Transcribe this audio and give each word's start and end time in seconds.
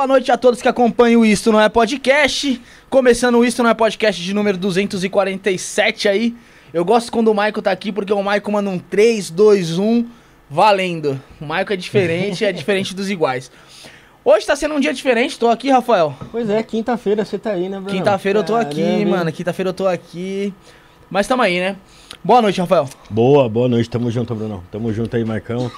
Boa 0.00 0.06
noite 0.06 0.32
a 0.32 0.38
todos 0.38 0.62
que 0.62 0.66
acompanham 0.66 1.20
o 1.20 1.26
Isto 1.26 1.52
Não 1.52 1.60
É 1.60 1.68
Podcast. 1.68 2.58
Começando 2.88 3.34
o 3.34 3.44
Isto 3.44 3.62
Não 3.62 3.68
É 3.68 3.74
Podcast 3.74 4.22
de 4.22 4.32
número 4.32 4.56
247 4.56 6.08
aí. 6.08 6.34
Eu 6.72 6.86
gosto 6.86 7.12
quando 7.12 7.28
o 7.28 7.34
Maico 7.34 7.60
tá 7.60 7.70
aqui 7.70 7.92
porque 7.92 8.10
o 8.10 8.22
Maico 8.22 8.50
manda 8.50 8.70
um 8.70 8.78
3, 8.78 9.28
2, 9.28 9.78
1, 9.78 10.06
valendo. 10.48 11.20
O 11.38 11.44
Maico 11.44 11.74
é 11.74 11.76
diferente, 11.76 12.42
é 12.46 12.50
diferente 12.50 12.94
dos 12.94 13.10
iguais. 13.10 13.52
Hoje 14.24 14.46
tá 14.46 14.56
sendo 14.56 14.74
um 14.74 14.80
dia 14.80 14.94
diferente, 14.94 15.38
tô 15.38 15.50
aqui, 15.50 15.68
Rafael. 15.68 16.14
Pois 16.32 16.48
é, 16.48 16.62
quinta-feira 16.62 17.22
você 17.22 17.38
tá 17.38 17.50
aí, 17.50 17.68
né, 17.68 17.78
Bruno? 17.78 17.90
Quinta-feira 17.90 18.38
eu 18.38 18.44
tô 18.44 18.56
aqui, 18.56 18.82
Caramba, 18.82 19.10
mano. 19.18 19.32
Quinta-feira 19.32 19.68
eu 19.68 19.74
tô 19.74 19.86
aqui. 19.86 20.54
Mas 21.10 21.26
tamo 21.26 21.42
aí, 21.42 21.60
né? 21.60 21.76
Boa 22.24 22.40
noite, 22.40 22.58
Rafael. 22.58 22.88
Boa, 23.10 23.50
boa 23.50 23.68
noite, 23.68 23.90
tamo 23.90 24.10
junto, 24.10 24.34
Brunão. 24.34 24.62
Tamo 24.72 24.90
junto 24.94 25.14
aí, 25.14 25.26
Marcão. 25.26 25.70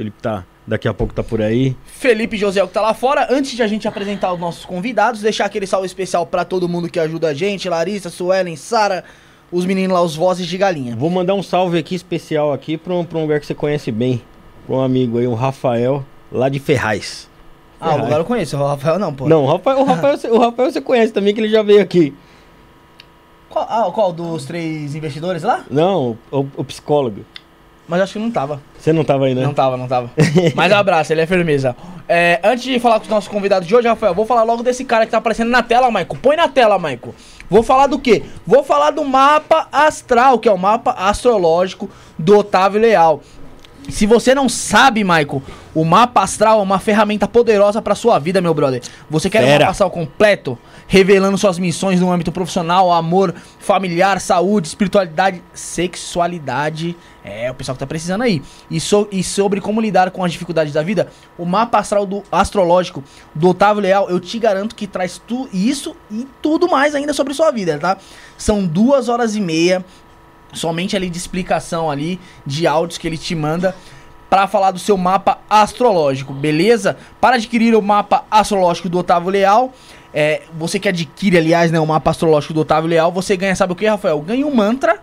Felipe 0.00 0.16
tá, 0.22 0.46
daqui 0.66 0.88
a 0.88 0.94
pouco 0.94 1.12
tá 1.12 1.22
por 1.22 1.42
aí. 1.42 1.76
Felipe 1.84 2.34
José 2.38 2.66
que 2.66 2.72
tá 2.72 2.80
lá 2.80 2.94
fora. 2.94 3.26
Antes 3.30 3.52
de 3.52 3.62
a 3.62 3.66
gente 3.66 3.86
apresentar 3.86 4.32
os 4.32 4.40
nossos 4.40 4.64
convidados, 4.64 5.20
deixar 5.20 5.44
aquele 5.44 5.66
salve 5.66 5.84
especial 5.86 6.24
pra 6.24 6.42
todo 6.42 6.66
mundo 6.66 6.88
que 6.88 6.98
ajuda 6.98 7.28
a 7.28 7.34
gente, 7.34 7.68
Larissa, 7.68 8.08
Suelen, 8.08 8.56
Sara, 8.56 9.04
os 9.52 9.66
meninos 9.66 9.92
lá, 9.92 10.00
os 10.00 10.16
vozes 10.16 10.46
de 10.46 10.56
galinha. 10.56 10.96
Vou 10.96 11.10
mandar 11.10 11.34
um 11.34 11.42
salve 11.42 11.76
aqui 11.76 11.94
especial 11.94 12.50
aqui 12.50 12.78
pra 12.78 12.94
um, 12.94 13.04
pra 13.04 13.18
um 13.18 13.22
lugar 13.22 13.40
que 13.40 13.46
você 13.46 13.54
conhece 13.54 13.92
bem. 13.92 14.22
Pra 14.66 14.76
um 14.76 14.80
amigo 14.80 15.18
aí, 15.18 15.26
o 15.26 15.34
Rafael, 15.34 16.02
lá 16.32 16.48
de 16.48 16.58
Ferraz. 16.58 17.28
Ah, 17.78 17.84
o 17.84 17.90
Ferraz. 17.90 18.04
lugar 18.04 18.18
eu 18.20 18.24
conheço, 18.24 18.56
o 18.56 18.66
Rafael 18.66 18.98
não, 18.98 19.12
pô. 19.12 19.28
Não, 19.28 19.44
o 19.44 19.46
Rafael, 19.52 19.80
o, 19.80 19.84
Rafael, 19.84 20.16
você- 20.16 20.30
o 20.30 20.38
Rafael 20.38 20.72
você 20.72 20.80
conhece 20.80 21.12
também, 21.12 21.34
que 21.34 21.40
ele 21.42 21.50
já 21.50 21.62
veio 21.62 21.82
aqui. 21.82 22.14
Qual, 23.50 23.66
ah, 23.68 23.90
qual 23.92 24.14
dos 24.14 24.46
três 24.46 24.94
investidores 24.94 25.42
lá? 25.42 25.62
Não, 25.70 26.16
o, 26.32 26.46
o 26.56 26.64
psicólogo. 26.64 27.22
Mas 27.86 28.00
acho 28.00 28.14
que 28.14 28.18
não 28.18 28.30
tava. 28.30 28.62
Você 28.80 28.94
não 28.94 29.04
tava 29.04 29.26
aí, 29.26 29.34
né? 29.34 29.42
Não 29.42 29.52
tava, 29.52 29.76
não 29.76 29.86
tava. 29.86 30.10
Mas 30.56 30.72
abraço, 30.72 31.12
ele 31.12 31.20
é 31.20 31.26
firmeza. 31.26 31.76
É, 32.08 32.40
antes 32.42 32.64
de 32.64 32.80
falar 32.80 32.98
com 32.98 33.04
os 33.04 33.10
nossos 33.10 33.28
convidados 33.28 33.68
de 33.68 33.76
hoje, 33.76 33.86
Rafael, 33.86 34.14
vou 34.14 34.24
falar 34.24 34.42
logo 34.42 34.62
desse 34.62 34.84
cara 34.84 35.04
que 35.04 35.12
tá 35.12 35.18
aparecendo 35.18 35.50
na 35.50 35.62
tela, 35.62 35.90
Maico. 35.90 36.16
Põe 36.16 36.34
na 36.34 36.48
tela, 36.48 36.78
Maico. 36.78 37.14
Vou 37.48 37.62
falar 37.62 37.88
do 37.88 37.98
quê? 37.98 38.22
Vou 38.46 38.64
falar 38.64 38.90
do 38.90 39.04
mapa 39.04 39.68
astral, 39.70 40.38
que 40.38 40.48
é 40.48 40.52
o 40.52 40.56
mapa 40.56 40.92
astrológico 40.92 41.90
do 42.18 42.38
Otávio 42.38 42.80
Leal. 42.80 43.20
Se 43.88 44.06
você 44.06 44.34
não 44.34 44.48
sabe, 44.48 45.02
Maico, 45.02 45.42
o 45.74 45.84
mapa 45.84 46.22
astral 46.22 46.60
é 46.60 46.62
uma 46.62 46.78
ferramenta 46.78 47.26
poderosa 47.26 47.82
pra 47.82 47.94
sua 47.94 48.18
vida, 48.18 48.40
meu 48.40 48.54
brother. 48.54 48.82
Você 49.08 49.28
quer 49.28 49.42
um 49.42 49.46
Fera. 49.46 49.58
mapa 49.60 49.70
astral 49.72 49.90
completo, 49.90 50.58
revelando 50.86 51.36
suas 51.36 51.58
missões 51.58 52.00
no 52.00 52.10
âmbito 52.12 52.30
profissional, 52.30 52.92
amor, 52.92 53.34
familiar, 53.58 54.20
saúde, 54.20 54.68
espiritualidade, 54.68 55.42
sexualidade. 55.52 56.96
É, 57.22 57.50
o 57.50 57.54
pessoal 57.54 57.74
que 57.74 57.80
tá 57.80 57.86
precisando 57.86 58.22
aí. 58.22 58.42
E, 58.70 58.80
so- 58.80 59.06
e 59.12 59.22
sobre 59.22 59.60
como 59.60 59.80
lidar 59.80 60.10
com 60.10 60.24
as 60.24 60.32
dificuldades 60.32 60.72
da 60.72 60.82
vida, 60.82 61.08
o 61.36 61.44
mapa 61.44 61.78
astral 61.78 62.06
do 62.06 62.22
astrológico 62.32 63.04
do 63.34 63.48
Otávio 63.50 63.82
Leal, 63.82 64.08
eu 64.08 64.18
te 64.18 64.38
garanto 64.38 64.74
que 64.74 64.86
traz 64.86 65.20
tu, 65.26 65.48
isso 65.52 65.94
e 66.10 66.26
tudo 66.40 66.68
mais 66.68 66.94
ainda 66.94 67.12
sobre 67.12 67.34
sua 67.34 67.50
vida, 67.50 67.78
tá? 67.78 67.98
São 68.38 68.64
duas 68.66 69.08
horas 69.08 69.36
e 69.36 69.40
meia 69.40 69.84
somente 70.52 70.96
ali 70.96 71.10
de 71.10 71.18
explicação 71.18 71.90
ali, 71.90 72.20
de 72.46 72.66
áudios 72.66 72.98
que 72.98 73.06
ele 73.06 73.18
te 73.18 73.34
manda 73.34 73.74
para 74.28 74.46
falar 74.46 74.70
do 74.70 74.78
seu 74.78 74.96
mapa 74.96 75.38
astrológico, 75.50 76.32
beleza? 76.32 76.96
Para 77.20 77.36
adquirir 77.36 77.74
o 77.74 77.82
mapa 77.82 78.24
astrológico 78.30 78.88
do 78.88 78.98
Otávio 78.98 79.30
Leal, 79.30 79.72
é, 80.14 80.42
você 80.56 80.78
que 80.78 80.88
adquire, 80.88 81.36
aliás, 81.36 81.72
né, 81.72 81.80
o 81.80 81.86
mapa 81.86 82.10
astrológico 82.10 82.54
do 82.54 82.60
Otávio 82.60 82.88
Leal, 82.88 83.10
você 83.10 83.36
ganha, 83.36 83.56
sabe 83.56 83.72
o 83.72 83.76
que, 83.76 83.86
Rafael? 83.86 84.20
Ganha 84.20 84.46
um 84.46 84.54
mantra 84.54 85.00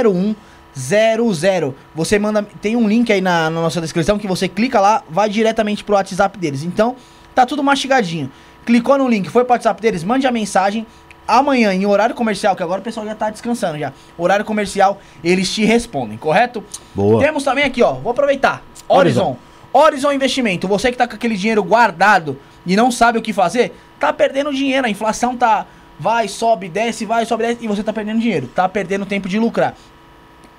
01 0.06 0.36
00. 0.76 1.76
Você 1.96 2.18
manda. 2.18 2.44
Tem 2.62 2.76
um 2.76 2.88
link 2.88 3.12
aí 3.12 3.22
na, 3.22 3.50
na 3.50 3.62
nossa 3.62 3.80
descrição 3.80 4.18
que 4.18 4.28
você 4.28 4.48
clica 4.48 4.80
lá, 4.80 5.04
vai 5.10 5.30
diretamente 5.30 5.84
pro 5.84 5.96
WhatsApp 5.96 6.38
deles. 6.38 6.64
Então, 6.64 6.96
tá 7.34 7.46
tudo 7.46 7.64
mastigadinho. 7.64 8.32
Clicou 8.66 8.98
no 8.98 9.08
link, 9.08 9.30
foi 9.30 9.44
pro 9.44 9.54
WhatsApp 9.54 9.82
deles, 9.82 10.04
mande 10.04 10.26
a 10.26 10.32
mensagem. 10.32 10.86
Amanhã, 11.26 11.74
em 11.74 11.86
horário 11.86 12.14
comercial, 12.16 12.56
que 12.56 12.64
agora 12.64 12.82
o 12.82 12.84
pessoal 12.84 13.06
já 13.06 13.16
tá 13.16 13.30
descansando 13.30 13.80
já. 13.80 13.94
Horário 14.18 14.44
comercial, 14.44 15.00
eles 15.24 15.54
te 15.54 15.64
respondem, 15.64 16.18
correto? 16.18 16.64
Boa. 16.94 17.24
Temos 17.24 17.44
também 17.44 17.64
aqui, 17.64 17.82
ó. 17.82 17.94
Vou 17.94 18.12
aproveitar. 18.12 18.62
Horizon. 18.90 19.38
Horizon 19.72 20.12
Investimento. 20.12 20.68
Você 20.68 20.92
que 20.92 20.98
tá 20.98 21.08
com 21.08 21.16
aquele 21.16 21.36
dinheiro 21.36 21.64
guardado 21.64 22.38
e 22.66 22.76
não 22.76 22.92
sabe 22.92 23.18
o 23.18 23.22
que 23.22 23.32
fazer, 23.32 23.74
tá 24.00 24.12
perdendo 24.12 24.54
dinheiro. 24.54 24.86
A 24.86 24.90
inflação 24.90 25.36
tá. 25.36 25.66
Vai, 25.98 26.28
sobe, 26.28 26.68
desce, 26.68 27.06
vai, 27.06 27.26
sobe, 27.26 27.44
desce. 27.44 27.64
E 27.64 27.68
você 27.68 27.82
tá 27.84 27.94
perdendo 27.94 28.20
dinheiro. 28.20 28.48
Tá 28.48 28.68
perdendo 28.68 29.06
tempo 29.06 29.30
de 29.30 29.40
lucrar. 29.40 29.76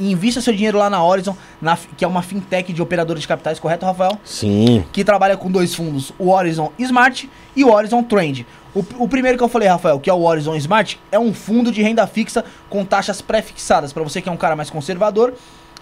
Invista 0.00 0.40
seu 0.40 0.52
dinheiro 0.52 0.78
lá 0.78 0.90
na 0.90 1.02
Horizon, 1.04 1.36
na- 1.62 1.78
que 1.96 2.04
é 2.04 2.08
uma 2.08 2.20
fintech 2.22 2.72
de 2.72 2.82
operadores 2.82 3.22
de 3.22 3.28
capitais, 3.28 3.60
correto, 3.60 3.86
Rafael? 3.86 4.18
Sim. 4.24 4.84
que 4.92 5.04
trabalha 5.04 5.36
com 5.36 5.50
dois 5.50 5.74
fundos, 5.74 6.12
o 6.18 6.30
Horizon 6.30 6.72
Smart 6.78 7.30
e 7.54 7.64
o 7.64 7.70
Horizon 7.72 8.02
Trend. 8.02 8.44
O, 8.74 8.84
o 8.98 9.08
primeiro 9.08 9.38
que 9.38 9.44
eu 9.44 9.48
falei, 9.48 9.68
Rafael, 9.68 10.00
que 10.00 10.10
é 10.10 10.12
o 10.14 10.22
Horizon 10.22 10.56
Smart, 10.56 10.98
é 11.12 11.18
um 11.18 11.32
fundo 11.32 11.70
de 11.70 11.80
renda 11.80 12.06
fixa 12.08 12.44
com 12.68 12.84
taxas 12.84 13.20
pré-fixadas. 13.22 13.92
Para 13.92 14.02
você 14.02 14.20
que 14.20 14.28
é 14.28 14.32
um 14.32 14.36
cara 14.36 14.56
mais 14.56 14.68
conservador 14.68 15.32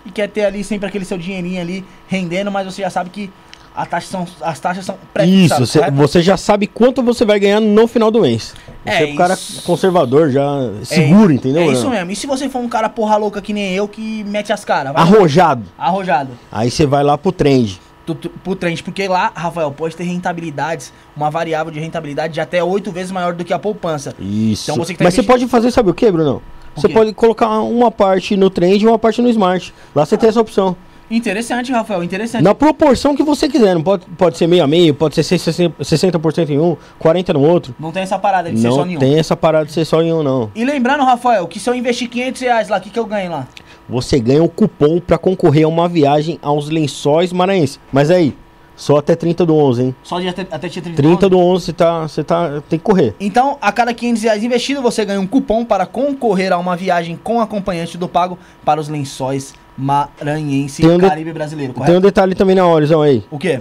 e 0.05 0.11
quer 0.11 0.29
ter 0.29 0.45
ali 0.45 0.63
sempre 0.63 0.87
aquele 0.89 1.05
seu 1.07 1.17
dinheirinho 1.17 1.61
ali 1.61 1.85
rendendo, 2.07 2.51
mas 2.51 2.67
você 2.67 2.83
já 2.83 2.91
sabe 2.91 3.09
que 3.09 3.31
a 3.75 3.87
taxa 3.87 4.07
são, 4.09 4.27
as 4.41 4.61
taxas 4.61 4.85
são 4.85 4.95
Isso, 4.97 5.07
pré-fixadas. 5.15 5.71
cê- 5.71 5.79
correto? 5.79 5.97
você 5.97 6.23
já 6.23 6.37
sabe 6.37 6.67
quanto 6.67 7.03
você 7.03 7.25
vai 7.25 7.39
ganhar 7.41 7.61
no 7.61 7.87
final 7.87 8.11
do 8.11 8.21
mês. 8.21 8.55
Você 8.85 8.91
É, 8.91 9.11
é 9.11 9.13
um 9.13 9.17
cara 9.17 9.35
isso- 9.35 9.63
conservador, 9.63 10.31
já 10.31 10.45
seguro, 10.85 11.33
entendeu? 11.33 11.63
É 11.63 11.67
isso 11.73 11.89
mesmo. 11.89 12.11
E 12.11 12.17
se 12.17 12.27
você 12.27 12.49
for 12.49 12.59
um 12.61 12.69
cara 12.69 12.89
porra 12.89 13.17
louca 13.17 13.41
que 13.41 13.53
nem 13.53 13.73
eu, 13.75 13.87
que 13.89 14.25
mete 14.25 14.53
as 14.53 14.65
caras? 14.65 14.93
Arrojado. 14.95 15.63
Arrojado. 15.79 16.31
Aí 16.51 16.71
você 16.71 16.85
vai 16.87 17.03
lá 17.03 17.17
pro 17.17 17.33
trend. 17.33 17.81
tu- 18.05 18.17
tu- 18.17 18.31
pro 18.43 18.57
trend, 18.57 18.83
porque 18.83 19.07
lá, 19.07 19.31
Rafael, 19.33 19.71
pode 19.71 19.95
ter 19.95 20.03
rentabilidades, 20.03 20.93
uma 21.17 21.31
variável 21.31 21.73
de 21.73 21.79
rentabilidade 21.79 22.35
de 22.35 22.41
até 22.41 22.63
oito 22.63 22.91
vezes 22.91 23.13
maior 23.13 23.33
do 23.33 23.45
que 23.45 23.53
a 23.53 23.59
poupança. 23.61 24.13
Isso. 24.19 24.71
Então 24.73 24.85
você 24.85 24.93
tá 24.95 25.05
Mas 25.05 25.15
você 25.15 25.23
pode 25.23 25.47
fazer, 25.47 25.71
sabe 25.71 25.91
o 25.91 25.95
que, 25.95 26.11
Brunão? 26.11 26.43
O 26.75 26.81
Você 26.81 26.89
pode 26.89 27.13
colocar 27.13 27.61
uma 27.61 27.91
parte 27.93 28.37
no 28.37 28.51
trend 28.51 28.83
e 28.83 28.87
uma 28.89 28.99
parte 28.99 29.23
no 29.23 29.29
smart. 29.29 29.73
Lá 29.95 30.05
você 30.05 30.17
tem 30.17 30.29
essa 30.29 30.41
opção. 30.41 30.75
Interessante, 31.13 31.71
Rafael, 31.71 32.03
interessante. 32.03 32.43
Na 32.43 32.55
proporção 32.55 33.15
que 33.15 33.23
você 33.23 33.47
quiser. 33.47 33.75
Não 33.75 33.83
pode, 33.83 34.07
pode 34.17 34.39
ser 34.39 34.47
meio 34.47 34.65
a 34.65 34.67
meio, 34.67 34.95
pode 34.95 35.15
ser 35.15 35.37
60%, 35.37 35.75
60% 35.79 36.49
em 36.49 36.59
um, 36.59 36.75
40% 36.99 37.35
no 37.35 37.43
outro. 37.43 37.75
Não 37.79 37.93
tem 37.93 38.03
essa 38.03 38.19
parada 38.19 38.51
de 38.51 38.59
ser 38.59 38.71
só 38.71 38.79
Não 38.79 38.87
nenhum. 38.87 38.99
tem 38.99 39.19
essa 39.19 39.37
parada 39.37 39.67
de 39.67 39.73
ser 39.73 39.85
só 39.85 40.01
em 40.01 40.11
um, 40.11 40.23
não. 40.23 40.51
E 40.55 40.65
lembrando, 40.65 41.05
Rafael, 41.05 41.47
que 41.47 41.61
se 41.61 41.69
eu 41.69 41.75
investir 41.75 42.09
500 42.09 42.41
reais 42.41 42.69
lá, 42.71 42.79
o 42.79 42.81
que, 42.81 42.89
que 42.89 42.99
eu 42.99 43.05
ganho 43.05 43.31
lá? 43.31 43.47
Você 43.91 44.19
ganha 44.19 44.43
um 44.43 44.49
cupom 44.49 44.99
pra 45.01 45.19
concorrer 45.19 45.67
a 45.67 45.69
uma 45.69 45.87
viagem 45.87 46.39
aos 46.41 46.71
lençóis 46.71 47.31
maranhenses. 47.31 47.79
Mas 47.93 48.11
aí, 48.11 48.35
só 48.75 48.97
até 48.97 49.15
30 49.15 49.45
do 49.45 49.55
11, 49.55 49.83
hein? 49.83 49.95
Só 50.03 50.19
de 50.19 50.29
até, 50.29 50.47
até 50.51 50.67
dia 50.67 50.81
30 50.81 50.97
30 50.97 51.29
do 51.29 51.39
11 51.39 51.65
você 51.67 51.73
tá, 51.75 52.03
você 52.03 52.25
tá, 52.25 52.63
tem 52.71 52.79
que 52.79 52.85
correr. 52.85 53.15
Então, 53.21 53.59
a 53.61 53.71
cada 53.71 53.93
500 53.93 54.23
reais 54.23 54.43
investido, 54.43 54.81
você 54.81 55.05
ganha 55.05 55.21
um 55.21 55.27
cupom 55.27 55.63
para 55.63 55.85
concorrer 55.85 56.53
a 56.53 56.59
uma 56.59 56.75
viagem 56.75 57.19
com 57.23 57.39
acompanhante 57.39 57.99
do 57.99 58.09
pago 58.09 58.39
para 58.65 58.81
os 58.81 58.89
lençóis 58.89 59.53
maranhense 59.77 60.83
Tem 60.83 60.91
um 60.91 60.99
Caribe 60.99 61.33
brasileiro, 61.33 61.73
Tem 61.73 61.81
correto? 61.83 61.99
um 61.99 62.01
detalhe 62.01 62.35
também 62.35 62.55
na 62.57 62.67
Horizon 62.67 63.03
aí. 63.03 63.25
O 63.31 63.39
quê? 63.39 63.61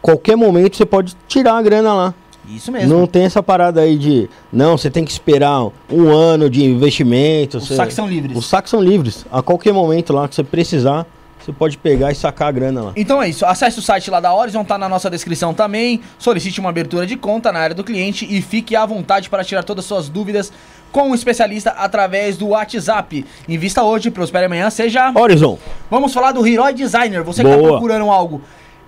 Qualquer 0.00 0.36
momento 0.36 0.76
você 0.76 0.86
pode 0.86 1.16
tirar 1.28 1.54
a 1.58 1.62
grana 1.62 1.92
lá. 1.92 2.14
Isso 2.48 2.72
mesmo. 2.72 2.88
Não 2.98 3.06
tem 3.06 3.24
essa 3.24 3.42
parada 3.42 3.80
aí 3.82 3.96
de. 3.96 4.28
Não, 4.52 4.76
você 4.76 4.90
tem 4.90 5.04
que 5.04 5.10
esperar 5.12 5.68
um 5.90 6.08
ano 6.08 6.48
de 6.50 6.64
investimento. 6.64 7.58
Os 7.58 7.68
você- 7.68 7.76
saques 7.76 7.94
são 7.94 8.08
livres. 8.08 8.36
Os 8.36 8.46
saques 8.46 8.70
são 8.70 8.80
livres. 8.82 9.26
A 9.30 9.42
qualquer 9.42 9.72
momento 9.72 10.12
lá 10.12 10.26
que 10.26 10.34
você 10.34 10.42
precisar, 10.42 11.06
você 11.38 11.52
pode 11.52 11.78
pegar 11.78 12.10
e 12.10 12.14
sacar 12.14 12.48
a 12.48 12.52
grana 12.52 12.82
lá. 12.82 12.92
Então 12.96 13.22
é 13.22 13.28
isso, 13.28 13.44
acesse 13.46 13.78
o 13.78 13.82
site 13.82 14.10
lá 14.10 14.20
da 14.20 14.34
Horizon, 14.34 14.64
tá 14.64 14.76
na 14.78 14.88
nossa 14.88 15.08
descrição 15.10 15.54
também. 15.54 16.00
Solicite 16.18 16.58
uma 16.60 16.70
abertura 16.70 17.06
de 17.06 17.16
conta 17.16 17.52
na 17.52 17.60
área 17.60 17.74
do 17.74 17.84
cliente 17.84 18.26
e 18.28 18.42
fique 18.42 18.74
à 18.74 18.84
vontade 18.84 19.30
para 19.30 19.44
tirar 19.44 19.62
todas 19.62 19.84
as 19.84 19.88
suas 19.88 20.08
dúvidas 20.08 20.50
com 20.92 21.10
um 21.10 21.14
especialista 21.14 21.70
através 21.70 22.36
do 22.36 22.48
WhatsApp. 22.48 23.24
Invista 23.48 23.82
hoje, 23.82 24.10
prospere 24.10 24.46
amanhã, 24.46 24.68
seja. 24.70 25.12
Horizon, 25.14 25.58
Vamos 25.90 26.12
falar 26.12 26.32
do 26.32 26.46
Heroi 26.46 26.72
Designer. 26.72 27.22
Você 27.22 27.42
que 27.42 27.50
tá 27.50 27.56
Boa. 27.56 27.70
procurando 27.70 28.10
algo 28.10 28.42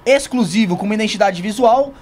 exclusivo 0.05 0.77
com 0.77 0.85
uma 0.85 0.95
identidade 0.95 1.41
visual, 1.41 1.93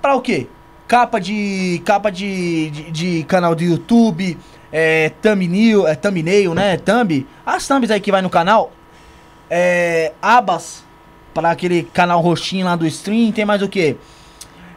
para 0.00 0.14
o 0.14 0.20
quê? 0.20 0.46
Capa 0.86 1.18
de 1.20 1.80
capa 1.84 2.10
de, 2.10 2.70
de, 2.70 2.90
de 2.90 3.24
canal 3.24 3.54
do 3.54 3.62
YouTube, 3.62 4.36
é, 4.72 5.10
thumbnail, 5.20 5.86
é, 5.86 5.94
thumbnail, 5.94 6.54
né? 6.54 6.76
Thumb. 6.76 7.26
As 7.44 7.66
thumbs 7.66 7.90
aí 7.90 8.00
que 8.00 8.10
vai 8.10 8.22
no 8.22 8.30
canal. 8.30 8.72
É, 9.50 10.12
abas 10.20 10.82
para 11.34 11.50
aquele 11.50 11.82
canal 11.82 12.20
roxinho 12.20 12.66
lá 12.66 12.76
do 12.76 12.86
stream. 12.86 13.32
Tem 13.32 13.44
mais 13.44 13.62
o 13.62 13.68
quê? 13.68 13.96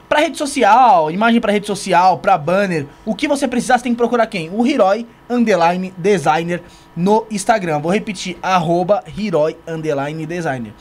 Pra 0.08 0.20
rede 0.20 0.38
social, 0.38 1.10
imagem 1.10 1.42
pra 1.42 1.52
rede 1.52 1.66
social, 1.66 2.20
pra 2.20 2.38
banner, 2.38 2.86
o 3.04 3.16
que 3.16 3.28
você 3.28 3.48
precisar, 3.48 3.78
você 3.78 3.86
tem 3.86 3.94
que 3.94 3.98
procurar 3.98 4.28
quem? 4.28 4.52
O 4.52 4.66
Hiroi 4.66 5.08
Underline 5.28 5.92
Designer 5.98 6.62
no 6.96 7.26
Instagram. 7.32 7.80
Vou 7.80 7.92
repetir, 7.92 8.38
arroba 8.42 9.04
Hiroi 9.18 9.58
Underline 9.68 10.26
Designer. 10.28 10.74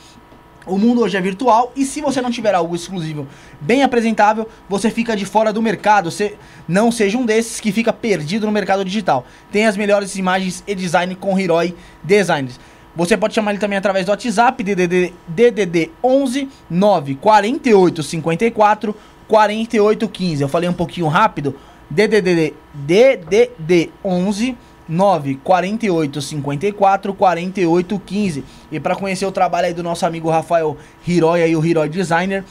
O 0.67 0.77
mundo 0.77 1.01
hoje 1.01 1.15
é 1.15 1.21
virtual 1.21 1.71
e 1.75 1.85
se 1.85 2.01
você 2.01 2.21
não 2.21 2.31
tiver 2.31 2.55
algo 2.55 2.75
exclusivo 2.75 3.27
bem 3.61 3.83
apresentável, 3.83 4.47
você 4.67 4.89
fica 4.89 5.15
de 5.15 5.25
fora 5.25 5.53
do 5.53 5.61
mercado. 5.61 6.09
Você 6.09 6.35
não 6.67 6.91
seja 6.91 7.17
um 7.17 7.25
desses 7.25 7.59
que 7.59 7.71
fica 7.71 7.93
perdido 7.93 8.47
no 8.47 8.51
mercado 8.51 8.83
digital. 8.83 9.25
Tem 9.51 9.67
as 9.67 9.77
melhores 9.77 10.15
imagens 10.15 10.63
e 10.65 10.73
design 10.73 11.15
com 11.15 11.39
Hiroi 11.39 11.75
Designers. 12.03 12.59
Você 12.95 13.17
pode 13.17 13.35
chamar 13.35 13.51
ele 13.51 13.59
também 13.59 13.77
através 13.77 14.05
do 14.05 14.09
WhatsApp, 14.09 14.63
DDD, 14.63 15.13
DDD 15.27 15.91
11 16.01 16.49
9 16.69 17.15
48 17.15 18.01
54 18.01 18.95
48 19.27 20.07
15. 20.07 20.41
Eu 20.43 20.47
falei 20.49 20.69
um 20.69 20.73
pouquinho 20.73 21.07
rápido. 21.07 21.55
DDD, 21.89 22.53
DDD 22.73 23.91
11 24.03 24.57
9 24.87 25.35
48 25.43 26.21
54 26.21 27.13
48 27.13 28.01
15. 28.05 28.43
E 28.71 28.79
para 28.79 28.95
conhecer 28.95 29.25
o 29.25 29.31
trabalho 29.31 29.67
aí 29.67 29.73
do 29.73 29.83
nosso 29.83 30.05
amigo 30.05 30.29
Rafael 30.29 30.77
Hiroi 31.07 31.41
aí, 31.43 31.55
o 31.55 31.65
Hiroi 31.65 31.89
Designer, 31.89 32.43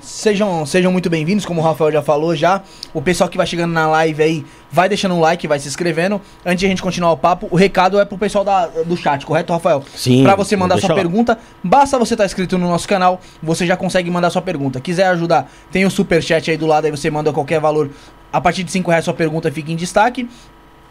Sejam, 0.00 0.66
sejam 0.66 0.90
muito 0.90 1.08
bem-vindos, 1.08 1.44
como 1.46 1.60
o 1.60 1.64
Rafael 1.64 1.92
já 1.92 2.02
falou 2.02 2.34
já. 2.34 2.62
O 2.92 3.00
pessoal 3.00 3.30
que 3.30 3.36
vai 3.36 3.46
chegando 3.46 3.70
na 3.72 3.86
live 3.86 4.20
aí, 4.20 4.46
vai 4.70 4.88
deixando 4.88 5.14
um 5.14 5.20
like, 5.20 5.46
vai 5.46 5.60
se 5.60 5.68
inscrevendo. 5.68 6.20
Antes 6.44 6.58
de 6.58 6.66
a 6.66 6.68
gente 6.68 6.82
continuar 6.82 7.12
o 7.12 7.16
papo, 7.16 7.46
o 7.52 7.56
recado 7.56 8.00
é 8.00 8.04
pro 8.04 8.18
pessoal 8.18 8.44
da- 8.44 8.66
do 8.66 8.96
chat, 8.96 9.24
correto, 9.24 9.52
Rafael? 9.52 9.84
Sim. 9.94 10.24
Pra 10.24 10.34
você 10.34 10.56
mandar 10.56 10.78
sua 10.78 10.88
lá. 10.88 10.94
pergunta, 10.96 11.38
basta 11.62 11.96
você 12.00 12.14
estar 12.14 12.24
inscrito 12.26 12.58
no 12.58 12.68
nosso 12.68 12.88
canal, 12.88 13.20
você 13.40 13.64
já 13.64 13.76
consegue 13.76 14.10
mandar 14.10 14.30
sua 14.30 14.42
pergunta. 14.42 14.80
Quiser 14.80 15.06
ajudar, 15.06 15.48
tem 15.70 15.84
o 15.84 15.90
super 15.90 16.20
chat 16.20 16.50
aí 16.50 16.56
do 16.56 16.66
lado, 16.66 16.84
aí 16.86 16.90
você 16.90 17.08
manda 17.08 17.32
qualquer 17.32 17.60
valor. 17.60 17.88
A 18.32 18.40
partir 18.40 18.62
de 18.64 18.70
5 18.72 18.90
reais 18.90 19.04
sua 19.04 19.14
pergunta 19.14 19.50
fica 19.52 19.70
em 19.70 19.76
destaque. 19.76 20.28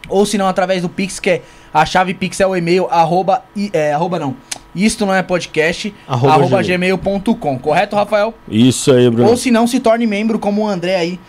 Ou 0.09 0.25
se 0.25 0.37
não, 0.37 0.47
através 0.47 0.81
do 0.81 0.89
Pix, 0.89 1.19
que 1.19 1.29
é 1.29 1.41
a 1.73 1.85
chave 1.85 2.13
Pix 2.13 2.39
é 2.39 2.47
o 2.47 2.55
e-mail, 2.55 2.87
arroba, 2.89 3.43
i- 3.55 3.69
é, 3.71 3.93
arroba 3.93 4.17
não. 4.19 4.35
Isto 4.75 5.05
não 5.05 5.13
é 5.13 5.21
podcast, 5.21 5.93
Arroba 6.07 6.33
arroba, 6.33 6.61
gmail. 6.63 6.97
gmail.com, 6.97 7.59
correto, 7.59 7.95
Rafael? 7.95 8.33
Isso 8.49 8.91
aí, 8.91 9.09
Bruno. 9.09 9.29
Ou 9.29 9.37
se 9.37 9.51
não, 9.51 9.67
se 9.67 9.79
torne 9.79 10.07
membro, 10.07 10.39
como 10.39 10.63
o 10.63 10.67
André 10.67 10.95
aí 10.95 11.19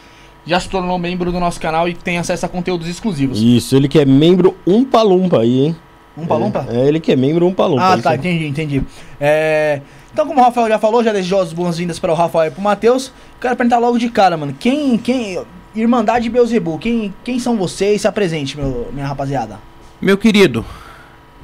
já 0.47 0.59
se 0.59 0.69
tornou 0.69 0.99
membro 0.99 1.31
do 1.31 1.39
nosso 1.39 1.61
canal 1.61 1.89
e 1.89 1.95
tem 1.95 2.19
acesso 2.19 2.47
a 2.47 2.49
conteúdos 2.49 2.89
exclusivos. 2.89 3.41
Isso, 3.41 3.77
ele 3.77 3.89
que 3.89 3.99
é 3.99 4.05
membro 4.05 4.57
Umpa 4.67 5.03
Lumpa 5.03 5.41
aí, 5.41 5.67
hein? 5.67 5.77
Umpa 6.17 6.35
Lumpa? 6.37 6.67
É, 6.71 6.77
é, 6.81 6.89
ele 6.89 6.99
que 7.01 7.13
é 7.13 7.17
membro 7.17 7.47
Umpa 7.47 7.67
Lumpa. 7.67 7.95
Ah, 7.95 7.99
tá, 7.99 8.15
entendi, 8.17 8.47
entendi. 8.47 8.83
É, 9.21 9.81
Então, 10.13 10.27
como 10.27 10.41
o 10.41 10.43
Rafael 10.43 10.69
já 10.69 10.79
falou, 10.79 11.03
já 11.05 11.13
desejou 11.13 11.41
as 11.41 11.53
boas-vindas 11.53 11.99
para 11.99 12.11
o 12.13 12.15
Rafael 12.15 12.51
e 12.51 12.55
pro 12.55 12.61
Matheus. 12.63 13.13
Quero 13.41 13.55
perguntar 13.57 13.79
logo 13.79 13.99
de 13.99 14.09
cara, 14.09 14.37
mano. 14.37 14.55
Quem. 14.59 14.97
quem 14.99 15.39
Irmandade 15.75 16.29
Beuzebu, 16.29 16.79
quem, 16.79 17.15
quem 17.25 17.39
são 17.39 17.57
vocês? 17.57 18.03
Se 18.03 18.09
apresente, 18.09 18.59
meu, 18.59 18.91
minha 18.93 19.07
rapaziada. 19.07 19.59
Meu 20.01 20.19
querido, 20.19 20.65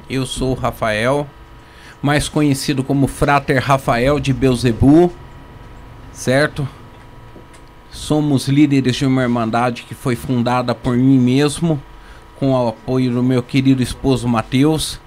eu 0.07 0.23
sou 0.23 0.51
o 0.51 0.53
Rafael, 0.53 1.27
mais 1.99 2.29
conhecido 2.29 2.83
como 2.83 3.07
Frater 3.07 3.59
Rafael 3.59 4.19
de 4.19 4.31
Beuzebu, 4.31 5.11
certo? 6.13 6.67
Somos 7.89 8.47
líderes 8.47 8.97
de 8.97 9.05
uma 9.07 9.23
irmandade 9.23 9.81
que 9.81 9.95
foi 9.95 10.15
fundada 10.15 10.75
por 10.75 10.95
mim 10.95 11.17
mesmo, 11.17 11.81
com 12.35 12.51
o 12.51 12.67
apoio 12.67 13.11
do 13.11 13.23
meu 13.23 13.41
querido 13.41 13.81
esposo 13.81 14.27
Mateus. 14.27 14.99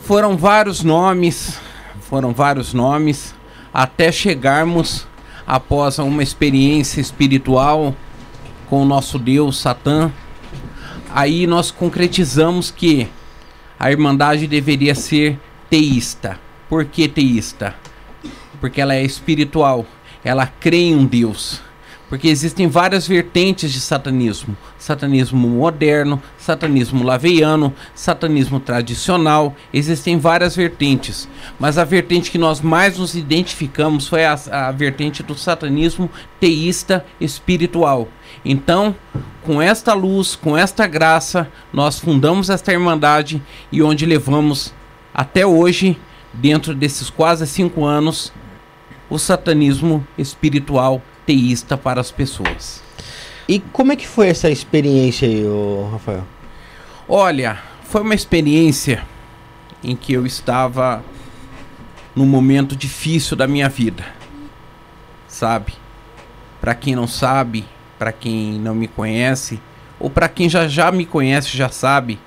Foram 0.00 0.36
vários 0.36 0.84
nomes, 0.84 1.58
foram 2.00 2.34
vários 2.34 2.74
nomes, 2.74 3.34
até 3.72 4.12
chegarmos 4.12 5.06
após 5.46 5.98
uma 5.98 6.22
experiência 6.22 7.00
espiritual 7.00 7.94
com 8.68 8.82
o 8.82 8.84
nosso 8.84 9.18
Deus 9.18 9.58
Satã, 9.58 10.10
aí 11.10 11.46
nós 11.46 11.70
concretizamos 11.70 12.70
que 12.70 13.08
a 13.78 13.90
Irmandade 13.90 14.46
deveria 14.46 14.94
ser 14.94 15.38
teísta. 15.70 16.40
Por 16.68 16.84
que 16.84 17.06
teísta? 17.06 17.74
Porque 18.60 18.80
ela 18.80 18.94
é 18.94 19.02
espiritual, 19.02 19.86
ela 20.24 20.46
crê 20.46 20.78
em 20.78 20.96
um 20.96 21.04
Deus. 21.04 21.60
Porque 22.08 22.28
existem 22.28 22.68
várias 22.68 23.06
vertentes 23.06 23.72
de 23.72 23.80
satanismo: 23.80 24.56
satanismo 24.78 25.48
moderno, 25.48 26.22
satanismo 26.38 27.02
laveiano, 27.02 27.74
satanismo 27.94 28.60
tradicional. 28.60 29.54
Existem 29.74 30.18
várias 30.18 30.54
vertentes, 30.54 31.28
mas 31.58 31.78
a 31.78 31.84
vertente 31.84 32.30
que 32.30 32.38
nós 32.38 32.60
mais 32.60 32.96
nos 32.96 33.16
identificamos 33.16 34.06
foi 34.06 34.24
a, 34.24 34.38
a 34.50 34.70
vertente 34.70 35.22
do 35.22 35.34
satanismo 35.34 36.08
teísta 36.38 37.04
espiritual. 37.20 38.08
Então, 38.44 38.94
com 39.42 39.60
esta 39.60 39.92
luz, 39.92 40.36
com 40.36 40.56
esta 40.56 40.86
graça, 40.86 41.48
nós 41.72 41.98
fundamos 41.98 42.50
esta 42.50 42.72
irmandade 42.72 43.42
e 43.72 43.82
onde 43.82 44.06
levamos 44.06 44.72
até 45.12 45.44
hoje, 45.44 45.98
dentro 46.32 46.72
desses 46.74 47.10
quase 47.10 47.46
cinco 47.46 47.84
anos, 47.84 48.32
o 49.08 49.18
satanismo 49.18 50.06
espiritual 50.18 51.02
teísta 51.26 51.76
para 51.76 52.00
as 52.00 52.10
pessoas. 52.10 52.82
E 53.48 53.60
como 53.60 53.92
é 53.92 53.96
que 53.96 54.06
foi 54.06 54.28
essa 54.28 54.48
experiência 54.48 55.28
aí, 55.28 55.44
Rafael? 55.90 56.24
Olha, 57.08 57.58
foi 57.84 58.00
uma 58.00 58.14
experiência 58.14 59.04
em 59.82 59.94
que 59.94 60.12
eu 60.12 60.24
estava 60.26 61.04
num 62.14 62.26
momento 62.26 62.74
difícil 62.74 63.36
da 63.36 63.46
minha 63.46 63.68
vida. 63.68 64.04
Sabe? 65.28 65.74
Para 66.60 66.74
quem 66.74 66.96
não 66.96 67.06
sabe, 67.06 67.64
para 67.98 68.10
quem 68.10 68.58
não 68.58 68.74
me 68.74 68.88
conhece, 68.88 69.60
ou 70.00 70.10
para 70.10 70.28
quem 70.28 70.48
já 70.48 70.66
já 70.66 70.90
me 70.90 71.04
conhece, 71.06 71.56
já 71.56 71.68
sabe, 71.68 72.18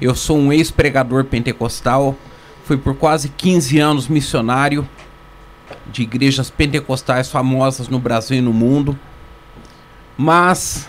eu 0.00 0.14
sou 0.14 0.38
um 0.38 0.52
ex-pregador 0.52 1.24
pentecostal, 1.24 2.14
fui 2.64 2.76
por 2.76 2.94
quase 2.94 3.28
15 3.30 3.78
anos 3.78 4.08
missionário 4.08 4.88
de 5.90 6.02
igrejas 6.02 6.50
pentecostais 6.50 7.30
famosas 7.30 7.88
no 7.88 7.98
Brasil 7.98 8.38
e 8.38 8.40
no 8.40 8.52
mundo. 8.52 8.98
Mas 10.16 10.88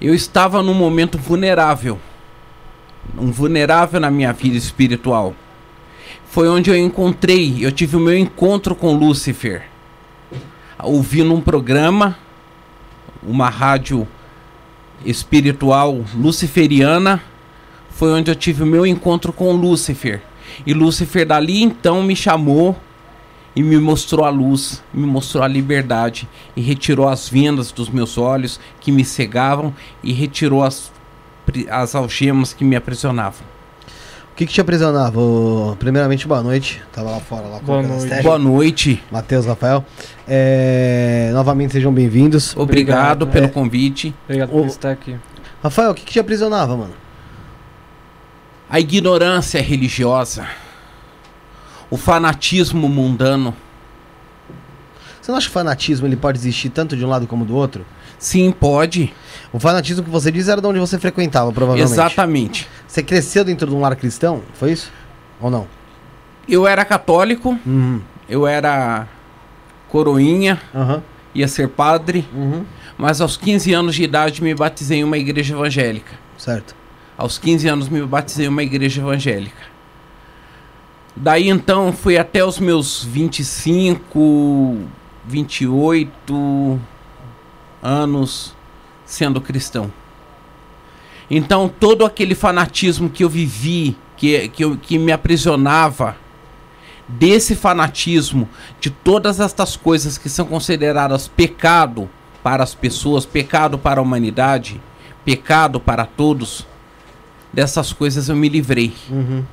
eu 0.00 0.14
estava 0.14 0.62
num 0.62 0.74
momento 0.74 1.18
vulnerável, 1.18 1.98
um 3.18 3.30
vulnerável 3.30 4.00
na 4.00 4.10
minha 4.10 4.32
vida 4.32 4.56
espiritual. 4.56 5.34
Foi 6.26 6.48
onde 6.48 6.70
eu 6.70 6.76
encontrei, 6.76 7.58
eu 7.60 7.72
tive 7.72 7.96
o 7.96 8.00
meu 8.00 8.16
encontro 8.16 8.74
com 8.74 8.92
Lúcifer. 8.92 9.64
Ouvindo 10.82 11.34
um 11.34 11.40
programa, 11.40 12.16
uma 13.22 13.50
rádio 13.50 14.06
espiritual 15.04 16.04
luciferiana, 16.14 17.22
foi 17.90 18.12
onde 18.12 18.30
eu 18.30 18.34
tive 18.34 18.62
o 18.62 18.66
meu 18.66 18.86
encontro 18.86 19.32
com 19.32 19.52
Lúcifer. 19.52 20.22
E 20.66 20.72
Lúcifer 20.72 21.26
dali 21.26 21.62
então 21.62 22.02
me 22.02 22.16
chamou 22.16 22.76
e 23.54 23.62
me 23.62 23.78
mostrou 23.78 24.24
a 24.24 24.30
luz, 24.30 24.82
me 24.94 25.06
mostrou 25.06 25.42
a 25.42 25.48
liberdade 25.48 26.28
e 26.56 26.60
retirou 26.60 27.08
as 27.08 27.28
vendas 27.28 27.72
dos 27.72 27.88
meus 27.88 28.16
olhos 28.16 28.60
que 28.80 28.92
me 28.92 29.04
cegavam 29.04 29.74
e 30.02 30.12
retirou 30.12 30.62
as, 30.62 30.92
as 31.68 31.94
algemas 31.94 32.52
que 32.52 32.64
me 32.64 32.76
aprisionavam. 32.76 33.40
O 34.32 34.34
que, 34.40 34.46
que 34.46 34.52
te 34.54 34.60
aprisionava? 34.60 35.20
Primeiramente, 35.78 36.26
boa 36.26 36.42
noite. 36.42 36.80
Tava 36.92 37.10
lá 37.10 37.20
fora, 37.20 37.46
lá 37.46 37.58
com 37.58 37.66
Boa 37.66 37.78
o 37.80 37.82
noite. 37.86 38.22
Boa 38.22 38.38
noite. 38.38 39.02
Matheus, 39.10 39.44
Rafael. 39.44 39.84
É, 40.26 41.30
Novamente, 41.34 41.72
sejam 41.72 41.92
bem-vindos. 41.92 42.56
Obrigado, 42.56 43.22
Obrigado. 43.24 43.26
pelo 43.26 43.46
É. 43.46 43.48
convite. 43.48 44.14
Obrigado 44.24 44.48
O- 44.50 44.60
por 44.60 44.66
estar 44.66 44.92
aqui. 44.92 45.16
Rafael, 45.62 45.90
o 45.90 45.94
que, 45.94 46.04
que 46.04 46.12
te 46.12 46.18
aprisionava, 46.20 46.74
mano? 46.74 46.94
A 48.70 48.80
ignorância 48.80 49.60
religiosa, 49.60 50.46
o 51.90 51.96
fanatismo 51.96 52.88
mundano. 52.88 53.54
Você 55.20 55.30
não 55.30 55.36
acha 55.38 55.46
que 55.46 55.50
o 55.50 55.54
fanatismo 55.54 56.06
ele 56.06 56.16
pode 56.16 56.38
existir 56.38 56.70
tanto 56.70 56.96
de 56.96 57.04
um 57.04 57.08
lado 57.08 57.26
como 57.26 57.44
do 57.44 57.54
outro? 57.54 57.84
Sim, 58.18 58.50
pode. 58.52 59.12
O 59.52 59.58
fanatismo 59.58 60.02
que 60.04 60.10
você 60.10 60.30
diz 60.30 60.48
era 60.48 60.60
de 60.60 60.66
onde 60.66 60.78
você 60.78 60.98
frequentava, 60.98 61.52
provavelmente. 61.52 61.92
Exatamente. 61.92 62.68
Você 62.86 63.02
cresceu 63.02 63.44
dentro 63.44 63.66
de 63.68 63.74
um 63.74 63.80
lar 63.80 63.94
cristão? 63.96 64.42
Foi 64.54 64.72
isso? 64.72 64.90
Ou 65.40 65.50
não? 65.50 65.66
Eu 66.48 66.66
era 66.66 66.84
católico, 66.84 67.58
Uhum. 67.66 68.00
eu 68.28 68.46
era 68.46 69.06
coroinha, 69.88 70.60
Aham. 70.74 71.02
ia 71.34 71.48
ser 71.48 71.68
padre, 71.68 72.26
Uhum. 72.34 72.64
mas 72.98 73.20
aos 73.20 73.36
15 73.36 73.72
anos 73.72 73.94
de 73.94 74.02
idade 74.04 74.42
me 74.42 74.54
batizei 74.54 74.98
em 75.00 75.04
uma 75.04 75.18
igreja 75.18 75.54
evangélica. 75.54 76.12
Certo. 76.36 76.74
Aos 77.16 77.38
15 77.38 77.68
anos 77.68 77.88
me 77.88 78.00
batizei 78.02 78.46
em 78.46 78.48
uma 78.48 78.62
igreja 78.62 79.00
evangélica. 79.02 79.69
Daí 81.16 81.48
então 81.48 81.92
fui 81.92 82.16
até 82.16 82.44
os 82.44 82.58
meus 82.58 83.04
25, 83.04 84.78
28 85.24 86.80
anos 87.82 88.54
sendo 89.04 89.40
cristão. 89.40 89.92
Então 91.30 91.68
todo 91.68 92.04
aquele 92.04 92.34
fanatismo 92.34 93.10
que 93.10 93.24
eu 93.24 93.28
vivi, 93.28 93.96
que, 94.16 94.48
que, 94.48 94.64
eu, 94.64 94.76
que 94.76 94.98
me 94.98 95.12
aprisionava, 95.12 96.16
desse 97.18 97.56
fanatismo, 97.56 98.48
de 98.80 98.90
todas 98.90 99.40
estas 99.40 99.76
coisas 99.76 100.16
que 100.16 100.28
são 100.28 100.46
consideradas 100.46 101.26
pecado 101.26 102.08
para 102.42 102.62
as 102.62 102.74
pessoas, 102.74 103.26
pecado 103.26 103.78
para 103.78 104.00
a 104.00 104.02
humanidade, 104.02 104.80
pecado 105.24 105.80
para 105.80 106.06
todos, 106.06 106.66
dessas 107.52 107.92
coisas 107.92 108.28
eu 108.28 108.36
me 108.36 108.48
livrei. 108.48 108.94
Uhum. 109.10 109.44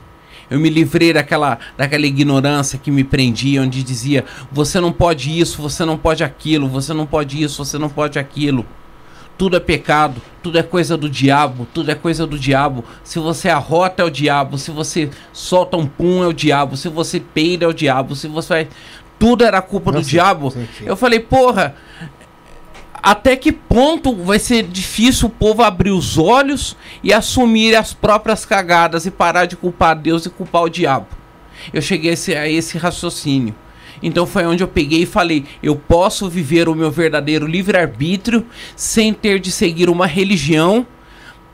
Eu 0.50 0.60
me 0.60 0.70
livrei 0.70 1.12
daquela, 1.12 1.60
daquela 1.78 2.06
ignorância 2.06 2.80
que 2.80 2.90
me 2.90 3.04
prendia, 3.04 3.62
onde 3.62 3.84
dizia: 3.84 4.26
você 4.52 4.80
não 4.80 4.92
pode 4.92 5.38
isso, 5.38 5.62
você 5.62 5.84
não 5.84 5.98
pode 5.98 6.24
aquilo, 6.24 6.68
você 6.68 6.94
não 6.94 7.06
pode 7.06 7.42
isso, 7.42 7.64
você 7.64 7.78
não 7.78 7.90
pode 7.90 8.18
aquilo. 8.18 8.66
Tudo 9.38 9.56
é 9.56 9.60
pecado, 9.60 10.20
tudo 10.42 10.58
é 10.58 10.64
coisa 10.64 10.98
do 10.98 11.08
diabo, 11.08 11.68
tudo 11.72 11.92
é 11.92 11.96
coisa 11.96 12.26
do 12.26 12.40
diabo. 12.40 12.84
Se 13.04 13.20
você 13.20 13.50
arrota 13.50 14.02
é 14.02 14.06
o 14.06 14.10
diabo, 14.10 14.58
se 14.58 14.72
você 14.72 15.12
solta 15.32 15.78
um 15.78 15.86
pum 15.86 16.24
é 16.24 16.28
o 16.28 16.34
diabo, 16.34 16.76
se 16.76 16.90
você 16.90 17.20
peida 17.20 17.66
é 17.66 17.68
o 17.68 17.74
diabo, 17.74 18.16
se 18.16 18.28
você. 18.28 18.68
Tudo 19.20 19.44
era 19.44 19.62
culpa 19.64 19.92
do 19.92 19.98
Nossa, 19.98 20.10
diabo. 20.10 20.52
sim, 20.52 20.68
sim. 20.78 20.86
Eu 20.86 20.96
falei, 20.96 21.20
porra, 21.20 21.76
até 23.02 23.36
que 23.36 23.52
ponto 23.52 24.16
vai 24.24 24.40
ser 24.40 24.64
difícil 24.64 25.28
o 25.28 25.32
povo 25.32 25.64
abrir 25.64 25.92
os 25.92 26.18
olhos 26.18 26.76
e 27.04 27.14
assumir 27.14 27.76
as 27.76 27.94
próprias 27.94 28.46
cagadas 28.46 29.06
e 29.06 29.12
parar 29.12 29.46
de 29.46 29.56
culpar 29.56 29.96
Deus 29.96 30.26
e 30.26 30.30
culpar 30.30 30.64
o 30.64 30.70
diabo? 30.70 31.08
Eu 31.74 31.82
cheguei 31.82 32.12
a 32.12 32.14
esse, 32.14 32.36
a 32.36 32.50
esse 32.50 32.78
raciocínio. 32.78 33.56
Então 34.02 34.26
foi 34.26 34.46
onde 34.46 34.64
eu 34.64 34.68
peguei 34.68 35.04
e 35.04 35.06
falei: 35.06 35.46
eu 35.62 35.76
posso 35.76 36.30
viver 36.30 36.70
o 36.70 36.76
meu 36.76 36.92
verdadeiro 36.92 37.48
livre-arbítrio 37.48 38.46
sem 38.76 39.14
ter 39.14 39.40
de 39.40 39.52
seguir 39.52 39.90
uma 39.90 40.06
religião 40.06 40.86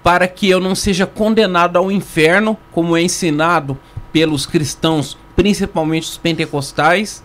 para 0.02 0.28
que 0.28 0.50
eu 0.50 0.60
não 0.60 0.76
seja 0.76 1.06
condenado 1.06 1.78
ao 1.78 1.90
inferno, 1.90 2.58
como 2.72 2.98
é 2.98 3.02
ensinado 3.02 3.78
pelos 4.12 4.46
cristãos, 4.46 5.18
principalmente 5.36 6.04
os 6.04 6.18
pentecostais, 6.18 7.24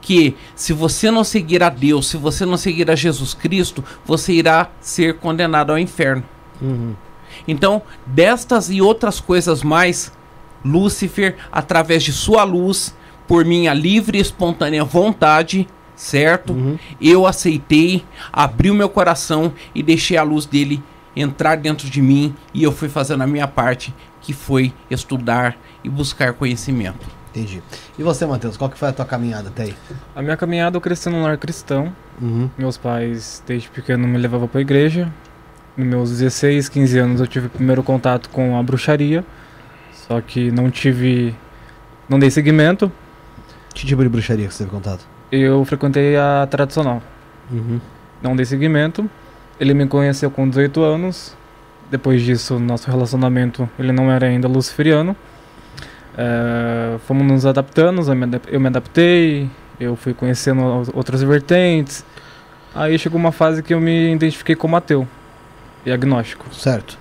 que 0.00 0.36
se 0.54 0.72
você 0.72 1.10
não 1.10 1.22
seguir 1.24 1.62
a 1.62 1.68
Deus, 1.68 2.08
se 2.08 2.16
você 2.16 2.46
não 2.46 2.56
seguir 2.56 2.90
a 2.90 2.96
Jesus 2.96 3.34
Cristo, 3.34 3.84
você 4.04 4.32
irá 4.32 4.70
ser 4.80 5.18
condenado 5.18 5.70
ao 5.70 5.78
inferno. 5.78 6.24
Uhum. 6.60 6.94
Então, 7.46 7.82
destas 8.06 8.70
e 8.70 8.80
outras 8.80 9.20
coisas 9.20 9.62
mais, 9.62 10.12
Lúcifer, 10.64 11.36
através 11.50 12.02
de 12.02 12.12
sua 12.12 12.44
luz, 12.44 12.94
por 13.26 13.44
minha 13.44 13.72
livre 13.72 14.18
e 14.18 14.20
espontânea 14.20 14.84
vontade, 14.84 15.68
certo? 15.94 16.52
Uhum. 16.52 16.78
Eu 17.00 17.26
aceitei, 17.26 18.04
abri 18.32 18.70
o 18.70 18.74
meu 18.74 18.88
coração 18.88 19.52
e 19.74 19.82
deixei 19.82 20.16
a 20.16 20.22
luz 20.22 20.46
dele 20.46 20.82
entrar 21.14 21.56
dentro 21.56 21.88
de 21.88 22.00
mim 22.00 22.34
e 22.54 22.62
eu 22.62 22.72
fui 22.72 22.88
fazendo 22.88 23.22
a 23.22 23.26
minha 23.26 23.46
parte, 23.46 23.94
que 24.20 24.32
foi 24.32 24.72
estudar 24.90 25.56
e 25.84 25.88
buscar 25.88 26.32
conhecimento. 26.32 27.19
Entendi. 27.30 27.62
E 27.98 28.02
você, 28.02 28.26
Matheus, 28.26 28.56
qual 28.56 28.68
que 28.68 28.76
foi 28.76 28.88
a 28.88 28.92
tua 28.92 29.04
caminhada 29.04 29.48
até 29.48 29.64
aí? 29.64 29.76
A 30.14 30.20
minha 30.20 30.36
caminhada 30.36 30.76
eu 30.76 30.80
cresci 30.80 31.08
num 31.08 31.22
lar 31.22 31.38
cristão. 31.38 31.92
Uhum. 32.20 32.50
Meus 32.58 32.76
pais, 32.76 33.42
desde 33.46 33.68
pequeno, 33.68 34.06
me 34.06 34.18
levavam 34.18 34.48
pra 34.48 34.60
igreja. 34.60 35.12
Nos 35.76 35.86
meus 35.86 36.10
16, 36.10 36.68
15 36.68 36.98
anos, 36.98 37.20
eu 37.20 37.26
tive 37.26 37.46
o 37.46 37.50
primeiro 37.50 37.82
contato 37.82 38.28
com 38.30 38.58
a 38.58 38.62
bruxaria. 38.62 39.24
Só 39.92 40.20
que 40.20 40.50
não 40.50 40.70
tive. 40.70 41.34
Não 42.08 42.18
dei 42.18 42.30
seguimento. 42.30 42.90
Que 43.72 43.86
tipo 43.86 44.02
de 44.02 44.08
bruxaria 44.08 44.48
que 44.48 44.52
você 44.52 44.64
teve 44.64 44.74
contato? 44.74 45.06
Eu 45.30 45.64
frequentei 45.64 46.16
a 46.16 46.46
tradicional. 46.50 47.00
Uhum. 47.48 47.80
Não 48.20 48.34
dei 48.34 48.44
seguimento. 48.44 49.08
Ele 49.60 49.72
me 49.72 49.86
conheceu 49.86 50.30
com 50.30 50.48
18 50.48 50.82
anos. 50.82 51.36
Depois 51.88 52.22
disso, 52.22 52.58
nosso 52.58 52.90
relacionamento, 52.90 53.68
ele 53.78 53.92
não 53.92 54.10
era 54.10 54.26
ainda 54.26 54.48
luciferiano. 54.48 55.14
É, 56.16 56.98
fomos 57.06 57.26
nos 57.26 57.46
adaptando, 57.46 58.02
eu 58.48 58.60
me 58.60 58.66
adaptei, 58.66 59.48
eu 59.78 59.96
fui 59.96 60.12
conhecendo 60.12 60.80
as 60.80 60.90
outras 60.92 61.22
vertentes. 61.22 62.04
Aí 62.74 62.98
chegou 62.98 63.18
uma 63.18 63.32
fase 63.32 63.62
que 63.62 63.74
eu 63.74 63.80
me 63.80 64.14
identifiquei 64.14 64.54
como 64.54 64.76
ateu 64.76 65.06
e 65.84 65.90
agnóstico. 65.90 66.46
Certo. 66.54 66.98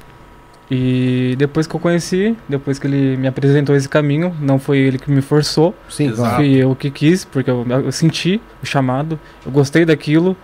E 0.72 1.36
depois 1.38 1.66
que 1.66 1.76
eu 1.76 1.80
conheci, 1.80 2.38
depois 2.48 2.78
que 2.78 2.86
ele 2.86 3.18
me 3.18 3.28
apresentou 3.28 3.76
esse 3.76 3.90
caminho, 3.90 4.36
não 4.40 4.60
foi 4.60 4.78
ele 4.78 5.00
que 5.00 5.10
me 5.10 5.22
forçou, 5.22 5.76
Sim, 5.90 6.12
claro. 6.12 6.36
fui 6.36 6.56
eu 6.56 6.76
que 6.76 6.92
quis, 6.92 7.26
porque 7.26 7.50
eu, 7.50 7.66
eu 7.68 7.92
senti 7.92 8.40
o 8.62 8.66
chamado, 8.66 9.20
eu 9.44 9.52
gostei 9.52 9.84
daquilo 9.84 10.38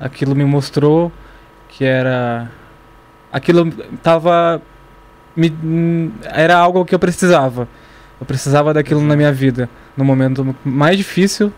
aquilo 0.00 0.34
me 0.34 0.44
mostrou 0.44 1.12
que 1.68 1.84
era. 1.84 2.50
Aquilo 3.30 3.70
tava. 4.02 4.60
Me, 5.36 6.12
era 6.24 6.56
algo 6.56 6.84
que 6.84 6.94
eu 6.94 6.98
precisava. 6.98 7.68
Eu 8.20 8.26
precisava 8.26 8.74
daquilo 8.74 9.00
na 9.00 9.16
minha 9.16 9.32
vida. 9.32 9.68
No 9.96 10.04
momento 10.04 10.54
mais 10.64 10.96
difícil, 10.96 11.52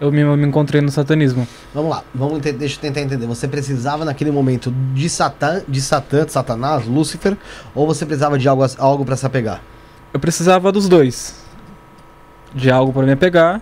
eu 0.00 0.10
me, 0.10 0.20
eu 0.20 0.36
me 0.36 0.46
encontrei 0.46 0.80
no 0.80 0.90
satanismo. 0.90 1.46
Vamos 1.74 1.90
lá, 1.90 2.02
vamos 2.14 2.38
ente- 2.38 2.52
deixa 2.52 2.76
eu 2.76 2.80
tentar 2.80 3.00
entender. 3.02 3.26
Você 3.26 3.46
precisava 3.46 4.04
naquele 4.04 4.30
momento 4.30 4.72
de 4.94 5.08
Satã, 5.08 5.62
de 5.68 5.80
Satã, 5.80 6.24
de 6.24 6.32
Satanás, 6.32 6.86
Lúcifer, 6.86 7.36
ou 7.74 7.86
você 7.86 8.06
precisava 8.06 8.38
de 8.38 8.48
algo, 8.48 8.64
algo 8.78 9.04
para 9.04 9.16
se 9.16 9.26
apegar? 9.26 9.60
Eu 10.12 10.18
precisava 10.18 10.72
dos 10.72 10.88
dois. 10.88 11.36
De 12.54 12.70
algo 12.70 12.92
para 12.92 13.06
me 13.06 13.16
pegar 13.16 13.60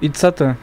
e 0.00 0.08
de 0.08 0.18
Satã. 0.18 0.56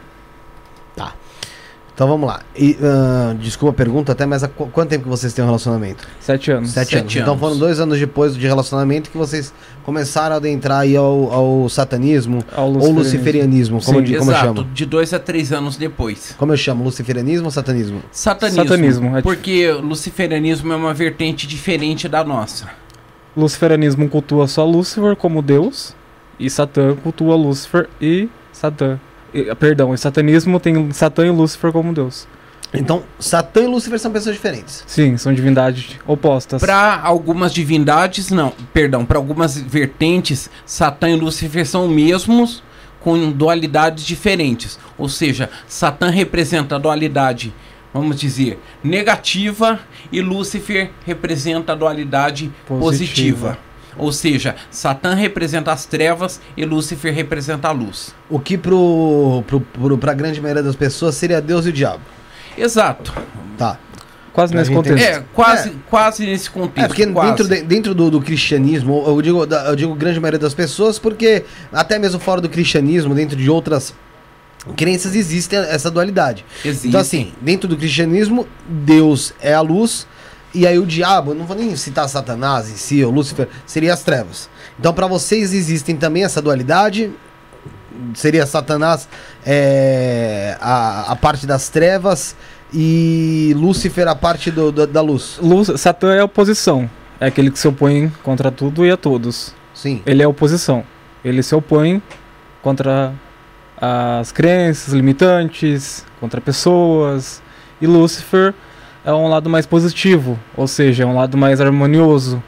Então 1.93 2.07
vamos 2.07 2.25
lá. 2.27 2.39
E, 2.57 2.77
ah, 2.81 3.35
desculpa 3.39 3.73
a 3.73 3.75
pergunta 3.77 4.13
até, 4.13 4.25
mas 4.25 4.43
há 4.43 4.47
qu- 4.47 4.67
quanto 4.67 4.89
tempo 4.89 5.03
que 5.03 5.09
vocês 5.09 5.33
têm 5.33 5.43
um 5.43 5.47
relacionamento? 5.47 6.07
Sete 6.19 6.49
anos. 6.51 6.71
Sete, 6.71 6.85
Sete 6.91 6.97
anos. 6.99 7.15
Então 7.15 7.27
anos. 7.33 7.39
foram 7.39 7.57
dois 7.57 7.79
anos 7.79 7.99
depois 7.99 8.35
de 8.35 8.47
relacionamento 8.47 9.09
que 9.11 9.17
vocês 9.17 9.53
começaram 9.83 10.35
a 10.35 10.37
adentrar 10.37 10.79
aí 10.79 10.95
ao, 10.95 11.31
ao 11.31 11.69
satanismo 11.69 12.43
Ao 12.55 12.71
ou 12.73 12.91
luciferianismo, 12.91 13.81
como, 13.83 13.99
eu, 13.99 14.05
Sim, 14.05 14.11
di- 14.13 14.17
como 14.17 14.31
eu 14.31 14.35
Exato, 14.35 14.55
chamo. 14.61 14.73
de 14.73 14.85
dois 14.85 15.13
a 15.13 15.19
três 15.19 15.51
anos 15.51 15.75
depois. 15.77 16.33
Como 16.37 16.51
eu 16.53 16.57
chamo? 16.57 16.83
Luciferianismo 16.83 17.45
ou 17.45 17.51
satanismo? 17.51 18.01
Satanismo. 18.11 18.63
Satanismo, 18.63 19.17
é 19.17 19.21
Porque 19.21 19.69
luciferianismo 19.71 20.71
é 20.73 20.75
uma 20.77 20.93
vertente 20.93 21.45
diferente 21.45 22.07
da 22.07 22.23
nossa. 22.23 22.69
Luciferianismo 23.35 24.07
cultua 24.09 24.47
só 24.47 24.65
Lúcifer 24.65 25.15
como 25.15 25.41
Deus. 25.41 25.93
E 26.39 26.49
Satã 26.49 26.95
cultua 26.95 27.35
Lúcifer 27.35 27.87
e 28.01 28.27
Satã. 28.51 28.99
E, 29.33 29.53
perdão, 29.55 29.93
e 29.93 29.97
satanismo 29.97 30.59
tem 30.59 30.91
Satã 30.91 31.25
e 31.25 31.29
Lúcifer 31.29 31.71
como 31.71 31.93
Deus. 31.93 32.27
Então, 32.73 33.03
Satã 33.19 33.61
e 33.61 33.67
Lúcifer 33.67 33.99
são 33.99 34.11
pessoas 34.11 34.35
diferentes. 34.35 34.83
Sim, 34.87 35.17
são 35.17 35.33
divindades 35.33 35.97
opostas. 36.07 36.61
Para 36.61 37.01
algumas 37.01 37.53
divindades, 37.53 38.29
não, 38.29 38.53
perdão, 38.73 39.05
para 39.05 39.17
algumas 39.17 39.57
vertentes, 39.57 40.49
Satã 40.65 41.09
e 41.09 41.15
Lúcifer 41.15 41.65
são 41.65 41.87
mesmos 41.87 42.63
com 43.01 43.31
dualidades 43.31 44.05
diferentes. 44.05 44.79
Ou 44.97 45.09
seja, 45.09 45.49
Satã 45.67 46.09
representa 46.09 46.75
a 46.75 46.79
dualidade, 46.79 47.53
vamos 47.93 48.17
dizer, 48.17 48.57
negativa 48.81 49.79
e 50.11 50.21
Lúcifer 50.21 50.91
representa 51.05 51.73
a 51.73 51.75
dualidade 51.75 52.51
positiva. 52.67 52.79
Positiva. 52.85 53.70
Ou 53.97 54.11
seja, 54.11 54.55
Satã 54.69 55.13
representa 55.13 55.71
as 55.71 55.85
trevas 55.85 56.39
e 56.55 56.63
Lúcifer 56.65 57.13
representa 57.13 57.67
a 57.67 57.71
luz. 57.71 58.13
O 58.29 58.39
que 58.39 58.57
pro, 58.57 59.43
pro, 59.47 59.59
pro, 59.61 59.97
pra 59.97 60.13
grande 60.13 60.39
maioria 60.41 60.63
das 60.63 60.75
pessoas 60.75 61.15
seria 61.15 61.41
Deus 61.41 61.65
e 61.65 61.69
o 61.69 61.73
diabo. 61.73 62.01
Exato. 62.57 63.13
Tá. 63.57 63.77
Quase 64.33 64.53
A 64.55 64.59
nesse 64.59 64.71
contexto. 64.71 65.03
É, 65.03 65.23
quase, 65.33 65.71
quase 65.89 66.25
nesse 66.25 66.49
contexto. 66.49 66.85
É, 66.85 66.87
porque 66.87 67.05
quase. 67.07 67.29
dentro, 67.29 67.47
de- 67.47 67.61
dentro 67.63 67.93
do, 67.93 68.09
do 68.09 68.21
cristianismo, 68.21 69.03
eu 69.05 69.21
digo, 69.21 69.43
eu 69.43 69.75
digo 69.75 69.93
grande 69.93 70.19
maioria 70.21 70.39
das 70.39 70.53
pessoas, 70.53 70.97
porque 70.97 71.43
até 71.71 71.99
mesmo 71.99 72.17
fora 72.19 72.39
do 72.39 72.47
cristianismo, 72.47 73.13
dentro 73.13 73.35
de 73.35 73.49
outras 73.49 73.93
crenças, 74.77 75.15
existe 75.15 75.53
essa 75.55 75.91
dualidade. 75.91 76.45
Existe. 76.63 76.87
Então, 76.87 77.01
assim, 77.01 77.33
dentro 77.41 77.67
do 77.67 77.75
cristianismo, 77.75 78.47
Deus 78.69 79.33
é 79.41 79.53
a 79.53 79.59
luz, 79.61 80.07
e 80.53 80.67
aí 80.67 80.77
o 80.77 80.85
diabo, 80.85 81.33
não 81.33 81.45
vou 81.45 81.55
nem 81.55 81.75
citar 81.75 82.07
Satanás 82.09 82.69
em 82.69 82.75
si, 82.75 83.03
ou 83.03 83.11
Lúcifer, 83.11 83.47
seria 83.65 83.93
as 83.93 84.03
trevas. 84.03 84.49
Então, 84.79 84.93
para 84.93 85.07
vocês 85.07 85.53
existem 85.53 85.95
também 85.95 86.23
essa 86.23 86.41
dualidade, 86.41 87.11
seria 88.13 88.45
Satanás 88.45 89.07
é, 89.45 90.57
a, 90.59 91.11
a 91.11 91.15
parte 91.15 91.45
das 91.45 91.69
trevas 91.69 92.35
e 92.73 93.53
Lúcifer 93.57 94.07
a 94.07 94.15
parte 94.15 94.49
do, 94.51 94.71
da- 94.71 94.85
da 94.85 95.01
luz. 95.01 95.37
Luz, 95.41 95.69
Satã 95.79 96.13
é 96.13 96.19
a 96.19 96.25
oposição. 96.25 96.89
É 97.19 97.27
aquele 97.27 97.51
que 97.51 97.59
se 97.59 97.67
opõe 97.67 98.11
contra 98.23 98.49
tudo 98.51 98.85
e 98.85 98.91
a 98.91 98.97
todos. 98.97 99.53
Sim. 99.73 100.01
Ele 100.05 100.21
é 100.21 100.25
a 100.25 100.29
oposição. 100.29 100.83
Ele 101.23 101.43
se 101.43 101.53
opõe 101.53 102.01
contra 102.61 103.13
as 103.79 104.31
crenças 104.31 104.93
limitantes, 104.93 106.05
contra 106.19 106.41
pessoas. 106.41 107.41
E 107.79 107.85
Lúcifer 107.87 108.53
é 109.03 109.11
um 109.11 109.27
lado 109.27 109.49
mais 109.49 109.65
positivo, 109.65 110.39
ou 110.55 110.67
seja, 110.67 111.03
é 111.03 111.05
um 111.05 111.15
lado 111.15 111.37
mais 111.37 111.59
harmonioso. 111.59 112.41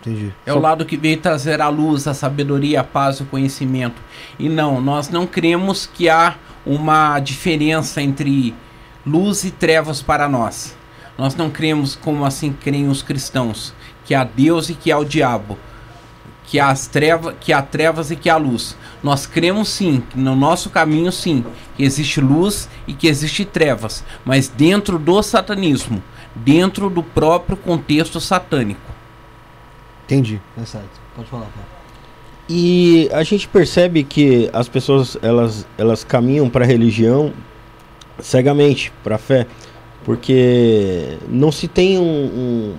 Entendi. 0.00 0.32
É 0.46 0.52
o 0.52 0.58
lado 0.58 0.86
que 0.86 0.96
veio 0.96 1.18
trazer 1.18 1.60
a 1.60 1.68
luz, 1.68 2.06
a 2.06 2.14
sabedoria, 2.14 2.80
a 2.80 2.84
paz 2.84 3.20
o 3.20 3.26
conhecimento. 3.26 4.00
E 4.38 4.48
não, 4.48 4.80
nós 4.80 5.10
não 5.10 5.26
cremos 5.26 5.86
que 5.86 6.08
há 6.08 6.36
uma 6.64 7.20
diferença 7.20 8.00
entre 8.00 8.54
luz 9.04 9.44
e 9.44 9.50
trevas 9.50 10.00
para 10.00 10.28
nós. 10.28 10.76
Nós 11.18 11.36
não 11.36 11.50
cremos 11.50 11.94
como 11.94 12.24
assim 12.24 12.52
creem 12.52 12.88
os 12.88 13.02
cristãos, 13.02 13.74
que 14.06 14.14
há 14.14 14.24
Deus 14.24 14.70
e 14.70 14.74
que 14.74 14.90
há 14.90 14.98
o 14.98 15.04
diabo, 15.04 15.58
que 16.50 16.58
as 16.58 16.88
trevas, 16.88 17.36
que 17.40 17.52
há 17.52 17.62
trevas 17.62 18.10
e 18.10 18.16
que 18.16 18.28
há 18.28 18.36
luz. 18.36 18.76
Nós 19.04 19.24
cremos 19.24 19.68
sim, 19.68 20.02
no 20.16 20.34
nosso 20.34 20.68
caminho 20.68 21.12
sim, 21.12 21.44
que 21.76 21.84
existe 21.84 22.20
luz 22.20 22.68
e 22.88 22.92
que 22.92 23.06
existe 23.06 23.44
trevas, 23.44 24.04
mas 24.24 24.48
dentro 24.48 24.98
do 24.98 25.22
satanismo, 25.22 26.02
dentro 26.34 26.90
do 26.90 27.04
próprio 27.04 27.56
contexto 27.56 28.20
satânico. 28.20 28.80
Entendi. 30.06 30.42
É 30.60 30.64
certo. 30.64 31.00
Pode 31.14 31.28
falar, 31.28 31.42
Paulo. 31.42 31.68
E 32.48 33.08
a 33.12 33.22
gente 33.22 33.46
percebe 33.46 34.02
que 34.02 34.50
as 34.52 34.68
pessoas 34.68 35.16
elas, 35.22 35.64
elas 35.78 36.02
caminham 36.02 36.50
para 36.50 36.64
a 36.64 36.68
religião 36.68 37.32
cegamente, 38.18 38.92
para 39.04 39.14
a 39.14 39.18
fé, 39.18 39.46
porque 40.04 41.16
não 41.28 41.52
se 41.52 41.68
tem 41.68 41.96
um, 41.96 42.02
um, 42.02 42.74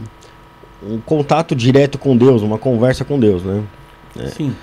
um 0.83 0.99
contato 0.99 1.55
direto 1.55 1.97
com 1.97 2.17
Deus, 2.17 2.41
uma 2.41 2.57
conversa 2.57 3.05
com 3.05 3.19
Deus, 3.19 3.43
né? 3.43 3.63
Sim. 4.35 4.55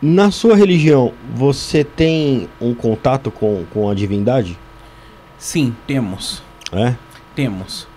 Na 0.00 0.30
sua 0.30 0.54
religião, 0.54 1.12
você 1.34 1.82
tem 1.82 2.48
um 2.60 2.74
contato 2.74 3.30
com, 3.30 3.64
com 3.72 3.88
a 3.88 3.94
divindade? 3.94 4.58
Sim, 5.38 5.74
temos. 5.86 6.42
É? 6.72 6.94
Temos. 7.34 7.88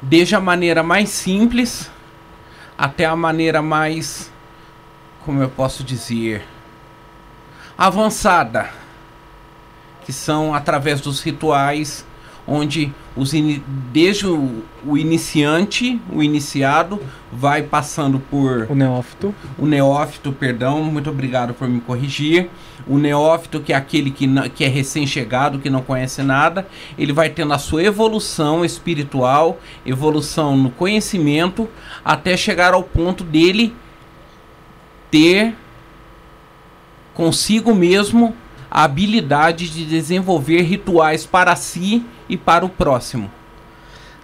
Desde 0.00 0.34
a 0.34 0.40
maneira 0.40 0.82
mais 0.82 1.10
simples 1.10 1.90
até 2.76 3.04
a 3.04 3.14
maneira 3.14 3.62
mais, 3.62 4.32
como 5.24 5.40
eu 5.42 5.48
posso 5.48 5.84
dizer, 5.84 6.44
avançada, 7.76 8.70
que 10.04 10.12
são 10.12 10.54
através 10.54 11.00
dos 11.00 11.20
rituais, 11.20 12.04
onde 12.46 12.92
os 13.16 13.32
ini- 13.34 13.62
desde 13.92 14.26
o, 14.26 14.62
o 14.84 14.98
iniciante, 14.98 16.00
o 16.10 16.22
iniciado, 16.22 17.00
vai 17.30 17.62
passando 17.62 18.18
por 18.18 18.66
O 18.68 18.74
neófito. 18.74 19.34
o 19.58 19.66
neófito, 19.66 20.32
perdão, 20.32 20.82
muito 20.82 21.08
obrigado 21.08 21.54
por 21.54 21.68
me 21.68 21.80
corrigir. 21.80 22.48
O 22.86 22.98
neófito, 22.98 23.60
que 23.60 23.72
é 23.72 23.76
aquele 23.76 24.10
que, 24.10 24.26
na- 24.26 24.48
que 24.48 24.64
é 24.64 24.68
recém-chegado, 24.68 25.60
que 25.60 25.70
não 25.70 25.82
conhece 25.82 26.20
nada, 26.22 26.66
ele 26.98 27.12
vai 27.12 27.30
tendo 27.30 27.52
a 27.52 27.58
sua 27.58 27.82
evolução 27.84 28.64
espiritual, 28.64 29.60
evolução 29.86 30.56
no 30.56 30.70
conhecimento, 30.70 31.68
até 32.04 32.36
chegar 32.36 32.74
ao 32.74 32.82
ponto 32.82 33.22
dele 33.22 33.72
ter 35.10 35.54
consigo 37.14 37.74
mesmo 37.74 38.34
a 38.70 38.84
habilidade 38.84 39.68
de 39.68 39.84
desenvolver 39.84 40.62
rituais 40.62 41.26
para 41.26 41.54
si 41.54 42.02
e 42.32 42.36
para 42.36 42.64
o 42.64 42.68
próximo. 42.68 43.30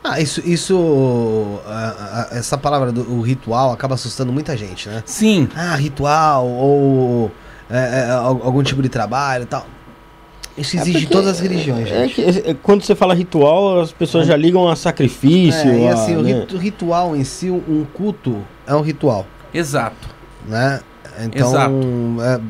Ah, 0.02 0.20
isso, 0.20 0.40
isso 0.48 1.60
ah, 1.66 2.26
ah, 2.32 2.36
essa 2.36 2.56
palavra 2.56 2.90
do 2.92 3.02
o 3.12 3.20
ritual 3.20 3.72
acaba 3.72 3.94
assustando 3.94 4.32
muita 4.32 4.56
gente, 4.56 4.88
né? 4.88 5.02
Sim, 5.04 5.48
Ah, 5.54 5.74
ritual 5.74 6.46
ou 6.46 7.30
é, 7.68 8.06
é, 8.06 8.10
al- 8.10 8.40
algum 8.44 8.62
tipo 8.62 8.80
de 8.80 8.88
trabalho 8.88 9.42
e 9.42 9.46
tal. 9.46 9.66
Isso 10.56 10.76
É 10.76 10.80
em 10.88 10.92
porque- 10.92 11.06
todas 11.06 11.28
as 11.32 11.40
religiões, 11.40 11.86
É 11.90 12.08
gente. 12.08 12.14
que, 12.14 12.22
é, 12.50 12.54
quando 12.62 12.82
você 12.82 12.94
fala 12.94 13.14
ritual, 13.14 13.80
as 13.80 13.92
pessoas 13.92 14.26
já 14.26 14.36
ligam 14.36 14.68
a 14.68 14.74
sacrifício. 14.74 15.70
É, 15.70 15.78
e 15.80 15.88
a, 15.88 15.92
assim, 15.92 16.16
o 16.16 16.22
né? 16.22 16.32
ritu- 16.32 16.56
ritual 16.56 17.14
em 17.14 17.22
si, 17.24 17.50
um 17.50 17.84
culto 17.92 18.38
é 18.66 18.74
um 18.74 18.80
ritual, 18.80 19.26
exato. 19.52 20.08
né? 20.46 20.80
Então, 21.24 21.48
Exato. 21.48 21.74
é, 22.22 22.40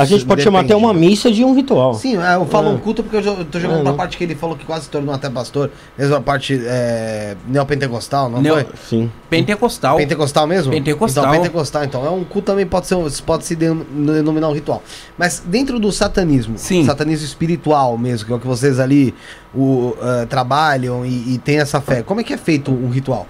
A 0.00 0.04
gente 0.04 0.24
pode 0.26 0.42
chamar 0.42 0.60
até 0.60 0.68
depende. 0.68 0.84
uma 0.84 0.92
missa 0.92 1.30
de 1.30 1.42
um 1.44 1.54
ritual. 1.54 1.94
Sim, 1.94 2.18
é, 2.18 2.34
eu 2.34 2.44
falo 2.46 2.68
É. 2.68 2.72
um 2.72 2.78
culto 2.78 3.02
porque 3.02 3.16
eu, 3.16 3.44
tô 3.46 3.58
jogando 3.58 3.80
É, 3.80 3.82
pra 3.82 3.92
né? 3.92 3.96
parte 3.96 4.16
que 4.18 4.24
ele 4.24 4.34
falou 4.34 4.56
que 4.56 4.64
quase 4.64 4.84
se 4.84 4.90
tornou 4.90 5.14
até 5.14 5.30
pastor, 5.30 5.70
mesmo 5.96 6.14
a 6.16 6.20
parte 6.20 6.60
é, 6.64 7.36
neopentecostal, 7.48 8.28
não 8.28 8.42
Neo- 8.42 8.54
foi? 8.56 8.66
Sim. 8.88 9.12
Pentecostal. 9.30 9.96
Pentecostal 9.96 10.46
mesmo? 10.46 10.72
Pentecostal. 10.72 11.24
Então, 11.24 11.36
pentecostal, 11.36 11.84
então. 11.84 12.04
É 12.04 12.10
um 12.10 12.24
culto 12.24 12.46
também 12.46 12.66
pode, 12.66 12.86
ser, 12.86 12.96
pode 13.24 13.44
se 13.46 13.56
denom- 13.56 13.84
denominar 13.84 14.48
um 14.48 14.52
ritual. 14.54 14.82
Mas 15.16 15.42
dentro 15.46 15.78
do 15.78 15.90
satanismo, 15.90 16.58
Sim. 16.58 16.84
satanismo 16.84 17.24
espiritual 17.24 17.96
mesmo, 17.96 18.26
que 18.26 18.32
é 18.32 18.36
o 18.36 18.38
que 18.40 18.46
vocês 18.46 18.78
ali 18.80 19.14
o, 19.54 19.94
eh, 20.02 20.26
trabalham 20.26 21.06
e, 21.06 21.34
e 21.34 21.38
tem 21.38 21.58
essa 21.58 21.80
fé, 21.80 22.02
como 22.02 22.20
é 22.20 22.24
que 22.24 22.32
é 22.34 22.36
feito 22.38 22.70
um 22.70 22.88
ritual? 22.90 23.26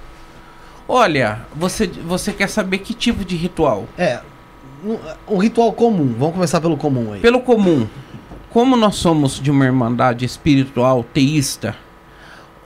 Olha, 0.88 1.42
você, 1.54 1.88
você 2.06 2.32
quer 2.32 2.48
saber 2.48 2.78
que 2.78 2.92
tipo 2.92 3.24
de 3.24 3.36
ritual? 3.36 3.84
É, 3.96 4.20
um, 5.28 5.38
ritual 5.38 5.72
comum. 5.72 6.14
Vamos 6.18 6.34
começar 6.34 6.60
pelo 6.60 6.76
comum 6.76 7.12
aí. 7.12 7.20
Pelo 7.20 7.40
comum, 7.40 7.86
como 8.50 8.76
nós 8.76 8.96
somos 8.96 9.40
de 9.40 9.50
uma 9.50 9.64
irmandade 9.64 10.24
espiritual 10.24 11.04
teísta, 11.04 11.76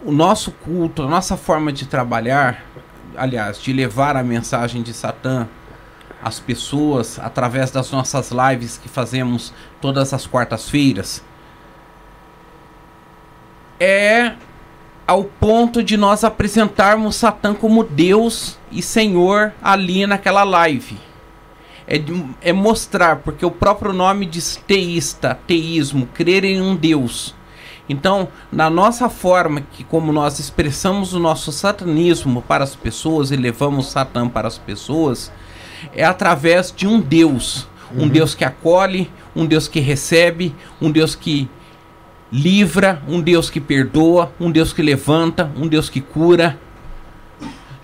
o 0.05 0.13
nosso 0.13 0.51
culto, 0.51 1.03
a 1.03 1.09
nossa 1.09 1.37
forma 1.37 1.73
de 1.73 1.87
trabalhar, 1.87 2.65
aliás, 3.17 3.61
de 3.61 3.73
levar 3.73 4.17
a 4.17 4.23
mensagem 4.23 4.83
de 4.83 4.93
Satã 4.93 5.49
às 6.23 6.41
pessoas 6.41 7.19
através 7.19 7.71
das 7.71 7.91
nossas 7.91 8.31
lives 8.31 8.79
que 8.79 8.89
fazemos 8.89 9.53
todas 9.81 10.13
as 10.13 10.27
quartas-feiras, 10.27 11.23
é 13.79 14.33
ao 15.07 15.25
ponto 15.25 15.83
de 15.83 15.97
nós 15.97 16.25
apresentarmos 16.25 17.17
Satã 17.17 17.55
como 17.55 17.85
Deus 17.85 18.59
e 18.71 18.81
Senhor 18.81 19.53
ali 19.63 20.07
naquela 20.07 20.45
live. 20.45 20.99
É, 21.87 21.99
de- 21.99 22.25
é 22.41 22.53
mostrar, 22.53 23.17
porque 23.17 23.45
o 23.45 23.51
próprio 23.51 23.93
nome 23.93 24.25
diz 24.25 24.57
teísta, 24.67 25.39
teísmo, 25.47 26.07
crer 26.15 26.45
em 26.45 26.61
um 26.61 26.75
Deus. 26.75 27.35
Então, 27.87 28.29
na 28.51 28.71
nossa 28.71 29.11
forma 29.11 29.61
que 29.61 29.85
como 29.85 30.11
nós 30.11 30.39
expressamos 30.39 31.13
o 31.13 31.19
nosso 31.19 31.53
satanismo 31.53 32.41
para 32.41 32.65
as 32.65 32.75
pessoas 32.75 33.31
e 33.31 33.37
levamos 33.37 33.89
Satã 33.91 34.27
para 34.27 34.49
as 34.49 34.57
pessoas, 34.57 35.31
é 35.95 36.03
através 36.03 36.73
de 36.75 36.87
um 36.87 36.99
Deus, 36.99 37.69
um 37.95 38.09
Deus 38.09 38.35
que 38.35 38.45
acolhe, 38.45 39.11
um 39.37 39.45
Deus 39.45 39.69
que 39.69 39.81
recebe, 39.81 40.55
um 40.81 40.91
Deus 40.91 41.15
que 41.15 41.47
livra, 42.33 43.03
um 43.07 43.21
Deus 43.21 43.51
que 43.51 43.61
perdoa, 43.61 44.33
um 44.41 44.51
Deus 44.51 44.73
que 44.73 44.81
levanta, 44.83 45.53
um 45.55 45.69
Deus 45.69 45.91
que 45.91 46.01
cura. 46.01 46.59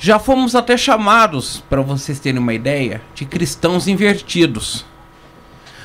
Já 0.03 0.19
fomos 0.19 0.55
até 0.55 0.79
chamados, 0.79 1.63
para 1.69 1.83
vocês 1.83 2.19
terem 2.19 2.41
uma 2.41 2.55
ideia, 2.55 3.03
de 3.15 3.27
cristãos 3.27 3.87
invertidos. 3.87 4.87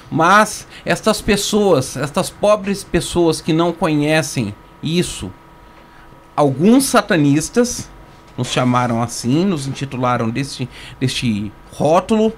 Mas 0.09 0.65
estas 0.85 1.21
pessoas, 1.21 1.97
estas 1.97 2.29
pobres 2.29 2.81
pessoas 2.81 3.41
que 3.41 3.51
não 3.51 3.73
conhecem 3.73 4.55
isso, 4.81 5.29
alguns 6.33 6.85
satanistas 6.85 7.89
nos 8.37 8.47
chamaram 8.47 9.03
assim, 9.03 9.43
nos 9.43 9.67
intitularam 9.67 10.29
deste, 10.29 10.69
deste 10.97 11.51
rótulo, 11.73 12.31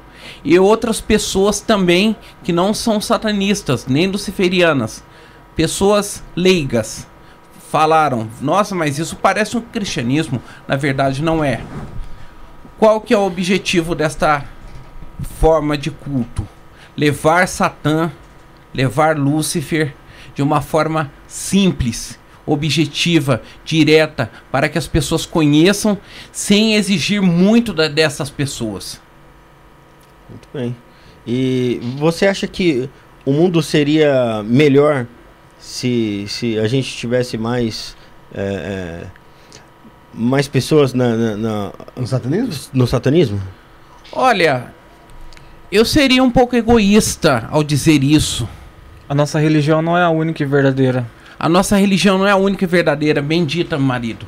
e 0.44 0.58
outras 0.58 1.00
pessoas 1.00 1.60
também 1.60 2.16
que 2.44 2.52
não 2.52 2.74
são 2.74 3.00
satanistas, 3.00 3.86
nem 3.86 4.08
luciferianas, 4.08 5.04
pessoas 5.56 6.24
leigas, 6.36 7.06
falaram: 7.71 8.27
Nossa, 8.41 8.73
mas 8.75 8.97
isso 8.97 9.15
parece 9.15 9.58
um 9.58 9.62
cristianismo. 9.62 10.41
Na 10.67 10.75
verdade, 10.75 11.21
não 11.23 11.43
é. 11.43 11.62
Qual 12.77 13.01
que 13.01 13.13
é 13.13 13.17
o 13.17 13.25
objetivo 13.25 13.95
desta 13.95 14.45
forma 15.39 15.77
de 15.77 15.89
culto? 15.91 16.47
Levar 16.95 17.47
Satã, 17.47 18.12
levar 18.73 19.17
Lúcifer 19.17 19.93
de 20.36 20.41
uma 20.43 20.62
forma 20.62 21.12
simples, 21.27 22.19
objetiva, 22.45 23.41
direta, 23.65 24.32
para 24.51 24.69
que 24.69 24.77
as 24.77 24.88
pessoas 24.88 25.25
conheçam 25.25 25.97
sem 26.32 26.75
exigir 26.75 27.21
muito 27.21 27.73
da- 27.73 27.88
dessas 27.88 28.30
pessoas. 28.30 29.01
Muito 30.30 30.47
bem. 30.53 30.75
E 31.25 31.80
você 31.97 32.27
acha 32.27 32.47
que 32.47 32.89
o 33.25 33.32
mundo 33.34 33.62
seria 33.62 34.43
melhor 34.43 35.08
se, 35.67 36.25
se 36.30 36.58
a 36.58 36.67
gente 36.67 36.95
tivesse 36.95 37.38
mais 37.38 37.95
é, 38.34 38.41
é, 38.41 39.08
mais 40.13 40.47
pessoas 40.47 40.93
na, 40.93 41.15
na- 41.15 41.38
na- 41.38 41.71
No 41.95 42.08
satanismo? 42.08 42.53
no 42.73 42.88
satanismo? 42.88 43.41
Olha, 44.12 44.73
eu 45.71 45.84
seria 45.84 46.23
um 46.23 46.32
pouco 46.32 46.56
egoísta 46.56 47.47
ao 47.51 47.63
dizer 47.63 48.01
isso. 48.03 48.47
A 49.10 49.13
nossa 49.13 49.39
religião 49.39 49.82
não 49.82 49.97
é 49.97 50.03
a 50.03 50.10
única 50.10 50.41
e 50.41 50.45
verdadeira. 50.45 51.06
A 51.39 51.47
nossa 51.49 51.77
religião 51.77 52.17
não 52.17 52.25
é 52.27 52.32
a 52.32 52.36
única 52.38 52.63
e 52.63 52.67
verdadeira, 52.67 53.21
bendita, 53.21 53.77
marido. 53.77 54.25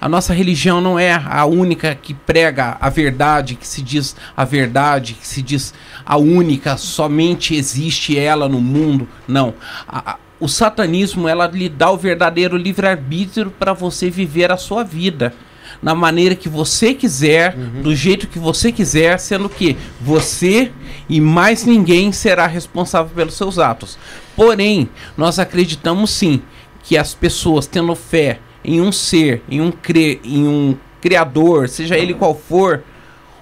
A 0.00 0.08
nossa 0.08 0.32
religião 0.32 0.80
não 0.80 0.98
é 0.98 1.12
a 1.12 1.44
única 1.44 1.94
que 1.94 2.12
prega 2.14 2.76
a 2.80 2.88
verdade, 2.88 3.54
que 3.54 3.66
se 3.66 3.82
diz 3.82 4.16
a 4.36 4.44
verdade, 4.44 5.14
que 5.14 5.26
se 5.26 5.42
diz 5.42 5.74
a 6.06 6.16
única, 6.16 6.76
somente 6.76 7.54
existe 7.54 8.18
ela 8.18 8.48
no 8.48 8.60
mundo. 8.60 9.06
Não. 9.28 9.54
A- 9.86 10.12
a- 10.12 10.16
o 10.40 10.48
satanismo, 10.48 11.28
ela 11.28 11.46
lhe 11.46 11.68
dá 11.68 11.90
o 11.90 11.98
verdadeiro 11.98 12.56
livre-arbítrio 12.56 13.50
para 13.50 13.74
você 13.74 14.08
viver 14.08 14.50
a 14.50 14.56
sua 14.56 14.82
vida. 14.82 15.34
Na 15.82 15.94
maneira 15.94 16.34
que 16.34 16.48
você 16.48 16.94
quiser, 16.94 17.54
do 17.54 17.94
jeito 17.94 18.26
que 18.26 18.38
você 18.38 18.72
quiser, 18.72 19.18
sendo 19.18 19.48
que 19.48 19.76
você 20.00 20.72
e 21.08 21.20
mais 21.20 21.64
ninguém 21.64 22.10
será 22.10 22.46
responsável 22.46 23.12
pelos 23.14 23.34
seus 23.34 23.58
atos. 23.58 23.98
Porém, 24.34 24.88
nós 25.16 25.38
acreditamos 25.38 26.10
sim 26.10 26.42
que 26.82 26.96
as 26.96 27.14
pessoas 27.14 27.66
tendo 27.66 27.94
fé 27.94 28.40
em 28.64 28.80
um 28.80 28.90
ser, 28.90 29.42
em 29.48 29.60
um 29.60 29.70
cre, 29.70 30.20
em 30.24 30.46
um 30.46 30.76
criador, 31.00 31.68
seja 31.68 31.96
ele 31.96 32.14
qual 32.14 32.34
for, 32.34 32.82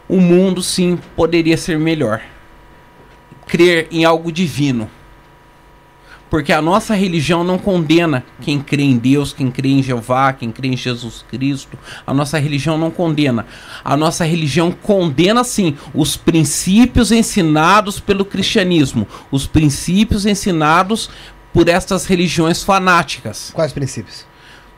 o 0.08 0.20
mundo 0.20 0.62
sim 0.62 0.98
poderia 1.16 1.56
ser 1.56 1.78
melhor. 1.78 2.20
Crer 3.46 3.88
em 3.90 4.04
algo 4.04 4.30
divino. 4.30 4.90
Porque 6.30 6.52
a 6.52 6.60
nossa 6.60 6.94
religião 6.94 7.42
não 7.42 7.58
condena 7.58 8.24
quem 8.40 8.60
crê 8.60 8.82
em 8.82 8.98
Deus, 8.98 9.32
quem 9.32 9.50
crê 9.50 9.70
em 9.70 9.82
Jeová, 9.82 10.32
quem 10.32 10.52
crê 10.52 10.68
em 10.68 10.76
Jesus 10.76 11.24
Cristo. 11.28 11.78
A 12.06 12.12
nossa 12.12 12.38
religião 12.38 12.76
não 12.76 12.90
condena. 12.90 13.46
A 13.82 13.96
nossa 13.96 14.24
religião 14.24 14.70
condena 14.70 15.42
sim 15.42 15.76
os 15.94 16.16
princípios 16.16 17.10
ensinados 17.12 17.98
pelo 17.98 18.24
cristianismo, 18.24 19.06
os 19.30 19.46
princípios 19.46 20.26
ensinados 20.26 21.08
por 21.52 21.68
estas 21.68 22.04
religiões 22.04 22.62
fanáticas. 22.62 23.50
Quais 23.54 23.72
princípios? 23.72 24.26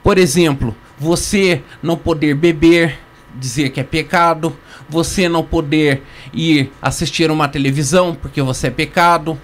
Por 0.03 0.19
exemplo, 0.19 0.75
você 0.99 1.63
não 1.83 1.97
poder 1.97 2.35
beber, 2.35 2.99
dizer 3.35 3.71
que 3.71 3.81
é 3.81 3.85
pecado, 3.85 4.57
você 4.89 5.29
não 5.29 5.43
poder 5.45 6.03
ir 6.33 6.73
assistir 6.81 7.31
uma 7.31 7.49
televisão 7.49 8.15
porque 8.15 8.41
você 8.41 8.69
é 8.69 8.71
pecado, 8.71 9.39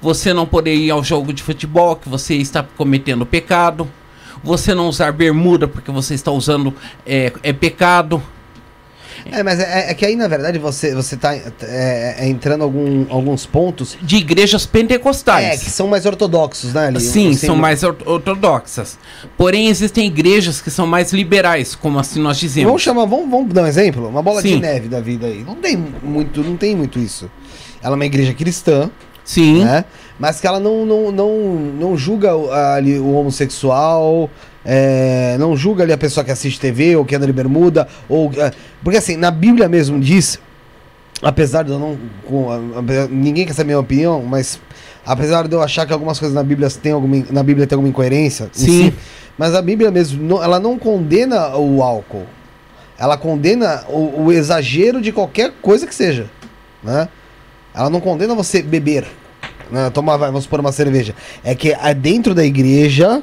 você 0.00 0.32
não 0.32 0.46
poder 0.46 0.74
ir 0.74 0.90
ao 0.90 1.02
jogo 1.04 1.32
de 1.32 1.42
futebol 1.42 1.96
que 1.96 2.08
você 2.08 2.34
está 2.36 2.62
cometendo 2.62 3.26
pecado, 3.26 3.90
você 4.42 4.74
não 4.74 4.88
usar 4.88 5.12
bermuda 5.12 5.68
porque 5.68 5.90
você 5.90 6.14
está 6.14 6.30
usando 6.30 6.74
é, 7.06 7.32
é 7.42 7.52
pecado. 7.52 8.22
É, 9.30 9.42
mas 9.42 9.60
é, 9.60 9.90
é 9.90 9.94
que 9.94 10.06
aí, 10.06 10.16
na 10.16 10.28
verdade, 10.28 10.58
você, 10.58 10.94
você 10.94 11.16
tá 11.16 11.34
é, 11.34 11.52
é, 12.18 12.26
entrando 12.28 12.64
algum, 12.64 13.04
alguns 13.10 13.44
pontos 13.44 13.96
De 14.00 14.16
igrejas 14.16 14.64
é, 14.64 14.68
pentecostais. 14.68 15.62
que 15.62 15.70
são 15.70 15.86
mais 15.88 16.06
ortodoxos, 16.06 16.72
né? 16.72 16.86
ali? 16.86 17.00
Sim, 17.00 17.30
Assim, 17.30 17.46
são 17.46 17.56
mais 17.56 17.82
or- 17.82 17.96
ortodoxas. 18.06 18.98
Porém, 19.36 19.68
existem 19.68 20.06
igrejas 20.06 20.60
que 20.62 20.70
são 20.70 20.86
mais 20.86 21.12
liberais, 21.12 21.74
como 21.74 21.98
assim 21.98 22.20
nós 22.20 22.38
dizemos. 22.38 22.68
Vamos 22.68 22.82
chamar, 22.82 23.04
vamos, 23.04 23.30
vamos 23.30 23.52
dar 23.52 23.64
um 23.64 23.66
exemplo? 23.66 24.08
Uma 24.08 24.22
bola 24.22 24.42
de 24.42 24.48
Sim. 24.48 24.60
neve 24.60 24.88
da 24.88 25.00
vida 25.00 25.26
aí. 25.26 25.44
Não 25.44 25.56
tem 25.56 25.76
muito, 25.76 26.42
não 26.42 26.56
tem 26.56 26.74
muito 26.74 26.98
isso. 26.98 27.30
Ela 27.82 27.94
é 27.94 27.96
uma 27.96 28.06
igreja 28.06 28.32
cristã, 28.32 28.90
Sim. 29.30 29.64
né? 29.64 29.84
Mas 30.18 30.40
que 30.40 30.46
ela 30.46 30.58
não, 30.58 30.84
não, 30.84 31.12
não, 31.12 31.38
não 31.78 31.96
julga 31.96 32.30
ali 32.74 32.98
o 32.98 33.12
homossexual, 33.14 34.28
é, 34.64 35.36
não 35.38 35.56
julga 35.56 35.84
ali 35.84 35.92
a 35.92 35.98
pessoa 35.98 36.24
que 36.24 36.32
assiste 36.32 36.58
TV 36.60 36.96
ou 36.96 37.04
que 37.04 37.14
anda 37.14 37.26
de 37.26 37.32
bermuda, 37.32 37.86
ou. 38.08 38.30
é, 38.36 38.50
porque 38.82 38.98
assim, 38.98 39.16
na 39.16 39.30
Bíblia 39.30 39.68
mesmo 39.68 40.00
diz, 40.00 40.38
apesar 41.22 41.62
de 41.62 41.70
eu 41.70 41.78
não. 41.78 41.96
ninguém 43.08 43.46
quer 43.46 43.52
saber 43.54 43.70
a 43.72 43.76
minha 43.76 43.80
opinião, 43.80 44.22
mas 44.22 44.60
apesar 45.06 45.46
de 45.46 45.54
eu 45.54 45.62
achar 45.62 45.86
que 45.86 45.92
algumas 45.92 46.18
coisas 46.18 46.34
na 46.34 46.42
Bíblia 46.42 46.68
tem 46.70 46.90
alguma, 46.92 47.24
na 47.30 47.42
Bíblia 47.44 47.66
tem 47.66 47.76
alguma 47.76 47.88
incoerência, 47.88 48.48
Sim. 48.52 48.90
si, 48.90 48.94
mas 49.38 49.54
a 49.54 49.62
Bíblia 49.62 49.92
mesmo, 49.92 50.20
não- 50.22 50.42
ela 50.42 50.58
não 50.58 50.76
condena 50.76 51.56
o 51.56 51.82
álcool. 51.84 52.26
Ela 52.98 53.16
condena 53.16 53.84
o, 53.88 54.24
o 54.24 54.32
exagero 54.32 55.00
de 55.00 55.12
qualquer 55.12 55.52
coisa 55.62 55.86
que 55.86 55.94
seja, 55.94 56.26
né? 56.82 57.08
Ela 57.80 57.88
não 57.88 57.98
condena 57.98 58.34
você 58.34 58.60
beber, 58.60 59.06
né? 59.70 59.88
Tomar, 59.88 60.18
vamos 60.18 60.44
supor, 60.44 60.60
uma 60.60 60.70
cerveja. 60.70 61.14
É 61.42 61.54
que 61.54 61.72
é 61.72 61.94
dentro 61.94 62.34
da 62.34 62.44
igreja 62.44 63.22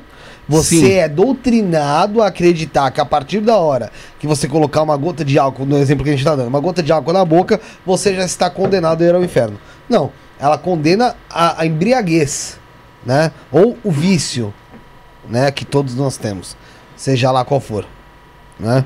você 0.49 0.79
Sim. 0.79 0.93
é 0.93 1.07
doutrinado 1.07 2.23
a 2.23 2.27
acreditar 2.27 2.89
que 2.89 2.99
a 2.99 3.05
partir 3.05 3.39
da 3.39 3.55
hora 3.57 3.91
que 4.17 4.25
você 4.25 4.47
colocar 4.47 4.81
uma 4.81 4.97
gota 4.97 5.23
de 5.23 5.37
álcool, 5.37 5.63
no 5.63 5.77
exemplo 5.77 6.03
que 6.03 6.09
a 6.09 6.13
gente 6.13 6.21
está 6.21 6.35
dando, 6.35 6.47
uma 6.47 6.59
gota 6.59 6.81
de 6.81 6.91
álcool 6.91 7.13
na 7.13 7.23
boca, 7.23 7.61
você 7.85 8.15
já 8.15 8.25
está 8.25 8.49
condenado 8.49 9.03
a 9.03 9.05
ir 9.05 9.13
ao 9.13 9.23
inferno. 9.23 9.59
Não, 9.87 10.11
ela 10.39 10.57
condena 10.57 11.15
a, 11.29 11.61
a 11.61 11.65
embriaguez, 11.67 12.57
né? 13.05 13.31
Ou 13.51 13.77
o 13.83 13.91
vício, 13.91 14.51
né? 15.29 15.51
Que 15.51 15.65
todos 15.65 15.93
nós 15.93 16.17
temos, 16.17 16.57
seja 16.95 17.29
lá 17.29 17.45
qual 17.45 17.59
for. 17.59 17.85
Né? 18.59 18.83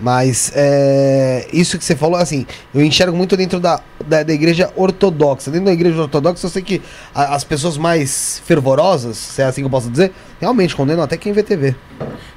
Mas 0.00 0.52
é, 0.54 1.48
isso 1.52 1.78
que 1.78 1.84
você 1.84 1.96
falou, 1.96 2.16
assim, 2.18 2.46
eu 2.74 2.84
enxergo 2.84 3.16
muito 3.16 3.36
dentro 3.36 3.58
da, 3.58 3.80
da, 4.06 4.22
da 4.22 4.32
igreja 4.34 4.70
ortodoxa. 4.76 5.50
Dentro 5.50 5.66
da 5.66 5.72
igreja 5.72 6.02
ortodoxa, 6.02 6.44
eu 6.46 6.50
sei 6.50 6.60
que 6.62 6.82
a- 7.14 7.34
as 7.34 7.42
pessoas 7.42 7.78
mais 7.78 8.42
fervorosas, 8.44 9.16
se 9.16 9.40
é 9.40 9.46
assim 9.46 9.62
que 9.62 9.66
eu 9.66 9.70
posso 9.70 9.88
dizer, 9.90 10.12
realmente 10.40 10.76
condenam 10.76 11.02
até 11.02 11.16
quem 11.16 11.32
vê 11.32 11.42
TV. 11.42 11.74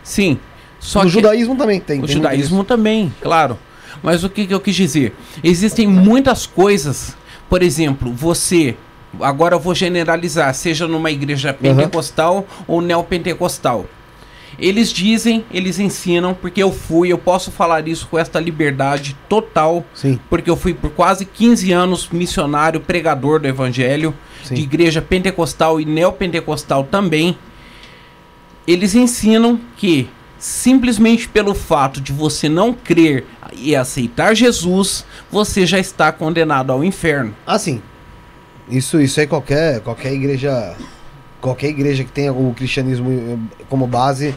Sim. 0.01 0.39
Só 0.79 0.99
no 0.99 1.05
que 1.07 1.11
judaísmo 1.11 1.55
também 1.57 1.79
tem. 1.81 1.99
o 1.99 2.05
tem 2.05 2.15
judaísmo 2.15 2.63
também, 2.63 3.13
claro. 3.21 3.57
Mas 4.01 4.23
o 4.23 4.29
que, 4.29 4.45
que 4.47 4.53
eu 4.53 4.59
quis 4.61 4.75
dizer? 4.75 5.13
Existem 5.43 5.87
muitas 5.87 6.45
coisas. 6.45 7.17
Por 7.49 7.61
exemplo, 7.63 8.13
você, 8.13 8.75
agora 9.19 9.55
eu 9.55 9.59
vou 9.59 9.73
generalizar, 9.75 10.53
seja 10.53 10.87
numa 10.87 11.09
igreja 11.11 11.51
pentecostal 11.53 12.45
ou 12.67 12.79
neopentecostal. 12.81 13.85
Eles 14.59 14.91
dizem, 14.91 15.45
eles 15.51 15.77
ensinam, 15.77 16.33
porque 16.33 16.61
eu 16.61 16.71
fui, 16.71 17.11
eu 17.11 17.17
posso 17.17 17.51
falar 17.51 17.87
isso 17.87 18.07
com 18.07 18.17
esta 18.17 18.39
liberdade 18.39 19.15
total, 19.29 19.85
Sim. 19.93 20.19
porque 20.29 20.49
eu 20.49 20.55
fui 20.55 20.73
por 20.73 20.89
quase 20.89 21.25
15 21.25 21.71
anos 21.71 22.09
missionário, 22.09 22.79
pregador 22.79 23.39
do 23.39 23.47
evangelho, 23.47 24.15
Sim. 24.43 24.55
de 24.55 24.61
igreja 24.63 25.01
pentecostal 25.01 25.79
e 25.79 25.85
neopentecostal 25.85 26.83
também. 26.83 27.37
Eles 28.67 28.95
ensinam 28.95 29.59
que 29.77 30.09
simplesmente 30.39 31.27
pelo 31.27 31.53
fato 31.53 32.01
de 32.01 32.11
você 32.11 32.49
não 32.49 32.73
crer 32.73 33.25
e 33.53 33.75
aceitar 33.75 34.35
Jesus, 34.35 35.05
você 35.31 35.65
já 35.65 35.79
está 35.79 36.11
condenado 36.11 36.71
ao 36.71 36.83
inferno. 36.83 37.35
Assim, 37.45 37.81
isso, 38.69 38.99
isso 38.99 39.19
aí 39.19 39.27
qualquer, 39.27 39.81
qualquer 39.81 40.13
igreja, 40.13 40.75
qualquer 41.41 41.69
igreja 41.69 42.03
que 42.03 42.11
tenha 42.11 42.33
o 42.33 42.53
cristianismo 42.53 43.11
eh, 43.11 43.63
como 43.69 43.87
base 43.87 44.35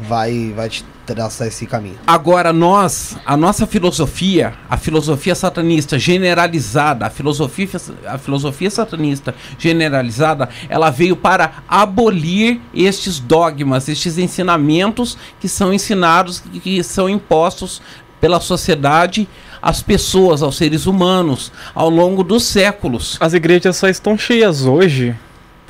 vai, 0.00 0.52
vai 0.54 0.68
te 0.68 0.84
traçar 1.04 1.48
esse 1.48 1.66
caminho. 1.66 1.96
Agora 2.06 2.52
nós, 2.52 3.16
a 3.26 3.36
nossa 3.36 3.66
filosofia, 3.66 4.54
a 4.68 4.76
filosofia 4.76 5.34
satanista 5.34 5.98
generalizada, 5.98 7.06
a 7.06 7.10
filosofia, 7.10 7.68
a 8.06 8.18
filosofia 8.18 8.70
satanista 8.70 9.34
generalizada, 9.58 10.48
ela 10.68 10.90
veio 10.90 11.16
para 11.16 11.62
abolir 11.68 12.60
estes 12.74 13.18
dogmas, 13.18 13.88
estes 13.88 14.16
ensinamentos 14.18 15.18
que 15.40 15.48
são 15.48 15.72
ensinados, 15.72 16.40
que, 16.40 16.60
que 16.60 16.82
são 16.82 17.08
impostos 17.08 17.82
pela 18.20 18.40
sociedade 18.40 19.28
às 19.60 19.82
pessoas, 19.82 20.42
aos 20.42 20.56
seres 20.56 20.86
humanos, 20.86 21.52
ao 21.74 21.90
longo 21.90 22.22
dos 22.22 22.44
séculos. 22.44 23.16
As 23.20 23.34
igrejas 23.34 23.76
só 23.76 23.88
estão 23.88 24.16
cheias 24.16 24.64
hoje 24.64 25.16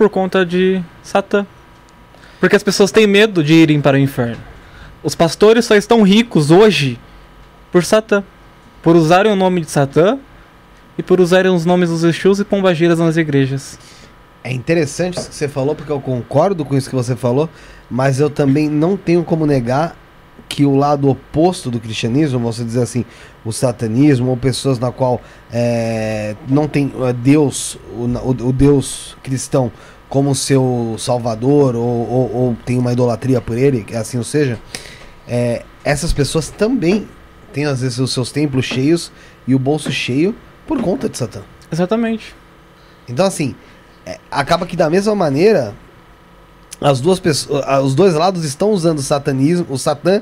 por 0.02 0.10
conta 0.10 0.44
de 0.44 0.82
Satã. 1.00 1.46
Porque 2.40 2.56
as 2.56 2.62
pessoas 2.64 2.90
têm 2.90 3.06
medo 3.06 3.44
de 3.44 3.54
irem 3.54 3.80
para 3.80 3.96
o 3.96 4.00
inferno. 4.00 4.42
Os 5.00 5.14
pastores 5.14 5.64
só 5.64 5.76
estão 5.76 6.02
ricos 6.02 6.50
hoje 6.50 6.98
por 7.70 7.84
Satã. 7.84 8.24
Por 8.82 8.96
usarem 8.96 9.30
o 9.30 9.36
nome 9.36 9.60
de 9.60 9.70
Satã 9.70 10.18
e 10.98 11.04
por 11.04 11.20
usarem 11.20 11.52
os 11.54 11.64
nomes 11.64 11.88
dos 11.90 12.02
Exus 12.02 12.40
e 12.40 12.44
pombagiras 12.44 12.98
nas 12.98 13.16
igrejas. 13.16 13.78
É 14.42 14.52
interessante 14.52 15.18
isso 15.18 15.28
que 15.28 15.36
você 15.36 15.46
falou, 15.46 15.72
porque 15.76 15.92
eu 15.92 16.00
concordo 16.00 16.64
com 16.64 16.76
isso 16.76 16.90
que 16.90 16.96
você 16.96 17.14
falou, 17.14 17.48
mas 17.88 18.18
eu 18.18 18.28
também 18.28 18.68
não 18.68 18.96
tenho 18.96 19.22
como 19.22 19.46
negar 19.46 19.94
que 20.48 20.66
o 20.66 20.74
lado 20.74 21.08
oposto 21.08 21.70
do 21.70 21.78
cristianismo, 21.80 22.38
você 22.40 22.64
dizer 22.64 22.82
assim, 22.82 23.04
o 23.44 23.52
satanismo, 23.52 24.28
ou 24.30 24.36
pessoas 24.36 24.78
na 24.78 24.90
qual 24.92 25.22
é, 25.50 26.34
não 26.48 26.66
tem 26.68 26.92
é, 27.08 27.12
Deus, 27.12 27.78
o- 27.96 28.48
o 28.48 28.52
Deus 28.52 29.16
cristão, 29.22 29.72
como 30.12 30.34
seu 30.34 30.94
salvador, 30.98 31.74
ou, 31.74 31.82
ou- 31.82 32.34
ou 32.34 32.56
tem 32.66 32.76
uma 32.78 32.92
idolatria 32.92 33.40
por 33.40 33.56
ele, 33.56 33.82
que 33.82 33.96
assim 33.96 34.18
ou 34.18 34.24
seja, 34.24 34.60
é, 35.26 35.62
essas 35.82 36.12
pessoas 36.12 36.50
também 36.50 37.08
têm 37.50 37.64
às 37.64 37.80
vezes 37.80 37.98
os 37.98 38.12
seus 38.12 38.30
templos 38.30 38.66
cheios 38.66 39.10
e 39.46 39.54
o 39.54 39.58
bolso 39.58 39.90
cheio 39.90 40.34
por 40.66 40.82
conta 40.82 41.08
de 41.08 41.16
Satã. 41.16 41.40
Exatamente. 41.72 42.34
Então, 43.08 43.24
assim, 43.24 43.54
é, 44.04 44.18
acaba 44.30 44.66
que 44.66 44.76
da 44.76 44.90
mesma 44.90 45.14
maneira, 45.14 45.74
as 46.78 47.00
duas 47.00 47.18
pessoas, 47.18 47.64
os 47.82 47.94
dois 47.94 48.12
lados 48.12 48.44
estão 48.44 48.70
usando 48.70 48.98
o 48.98 49.02
satanismo, 49.02 49.64
o 49.70 49.78
satã, 49.78 50.20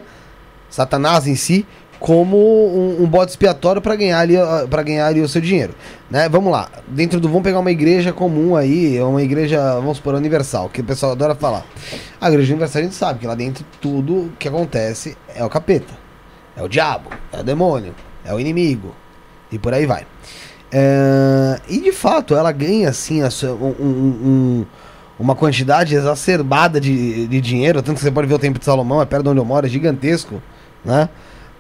satanás 0.71 1.27
em 1.27 1.35
si, 1.35 1.67
como 2.01 2.37
um, 2.39 3.03
um 3.03 3.07
bode 3.07 3.31
expiatório 3.31 3.81
para 3.83 3.95
ganhar 3.95 4.19
ali, 4.19 4.35
para 4.71 4.83
ganhar 4.83 5.07
ali 5.07 5.21
o 5.21 5.29
seu 5.29 5.41
dinheiro, 5.41 5.75
né? 6.11 6.31
Vamos 6.31 6.51
lá, 6.51 6.71
dentro 6.89 7.21
do 7.21 7.29
vamos 7.29 7.43
pegar 7.43 7.59
uma 7.59 7.71
igreja 7.71 8.11
comum 8.11 8.57
aí, 8.57 8.97
é 8.97 9.05
uma 9.05 9.23
igreja, 9.23 9.75
vamos 9.75 9.99
supor, 9.99 10.15
universal, 10.15 10.71
que 10.71 10.81
o 10.81 10.85
pessoal 10.85 11.13
adora 11.13 11.35
falar. 11.35 11.65
A 12.19 12.29
igreja 12.29 12.55
universal 12.55 12.81
a 12.81 12.85
gente 12.87 12.95
sabe 12.95 13.19
que 13.21 13.27
lá 13.27 13.35
dentro 13.35 13.65
tudo 13.83 14.33
que 14.39 14.49
acontece 14.49 15.15
é 15.37 15.45
o 15.45 15.49
capeta, 15.51 15.93
é 16.57 16.63
o 16.63 16.69
diabo, 16.69 17.11
é 17.31 17.41
o 17.41 17.45
demônio, 17.45 17.95
é 18.25 18.33
o 18.35 18.41
inimigo 18.41 18.95
e 19.53 19.59
por 19.59 19.75
aí 19.75 19.85
vai. 19.85 20.07
É, 20.73 21.61
e 21.69 21.81
de 21.81 21.93
fato, 21.93 22.35
ela 22.35 22.51
ganha 22.51 22.89
assim 22.89 23.29
sua- 23.29 23.51
um- 23.53 23.75
um- 23.79 23.85
um- 24.25 24.67
uma 25.19 25.35
quantidade 25.35 25.95
exacerbada 25.95 26.81
de, 26.81 27.27
de 27.27 27.41
dinheiro, 27.43 27.83
tanto 27.83 27.97
que 27.99 28.03
você 28.03 28.11
pode 28.11 28.27
ver 28.27 28.35
o 28.35 28.39
Templo 28.39 28.59
de 28.59 28.65
Salomão, 28.65 29.03
é 29.03 29.05
perto 29.05 29.25
de 29.25 29.29
onde 29.29 29.41
eu 29.41 29.45
moro, 29.45 29.67
é 29.67 29.69
gigantesco, 29.69 30.41
né? 30.83 31.11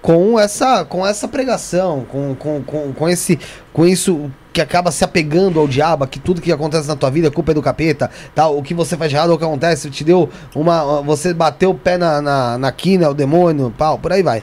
Com 0.02 0.40
essa, 0.40 0.84
com 0.84 1.06
essa 1.06 1.28
pregação, 1.28 2.06
com, 2.08 2.34
com, 2.34 2.62
com, 2.62 2.92
com, 2.92 3.08
esse, 3.08 3.38
com 3.72 3.86
isso 3.86 4.30
que 4.52 4.60
acaba 4.60 4.90
se 4.90 5.04
apegando 5.04 5.60
ao 5.60 5.68
diabo, 5.68 6.06
que 6.06 6.18
tudo 6.18 6.40
que 6.40 6.50
acontece 6.50 6.88
na 6.88 6.96
tua 6.96 7.10
vida 7.10 7.28
é 7.28 7.30
culpa 7.30 7.52
do 7.52 7.62
capeta, 7.62 8.10
tal, 8.34 8.56
o 8.56 8.62
que 8.62 8.72
você 8.72 8.96
faz 8.96 9.12
errado, 9.12 9.30
o 9.30 9.38
que 9.38 9.44
acontece, 9.44 9.90
te 9.90 10.02
deu 10.02 10.28
uma. 10.54 11.02
Você 11.02 11.34
bateu 11.34 11.70
o 11.70 11.74
pé 11.74 11.98
na, 11.98 12.22
na, 12.22 12.58
na 12.58 12.72
quina, 12.72 13.10
o 13.10 13.14
demônio, 13.14 13.72
pau, 13.76 13.98
por 13.98 14.12
aí 14.12 14.22
vai. 14.22 14.42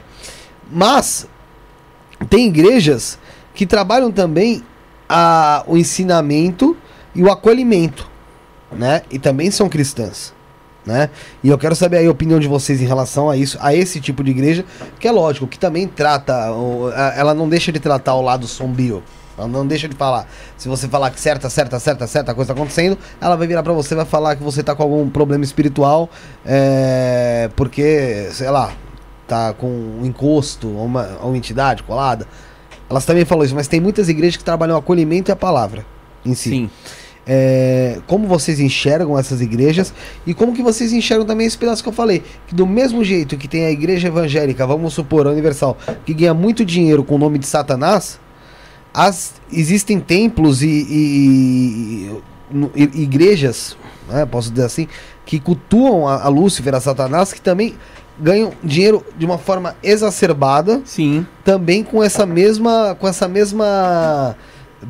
Mas 0.70 1.26
tem 2.30 2.46
igrejas 2.46 3.18
que 3.54 3.66
trabalham 3.66 4.10
também 4.10 4.62
a, 5.08 5.64
o 5.66 5.76
ensinamento 5.76 6.76
e 7.14 7.22
o 7.22 7.30
acolhimento, 7.30 8.08
né? 8.70 9.02
E 9.10 9.18
também 9.18 9.50
são 9.50 9.68
cristãs, 9.68 10.32
né? 10.88 11.10
E 11.44 11.48
eu 11.48 11.58
quero 11.58 11.76
saber 11.76 12.04
a 12.04 12.10
opinião 12.10 12.40
de 12.40 12.48
vocês 12.48 12.80
em 12.80 12.86
relação 12.86 13.28
a 13.28 13.36
isso, 13.36 13.58
a 13.60 13.74
esse 13.74 14.00
tipo 14.00 14.24
de 14.24 14.30
igreja, 14.30 14.64
que 14.98 15.06
é 15.06 15.12
lógico, 15.12 15.46
que 15.46 15.58
também 15.58 15.86
trata, 15.86 16.32
ela 17.14 17.34
não 17.34 17.48
deixa 17.48 17.70
de 17.70 17.78
tratar 17.78 18.14
o 18.14 18.22
lado 18.22 18.46
sombrio. 18.46 19.02
Ela 19.36 19.46
não 19.46 19.64
deixa 19.64 19.88
de 19.88 19.94
falar. 19.94 20.26
Se 20.56 20.68
você 20.68 20.88
falar 20.88 21.10
que 21.10 21.20
certa, 21.20 21.48
certa, 21.48 21.78
certa, 21.78 22.06
certa 22.08 22.34
coisa 22.34 22.52
tá 22.52 22.58
acontecendo, 22.58 22.98
ela 23.20 23.36
vai 23.36 23.46
virar 23.46 23.62
pra 23.62 23.72
você 23.72 23.94
vai 23.94 24.04
falar 24.04 24.34
que 24.34 24.42
você 24.42 24.64
tá 24.64 24.74
com 24.74 24.82
algum 24.82 25.08
problema 25.08 25.44
espiritual, 25.44 26.10
é, 26.44 27.48
porque, 27.54 28.28
sei 28.32 28.50
lá, 28.50 28.72
tá 29.28 29.52
com 29.52 29.68
um 29.68 30.04
encosto 30.04 30.68
uma, 30.68 31.06
uma 31.22 31.36
entidade 31.36 31.84
colada. 31.84 32.26
Elas 32.90 33.04
também 33.04 33.24
falam 33.24 33.44
isso, 33.44 33.54
mas 33.54 33.68
tem 33.68 33.78
muitas 33.78 34.08
igrejas 34.08 34.38
que 34.38 34.44
trabalham 34.44 34.74
o 34.74 34.78
acolhimento 34.78 35.30
e 35.30 35.32
a 35.32 35.36
palavra 35.36 35.84
em 36.24 36.34
si. 36.34 36.50
Sim. 36.50 36.70
É, 37.30 37.98
como 38.06 38.26
vocês 38.26 38.58
enxergam 38.58 39.18
essas 39.18 39.42
igrejas 39.42 39.92
e 40.26 40.32
como 40.32 40.54
que 40.54 40.62
vocês 40.62 40.94
enxergam 40.94 41.26
também 41.26 41.46
esse 41.46 41.58
pedaço 41.58 41.82
que 41.82 41.88
eu 41.90 41.92
falei, 41.92 42.22
que 42.46 42.54
do 42.54 42.66
mesmo 42.66 43.04
jeito 43.04 43.36
que 43.36 43.46
tem 43.46 43.66
a 43.66 43.70
igreja 43.70 44.08
evangélica, 44.08 44.66
vamos 44.66 44.94
supor, 44.94 45.26
a 45.26 45.30
universal, 45.30 45.76
que 46.06 46.14
ganha 46.14 46.32
muito 46.32 46.64
dinheiro 46.64 47.04
com 47.04 47.16
o 47.16 47.18
nome 47.18 47.38
de 47.38 47.46
Satanás, 47.46 48.18
as, 48.94 49.34
existem 49.52 50.00
templos 50.00 50.62
e, 50.62 50.66
e- 50.68 52.12
e- 52.74 52.82
e- 52.82 53.02
igrejas, 53.02 53.76
né, 54.08 54.24
posso 54.24 54.50
dizer 54.50 54.64
assim, 54.64 54.88
que 55.26 55.38
cultuam 55.38 56.08
a, 56.08 56.22
a 56.24 56.28
Lúcifer, 56.28 56.74
a 56.74 56.80
Satanás, 56.80 57.30
que 57.34 57.40
também 57.42 57.74
ganham 58.18 58.52
dinheiro 58.64 59.04
de 59.18 59.26
uma 59.26 59.36
forma 59.36 59.76
exacerbada 59.82 60.80
Sim. 60.86 61.26
também 61.44 61.84
com 61.84 62.02
essa 62.02 62.24
mesma 62.24 62.96
com 62.98 63.06
essa 63.06 63.28
mesma 63.28 64.34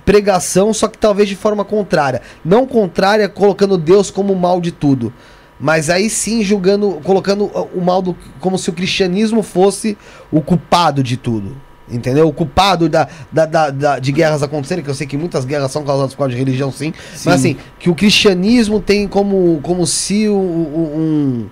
pregação, 0.04 0.72
só 0.74 0.88
que 0.88 0.98
talvez 0.98 1.28
de 1.28 1.36
forma 1.36 1.64
contrária. 1.64 2.22
Não 2.44 2.66
contrária 2.66 3.28
colocando 3.28 3.76
Deus 3.78 4.10
como 4.10 4.32
o 4.32 4.36
mal 4.36 4.60
de 4.60 4.70
tudo, 4.72 5.12
mas 5.58 5.90
aí 5.90 6.08
sim 6.10 6.42
julgando, 6.42 7.00
colocando 7.02 7.46
o 7.74 7.80
mal 7.80 8.00
do, 8.02 8.16
como 8.40 8.58
se 8.58 8.70
o 8.70 8.72
cristianismo 8.72 9.42
fosse 9.42 9.96
o 10.30 10.40
culpado 10.40 11.02
de 11.02 11.16
tudo. 11.16 11.56
Entendeu? 11.90 12.28
O 12.28 12.32
culpado 12.34 12.86
da, 12.86 13.08
da, 13.32 13.46
da- 13.46 13.70
da- 13.70 13.98
de 13.98 14.12
guerras 14.12 14.42
acontecerem, 14.42 14.84
que 14.84 14.90
eu 14.90 14.94
sei 14.94 15.06
que 15.06 15.16
muitas 15.16 15.46
guerras 15.46 15.72
são 15.72 15.82
causadas 15.84 16.12
por 16.12 16.18
causa 16.18 16.32
de 16.32 16.38
religião, 16.38 16.70
sim. 16.70 16.92
Sim. 17.14 17.22
Mas 17.30 17.34
assim, 17.40 17.56
que 17.78 17.88
o 17.88 17.94
cristianismo 17.94 18.78
tem 18.78 19.08
como, 19.08 19.58
como 19.62 19.86
se 19.86 20.28
o, 20.28 20.34
o- 20.34 20.92
um. 20.98 21.46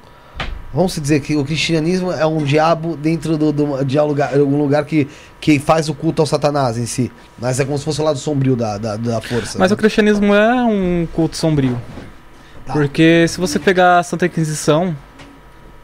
Vamos 0.74 0.94
dizer 1.00 1.20
que 1.20 1.36
o 1.36 1.44
cristianismo 1.44 2.12
é 2.12 2.26
um 2.26 2.44
diabo 2.44 2.96
dentro 2.96 3.38
do, 3.38 3.50
do- 3.52 3.84
de 3.84 3.98
um 3.98 4.04
lugar, 4.04 4.34
um 4.38 4.58
lugar 4.58 4.84
que, 4.84 5.08
que 5.40 5.58
faz 5.58 5.88
o 5.88 5.94
culto 5.94 6.20
ao 6.20 6.26
Satanás 6.26 6.76
em 6.76 6.84
si. 6.86 7.10
Mas 7.38 7.58
é 7.60 7.64
como 7.64 7.78
se 7.78 7.84
fosse 7.84 8.00
o 8.00 8.04
lado 8.04 8.18
sombrio 8.18 8.54
da, 8.56 8.76
da, 8.76 8.96
da 8.96 9.20
força. 9.20 9.58
Mas 9.58 9.70
né? 9.70 9.74
o 9.74 9.76
cristianismo 9.76 10.34
é 10.34 10.64
um 10.64 11.06
culto 11.14 11.36
sombrio. 11.36 11.80
Tá. 12.66 12.72
Porque 12.74 13.26
se 13.28 13.38
você 13.38 13.58
pegar 13.58 14.00
a 14.00 14.02
Santa 14.02 14.26
Inquisição, 14.26 14.94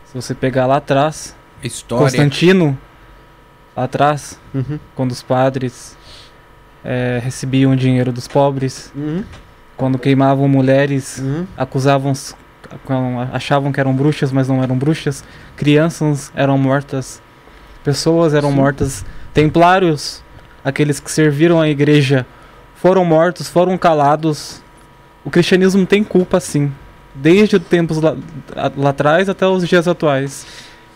se 0.05 0.15
você 0.15 0.35
pegar 0.35 0.67
lá 0.67 0.77
atrás, 0.77 1.35
História. 1.63 2.05
Constantino, 2.05 2.77
lá 3.77 3.85
atrás, 3.85 4.39
Uhum. 4.53 4.79
quando 4.95 5.13
os 5.13 5.23
padres 5.23 5.97
eh, 6.85 7.21
recebiam 7.23 7.75
dinheiro 7.77 8.13
dos 8.13 8.27
pobres, 8.27 8.93
Uhum. 8.97 9.23
quando 9.77 9.97
queimavam 9.99 10.49
mulheres, 10.49 11.19
Uhum. 11.19 11.47
acusavam, 11.57 12.13
achavam 13.33 13.73
que 13.73 13.81
eram 13.81 13.95
bruxas, 13.95 14.33
mas 14.33 14.49
não 14.49 14.63
eram 14.63 14.77
bruxas, 14.77 15.25
crianças 15.57 16.33
eram 16.35 16.57
mortas, 16.59 17.23
pessoas 17.85 18.35
eram 18.35 18.53
mortas, 18.53 19.05
templários, 19.35 20.23
aqueles 20.65 21.01
que 21.01 21.11
serviram 21.11 21.61
a 21.61 21.69
igreja, 21.69 22.27
foram 22.77 23.05
mortos, 23.05 23.49
foram 23.49 23.77
calados. 23.79 24.63
O 25.25 25.31
cristianismo 25.31 25.87
tem 25.87 26.03
culpa, 26.03 26.41
sim, 26.41 26.73
desde 27.15 27.57
os 27.57 27.63
tempos 27.63 28.01
lá, 28.01 28.17
lá 28.77 28.91
atrás 28.91 29.29
até 29.29 29.47
os 29.47 29.67
dias 29.67 29.87
atuais. 29.87 30.47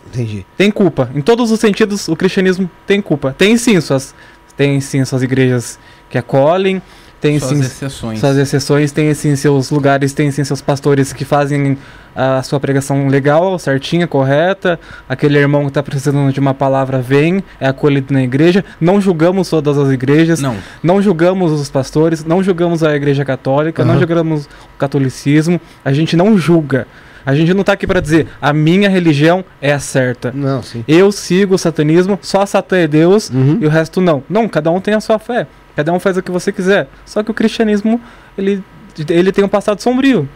Entendi. 0.06 0.46
Tem 0.56 0.70
culpa. 0.70 1.10
Em 1.14 1.20
todos 1.20 1.50
os 1.50 1.60
sentidos, 1.60 2.08
o 2.08 2.16
cristianismo 2.16 2.70
tem 2.86 3.02
culpa. 3.02 3.34
Tem 3.36 3.56
sim 3.56 3.80
suas, 3.80 4.14
tem 4.56 4.80
sim 4.80 5.04
suas 5.04 5.22
igrejas 5.22 5.78
que 6.08 6.16
acolhem, 6.16 6.80
tem 7.26 7.38
Suas 7.40 7.50
sim 7.50 7.60
exceções. 7.60 8.20
suas 8.20 8.36
exceções, 8.36 8.92
tem 8.92 9.12
sim 9.14 9.34
seus 9.34 9.70
lugares, 9.70 10.12
tem 10.12 10.30
sim 10.30 10.44
seus 10.44 10.60
pastores 10.60 11.12
que 11.12 11.24
fazem 11.24 11.76
a 12.14 12.42
sua 12.42 12.58
pregação 12.60 13.08
legal, 13.08 13.58
certinha, 13.58 14.06
correta. 14.06 14.78
Aquele 15.08 15.36
irmão 15.38 15.62
que 15.62 15.68
está 15.68 15.82
precisando 15.82 16.32
de 16.32 16.40
uma 16.40 16.54
palavra 16.54 17.00
vem, 17.02 17.42
é 17.60 17.66
acolhido 17.68 18.14
na 18.14 18.22
igreja. 18.22 18.64
Não 18.80 19.00
julgamos 19.00 19.50
todas 19.50 19.76
as 19.76 19.90
igrejas, 19.90 20.40
Não, 20.40 20.56
não 20.82 21.02
julgamos 21.02 21.52
os 21.52 21.68
pastores, 21.68 22.24
não 22.24 22.42
julgamos 22.42 22.82
a 22.82 22.94
igreja 22.94 23.24
católica, 23.24 23.84
não 23.84 23.92
Aham. 23.92 24.00
julgamos 24.00 24.44
o 24.46 24.78
catolicismo. 24.78 25.60
A 25.84 25.92
gente 25.92 26.16
não 26.16 26.38
julga. 26.38 26.86
A 27.26 27.34
gente 27.34 27.52
não 27.52 27.64
tá 27.64 27.72
aqui 27.72 27.86
para 27.88 28.00
dizer 28.00 28.28
a 28.40 28.52
minha 28.52 28.88
religião 28.88 29.44
é 29.60 29.72
a 29.72 29.80
certa. 29.80 30.30
Não, 30.32 30.62
sim. 30.62 30.84
Eu 30.86 31.10
sigo 31.10 31.56
o 31.56 31.58
satanismo, 31.58 32.16
só 32.22 32.46
Satã 32.46 32.76
é 32.76 32.86
Deus 32.86 33.28
Uhum. 33.30 33.58
e 33.60 33.66
o 33.66 33.68
resto 33.68 34.00
não. 34.00 34.22
Não, 34.30 34.48
cada 34.48 34.70
um 34.70 34.80
tem 34.80 34.94
a 34.94 35.00
sua 35.00 35.18
fé. 35.18 35.48
Cada 35.74 35.92
um 35.92 35.98
faz 35.98 36.16
o 36.16 36.22
que 36.22 36.30
você 36.30 36.52
quiser. 36.52 36.88
Só 37.04 37.22
que 37.24 37.30
o 37.30 37.34
cristianismo, 37.34 38.00
ele, 38.38 38.62
ele 39.10 39.32
tem 39.32 39.44
um 39.44 39.48
passado 39.48 39.82
sombrio. 39.82 40.28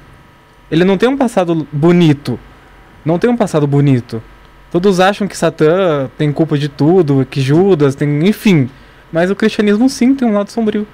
Ele 0.70 0.84
não 0.84 0.98
tem 0.98 1.08
um 1.08 1.16
passado 1.16 1.66
bonito. 1.72 2.38
Não 3.04 3.18
tem 3.18 3.30
um 3.30 3.36
passado 3.36 3.66
bonito. 3.66 4.20
Todos 4.70 5.00
acham 5.00 5.26
que 5.26 5.36
Satã 5.36 6.10
tem 6.18 6.30
culpa 6.32 6.58
de 6.58 6.68
tudo, 6.68 7.26
que 7.28 7.40
Judas 7.40 7.94
tem, 7.94 8.28
enfim. 8.28 8.68
Mas 9.12 9.30
o 9.30 9.36
cristianismo 9.36 9.88
sim 9.88 10.14
tem 10.14 10.28
um 10.28 10.32
lado 10.32 10.50
sombrio. 10.50 10.86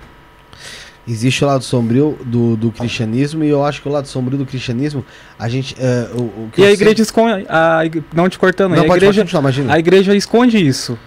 Existe 1.09 1.45
o 1.45 1.47
lado 1.47 1.63
sombrio 1.63 2.19
do, 2.25 2.57
do 2.57 2.73
cristianismo 2.73 3.45
e 3.45 3.49
eu 3.49 3.65
acho 3.65 3.81
que 3.81 3.89
o 3.89 3.93
lado 3.93 4.09
sombrio 4.09 4.37
do 4.37 4.45
cristianismo, 4.45 5.05
a 5.39 5.49
gente. 5.49 5.77
é, 5.79 6.11
o, 6.13 6.23
o 6.23 6.49
que 6.53 6.61
E 6.61 6.65
a 6.65 6.67
sei- 6.67 6.75
igreja 6.75 7.01
esconde, 7.03 7.47
a, 7.49 7.81
não 8.13 8.29
te 8.29 8.37
cortando, 8.39 8.73
Não, 8.75 8.83
a 8.83 8.87
pode, 8.87 8.99
igreja, 9.05 9.13
pode 9.13 9.19
continuar, 9.21 9.41
imagina. 9.43 9.73
a 9.75 9.79
igreja 9.79 10.17
esconde 10.17 10.59
isso. 10.67 10.99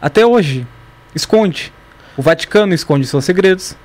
Até 0.00 0.24
hoje, 0.24 0.66
esconde. 1.14 1.70
O 2.16 2.22
Vaticano 2.22 2.72
esconde 2.72 3.06
seus 3.06 3.24
segredos. 3.26 3.76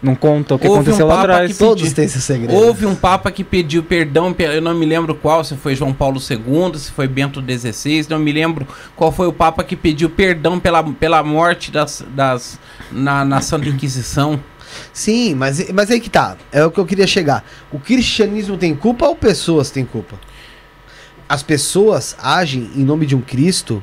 Não 0.00 0.16
conta 0.16 0.56
o 0.56 0.58
que 0.58 0.66
Houve 0.66 0.78
um 0.78 0.82
aconteceu 0.82 1.06
lá 1.06 1.14
papa 1.14 1.32
atrás. 1.32 1.52
que 1.52 1.58
Todos 1.58 1.92
têm 1.92 2.04
esse 2.06 2.20
segredo. 2.20 2.52
Houve 2.54 2.86
um 2.86 2.94
Papa 2.94 3.30
que 3.30 3.44
pediu 3.44 3.84
perdão, 3.84 4.32
pe- 4.32 4.42
eu 4.56 4.60
não 4.60 4.74
me 4.74 4.84
lembro 4.84 5.14
qual, 5.14 5.44
se 5.44 5.54
foi 5.56 5.76
João 5.76 5.92
Paulo 5.92 6.18
II, 6.20 6.76
se 6.76 6.90
foi 6.90 7.06
Bento 7.06 7.40
XVI, 7.40 8.06
não 8.10 8.18
me 8.18 8.32
lembro 8.32 8.66
qual 8.96 9.12
foi 9.12 9.28
o 9.28 9.32
Papa 9.32 9.62
que 9.62 9.76
pediu 9.76 10.10
perdão 10.10 10.58
pela, 10.58 10.82
pela 10.82 11.22
morte 11.22 11.70
das, 11.70 12.04
das, 12.16 12.58
na, 12.90 13.24
na 13.24 13.40
Santa 13.40 13.68
Inquisição. 13.68 14.40
Sim, 14.92 15.34
mas, 15.34 15.70
mas 15.72 15.90
aí 15.90 16.00
que 16.00 16.10
tá. 16.10 16.36
É 16.50 16.64
o 16.64 16.70
que 16.70 16.78
eu 16.78 16.86
queria 16.86 17.06
chegar. 17.06 17.44
O 17.72 17.78
cristianismo 17.78 18.56
tem 18.56 18.74
culpa 18.74 19.06
ou 19.06 19.14
pessoas 19.16 19.70
têm 19.70 19.84
culpa? 19.84 20.18
As 21.28 21.42
pessoas 21.42 22.14
agem 22.22 22.70
em 22.76 22.84
nome 22.84 23.06
de 23.06 23.16
um 23.16 23.20
Cristo 23.20 23.82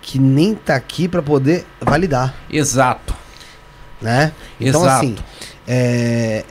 que 0.00 0.18
nem 0.18 0.54
tá 0.54 0.74
aqui 0.76 1.08
pra 1.08 1.20
poder 1.20 1.66
validar, 1.80 2.34
Exato, 2.48 3.14
né? 4.00 4.32
Então 4.60 4.82
exato. 4.82 4.98
assim, 5.04 5.16
é, 5.66 6.44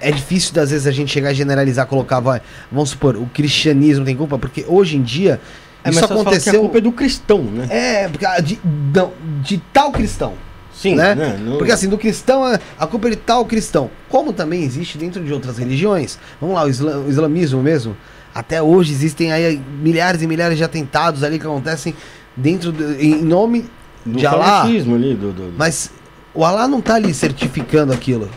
é 0.00 0.10
difícil 0.10 0.52
das 0.52 0.70
vezes 0.72 0.86
a 0.86 0.90
gente 0.90 1.10
chegar 1.12 1.30
e 1.30 1.34
generalizar, 1.34 1.86
colocar, 1.86 2.18
vai, 2.20 2.42
vamos 2.70 2.90
supor, 2.90 3.16
o 3.16 3.26
cristianismo 3.32 4.04
tem 4.04 4.16
culpa, 4.16 4.38
porque 4.38 4.64
hoje 4.66 4.96
em 4.96 5.02
dia 5.02 5.40
É, 5.84 5.90
isso 5.90 6.00
que 6.00 6.04
a 6.12 6.16
aconteceu. 6.16 6.60
culpa 6.60 6.78
é 6.78 6.80
do 6.80 6.90
cristão, 6.92 7.42
né? 7.44 7.66
É, 7.70 8.08
porque 8.08 8.26
a- 8.26 8.40
de, 8.40 8.58
não, 8.92 9.12
de 9.40 9.58
tal 9.72 9.92
cristão. 9.92 10.34
Sim, 10.76 10.94
né? 10.94 11.14
Não- 11.42 11.56
Porque 11.56 11.72
assim, 11.72 11.88
do 11.88 11.96
cristão, 11.96 12.42
a 12.78 12.86
culpa 12.86 13.06
é 13.08 13.10
de 13.10 13.16
tal 13.16 13.44
cristão. 13.46 13.90
Como 14.10 14.32
também 14.32 14.62
existe 14.62 14.98
dentro 14.98 15.24
de 15.24 15.32
outras 15.32 15.56
religiões. 15.58 16.18
Vamos 16.40 16.54
lá, 16.56 16.64
o, 16.64 16.68
isla- 16.68 16.98
o 16.98 17.08
islamismo 17.08 17.62
mesmo. 17.62 17.96
Até 18.34 18.60
hoje 18.62 18.92
existem 18.92 19.32
aí 19.32 19.60
milhares 19.82 20.20
e 20.20 20.26
milhares 20.26 20.58
de 20.58 20.64
atentados 20.64 21.22
ali 21.24 21.38
que 21.38 21.46
acontecem 21.46 21.94
dentro 22.36 22.70
do- 22.72 23.00
em 23.00 23.22
nome 23.22 23.64
do 24.04 24.18
de 24.18 24.26
Allah. 24.26 24.44
fanatismo 24.62 24.94
ali, 24.94 25.14
do, 25.14 25.32
do- 25.32 25.54
Mas 25.56 25.90
o 26.34 26.44
Allah 26.44 26.68
não 26.68 26.82
tá 26.82 26.96
ali 26.96 27.14
certificando 27.14 27.92
aquilo. 27.94 28.28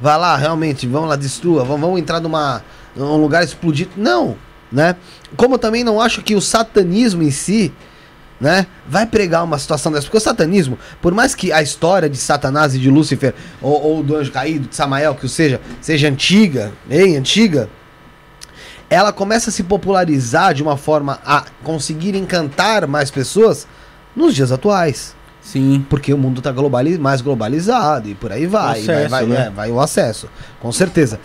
Vai 0.00 0.18
lá, 0.18 0.36
realmente, 0.36 0.86
vamos 0.86 1.08
lá, 1.08 1.16
destrua, 1.16 1.64
vamos, 1.64 1.80
vamos 1.80 1.98
entrar 1.98 2.20
numa, 2.20 2.62
num 2.94 3.16
lugar 3.16 3.42
explodido. 3.42 3.90
Não, 3.96 4.36
né? 4.70 4.94
Como 5.36 5.54
eu 5.54 5.58
também 5.58 5.82
não 5.82 6.00
acho 6.00 6.22
que 6.22 6.34
o 6.36 6.40
satanismo 6.40 7.22
em 7.22 7.30
si, 7.30 7.72
né, 8.40 8.66
vai 8.86 9.06
pregar 9.06 9.44
uma 9.44 9.58
situação 9.58 9.90
dessa. 9.90 10.04
Porque 10.04 10.16
o 10.16 10.20
satanismo, 10.20 10.78
por 11.00 11.12
mais 11.12 11.34
que 11.34 11.52
a 11.52 11.62
história 11.62 12.08
de 12.08 12.16
Satanás 12.16 12.74
e 12.74 12.78
de 12.78 12.90
Lúcifer, 12.90 13.34
ou, 13.60 13.82
ou 13.82 14.02
do 14.02 14.16
anjo 14.16 14.30
caído, 14.30 14.68
de 14.68 14.76
Samael, 14.76 15.14
que 15.14 15.26
o 15.26 15.28
seja, 15.28 15.60
seja 15.80 16.08
antiga, 16.08 16.72
bem 16.86 17.16
antiga, 17.16 17.68
ela 18.90 19.12
começa 19.12 19.50
a 19.50 19.52
se 19.52 19.62
popularizar 19.62 20.54
de 20.54 20.62
uma 20.62 20.76
forma 20.76 21.20
a 21.24 21.44
conseguir 21.62 22.14
encantar 22.14 22.86
mais 22.86 23.10
pessoas 23.10 23.66
nos 24.14 24.34
dias 24.34 24.50
atuais. 24.50 25.14
Sim. 25.42 25.84
Porque 25.88 26.12
o 26.12 26.18
mundo 26.18 26.38
está 26.38 26.52
globali 26.52 26.98
mais 26.98 27.20
globalizado 27.20 28.08
e 28.08 28.14
por 28.14 28.32
aí 28.32 28.46
vai. 28.46 28.82
O 28.82 28.86
vai, 28.86 28.94
acesso, 28.94 29.10
vai, 29.10 29.26
né? 29.26 29.46
é, 29.46 29.50
vai 29.50 29.70
o 29.70 29.80
acesso, 29.80 30.28
com 30.60 30.70
certeza. 30.72 31.20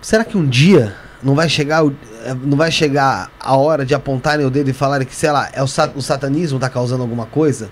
Será 0.00 0.24
que 0.24 0.36
um 0.36 0.46
dia 0.46 0.94
não 1.22 1.34
vai 1.34 1.48
chegar 1.48 1.84
o- 1.84 1.94
eh, 2.24 2.34
não 2.42 2.56
vai 2.56 2.70
chegar 2.70 3.30
a 3.40 3.56
hora 3.56 3.84
de 3.84 3.94
apontarem 3.94 4.44
o 4.46 4.50
dedo 4.50 4.70
e 4.70 4.72
falarem 4.72 5.06
que, 5.06 5.14
sei 5.14 5.30
lá, 5.30 5.48
é 5.52 5.60
o, 5.62 5.66
o 5.96 6.02
satanismo 6.02 6.58
está 6.58 6.68
causando 6.68 7.02
alguma 7.02 7.26
coisa? 7.26 7.70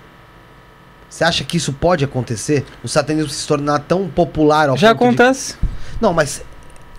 Você 1.09 1.23
acha 1.23 1.43
que 1.43 1.55
isso 1.57 1.71
pode 1.71 2.03
acontecer? 2.03 2.65
O 2.83 2.87
satanismo 2.87 3.29
se 3.29 3.47
tornar 3.47 3.79
tão 3.79 4.07
popular 4.09 4.69
ao 4.69 4.77
Já 4.77 4.93
ponto 4.93 4.99
de- 4.99 5.21
acontece. 5.21 5.55
Não, 6.01 6.13
mas 6.13 6.43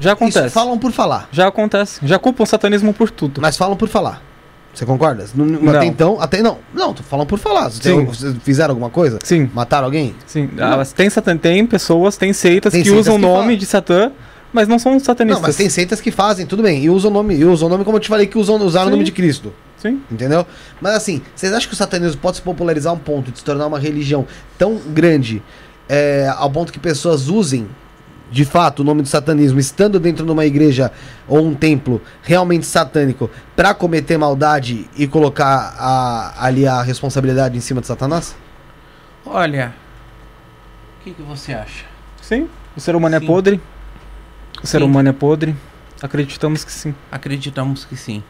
Já 0.01 0.13
acontece. 0.13 0.47
isso 0.47 0.51
falam 0.55 0.79
por 0.79 0.93
falar. 0.93 1.29
Já 1.31 1.47
acontece. 1.49 2.01
Já 2.03 2.19
culpam 2.19 2.43
o 2.45 2.47
satanismo 2.47 2.95
por 2.95 3.11
tudo. 3.11 3.41
Mas 3.41 3.57
falam 3.57 3.77
por 3.77 3.89
falar. 3.89 4.23
Você 4.73 4.87
concorda? 4.87 5.25
Não. 5.35 5.71
Até 5.75 5.85
então, 5.87 6.21
até 6.21 6.41
não. 6.43 6.59
Não, 6.73 6.95
falando 6.95 7.27
por 7.27 7.39
falar. 7.39 7.69
Sim. 7.71 8.09
fizeram 8.43 8.73
alguma 8.73 8.91
coisa? 8.91 9.19
Sim, 9.25 9.51
Mataram 9.53 9.87
alguém? 9.87 10.15
sim. 10.27 10.49
Ah, 10.59 10.83
tem, 10.95 11.11
satan... 11.11 11.37
tem 11.37 11.67
pessoas, 11.67 12.17
tem 12.17 12.33
seitas 12.33 12.73
Tem 12.73 12.83
que 12.83 12.89
seitas 12.89 13.07
usam 13.07 13.17
o 13.17 13.19
nome 13.19 13.41
falam. 13.43 13.57
de 13.57 13.67
Satã, 13.67 14.13
mas 14.53 14.67
não 14.69 14.79
são 14.79 14.99
satanistas. 15.01 15.41
Não, 15.43 15.47
mas 15.49 15.57
tem 15.57 15.69
seitas 15.69 16.01
que 16.01 16.11
fazem, 16.11 16.47
tudo 16.47 16.63
bem. 16.63 16.83
E 16.85 16.91
usam 16.91 17.11
o 17.11 17.15
nome, 17.15 17.35
e 17.37 17.45
usam 17.45 17.69
o 17.69 17.71
nome 17.71 17.85
como 17.85 17.97
eu 17.97 18.01
te 18.01 18.09
falei 18.09 18.27
que 18.27 18.39
usam, 18.39 18.57
usaram 18.57 18.89
o 18.89 18.91
nome 18.91 19.05
de 19.05 19.13
Cristo. 19.13 19.53
Sim. 19.77 20.01
Entendeu? 20.11 20.45
Mas 20.81 20.95
assim, 20.95 21.23
vocês 21.37 21.53
acham 21.53 21.69
que 21.69 21.75
o 21.75 21.77
satanismo 21.77 22.21
pode 22.21 22.39
se 22.39 22.43
popularizar 22.43 22.93
a 22.93 22.97
um 22.97 22.99
ponto 22.99 23.31
de 23.31 23.39
se 23.39 23.45
tornar 23.45 23.67
uma 23.67 23.79
religião 23.79 24.27
tão 24.59 24.77
grande 24.77 25.41
é, 25.89 26.33
ao 26.37 26.51
ponto 26.51 26.73
que 26.73 26.79
pessoas 26.81 27.29
usem 27.29 27.69
de 28.31 28.45
fato 28.45 28.81
o 28.81 28.85
nome 28.85 29.01
do 29.01 29.09
satanismo 29.09 29.59
estando 29.59 29.99
dentro 29.99 30.27
de 30.27 30.31
uma 30.31 30.45
igreja 30.45 30.91
ou 31.27 31.47
um 31.47 31.55
templo 31.55 32.03
realmente 32.23 32.67
satânico 32.67 33.31
pra 33.57 33.73
cometer 33.73 34.19
maldade 34.19 34.87
e 34.97 35.07
colocar 35.07 35.75
a- 35.79 36.35
ali 36.45 36.67
a 36.67 36.83
responsabilidade 36.83 37.57
em 37.57 37.61
cima 37.61 37.81
de 37.81 37.87
Satanás? 37.87 38.37
Olha, 39.25 39.73
o 41.01 41.05
que, 41.05 41.13
que 41.13 41.23
você 41.23 41.53
acha? 41.55 41.85
Sim. 42.21 42.49
O 42.77 42.81
ser 42.81 42.95
humano 42.97 43.17
Sim. 43.19 43.25
é 43.25 43.27
podre. 43.27 43.61
O 44.63 44.67
ser 44.67 44.79
Sim. 44.79 44.85
humano 44.85 45.09
é 45.09 45.13
podre. 45.13 45.55
Acreditamos 46.03 46.65
que 46.65 46.73
sim. 46.73 46.95
Acreditamos 47.11 47.85
que 47.85 47.97
sim. 47.97 48.23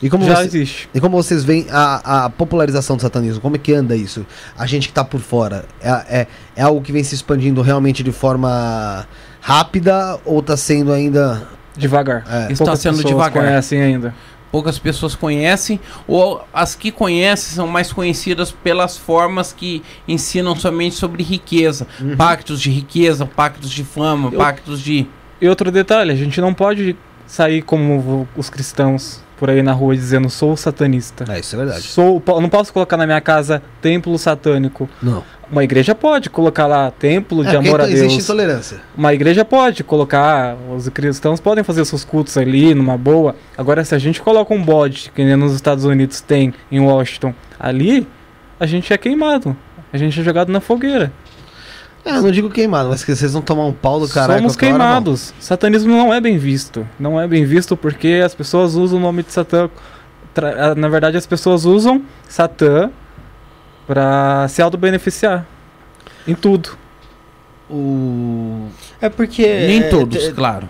E 0.00 0.08
como, 0.08 0.24
Já 0.24 0.36
você- 0.36 0.42
existe. 0.44 0.88
e 0.94 1.00
como 1.00 1.16
vocês 1.20 1.42
veem 1.42 1.66
a, 1.70 2.26
a 2.26 2.30
popularização 2.30 2.94
do 2.96 3.02
satanismo? 3.02 3.40
Como 3.40 3.56
é 3.56 3.58
que 3.58 3.72
anda 3.74 3.96
isso? 3.96 4.24
A 4.56 4.64
gente 4.64 4.86
que 4.88 4.94
tá 4.94 5.04
por 5.04 5.20
fora, 5.20 5.64
é, 5.80 5.90
é, 6.20 6.26
é 6.56 6.62
algo 6.62 6.80
que 6.80 6.92
vem 6.92 7.02
se 7.02 7.14
expandindo 7.16 7.62
realmente 7.62 8.02
de 8.04 8.12
forma 8.12 9.08
rápida 9.40 10.18
ou 10.24 10.40
tá 10.42 10.56
sendo 10.56 10.92
ainda. 10.92 11.48
Devagar. 11.76 12.24
É. 12.30 12.52
Está 12.52 12.64
Poucas 12.64 12.80
sendo 12.80 12.96
pessoas 12.96 13.12
devagar. 13.12 13.44
conhecem 13.44 13.80
ainda. 13.82 14.14
Poucas 14.52 14.78
pessoas 14.78 15.14
conhecem, 15.14 15.78
ou 16.06 16.42
as 16.54 16.74
que 16.74 16.90
conhecem 16.90 17.54
são 17.54 17.66
mais 17.66 17.92
conhecidas 17.92 18.50
pelas 18.50 18.96
formas 18.96 19.52
que 19.52 19.82
ensinam 20.06 20.56
somente 20.56 20.94
sobre 20.94 21.22
riqueza. 21.22 21.86
Uhum. 22.00 22.16
Pactos 22.16 22.58
de 22.60 22.70
riqueza, 22.70 23.26
pactos 23.26 23.68
de 23.70 23.84
fama, 23.84 24.30
Eu- 24.32 24.38
pactos 24.38 24.80
de. 24.80 25.06
E 25.40 25.48
outro 25.48 25.70
detalhe, 25.70 26.12
a 26.12 26.16
gente 26.16 26.40
não 26.40 26.52
pode 26.52 26.96
sair 27.26 27.62
como 27.62 28.26
os 28.36 28.48
cristãos 28.50 29.22
por 29.38 29.48
aí 29.48 29.62
na 29.62 29.72
rua 29.72 29.94
dizendo 29.94 30.28
sou 30.28 30.56
satanista. 30.56 31.24
É, 31.32 31.38
isso 31.38 31.54
é 31.54 31.58
verdade. 31.58 31.82
Sou, 31.82 32.20
não 32.40 32.48
posso 32.48 32.72
colocar 32.72 32.96
na 32.96 33.06
minha 33.06 33.20
casa 33.20 33.62
templo 33.80 34.18
satânico. 34.18 34.88
Não. 35.00 35.22
Uma 35.50 35.62
igreja 35.64 35.94
pode 35.94 36.28
colocar 36.28 36.66
lá 36.66 36.90
templo 36.90 37.42
de 37.42 37.50
É, 37.50 37.52
porque 37.54 37.68
amor 37.68 37.80
a 37.80 37.84
existe 37.88 38.08
Deus. 38.08 38.24
intolerância. 38.24 38.80
Uma 38.96 39.14
igreja 39.14 39.44
pode 39.44 39.84
colocar, 39.84 40.56
os 40.76 40.88
cristãos 40.88 41.40
podem 41.40 41.62
fazer 41.62 41.84
seus 41.84 42.04
cultos 42.04 42.36
ali 42.36 42.74
numa 42.74 42.98
boa. 42.98 43.36
Agora, 43.56 43.84
se 43.84 43.94
a 43.94 43.98
gente 43.98 44.20
coloca 44.20 44.52
um 44.52 44.62
bode, 44.62 45.10
que 45.14 45.24
nem 45.24 45.36
nos 45.36 45.54
Estados 45.54 45.84
Unidos 45.84 46.20
tem, 46.20 46.52
em 46.70 46.80
Washington, 46.80 47.32
ali, 47.58 48.06
a 48.58 48.66
gente 48.66 48.92
é 48.92 48.98
queimado. 48.98 49.56
A 49.92 49.96
gente 49.96 50.20
é 50.20 50.22
jogado 50.22 50.50
na 50.52 50.60
fogueira. 50.60 51.12
É, 52.08 52.16
eu 52.16 52.22
não 52.22 52.30
digo 52.30 52.48
queimado, 52.48 52.88
mas 52.88 53.04
que 53.04 53.14
vocês 53.14 53.34
vão 53.34 53.42
tomar 53.42 53.66
um 53.66 53.72
pau 53.72 54.00
do 54.00 54.08
caralho. 54.08 54.38
Somos 54.40 54.56
qualquer 54.56 54.74
hora, 54.74 54.78
queimados. 54.82 55.34
Satanismo 55.38 55.90
não 55.94 56.12
é 56.12 56.18
bem 56.18 56.38
visto. 56.38 56.88
Não 56.98 57.20
é 57.20 57.28
bem 57.28 57.44
visto 57.44 57.76
porque 57.76 58.22
as 58.24 58.34
pessoas 58.34 58.74
usam 58.74 58.98
o 58.98 59.02
nome 59.02 59.22
de 59.22 59.30
Satã. 59.30 59.68
ah, 60.36 60.74
Na 60.74 60.88
verdade, 60.88 61.18
as 61.18 61.26
pessoas 61.26 61.66
usam 61.66 62.02
Satã 62.26 62.90
pra 63.86 64.46
se 64.48 64.62
auto-beneficiar. 64.62 65.46
Em 66.26 66.34
tudo. 66.34 66.70
O... 67.68 68.68
É 69.02 69.10
porque. 69.10 69.42
Nem 69.42 69.82
é, 69.82 69.88
todos, 69.88 70.28
é, 70.28 70.32
claro. 70.32 70.66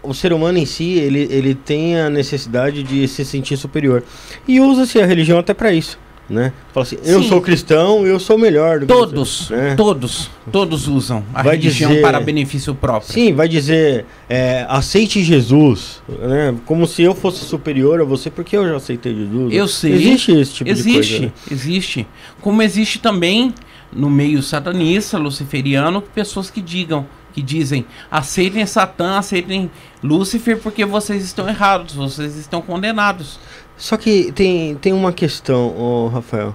o 0.00 0.14
ser 0.14 0.32
humano 0.32 0.58
em 0.58 0.66
si, 0.66 0.92
ele, 0.92 1.26
ele 1.28 1.56
tem 1.56 1.98
a 1.98 2.08
necessidade 2.08 2.84
de 2.84 3.08
se 3.08 3.24
sentir 3.24 3.56
superior. 3.56 4.04
E 4.46 4.60
usa-se 4.60 5.00
a 5.00 5.06
religião 5.06 5.40
até 5.40 5.52
pra 5.52 5.72
isso. 5.72 5.98
Né? 6.32 6.52
Fala 6.72 6.84
assim, 6.84 6.96
eu 7.04 7.22
Sim. 7.22 7.28
sou 7.28 7.40
cristão, 7.40 8.06
eu 8.06 8.18
sou 8.18 8.38
melhor 8.38 8.80
do 8.80 8.86
que 8.86 8.92
Todos, 8.92 9.46
você, 9.48 9.54
né? 9.56 9.74
todos, 9.76 10.30
todos 10.50 10.88
usam 10.88 11.22
a 11.34 11.42
Vai 11.42 11.56
religião 11.56 11.90
dizer- 11.90 12.02
para 12.02 12.18
benefício 12.18 12.74
próprio. 12.74 13.12
Sim, 13.12 13.34
vai 13.34 13.46
dizer, 13.48 14.06
é, 14.28 14.64
aceite 14.68 15.22
Jesus, 15.22 16.02
né? 16.08 16.54
Como 16.64 16.86
se 16.86 17.02
eu 17.02 17.14
fosse 17.14 17.44
superior 17.44 18.00
a 18.00 18.04
você, 18.04 18.30
porque 18.30 18.56
eu 18.56 18.66
já 18.66 18.76
aceitei 18.76 19.14
Jesus. 19.14 19.52
Eu 19.54 19.68
sei. 19.68 19.92
Existe 19.92 20.32
esse 20.32 20.54
tipo 20.54 20.70
existe, 20.70 20.90
de 21.12 21.18
coisa. 21.18 21.26
né? 21.26 21.32
existe. 21.50 22.06
Como 22.40 22.62
existe 22.62 22.98
também 22.98 23.54
no 23.92 24.08
meio 24.08 24.42
satanista, 24.42 25.18
luciferiano, 25.18 26.00
pessoas 26.00 26.50
que 26.50 26.62
digam, 26.62 27.06
que 27.34 27.42
dizem, 27.42 27.84
aceitem 28.10 28.64
Satã, 28.66 29.18
aceitem 29.18 29.70
Lúcifer, 30.02 30.58
porque 30.58 30.84
vocês 30.84 31.22
estão 31.24 31.48
errados, 31.48 31.94
vocês 31.94 32.36
estão 32.36 32.60
condenados. 32.62 33.38
Só 33.76 33.96
que 33.96 34.30
tem, 34.32 34.74
tem 34.76 34.92
uma 34.92 35.12
questão, 35.12 35.68
ô, 35.76 36.08
Rafael. 36.08 36.54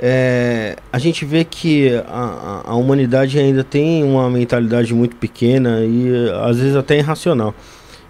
É, 0.00 0.76
a 0.92 0.98
gente 0.98 1.24
vê 1.24 1.42
que 1.44 1.90
a, 2.06 2.62
a, 2.66 2.74
humanidade 2.76 3.36
ainda 3.38 3.64
tem 3.64 4.04
uma 4.04 4.30
mentalidade 4.30 4.94
muito 4.94 5.16
pequena 5.16 5.80
e 5.84 6.30
às 6.44 6.58
vezes 6.58 6.76
até 6.76 6.98
irracional. 6.98 7.52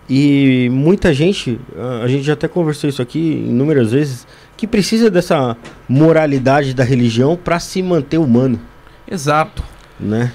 E 0.08 0.68
muita 0.70 1.14
gente, 1.14 1.58
a- 1.78 2.02
a 2.04 2.08
gente 2.08 2.24
já 2.24 2.34
até 2.34 2.46
conversou 2.46 2.90
isso 2.90 3.00
aqui 3.00 3.18
inúmeras 3.48 3.92
vezes, 3.92 4.26
que 4.56 4.66
precisa 4.66 5.10
dessa 5.10 5.56
moralidade 5.88 6.74
da 6.74 6.84
religião 6.84 7.36
para 7.42 7.58
se 7.58 7.82
manter 7.82 8.18
humano, 8.18 8.60
Exato. 9.10 9.62
né? 9.98 10.32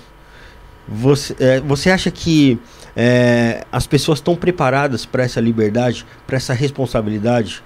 Você, 0.88 1.36
é, 1.40 1.60
você 1.60 1.90
acha 1.92 2.10
que 2.10 2.58
é, 2.96 3.64
as 3.72 3.86
pessoas 3.86 4.20
estão 4.20 4.36
preparadas 4.36 5.06
para 5.06 5.24
essa 5.24 5.40
liberdade, 5.40 6.06
para 6.26 6.38
essa 6.38 6.54
responsabilidade 6.54 7.64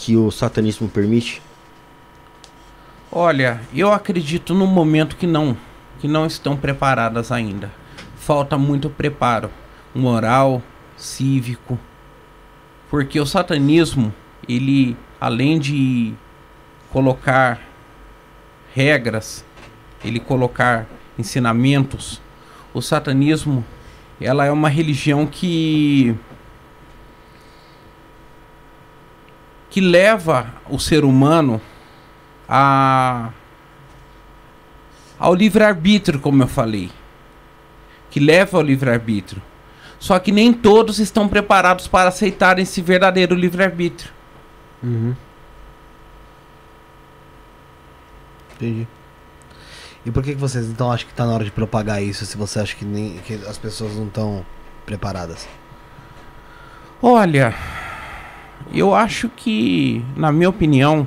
que 0.00 0.16
o 0.16 0.30
satanismo 0.30 0.88
permite? 0.88 1.42
Olha, 3.12 3.60
eu 3.74 3.92
acredito 3.92 4.54
no 4.54 4.66
momento 4.66 5.14
que 5.14 5.26
não, 5.26 5.54
que 5.98 6.08
não 6.08 6.24
estão 6.24 6.56
preparadas 6.56 7.30
ainda. 7.30 7.70
Falta 8.16 8.56
muito 8.56 8.88
preparo 8.88 9.50
moral, 9.94 10.62
cívico, 10.96 11.78
porque 12.88 13.20
o 13.20 13.26
satanismo, 13.26 14.12
ele 14.48 14.96
além 15.20 15.58
de 15.58 16.14
colocar 16.90 17.60
regras, 18.74 19.44
ele 20.02 20.18
colocar 20.18 20.86
ensinamentos, 21.18 22.22
o 22.72 22.80
satanismo, 22.80 23.62
ela 24.18 24.46
é 24.46 24.50
uma 24.50 24.68
religião 24.70 25.26
que 25.26 26.16
que 29.70 29.80
leva 29.80 30.52
o 30.68 30.78
ser 30.78 31.04
humano 31.04 31.60
a 32.48 33.30
ao 35.18 35.34
livre-arbítrio, 35.34 36.18
como 36.18 36.42
eu 36.42 36.48
falei, 36.48 36.90
que 38.10 38.18
leva 38.18 38.56
ao 38.56 38.62
livre-arbítrio. 38.62 39.42
Só 39.98 40.18
que 40.18 40.32
nem 40.32 40.50
todos 40.50 40.98
estão 40.98 41.28
preparados 41.28 41.86
para 41.86 42.08
aceitar 42.08 42.58
esse 42.58 42.80
verdadeiro 42.80 43.34
livre-arbítrio. 43.34 44.10
Entendi. 48.54 48.88
E 50.06 50.10
por 50.10 50.22
que, 50.22 50.32
que 50.32 50.40
vocês 50.40 50.66
então 50.66 50.90
acham 50.90 51.06
que 51.06 51.12
tá 51.12 51.26
na 51.26 51.34
hora 51.34 51.44
de 51.44 51.50
propagar 51.50 52.02
isso 52.02 52.24
se 52.24 52.36
você 52.36 52.60
acha 52.60 52.74
que, 52.74 52.86
nem, 52.86 53.18
que 53.18 53.34
as 53.46 53.58
pessoas 53.58 53.94
não 53.94 54.06
estão 54.06 54.44
preparadas? 54.86 55.46
Olha, 57.02 57.54
eu 58.72 58.94
acho 58.94 59.28
que, 59.28 60.04
na 60.16 60.30
minha 60.32 60.48
opinião, 60.48 61.06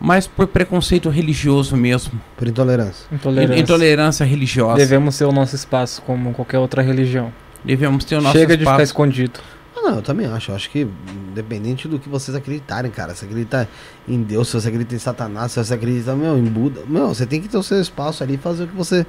mais 0.00 0.26
por 0.26 0.46
preconceito 0.48 1.08
religioso 1.08 1.76
mesmo, 1.76 2.20
Por 2.36 2.48
intolerância. 2.48 3.06
Intolerância. 3.12 3.60
intolerância 3.60 4.26
religiosa. 4.26 4.76
Devemos 4.76 5.16
ter 5.16 5.24
o 5.24 5.32
nosso 5.32 5.54
espaço 5.54 6.02
como 6.02 6.32
qualquer 6.32 6.58
outra 6.58 6.82
religião. 6.82 7.32
Devemos 7.64 8.04
ter 8.04 8.16
o 8.16 8.20
nosso 8.20 8.36
Chega 8.36 8.56
de 8.56 8.60
ficar 8.64 8.72
espaço. 8.72 8.82
escondido. 8.82 9.38
Ah, 9.76 9.82
não, 9.82 9.96
eu 9.96 10.02
também 10.02 10.26
acho. 10.26 10.50
Eu 10.50 10.56
acho 10.56 10.68
que, 10.70 10.86
independente 11.30 11.86
do 11.86 11.98
que 11.98 12.08
vocês 12.08 12.36
acreditarem, 12.36 12.90
cara, 12.90 13.14
se 13.14 13.24
acredita 13.24 13.68
em 14.08 14.20
Deus, 14.22 14.48
se 14.48 14.54
você 14.54 14.68
acredita 14.68 14.94
em 14.94 14.98
Satanás, 14.98 15.52
se 15.52 15.64
você 15.64 15.74
acredita, 15.74 16.14
meu, 16.16 16.36
em 16.36 16.44
Buda, 16.44 16.82
meu, 16.88 17.08
você 17.08 17.24
tem 17.24 17.40
que 17.40 17.48
ter 17.48 17.56
o 17.56 17.62
seu 17.62 17.80
espaço 17.80 18.22
ali 18.24 18.34
e 18.34 18.38
fazer 18.38 18.64
o 18.64 18.68
que 18.68 18.76
você. 18.76 19.06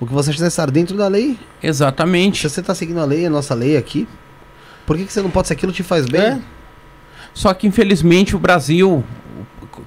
O 0.00 0.06
que 0.06 0.12
você 0.12 0.30
acha 0.30 0.42
necessário 0.42 0.72
dentro 0.72 0.96
da 0.96 1.08
lei. 1.08 1.38
Exatamente. 1.62 2.42
Se 2.48 2.54
você 2.54 2.62
tá 2.62 2.74
seguindo 2.74 3.00
a 3.00 3.04
lei, 3.04 3.24
a 3.26 3.30
nossa 3.30 3.54
lei 3.54 3.76
aqui, 3.78 4.06
por 4.86 4.96
que, 4.96 5.04
que 5.04 5.12
você 5.12 5.20
não 5.20 5.30
pode 5.30 5.48
se 5.48 5.52
aquilo 5.52 5.72
te 5.72 5.82
faz 5.82 6.06
bem? 6.06 6.22
É. 6.22 6.40
Só 7.34 7.52
que 7.52 7.66
infelizmente 7.66 8.34
o 8.34 8.38
Brasil, 8.38 9.04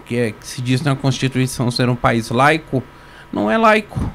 que, 0.05 0.15
é, 0.17 0.31
que 0.31 0.45
se 0.45 0.61
diz 0.61 0.81
na 0.81 0.95
Constituição 0.95 1.71
ser 1.71 1.89
um 1.89 1.95
país 1.95 2.29
laico, 2.29 2.83
não 3.31 3.49
é 3.49 3.57
laico. 3.57 4.11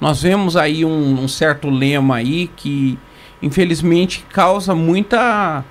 Nós 0.00 0.22
vemos 0.22 0.56
aí 0.56 0.84
um, 0.84 1.22
um 1.22 1.28
certo 1.28 1.68
lema 1.68 2.16
aí 2.16 2.48
que 2.56 2.98
infelizmente 3.42 4.24
causa 4.32 4.74
muita 4.74 5.64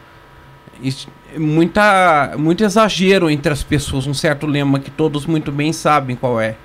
muita 1.37 2.35
muito 2.37 2.63
exagero 2.63 3.29
entre 3.29 3.51
as 3.51 3.63
pessoas, 3.63 4.07
um 4.07 4.13
certo 4.13 4.45
lema 4.45 4.79
que 4.79 4.91
todos 4.91 5.25
muito 5.25 5.51
bem 5.51 5.73
sabem 5.73 6.15
qual 6.15 6.39
é. 6.39 6.55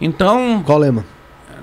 Então, 0.00 0.62
Qual 0.66 0.78
lema? 0.78 1.04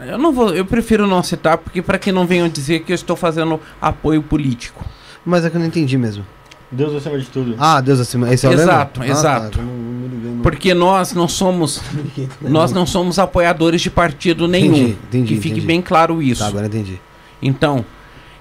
eu 0.07 0.17
não 0.17 0.31
vou, 0.31 0.53
eu 0.55 0.65
prefiro 0.65 1.05
não 1.05 1.21
citar 1.21 1.57
porque 1.57 1.81
para 1.81 1.99
que 1.99 2.11
não 2.11 2.25
venham 2.25 2.47
dizer 2.47 2.79
que 2.81 2.91
eu 2.91 2.95
estou 2.95 3.15
fazendo 3.15 3.59
apoio 3.81 4.23
político. 4.23 4.85
Mas 5.25 5.45
é 5.45 5.49
que 5.49 5.55
eu 5.55 5.59
não 5.59 5.67
entendi 5.67 5.97
mesmo. 5.97 6.25
Deus 6.71 6.93
acima 6.95 7.17
de 7.17 7.25
tudo. 7.25 7.55
Ah, 7.57 7.81
Deus 7.81 7.99
acima. 7.99 8.31
Esse 8.33 8.45
é 8.45 8.49
o 8.49 8.51
lema? 8.51 8.63
Exato, 8.63 9.01
Ah, 9.01 9.07
exato. 9.07 9.57
Tá, 9.57 9.63
eu 9.63 9.65
não, 9.65 9.73
não 9.73 9.81
me 9.99 10.07
liguei, 10.07 10.31
não. 10.31 10.41
Porque 10.41 10.73
nós 10.73 11.13
não 11.13 11.27
somos 11.27 11.81
nós 12.41 12.71
não 12.71 12.85
somos 12.85 13.17
apoiadores 13.17 13.81
de 13.81 13.89
partido 13.89 14.47
nenhum. 14.47 14.73
Entendi, 14.75 14.97
entendi, 15.07 15.27
que 15.35 15.41
fique 15.41 15.49
entendi. 15.53 15.65
bem 15.67 15.81
claro 15.81 16.21
isso. 16.21 16.41
Tá, 16.41 16.47
agora 16.47 16.67
entendi. 16.67 17.01
Então, 17.41 17.83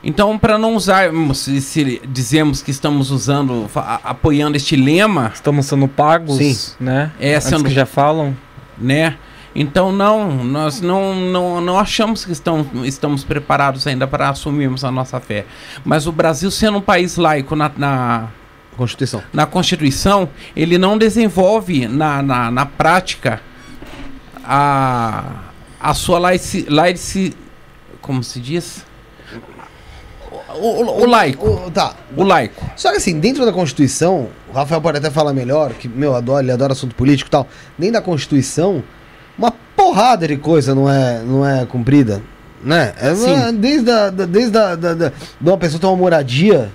então 0.04 0.38
para 0.38 0.58
não 0.58 0.74
usarmos 0.76 1.38
se, 1.38 1.60
se 1.62 2.02
dizemos 2.06 2.60
que 2.62 2.70
estamos 2.70 3.10
usando 3.10 3.66
a- 3.74 4.00
apoiando 4.04 4.56
este 4.56 4.76
lema, 4.76 5.32
Estamos 5.34 5.64
sendo 5.66 5.88
pagos, 5.88 6.36
Sim. 6.36 6.56
né? 6.78 7.10
É, 7.18 7.34
Antes 7.36 7.48
sendo- 7.48 7.64
que 7.64 7.70
já 7.74 7.86
falam. 7.86 8.36
né? 8.76 9.16
Então 9.60 9.90
não, 9.90 10.44
nós 10.44 10.80
não, 10.80 11.14
não, 11.16 11.60
não 11.60 11.78
achamos 11.78 12.24
que 12.24 12.30
estão, 12.30 12.64
estamos 12.84 13.24
preparados 13.24 13.86
ainda 13.88 14.06
para 14.06 14.28
assumirmos 14.28 14.84
a 14.84 14.90
nossa 14.92 15.18
fé. 15.18 15.44
Mas 15.84 16.06
o 16.06 16.12
Brasil 16.12 16.48
sendo 16.50 16.78
um 16.78 16.80
país 16.80 17.16
laico 17.16 17.56
na, 17.56 17.68
na, 17.76 18.28
Constituição. 18.76 19.20
na 19.32 19.46
Constituição, 19.46 20.28
ele 20.54 20.78
não 20.78 20.96
desenvolve 20.96 21.88
na, 21.88 22.22
na, 22.22 22.50
na 22.52 22.66
prática 22.66 23.40
a, 24.44 25.24
a 25.80 25.92
sua 25.94 26.20
laici, 26.20 26.64
laici, 26.68 27.34
como 28.00 28.22
se 28.22 28.38
diz? 28.40 28.86
O, 30.54 30.66
o- 30.66 31.02
o 31.02 31.06
laico. 31.06 31.46
O- 31.66 31.70
tá. 31.70 31.94
O 32.16 32.22
laico. 32.22 32.64
Só 32.76 32.90
que 32.90 32.98
assim, 32.98 33.18
dentro 33.18 33.44
da 33.44 33.52
Constituição, 33.52 34.28
o 34.48 34.52
Rafael 34.52 34.80
pode 34.80 34.98
até 34.98 35.10
falar 35.10 35.32
melhor, 35.32 35.72
que, 35.72 35.88
meu, 35.88 36.14
adora, 36.14 36.42
ele 36.42 36.52
adora 36.52 36.72
assunto 36.72 36.94
político 36.94 37.28
e 37.28 37.30
tal. 37.32 37.48
Dentro 37.76 37.94
da 37.94 38.00
Constituição, 38.02 38.82
uma 39.38 39.52
porrada 39.76 40.26
de 40.26 40.36
coisa 40.36 40.74
não 40.74 40.90
é, 40.90 41.20
não 41.22 41.46
é 41.46 41.64
cumprida. 41.64 42.20
Né? 42.62 42.92
É, 43.00 43.14
Sim. 43.14 43.54
desde 43.54 43.88
a, 43.90 44.10
da, 44.10 44.26
desde 44.26 44.58
a, 44.58 44.74
da, 44.74 44.92
da- 44.94 45.08
de 45.40 45.48
uma 45.48 45.56
pessoa 45.56 45.80
ter 45.80 45.86
uma 45.86 45.96
moradia, 45.96 46.70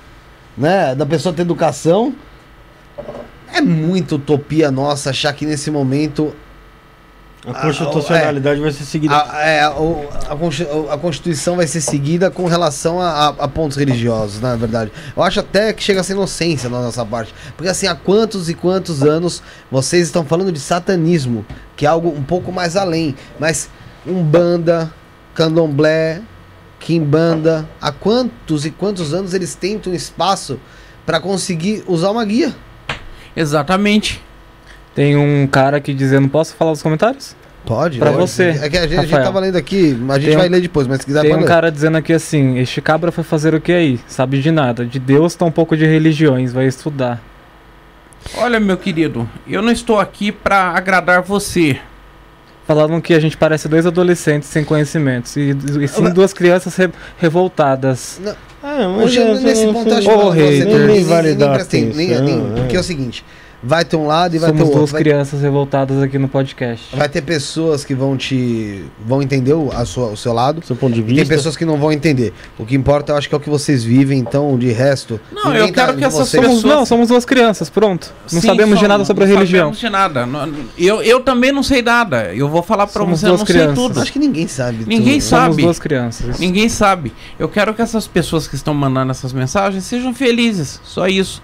né? 0.58 0.96
Da 0.96 1.06
pessoa 1.06 1.34
ter 1.36 1.42
educação. 1.42 2.14
É 3.54 3.60
muita 3.62 4.16
utopia 4.16 4.72
nossa 4.72 5.10
achar 5.10 5.34
que 5.34 5.46
nesse 5.46 5.70
momento 5.70 6.34
A 7.46 7.54
constitucionalidade 7.62 8.62
vai 8.62 8.72
ser 8.72 8.86
seguida. 8.86 9.16
a, 9.16 9.42
é, 9.42 9.62
a 9.62 9.74
a 10.94 10.98
Constituição 10.98 11.58
vai 11.58 11.68
ser 11.68 11.82
seguida 11.82 12.32
com 12.32 12.46
relação 12.46 13.02
a, 13.02 13.10
a- 13.10 13.28
a 13.40 13.48
pontos 13.48 13.78
religiosos, 13.78 14.40
na 14.40 14.56
verdade. 14.56 14.92
Eu 15.16 15.22
acho 15.22 15.40
até 15.42 15.74
que 15.74 15.84
chega 15.84 16.00
a 16.00 16.04
ser 16.04 16.14
inocência 16.14 16.70
na 16.70 16.80
nossa 16.82 17.06
parte. 17.06 17.34
Porque 17.58 17.70
assim, 17.70 17.86
há 17.88 17.96
quantos 17.96 18.50
e 18.50 18.54
quantos 18.54 19.04
anos 19.04 19.44
vocês 19.70 20.08
estão 20.08 20.24
falando 20.26 20.52
de 20.52 20.60
satanismo, 20.60 21.46
que 21.76 21.86
é 21.86 21.90
algo 21.90 22.10
um 22.10 22.24
pouco 22.24 22.52
mais 22.52 22.78
além. 22.78 23.14
Mas 23.38 23.70
Umbanda, 24.08 24.94
Candomblé, 25.34 26.22
Kimbanda, 26.80 27.68
há 27.82 27.92
quantos 27.92 28.66
e 28.66 28.72
quantos 28.72 29.14
anos 29.14 29.34
eles 29.34 29.54
tentam 29.56 29.94
espaço 29.94 30.60
para 31.06 31.20
conseguir 31.20 31.84
usar 31.88 32.12
uma 32.12 32.24
guia? 32.24 32.56
Exatamente. 33.36 34.22
Tem 34.96 35.16
um 35.18 35.48
cara 35.48 35.78
aqui 35.78 35.94
dizendo, 35.94 36.28
posso 36.30 36.54
falar 36.56 36.72
os 36.72 36.82
comentários? 36.84 37.36
Pode? 37.66 37.98
Pra 37.98 38.12
pode. 38.12 38.22
você, 38.30 38.50
É 38.62 38.70
que 38.70 38.78
a 38.78 38.82
gente, 38.88 38.98
a 39.00 39.02
gente 39.04 39.12
tava 39.24 39.40
lendo 39.40 39.56
aqui, 39.58 39.98
a 40.10 40.14
gente 40.16 40.26
Tem 40.28 40.36
um- 40.36 40.40
vai 40.40 40.50
ler 40.50 40.62
depois, 40.62 40.86
mas 40.86 41.00
se 41.00 41.06
quiser 41.06 41.22
Tem 41.22 41.30
pode 41.32 41.44
um 41.44 41.46
ler. 41.46 41.52
cara 41.52 41.72
dizendo 41.72 41.98
aqui 41.98 42.12
assim, 42.12 42.58
este 42.60 42.82
cabra 42.82 43.12
foi 43.12 43.24
fazer 43.24 43.56
o 43.56 43.62
que 43.62 43.72
aí? 43.72 44.00
Sabe 44.08 44.42
de 44.42 44.52
nada. 44.52 44.86
De 44.86 45.00
Deus, 45.00 45.34
tá 45.34 45.46
um 45.46 45.52
pouco 45.52 45.76
de 45.78 45.86
religiões, 45.86 46.52
vai 46.52 46.66
estudar. 46.68 47.22
Olha, 48.38 48.60
meu 48.60 48.78
querido, 48.78 49.30
eu 49.48 49.62
não 49.62 49.72
estou 49.72 50.00
aqui 50.00 50.32
para 50.32 50.72
agradar 50.72 51.22
você. 51.22 51.78
Falaram 52.68 53.02
que 53.02 53.14
a 53.14 53.20
gente 53.20 53.36
parece 53.36 53.68
dois 53.68 53.86
adolescentes 53.86 54.48
sem 54.48 54.64
conhecimentos. 54.64 55.36
E, 55.36 55.56
e 55.82 55.88
sim 55.88 56.10
duas 56.12 56.32
crianças 56.34 56.76
re- 56.78 56.90
revoltadas. 57.18 58.22
Ah, 58.64 58.88
Hoje, 59.04 59.20
é- 59.20 59.34
nesse 59.36 59.66
é- 59.66 59.74
ponto, 59.74 59.90
eu 59.90 59.98
acho 59.98 60.08
que 60.10 60.16
você 60.16 60.40
hater. 60.60 60.66
nem, 60.66 60.78
Nem 60.78 60.88
nem, 60.88 61.04
vale 61.04 61.28
nem 61.30 61.38
dar 61.38 61.50
presta 61.56 61.76
aten- 61.78 61.92
nem- 61.94 62.14
atenção, 62.16 62.26
nem- 62.48 62.54
é. 62.54 62.62
Porque 62.62 62.76
é 62.78 62.80
o 62.80 62.84
seguinte: 62.84 63.26
vai 63.64 63.86
ter 63.86 63.96
um 63.96 64.06
lado 64.06 64.36
e 64.36 64.40
vai 64.40 64.50
Somos 64.50 64.62
ter 64.64 64.68
duas 64.70 64.80
outro. 64.82 64.94
Vai, 64.94 65.02
crianças 65.04 65.42
revoltadas 65.42 66.02
aqui 66.02 66.18
no 66.18 66.28
podcast. 66.28 66.96
vai 66.96 67.08
ter 67.08 67.22
pessoas 67.22 67.84
que 67.86 67.96
vão 67.96 68.18
te. 68.18 68.84
vão 69.06 69.22
entender 69.22 69.54
o, 69.54 69.72
a 69.72 69.86
sua- 69.86 70.10
o 70.10 70.18
seu 70.18 70.34
lado. 70.34 70.60
Do 70.60 70.66
seu 70.68 70.76
ponto 70.76 70.94
de 70.94 71.02
E 71.02 71.04
tem 71.04 71.16
vista. 71.16 71.34
pessoas 71.36 71.56
que 71.56 71.66
não 71.66 71.78
vão 71.78 71.92
entender. 71.92 72.34
O 72.60 72.66
que 72.66 72.76
importa, 72.76 73.14
eu 73.14 73.18
acho 73.18 73.28
que 73.30 73.34
é 73.36 73.38
o 73.38 73.42
que 73.42 73.50
vocês 73.50 73.84
vivem, 73.84 74.20
então, 74.20 74.58
de 74.58 74.72
resto. 74.72 75.20
Não, 75.32 75.54
eu 75.56 75.72
quero 75.72 75.94
tá- 75.94 75.98
que 75.98 76.04
essas 76.04 76.28
vocês- 76.30 76.44
Somos, 76.44 76.62
pessoas- 76.62 76.76
não, 76.76 76.86
somos 76.86 77.08
duas 77.08 77.26
crianças, 77.26 77.70
pronto. 77.70 78.14
Não 78.32 78.42
Sim, 78.42 78.48
sabemos 78.48 78.76
de 78.80 78.82
só- 78.86 78.88
nada 78.90 79.06
sobre 79.06 79.24
a 79.24 79.28
não 79.28 79.36
religião. 79.36 79.60
sabemos 79.74 79.80
de 79.80 79.90
nada. 79.90 80.26
Não- 80.26 80.54
Eu, 80.78 81.02
eu 81.02 81.20
também 81.22 81.52
não 81.52 81.64
sei 81.64 81.82
nada. 81.82 82.34
Eu 82.34 82.50
vou 82.50 82.62
falar 82.62 82.88
pra 82.88 83.02
Somos 83.02 83.20
você, 83.20 83.26
eu 83.26 83.30
não 83.30 83.36
duas 83.38 83.48
sei 83.48 83.56
crianças. 83.58 83.76
tudo. 83.76 84.00
Acho 84.02 84.12
que 84.14 84.20
ninguém 84.20 84.48
sabe. 84.48 84.86
Ninguém 84.86 85.20
tudo. 85.20 85.30
sabe. 85.30 85.46
Somos 85.52 85.64
duas 85.64 85.80
crianças. 85.80 86.40
Ninguém 86.40 86.68
sabe. 86.70 87.14
Eu 87.40 87.48
quero 87.50 87.74
que 87.74 87.82
essas 87.82 88.08
pessoas 88.08 88.48
que 88.48 88.56
estão 88.56 88.74
mandando 88.74 89.12
essas 89.12 89.32
mensagens 89.34 89.84
sejam 89.84 90.14
felizes. 90.14 90.80
Só 90.84 91.08
isso. 91.08 91.42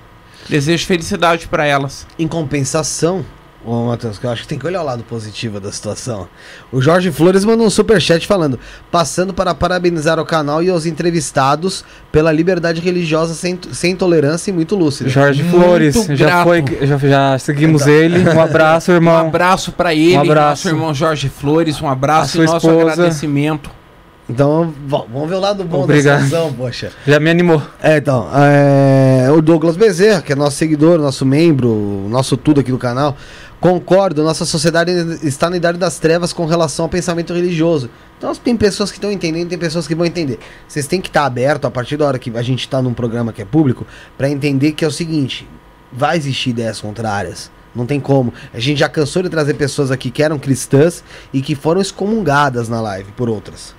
Desejo 0.48 0.86
felicidade 0.86 1.48
pra 1.48 1.66
elas. 1.66 2.08
Em 2.18 2.28
compensação, 2.28 3.26
ô 3.64 3.88
Matheus, 3.88 4.18
que 4.18 4.26
eu 4.26 4.30
acho 4.32 4.44
que 4.44 4.48
tem 4.48 4.58
que 4.58 4.66
olhar 4.66 4.82
o 4.82 4.86
lado 4.86 5.04
positivo 5.04 5.60
da 5.60 5.72
situação. 5.72 6.28
O 6.72 6.82
Jorge 6.82 7.12
Flores 7.12 7.44
mandou 7.46 7.68
um 7.68 7.70
superchat 7.70 8.26
falando: 8.26 8.58
passando 8.92 9.34
para 9.34 9.54
parabenizar 9.54 10.20
o 10.20 10.26
canal 10.26 10.64
e 10.64 10.70
aos 10.70 10.86
entrevistados 10.86 11.84
pela 12.12 12.32
liberdade 12.32 12.82
religiosa 12.82 13.34
sem, 13.34 13.60
sem 13.72 13.96
tolerância 13.96 14.50
e 14.50 14.54
muito 14.54 14.76
lúcida. 14.76 15.10
Jorge 15.10 15.44
Muito 15.44 15.56
Flores, 15.64 15.96
já 16.12 16.16
grato. 16.16 16.44
foi, 16.46 16.64
já, 16.88 16.98
já 16.98 17.40
seguimos 17.40 17.86
ele. 17.86 18.28
Um 18.30 18.42
abraço, 18.42 18.92
Um 18.92 18.96
irmão. 18.96 19.28
abraço 19.28 19.72
pra 19.74 19.94
ele, 19.94 20.16
Um 20.18 20.22
abraço. 20.22 20.68
nosso 20.68 20.70
irmão 20.70 20.94
Jorge 20.94 21.30
Flores. 21.30 21.80
Um 21.82 21.88
abraço 21.88 22.40
A 22.40 22.44
e 22.44 22.48
nosso 22.48 22.68
esposa. 22.68 22.92
agradecimento. 22.94 23.70
Então, 24.30 24.72
vamos 24.88 25.28
ver 25.28 25.36
o 25.36 25.40
lado 25.40 25.64
bom 25.64 25.84
Obrigado. 25.84 26.20
da 26.20 26.24
situação, 26.26 26.54
poxa. 26.54 26.92
Já 27.08 27.20
me 27.20 27.32
animou. 27.32 27.62
É, 27.82 27.98
então, 27.98 28.30
é, 28.32 29.28
o 29.32 29.42
Douglas 29.42 29.76
Bezerra, 29.76 30.22
que 30.22 30.32
é 30.32 30.36
nosso 30.36 30.56
seguidor, 30.56 31.00
nosso 31.00 31.26
membro, 31.26 32.06
nosso 32.08 32.38
tudo 32.38 32.60
aqui 32.60 32.70
do 32.70 32.78
canal, 32.78 33.18
concordo, 33.60 34.24
nossa 34.24 34.46
sociedade 34.46 34.92
está 35.24 35.50
na 35.50 35.58
idade 35.58 35.80
das 35.80 35.98
trevas 35.98 36.32
com 36.32 36.46
relação 36.46 36.86
ao 36.86 36.90
pensamento 36.90 37.34
religioso. 37.34 37.90
Então 38.20 38.36
tem 38.36 38.56
pessoas 38.56 38.92
que 38.92 38.98
estão 38.98 39.12
entendendo, 39.12 39.50
tem 39.50 39.58
pessoas 39.58 39.88
que 39.88 39.96
vão 39.96 40.06
entender. 40.06 40.38
Vocês 40.68 40.86
têm 40.86 41.02
que 41.02 41.10
estar 41.10 41.26
aberto 41.26 41.66
a 41.66 41.72
partir 41.72 41.98
da 41.98 42.06
hora 42.06 42.20
que 42.20 42.30
a 42.38 42.42
gente 42.44 42.60
está 42.60 42.84
num 42.84 42.94
programa 42.94 43.34
que 43.34 43.42
é 43.42 43.46
público, 43.46 43.88
para 44.16 44.30
entender 44.30 44.74
que 44.74 44.86
é 44.86 44.88
o 44.88 44.92
seguinte, 44.92 45.48
vai 45.92 46.18
existir 46.18 46.52
ideias 46.52 46.80
contrárias. 46.80 47.50
Não 47.74 47.86
tem 47.86 48.00
como. 48.00 48.32
A 48.54 48.60
gente 48.60 48.80
já 48.80 48.90
cansou 48.90 49.24
de 49.24 49.30
trazer 49.30 49.56
pessoas 49.56 49.90
aqui 49.90 50.12
que 50.12 50.22
eram 50.22 50.38
cristãs 50.38 51.04
e 51.34 51.42
que 51.42 51.56
foram 51.56 51.82
excomungadas 51.82 52.70
na 52.70 52.80
live 52.82 53.12
por 53.14 53.28
outras. 53.28 53.79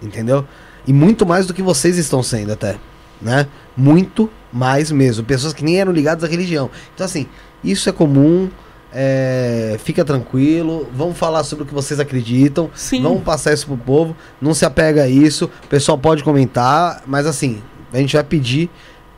Entendeu? 0.00 0.44
E 0.86 0.92
muito 0.92 1.26
mais 1.26 1.46
do 1.46 1.52
que 1.52 1.62
vocês 1.62 1.98
estão 1.98 2.22
sendo 2.22 2.52
até, 2.52 2.76
né? 3.20 3.46
Muito 3.76 4.30
mais 4.52 4.90
mesmo. 4.90 5.24
Pessoas 5.24 5.52
que 5.52 5.64
nem 5.64 5.80
eram 5.80 5.92
ligadas 5.92 6.24
à 6.24 6.26
religião. 6.26 6.70
Então, 6.94 7.04
assim, 7.04 7.26
isso 7.62 7.88
é 7.88 7.92
comum. 7.92 8.48
é, 8.92 9.76
fica 9.84 10.04
tranquilo. 10.04 10.88
Vamos 10.94 11.18
falar 11.18 11.44
sobre 11.44 11.64
o 11.64 11.66
que 11.66 11.74
vocês 11.74 12.00
acreditam. 12.00 12.70
Sim. 12.74 13.02
Vamos 13.02 13.22
passar 13.22 13.52
isso 13.52 13.66
pro 13.66 13.76
povo. 13.76 14.16
Não 14.40 14.54
se 14.54 14.64
apega 14.64 15.02
a 15.02 15.08
isso. 15.08 15.50
O 15.64 15.68
pessoal 15.68 15.98
pode 15.98 16.24
comentar. 16.24 17.02
Mas, 17.06 17.26
assim, 17.26 17.62
a 17.92 17.98
gente 17.98 18.14
vai 18.14 18.24
pedir 18.24 18.70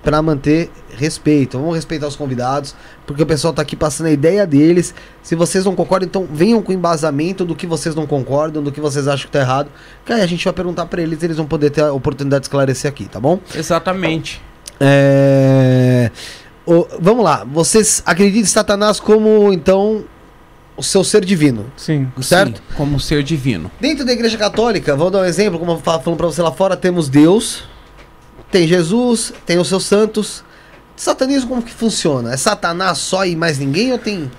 para 0.02 0.20
manter 0.22 0.70
respeito. 0.96 1.58
Vamos 1.58 1.74
respeitar 1.76 2.06
os 2.06 2.16
convidados. 2.16 2.74
Porque 3.06 3.22
o 3.22 3.26
pessoal 3.26 3.52
tá 3.52 3.60
aqui 3.62 3.76
passando 3.76 4.06
a 4.06 4.10
ideia 4.10 4.46
deles. 4.46 4.94
Se 5.22 5.34
vocês 5.34 5.64
não 5.64 5.74
concordam, 5.74 6.06
então 6.06 6.26
venham 6.32 6.62
com 6.62 6.72
embasamento 6.72 7.44
do 7.44 7.54
que 7.54 7.66
vocês 7.66 7.94
não 7.94 8.06
concordam, 8.06 8.62
do 8.62 8.72
que 8.72 8.80
vocês 8.80 9.06
acham 9.08 9.26
que 9.26 9.32
tá 9.32 9.40
errado. 9.40 9.68
Que 10.06 10.12
aí 10.12 10.22
a 10.22 10.26
gente 10.26 10.44
vai 10.44 10.52
perguntar 10.54 10.86
para 10.86 11.02
eles, 11.02 11.22
eles 11.22 11.36
vão 11.36 11.46
poder 11.46 11.70
ter 11.70 11.82
a 11.82 11.92
oportunidade 11.92 12.42
de 12.42 12.46
esclarecer 12.46 12.88
aqui, 12.90 13.06
tá 13.06 13.20
bom? 13.20 13.38
Exatamente. 13.54 14.40
É... 14.82 16.10
o- 16.66 16.86
vamos 16.98 17.22
lá, 17.24 17.44
vocês 17.44 18.02
acreditam 18.06 18.40
em 18.42 18.46
Satanás 18.46 18.98
como, 18.98 19.52
então, 19.52 20.04
o 20.76 20.82
seu 20.82 21.04
ser 21.04 21.22
divino, 21.24 21.66
Sim. 21.76 22.08
certo? 22.22 22.56
Sim, 22.56 22.74
como 22.76 22.98
ser 22.98 23.22
divino. 23.22 23.70
Dentro 23.78 24.04
da 24.06 24.12
igreja 24.12 24.38
católica, 24.38 24.96
vou 24.96 25.10
dar 25.10 25.18
um 25.20 25.24
exemplo, 25.24 25.58
como 25.58 25.72
eu 25.72 25.78
falo 25.78 26.00
falando 26.02 26.16
pra 26.16 26.26
você 26.26 26.40
lá 26.40 26.50
fora, 26.50 26.76
temos 26.76 27.08
Deus, 27.10 27.64
tem 28.50 28.66
Jesus, 28.66 29.32
tem 29.46 29.58
os 29.58 29.68
seus 29.68 29.84
santos. 29.84 30.44
Satanismo 30.96 31.48
como 31.48 31.62
que 31.62 31.72
funciona? 31.72 32.32
É 32.32 32.36
Satanás 32.36 32.98
só 32.98 33.24
e 33.24 33.34
mais 33.34 33.58
ninguém 33.58 33.92
ou 33.92 33.98
tem 33.98 34.30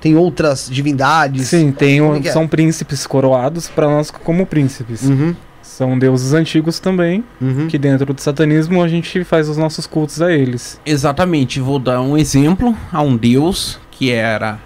tem 0.00 0.14
outras 0.16 0.68
divindades? 0.70 1.48
Sim, 1.48 1.72
tem 1.72 2.00
um- 2.00 2.14
é? 2.16 2.22
são 2.30 2.46
príncipes 2.46 3.04
coroados 3.04 3.66
para 3.68 3.88
nós 3.88 4.10
como 4.12 4.46
príncipes. 4.46 5.02
Uhum, 5.02 5.34
São 5.60 5.98
deuses 5.98 6.32
antigos 6.32 6.78
também, 6.78 7.24
uhum. 7.40 7.66
que 7.66 7.76
dentro 7.76 8.12
do 8.14 8.20
satanismo 8.20 8.80
a 8.82 8.86
gente 8.88 9.24
faz 9.24 9.48
os 9.48 9.56
nossos 9.56 9.86
cultos 9.88 10.22
a 10.22 10.32
eles. 10.32 10.80
Exatamente. 10.86 11.60
Vou 11.60 11.78
dar 11.80 12.00
um 12.00 12.16
exemplo 12.16 12.76
a 12.92 13.02
um 13.02 13.16
deus 13.16 13.78
que 13.90 14.10
era 14.12 14.60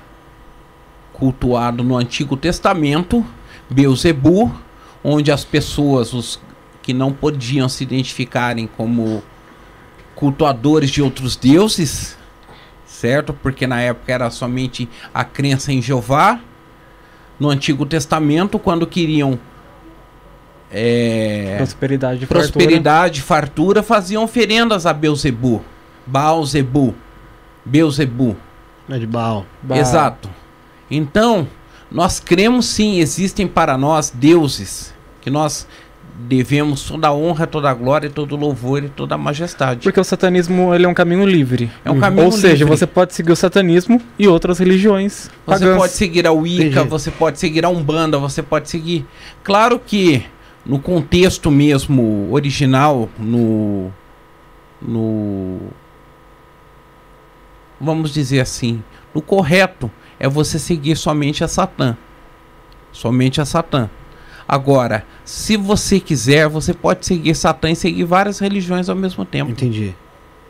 cultuado 1.13 1.83
no 1.83 1.97
Antigo 1.97 2.37
Testamento, 2.37 3.25
Beuzebu, 3.71 4.53
onde 5.03 5.33
as 5.33 5.45
pessoas, 5.45 6.13
os 6.13 6.39
que 6.83 6.93
não 6.93 7.13
podiam 7.13 7.69
se 7.69 7.85
identificarem 7.85 8.67
como 8.67 9.23
cultuadores 10.15 10.91
de 10.91 11.01
outros 11.01 11.37
deuses, 11.37 12.17
certo? 12.85 13.33
Porque 13.33 13.67
na 13.67 13.81
época 13.81 14.13
era 14.13 14.31
somente 14.31 14.89
a 15.15 15.25
crença 15.25 15.73
em 15.73 15.81
Jeová. 15.81 16.41
No 17.41 17.49
Antigo 17.49 17.85
Testamento, 17.87 18.59
quando 18.59 18.87
queriam 18.87 19.39
é, 20.71 21.55
Prosperidade 21.59 22.25
e 22.25 22.27
fartura. 22.27 22.41
prosperidade, 22.53 23.23
fartura, 23.23 23.83
faziam 23.83 24.23
oferendas 24.25 24.87
a 24.87 24.93
Beuzebu, 24.93 25.63
Baal-Zebu, 26.07 26.95
Beuzebu. 27.65 28.37
É 28.89 28.99
de 28.99 29.07
Baal. 29.07 29.47
Ba- 29.63 29.79
Exato. 29.79 30.29
Então, 30.91 31.47
nós 31.91 32.21
cremos 32.21 32.67
sim, 32.67 32.99
existem 33.01 33.47
para 33.47 33.77
nós 33.77 34.11
deuses 34.15 34.95
que 35.21 35.31
nós 35.31 35.67
devemos 36.29 36.85
toda 36.85 37.09
a 37.09 37.15
honra, 37.15 37.47
toda 37.47 37.71
a 37.71 37.75
glória, 37.75 38.09
todo 38.09 38.33
o 38.33 38.37
louvor 38.37 38.85
e 38.85 38.89
toda 38.89 39.15
a 39.15 39.19
majestade. 39.19 39.81
Porque 39.83 39.99
o 40.01 40.05
satanismo 40.05 40.75
ele 40.75 40.85
é 40.85 40.89
um 40.89 40.95
caminho 40.95 41.27
livre. 41.27 41.71
É 41.85 41.91
um 41.91 41.99
caminho 41.99 42.27
Ou 42.27 42.33
seja, 42.33 42.65
livre. 42.65 42.77
você 42.77 42.87
pode 42.87 43.15
seguir 43.15 43.33
o 43.33 43.37
satanismo 43.37 44.01
e 44.19 44.29
outras 44.29 44.59
religiões 44.59 45.31
Você 45.47 45.65
pagãs. 45.65 45.77
pode 45.79 45.93
seguir 45.93 46.27
a 46.27 46.33
Wicca, 46.33 46.85
você 46.85 47.11
pode 47.11 47.39
seguir 47.39 47.65
a 47.65 47.69
Umbanda, 47.69 48.19
você 48.19 48.43
pode 48.43 48.71
seguir. 48.71 49.07
Claro 49.43 49.79
que 49.79 50.25
no 50.65 50.79
contexto 50.79 51.51
mesmo 51.51 52.29
original, 52.31 53.09
no 53.19 53.93
no 54.81 55.59
vamos 57.81 58.13
dizer 58.13 58.41
assim, 58.41 58.83
no 59.15 59.21
correto 59.21 59.91
é 60.19 60.29
você 60.29 60.59
seguir 60.59 60.97
somente 60.97 61.43
a 61.43 61.49
Satã. 61.49 61.97
Somente 62.93 63.41
a 63.41 63.45
Satã. 63.45 63.91
Agora, 64.53 65.07
se 65.25 65.57
você 65.57 65.99
quiser, 65.99 66.47
você 66.47 66.75
pode 66.75 67.07
seguir 67.07 67.35
Satã 67.35 67.71
e 67.71 67.75
seguir 67.75 68.05
várias 68.05 68.39
religiões 68.39 68.87
ao 68.91 68.95
mesmo 68.95 69.25
tempo. 69.25 69.51
Entendi. 69.51 69.95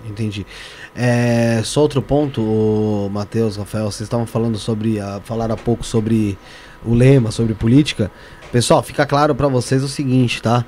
Entendi. 0.05 0.44
É, 0.92 1.61
só 1.62 1.82
outro 1.82 2.03
ponto, 2.03 3.09
Matheus, 3.12 3.57
Rafael, 3.57 3.84
vocês 3.84 4.00
estavam 4.00 4.26
falando 4.26 4.59
sobre, 4.59 4.98
a, 4.98 5.20
falaram 5.22 5.55
há 5.55 5.57
pouco 5.57 5.86
sobre 5.86 6.36
o 6.84 6.94
lema, 6.94 7.30
sobre 7.30 7.55
política. 7.55 8.11
Pessoal, 8.50 8.82
fica 8.82 9.07
claro 9.07 9.36
pra 9.36 9.46
vocês 9.46 9.84
o 9.84 9.88
seguinte, 9.88 10.42
tá? 10.42 10.64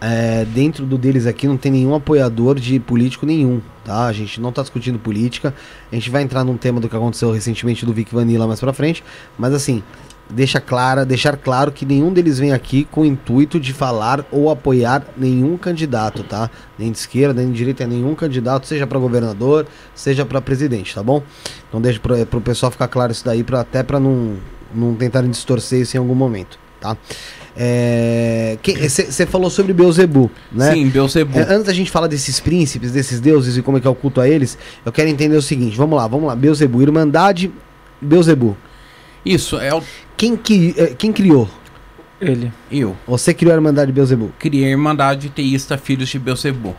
É, 0.00 0.44
dentro 0.44 0.86
do 0.86 0.96
deles 0.96 1.26
aqui 1.26 1.48
não 1.48 1.56
tem 1.56 1.72
nenhum 1.72 1.92
apoiador 1.92 2.54
de 2.54 2.78
político 2.78 3.26
nenhum, 3.26 3.60
tá? 3.84 4.06
A 4.06 4.12
gente 4.12 4.40
não 4.40 4.52
tá 4.52 4.62
discutindo 4.62 4.96
política. 4.96 5.52
A 5.90 5.94
gente 5.96 6.08
vai 6.08 6.22
entrar 6.22 6.44
num 6.44 6.56
tema 6.56 6.78
do 6.78 6.88
que 6.88 6.94
aconteceu 6.94 7.32
recentemente 7.32 7.84
do 7.84 7.92
Vic 7.92 8.14
Vanilla 8.14 8.46
mais 8.46 8.60
pra 8.60 8.72
frente, 8.72 9.02
mas 9.36 9.52
assim, 9.52 9.82
deixa 10.28 10.60
clara, 10.60 11.04
deixar 11.04 11.36
claro 11.36 11.70
que 11.70 11.86
nenhum 11.86 12.12
deles 12.12 12.38
vem 12.38 12.52
aqui 12.52 12.86
com 12.90 13.02
o 13.02 13.04
intuito 13.04 13.60
de 13.60 13.72
falar 13.72 14.24
ou 14.30 14.50
apoiar 14.50 15.04
nenhum 15.16 15.56
candidato, 15.56 16.22
tá? 16.22 16.50
Nem 16.78 16.90
de 16.90 16.98
esquerda, 16.98 17.40
nem 17.40 17.50
de 17.50 17.56
direita, 17.56 17.86
nenhum 17.86 18.14
candidato, 18.14 18.66
seja 18.66 18.86
para 18.86 18.98
governador, 18.98 19.66
seja 19.94 20.24
para 20.24 20.40
presidente, 20.40 20.94
tá 20.94 21.02
bom? 21.02 21.22
Então 21.68 21.80
deixa 21.80 22.00
pro, 22.00 22.26
pro 22.26 22.40
pessoal 22.40 22.72
ficar 22.72 22.88
claro 22.88 23.12
isso 23.12 23.24
daí, 23.24 23.44
pra, 23.44 23.60
até 23.60 23.82
para 23.82 24.00
não, 24.00 24.36
não 24.74 24.94
tentarem 24.94 25.30
distorcer 25.30 25.80
isso 25.80 25.96
em 25.96 26.00
algum 26.00 26.14
momento, 26.14 26.58
tá? 26.80 26.96
Você 28.68 29.24
falou 29.24 29.48
sobre 29.48 29.72
Beuzebu, 29.72 30.30
né? 30.52 30.72
Sim, 30.72 30.88
Beuzebu. 30.88 31.38
É, 31.38 31.42
antes 31.42 31.64
da 31.64 31.72
gente 31.72 31.90
falar 31.90 32.06
desses 32.06 32.38
príncipes, 32.38 32.92
desses 32.92 33.18
deuses 33.18 33.56
e 33.56 33.62
como 33.62 33.78
é 33.78 33.80
que 33.80 33.86
é 33.86 33.90
o 33.90 33.94
culto 33.94 34.20
a 34.20 34.28
eles, 34.28 34.58
eu 34.84 34.92
quero 34.92 35.08
entender 35.08 35.36
o 35.36 35.42
seguinte, 35.42 35.76
vamos 35.76 35.96
lá, 35.96 36.06
vamos 36.06 36.26
lá, 36.26 36.36
Beuzebu, 36.36 36.82
Irmandade 36.82 37.50
Beuzebu. 38.00 38.56
Isso 39.24 39.58
é 39.58 39.74
o 39.74 39.82
Quem, 40.16 40.36
que, 40.36 40.74
eh, 40.76 40.94
quem 40.96 41.12
criou? 41.12 41.48
Ele. 42.20 42.50
eu. 42.72 42.96
Você 43.06 43.34
criou 43.34 43.52
a 43.52 43.56
Irmandade 43.56 43.92
Beuzebu, 43.92 44.32
Criei 44.38 44.64
a 44.66 44.70
Irmandade 44.70 45.28
Teísta 45.28 45.76
Filhos 45.76 46.08
de 46.08 46.18
Beuzebu. 46.18 46.74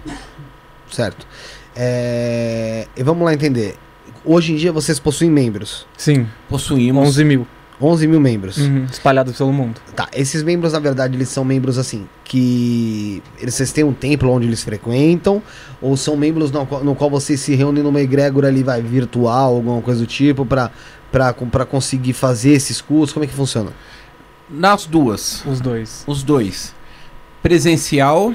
certo? 0.92 1.28
É, 1.76 2.88
e 2.98 3.04
vamos 3.04 3.24
lá 3.24 3.34
entender. 3.34 3.76
Hoje 4.26 4.54
em 4.54 4.56
dia 4.56 4.72
vocês 4.72 5.00
possuem 5.00 5.30
membros. 5.30 5.86
Sim, 5.96 6.28
Possuímos 6.50 7.08
11 7.10 7.24
mil. 7.24 7.48
11 7.80 8.08
mil 8.08 8.20
membros. 8.20 8.58
Uhum, 8.58 8.86
espalhados 8.92 9.38
pelo 9.38 9.54
mundo. 9.54 9.80
Tá, 9.96 10.08
esses 10.12 10.42
membros, 10.42 10.74
na 10.74 10.80
verdade, 10.80 11.16
eles 11.16 11.30
são 11.30 11.46
membros 11.46 11.78
assim, 11.78 12.08
que. 12.24 13.22
Eles 13.40 13.54
vocês 13.54 13.72
têm 13.72 13.84
um 13.84 13.94
templo 13.94 14.32
onde 14.32 14.48
eles 14.48 14.64
frequentam, 14.64 15.44
ou 15.80 15.96
são 15.96 16.18
membros 16.18 16.50
no, 16.50 16.66
qual- 16.66 16.84
no 16.84 16.96
qual 16.96 17.08
vocês 17.12 17.40
se 17.40 17.54
reúnem 17.54 17.84
numa 17.84 18.02
egrégora 18.02 18.48
ali, 18.48 18.64
vai, 18.64 18.82
virtual, 18.82 19.54
alguma 19.54 19.80
coisa 19.84 20.00
do 20.02 20.08
tipo, 20.08 20.44
pra, 20.44 20.72
pra, 21.12 21.34
pra 21.34 21.66
conseguir 21.66 22.14
fazer 22.14 22.52
esses 22.52 22.82
cursos? 22.82 23.14
Como 23.14 23.24
é 23.24 23.28
que 23.28 23.34
funciona? 23.34 23.72
Nas 24.50 24.86
duas, 24.86 25.44
Os 25.46 25.60
dois. 25.60 26.04
os 26.08 26.24
dois. 26.24 26.74
Presencial 27.42 28.34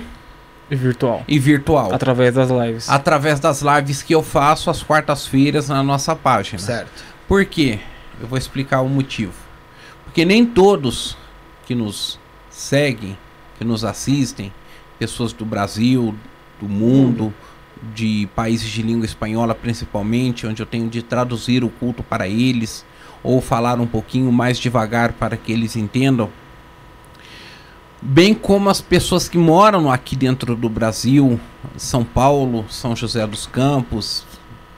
E 0.70 0.76
virtual. 0.76 1.24
e 1.26 1.38
virtual. 1.38 1.92
Através 1.92 2.34
das 2.34 2.50
lives. 2.50 2.88
Através 2.88 3.40
das 3.40 3.62
lives 3.62 4.02
que 4.02 4.14
eu 4.14 4.22
faço 4.22 4.70
às 4.70 4.82
quartas-feiras 4.82 5.68
na 5.68 5.82
nossa 5.82 6.14
página. 6.14 6.58
Certo. 6.58 7.02
Por 7.28 7.44
quê? 7.44 7.78
Eu 8.20 8.26
vou 8.28 8.38
explicar 8.38 8.80
o 8.82 8.88
motivo. 8.88 9.32
Porque 10.04 10.24
nem 10.24 10.44
todos 10.44 11.16
que 11.66 11.74
nos 11.74 12.18
seguem, 12.50 13.16
que 13.58 13.64
nos 13.64 13.84
assistem, 13.84 14.52
pessoas 14.98 15.32
do 15.32 15.44
Brasil, 15.44 16.14
do 16.60 16.68
mundo, 16.68 17.32
de 17.94 18.28
países 18.34 18.68
de 18.68 18.82
língua 18.82 19.04
espanhola 19.04 19.54
principalmente, 19.54 20.46
onde 20.46 20.62
eu 20.62 20.66
tenho 20.66 20.88
de 20.88 21.02
traduzir 21.02 21.64
o 21.64 21.68
culto 21.68 22.02
para 22.02 22.28
eles, 22.28 22.84
ou 23.22 23.40
falar 23.40 23.80
um 23.80 23.86
pouquinho 23.86 24.30
mais 24.30 24.58
devagar 24.58 25.12
para 25.12 25.36
que 25.36 25.52
eles 25.52 25.76
entendam. 25.76 26.30
Bem 28.00 28.34
como 28.34 28.68
as 28.68 28.80
pessoas 28.80 29.28
que 29.28 29.38
moram 29.38 29.90
aqui 29.90 30.16
dentro 30.16 30.56
do 30.56 30.68
Brasil, 30.68 31.38
São 31.76 32.04
Paulo, 32.04 32.64
São 32.68 32.96
José 32.96 33.24
dos 33.26 33.46
Campos, 33.46 34.24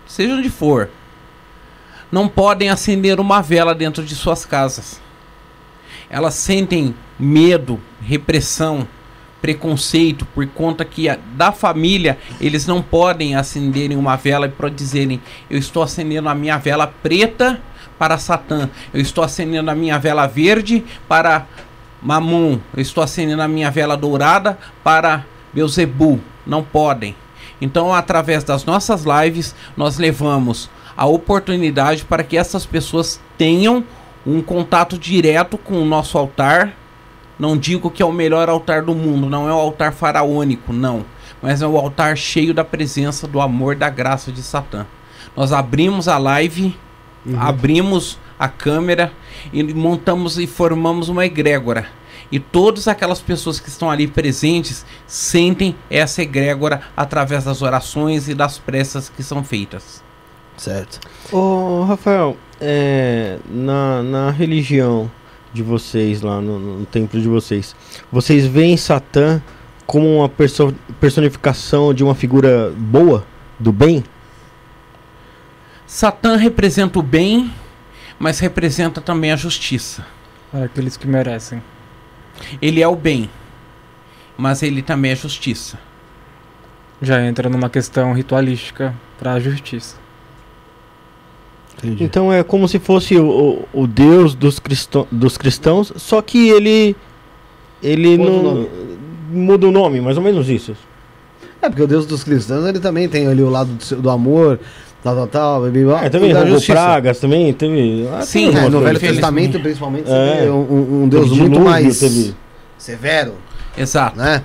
seja 0.07 0.34
onde 0.34 0.50
for 0.50 0.90
não 2.14 2.28
podem 2.28 2.70
acender 2.70 3.18
uma 3.18 3.42
vela 3.42 3.74
dentro 3.74 4.05
de 4.05 4.14
suas 4.14 4.46
casas. 4.46 5.00
Elas 6.09 6.34
sentem 6.34 6.94
medo, 7.18 7.80
repressão, 8.00 8.86
preconceito 9.45 10.24
por 10.34 10.47
conta 10.47 10.86
que 10.86 11.07
a- 11.07 11.18
da 11.36 11.53
família 11.53 12.16
eles 12.40 12.66
não 12.66 12.80
podem 12.80 13.34
acenderem 13.36 13.95
uma 13.95 14.16
vela 14.16 14.49
para 14.49 14.70
dizerem 14.70 15.20
eu 15.51 15.59
estou 15.59 15.82
acendendo 15.82 16.30
a 16.30 16.34
minha 16.34 16.57
vela 16.57 16.86
preta 16.86 17.61
para 17.99 18.16
Satã, 18.16 18.70
eu 18.95 19.03
estou 19.03 19.22
acendendo 19.22 19.70
a 19.70 19.74
minha 19.74 19.99
vela 19.99 20.26
verde 20.26 20.82
para 21.07 21.45
Mamon, 22.01 22.59
eu 22.74 22.80
estou 22.80 23.05
acendendo 23.05 23.42
a 23.42 23.47
minha 23.47 23.70
vela 23.70 23.99
dourada 23.99 24.59
para 24.82 25.26
Beuzebu. 25.53 26.20
Não 26.47 26.62
podem. 26.62 27.14
Então, 27.61 27.92
através 27.92 28.45
das 28.45 28.64
nossas 28.64 29.05
lives, 29.05 29.55
nós 29.76 29.99
levamos 29.99 30.70
a 30.97 31.05
oportunidade 31.05 32.03
para 32.07 32.24
que 32.24 32.38
essas 32.38 32.64
pessoas 32.64 33.20
tenham 33.36 33.84
um 34.26 34.40
contato 34.40 34.99
direto 34.99 35.59
com 35.59 35.74
o 35.74 35.84
nosso 35.84 36.16
altar. 36.16 36.72
Não 37.39 37.57
digo 37.57 37.91
que 37.91 38.03
é 38.03 38.07
o 38.07 38.12
melhor 38.12 38.49
altar 38.49 38.82
do 38.82 38.95
mundo, 38.95 39.28
não 39.28 39.49
é 39.49 39.53
o 39.53 39.57
altar 39.57 39.93
faraônico, 39.93 40.72
não. 40.72 41.05
Mas 41.43 41.62
é 41.62 41.66
o 41.66 41.76
altar 41.76 42.16
cheio 42.16 42.55
da 42.55 42.64
presença, 42.64 43.26
do 43.26 43.41
amor, 43.41 43.74
da 43.74 43.91
graça 43.91 44.30
de 44.30 44.43
Satã. 44.43 44.87
Nós 45.37 45.53
abrimos 45.53 46.07
a 46.09 46.16
live, 46.16 46.76
abrimos 47.39 48.18
a 48.39 48.49
câmera 48.49 49.12
e 49.53 49.62
montamos 49.62 50.39
e 50.39 50.47
formamos 50.47 51.09
uma 51.09 51.26
egrégora. 51.26 51.87
E 52.30 52.39
todas 52.39 52.89
aquelas 52.89 53.20
pessoas 53.20 53.61
que 53.61 53.68
estão 53.68 53.91
ali 53.91 54.07
presentes 54.07 54.85
sentem 55.07 55.76
essa 55.91 56.22
egrégora 56.22 56.80
através 56.97 57.45
das 57.45 57.62
orações 57.62 58.28
e 58.28 58.35
das 58.35 58.59
preces 58.59 59.09
que 59.09 59.22
são 59.22 59.45
feitas. 59.45 60.03
Certo. 60.57 61.01
Ô, 61.32 61.85
Rafael, 61.85 62.37
é, 62.61 63.39
na, 63.49 64.03
na 64.03 64.30
religião 64.30 65.11
de 65.55 65.62
vocês, 65.62 66.20
lá 66.20 66.40
no, 66.40 66.59
no 66.59 66.84
templo 66.84 67.20
de 67.20 67.28
vocês, 67.28 67.74
vocês 68.11 68.44
veem 68.44 68.76
Satã 68.76 69.40
como 69.86 70.16
uma 70.16 70.28
perso- 70.28 70.74
personificação 71.00 71.94
de 71.94 72.02
uma 72.02 72.14
figura 72.14 72.72
boa, 72.76 73.24
do 73.59 73.72
bem? 73.72 74.02
Satã 75.86 76.34
representa 76.36 76.98
o 76.98 77.02
bem, 77.02 77.52
mas 78.18 78.40
representa 78.40 79.00
também 79.00 79.30
a 79.30 79.36
justiça. 79.36 80.05
Para 80.50 80.64
aqueles 80.64 80.96
que 80.96 81.07
merecem. 81.07 81.62
Ele 82.61 82.82
é 82.82 82.88
o 82.88 82.96
bem, 82.96 83.30
mas 84.36 84.62
ele 84.62 84.82
também 84.82 85.12
é 85.12 85.16
justiça. 85.16 85.78
Já 87.00 87.24
entra 87.24 87.48
numa 87.48 87.70
questão 87.70 88.12
ritualística 88.12 88.92
para 89.18 89.34
a 89.34 89.40
justiça. 89.40 90.03
Entendi. 91.78 92.04
Então 92.04 92.32
é 92.32 92.42
como 92.42 92.66
se 92.68 92.78
fosse 92.78 93.16
o, 93.16 93.66
o, 93.72 93.82
o 93.82 93.86
Deus 93.86 94.34
dos, 94.34 94.58
cristão, 94.58 95.06
dos 95.10 95.36
cristãos, 95.36 95.92
só 95.96 96.22
que 96.22 96.48
ele. 96.48 96.96
Ele 97.82 98.16
Muda 98.16 98.30
o 98.30 98.34
não. 98.34 98.42
nome. 98.54 98.68
Muda 99.32 99.66
o 99.66 99.70
nome, 99.72 100.00
mais 100.00 100.16
ou 100.16 100.22
menos 100.22 100.48
isso. 100.48 100.74
É, 101.60 101.68
porque 101.68 101.82
o 101.82 101.86
Deus 101.86 102.06
dos 102.06 102.22
cristãos, 102.24 102.64
ele 102.66 102.78
também 102.78 103.08
tem 103.08 103.26
ali 103.26 103.42
o 103.42 103.50
lado 103.50 103.70
do, 103.72 103.96
do 104.02 104.10
amor, 104.10 104.60
tal, 105.02 105.14
tal, 105.16 105.26
tal, 105.26 105.60
blá, 105.62 105.70
blá, 105.70 106.04
É, 106.04 106.08
também 106.10 106.32
roubou 106.32 106.60
pragas, 106.62 107.18
também 107.18 107.52
teve. 107.52 108.06
ah, 108.12 108.22
Sim, 108.22 108.50
tem 108.52 108.64
É, 108.64 108.68
no 108.68 108.80
Velho. 108.80 108.98
Testamento, 109.00 109.58
principalmente, 109.60 110.10
É. 110.10 110.50
um, 110.50 111.02
um- 111.04 111.08
Deus 111.08 111.30
muito 111.32 111.60
mais 111.60 111.98
teve- 112.00 112.34
severo, 112.78 113.32
Exato. 113.76 114.16
né? 114.18 114.42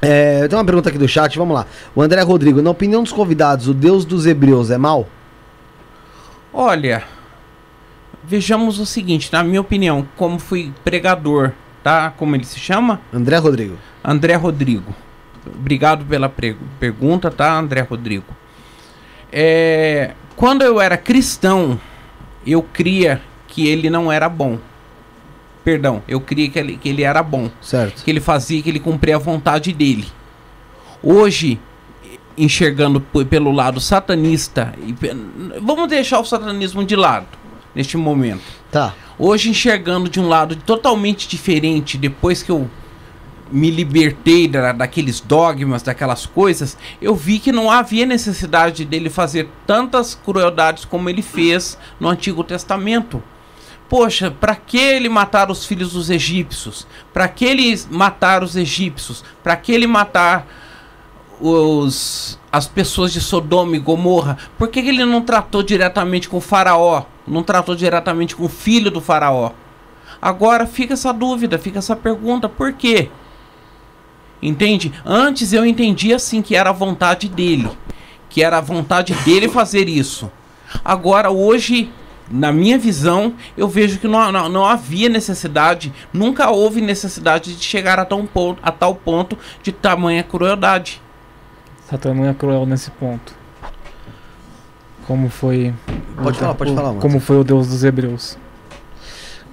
É, 0.00 0.44
eu 0.44 0.48
tenho 0.48 0.58
uma 0.60 0.64
pergunta 0.64 0.88
aqui 0.90 0.98
do 0.98 1.08
chat, 1.08 1.36
vamos 1.36 1.54
lá. 1.56 1.66
O 1.94 2.00
André 2.00 2.20
Rodrigo, 2.22 2.62
na 2.62 2.70
opinião 2.70 3.02
dos 3.02 3.12
convidados, 3.12 3.66
o 3.66 3.74
Deus 3.74 4.04
dos 4.04 4.26
hebreus 4.26 4.70
é 4.70 4.78
mau? 4.78 5.08
Olha, 6.60 7.04
vejamos 8.24 8.80
o 8.80 8.84
seguinte, 8.84 9.32
na 9.32 9.44
minha 9.44 9.60
opinião, 9.60 10.08
como 10.16 10.40
fui 10.40 10.72
pregador, 10.82 11.52
tá? 11.84 12.10
Como 12.10 12.34
ele 12.34 12.42
se 12.42 12.58
chama? 12.58 13.00
André 13.14 13.36
Rodrigo. 13.36 13.78
André 14.02 14.34
Rodrigo. 14.34 14.92
Obrigado 15.46 16.04
pela 16.04 16.28
pergunta, 16.80 17.30
tá, 17.30 17.56
André 17.56 17.82
Rodrigo? 17.82 18.24
É, 19.30 20.14
quando 20.34 20.62
eu 20.62 20.80
era 20.80 20.96
cristão, 20.96 21.80
eu 22.44 22.60
cria 22.60 23.22
que 23.46 23.68
ele 23.68 23.88
não 23.88 24.10
era 24.10 24.28
bom. 24.28 24.58
Perdão, 25.62 26.02
eu 26.08 26.20
cria 26.20 26.50
que 26.50 26.58
ele, 26.58 26.76
que 26.76 26.88
ele 26.88 27.04
era 27.04 27.22
bom. 27.22 27.48
Certo. 27.62 28.02
Que 28.02 28.10
ele 28.10 28.20
fazia, 28.20 28.60
que 28.60 28.68
ele 28.68 28.80
cumpria 28.80 29.14
a 29.14 29.20
vontade 29.20 29.72
dele. 29.72 30.08
Hoje, 31.00 31.60
enxergando 32.38 33.00
pelo 33.00 33.50
lado 33.50 33.80
satanista, 33.80 34.74
e 34.86 34.94
vamos 35.60 35.88
deixar 35.88 36.20
o 36.20 36.24
satanismo 36.24 36.84
de 36.84 36.96
lado 36.96 37.26
neste 37.74 37.96
momento. 37.96 38.42
Tá. 38.70 38.94
Hoje 39.18 39.50
enxergando 39.50 40.08
de 40.08 40.20
um 40.20 40.28
lado 40.28 40.56
totalmente 40.56 41.28
diferente, 41.28 41.98
depois 41.98 42.42
que 42.42 42.50
eu 42.50 42.70
me 43.50 43.70
libertei 43.70 44.46
da, 44.46 44.72
daqueles 44.72 45.20
dogmas, 45.20 45.82
daquelas 45.82 46.26
coisas, 46.26 46.76
eu 47.00 47.14
vi 47.14 47.38
que 47.38 47.52
não 47.52 47.70
havia 47.70 48.06
necessidade 48.06 48.84
dele 48.84 49.10
fazer 49.10 49.48
tantas 49.66 50.14
crueldades 50.14 50.84
como 50.84 51.08
ele 51.08 51.22
fez 51.22 51.78
no 51.98 52.08
Antigo 52.08 52.44
Testamento. 52.44 53.22
Poxa, 53.88 54.30
para 54.30 54.54
que 54.54 54.76
ele 54.76 55.08
matar 55.08 55.50
os 55.50 55.64
filhos 55.64 55.92
dos 55.94 56.10
egípcios? 56.10 56.86
Para 57.12 57.26
que 57.26 57.44
ele 57.44 57.80
matar 57.90 58.42
os 58.42 58.54
egípcios? 58.54 59.24
Para 59.42 59.56
que 59.56 59.72
ele 59.72 59.86
matar 59.86 60.46
os 61.40 62.38
as 62.50 62.66
pessoas 62.66 63.12
de 63.12 63.20
Sodoma 63.20 63.76
e 63.76 63.78
Gomorra? 63.78 64.38
Por 64.56 64.68
que 64.68 64.82
que 64.82 64.88
ele 64.88 65.04
não 65.04 65.20
tratou 65.20 65.62
diretamente 65.62 66.28
com 66.28 66.38
o 66.38 66.40
faraó? 66.40 67.04
Não 67.26 67.42
tratou 67.42 67.74
diretamente 67.74 68.34
com 68.34 68.44
o 68.44 68.48
filho 68.48 68.90
do 68.90 69.00
faraó? 69.00 69.52
Agora 70.20 70.66
fica 70.66 70.94
essa 70.94 71.12
dúvida, 71.12 71.58
fica 71.58 71.78
essa 71.78 71.94
pergunta, 71.94 72.48
por 72.48 72.72
quê? 72.72 73.10
Entende? 74.40 74.92
Antes 75.04 75.52
eu 75.52 75.64
entendia 75.66 76.16
assim 76.16 76.42
que 76.42 76.56
era 76.56 76.70
a 76.70 76.72
vontade 76.72 77.28
dele, 77.28 77.70
que 78.28 78.42
era 78.42 78.58
a 78.58 78.62
vontade 78.62 79.14
dele 79.24 79.48
fazer 79.48 79.88
isso. 79.88 80.30
Agora 80.84 81.30
hoje, 81.30 81.90
na 82.30 82.52
minha 82.52 82.78
visão, 82.78 83.34
eu 83.56 83.68
vejo 83.68 83.98
que 83.98 84.08
não, 84.08 84.30
não, 84.30 84.48
não 84.48 84.64
havia 84.64 85.08
necessidade, 85.08 85.92
nunca 86.12 86.50
houve 86.50 86.80
necessidade 86.80 87.54
de 87.54 87.64
chegar 87.64 87.98
a 87.98 88.04
tal 88.04 88.22
ponto, 88.24 88.60
a 88.62 88.70
tal 88.70 88.94
ponto 88.94 89.38
de 89.62 89.72
tamanha 89.72 90.22
crueldade. 90.22 91.00
Satã 91.90 92.12
não 92.14 92.26
é 92.26 92.34
cruel 92.34 92.66
nesse 92.66 92.90
ponto. 92.90 93.32
Como 95.06 95.28
foi. 95.30 95.74
Pode 96.22 96.36
o- 96.36 96.40
falar, 96.40 96.54
pode 96.54 96.70
o- 96.70 96.74
falar, 96.74 96.88
mano. 96.88 97.00
Como 97.00 97.18
foi 97.20 97.38
o 97.38 97.44
Deus 97.44 97.68
dos 97.68 97.82
Hebreus. 97.84 98.36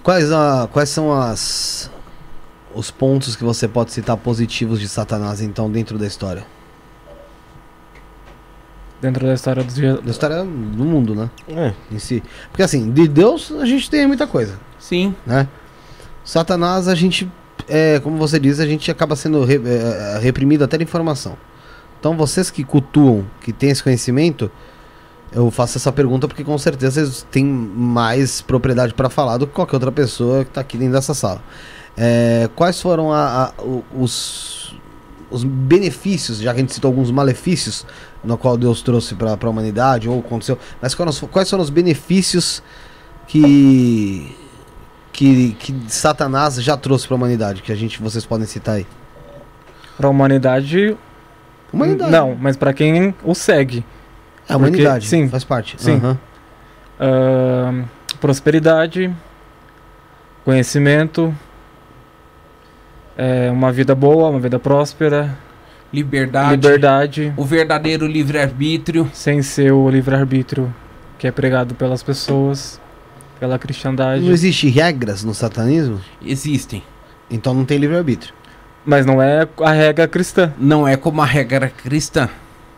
Quais, 0.04 0.32
a, 0.32 0.68
quais 0.72 0.90
são 0.90 1.12
as 1.14 1.90
os 2.74 2.92
pontos 2.92 3.38
que 3.38 3.44
você 3.44 3.68
pode 3.70 3.92
citar 3.94 4.18
positivos 4.18 4.82
de 4.82 4.88
Satanás, 4.90 5.42
então, 5.42 5.72
dentro 5.72 5.98
da 5.98 6.06
história? 6.06 6.46
Dentro 9.02 9.26
da 9.28 9.34
história 9.34 9.64
dos 9.64 9.76
Da 9.76 10.12
história 10.12 10.38
do 10.44 10.84
mundo, 10.84 11.16
né? 11.16 11.30
É. 11.48 11.74
Em 11.92 12.00
si. 12.00 12.22
Porque 12.50 12.64
assim, 12.64 12.92
de 12.92 13.08
Deus 13.08 13.52
a 13.52 13.66
gente 13.66 13.90
tem 13.90 14.06
muita 14.08 14.26
coisa, 14.28 14.60
Sim, 14.80 15.16
né? 15.26 15.48
Satanás, 16.24 16.88
a 16.88 16.96
gente, 16.96 17.32
é, 17.68 18.00
como 18.00 18.18
você 18.18 18.40
diz, 18.40 18.60
a 18.60 18.66
gente 18.66 18.90
acaba 18.90 19.16
sendo 19.16 19.44
re- 19.46 19.62
é, 19.66 20.20
reprimido 20.20 20.64
até 20.64 20.78
de 20.78 20.84
informação. 20.84 21.38
Então 22.06 22.16
vocês 22.16 22.52
que 22.52 22.64
cultuam, 22.64 23.26
que 23.42 23.52
têm 23.52 23.72
esse 23.72 23.82
conhecimento, 23.82 24.52
Eu 25.34 25.50
faço 25.50 25.78
essa 25.78 25.92
pergunta 25.92 26.28
porque 26.28 26.44
com 26.44 26.56
certeza 26.58 27.04
vocês 27.04 27.28
têm 27.32 27.44
mais 27.44 28.42
propriedade 28.42 28.94
para 28.94 29.10
falar 29.10 29.38
do 29.38 29.46
que 29.48 29.54
qualquer 29.54 29.76
outra 29.76 29.92
pessoa 29.92 30.46
que 30.46 30.52
tá 30.52 30.62
aqui 30.62 30.78
dentro 30.78 30.94
dessa 30.94 31.14
sala. 31.16 31.42
É, 31.98 32.48
quais 32.56 32.80
foram 32.80 33.12
a- 33.12 33.46
a- 33.48 33.54
os, 33.94 34.76
os 35.32 35.44
benefícios, 35.44 36.38
já 36.38 36.54
que 36.54 36.60
a 36.60 36.62
gente 36.62 36.74
citou 36.74 36.90
alguns 36.90 37.10
malefícios 37.12 37.86
no 38.24 38.38
qual 38.38 38.56
Deus 38.56 38.82
trouxe 38.84 39.14
para 39.16 39.32
a 39.34 39.50
humanidade 39.50 40.08
ou 40.08 40.20
aconteceu, 40.20 40.58
mas 40.82 40.94
quais, 40.96 41.20
quais 41.32 41.50
foram 41.50 41.64
os 41.64 41.72
benefícios 41.72 42.62
que, 43.28 44.34
que 45.12 45.54
que 45.60 45.76
Satanás 45.88 46.56
já 46.64 46.78
trouxe 46.78 47.08
para 47.08 47.16
a 47.16 47.18
humanidade 47.18 47.62
que 47.64 47.72
a 47.72 47.76
gente 47.76 48.00
vocês 48.02 48.26
podem 48.26 48.46
citar 48.48 48.76
aí? 48.76 48.86
Pra 49.98 50.08
humanidade. 50.08 50.96
Humanidade. 51.76 52.12
Não, 52.12 52.36
mas 52.40 52.56
pra 52.58 52.74
quem 52.74 53.14
o 53.24 53.34
segue. 53.36 53.86
É 54.48 54.54
a 54.54 54.58
humanidade. 54.58 55.08
sim. 55.08 55.28
Faz 55.28 55.44
parte. 55.44 55.76
Sim. 55.78 55.96
Aham. 55.96 56.18
Ahn, 57.00 57.84
prosperidade, 58.22 59.14
conhecimento, 60.44 61.36
é, 63.18 63.50
uma 63.52 63.72
vida 63.72 63.94
boa, 63.96 64.30
uma 64.30 64.40
vida 64.40 64.60
próspera, 64.60 65.38
Liberdade. 65.92 66.52
liberdade, 66.52 67.34
O 67.38 67.44
verdadeiro 67.46 68.06
livre-arbítrio. 68.06 69.10
sem 69.14 69.42
ser 69.42 69.72
o 69.72 69.90
livre-arbítrio 69.90 70.74
que 71.18 71.28
é 71.28 71.32
pregado 71.32 71.74
pelas 71.76 72.04
pessoas, 72.04 72.80
pela 73.40 73.58
cristandade. 73.58 74.24
Não 74.24 74.32
existe 74.32 74.68
regras 74.70 75.24
no 75.24 75.34
satanismo? 75.34 76.00
Existem. 76.26 76.84
Então 77.32 77.54
não 77.54 77.64
tem 77.66 77.78
livre-arbítrio. 77.78 78.34
Mas 78.86 79.06
não 79.06 79.22
é 79.22 79.48
a 79.62 79.72
regra 79.72 80.08
cristã. 80.08 80.54
Não 80.60 80.88
é 80.88 80.96
como 80.96 81.22
a 81.22 81.26
regra 81.26 81.70
cristã. 81.70 82.30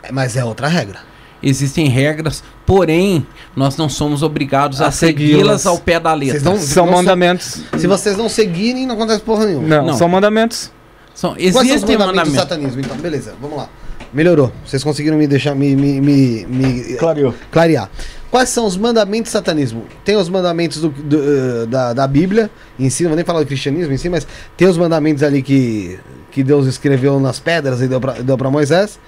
É, 0.03 0.11
Mas 0.11 0.35
é 0.37 0.43
outra 0.45 0.67
regra. 0.67 0.99
Existem 1.43 1.87
regras, 1.87 2.43
porém, 2.65 3.25
nós 3.55 3.77
não 3.77 3.87
somos 3.87 4.23
obrigados 4.23 4.81
a, 4.81 4.87
A 4.87 4.91
segui-las 4.91 5.67
ao 5.67 5.77
pé 5.77 5.99
da 5.99 6.13
letra. 6.13 6.39
Vocês 6.39 6.43
não- 6.43 6.57
São 6.57 6.85
não 6.87 6.93
mandamentos. 6.93 7.61
Se 7.77 7.85
vocês 7.85 8.17
não 8.17 8.27
seguirem, 8.27 8.87
não 8.87 8.95
acontece 8.95 9.21
porra 9.21 9.45
nenhuma. 9.45 9.67
Não, 9.67 9.85
Não. 9.87 9.93
são 9.97 10.09
mandamentos. 10.09 10.71
São, 11.13 11.33
Quais 11.35 11.51
são 11.53 11.61
os 11.61 11.67
existem 11.67 11.97
mandamentos 11.97 11.99
do 11.99 12.35
mandamentos. 12.35 12.35
satanismo? 12.35 12.79
Então, 12.81 12.97
beleza, 12.97 13.35
vamos 13.39 13.57
lá. 13.57 13.69
Melhorou. 14.13 14.51
Vocês 14.65 14.83
conseguiram 14.83 15.17
me 15.17 15.27
deixar, 15.27 15.53
me, 15.53 15.75
me, 15.75 15.99
me, 16.01 16.45
me 16.47 16.95
Clareou. 16.97 17.33
clarear. 17.51 17.89
Quais 18.30 18.49
são 18.49 18.65
os 18.65 18.75
mandamentos 18.75 19.32
do 19.32 19.34
satanismo? 19.34 19.86
Tem 20.03 20.15
os 20.17 20.28
mandamentos 20.30 20.82
do- 20.82 20.89
do, 20.89 21.17
eh, 21.17 21.65
da, 21.65 21.93
da 21.93 22.07
Bíblia 22.07 22.49
em 22.78 22.89
si, 22.89 23.03
não 23.03 23.11
vou 23.11 23.15
nem 23.15 23.23
falar 23.25 23.39
do 23.39 23.45
cristianismo 23.45 23.93
em 23.93 23.97
si, 23.97 24.09
mas 24.09 24.28
tem 24.57 24.67
os 24.67 24.78
mandamentos 24.78 25.23
ali 25.23 25.41
que, 25.41 25.97
que 26.32 26.43
Deus 26.43 26.67
escreveu 26.67 27.19
nas 27.19 27.39
pedras 27.39 27.82
e 27.82 27.88
deu 27.88 28.38
pra 28.38 28.49
Moisés. 28.51 28.99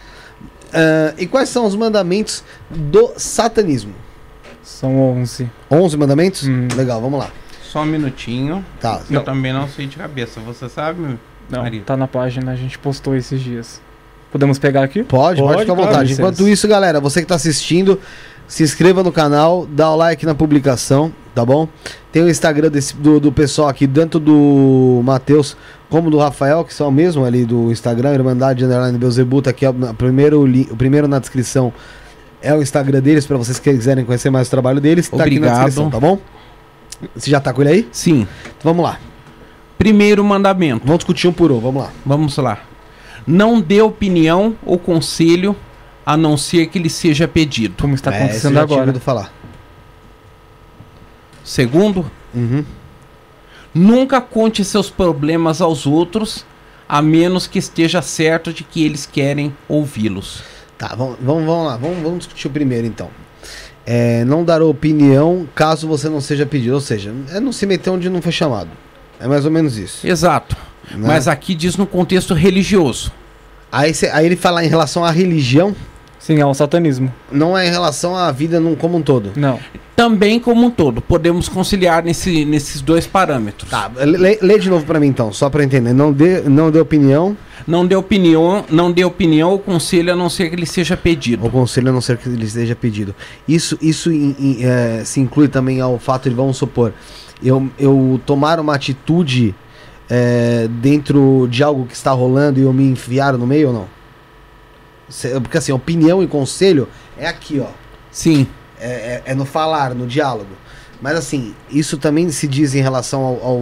Ah, 0.74 1.14
e 1.18 1.26
quais 1.28 1.50
são 1.50 1.66
os 1.66 1.76
mandamentos 1.76 2.44
do 2.70 3.12
satanismo? 3.18 3.94
São 4.64 4.98
11. 5.00 5.50
11 5.70 5.98
mandamentos? 5.98 6.48
Hum. 6.48 6.68
Legal, 6.76 7.02
vamos 7.02 7.20
lá. 7.20 7.30
Só 7.64 7.82
um 7.82 7.86
minutinho. 7.86 8.64
Tá. 8.80 9.02
Eu 9.12 9.24
também 9.24 9.52
não 9.52 9.68
sei 9.68 9.86
de 9.88 9.98
cabeça. 9.98 10.40
Você 10.42 10.70
sabe? 10.70 11.20
Não, 11.50 11.64
Maria? 11.64 11.82
tá 11.86 11.98
na 11.98 12.08
página, 12.08 12.52
a 12.52 12.56
gente 12.56 12.78
postou 12.80 13.16
esses 13.16 13.42
dias. 13.42 13.82
Podemos 14.32 14.60
pegar 14.60 14.84
aqui? 14.84 15.04
Pode, 15.04 15.42
pode, 15.42 15.54
Pode, 15.54 15.60
ficar 15.62 15.74
à 15.74 15.76
vontade. 15.76 16.04
licença. 16.10 16.22
Enquanto 16.22 16.48
isso, 16.48 16.68
galera, 16.68 17.00
você 17.02 17.22
que 17.22 17.28
tá 17.28 17.34
assistindo, 17.36 18.00
se 18.50 18.64
inscreva 18.64 19.02
no 19.04 19.12
canal, 19.12 19.66
dá 19.70 19.90
o 19.92 19.96
like 19.96 20.26
na 20.26 20.34
publicação, 20.36 21.14
tá 21.36 21.46
bom? 21.46 21.68
Tem 22.12 22.24
o 22.24 22.28
Instagram 22.30 22.70
desse- 22.70 22.96
do, 22.96 23.20
do 23.20 23.32
pessoal 23.32 23.70
aqui, 23.70 23.88
tanto 23.88 24.20
do 24.20 25.02
Matheus 25.06 25.56
como 25.90 26.10
do 26.10 26.18
Rafael, 26.18 26.66
que 26.66 26.74
são 26.74 26.90
o 26.90 26.92
mesmo 26.92 27.24
ali 27.24 27.46
do 27.46 27.72
Instagram, 27.72 28.12
Irmandade 28.14 28.66
Underline 28.66 28.98
Beuzebu, 28.98 29.42
tá 29.42 29.52
aqui 29.52 29.66
ó, 29.68 29.72
na- 29.72 29.94
primeiro, 29.94 30.44
li- 30.46 30.68
o 30.72 30.76
primeiro 30.76 31.08
na 31.08 31.20
descrição 31.20 31.72
é 32.42 32.52
o 32.54 32.62
Instagram 32.62 33.00
deles, 33.02 33.26
pra 33.28 33.38
vocês 33.38 33.60
que 33.60 33.72
quiserem 33.72 34.04
conhecer 34.04 34.32
mais 34.32 34.48
o 34.48 34.52
trabalho 34.52 34.82
deles, 34.82 35.08
tá 35.08 35.16
aqui 35.18 35.40
na 35.40 35.48
Obrigado. 35.48 35.56
descrição, 35.66 35.90
tá 35.92 36.00
bom? 36.00 36.18
Você 37.16 37.30
já 37.30 37.40
tá 37.40 37.54
com 37.54 37.62
ele 37.62 37.70
aí? 37.70 37.88
Sim. 37.92 38.28
Então 38.58 38.74
vamos 38.74 38.84
lá. 38.84 39.00
Primeiro 39.78 40.24
mandamento. 40.24 40.82
Vamos 40.84 41.00
discutir 41.00 41.28
um 41.28 41.32
por 41.34 41.52
um, 41.52 41.60
vamos 41.60 41.84
lá. 41.84 41.90
Vamos 42.06 42.36
lá. 42.38 42.60
Não 43.28 43.62
dê 43.62 43.80
opinião 43.82 44.56
ou 44.66 44.78
conselho 44.80 45.56
a 46.12 46.18
não 46.18 46.36
ser 46.38 46.66
que 46.68 46.80
lhe 46.80 46.90
seja 46.90 47.28
pedido. 47.28 47.76
Como 47.80 47.94
está 47.94 48.12
É, 48.12 48.18
acontecendo 48.18 48.54
tinha 48.54 48.64
agora. 48.64 48.82
ouvido 48.82 49.00
falar. 49.00 49.32
Segundo, 51.44 52.10
Uhum. 52.34 52.64
nunca 53.74 54.20
conte 54.22 54.64
seus 54.64 54.90
problemas 54.90 55.62
aos 55.62 55.86
outros, 55.86 56.46
a 56.88 57.02
menos 57.02 57.48
que 57.48 57.60
esteja 57.60 58.02
certo 58.02 58.52
de 58.52 58.64
que 58.64 58.84
eles 58.84 59.06
querem 59.06 59.54
ouvi-los. 59.68 60.42
Tá, 60.78 60.96
vamos, 60.96 61.18
vamos, 61.22 61.46
vamos 61.46 61.68
lá, 61.68 61.78
vamos, 61.78 61.98
vamos 62.02 62.18
discutir 62.20 62.48
o 62.48 62.52
primeiro 62.52 62.88
então. 62.88 63.10
É, 63.86 64.24
não 64.26 64.44
dar 64.44 64.62
opinião 64.62 65.48
caso 65.56 65.88
você 65.88 66.10
não 66.10 66.22
seja 66.22 66.46
pedido, 66.46 66.74
ou 66.76 66.82
seja, 66.82 67.14
é 67.32 67.40
não 67.40 67.52
se 67.52 67.66
meter 67.66 67.90
onde 67.90 68.10
não 68.10 68.22
foi 68.22 68.32
chamado. 68.32 68.70
É 69.20 69.28
mais 69.28 69.46
ou 69.46 69.52
menos 69.52 69.78
isso. 69.78 70.08
Exato. 70.08 70.56
né? 70.92 71.08
Mas 71.08 71.28
aqui 71.28 71.54
diz 71.54 71.76
no 71.78 71.86
contexto 71.86 72.34
religioso. 72.34 73.12
aí, 73.72 73.94
cê- 73.94 74.10
aí 74.10 74.26
ele 74.26 74.36
fala 74.36 74.64
em 74.66 74.68
relação 74.68 75.04
à 75.06 75.12
religião, 75.12 75.76
Sim, 76.20 76.40
é 76.40 76.46
o 76.46 76.54
satanismo. 76.54 77.12
não 77.32 77.58
é 77.58 77.68
em 77.68 77.72
relação 77.72 78.16
à 78.16 78.30
vida 78.32 78.60
num, 78.60 78.76
como 78.76 78.98
um 78.98 79.02
todo. 79.02 79.32
Não. 79.36 79.58
Também 79.96 80.40
como 80.40 80.66
um 80.68 80.70
todo, 80.72 81.02
podemos 81.02 81.50
conciliar 81.50 82.04
nesse, 82.04 82.46
nesses 82.46 82.82
dois 82.82 83.08
parâmetros. 83.08 83.70
Tá, 83.70 83.90
lê, 83.96 84.38
lê 84.42 84.60
de 84.60 84.70
novo 84.70 84.86
pra 84.86 85.00
mim 85.00 85.08
então, 85.08 85.32
só 85.34 85.50
pra 85.50 85.64
entender. 85.64 85.92
Não 85.94 86.12
dê, 86.12 86.42
não 86.42 86.70
dê 86.72 86.80
opinião, 86.80 87.36
Não 87.68 87.86
dê 87.86 87.96
opinião, 87.96 88.64
não 88.70 88.92
dê 88.92 89.04
opinião 89.04 89.50
ou 89.52 89.60
conselho 89.60 90.14
a 90.14 90.16
não 90.16 90.30
ser 90.30 90.50
que 90.50 90.56
lhe 90.56 90.66
seja 90.66 90.96
pedido. 90.96 91.44
ou 91.46 91.50
conselho 91.50 91.90
a 91.90 91.92
não 91.92 92.02
ser 92.02 92.18
que 92.18 92.30
lhe 92.30 92.50
seja 92.50 92.76
pedido. 92.76 93.14
Isso, 93.48 93.78
isso 93.82 94.12
in- 94.12 94.36
in- 94.40 94.58
é, 94.64 95.02
se 95.06 95.20
inclui 95.20 95.48
também 95.50 95.82
ao 95.82 95.98
fato 96.00 96.30
de, 96.30 96.36
vamos 96.36 96.56
supor, 96.58 96.94
eu, 97.44 97.68
eu 97.78 98.20
tomar 98.26 98.60
uma 98.60 98.76
atitude 98.76 99.54
é, 100.10 100.68
dentro 100.82 101.48
de 101.52 101.62
algo 101.64 101.86
que 101.86 101.94
está 101.94 102.12
rolando 102.12 102.60
e 102.60 102.64
eu 102.64 102.72
me 102.74 102.84
enfiar 102.90 103.38
no 103.38 103.46
meio 103.46 103.68
ou 103.70 103.74
não? 103.74 103.99
Porque 105.42 105.58
assim, 105.58 105.72
opinião 105.72 106.22
e 106.24 106.28
conselho 106.28 106.88
é 107.18 107.28
aqui, 107.28 107.60
ó. 107.60 107.68
Sim, 108.12 108.48
É, 108.82 108.88
é- 109.26 109.32
é 109.32 109.36
no 109.36 109.44
falar, 109.44 109.94
no 109.94 110.08
diálogo. 110.08 110.52
Mas 111.02 111.18
assim, 111.18 111.54
isso 111.70 111.98
também 111.98 112.30
se 112.32 112.48
diz 112.48 112.74
em 112.76 112.82
relação 112.82 113.22
ao, 113.22 113.34
ao, 113.46 113.62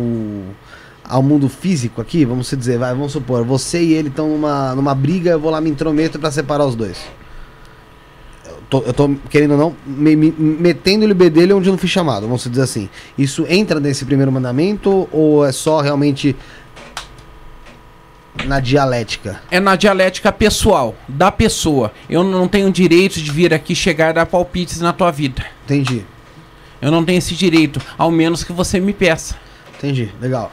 ao 1.10 1.24
mundo 1.24 1.50
físico 1.50 2.00
aqui, 2.02 2.24
vamos 2.24 2.48
se 2.48 2.56
dizer, 2.56 2.78
vai, 2.78 2.92
vamos 2.94 3.14
supor, 3.14 3.44
você 3.44 3.82
e 3.82 3.94
ele 3.94 4.10
estão 4.10 4.30
numa, 4.30 4.76
numa 4.76 4.94
briga, 4.94 5.32
eu 5.32 5.40
vou 5.40 5.50
lá 5.50 5.60
me 5.60 5.70
intrometo 5.72 6.20
pra 6.20 6.30
separar 6.30 6.66
os 6.68 6.76
dois. 6.76 6.98
Eu 8.46 8.58
tô, 8.70 8.80
eu 8.82 8.94
tô, 8.94 9.10
querendo 9.30 9.52
ou 9.52 9.58
não, 9.58 9.76
me, 9.86 10.16
me- 10.16 10.32
metendo-lhe 10.38 11.12
o 11.14 11.16
bedelho 11.16 11.58
onde 11.58 11.68
eu 11.68 11.72
não 11.74 11.78
fui 11.80 11.90
chamado, 11.90 12.24
vamos 12.28 12.44
dizer 12.48 12.62
assim. 12.62 12.90
Isso 13.18 13.46
entra 13.50 13.80
nesse 13.80 14.06
primeiro 14.06 14.32
mandamento 14.32 15.08
ou 15.12 15.46
é 15.46 15.52
só 15.52 15.82
realmente 15.82 16.36
na 18.46 18.60
dialética? 18.60 19.42
é 19.50 19.60
na 19.60 19.76
dialética 19.76 20.32
pessoal, 20.32 20.96
da 21.08 21.32
pessoa. 21.32 21.92
Eu 22.10 22.24
não 22.24 22.48
tenho 22.48 22.72
direito 22.72 23.22
de 23.22 23.32
vir 23.32 23.54
aqui 23.54 23.74
chegar 23.76 24.12
e 24.12 24.14
dar 24.14 24.26
palpites 24.26 24.80
na 24.82 24.94
tua 24.94 25.12
vida. 25.12 25.46
Entendi, 25.66 26.04
Eu 26.82 26.92
não 26.92 27.04
tenho 27.04 27.18
esse 27.18 27.34
direito, 27.36 27.82
ao 27.98 28.12
menos 28.12 28.44
que 28.44 28.54
você 28.54 28.80
me 28.80 28.94
peça. 28.94 29.36
entendi, 29.78 30.12
legal. 30.22 30.52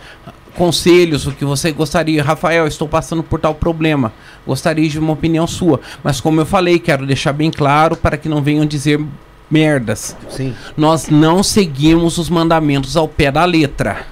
Conselhos, 0.55 1.26
o 1.26 1.32
que 1.32 1.45
você 1.45 1.72
gostaria. 1.72 2.22
Rafael, 2.22 2.66
estou 2.68 2.87
passando 2.89 3.22
por 3.24 3.41
tal 3.41 3.55
problema. 3.57 4.12
Gostaria 4.47 4.89
de 4.89 4.99
uma 5.01 5.12
opinião 5.12 5.47
sua. 5.49 5.80
Mas 6.03 6.20
como 6.20 6.41
eu 6.41 6.47
falei, 6.47 6.78
quero 6.78 7.05
deixar 7.05 7.32
bem 7.32 7.51
claro 7.51 7.97
para 7.97 8.16
que 8.16 8.28
não 8.28 8.41
venham 8.41 8.64
dizer 8.64 9.01
merdas. 9.51 10.16
Sim. 10.30 10.55
Nós 10.76 11.09
não 11.09 11.43
seguimos 11.43 12.18
os 12.18 12.28
mandamentos 12.30 12.97
ao 12.97 13.09
pé 13.09 13.32
da 13.32 13.45
letra. 13.45 14.07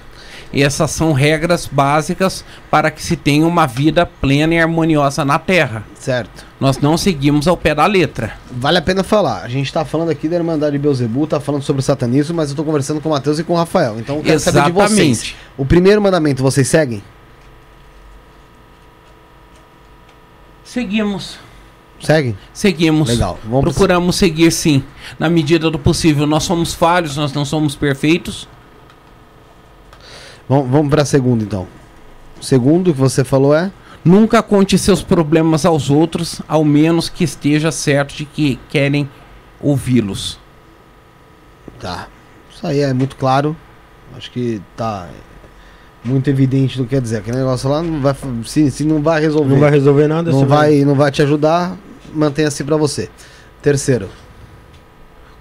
Essas 0.53 0.91
são 0.91 1.13
regras 1.13 1.65
básicas 1.65 2.45
para 2.69 2.91
que 2.91 3.01
se 3.01 3.15
tenha 3.15 3.45
uma 3.47 3.65
vida 3.65 4.05
plena 4.05 4.53
e 4.53 4.59
harmoniosa 4.59 5.25
na 5.25 5.39
Terra. 5.39 5.83
Certo. 5.99 6.45
Nós 6.59 6.77
não 6.77 6.95
seguimos 6.95 7.47
ao 7.47 7.57
pé 7.57 7.73
da 7.73 7.85
letra. 7.87 8.33
Vale 8.51 8.77
a 8.77 8.81
pena 8.81 9.03
falar. 9.03 9.41
A 9.43 9.47
gente 9.47 9.73
tá 9.73 9.83
falando 9.83 10.09
aqui 10.11 10.29
da 10.29 10.35
Irmandade 10.35 10.73
de 10.73 10.77
Beuzebu, 10.77 11.25
tá 11.25 11.39
falando 11.39 11.63
sobre 11.63 11.79
o 11.79 11.83
satanismo, 11.83 12.35
mas 12.35 12.51
eu 12.51 12.55
tô 12.55 12.63
conversando 12.63 13.01
com 13.01 13.09
o 13.09 13.11
Matheus 13.11 13.39
e 13.39 13.43
com 13.43 13.53
o 13.53 13.57
Rafael. 13.57 13.99
Então 13.99 14.17
eu 14.17 14.21
quero 14.23 14.39
saber 14.39 14.63
de 14.65 14.71
vocês. 14.71 14.91
Exatamente. 14.99 15.35
O 15.57 15.65
primeiro 15.65 15.99
mandamento 16.01 16.43
vocês 16.43 16.67
seguem? 16.67 17.01
Seguimos. 20.63 21.37
Seguem? 21.99 22.37
Seguimos. 22.53 23.09
Legal. 23.09 23.39
Vamos 23.43 23.61
pro- 23.61 23.71
Procuramos 23.73 24.15
seguir 24.15 24.51
sim, 24.51 24.83
na 25.17 25.29
medida 25.29 25.69
do 25.69 25.79
possível. 25.79 26.25
Nós 26.27 26.43
somos 26.43 26.73
falhos, 26.73 27.15
nós 27.17 27.31
não 27.33 27.45
somos 27.45 27.75
perfeitos. 27.75 28.47
Vamos, 30.47 30.69
vamos 30.69 30.89
pra 30.89 31.05
segunda 31.05 31.43
então. 31.43 31.67
O 32.39 32.43
segundo 32.43 32.93
que 32.93 32.99
você 32.99 33.23
falou 33.23 33.55
é? 33.55 33.71
Nunca 34.03 34.43
conte 34.43 34.77
seus 34.77 35.01
problemas 35.01 35.65
aos 35.65 35.89
outros, 35.89 36.41
ao 36.47 36.65
menos 36.65 37.07
que 37.07 37.23
esteja 37.23 37.71
certo 37.71 38.15
de 38.15 38.25
que 38.25 38.59
querem 38.69 39.09
ouvi-los. 39.61 40.37
Tá. 41.79 42.07
Isso 42.53 42.67
aí 42.67 42.81
é 42.81 42.93
muito 42.93 43.15
claro. 43.15 43.55
Acho 44.15 44.29
que 44.29 44.61
tá 44.75 45.07
muito 46.03 46.29
evidente 46.29 46.77
do 46.77 46.83
que 46.83 46.91
quer 46.91 47.01
dizer. 47.01 47.17
Aquele 47.17 47.37
negócio 47.37 47.69
lá 47.69 47.81
não 47.81 48.01
vai, 48.01 48.13
se, 48.45 48.69
se 48.69 48.83
não 48.83 49.01
vai 49.01 49.21
resolver, 49.21 49.53
Não 49.53 49.59
vai 49.61 49.71
resolver 49.71 50.07
nada, 50.07 50.31
não 50.31 50.45
vai, 50.45 50.83
não 50.83 50.95
vai 50.95 51.09
te 51.09 51.21
ajudar, 51.21 51.77
mantenha 52.13 52.49
assim 52.49 52.65
pra 52.65 52.75
você. 52.75 53.09
Terceiro. 53.61 54.09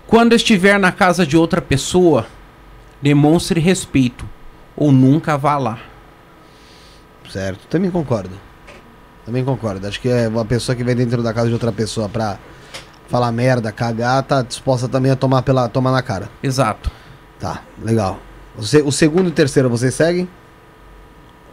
Quando 0.07 0.35
estiver 0.35 0.79
na 0.79 0.93
casa 0.93 1.27
de 1.27 1.37
outra 1.37 1.61
pessoa, 1.61 2.27
demonstre 3.01 3.59
respeito 3.59 4.25
ou 4.77 4.91
nunca 4.93 5.37
vá 5.37 5.57
lá. 5.59 5.79
Certo, 7.31 7.67
também 7.69 7.91
concordo. 7.91 8.31
Também 9.25 9.45
concordo. 9.45 9.87
Acho 9.87 10.01
que 10.01 10.09
é 10.09 10.29
uma 10.29 10.45
pessoa 10.45 10.75
que 10.75 10.83
vem 10.85 10.95
dentro 10.97 11.23
da 11.23 11.33
casa 11.33 11.47
de 11.49 11.53
outra 11.55 11.73
pessoa 11.73 12.09
pra 12.09 12.39
falar 13.09 13.31
merda, 13.33 13.71
cagar, 13.71 14.23
tá 14.23 14.43
disposta 14.43 14.89
também 14.89 15.13
a 15.13 15.17
tomar, 15.17 15.43
pela, 15.43 15.69
tomar 15.69 15.93
na 15.93 16.03
cara. 16.03 16.29
Exato. 16.43 16.91
Tá, 17.39 17.63
legal. 17.83 18.19
Você, 18.57 18.83
o 18.83 18.91
segundo 18.93 19.27
e 19.27 19.29
o 19.29 19.33
terceiro 19.33 19.71
vocês 19.71 19.95
seguem? 19.95 20.29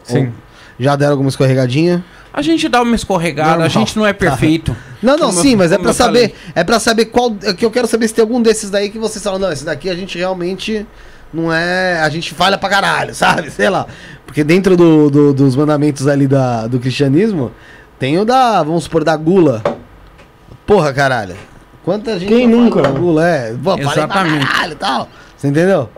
Sim. 0.04 0.34
Já 0.80 0.96
deram 0.96 1.12
alguma 1.14 1.30
escorregadinha? 1.30 2.04
A 2.34 2.42
gente 2.42 2.68
dá 2.70 2.82
uma 2.82 2.96
escorregada, 2.96 3.50
Normal. 3.52 3.66
a 3.66 3.70
gente 3.70 3.98
não 3.98 4.06
é 4.06 4.14
perfeito. 4.14 4.76
Não, 5.02 5.16
não, 5.18 5.30
Como 5.30 5.42
sim, 5.42 5.54
eu- 5.54 5.58
mas 5.58 5.72
é 5.72 5.78
pra 5.78 5.92
eu 5.92 5.94
falei. 5.94 6.24
saber. 6.28 6.36
É 6.54 6.62
pra 6.62 6.78
saber 6.78 7.06
qual. 7.06 7.34
É 7.44 7.54
que 7.54 7.64
eu 7.64 7.72
quero 7.72 7.88
saber 7.88 8.06
se 8.10 8.14
tem 8.14 8.22
algum 8.22 8.42
desses 8.42 8.70
daí 8.70 8.90
que 8.90 9.00
vocês 9.00 9.24
falam, 9.24 9.40
não, 9.40 9.50
esse 9.50 9.64
daqui 9.64 9.90
a 9.90 9.96
gente 9.96 10.18
realmente 10.18 10.86
não 11.34 11.52
é. 11.54 12.00
A 12.02 12.10
gente 12.10 12.34
falha 12.34 12.58
pra 12.58 12.70
caralho, 12.70 13.14
sabe? 13.16 13.50
Sei 13.52 13.70
lá. 13.70 13.86
Porque 14.26 14.44
dentro 14.44 14.76
do, 14.78 15.10
do- 15.10 15.34
dos 15.34 15.56
mandamentos 15.56 16.08
ali 16.08 16.28
da, 16.28 16.68
do 16.68 16.80
cristianismo, 16.80 17.52
tem 17.98 18.18
o 18.20 18.26
da, 18.26 18.62
vamos 18.64 18.84
supor, 18.84 19.04
da 19.04 19.16
gula. 19.16 19.64
Porra, 20.66 20.94
caralho. 20.94 21.36
Quanta 21.84 22.20
gente 22.20 22.30
Quem 22.30 22.48
nunca, 22.48 22.82
da 22.82 22.92
gula, 22.92 23.28
é. 23.28 23.56
Pô, 23.64 23.76
Exatamente. 23.78 24.46
caralho 24.46 24.74
e 24.74 24.76
tal. 24.76 25.10
Você 25.36 25.48
entendeu? 25.48 25.90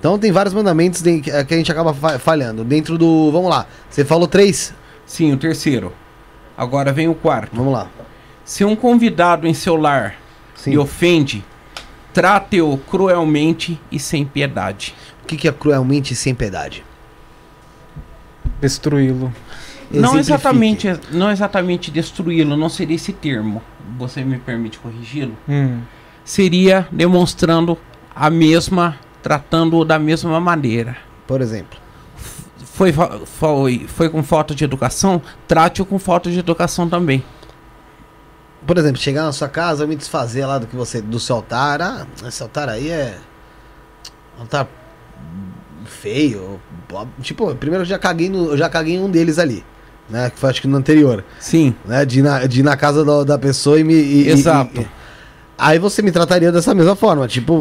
Então 0.00 0.18
tem 0.18 0.32
vários 0.32 0.52
mandamentos 0.54 1.00
que 1.02 1.30
a 1.30 1.56
gente 1.56 1.70
acaba 1.70 1.94
fa- 1.94 2.18
falhando. 2.18 2.64
Dentro 2.64 2.98
do. 2.98 3.30
Vamos 3.30 3.48
lá. 3.50 3.66
Você 3.88 4.04
falou 4.04 4.26
três? 4.26 4.74
Sim, 5.04 5.32
o 5.32 5.36
terceiro. 5.36 5.92
Agora 6.58 6.92
vem 6.92 7.06
o 7.08 7.14
quarto. 7.14 7.54
Vamos 7.54 7.72
lá. 7.72 7.86
Se 8.44 8.64
um 8.64 8.74
convidado 8.74 9.46
em 9.46 9.54
seu 9.54 9.76
lar 9.76 10.14
Sim. 10.54 10.70
lhe 10.72 10.78
ofende, 10.78 11.44
trate-o 12.16 12.78
cruelmente 12.78 13.78
e 13.92 13.98
sem 13.98 14.24
piedade. 14.24 14.94
O 15.22 15.26
que, 15.26 15.36
que 15.36 15.46
é 15.46 15.52
cruelmente 15.52 16.14
e 16.14 16.16
sem 16.16 16.34
piedade? 16.34 16.82
Destruí-lo. 18.58 19.30
Não 19.90 20.18
exatamente, 20.18 20.88
não 21.12 21.30
exatamente 21.30 21.90
destruí-lo, 21.90 22.56
não 22.56 22.70
seria 22.70 22.96
esse 22.96 23.12
termo. 23.12 23.62
Você 23.98 24.24
me 24.24 24.38
permite 24.38 24.78
corrigi-lo? 24.78 25.36
Hum. 25.46 25.82
Seria 26.24 26.88
demonstrando 26.90 27.76
a 28.14 28.30
mesma, 28.30 28.98
tratando-o 29.22 29.84
da 29.84 29.98
mesma 29.98 30.40
maneira. 30.40 30.96
Por 31.26 31.42
exemplo. 31.42 31.78
Foi, 32.64 32.94
foi, 33.26 33.86
foi 33.86 34.08
com 34.08 34.22
falta 34.22 34.54
de 34.54 34.64
educação? 34.64 35.20
Trate-o 35.46 35.84
com 35.84 35.98
falta 35.98 36.30
de 36.30 36.38
educação 36.38 36.88
também. 36.88 37.22
Por 38.66 38.76
exemplo, 38.78 39.00
chegar 39.00 39.22
na 39.24 39.32
sua 39.32 39.48
casa, 39.48 39.86
me 39.86 39.94
desfazer 39.96 40.44
lá 40.46 40.58
do 40.58 40.66
que 40.66 40.74
você 40.76 41.00
do 41.00 41.20
seu 41.20 41.36
altar. 41.36 41.80
Ah, 41.80 42.06
esse 42.26 42.42
altar 42.42 42.68
aí 42.68 42.90
é 42.90 43.16
um 44.38 44.42
altar 44.42 44.66
feio. 45.84 46.60
Tipo, 47.20 47.54
primeiro 47.54 47.82
eu 47.82 47.86
já 47.86 47.98
caguei 47.98 48.28
no, 48.28 48.50
eu 48.50 48.56
já 48.56 48.68
caguei 48.68 48.96
em 48.96 49.00
um 49.02 49.10
deles 49.10 49.38
ali, 49.38 49.64
né? 50.08 50.30
Que 50.30 50.38
foi 50.38 50.50
acho 50.50 50.60
que 50.60 50.68
no 50.68 50.76
anterior, 50.76 51.24
Sim, 51.38 51.74
né? 51.84 52.04
De 52.04 52.20
ir 52.20 52.22
na, 52.22 52.46
de 52.46 52.60
ir 52.60 52.62
na 52.62 52.76
casa 52.76 53.04
da, 53.04 53.24
da 53.24 53.38
pessoa 53.38 53.78
e 53.78 53.84
me 53.84 53.94
e- 53.94 54.22
e- 54.24 54.28
Exato. 54.30 54.80
e- 54.80 54.86
aí 55.58 55.78
você 55.78 56.02
me 56.02 56.10
trataria 56.12 56.50
dessa 56.52 56.74
mesma 56.74 56.94
forma, 56.96 57.26
tipo, 57.28 57.54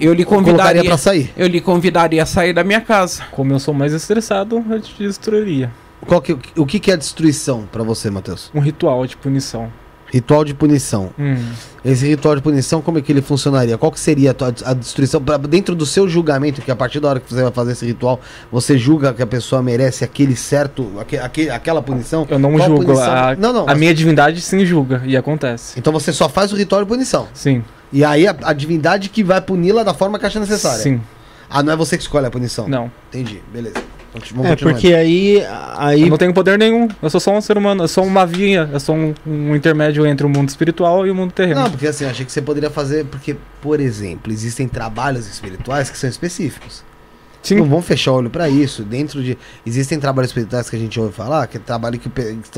eu 0.00 0.12
lhe 0.12 0.24
colocaria 0.24 0.52
convidaria, 0.54 0.84
pra 0.84 0.96
sair. 0.98 1.32
eu 1.36 1.46
lhe 1.46 1.60
convidaria 1.60 2.22
a 2.22 2.26
sair 2.26 2.52
da 2.52 2.64
minha 2.64 2.80
casa. 2.80 3.24
Como 3.30 3.52
eu 3.52 3.58
sou 3.60 3.74
mais 3.74 3.92
estressado, 3.92 4.64
eu 4.70 4.80
te 4.80 4.94
destruiria. 4.98 5.70
Qual 6.06 6.20
que, 6.20 6.36
o 6.56 6.66
que 6.66 6.80
que 6.80 6.90
é 6.90 6.96
destruição 6.96 7.68
pra 7.70 7.84
você, 7.84 8.10
Matheus? 8.10 8.50
Um 8.52 8.58
ritual 8.60 9.06
de 9.06 9.16
punição. 9.16 9.72
Ritual 10.12 10.44
de 10.44 10.52
punição. 10.52 11.10
Hum. 11.18 11.36
Esse 11.82 12.06
ritual 12.06 12.36
de 12.36 12.42
punição, 12.42 12.82
como 12.82 12.98
é 12.98 13.00
que 13.00 13.10
ele 13.10 13.22
funcionaria? 13.22 13.78
Qual 13.78 13.90
que 13.90 13.98
seria 13.98 14.32
a, 14.32 14.34
tua- 14.34 14.54
a 14.66 14.74
destruição? 14.74 15.22
Pra, 15.22 15.38
dentro 15.38 15.74
do 15.74 15.86
seu 15.86 16.06
julgamento, 16.06 16.60
que 16.60 16.70
a 16.70 16.76
partir 16.76 17.00
da 17.00 17.08
hora 17.08 17.18
que 17.20 17.32
você 17.32 17.42
vai 17.42 17.50
fazer 17.50 17.72
esse 17.72 17.86
ritual, 17.86 18.20
você 18.50 18.76
julga 18.76 19.14
que 19.14 19.22
a 19.22 19.26
pessoa 19.26 19.62
merece 19.62 20.04
aquele 20.04 20.36
certo, 20.36 20.86
aque, 21.00 21.16
aque- 21.16 21.48
aquela 21.48 21.80
punição? 21.80 22.26
Eu 22.28 22.38
não 22.38 22.52
Qual 22.52 22.68
julgo. 22.68 22.84
punição? 22.84 23.10
A, 23.12 23.34
Não, 23.36 23.52
não, 23.54 23.62
a 23.62 23.66
mas- 23.68 23.78
minha 23.78 23.94
divindade 23.94 24.40
sim 24.42 24.66
julga. 24.66 25.00
E 25.06 25.16
acontece. 25.16 25.78
Então 25.78 25.90
você 25.92 26.12
só 26.12 26.28
faz 26.28 26.52
o 26.52 26.56
ritual 26.56 26.82
de 26.82 26.88
punição. 26.88 27.26
Sim. 27.32 27.64
E 27.90 28.04
aí 28.04 28.26
a, 28.28 28.36
a 28.42 28.52
divindade 28.52 29.08
que 29.08 29.24
vai 29.24 29.40
puni-la 29.40 29.82
da 29.82 29.94
forma 29.94 30.18
que 30.18 30.26
acha 30.26 30.38
necessária. 30.38 30.82
Sim. 30.82 31.00
Ah, 31.48 31.62
não 31.62 31.72
é 31.72 31.76
você 31.76 31.96
que 31.96 32.02
escolhe 32.02 32.26
a 32.26 32.30
punição? 32.30 32.68
Não. 32.68 32.90
Entendi, 33.08 33.42
beleza. 33.52 33.76
Vamos 34.34 34.50
É, 34.50 34.56
porque 34.56 34.92
aí. 34.94 35.42
aí 35.76 36.02
Eu 36.02 36.08
não 36.08 36.18
tenho 36.18 36.34
poder 36.34 36.58
nenhum. 36.58 36.86
Eu 37.00 37.08
sou 37.08 37.18
só 37.20 37.34
um 37.36 37.40
ser 37.40 37.56
humano. 37.56 37.84
Eu 37.84 37.88
sou 37.88 38.04
uma 38.04 38.26
via. 38.26 38.68
Eu 38.70 38.78
sou 38.78 38.94
um, 38.94 39.14
um 39.26 39.56
intermédio 39.56 40.06
entre 40.06 40.26
o 40.26 40.28
mundo 40.28 40.48
espiritual 40.50 41.06
e 41.06 41.10
o 41.10 41.14
mundo 41.14 41.32
terreno. 41.32 41.60
Não, 41.60 41.70
porque 41.70 41.86
assim, 41.86 42.04
eu 42.04 42.10
achei 42.10 42.24
que 42.26 42.30
você 42.32 42.42
poderia 42.42 42.68
fazer. 42.70 43.06
Porque, 43.06 43.36
por 43.62 43.80
exemplo, 43.80 44.30
existem 44.30 44.68
trabalhos 44.68 45.26
espirituais 45.26 45.88
que 45.88 45.96
são 45.96 46.10
específicos. 46.10 46.84
Sim. 47.42 47.56
Não 47.56 47.64
vamos 47.64 47.86
fechar 47.86 48.12
o 48.12 48.16
olho 48.16 48.30
pra 48.30 48.48
isso. 48.48 48.82
Dentro 48.84 49.22
de. 49.22 49.36
Existem 49.66 49.98
trabalhos 49.98 50.28
espirituais 50.30 50.68
que 50.70 50.76
a 50.76 50.78
gente 50.78 51.00
ouve 51.00 51.12
falar, 51.12 51.46
que 51.46 51.56
é 51.56 51.60
trabalho 51.60 51.98
que. 51.98 52.10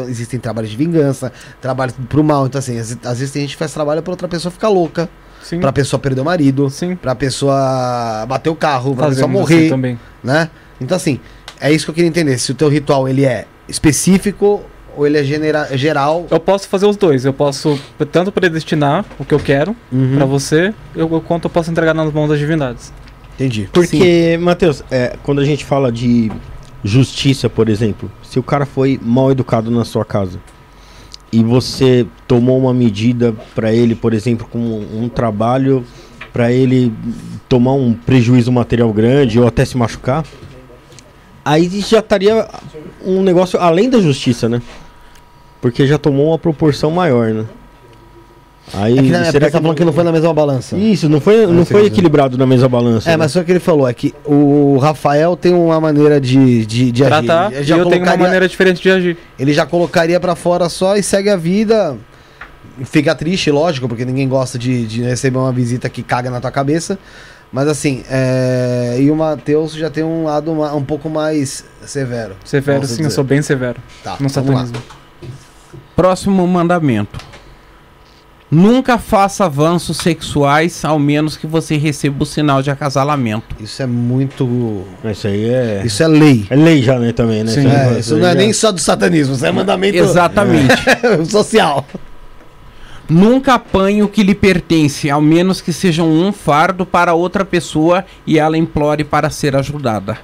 Existem 0.09 0.41
trabalhos 0.41 0.71
de 0.71 0.77
vingança, 0.77 1.33
trabalhos 1.61 1.95
pro 2.09 2.23
mal. 2.25 2.47
Então, 2.47 2.59
assim, 2.59 2.77
às, 2.79 2.91
vezes 3.19 3.31
tem 3.31 3.43
gente 3.43 3.53
que 3.53 3.59
faz 3.59 3.73
trabalho 3.73 4.03
pra 4.03 4.11
outra 4.13 4.29
pessoa 4.29 4.51
ficar 4.53 4.69
louca, 4.69 5.09
Sim. 5.43 5.61
pra 5.61 5.73
pessoa 5.73 5.99
perder 6.01 6.21
o 6.21 6.25
marido, 6.25 6.69
Sim. 6.69 6.97
pra 6.97 7.15
pessoa 7.15 8.27
bater 8.29 8.51
o 8.51 8.57
carro, 8.57 8.95
pra 8.95 9.07
pessoa 9.09 9.27
Fazemos 9.29 9.41
morrer, 9.41 9.59
assim 9.61 9.69
também. 9.71 9.99
né? 10.23 10.51
Então, 10.81 10.97
assim, 10.97 11.19
é 11.61 11.73
isso 11.73 11.85
que 11.87 11.91
eu 11.91 11.95
queria 11.95 12.09
entender. 12.09 12.39
Se 12.39 12.53
o 12.53 12.55
teu 12.55 12.69
ritual 12.69 13.09
ele 13.09 13.25
é 13.25 13.47
específico 13.69 14.63
ou 14.97 15.07
ele 15.07 15.19
é 15.19 15.25
genera 15.25 15.77
geral. 15.77 16.27
Eu 16.31 16.39
posso 16.39 16.69
fazer 16.69 16.87
os 16.87 16.97
dois. 16.97 17.25
Eu 17.25 17.33
posso 17.33 17.79
tanto 18.13 18.31
predestinar 18.31 19.05
o 19.19 19.25
que 19.25 19.35
eu 19.35 19.41
quero 19.41 19.75
Uhum. 19.91 20.15
pra 20.17 20.25
você, 20.25 20.73
eu, 20.95 21.11
eu 21.13 21.21
quanto 21.21 21.45
eu 21.47 21.51
posso 21.51 21.71
entregar 21.71 21.95
nas 21.95 22.13
mãos 22.13 22.29
das 22.29 22.39
divindades. 22.39 22.93
Entendi. 23.35 23.69
Porque, 23.73 24.39
Matheus, 24.41 24.85
é, 24.91 25.17
quando 25.25 25.41
a 25.41 25.45
gente 25.45 25.65
fala 25.65 25.91
de 25.91 26.31
justiça, 26.85 27.49
por 27.51 27.69
exemplo, 27.69 28.11
se 28.23 28.39
o 28.39 28.43
cara 28.43 28.65
foi 28.67 29.01
mal 29.03 29.33
educado 29.33 29.71
na 29.71 29.85
sua 29.85 30.05
casa 30.05 30.39
e 31.33 31.43
você 31.43 32.07
tomou 32.29 32.59
uma 32.59 32.73
medida 32.73 33.35
pra 33.55 33.73
ele, 33.73 33.95
por 33.97 34.15
exemplo, 34.15 34.47
com 34.49 34.59
um, 34.61 35.05
um 35.05 35.09
trabalho 35.09 35.85
pra 36.33 36.53
ele 36.53 36.93
tomar 37.49 37.73
um 37.73 37.93
prejuízo 37.95 38.53
material 38.53 38.93
grande 38.93 39.41
ou 39.41 39.47
até 39.49 39.65
se 39.65 39.77
machucar, 39.77 40.25
aí 41.45 41.69
já 41.81 41.99
estaria 41.99 42.49
um 43.05 43.23
negócio 43.23 43.59
além 43.59 43.91
da 43.91 44.01
justiça, 44.01 44.49
né? 44.49 44.63
Porque 45.61 45.87
já 45.87 45.99
tomou 45.99 46.29
uma 46.29 46.39
proporção 46.39 46.91
maior, 46.91 47.33
né? 47.33 47.45
Aí 48.73 48.99
É 48.99 49.03
que, 49.03 49.09
né, 49.11 49.25
será 49.25 49.47
você 49.47 49.53
tá 49.53 49.61
falando 49.61 49.77
que 49.77 49.85
não 49.85 49.93
foi 49.93 50.05
na 50.05 50.13
mesma 50.13 50.33
balança. 50.33 50.77
Isso, 50.77 51.09
não 51.09 51.21
foi, 51.21 51.47
não 51.47 51.65
você 51.65 51.75
foi 51.75 51.87
equilibrado 51.87 52.39
na 52.39 52.47
mesma 52.47 52.69
balança. 52.69 53.09
É, 53.09 53.13
né? 53.13 53.17
mas 53.19 53.33
só 53.33 53.43
que 53.43 53.53
ele 53.53 53.61
falou 53.61 53.87
é 53.87 53.93
que 53.93 54.15
o 54.25 54.79
Rafael 54.79 55.37
tem 55.37 55.53
uma 55.53 55.79
maneira 55.81 56.19
de, 56.21 56.65
de, 56.65 56.91
de 56.91 57.05
Tratar, 57.05 57.49
agir. 57.49 57.55
e 57.55 57.59
Ele 57.59 57.65
já, 57.65 57.77
eu 57.77 57.85
tenho 57.85 57.89
uma 57.89 57.91
colocaria, 57.99 58.25
maneira 58.25 58.49
diferente 58.49 58.83
de 58.83 58.91
agir. 58.91 59.19
ele 59.39 59.53
já 59.53 59.67
colocaria 59.67 60.19
pra 60.19 60.35
fora 60.35 60.69
só 60.69 60.97
e 60.97 61.03
segue 61.03 61.29
a 61.29 61.37
vida. 61.37 61.97
Fica 62.85 63.15
triste, 63.15 63.51
lógico, 63.51 63.87
porque 63.87 64.05
ninguém 64.05 64.29
gosta 64.29 64.59
de, 64.59 64.87
de 64.87 65.03
receber 65.03 65.39
uma 65.39 65.53
visita 65.53 65.89
que 65.89 66.03
caga 66.03 66.31
na 66.31 66.41
tua 66.41 66.51
cabeça. 66.51 66.99
Mas 67.55 67.69
assim, 67.69 68.03
é... 68.11 68.97
e 68.99 69.09
o 69.13 69.15
Matheus 69.15 69.75
já 69.75 69.89
tem 69.89 70.03
um 70.03 70.25
lado 70.25 70.51
um 70.51 70.83
pouco 70.83 71.09
mais 71.09 71.65
severo. 71.87 72.35
Severo, 72.45 72.85
sim, 72.85 72.95
eu 72.95 72.97
dizer. 72.97 73.11
sou 73.11 73.23
bem 73.23 73.43
severo 73.43 73.81
Tá, 74.03 74.17
no 74.19 74.25
lá. 74.25 74.29
satanismo. 74.29 74.83
Próximo 75.95 76.45
mandamento. 76.49 77.17
Nunca 78.51 78.99
faça 78.99 79.45
avanços 79.45 79.99
sexuais, 79.99 80.85
ao 80.85 80.99
menos 80.99 81.37
que 81.37 81.47
você 81.47 81.77
receba 81.77 82.25
o 82.25 82.27
sinal 82.27 82.61
de 82.61 82.73
acasalamento. 82.73 83.55
Isso 83.61 83.81
é 83.81 83.87
muito. 83.87 84.85
Isso 85.05 85.29
aí 85.29 85.49
é. 85.49 85.83
Isso 85.85 86.03
é 86.03 86.09
lei. 86.09 86.47
É 86.51 86.57
lei 86.57 86.83
já, 86.83 86.99
né, 86.99 87.13
também, 87.13 87.45
né? 87.45 87.53
Sim. 87.53 87.69
É, 87.69 88.01
isso 88.01 88.17
não 88.17 88.27
é 88.27 88.31
aí 88.33 88.37
nem 88.37 88.53
só 88.53 88.73
do 88.73 88.81
satanismo, 88.81 89.37
isso 89.37 89.47
é 89.47 89.53
mandamento 89.53 89.97
Exatamente. 89.97 90.75
social. 91.31 91.87
Nunca 93.09 93.55
apanhe 93.55 94.03
o 94.03 94.09
que 94.09 94.23
lhe 94.23 94.35
pertence, 94.35 95.11
ao 95.11 95.21
menos 95.21 95.61
que 95.61 95.73
seja 95.73 96.03
um 96.03 96.33
fardo 96.33 96.87
para 96.87 97.13
outra 97.15 97.45
pessoa 97.45 98.05
e 98.27 98.39
ela 98.39 98.57
implore 98.57 99.05
para 99.05 99.29
ser 99.29 99.55
ajudada. 99.55 100.19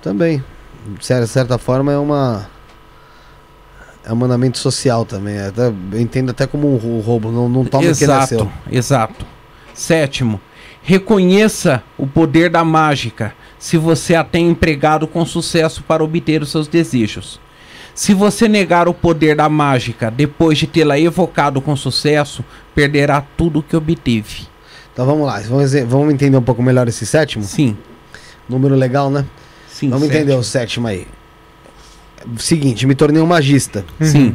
Também. 0.00 0.42
De 0.98 1.04
cer- 1.04 1.26
certa 1.26 1.58
forma 1.58 1.92
é 1.92 1.98
uma. 1.98 2.48
É 4.04 4.12
um 4.12 4.16
mandamento 4.16 4.58
social 4.58 5.04
também. 5.04 5.36
é 5.36 5.48
Até, 5.48 5.66
eu 5.66 6.00
entendo 6.00 6.30
até 6.30 6.46
como 6.46 6.72
um 6.72 6.76
rou- 6.76 7.00
roubo. 7.00 7.30
Não, 7.30 7.48
não 7.48 7.64
toma 7.64 7.82
o 7.82 7.86
que 7.86 8.04
exato, 8.04 8.50
exato. 8.70 9.26
Sétimo, 9.74 10.40
reconheça 10.82 11.82
o 11.98 12.06
poder 12.06 12.48
da 12.50 12.64
mágica 12.64 13.34
se 13.58 13.76
você 13.76 14.14
a 14.14 14.24
tem 14.24 14.48
empregado 14.48 15.06
com 15.06 15.24
sucesso 15.26 15.82
para 15.82 16.02
obter 16.02 16.40
os 16.42 16.50
seus 16.50 16.66
desejos. 16.66 17.38
Se 18.00 18.14
você 18.14 18.48
negar 18.48 18.88
o 18.88 18.94
poder 18.94 19.36
da 19.36 19.46
mágica 19.46 20.10
depois 20.10 20.56
de 20.56 20.66
tê-la 20.66 20.98
evocado 20.98 21.60
com 21.60 21.76
sucesso, 21.76 22.42
perderá 22.74 23.20
tudo 23.20 23.58
o 23.58 23.62
que 23.62 23.76
obteve. 23.76 24.48
Então 24.90 25.04
vamos 25.04 25.26
lá. 25.26 25.38
Vamos, 25.40 26.10
entender 26.10 26.34
um 26.34 26.42
pouco 26.42 26.62
melhor 26.62 26.88
esse 26.88 27.04
sétimo? 27.04 27.44
Sim, 27.44 27.76
Número 28.48 28.74
legal, 28.74 29.10
né? 29.10 29.26
sim. 29.68 29.90
vamos 29.90 30.06
sétimo. 30.06 30.22
entender 30.22 30.40
o 30.40 30.42
sétimo 30.42 30.86
aí. 30.86 31.06
Seguinte, 32.38 32.86
me 32.86 32.94
tornei 32.94 33.20
um 33.20 33.26
magista. 33.26 33.84
Sim, 34.00 34.34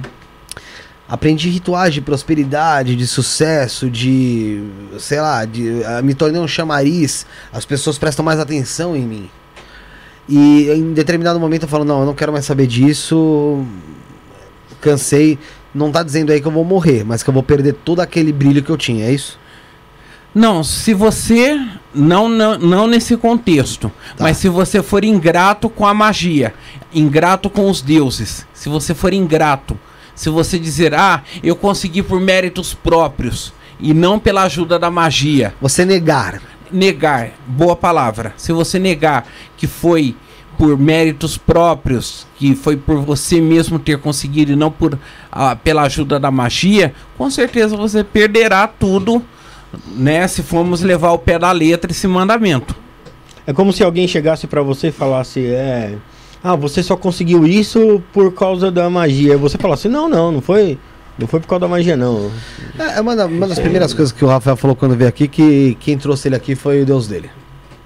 Aprendi 1.09 1.49
rituais 1.49 1.91
de 1.91 2.01
prosperidade, 2.01 2.95
de 2.95 3.07
sucesso, 3.07 3.89
de. 3.89 4.63
sei 4.99 5.19
lá, 5.19 5.43
de, 5.43 5.83
ah, 5.85 6.03
me 6.03 6.13
tornei 6.13 6.39
um 6.39 6.47
chamariz. 6.47 7.25
As 7.51 7.65
pessoas 7.65 7.97
prestam 7.97 8.23
mais 8.23 8.39
atenção 8.39 8.95
em 8.95 9.07
mim. 9.07 9.29
E 10.27 10.69
em 10.71 10.93
determinado 10.93 11.39
momento 11.39 11.63
eu 11.63 11.69
falo: 11.69 11.85
não, 11.85 12.01
eu 12.01 12.05
não 12.05 12.13
quero 12.13 12.31
mais 12.31 12.45
saber 12.45 12.67
disso. 12.67 13.65
Cansei. 14.81 15.37
Não 15.73 15.91
tá 15.91 16.03
dizendo 16.03 16.31
aí 16.31 16.39
que 16.39 16.47
eu 16.47 16.51
vou 16.51 16.63
morrer, 16.63 17.03
mas 17.03 17.21
que 17.21 17.29
eu 17.29 17.33
vou 17.33 17.43
perder 17.43 17.73
todo 17.73 17.99
aquele 17.99 18.31
brilho 18.31 18.63
que 18.63 18.69
eu 18.69 18.77
tinha, 18.77 19.05
é 19.05 19.11
isso? 19.11 19.37
Não, 20.33 20.63
se 20.63 20.93
você. 20.93 21.59
Não, 21.93 22.27
não, 22.27 22.57
não 22.57 22.87
nesse 22.87 23.15
contexto. 23.15 23.91
Tá. 24.17 24.23
Mas 24.25 24.37
se 24.37 24.49
você 24.49 24.83
for 24.83 25.03
ingrato 25.05 25.69
com 25.69 25.85
a 25.85 25.93
magia, 25.93 26.53
ingrato 26.93 27.49
com 27.49 27.69
os 27.69 27.81
deuses, 27.81 28.45
se 28.53 28.67
você 28.67 28.93
for 28.93 29.13
ingrato, 29.13 29.79
se 30.13 30.29
você 30.29 30.59
dizer, 30.59 30.93
ah, 30.93 31.23
eu 31.41 31.55
consegui 31.55 32.01
por 32.01 32.19
méritos 32.19 32.73
próprios 32.73 33.53
e 33.79 33.93
não 33.93 34.17
pela 34.17 34.43
ajuda 34.43 34.79
da 34.79 34.89
magia, 34.89 35.53
Você 35.61 35.85
negar. 35.85 36.41
Negar, 36.71 37.31
boa 37.47 37.75
palavra, 37.75 38.33
se 38.37 38.51
você 38.51 38.79
negar 38.79 39.27
que 39.57 39.67
foi 39.67 40.15
por 40.57 40.77
méritos 40.77 41.37
próprios, 41.37 42.25
que 42.37 42.55
foi 42.55 42.77
por 42.77 42.99
você 43.01 43.41
mesmo 43.41 43.77
ter 43.77 43.99
conseguido 43.99 44.51
e 44.51 44.55
não 44.55 44.71
por 44.71 44.97
ah, 45.31 45.55
pela 45.55 45.83
ajuda 45.83 46.19
da 46.19 46.31
magia, 46.31 46.93
com 47.17 47.29
certeza 47.29 47.75
você 47.75 48.03
perderá 48.03 48.67
tudo, 48.67 49.21
né? 49.95 50.27
Se 50.27 50.41
formos 50.41 50.81
levar 50.81 51.11
o 51.11 51.19
pé 51.19 51.37
da 51.37 51.51
letra 51.51 51.91
esse 51.91 52.07
mandamento. 52.07 52.75
É 53.47 53.53
como 53.53 53.71
se 53.71 53.83
alguém 53.83 54.07
chegasse 54.07 54.47
pra 54.47 54.61
você 54.61 54.87
e 54.87 54.91
falasse, 54.91 55.45
é. 55.45 55.97
Ah, 56.43 56.55
você 56.55 56.81
só 56.81 56.95
conseguiu 56.95 57.45
isso 57.45 58.01
por 58.13 58.33
causa 58.33 58.71
da 58.71 58.89
magia. 58.89 59.37
Você 59.37 59.57
falasse, 59.57 59.89
não, 59.89 60.07
não, 60.07 60.31
não 60.31 60.41
foi. 60.41 60.77
Não 61.17 61.27
foi 61.27 61.39
por 61.39 61.47
causa 61.47 61.61
da 61.61 61.67
magia, 61.67 61.95
não. 61.95 62.29
É 62.77 62.97
é 62.97 63.01
uma, 63.01 63.15
da- 63.15 63.25
uma 63.25 63.47
das 63.47 63.57
primeiras 63.59 63.93
coisas 63.93 64.11
que 64.11 64.23
o 64.23 64.27
Rafael 64.27 64.57
falou 64.57 64.75
quando 64.75 64.95
veio 64.95 65.07
aqui, 65.07 65.27
que 65.27 65.77
quem 65.79 65.97
trouxe 65.97 66.27
ele 66.27 66.35
aqui 66.35 66.55
foi 66.55 66.81
o 66.81 66.85
Deus 66.85 67.07
dele. 67.07 67.29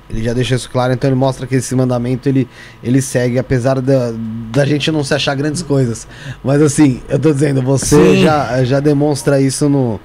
Ele 0.10 0.24
já 0.24 0.34
deixa 0.34 0.56
isso 0.56 0.68
claro, 0.72 0.92
então 0.92 1.08
ele 1.08 1.16
mostra 1.16 1.46
que 1.46 1.54
esse 1.54 1.76
mandamento 1.76 2.28
ele, 2.28 2.48
ele 2.84 3.00
segue, 3.00 3.38
apesar 3.38 3.80
da, 3.80 4.12
da 4.52 4.66
gente 4.66 4.92
não 4.92 5.04
se 5.04 5.14
achar 5.14 5.36
grandes 5.36 5.62
coisas. 5.62 6.08
Mas 6.44 6.60
assim, 6.64 7.04
eu 7.08 7.20
tô 7.20 7.32
dizendo, 7.32 7.62
você 7.62 8.16
Sim. 8.16 8.24
já, 8.24 8.64
já 8.64 8.80
demonstra 8.80 9.40
isso 9.40 9.70
no. 9.70 10.00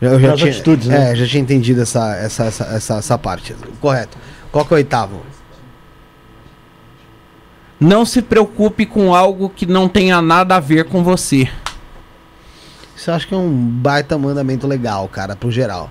Eu 0.00 0.18
já 0.18 0.28
Nas 0.30 0.40
tinha, 0.40 0.50
atitudes, 0.50 0.88
né? 0.88 1.12
É, 1.12 1.14
já 1.16 1.26
tinha 1.26 1.40
entendido 1.40 1.80
essa, 1.82 2.16
essa, 2.16 2.44
essa, 2.46 2.64
essa, 2.64 2.94
essa 2.96 3.16
parte. 3.18 3.54
Correto. 3.80 4.18
Qual 4.50 4.64
que 4.64 4.72
é 4.72 4.74
o 4.74 4.78
oitavo? 4.78 5.20
Não 7.78 8.04
se 8.04 8.22
preocupe 8.22 8.84
com 8.86 9.14
algo 9.14 9.48
que 9.48 9.64
não 9.66 9.88
tenha 9.88 10.20
nada 10.20 10.56
a 10.56 10.60
ver 10.60 10.86
com 10.86 11.02
você. 11.04 11.48
Isso 12.96 13.10
eu 13.10 13.14
acho 13.14 13.28
que 13.28 13.34
é 13.34 13.36
um 13.36 13.50
baita 13.50 14.16
mandamento 14.16 14.66
legal, 14.66 15.06
cara, 15.08 15.36
pro 15.36 15.50
geral. 15.50 15.90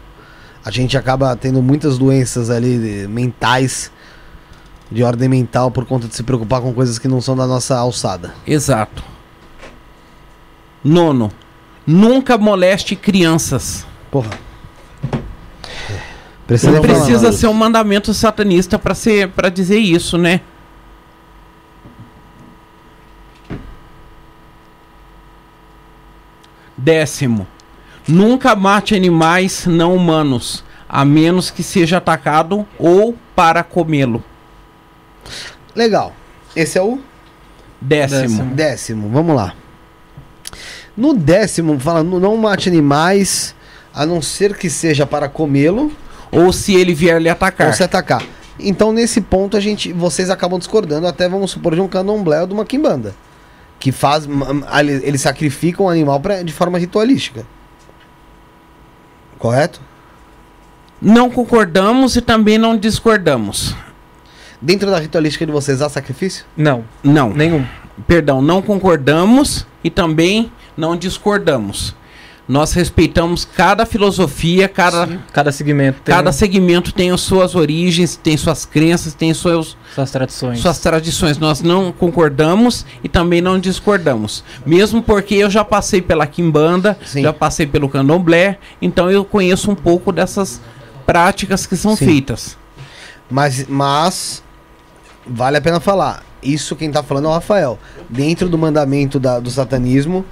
A 0.64 0.72
gente 0.72 0.98
acaba 0.98 1.36
tendo 1.36 1.62
muitas 1.62 2.00
doenças 2.00 2.50
ali 2.50 3.04
eh, 3.04 3.08
mentais, 3.08 3.92
de 4.92 5.04
ordem 5.04 5.30
mental, 5.30 5.70
por 5.70 5.86
conta 5.86 6.08
de 6.08 6.16
se 6.16 6.24
preocupar 6.24 6.62
com 6.62 6.74
coisas 6.74 6.98
que 6.98 7.08
não 7.08 7.22
são 7.22 7.36
da 7.36 7.46
nossa 7.46 7.78
alçada. 7.78 8.34
Exato. 8.48 9.04
Nono, 10.84 11.32
nunca 11.86 12.38
moleste 12.38 12.96
crianças. 12.96 13.86
Porra. 14.10 14.32
Precisa, 16.48 16.72
Não 16.72 16.82
precisa 16.82 17.32
ser 17.32 17.48
um 17.48 17.54
mandamento 17.54 18.14
satanista 18.14 18.78
para 18.78 18.94
ser 18.94 19.30
para 19.30 19.50
dizer 19.50 19.80
isso, 19.80 20.18
né? 20.18 20.42
Décimo. 26.78 27.48
Nunca 28.08 28.56
mate 28.56 28.96
animais 28.96 29.66
não 29.66 29.96
humanos, 29.96 30.64
a 30.88 31.04
menos 31.04 31.50
que 31.50 31.64
seja 31.64 31.98
atacado 31.98 32.66
ou 32.78 33.16
para 33.36 33.64
comê-lo. 33.64 34.24
Legal. 35.76 36.14
Esse 36.56 36.78
é 36.78 36.82
o 36.82 37.00
Décimo. 37.82 38.22
Décimo. 38.22 38.56
décimo. 38.56 39.10
Vamos 39.10 39.36
lá. 39.36 39.54
No 40.96 41.14
décimo, 41.14 41.80
fala: 41.80 42.04
"Nu- 42.04 42.20
não 42.20 42.38
mate 42.38 42.70
animais, 42.70 43.54
a 43.94 44.06
não 44.06 44.22
ser 44.22 44.56
que 44.58 44.70
seja 44.70 45.06
para 45.06 45.28
comê-lo 45.28 45.92
Ou 46.32 46.52
se 46.54 46.74
ele 46.76 46.94
vier 46.94 47.22
lhe 47.22 47.30
atacar. 47.30 47.68
ou 47.68 47.74
se 47.74 47.84
atacar. 47.84 48.24
Então, 48.60 48.94
nesse 48.94 49.20
ponto, 49.22 49.58
a 49.58 49.60
gente, 49.60 49.92
vocês 49.92 50.30
acabam 50.30 50.58
discordando, 50.58 51.06
até 51.08 51.28
vamos 51.28 51.52
supor, 51.52 51.76
de 51.76 51.82
um 51.82 51.88
candomblé 51.88 52.42
ou 52.42 52.48
de 52.48 52.54
uma 52.54 52.66
quimbanda. 52.66 53.14
Que 53.80 53.92
faz. 53.92 54.28
Eles 55.04 55.22
sacrificam 55.22 55.86
o 55.86 55.90
animal 55.90 56.20
pra, 56.20 56.42
de 56.44 56.52
forma 56.54 56.78
ritualística. 56.78 57.46
Correto? 59.38 59.82
Não 61.02 61.30
concordamos 61.30 62.16
e 62.16 62.22
também 62.22 62.58
não 62.58 62.78
discordamos. 62.78 63.76
Dentro 64.62 64.90
da 64.90 64.98
ritualística 64.98 65.46
de 65.46 65.52
vocês 65.52 65.82
há 65.82 65.90
sacrifício? 65.90 66.46
Não, 66.56 66.84
Não. 67.04 67.30
nenhum. 67.32 67.66
Perdão, 68.08 68.42
não 68.42 68.62
concordamos 68.62 69.68
e 69.84 69.90
também 69.90 70.52
não 70.76 70.96
discordamos. 70.96 71.96
Nós 72.48 72.74
respeitamos 72.74 73.44
cada 73.44 73.88
filosofia, 73.88 74.68
cada, 74.70 75.20
Cada 75.34 75.52
segmento 75.52 76.00
tem 76.04 76.14
cada 76.14 76.32
segmento 76.32 76.92
tem 76.94 77.10
as 77.10 77.22
suas 77.22 77.56
origens, 77.56 78.16
tem 78.16 78.38
suas 78.38 78.66
crenças, 78.66 79.16
tem 79.16 79.34
seus, 79.34 79.76
suas 79.96 80.12
tradições. 80.12 80.60
suas 80.60 80.78
tradições. 80.80 81.40
Nós 81.40 81.62
não 81.64 81.92
concordamos 81.92 82.86
e 83.04 83.10
também 83.10 83.42
não 83.42 83.58
discordamos. 83.60 84.44
Mesmo 84.64 85.02
porque 85.02 85.34
eu 85.34 85.50
já 85.50 85.66
passei 85.66 86.04
pela 86.04 86.28
Quimbanda, 86.28 86.96
Sim. 87.04 87.24
já 87.24 87.34
passei 87.34 87.66
pelo 87.66 87.90
Candomblé, 87.90 88.60
então 88.80 89.10
eu 89.10 89.26
conheço 89.26 89.72
um 89.72 89.76
pouco 89.76 90.12
dessas 90.12 90.62
práticas 91.04 91.66
que 91.66 91.76
são 91.76 91.96
Sim. 91.96 92.06
feitas. 92.06 92.56
Mas, 93.28 93.66
mas 93.68 94.44
vale 95.26 95.58
a 95.58 95.62
pena 95.62 95.80
falar. 95.80 96.24
Isso 96.44 96.76
quem 96.76 96.92
tá 96.92 97.02
falando 97.02 97.26
é 97.26 97.30
o 97.30 97.34
Rafael. 97.34 97.80
Dentro 98.08 98.48
do 98.48 98.56
mandamento 98.56 99.20
da- 99.20 99.40
do 99.40 99.50
satanismo, 99.50 100.24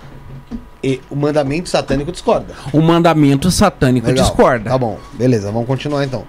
e 0.83 0.99
o 1.09 1.15
mandamento 1.15 1.69
satânico 1.69 2.11
discorda. 2.11 2.53
O 2.73 2.81
mandamento 2.81 3.49
satânico 3.49 4.07
Legal. 4.07 4.25
discorda. 4.25 4.69
Tá 4.69 4.77
bom, 4.77 4.99
beleza, 5.13 5.51
vamos 5.51 5.67
continuar 5.67 6.03
então. 6.03 6.25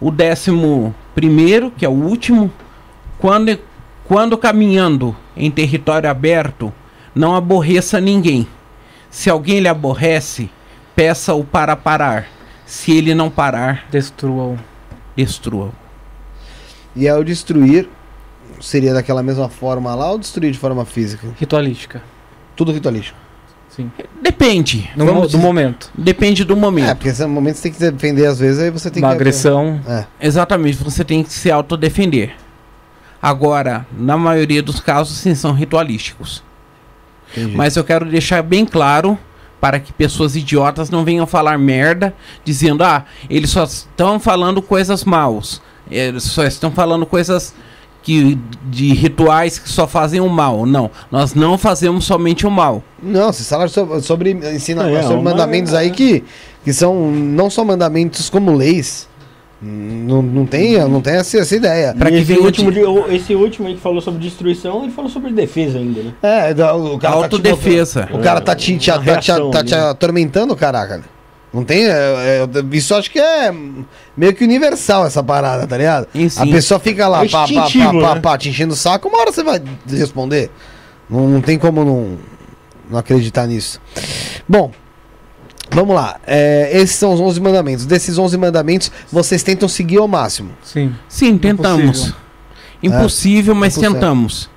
O 0.00 0.10
décimo 0.10 0.94
primeiro, 1.14 1.70
que 1.70 1.84
é 1.84 1.88
o 1.88 1.92
último, 1.92 2.50
quando, 3.18 3.58
quando 4.04 4.36
caminhando 4.38 5.14
em 5.36 5.50
território 5.50 6.08
aberto, 6.10 6.72
não 7.14 7.36
aborreça 7.36 8.00
ninguém. 8.00 8.46
Se 9.10 9.28
alguém 9.28 9.60
lhe 9.60 9.68
aborrece, 9.68 10.50
peça-o 10.96 11.44
para 11.44 11.76
parar. 11.76 12.26
Se 12.64 12.96
ele 12.96 13.14
não 13.14 13.28
parar, 13.28 13.84
Destrua-o. 13.90 14.58
destrua-o. 15.14 15.72
E 16.96 17.06
ao 17.08 17.22
destruir, 17.22 17.88
seria 18.60 18.94
daquela 18.94 19.22
mesma 19.22 19.48
forma 19.48 19.94
lá 19.94 20.10
ou 20.10 20.18
destruir 20.18 20.50
de 20.52 20.58
forma 20.58 20.84
física? 20.86 21.28
Ritualística. 21.38 22.02
Tudo 22.56 22.72
ritualístico. 22.72 23.18
Sim. 23.68 23.90
Depende. 24.20 24.90
No 24.94 25.06
vamos 25.06 25.14
mo- 25.14 25.26
do 25.28 25.30
dizer- 25.30 25.42
momento. 25.42 25.90
Depende 25.96 26.44
do 26.44 26.52
É, 26.52 26.56
momento. 26.56 26.88
porque 26.96 27.08
nesse 27.08 27.24
momento 27.26 27.56
você 27.56 27.62
tem 27.62 27.72
que 27.72 27.78
se 27.78 27.90
defender 27.90 28.26
às 28.26 28.38
vezes, 28.38 28.60
aí 28.60 28.70
você 28.70 28.90
tem 28.90 29.02
Uma 29.02 29.08
que. 29.10 29.14
agressão. 29.14 29.80
É. 29.88 30.04
Exatamente, 30.20 30.76
você 30.76 31.02
tem 31.04 31.22
que 31.22 31.32
se 31.32 31.50
autodefender. 31.50 32.34
Agora, 33.20 33.86
na 33.96 34.16
maioria 34.18 34.62
dos 34.62 34.80
casos, 34.80 35.16
sim, 35.16 35.34
são 35.34 35.52
ritualísticos. 35.52 36.42
Entendi. 37.34 37.56
Mas 37.56 37.76
eu 37.76 37.84
quero 37.84 38.04
deixar 38.04 38.42
bem 38.42 38.66
claro 38.66 39.16
para 39.60 39.78
que 39.78 39.92
pessoas 39.92 40.34
idiotas 40.34 40.90
não 40.90 41.04
venham 41.04 41.26
falar 41.26 41.56
merda, 41.56 42.12
dizendo, 42.44 42.82
ah, 42.82 43.04
eles 43.30 43.50
só 43.50 43.62
estão 43.64 44.18
falando 44.18 44.60
coisas 44.60 45.04
maus. 45.04 45.62
Eles 45.90 46.24
só 46.24 46.44
estão 46.44 46.70
falando 46.72 47.06
coisas 47.06 47.54
que 48.02 48.36
de 48.68 48.92
rituais 48.94 49.58
que 49.58 49.68
só 49.68 49.86
fazem 49.86 50.20
o 50.20 50.28
mal. 50.28 50.66
Não, 50.66 50.90
nós 51.10 51.34
não 51.34 51.56
fazemos 51.56 52.04
somente 52.04 52.46
o 52.46 52.50
mal. 52.50 52.82
Não, 53.02 53.32
vocês 53.32 53.48
falaram 53.48 53.68
sobre, 53.70 54.00
sobre 54.02 54.30
ensina, 54.54 54.90
É, 54.90 55.02
sobre 55.02 55.16
uma- 55.16 55.30
mandamentos 55.30 55.72
aí 55.74 55.90
que, 55.90 56.24
que 56.64 56.72
são 56.72 57.10
não 57.10 57.48
só 57.48 57.64
mandamentos 57.64 58.28
como 58.28 58.52
leis. 58.54 59.08
Não, 59.64 60.20
não 60.20 60.44
tem, 60.44 60.76
não 60.88 61.00
tem 61.00 61.14
essa, 61.14 61.38
essa 61.38 61.54
ideia. 61.54 61.94
Pra 61.96 62.10
E 62.10 62.24
que 62.24 62.32
esse 62.32 62.40
último, 62.42 62.72
de- 62.72 62.80
esse 63.14 63.32
último 63.36 63.68
aí 63.68 63.74
que 63.76 63.80
falou 63.80 64.00
sobre 64.00 64.18
destruição, 64.20 64.82
ele 64.82 64.90
falou 64.92 65.08
sobre 65.08 65.32
defesa 65.32 65.78
ainda, 65.78 66.02
né? 66.02 66.12
É, 66.20 66.50
o 66.74 66.98
cara 66.98 67.14
Autodefesa. 67.14 68.00
Tá 68.00 68.06
te, 68.08 68.12
o 68.14 68.18
cara 68.18 68.40
tá 68.40 68.56
te, 68.56 68.76
te- 68.76 68.90
tá 68.90 68.98
te- 69.18 69.50
tá 69.52 69.62
te 69.64 69.74
né? 69.76 69.90
atormentando, 69.90 70.56
caraca. 70.56 71.02
Não 71.52 71.64
tem. 71.64 71.84
é- 71.84 71.90
é- 71.90 72.48
isso 72.76 72.94
acho 72.94 73.10
que 73.10 73.18
é 73.18 73.52
meio 74.16 74.34
que 74.34 74.42
universal 74.42 75.06
essa 75.06 75.22
parada, 75.22 75.66
tá 75.66 75.76
ligado? 75.76 76.06
A 76.14 76.28
sim. 76.28 76.50
pessoa 76.50 76.80
fica 76.80 77.06
lá, 77.08 77.24
É 77.24 77.28
pá, 77.28 77.46
pá, 77.46 77.54
pá, 77.54 77.70
pá, 77.70 78.14
né? 78.14 78.20
pá, 78.20 78.38
te 78.38 78.48
enchendo 78.48 78.72
o 78.72 78.76
saco, 78.76 79.08
uma 79.08 79.18
hora 79.18 79.30
você 79.32 79.42
vai 79.42 79.60
responder. 79.88 80.50
Não, 81.10 81.28
não 81.28 81.40
tem 81.42 81.58
como 81.58 81.84
não, 81.84 82.18
não 82.90 82.98
acreditar 82.98 83.46
nisso. 83.46 83.80
Bom, 84.48 84.72
vamos 85.70 85.94
lá. 85.94 86.18
É, 86.26 86.70
esses 86.72 86.96
são 86.96 87.12
os 87.12 87.20
11 87.20 87.38
mandamentos. 87.40 87.84
Desses 87.84 88.16
11 88.16 88.38
mandamentos, 88.38 88.90
vocês 89.10 89.42
tentam 89.42 89.68
seguir 89.68 89.98
ao 89.98 90.08
máximo. 90.08 90.52
Sim. 90.62 90.94
Sim, 91.06 91.36
tentamos. 91.36 91.82
Impossível. 91.84 92.16
Impossível, 92.82 93.54
mas 93.54 93.72
Impossível. 93.74 93.94
tentamos. 93.94 94.50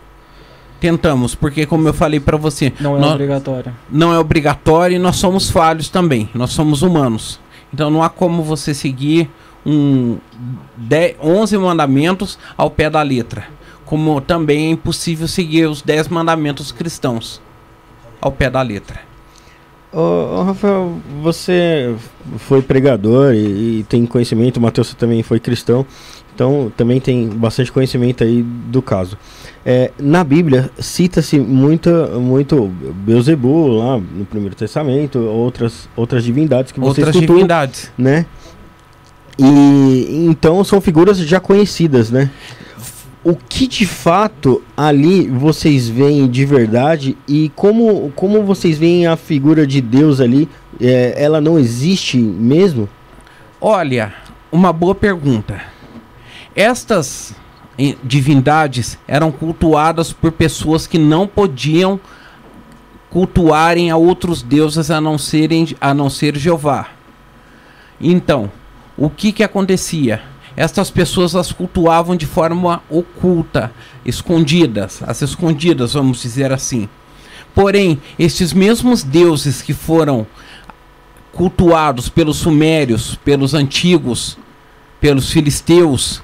Tentamos, 0.80 1.34
porque 1.36 1.66
como 1.66 1.88
eu 1.88 1.94
falei 1.94 2.20
pra 2.20 2.38
você, 2.38 2.72
Não 2.80 2.98
é 2.98 3.00
nós- 3.00 3.12
obrigatório. 3.14 3.74
não 3.90 4.14
é 4.14 4.20
obrigatório 4.20 4.96
e 4.96 5.00
nós 5.00 5.16
somos 5.16 5.50
falhos 5.50 5.90
também. 5.90 6.30
Nós 6.34 6.52
somos 6.52 6.82
humanos. 6.82 7.40
Então 7.74 7.90
não 7.90 8.04
há 8.04 8.10
como 8.10 8.44
você 8.44 8.74
seguir 8.74 9.30
um 9.66 10.18
10, 10.78 11.16
11 11.22 11.58
mandamentos 11.58 12.38
ao 12.58 12.70
pé 12.70 12.90
da 12.90 13.02
letra. 13.02 13.46
Como 13.86 14.20
também 14.22 14.68
é 14.68 14.70
impossível 14.72 15.28
seguir 15.28 15.68
os 15.68 15.82
10 15.82 16.08
mandamentos 16.08 16.72
cristãos 16.72 17.42
ao 18.22 18.32
pé 18.32 18.50
da 18.50 18.62
letra. 18.62 19.00
Ô, 19.94 20.00
ô, 20.00 20.44
Rafael, 20.44 20.98
você 21.24 21.96
foi 22.38 22.62
pregador 22.62 23.34
e, 23.34 23.80
e 23.80 23.86
tem 23.88 24.06
conhecimento, 24.06 24.58
o 24.58 24.62
Matheus 24.62 24.88
você 24.88 24.96
também 24.96 25.24
foi 25.24 25.40
cristão, 25.40 25.86
então 26.36 26.72
também 26.76 27.00
tem 27.00 27.28
bastante 27.30 27.72
conhecimento 27.72 28.24
aí 28.24 28.44
do 28.44 28.82
caso. 28.82 29.18
É, 29.66 29.90
na 29.98 30.24
Bíblia 30.24 30.70
cita-se 30.78 31.40
muita, 31.40 32.08
muito 32.20 32.68
Beuzebu 32.68 33.68
lá 33.68 33.98
no 33.98 34.26
Primeiro 34.26 34.56
Testamento, 34.56 35.18
outras, 35.18 35.90
outras 35.96 36.24
divindades 36.24 36.72
que 36.72 36.80
você 36.80 37.02
Outras 37.02 37.16
escutou, 37.16 37.38
divindades. 37.38 37.92
né? 37.98 38.26
E 39.40 40.26
então 40.30 40.64
são 40.64 40.80
figuras 40.80 41.18
já 41.18 41.40
conhecidas, 41.40 42.12
né? 42.12 42.30
O 43.24 43.36
que 43.36 43.66
de 43.66 43.88
fato 43.88 44.62
ali 44.78 45.28
vocês 45.28 45.90
veem 45.90 46.28
de 46.28 46.46
verdade 46.46 47.18
e 47.28 47.52
como, 47.56 48.12
como 48.16 48.44
vocês 48.44 48.78
veem 48.78 49.08
a 49.08 49.16
figura 49.16 49.66
de 49.66 49.82
Deus 49.82 50.20
ali? 50.22 50.48
é, 50.80 51.14
ela 51.18 51.40
não 51.40 51.58
existe 51.58 52.18
mesmo? 52.18 52.88
Olha, 53.60 54.14
uma 54.52 54.72
boa 54.72 54.94
pergunta. 54.94 55.62
Estas 56.56 57.36
eh, 57.78 57.96
divindades 58.04 58.98
eram 59.08 59.32
cultuadas 59.32 60.14
por 60.14 60.32
pessoas 60.32 60.88
que 60.88 60.98
não 60.98 61.28
podiam 61.28 62.00
cultuarem 63.10 63.92
a 63.92 63.98
outros 63.98 64.42
deuses 64.42 64.90
a 64.90 65.02
não 65.02 65.18
serem 65.18 65.76
a 65.82 65.94
não 65.94 66.10
ser 66.10 66.38
Jeová. 66.38 66.88
Então, 68.00 68.52
o 68.98 69.10
que 69.10 69.32
que 69.32 69.44
acontecia? 69.44 70.22
Estas 70.56 70.90
pessoas 70.90 71.36
as 71.36 71.52
cultuavam 71.52 72.16
de 72.16 72.26
forma 72.26 72.82
oculta, 72.90 73.72
escondidas, 74.06 75.04
as 75.06 75.22
escondidas, 75.22 75.94
vamos 75.94 76.22
dizer 76.22 76.54
assim. 76.54 76.88
Porém, 77.54 78.02
estes 78.18 78.54
mesmos 78.54 79.04
deuses 79.04 79.62
que 79.62 79.74
foram 79.74 80.26
cultuados 81.34 82.08
pelos 82.08 82.38
sumérios, 82.38 83.16
pelos 83.16 83.54
antigos, 83.54 84.38
pelos 85.02 85.30
filisteus, 85.30 86.24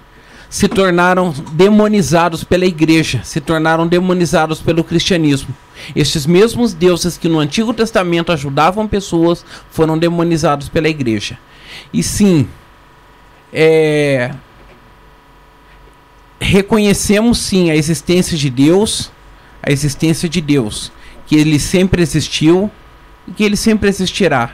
se 0.51 0.67
tornaram 0.67 1.33
demonizados 1.53 2.43
pela 2.43 2.65
igreja, 2.65 3.21
se 3.23 3.39
tornaram 3.39 3.87
demonizados 3.87 4.59
pelo 4.59 4.83
cristianismo. 4.83 5.55
Estes 5.95 6.25
mesmos 6.25 6.73
deuses 6.73 7.17
que 7.17 7.29
no 7.29 7.39
Antigo 7.39 7.73
Testamento 7.73 8.33
ajudavam 8.33 8.85
pessoas 8.85 9.45
foram 9.71 9.97
demonizados 9.97 10.67
pela 10.67 10.89
igreja. 10.89 11.39
E 11.93 12.03
sim, 12.03 12.49
é, 13.53 14.35
reconhecemos 16.37 17.37
sim 17.37 17.71
a 17.71 17.75
existência 17.77 18.37
de 18.37 18.49
Deus, 18.49 19.09
a 19.63 19.71
existência 19.71 20.27
de 20.27 20.41
Deus, 20.41 20.91
que 21.25 21.37
ele 21.37 21.59
sempre 21.59 22.01
existiu 22.01 22.69
e 23.25 23.31
que 23.31 23.45
ele 23.45 23.55
sempre 23.55 23.87
existirá. 23.87 24.51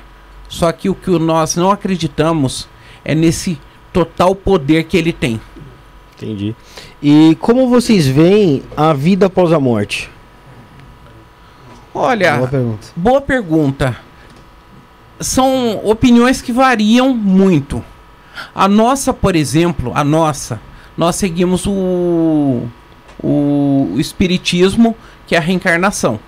Só 0.48 0.72
que 0.72 0.90
o 0.90 0.96
que 0.96 1.10
nós 1.18 1.56
não 1.56 1.72
acreditamos 1.72 2.70
é 3.04 3.16
nesse 3.16 3.60
total 3.92 4.36
poder 4.36 4.84
que 4.84 4.96
ele 4.96 5.12
tem. 5.12 5.42
Entendi. 6.18 6.56
E 7.02 7.38
como 7.40 7.70
vocês 7.70 8.08
veem 8.08 8.64
a 8.76 8.92
vida 8.94 9.28
após 9.28 9.54
a 9.54 9.60
morte? 9.60 10.10
Olha, 11.94 12.38
Boa 12.38 12.48
pergunta. 12.48 12.88
boa 12.96 13.22
pergunta. 13.22 13.98
São 15.20 15.80
opiniões 15.84 16.42
que 16.42 16.52
variam 16.52 17.14
muito. 17.14 17.84
A 18.54 18.68
nossa, 18.68 19.14
por 19.14 19.36
exemplo, 19.36 19.92
a 19.96 20.04
nossa, 20.04 20.60
nós 20.96 21.16
seguimos 21.16 21.66
o, 21.66 22.68
o, 23.22 23.92
o 23.94 24.00
espiritismo, 24.00 24.96
que 25.26 25.34
é 25.36 25.38
a 25.40 25.42
reencarnação. 25.42 26.20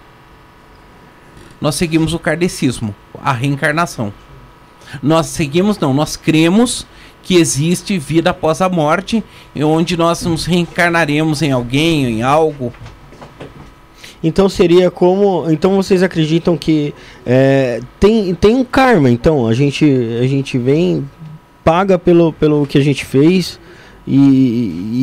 Nós 1.61 1.75
seguimos 1.75 2.13
o 2.13 2.19
kardecismo, 2.19 2.95
a 3.21 3.31
reencarnação. 3.31 4.11
Nós 5.03 5.27
seguimos, 5.27 5.77
não, 5.77 5.93
nós 5.93 6.15
cremos 6.15 6.87
que 7.29 7.35
existe 7.35 7.95
vida 7.99 8.31
após 8.31 8.59
a 8.59 8.67
morte, 8.67 9.23
e 9.53 9.63
onde 9.63 9.95
nós 9.95 10.25
nos 10.25 10.47
reencarnaremos 10.47 11.43
em 11.43 11.51
alguém, 11.51 12.05
em 12.07 12.23
algo. 12.23 12.73
Então 14.23 14.49
seria 14.49 14.89
como. 14.89 15.45
Então 15.47 15.75
vocês 15.75 16.01
acreditam 16.01 16.57
que 16.57 16.91
é, 17.23 17.81
tem, 17.99 18.33
tem 18.33 18.55
um 18.55 18.63
karma, 18.63 19.11
então. 19.11 19.45
A 19.45 19.53
gente, 19.53 19.85
a 20.19 20.25
gente 20.25 20.57
vem, 20.57 21.07
paga 21.63 21.99
pelo, 21.99 22.33
pelo 22.33 22.65
que 22.65 22.79
a 22.79 22.83
gente 22.83 23.05
fez 23.05 23.59
e, 24.07 24.17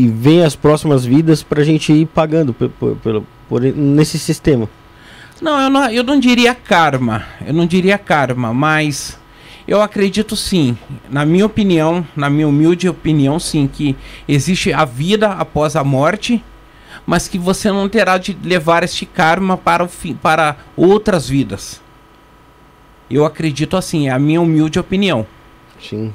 e 0.02 0.12
vem 0.12 0.42
as 0.42 0.56
próximas 0.56 1.04
vidas 1.04 1.44
pra 1.44 1.62
gente 1.62 1.92
ir 1.92 2.06
pagando 2.06 2.52
por, 2.52 2.96
pelo- 2.96 3.26
por, 3.48 3.60
nesse 3.60 4.18
sistema. 4.18 4.68
Não 5.40 5.60
eu, 5.60 5.70
não, 5.70 5.90
eu 5.90 6.02
não 6.02 6.18
diria 6.18 6.56
karma. 6.56 7.24
Eu 7.46 7.54
não 7.54 7.66
diria 7.66 7.96
karma, 7.96 8.52
mas 8.52 9.16
eu 9.66 9.82
acredito 9.82 10.36
sim, 10.36 10.78
na 11.10 11.24
minha 11.24 11.44
opinião, 11.44 12.06
na 12.14 12.30
minha 12.30 12.46
humilde 12.46 12.88
opinião, 12.88 13.38
sim, 13.40 13.66
que 13.66 13.96
existe 14.28 14.72
a 14.72 14.84
vida 14.84 15.28
após 15.28 15.74
a 15.74 15.82
morte, 15.82 16.42
mas 17.04 17.26
que 17.26 17.38
você 17.38 17.70
não 17.70 17.88
terá 17.88 18.16
de 18.16 18.36
levar 18.44 18.84
este 18.84 19.04
karma 19.04 19.56
para, 19.56 19.84
o 19.84 19.88
fi, 19.88 20.14
para 20.14 20.56
outras 20.76 21.28
vidas. 21.28 21.80
Eu 23.10 23.24
acredito 23.24 23.76
assim, 23.76 24.08
é 24.08 24.12
a 24.12 24.18
minha 24.18 24.40
humilde 24.40 24.78
opinião. 24.78 25.26
Sim. 25.80 26.12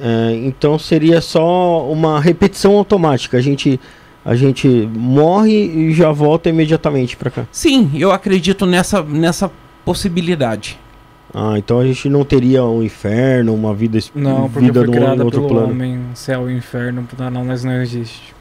É, 0.00 0.34
então 0.44 0.78
seria 0.78 1.20
só 1.20 1.84
uma 1.90 2.20
repetição 2.20 2.76
automática. 2.76 3.36
A 3.36 3.40
gente, 3.40 3.80
a 4.24 4.34
gente 4.36 4.68
morre 4.68 5.52
e 5.52 5.92
já 5.92 6.12
volta 6.12 6.48
imediatamente 6.48 7.16
pra 7.16 7.30
cá. 7.30 7.46
Sim, 7.50 7.90
eu 7.94 8.12
acredito 8.12 8.66
nessa, 8.66 9.02
nessa 9.02 9.50
possibilidade. 9.84 10.78
Ah, 11.34 11.54
então 11.58 11.78
a 11.78 11.86
gente 11.86 12.08
não 12.08 12.24
teria 12.24 12.64
um 12.64 12.82
inferno, 12.82 13.54
uma 13.54 13.74
vida, 13.74 13.98
Não, 14.14 14.48
porque 14.48 14.66
vida 14.66 14.80
foi 14.80 14.86
num 14.86 14.92
criada 14.94 15.24
outro 15.24 15.40
pelo 15.42 15.52
plano. 15.52 15.70
homem, 15.72 16.00
céu 16.14 16.50
e 16.50 16.56
inferno, 16.56 17.06
não, 17.30 17.44
mas 17.44 17.62
não 17.64 17.82
existe. 17.82 18.34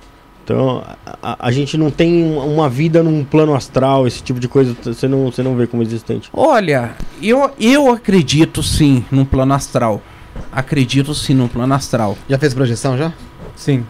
Então, 0.43 0.81
a, 1.21 1.47
a- 1.47 1.51
gente 1.51 1.77
não 1.77 1.91
tem 1.91 2.23
um- 2.23 2.53
uma 2.55 2.69
vida 2.69 3.03
num 3.03 3.25
plano 3.25 3.53
astral, 3.53 4.07
esse 4.07 4.23
tipo 4.23 4.39
de 4.39 4.47
coisa, 4.47 4.73
você 4.81 5.05
não, 5.05 5.25
você 5.25 5.43
não 5.43 5.55
vê 5.57 5.67
como 5.67 5.83
existente. 5.83 6.29
Olha, 6.31 6.91
eu, 7.21 7.51
eu 7.59 7.91
acredito 7.91 8.63
sim 8.63 9.03
no 9.11 9.25
plano 9.25 9.53
astral. 9.53 10.01
Acredito 10.49 11.13
sim 11.13 11.33
no 11.33 11.49
plano 11.49 11.73
astral. 11.73 12.17
Já 12.29 12.37
fez 12.39 12.53
projeção 12.53 12.97
já? 12.97 13.11
Sim. 13.55 13.85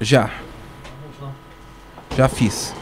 Já. 0.00 0.30
Já 2.16 2.28
fiz. 2.28 2.74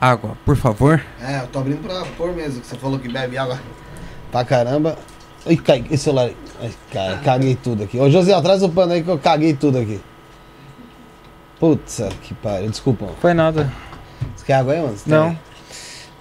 Água, 0.00 0.36
por 0.44 0.56
favor. 0.56 1.02
É, 1.20 1.40
eu 1.40 1.48
tô 1.48 1.58
abrindo 1.58 1.82
pra 1.82 2.04
pôr 2.16 2.32
mesmo, 2.32 2.60
que 2.60 2.66
você 2.68 2.76
falou 2.76 2.98
que 3.00 3.08
bebe 3.08 3.36
água 3.36 3.58
pra 4.30 4.44
caramba. 4.44 4.96
Ih, 5.44 5.56
cai, 5.56 5.84
esse 5.90 6.04
celular. 6.04 6.30
Ai, 6.60 6.70
cara, 6.92 7.16
caguei 7.24 7.56
tudo 7.56 7.82
aqui. 7.82 7.98
Ô, 7.98 8.08
José, 8.08 8.32
atrás 8.32 8.60
do 8.60 8.68
pano 8.68 8.92
aí 8.92 9.02
que 9.02 9.08
eu 9.10 9.18
caguei 9.18 9.54
tudo 9.54 9.78
aqui. 9.78 10.00
Putz, 11.58 12.00
que 12.22 12.32
pariu. 12.34 12.70
Desculpa, 12.70 13.06
mano. 13.06 13.16
Foi 13.20 13.34
nada. 13.34 13.72
Você 14.36 14.44
quer 14.44 14.54
água 14.54 14.72
aí, 14.74 14.80
mano? 14.80 14.96
Você 14.96 15.04
tem 15.10 15.18
Não. 15.18 15.28
aí? 15.30 15.38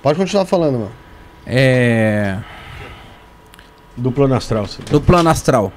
Pode 0.01 0.17
continuar 0.17 0.45
falando, 0.45 0.73
mano. 0.79 0.91
É. 1.45 2.39
Do 3.95 4.11
plano 4.11 4.33
astral. 4.33 4.65
sim. 4.67 4.81
Do 4.89 4.99
plano 4.99 5.29
astral. 5.29 5.71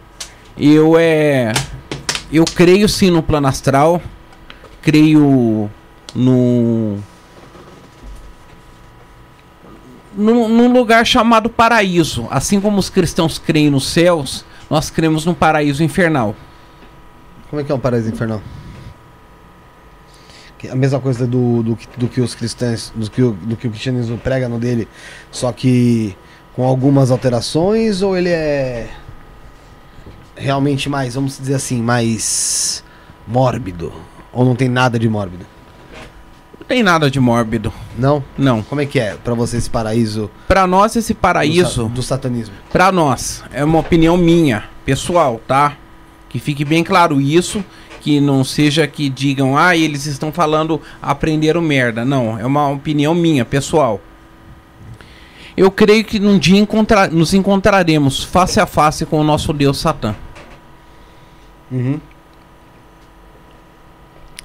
Eu 0.56 0.98
é. 0.98 1.52
Eu 2.32 2.44
creio 2.46 2.88
sim 2.88 3.10
no 3.10 3.22
plano 3.22 3.46
astral. 3.48 4.00
Creio 4.80 5.70
no. 6.14 6.98
Num, 10.14 10.48
num 10.48 10.72
lugar 10.72 11.06
chamado 11.06 11.48
paraíso. 11.48 12.26
Assim 12.30 12.60
como 12.60 12.78
os 12.78 12.90
cristãos 12.90 13.38
creem 13.38 13.70
nos 13.70 13.88
céus, 13.88 14.44
nós 14.68 14.90
cremos 14.90 15.24
no 15.24 15.34
paraíso 15.34 15.82
infernal. 15.82 16.34
Como 17.48 17.60
é 17.60 17.64
que 17.64 17.72
é 17.72 17.74
o 17.74 17.78
paraíso 17.78 18.08
infernal? 18.08 18.40
A 20.70 20.74
mesma 20.74 21.00
coisa 21.00 21.26
do, 21.26 21.62
do, 21.62 21.78
do 21.96 22.08
que 22.08 22.20
os 22.20 22.34
cristãos, 22.34 22.92
do 22.94 23.10
que, 23.10 23.22
o, 23.22 23.32
do 23.32 23.56
que 23.56 23.66
o 23.66 23.70
cristianismo 23.70 24.18
prega 24.18 24.48
no 24.48 24.58
dele, 24.58 24.86
só 25.30 25.50
que 25.52 26.14
com 26.54 26.64
algumas 26.64 27.10
alterações, 27.10 28.02
ou 28.02 28.16
ele 28.16 28.28
é 28.28 28.90
realmente 30.36 30.88
mais, 30.88 31.14
vamos 31.14 31.38
dizer 31.38 31.54
assim, 31.54 31.80
mais 31.80 32.84
mórbido? 33.26 33.92
Ou 34.32 34.44
não 34.44 34.54
tem 34.54 34.68
nada 34.68 34.98
de 34.98 35.08
mórbido? 35.08 35.46
Não 36.70 36.76
tem 36.76 36.84
nada 36.84 37.10
de 37.10 37.18
mórbido. 37.18 37.72
Não? 37.98 38.22
Não. 38.38 38.62
Como 38.62 38.80
é 38.80 38.86
que 38.86 39.00
é 39.00 39.16
pra 39.16 39.34
você 39.34 39.56
esse 39.56 39.68
paraíso 39.68 40.30
Pra 40.46 40.68
nós 40.68 40.94
esse 40.94 41.12
do, 41.12 41.16
sa- 41.16 41.20
paraíso, 41.20 41.88
do 41.88 42.00
satanismo? 42.00 42.54
pra 42.70 42.92
nós, 42.92 43.42
é 43.52 43.64
uma 43.64 43.80
opinião 43.80 44.16
minha, 44.16 44.62
pessoal, 44.84 45.40
tá? 45.48 45.76
Que 46.28 46.38
fique 46.38 46.64
bem 46.64 46.84
claro 46.84 47.20
isso 47.20 47.64
que 48.00 48.20
não 48.20 48.44
seja 48.44 48.86
que 48.86 49.08
digam, 49.10 49.58
ah, 49.58 49.76
eles 49.76 50.06
estão 50.06 50.30
falando 50.30 50.80
aprenderam 51.02 51.60
merda. 51.60 52.04
Não, 52.04 52.38
é 52.38 52.46
uma 52.46 52.68
opinião 52.68 53.16
minha, 53.16 53.44
pessoal. 53.44 54.00
Eu 55.56 55.72
creio 55.72 56.04
que 56.04 56.20
num 56.20 56.38
dia 56.38 56.56
encontra 56.60 57.08
nos 57.08 57.34
encontraremos 57.34 58.22
face 58.22 58.60
a 58.60 58.64
face 58.66 59.04
com 59.04 59.18
o 59.20 59.24
nosso 59.24 59.52
Deus 59.52 59.76
Satã. 59.80 60.14
Uhum. 61.68 61.98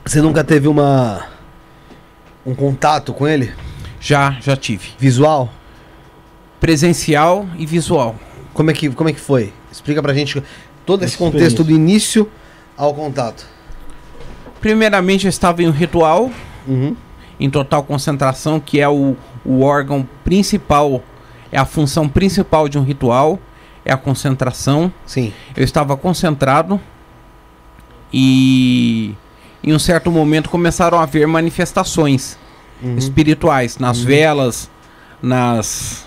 Você 0.04 0.24
nunca 0.24 0.44
teve 0.44 0.68
uma. 0.68 1.35
Um 2.46 2.54
contato 2.54 3.14
com 3.14 3.28
ele? 3.28 3.54
Já, 4.00 4.38
já 4.42 4.56
tive. 4.56 4.90
Visual? 5.00 5.52
Presencial 6.60 7.46
e 7.58 7.66
visual. 7.66 8.16
Como 8.54 8.72
é 8.72 8.74
que, 8.74 8.90
como 8.90 9.10
é 9.10 9.14
que 9.14 9.20
foi? 9.20 9.52
Explica 9.72 10.02
pra 10.02 10.14
gente 10.14 10.42
todo 10.86 11.04
esse 11.04 11.18
contexto 11.18 11.64
do 11.64 11.72
início 11.72 12.30
ao 12.78 12.94
contato. 12.94 13.46
Primeiramente, 14.62 15.26
eu 15.26 15.30
estava 15.30 15.62
em 15.62 15.68
um 15.68 15.72
ritual, 15.72 16.32
Uhum. 16.68 16.96
em 17.40 17.50
total 17.50 17.84
concentração, 17.84 18.60
que 18.60 18.80
é 18.80 18.88
o, 18.90 19.16
o 19.44 19.62
órgão 19.62 20.08
principal, 20.24 21.04
é 21.52 21.58
a 21.60 21.66
função 21.66 22.10
principal 22.10 22.68
de 22.68 22.78
um 22.80 22.84
ritual, 22.84 23.40
é 23.84 23.94
a 23.94 23.98
concentração. 23.98 24.92
Sim. 25.06 25.32
Eu 25.56 25.64
estava 25.64 25.96
concentrado 25.96 26.80
e 28.12 29.14
em 29.66 29.74
um 29.74 29.80
certo 29.80 30.12
momento 30.12 30.50
começaram 30.50 31.00
a 31.00 31.04
haver 31.04 31.28
manifestações 31.28 32.38
Uhum. 32.84 32.98
espirituais 32.98 33.78
nas 33.78 34.00
velas, 34.02 34.70
nas, 35.22 36.06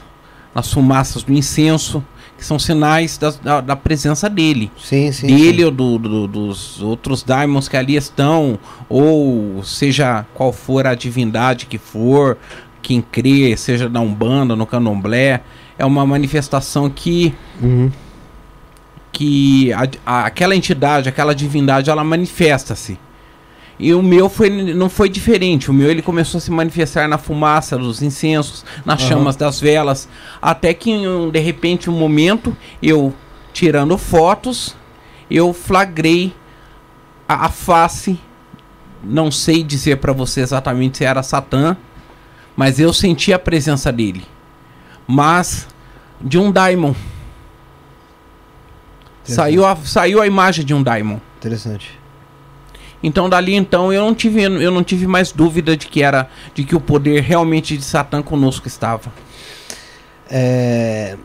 nas 0.54 0.70
fumaças 0.72 1.22
do 1.22 1.32
incenso, 1.32 2.04
que 2.36 2.44
são 2.44 2.58
sinais 2.58 3.18
das- 3.18 3.36
da, 3.38 3.60
da 3.60 3.74
presença 3.74 4.28
dele. 4.30 4.70
Sim, 4.80 5.10
sim. 5.10 5.26
dele 5.26 5.58
sim. 5.58 5.64
ou 5.64 5.70
do- 5.72 5.98
do- 5.98 6.28
dos 6.28 6.80
outros 6.82 7.22
daimons 7.24 7.68
que 7.68 7.76
ali 7.76 7.96
estão, 7.96 8.58
ou 8.88 9.62
seja 9.64 10.24
qual 10.34 10.52
for 10.52 10.86
a 10.86 10.94
divindade 10.94 11.66
que 11.66 11.78
for, 11.78 12.36
quem 12.80 13.00
crê, 13.02 13.56
seja 13.56 13.88
na 13.88 14.00
Umbanda, 14.00 14.54
no 14.54 14.66
Candomblé, 14.66 15.40
é 15.76 15.84
uma 15.84 16.06
manifestação 16.06 16.88
que 16.88 17.34
Uhum. 17.60 17.90
que 19.10 19.72
a- 19.72 19.88
a- 20.06 20.26
aquela 20.26 20.54
entidade, 20.54 21.08
aquela 21.08 21.34
divindade, 21.34 21.90
ela 21.90 22.04
manifesta-se. 22.04 22.98
E 23.78 23.94
o 23.94 24.02
meu 24.02 24.28
foi, 24.28 24.50
não 24.50 24.88
foi 24.88 25.08
diferente. 25.08 25.70
O 25.70 25.74
meu 25.74 25.88
ele 25.90 26.02
começou 26.02 26.38
a 26.38 26.40
se 26.40 26.50
manifestar 26.50 27.08
na 27.08 27.16
fumaça 27.16 27.78
dos 27.78 28.02
incensos, 28.02 28.64
nas 28.84 29.00
Aham. 29.00 29.08
chamas 29.08 29.36
das 29.36 29.60
velas, 29.60 30.08
até 30.42 30.74
que 30.74 30.92
de 31.30 31.38
repente 31.38 31.88
um 31.88 31.92
momento 31.92 32.56
eu 32.82 33.14
tirando 33.52 33.96
fotos, 33.96 34.74
eu 35.30 35.52
flagrei 35.52 36.34
a, 37.28 37.46
a 37.46 37.48
face. 37.48 38.18
Não 39.02 39.30
sei 39.30 39.62
dizer 39.62 39.98
para 39.98 40.12
você 40.12 40.40
exatamente 40.40 40.98
se 40.98 41.04
era 41.04 41.22
Satã, 41.22 41.76
mas 42.56 42.80
eu 42.80 42.92
senti 42.92 43.32
a 43.32 43.38
presença 43.38 43.92
dele. 43.92 44.24
Mas 45.06 45.68
de 46.20 46.36
um 46.36 46.50
daimon. 46.50 46.94
Saiu 49.22 49.64
a, 49.64 49.76
saiu 49.76 50.20
a 50.20 50.26
imagem 50.26 50.64
de 50.64 50.74
um 50.74 50.82
daimon. 50.82 51.18
Interessante. 51.36 51.97
Então 53.02 53.28
dali 53.28 53.54
então 53.54 53.92
eu 53.92 54.04
não 54.04 54.14
tive 54.14 54.42
eu 54.42 54.70
não 54.70 54.82
tive 54.82 55.06
mais 55.06 55.30
dúvida 55.30 55.76
de 55.76 55.86
que 55.86 56.02
era 56.02 56.28
de 56.54 56.64
que 56.64 56.74
o 56.74 56.80
poder 56.80 57.22
realmente 57.22 57.76
de 57.76 57.84
Satã 57.84 58.22
conosco 58.22 58.66
estava. 58.66 59.12
É... 60.30 61.16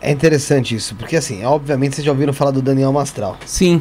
é 0.00 0.10
interessante 0.10 0.74
isso, 0.74 0.94
porque 0.96 1.16
assim, 1.16 1.44
obviamente 1.44 1.94
vocês 1.94 2.04
já 2.04 2.10
ouviram 2.12 2.32
falar 2.32 2.50
do 2.50 2.60
Daniel 2.60 2.92
Mastral. 2.92 3.36
Sim, 3.46 3.80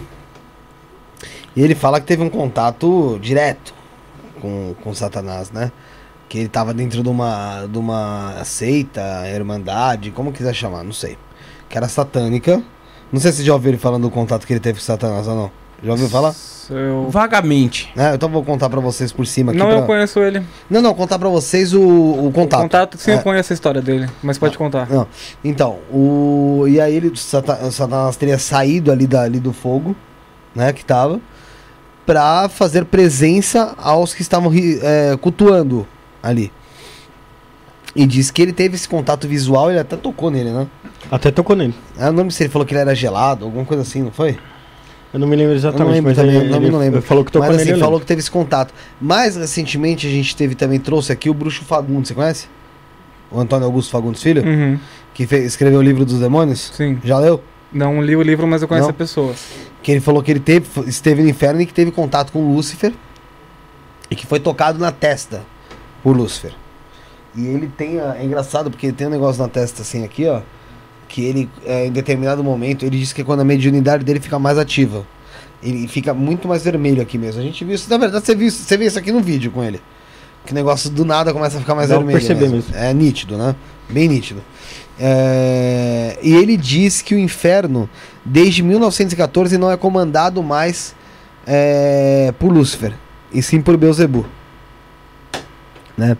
E 1.55 1.61
ele 1.61 1.73
fala 1.75 1.99
que 1.99 2.05
teve 2.05 2.21
um 2.23 2.29
contato 2.29 3.17
direto 3.21 3.73
com, 4.39 4.75
com 4.83 4.93
Satanás, 4.93 5.51
né? 5.51 5.71
Que 6.29 6.39
ele 6.39 6.49
tava 6.49 6.73
dentro 6.73 7.01
de 7.01 7.09
uma, 7.09 7.65
de 7.65 7.77
uma 7.77 8.43
seita, 8.43 9.27
irmandade, 9.27 10.11
como 10.11 10.31
quiser 10.31 10.53
chamar, 10.53 10.83
não 10.83 10.93
sei. 10.93 11.17
Que 11.67 11.77
era 11.77 11.87
satânica. 11.87 12.61
Não 13.11 13.19
sei 13.19 13.31
se 13.31 13.37
vocês 13.37 13.47
já 13.47 13.53
ouviram 13.53 13.77
falando 13.79 14.03
do 14.03 14.11
contato 14.11 14.45
que 14.45 14.53
ele 14.53 14.59
teve 14.59 14.79
com 14.79 14.85
Satanás 14.85 15.27
ou 15.27 15.35
não. 15.35 15.51
Já 15.83 15.91
ouviu 15.91 16.09
falar? 16.09 16.33
Eu... 16.69 17.07
vagamente. 17.09 17.89
É, 17.95 18.13
então 18.15 18.27
vou 18.27 18.43
contar 18.43 18.69
pra 18.69 18.81
vocês 18.81 19.11
por 19.11 19.25
cima 19.25 19.51
aqui. 19.51 19.59
Não, 19.59 19.67
pra- 19.67 19.75
eu 19.77 19.85
conheço 19.85 20.19
ele. 20.19 20.43
Não, 20.69 20.81
não, 20.81 20.93
contar 20.93 21.17
pra 21.17 21.29
vocês 21.29 21.73
o, 21.73 21.81
o 21.81 22.31
contato. 22.33 22.61
Contato, 22.63 22.97
sim, 22.97 23.11
É. 23.11 23.15
eu 23.15 23.21
conheço 23.21 23.53
a 23.53 23.55
história 23.55 23.81
dele, 23.81 24.09
mas 24.21 24.37
pode 24.37 24.57
contar. 24.57 24.89
Não. 24.89 25.07
Então, 25.43 25.77
o. 25.91 26.65
E 26.67 26.81
aí 26.81 26.93
ele, 26.95 27.15
Sata- 27.15 27.71
Satanás 27.71 28.17
teria 28.17 28.37
saído 28.37 28.91
ali, 28.91 29.07
da, 29.07 29.21
ali 29.21 29.39
do 29.39 29.53
fogo, 29.53 29.95
né? 30.53 30.73
Que 30.73 30.83
tava. 30.83 31.21
Pra 32.05 32.49
fazer 32.49 32.85
presença 32.85 33.73
aos 33.77 34.13
que 34.13 34.21
estavam 34.21 34.51
é, 34.53 35.15
cultuando 35.17 35.87
ali. 36.23 36.51
E 37.95 38.05
disse 38.05 38.31
que 38.31 38.41
ele 38.41 38.53
teve 38.53 38.75
esse 38.75 38.87
contato 38.87 39.27
visual, 39.27 39.69
ele 39.69 39.79
até 39.79 39.95
tocou 39.95 40.29
nele, 40.29 40.51
né? 40.51 40.67
Até 41.09 41.31
tocou 41.31 41.55
nele. 41.55 41.73
Eu 41.97 42.07
não 42.07 42.17
lembro 42.19 42.31
se 42.31 42.43
ele 42.43 42.49
falou 42.49 42.65
que 42.65 42.73
ele 42.73 42.81
era 42.81 42.93
gelado, 42.93 43.45
alguma 43.45 43.65
coisa 43.65 43.83
assim, 43.83 44.03
não 44.03 44.11
foi? 44.11 44.37
Eu 45.17 45.19
não 45.21 45.27
me 45.27 45.35
lembro 45.35 45.55
exatamente, 45.55 45.93
lembro 45.95 46.09
mas 46.11 46.17
também, 46.17 46.35
ele, 46.35 46.45
eu 46.45 46.49
também 46.51 46.63
ele 46.67 46.71
não 46.71 46.79
lembro. 46.79 47.01
falou 47.01 47.25
que 47.25 47.31
tocou 47.31 47.47
Mas 47.47 47.57
nele. 47.57 47.69
assim, 47.71 47.79
eu 47.79 47.79
falou 47.79 47.93
lembro. 47.95 48.01
que 48.05 48.07
teve 48.07 48.19
esse 48.19 48.29
contato. 48.29 48.71
Mais 49.01 49.35
recentemente 49.35 50.05
a 50.05 50.09
gente 50.11 50.35
teve 50.35 50.53
também, 50.53 50.79
trouxe 50.79 51.11
aqui 51.11 51.27
o 51.29 51.33
Bruxo 51.33 51.65
Fagundes, 51.65 52.09
você 52.09 52.13
conhece? 52.13 52.47
O 53.31 53.39
Antônio 53.39 53.65
Augusto 53.65 53.89
Fagundes 53.91 54.21
Filho, 54.21 54.43
Uhum, 54.45 54.77
que 55.13 55.25
fe- 55.25 55.43
escreveu 55.43 55.79
o 55.79 55.81
livro 55.81 56.05
dos 56.05 56.19
demônios. 56.19 56.71
sim. 56.75 56.99
Já 57.03 57.17
leu? 57.17 57.41
Não 57.73 58.01
li 58.01 58.15
o 58.15 58.21
livro, 58.21 58.45
mas 58.47 58.61
eu 58.61 58.67
conheço 58.67 58.85
Não? 58.87 58.91
a 58.91 58.93
pessoa. 58.93 59.33
Que 59.81 59.91
ele 59.91 60.01
falou 60.01 60.21
que 60.21 60.29
ele 60.31 60.39
teve, 60.39 60.67
esteve 60.87 61.23
no 61.23 61.29
inferno 61.29 61.59
e 61.61 61.65
que 61.65 61.73
teve 61.73 61.89
contato 61.91 62.31
com 62.31 62.53
Lúcifer. 62.53 62.93
E 64.09 64.15
que 64.15 64.25
foi 64.27 64.39
tocado 64.39 64.77
na 64.79 64.91
testa 64.91 65.41
por 66.03 66.15
Lúcifer. 66.15 66.53
E 67.35 67.45
ele 67.45 67.67
tem. 67.75 67.99
a- 67.99 68.15
É 68.19 68.23
engraçado 68.23 68.69
porque 68.69 68.85
ele 68.87 68.93
tem 68.93 69.07
um 69.07 69.09
negócio 69.09 69.41
na 69.41 69.49
testa 69.49 69.81
assim 69.81 70.03
aqui, 70.05 70.27
ó. 70.27 70.41
Que 71.07 71.23
ele, 71.23 71.49
é, 71.65 71.85
em 71.87 71.91
determinado 71.91 72.43
momento, 72.43 72.85
ele 72.85 72.97
diz 72.99 73.13
que 73.13 73.21
é 73.21 73.23
quando 73.23 73.39
a 73.41 73.45
mediunidade 73.45 74.03
dele 74.03 74.19
fica 74.19 74.37
mais 74.37 74.57
ativa. 74.57 75.05
Ele 75.63 75.87
fica 75.87 76.13
muito 76.13 76.47
mais 76.47 76.63
vermelho 76.63 77.01
aqui 77.01 77.17
mesmo. 77.17 77.41
A 77.41 77.43
gente 77.43 77.63
viu 77.65 77.73
isso. 77.75 77.89
Na 77.89 77.97
verdade, 77.97 78.25
você 78.25 78.35
viu, 78.35 78.47
isso- 78.47 78.63
você 78.63 78.77
viu 78.77 78.87
isso 78.87 78.99
aqui 78.99 79.11
no 79.11 79.21
vídeo 79.21 79.49
com 79.51 79.63
ele. 79.63 79.81
Que 80.45 80.51
o 80.51 80.55
negócio 80.55 80.89
do 80.89 81.03
nada 81.03 81.33
começa 81.33 81.57
a 81.57 81.59
ficar 81.61 81.75
mais 81.75 81.87
pra 81.87 81.97
vermelho. 81.97 82.19
perceber 82.19 82.49
mesmo. 82.49 82.75
É 82.75 82.93
nítido, 82.93 83.37
né? 83.37 83.55
Bem 83.89 84.07
nítido. 84.07 84.41
É, 84.99 86.17
E 86.21 86.33
ele 86.35 86.57
diz 86.57 87.01
que 87.01 87.15
o 87.15 87.19
inferno, 87.19 87.89
desde 88.25 88.61
1914, 88.63 89.57
não 89.57 89.71
é 89.71 89.77
comandado 89.77 90.41
mais 90.43 90.95
é, 91.45 92.33
por 92.37 92.51
Lúcifer, 92.51 92.93
e 93.31 93.41
sim 93.41 93.61
por 93.61 93.77
Beuzebu. 93.77 94.25
Né? 95.97 96.17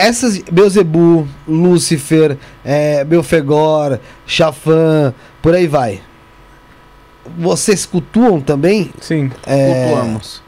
Essas 0.00 0.38
Beuzebu, 0.38 1.28
Lúcifer, 1.46 2.36
é, 2.64 3.04
Belfegor, 3.04 3.98
Chafã, 4.26 5.12
por 5.42 5.54
aí 5.54 5.66
vai. 5.66 6.00
Vocês 7.38 7.84
cultuam 7.86 8.40
também? 8.40 8.90
Sim, 9.00 9.30
É, 9.46 9.88
Cultuamos. 9.88 10.42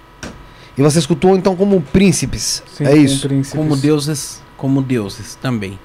E 0.77 0.83
vocês 0.83 1.05
cultuam 1.05 1.37
então 1.37 1.55
como 1.55 1.81
príncipes. 1.83 2.63
sim. 2.75 2.85
é 2.85 2.91
com 2.91 2.97
isso. 2.97 3.29
princípios. 3.29 3.53
Como 3.69 3.77
deuses, 3.77 4.43
como 4.57 4.81
deuses 4.83 5.35
também. 5.35 5.79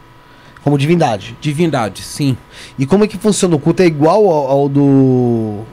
Como 0.63 0.77
divindade. 0.77 1.37
Divindade, 1.41 2.01
sim. 2.03 2.37
E 2.79 2.85
como 2.85 3.03
é 3.03 3.07
que 3.07 3.17
funciona 3.17 3.55
o 3.55 3.59
culto? 3.59 3.81
É 3.83 3.85
igual 3.85 4.25
ao, 4.29 4.47
ao 4.47 4.69
do. 4.69 5.63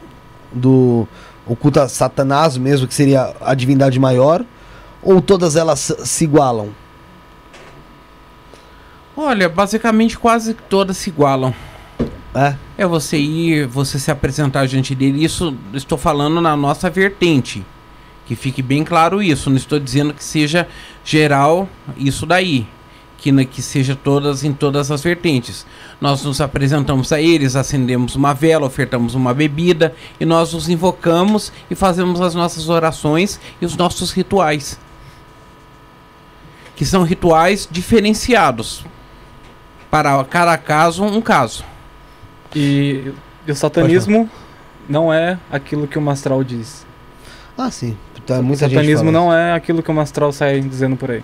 do. 0.53 1.07
O 1.47 1.55
culto 1.55 1.79
a 1.81 1.89
Satanás 1.89 2.57
mesmo, 2.57 2.87
que 2.89 2.95
seria 2.95 3.35
a 3.41 3.55
divindade 3.55 3.99
maior? 4.01 4.45
Ou 5.03 5.21
todas 5.21 5.57
elas 5.57 5.79
se- 5.79 6.07
se 6.07 6.25
igualam? 6.25 6.69
Olha, 9.17 9.49
basicamente 9.49 10.19
quase 10.19 10.55
todas 10.55 10.97
se 10.97 11.11
igualam. 11.11 11.55
É? 12.35 12.57
É 12.79 12.87
você 12.87 13.17
ir, 13.17 13.67
você 13.67 13.99
se 13.99 14.11
apresentar 14.11 14.67
diante 14.67 14.95
dele. 14.95 15.25
Isso 15.25 15.57
estou 15.73 15.97
falando 15.97 16.41
na 16.41 16.57
nossa 16.57 16.91
vertente. 16.91 17.65
Que 18.27 18.35
fique 18.35 18.61
bem 18.61 18.83
claro 18.83 19.23
isso. 19.23 19.49
Não 19.51 19.57
estou 19.57 19.79
dizendo 19.79 20.13
que 20.13 20.25
seja 20.25 20.67
geral 21.05 21.69
isso 21.97 22.27
daí. 22.27 22.67
Que, 23.19 23.31
na- 23.31 23.45
que 23.45 23.63
seja 23.63 23.95
todas 23.95 24.43
em 24.43 24.53
todas 24.53 24.91
as 24.91 25.01
vertentes. 25.03 25.65
Nós 26.01 26.25
nos 26.25 26.41
apresentamos 26.41 27.13
a 27.13 27.21
eles, 27.21 27.55
acendemos 27.55 28.17
uma 28.17 28.35
vela, 28.35 28.67
ofertamos 28.67 29.15
uma 29.15 29.33
bebida 29.33 29.95
e 30.19 30.25
nós 30.25 30.53
os 30.55 30.69
invocamos 30.69 31.53
e 31.71 31.75
fazemos 31.77 32.21
as 32.21 32.35
nossas 32.35 32.69
orações 32.69 33.39
e 33.63 33.65
os 33.65 33.77
nossos 33.77 34.11
rituais. 34.11 34.79
Que 36.75 36.85
são 36.85 37.05
rituais 37.05 37.69
diferenciados. 37.71 38.85
Para 39.95 40.25
cada 40.25 40.59
caso, 40.59 41.05
um 41.05 41.21
caso. 41.21 41.65
E, 42.53 43.13
e 43.47 43.53
o 43.53 43.55
satanismo 43.55 44.29
não 44.89 45.15
é 45.15 45.39
aquilo 45.53 45.87
que 45.87 45.97
o 45.97 46.03
Mastral 46.03 46.43
diz. 46.43 46.85
Ah, 47.57 47.71
sim. 47.71 47.97
Tá, 48.27 48.41
o 48.41 48.43
muita 48.43 48.69
gente 48.69 48.75
satanismo 48.75 49.13
não 49.13 49.33
é 49.33 49.53
aquilo 49.53 49.85
que 49.85 49.91
o 49.93 49.95
Mastral 49.95 50.33
sai 50.33 50.61
dizendo 50.61 50.97
por 50.97 51.13
aí. 51.13 51.23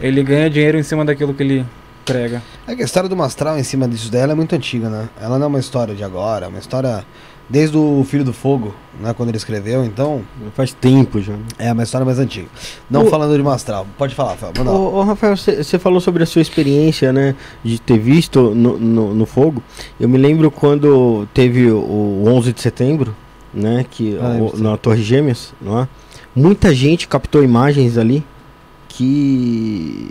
Ele 0.00 0.22
ganha 0.22 0.48
dinheiro 0.48 0.78
em 0.78 0.82
cima 0.82 1.04
daquilo 1.04 1.34
que 1.34 1.42
ele 1.42 1.66
prega. 2.06 2.42
É 2.66 2.74
que 2.74 2.80
a 2.80 2.84
história 2.86 3.10
do 3.10 3.14
Mastral 3.14 3.58
em 3.58 3.62
cima 3.62 3.86
disso 3.86 4.10
dela 4.10 4.32
é 4.32 4.34
muito 4.34 4.54
antiga, 4.54 4.88
né? 4.88 5.10
Ela 5.20 5.38
não 5.38 5.44
é 5.44 5.48
uma 5.48 5.60
história 5.60 5.94
de 5.94 6.02
agora, 6.02 6.46
é 6.46 6.48
uma 6.48 6.60
história 6.60 7.04
Desde 7.50 7.76
o 7.78 8.04
Filho 8.06 8.24
do 8.24 8.32
Fogo, 8.34 8.74
né? 9.00 9.14
Quando 9.16 9.30
ele 9.30 9.38
escreveu, 9.38 9.82
então. 9.82 10.20
Faz 10.54 10.74
tempo 10.74 11.18
já. 11.20 11.32
É 11.58 11.72
uma 11.72 11.82
história 11.82 12.04
mais 12.04 12.18
antiga. 12.18 12.46
Não 12.90 13.04
O- 13.04 13.10
falando 13.10 13.34
de 13.34 13.42
Mastral. 13.42 13.86
Pode 13.96 14.14
falar, 14.14 14.36
Fel. 14.36 14.52
Manda 14.58 14.70
lá. 14.70 14.76
Ô, 14.78 14.96
ô, 14.98 15.02
Rafael, 15.02 15.34
você 15.34 15.78
falou 15.78 15.98
sobre 16.00 16.22
a 16.22 16.26
sua 16.26 16.42
experiência, 16.42 17.10
né? 17.12 17.34
De 17.64 17.80
ter 17.80 17.98
visto 17.98 18.54
no, 18.54 18.78
no, 18.78 19.14
no 19.14 19.24
fogo. 19.26 19.62
Eu 19.98 20.08
me 20.10 20.18
lembro 20.18 20.50
quando 20.50 21.26
teve 21.32 21.70
o, 21.70 21.78
o 21.78 22.24
11 22.28 22.52
de 22.52 22.60
setembro, 22.60 23.16
né? 23.54 23.86
Que, 23.90 24.18
Ah, 24.20 24.36
o- 24.42 24.58
na 24.58 24.76
Torre 24.76 25.02
Gêmeas, 25.02 25.54
não 25.60 25.78
é? 25.80 25.88
Muita 26.36 26.74
gente 26.74 27.08
captou 27.08 27.42
imagens 27.42 27.96
ali 27.96 28.22
que 28.88 30.08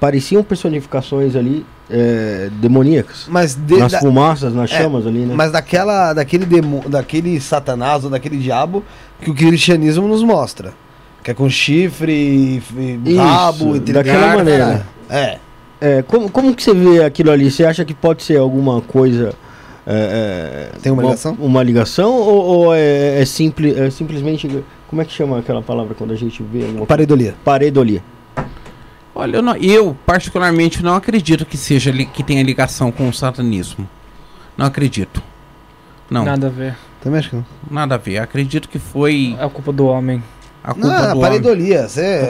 pareciam 0.00 0.42
personificações 0.42 1.36
ali 1.36 1.64
é, 1.90 2.48
demoníacas. 2.60 3.26
Mas, 3.28 3.54
de- 3.54 3.76
nas 3.76 3.92
da- 3.92 4.00
fumaças, 4.00 4.54
nas 4.54 4.70
É, 4.72 4.78
chamas 4.82 5.06
ali, 5.06 5.20
né? 5.20 5.34
mas 5.36 5.52
daquela, 5.52 6.12
daquele, 6.12 6.46
demo, 6.46 6.82
daquele 6.88 7.40
satanás 7.40 8.04
ou 8.04 8.10
daquele 8.10 8.38
diabo 8.38 8.82
que 9.20 9.30
o 9.30 9.34
cristianismo 9.34 10.06
nos 10.08 10.22
mostra. 10.22 10.72
Que 11.22 11.30
é 11.30 11.34
com 11.34 11.48
chifre, 11.48 12.62
Isso, 13.04 13.16
rabo, 13.18 13.76
e 13.76 13.80
daquela 13.80 14.34
maneira. 14.36 14.64
caralho. 14.64 14.84
É. 15.10 15.38
É, 15.80 16.02
como, 16.02 16.30
como 16.30 16.54
que 16.54 16.62
você 16.62 16.72
vê 16.74 17.02
aquilo 17.04 17.30
ali? 17.30 17.50
Você 17.50 17.64
acha 17.64 17.84
que 17.84 17.92
pode 17.94 18.22
ser 18.22 18.38
alguma 18.38 18.80
coisa. 18.80 19.34
é, 19.86 20.70
é, 20.74 20.78
Tem 20.80 20.92
uma 20.92 21.02
ligação? 21.02 21.36
Uma 21.38 21.62
ligação 21.62 22.12
ou, 22.14 22.44
ou 22.44 22.74
é, 22.74 23.18
é, 23.18 23.22
é 23.22 23.90
simplesmente. 23.90 24.64
Como 24.88 25.02
é 25.02 25.04
que 25.04 25.12
chama 25.12 25.38
aquela 25.40 25.60
palavra 25.60 25.94
quando 25.94 26.12
a 26.12 26.16
gente 26.16 26.42
vê 26.42 26.64
uma 26.64 26.86
Pareidolia. 26.86 27.34
pareidolia? 27.44 28.02
Olha, 29.14 29.36
eu, 29.36 29.42
não- 29.42 29.56
eu, 29.56 29.96
particularmente 30.04 30.82
não 30.82 30.94
acredito 30.96 31.46
que 31.46 31.56
seja 31.56 31.90
li- 31.90 32.06
que 32.06 32.22
tenha 32.22 32.42
ligação 32.42 32.90
com 32.90 33.08
o 33.08 33.12
satanismo. 33.12 33.88
Não 34.56 34.66
acredito. 34.66 35.22
Não, 36.10 36.24
nada, 36.24 36.30
Nada 36.32 36.46
a 36.48 36.50
ver. 36.50 36.76
Também 37.00 37.18
acho 37.20 37.30
que 37.30 37.36
não. 37.36 37.44
a 37.82 37.96
ver. 37.96 38.18
Acredito 38.18 38.68
que 38.68 38.78
foi 38.78 39.36
É 39.38 39.44
a 39.44 39.48
culpa 39.48 39.72
do 39.72 39.86
homem. 39.86 40.22
a 40.62 40.72
culpa 40.72 40.88
Não, 40.88 40.96
do 41.00 41.06
homem. 41.10 41.20
pareidolia. 41.20 41.86
Você, 41.88 42.28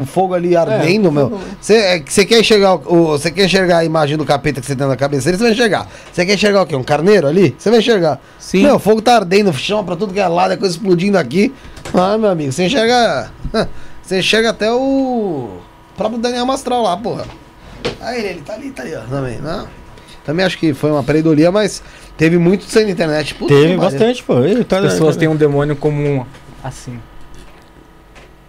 um 0.00 0.06
fogo 0.06 0.32
ali 0.34 0.56
ardendo, 0.56 1.10
meu. 1.12 1.38
Você 1.60 1.74
é, 1.74 2.00
que 2.00 2.12
você 2.12 2.24
quer 2.24 2.40
enxergar 2.40 2.74
o, 2.76 3.08
você 3.08 3.30
quer 3.30 3.44
enxergar 3.46 3.78
a 3.78 3.84
imagem 3.84 4.16
do 4.16 4.24
capeta 4.24 4.60
que 4.60 4.66
você 4.66 4.74
tem 4.76 4.86
na 4.86 4.96
cabeça 4.96 5.24
dele, 5.26 5.36
você 5.38 5.42
vai 5.44 5.52
enxergar. 5.52 5.88
Você 6.12 6.24
quer 6.24 6.34
enxergar 6.34 6.62
o 6.62 6.66
quê? 6.66 6.76
Um 6.76 6.84
carneiro 6.84 7.26
ali? 7.26 7.54
Você 7.58 7.68
vai 7.70 7.80
enxergar. 7.80 8.20
Sim. 8.38 8.62
Meu, 8.62 8.76
o 8.76 8.78
fogo 8.78 9.02
tá 9.02 9.16
ardendo, 9.16 9.52
chama 9.52 9.82
pra 9.84 9.96
tudo 9.96 10.12
que 10.14 10.20
é 10.20 10.26
lado, 10.28 10.52
é 10.54 10.56
coisa 10.56 10.74
explodindo 10.76 11.18
aqui. 11.18 11.52
Ah, 11.92 12.16
meu 12.16 12.30
amigo, 12.30 12.52
você 12.52 12.64
enxerga. 12.66 13.30
Você 14.02 14.18
enxerga 14.18 14.50
até 14.50 14.70
o 14.72 15.58
próprio 15.96 16.20
Daniel 16.20 16.46
Mastral 16.46 16.82
lá, 16.82 16.96
porra. 16.96 17.24
Aí 18.00 18.18
ele, 18.18 18.28
ele 18.28 18.40
tá 18.42 18.54
ali, 18.54 18.70
tá 18.70 18.82
ali, 18.82 18.94
ó. 18.94 19.00
Também, 19.02 19.38
não. 19.40 19.66
Também 20.24 20.44
acho 20.46 20.56
que 20.58 20.72
foi 20.72 20.90
uma 20.90 21.02
pareidolia, 21.02 21.50
mas 21.50 21.82
teve 22.16 22.38
muito 22.38 22.66
na 22.74 22.82
internet. 22.90 23.34
Puta 23.34 23.52
Teve 23.54 23.76
bastante, 23.76 24.22
pô. 24.22 24.44
Ih, 24.44 24.62
tá- 24.64 24.78
As 24.78 24.92
pessoas 24.92 25.16
têm 25.16 25.28
um 25.28 25.36
demônio 25.36 25.74
comum 25.76 26.24
assim. 26.62 26.98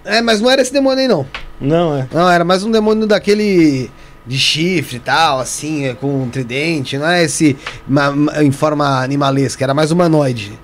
É, 0.06 0.22
mas 0.22 0.42
não 0.42 0.50
era 0.52 0.62
esse 0.62 0.72
demônio 0.74 1.00
aí, 1.00 1.08
não. 1.08 1.26
Não, 1.60 1.96
é. 1.98 2.08
Não, 2.12 2.30
era 2.30 2.44
mais 2.44 2.64
um 2.64 2.70
demônio 2.72 3.08
daquele 3.08 3.90
de 4.26 4.38
chifre 4.38 4.98
e 4.98 5.00
tal, 5.00 5.40
assim, 5.40 5.86
é, 5.86 5.94
com 5.94 6.24
um 6.24 6.30
tridente, 6.30 6.98
não 6.98 7.08
é 7.08 7.24
esse 7.24 7.58
ma- 7.88 8.12
ma- 8.12 8.44
em 8.44 8.52
forma 8.52 9.02
animalesca, 9.02 9.64
era 9.64 9.74
mais 9.74 9.92
humanoide, 9.92 10.58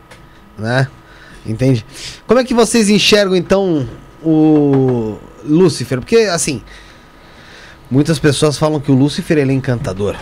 né? 0.58 0.88
Entende? 1.46 1.86
Como 2.28 2.40
é 2.40 2.44
que 2.44 2.54
vocês 2.54 2.90
enxergam 2.90 3.36
então 3.36 3.88
o 4.24 5.18
Lúcifer? 5.46 6.00
Porque 6.00 6.18
assim, 6.18 6.62
muitas 7.90 8.20
pessoas 8.20 8.58
falam 8.58 8.80
que 8.80 8.92
o 8.92 8.96
Lúcifer 8.96 9.38
ele 9.38 9.52
é 9.52 9.56
encantador. 9.56 10.16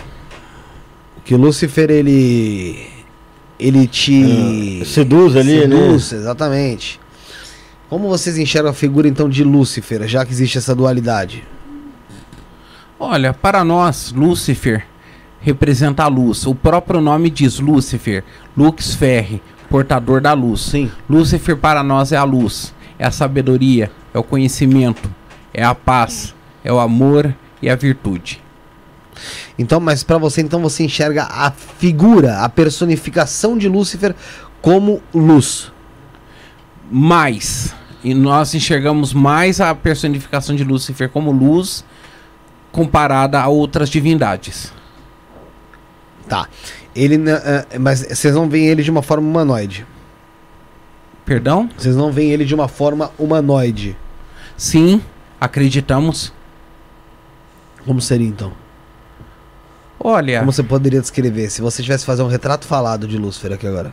Que 1.24 1.34
o 1.34 1.38
Lúcifer 1.38 1.90
ele 1.90 2.86
ele 3.58 3.86
te 3.86 4.80
Ah, 4.82 4.84
seduz 4.84 5.34
ali, 5.36 5.66
né? 5.66 5.76
seduz, 5.76 6.12
exatamente. 6.12 7.00
Como 7.88 8.08
vocês 8.08 8.36
enxergam 8.38 8.70
a 8.70 8.74
figura 8.74 9.08
então 9.08 9.28
de 9.28 9.42
Lúcifer, 9.42 10.06
já 10.06 10.24
que 10.24 10.30
existe 10.32 10.58
essa 10.58 10.74
dualidade? 10.74 11.42
Olha, 13.00 13.32
para 13.32 13.64
nós, 13.64 14.12
Lúcifer 14.12 14.84
representa 15.40 16.02
a 16.04 16.08
luz. 16.08 16.46
O 16.46 16.54
próprio 16.54 17.00
nome 17.00 17.30
diz 17.30 17.58
Lúcifer, 17.60 18.24
Lux 18.56 18.94
Ferre, 18.94 19.40
portador 19.70 20.20
da 20.20 20.32
luz. 20.32 20.60
Sim. 20.62 20.90
Lúcifer 21.08 21.56
para 21.56 21.82
nós 21.82 22.10
é 22.12 22.16
a 22.16 22.24
luz, 22.24 22.74
é 22.98 23.06
a 23.06 23.10
sabedoria, 23.10 23.90
é 24.12 24.18
o 24.18 24.22
conhecimento, 24.22 25.10
é 25.52 25.62
a 25.62 25.74
paz, 25.74 26.34
é 26.64 26.72
o 26.72 26.78
amor 26.78 27.34
e 27.62 27.70
a 27.70 27.76
virtude. 27.76 28.42
Então, 29.58 29.80
mas 29.80 30.02
pra 30.02 30.18
você 30.18 30.40
então 30.40 30.60
você 30.60 30.84
enxerga 30.84 31.24
a 31.24 31.50
figura, 31.50 32.38
a 32.38 32.48
personificação 32.48 33.58
de 33.58 33.68
Lúcifer 33.68 34.14
como 34.60 35.02
luz. 35.14 35.72
Mais, 36.90 37.74
e 38.02 38.14
nós 38.14 38.54
enxergamos 38.54 39.12
mais 39.12 39.60
a 39.60 39.74
personificação 39.74 40.56
de 40.56 40.64
Lúcifer 40.64 41.08
como 41.08 41.30
luz 41.30 41.84
comparada 42.70 43.40
a 43.40 43.48
outras 43.48 43.90
divindades. 43.90 44.72
Tá. 46.28 46.48
Ele 46.94 47.16
eh, 47.28 47.78
mas 47.78 48.00
vocês 48.00 48.34
não 48.34 48.48
veem 48.48 48.66
ele 48.66 48.82
de 48.82 48.90
uma 48.90 49.02
forma 49.02 49.26
humanoide. 49.28 49.86
Perdão? 51.28 51.68
Vocês 51.76 51.94
não 51.94 52.10
veem 52.10 52.30
ele 52.32 52.44
de 52.46 52.54
uma 52.54 52.66
forma 52.68 53.10
humanoide. 53.18 53.94
Sim, 54.56 55.02
acreditamos. 55.38 56.32
Como 57.84 58.00
seria 58.00 58.26
então? 58.26 58.52
Olha, 60.00 60.38
Como 60.40 60.50
você 60.50 60.62
poderia 60.62 61.00
descrever 61.02 61.50
se 61.50 61.60
você 61.60 61.82
tivesse 61.82 62.04
que 62.04 62.06
fazer 62.06 62.22
um 62.22 62.28
retrato 62.28 62.66
falado 62.66 63.06
de 63.06 63.18
Lúcifer 63.18 63.52
aqui 63.52 63.66
agora? 63.66 63.92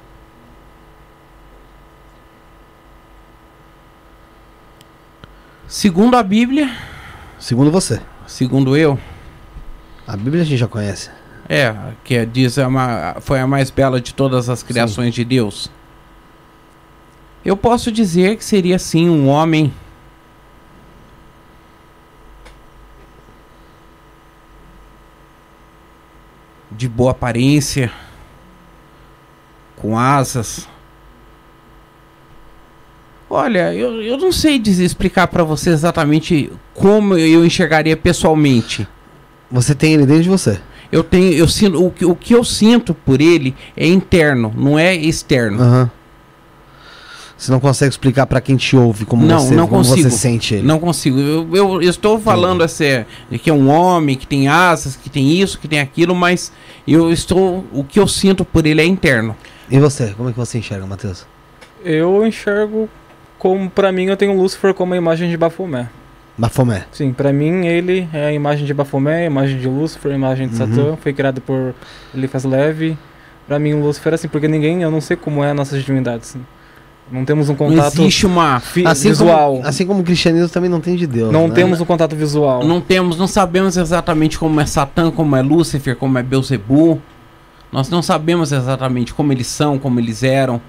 segundo 5.68 6.16
a 6.16 6.24
Bíblia, 6.24 6.70
Segundo 7.40 7.70
você. 7.72 8.02
segundo 8.26 8.76
eu, 8.78 8.98
A 10.08 10.16
Bíblia 10.16 10.42
a 10.44 10.46
gente 10.46 10.58
já 10.60 10.68
conhece. 10.68 11.10
É, 11.50 11.76
que 12.04 12.26
diz 12.26 12.58
é 12.58 12.66
uma, 12.66 13.18
foi 13.20 13.40
a 13.40 13.46
mais 13.48 13.70
bela 13.70 14.00
de 14.02 14.14
todas 14.14 14.50
as 14.50 14.64
criações 14.64 15.14
de 15.14 15.24
Deus. 15.24 15.70
Eu 17.46 17.56
posso 17.56 17.92
dizer 17.92 18.36
que 18.38 18.44
seria 18.44 18.78
sim 18.80 19.08
um 19.10 19.30
homem 19.30 19.72
de 26.72 26.88
boa 26.90 27.12
aparência, 27.12 27.92
com 29.76 29.98
asas. 29.98 30.68
Olha, 33.30 33.74
eu, 33.74 34.02
eu 34.02 34.18
não 34.18 34.32
sei 34.32 34.58
explicar 34.58 35.28
pra 35.28 35.44
você 35.44 35.70
exatamente 35.72 36.52
como 36.74 37.18
eu 37.18 37.46
enxergaria 37.46 37.98
pessoalmente. 37.98 38.88
Você 39.52 39.74
tem 39.74 39.94
ele 39.94 40.06
dentro 40.06 40.24
de 40.24 40.30
você. 40.30 40.60
Eu 40.92 41.04
tenho, 41.04 41.34
eu 41.34 41.48
sinto, 41.48 41.84
o, 41.84 41.92
que- 41.92 42.06
o 42.06 42.16
que 42.16 42.34
eu 42.34 42.44
sinto 42.44 42.94
por 42.94 43.20
ele 43.20 43.56
é 43.76 43.88
interno, 43.88 44.54
não 44.56 44.78
é 44.78 44.96
externo. 44.96 45.62
Aham. 45.62 45.92
Você 47.38 47.52
não 47.52 47.60
consegue 47.60 47.90
explicar 47.90 48.26
pra 48.26 48.40
quem 48.40 48.56
te 48.56 48.78
ouve 48.78 49.04
como, 49.06 49.26
Não, 49.26 49.40
você, 49.40 49.54
não 49.56 49.68
como 49.68 49.84
consigo. 49.84 50.10
você 50.10 50.18
sente 50.18 50.56
ele. 50.56 50.66
Não 50.66 50.80
consigo. 50.80 51.20
Eu, 51.20 51.82
eu 51.82 51.90
estou 51.90 52.18
falando 52.20 52.64
assim, 52.64 53.04
que 53.44 53.50
é 53.50 53.54
um 53.54 53.70
homem, 53.70 54.16
que 54.16 54.26
tem 54.26 54.48
asas, 54.48 54.96
que 54.96 55.10
tem 55.10 55.30
isso, 55.42 55.60
que 55.60 55.68
tem 55.68 55.80
aquilo, 55.82 56.16
mas 56.16 56.52
eu 56.88 57.12
estou, 57.12 57.66
o 57.74 57.84
que 57.84 58.00
eu 58.00 58.08
sinto 58.08 58.46
por 58.46 58.66
ele 58.66 58.80
é 58.82 58.86
interno. 58.86 59.36
E 59.70 59.78
você? 59.80 60.14
Como 60.16 60.30
é 60.30 60.32
que 60.32 60.38
você 60.38 60.60
enxerga, 60.60 60.86
Matheus? 60.86 61.26
Eu 61.84 62.26
enxergo 62.26 62.88
como, 63.38 63.70
pra 63.70 63.92
mim, 63.92 64.06
eu 64.06 64.16
tenho 64.16 64.32
o 64.32 64.38
Lúcifer 64.42 64.74
como 64.74 64.94
a 64.94 64.98
imagem 64.98 65.30
de 65.30 65.36
Bafomé. 65.36 65.90
Bafomé. 66.38 66.86
Sim, 66.92 67.12
pra 67.14 67.32
mim 67.34 67.66
ele 67.66 68.08
é 68.14 68.28
a 68.28 68.34
imagem 68.34 68.66
de 68.66 68.74
Bafomé, 68.74 69.24
a 69.24 69.26
imagem 69.26 69.58
de 69.60 69.68
Lúcifer, 69.68 70.12
a 70.12 70.16
imagem 70.16 70.48
de 70.48 70.62
Uhum. 70.62 70.76
Satã, 70.76 70.96
foi 71.02 71.12
criado 71.14 71.42
por 71.42 71.74
Eliphas 72.14 72.44
Leve. 72.46 72.98
Pra 73.48 73.60
mim 73.60 73.74
o 73.74 73.82
Lúcifer 73.82 74.14
é 74.14 74.16
assim, 74.16 74.28
porque 74.28 74.48
ninguém, 74.48 74.82
eu 74.84 74.90
não 74.92 75.00
sei 75.02 75.16
como 75.18 75.44
é 75.44 75.54
nossas 75.54 75.84
divindades. 75.84 76.30
assim. 76.30 76.46
Não 77.12 77.24
temos 77.24 77.48
um 77.50 77.52
Não 77.52 77.58
contato 77.58 78.02
existe 78.02 78.26
uma. 78.26 78.60
fi- 78.60 78.86
Assim 78.86 79.10
visual. 79.10 79.58
como, 79.58 79.68
assim 79.68 79.86
como 79.86 80.00
o 80.02 80.04
cristianismo 80.04 80.50
também 80.50 80.70
não 80.70 80.82
tem 80.82 80.96
de 80.96 81.06
Deus. 81.06 81.32
não 81.32 81.48
né? 81.48 81.54
temos 81.54 81.80
um 81.80 81.86
contato 81.86 82.16
visual. 82.16 82.64
Não 82.66 82.82
temos, 82.82 83.16
não 83.18 83.28
sabemos 83.28 83.78
exatamente 83.78 84.40
como 84.40 84.60
é 84.60 84.66
Satã, 84.66 85.12
como 85.12 85.36
é 85.36 85.42
Lúcifer, 85.42 85.96
como 85.96 86.18
é 86.18 86.24
Beuzebu. 86.24 87.00
Nós 87.72 87.90
não 87.90 88.02
sabemos 88.02 88.52
exatamente 88.52 89.14
como 89.14 89.32
eles 89.32 89.48
são, 89.48 89.78
como 89.78 90.00
eles 90.00 90.24
eram. 90.24 90.60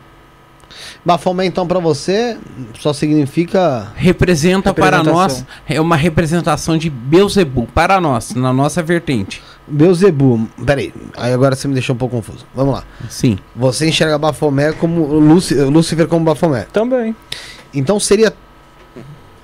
Bafomé, 1.05 1.47
então, 1.47 1.67
pra 1.67 1.79
você, 1.79 2.37
só 2.79 2.93
significa. 2.93 3.93
Representa 3.95 4.73
para 4.75 5.03
nós, 5.03 5.45
é 5.69 5.81
uma 5.81 5.97
representação 5.97 6.77
de 6.77 6.91
Beuzebu, 6.91 7.67
para 7.75 8.01
nós, 8.01 8.35
na 8.35 8.53
nossa 8.53 8.83
vertente. 8.83 9.43
Beuzebu. 9.67 10.49
Peraí, 10.65 10.93
aí 11.17 11.33
agora 11.33 11.55
você 11.57 11.67
me 11.67 11.75
deixou 11.75 11.95
um 11.95 11.99
pouco 11.99 12.17
confuso. 12.17 12.45
Vamos 12.55 12.75
lá. 12.75 12.85
Sim. 13.09 13.39
Você 13.55 13.89
enxerga 13.89 14.19
Bafomé 14.19 14.73
como. 14.73 15.05
Lúci- 15.07 15.55
Lúcifer 15.55 16.07
como 16.07 16.25
Bafomé. 16.25 16.67
Também. 16.73 17.15
Então 17.75 17.99
seria 17.99 18.33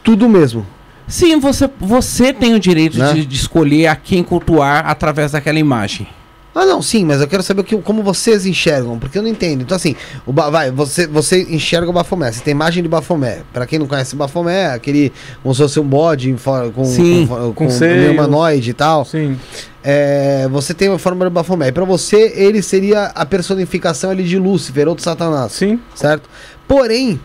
tudo 0.03 0.29
mesmo. 0.29 0.67
Sim, 1.09 1.39
você, 1.41 1.69
você 1.79 2.33
tem 2.33 2.55
o 2.55 2.61
direito 2.61 2.97
Né? 2.99 3.13
de, 3.13 3.27
de 3.27 3.37
escolher 3.37 3.89
a 3.89 3.97
quem 3.97 4.23
cultuar 4.23 4.87
através 4.89 5.33
daquela 5.33 5.59
imagem. 5.59 6.07
Ah, 6.55 6.67
não, 6.67 6.83
sim, 6.83 7.05
mas 7.05 7.21
eu 7.21 7.27
quero 7.27 7.43
saber 7.43 7.65
que, 7.65 7.77
como 7.79 8.03
vocês 8.03 8.45
enxergam, 8.45 8.99
porque 8.99 9.17
eu 9.17 9.23
não 9.23 9.29
entendo. 9.31 9.63
Então, 9.63 9.75
assim, 9.75 9.97
o 10.27 10.33
vai, 10.33 10.71
você, 10.71 11.07
você 11.07 11.43
enxerga 11.49 11.89
o 11.89 11.93
Bafomé, 11.93 12.31
você 12.31 12.43
tem 12.43 12.53
imagem 12.53 12.83
de 12.83 12.89
Bafomé. 12.91 13.41
Pra 13.53 13.67
quem 13.67 13.79
não 13.79 13.87
conhece 13.87 14.15
o 14.15 14.19
Bafomé, 14.19 14.65
é 14.65 14.75
aquele 14.75 15.13
como 15.43 15.55
se 15.55 15.63
fosse 15.63 15.81
um 15.81 15.85
bode 15.85 16.37
com, 16.75 16.85
Sim, 16.85 17.27
com, 17.27 17.55
com 17.55 17.55
com 17.55 17.65
um 17.65 18.11
humanoide 18.13 18.71
e 18.71 18.75
tal. 18.75 19.05
Sim. 19.07 19.39
É, 19.83 20.47
você 20.51 20.75
tem 20.75 20.93
a 20.93 20.99
forma 20.99 21.25
do 21.25 21.31
Bafomé. 21.31 21.69
E 21.69 21.73
pra 21.73 21.87
você, 21.87 22.35
ele 22.37 22.61
seria 22.61 23.07
a 23.07 23.25
personificação 23.25 24.11
ali 24.11 24.23
de 24.23 24.39
Lúcifer 24.39 24.87
ou 24.89 24.95
de 24.95 25.03
Satanás, 25.03 25.53
Sim. 25.53 25.81
certo? 25.95 26.29
Porém, 26.69 27.19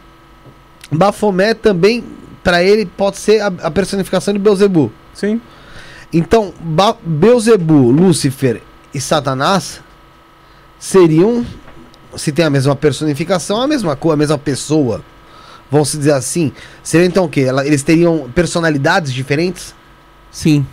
Bafomé 0.89 1.53
também, 1.53 2.01
pra 2.41 2.63
ele, 2.63 2.85
pode 2.85 3.17
ser 3.17 3.41
a, 3.41 3.47
a 3.47 3.71
personificação 3.71 4.33
de 4.33 4.39
Beuzebu. 4.39 4.89
Sim. 5.13 5.41
Então, 6.13 6.53
ba 6.61 6.95
Beuzebu, 7.03 7.91
Lúcifer 7.91 8.61
e 8.97 9.01
Satanás 9.01 9.79
seriam, 10.79 11.45
se 12.15 12.31
tem 12.31 12.45
a 12.45 12.49
mesma 12.49 12.75
personificação, 12.75 13.61
a 13.61 13.67
mesma 13.67 13.95
coisa, 13.95 14.13
a 14.15 14.17
mesma 14.17 14.37
pessoa. 14.37 15.03
Vamos 15.69 15.91
dizer 15.91 16.13
assim. 16.13 16.51
Seria 16.81 17.05
então 17.05 17.25
o 17.25 17.29
quê? 17.29 17.47
Eles 17.65 17.83
teriam 17.83 18.29
personalidades 18.33 19.13
diferentes? 19.13 19.75
Sim, 20.31 20.65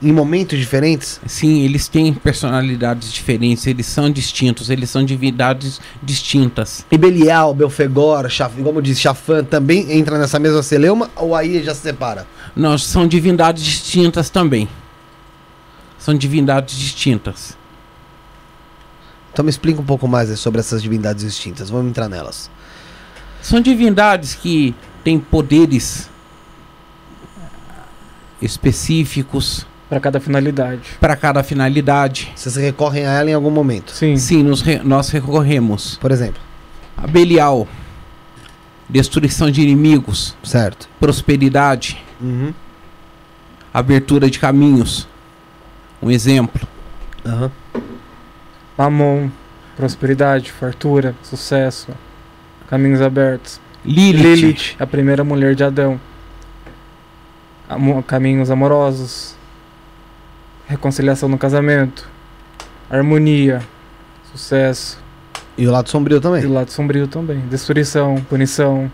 Em 0.00 0.12
momentos 0.12 0.58
diferentes? 0.58 1.20
sim, 1.26 1.62
eles 1.64 1.88
têm 1.88 2.12
personalidades 2.12 3.12
diferentes, 3.12 3.66
eles 3.66 3.86
são 3.86 4.10
distintos, 4.10 4.68
eles 4.70 4.90
são 4.90 5.04
divindades 5.04 5.80
distintas. 6.02 6.84
E 6.90 6.98
Belial, 6.98 7.54
Belfegor, 7.54 8.28
Chaf, 8.28 8.60
como 8.62 8.80
disse, 8.82 9.00
Chafã 9.00 9.42
também 9.44 9.92
entra 9.92 10.18
nessa 10.18 10.38
mesma 10.38 10.62
celeuma 10.62 11.10
ou 11.16 11.34
aí 11.34 11.62
já 11.62 11.74
se 11.74 11.80
separa? 11.82 12.26
Não, 12.54 12.76
são 12.78 13.06
divindades 13.06 13.62
distintas 13.64 14.28
também. 14.30 14.68
São 16.02 16.14
divindades 16.16 16.76
distintas. 16.76 17.56
Então 19.32 19.44
me 19.44 19.50
explica 19.50 19.80
um 19.80 19.84
pouco 19.84 20.08
mais 20.08 20.36
sobre 20.40 20.58
essas 20.58 20.82
divindades 20.82 21.24
distintas. 21.24 21.70
Vamos 21.70 21.90
entrar 21.90 22.08
nelas. 22.08 22.50
São 23.40 23.60
divindades 23.60 24.34
que 24.34 24.74
têm 25.04 25.20
poderes 25.20 26.10
específicos 28.40 29.64
Pra 29.88 30.00
cada 30.00 30.18
finalidade. 30.18 30.80
para 31.00 31.14
cada 31.14 31.42
finalidade. 31.44 32.32
Vocês 32.34 32.56
recorrem 32.56 33.06
a 33.06 33.12
ela 33.12 33.30
em 33.30 33.34
algum 33.34 33.50
momento. 33.50 33.92
Sim. 33.92 34.16
Sim, 34.16 34.42
nos 34.42 34.60
re- 34.60 34.80
nós 34.82 35.08
recorremos 35.10 35.98
Por 35.98 36.10
exemplo. 36.10 36.40
a 36.96 37.06
Belial, 37.06 37.68
destruição 38.88 39.50
de 39.52 39.62
inimigos, 39.62 40.34
Certo. 40.42 40.88
prosperidade, 40.98 42.02
Uhum. 42.20 42.52
abertura 43.72 44.28
de 44.28 44.40
caminhos. 44.40 45.06
Um 46.02 46.10
exemplo. 46.10 46.66
Aham. 47.24 47.50
Mamon. 48.76 49.30
Prosperidade, 49.76 50.52
fartura, 50.52 51.14
sucesso. 51.22 51.92
Caminhos 52.68 53.00
abertos. 53.00 53.60
Lilith, 53.84 54.22
Lilith, 54.22 54.76
a 54.78 54.86
primeira 54.86 55.24
mulher 55.24 55.54
de 55.54 55.64
Adão. 55.64 56.00
Amo- 57.68 58.02
caminhos 58.02 58.50
amorosos. 58.50 59.34
Reconciliação 60.66 61.28
no 61.28 61.38
casamento. 61.38 62.08
Harmonia. 62.90 63.62
Sucesso. 64.30 64.98
E 65.56 65.66
o 65.66 65.70
lado 65.70 65.88
sombrio 65.88 66.18
E 66.18 66.20
também. 66.20 66.44
o 66.46 66.52
lado 66.52 66.70
sombrio 66.70 67.06
também. 67.08 67.40
Destruição, 67.50 68.16
punição. 68.28 68.90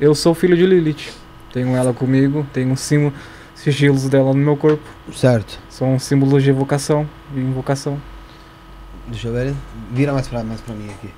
Eu 0.00 0.14
sou 0.14 0.34
filho 0.34 0.56
de 0.56 0.66
Lilith. 0.66 1.12
Tenho 1.52 1.76
ela 1.76 1.92
comigo. 1.92 2.46
Tenho 2.52 2.70
um 2.70 2.76
símbolo, 2.76 3.12
sigilos 3.64 4.08
dela 4.08 4.34
no 4.34 4.38
meu 4.40 4.56
corpo. 4.56 4.82
Certo. 5.14 5.58
São 5.70 5.98
símbolos 5.98 6.42
de 6.42 6.50
evocação 6.50 7.08
e 7.34 7.40
invocação. 7.40 7.98
Deixa 9.08 9.28
eu 9.28 9.32
ver. 9.32 9.54
Vira 9.90 10.12
mais 10.12 10.28
pra, 10.28 10.44
mais 10.44 10.60
pra 10.60 10.74
mim 10.74 10.88
aqui. 10.90 11.08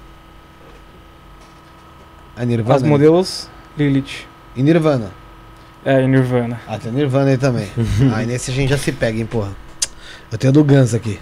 A 2.37 2.45
Nirvana. 2.45 2.77
As 2.77 2.83
modelos, 2.83 3.51
Lilith. 3.77 4.27
E 4.55 4.63
Nirvana. 4.63 5.11
É, 5.85 6.03
e 6.03 6.07
Nirvana. 6.07 6.61
Ah, 6.67 6.79
tem 6.79 6.93
Nirvana 6.93 7.31
aí 7.31 7.39
também. 7.39 7.67
aí 8.15 8.27
nesse 8.27 8.51
a 8.51 8.55
gente 8.55 8.71
já 8.71 8.79
se 8.79 8.93
pega, 8.93 9.19
hein, 9.19 9.27
porra. 9.27 9.51
Eu 10.31 10.39
tenho 10.39 10.53
do 10.53 10.63
Guns 10.63 10.95
aqui. 10.95 11.19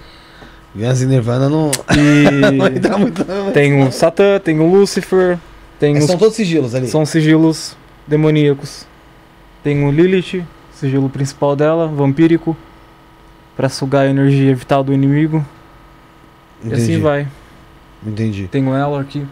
Guns 0.75 1.01
e 1.03 1.07
Nirvana 1.07 1.49
não. 1.49 1.71
não 2.57 2.67
E 2.67 2.77
entra 2.77 2.99
muito. 2.99 3.25
não. 3.25 3.53
tem 3.53 3.83
o 3.83 3.91
Satã, 3.93 4.39
tem 4.39 4.59
o 4.61 4.71
Lúcifer, 4.71 5.39
tem 5.79 5.95
Mas 5.95 6.05
os 6.05 6.11
São 6.11 6.19
todos 6.19 6.35
sigilos 6.35 6.75
ali. 6.75 6.89
São 6.89 7.07
sigilos 7.07 7.77
demoníacos. 8.07 8.87
Tem 9.63 9.85
o 9.85 9.91
Lilith, 9.91 10.45
sigilo 10.85 11.09
principal 11.09 11.57
dela, 11.57 11.87
vampírico, 11.89 12.57
pra 13.57 13.69
sugar 13.69 14.07
a 14.07 14.11
energia 14.11 14.55
vital 14.55 14.85
do 14.85 14.93
inimigo. 14.93 15.45
E 16.63 16.73
assim 16.73 17.01
vai. 17.01 17.27
Entendi. 18.07 18.49
Tenho 18.49 18.75
ela 18.75 19.01
aqui. 19.01 19.27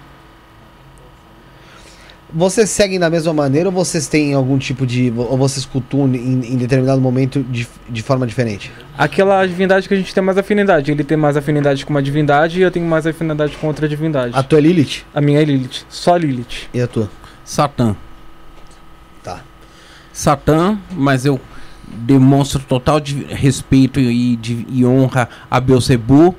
Vocês 2.35 2.71
seguem 2.71 2.99
da 2.99 3.11
mesma 3.11 3.35
maneira 3.35 3.69
ou 3.69 3.75
vocês 3.75 4.09
têm 4.09 4.33
algum 4.33 4.57
tipo 4.57 4.87
de. 4.87 5.13
Ou 5.15 5.37
vocês 5.37 5.67
cultuam 5.67 6.09
em, 6.15 6.55
em 6.55 6.57
determinado 6.57 6.99
momento 6.99 7.43
de, 7.43 7.69
de 7.87 8.03
forma 8.03 8.27
diferente? 8.27 8.73
Aquela 8.97 9.45
divindade 9.47 9.87
que 9.87 9.93
a 9.93 9.97
gente 9.97 10.15
tem 10.15 10.23
mais 10.23 10.39
afinidade. 10.39 10.91
Ele 10.91 11.05
tem 11.05 11.17
mais 11.19 11.37
afinidade 11.37 11.85
com 11.85 11.93
uma 11.93 12.03
divindade 12.03 12.59
e 12.59 12.63
eu 12.63 12.71
tenho 12.71 12.87
mais 12.87 13.07
afinidade 13.07 13.55
com 13.59 13.67
outra 13.67 13.87
divindade. 13.87 14.33
A 14.35 14.43
tua 14.43 14.59
é 14.59 14.63
Lilith? 14.63 15.05
A 15.15 15.21
minha 15.21 15.43
é 15.43 15.45
Lilith. 15.45 15.85
Só 15.91 16.17
Lilith. 16.17 16.71
E 16.73 16.81
a 16.81 16.87
tua? 16.87 17.11
Satã. 17.45 17.95
Satã, 20.13 20.79
mas 20.93 21.25
eu 21.25 21.41
demonstro 21.89 22.61
total 22.61 23.01
de 23.01 23.25
respeito 23.25 24.01
e, 24.01 24.37
de- 24.37 24.67
e 24.69 24.85
honra 24.85 25.29
a 25.51 25.61
Belzebu, 25.61 26.35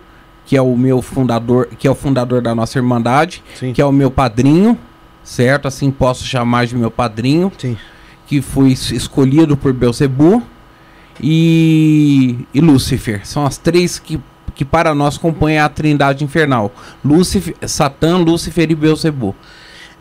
que 0.46 0.58
é 0.58 0.62
o 0.62 0.76
meu 0.76 1.02
fundador, 1.02 1.68
que 1.78 1.88
é 1.88 1.92
o 1.92 1.96
fundador 1.96 2.42
da 2.42 2.54
nossa 2.56 2.78
irmandade, 2.78 3.44
Sim. 3.56 3.72
que 3.74 3.82
é 3.82 3.86
o 3.86 3.92
meu 3.92 4.10
padrinho, 4.12 4.78
certo? 5.24 5.68
Assim 5.68 5.90
posso 5.92 6.26
chamar 6.26 6.66
de 6.66 6.76
meu 6.76 6.92
padrinho, 6.92 7.52
Sim. 7.58 7.78
que 8.28 8.42
foi 8.42 8.72
es- 8.72 8.92
escolhido 8.92 9.56
por 9.56 9.72
Belzebu 9.74 10.44
e, 11.22 12.46
e 12.54 12.60
Lúcifer. 12.60 13.26
São 13.26 13.46
as 13.46 13.58
três 13.58 14.00
que, 14.00 14.20
que 14.56 14.66
para 14.66 14.94
nós 14.94 15.18
compõem 15.18 15.60
a 15.60 15.70
trindade 15.70 16.24
infernal. 16.24 16.72
Lúcifer, 17.04 17.56
Satã, 17.68 18.18
Lúcifer 18.18 18.70
e 18.72 18.76
Belzebu. 18.76 19.36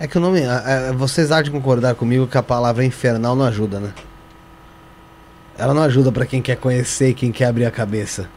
É 0.03 0.09
que 0.09 0.19
o 0.19 0.20
nome. 0.20 0.43
a- 0.45 0.89
a- 0.89 0.93
vocês 0.93 1.31
há 1.31 1.41
de 1.41 1.49
concordar 1.49 1.95
comigo 1.95 2.27
que 2.27 2.37
a 2.37 2.43
palavra 2.43 2.85
infernal 2.85 3.37
não 3.37 3.45
ajuda, 3.45 3.79
né? 3.79 3.91
Ela 5.57 5.73
não 5.73 5.83
ajuda 5.83 6.11
pra 6.11 6.27
quem 6.27 6.43
quer 6.43 6.57
conhecer 6.57 7.11
e 7.11 7.15
quem 7.15 7.31
quer 7.31 7.45
abrir 7.47 7.66
a 7.66 7.70
cabeça. 7.70 8.29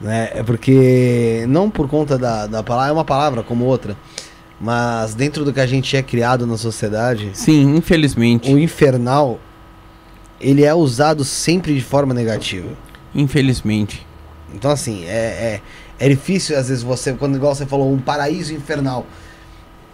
Né? 0.00 0.30
É 0.34 0.42
porque. 0.42 1.44
Não 1.46 1.68
por 1.68 1.88
conta 1.88 2.16
da, 2.16 2.46
da 2.46 2.62
palavra, 2.62 2.88
é 2.88 2.92
uma 2.94 3.04
palavra 3.04 3.42
como 3.42 3.66
outra. 3.66 3.94
Mas 4.58 5.14
dentro 5.14 5.44
do 5.44 5.52
que 5.52 5.60
a 5.60 5.66
gente 5.66 5.94
é 5.94 6.02
criado 6.02 6.46
na 6.46 6.56
sociedade, 6.56 7.32
Sim, 7.34 7.76
infelizmente. 7.76 8.50
o 8.50 8.58
infernal. 8.58 9.38
Ele 10.40 10.64
é 10.64 10.74
usado 10.74 11.22
sempre 11.22 11.74
de 11.74 11.82
forma 11.82 12.14
negativa. 12.14 12.68
Infelizmente. 13.14 14.06
Então, 14.54 14.70
assim, 14.70 15.04
é, 15.04 15.60
é, 15.98 16.06
é 16.06 16.08
difícil, 16.08 16.56
às 16.58 16.68
vezes, 16.68 16.82
você, 16.82 17.12
quando 17.12 17.36
igual 17.36 17.54
você 17.54 17.66
falou, 17.66 17.92
um 17.92 17.98
paraíso 17.98 18.54
infernal. 18.54 19.06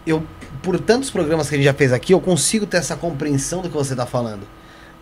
Eu, 0.06 0.22
por 0.62 0.78
tantos 0.78 1.10
programas 1.10 1.48
que 1.48 1.54
a 1.54 1.58
gente 1.58 1.64
já 1.64 1.74
fez 1.74 1.92
aqui, 1.92 2.12
eu 2.12 2.20
consigo 2.20 2.66
ter 2.66 2.78
essa 2.78 2.96
compreensão 2.96 3.62
do 3.62 3.68
que 3.68 3.76
você 3.76 3.94
tá 3.94 4.06
falando. 4.06 4.42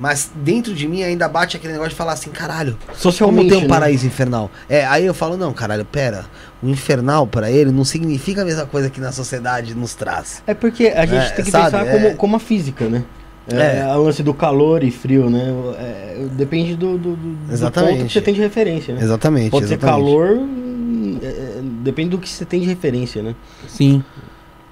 Mas 0.00 0.30
dentro 0.32 0.72
de 0.74 0.86
mim 0.86 1.02
ainda 1.02 1.26
bate 1.28 1.56
aquele 1.56 1.72
negócio 1.72 1.90
de 1.90 1.96
falar 1.96 2.12
assim, 2.12 2.30
caralho, 2.30 2.78
como 2.86 2.96
Socialmente. 2.96 3.48
tem 3.48 3.58
um 3.58 3.62
né? 3.62 3.66
paraíso 3.68 4.06
infernal? 4.06 4.48
É, 4.68 4.86
aí 4.86 5.04
eu 5.04 5.12
falo, 5.12 5.36
não, 5.36 5.52
caralho, 5.52 5.84
pera, 5.84 6.24
o 6.62 6.68
infernal 6.68 7.26
para 7.26 7.50
ele 7.50 7.72
não 7.72 7.84
significa 7.84 8.42
a 8.42 8.44
mesma 8.44 8.64
coisa 8.64 8.88
que 8.88 9.00
na 9.00 9.10
sociedade 9.10 9.74
nos 9.74 9.94
traz. 9.96 10.40
É 10.46 10.54
porque 10.54 10.86
a 10.86 11.04
gente 11.04 11.26
É, 11.26 11.30
tem 11.30 11.44
que 11.44 11.50
sabe, 11.50 11.64
pensar 11.72 11.84
é. 11.86 11.90
como, 11.98 12.14
como 12.16 12.36
a 12.36 12.38
física, 12.38 12.84
né? 12.88 13.02
É, 13.50 13.78
É. 13.78 13.82
a 13.82 13.96
lance 13.96 14.22
do 14.22 14.32
calor 14.32 14.84
e 14.84 14.90
frio, 14.92 15.28
né? 15.28 15.48
É, 15.80 16.26
depende 16.32 16.76
do, 16.76 16.96
do, 16.96 17.16
do- 17.16 17.34
do 17.46 17.52
Exatamente. 17.52 17.94
ponto 17.96 18.06
que 18.06 18.12
você 18.12 18.20
tem 18.20 18.34
de 18.34 18.40
referência, 18.40 18.94
né? 18.94 19.02
Exatamente. 19.02 19.50
Pode 19.50 19.66
ser 19.66 19.74
exatamente. 19.74 20.04
calor, 20.04 20.36
hum, 20.36 21.18
é, 21.20 21.26
é, 21.26 21.60
depende 21.82 22.10
do 22.10 22.18
que 22.18 22.28
você 22.28 22.44
tem 22.44 22.60
de 22.60 22.66
referência, 22.66 23.20
né? 23.20 23.34
Sim. 23.66 24.04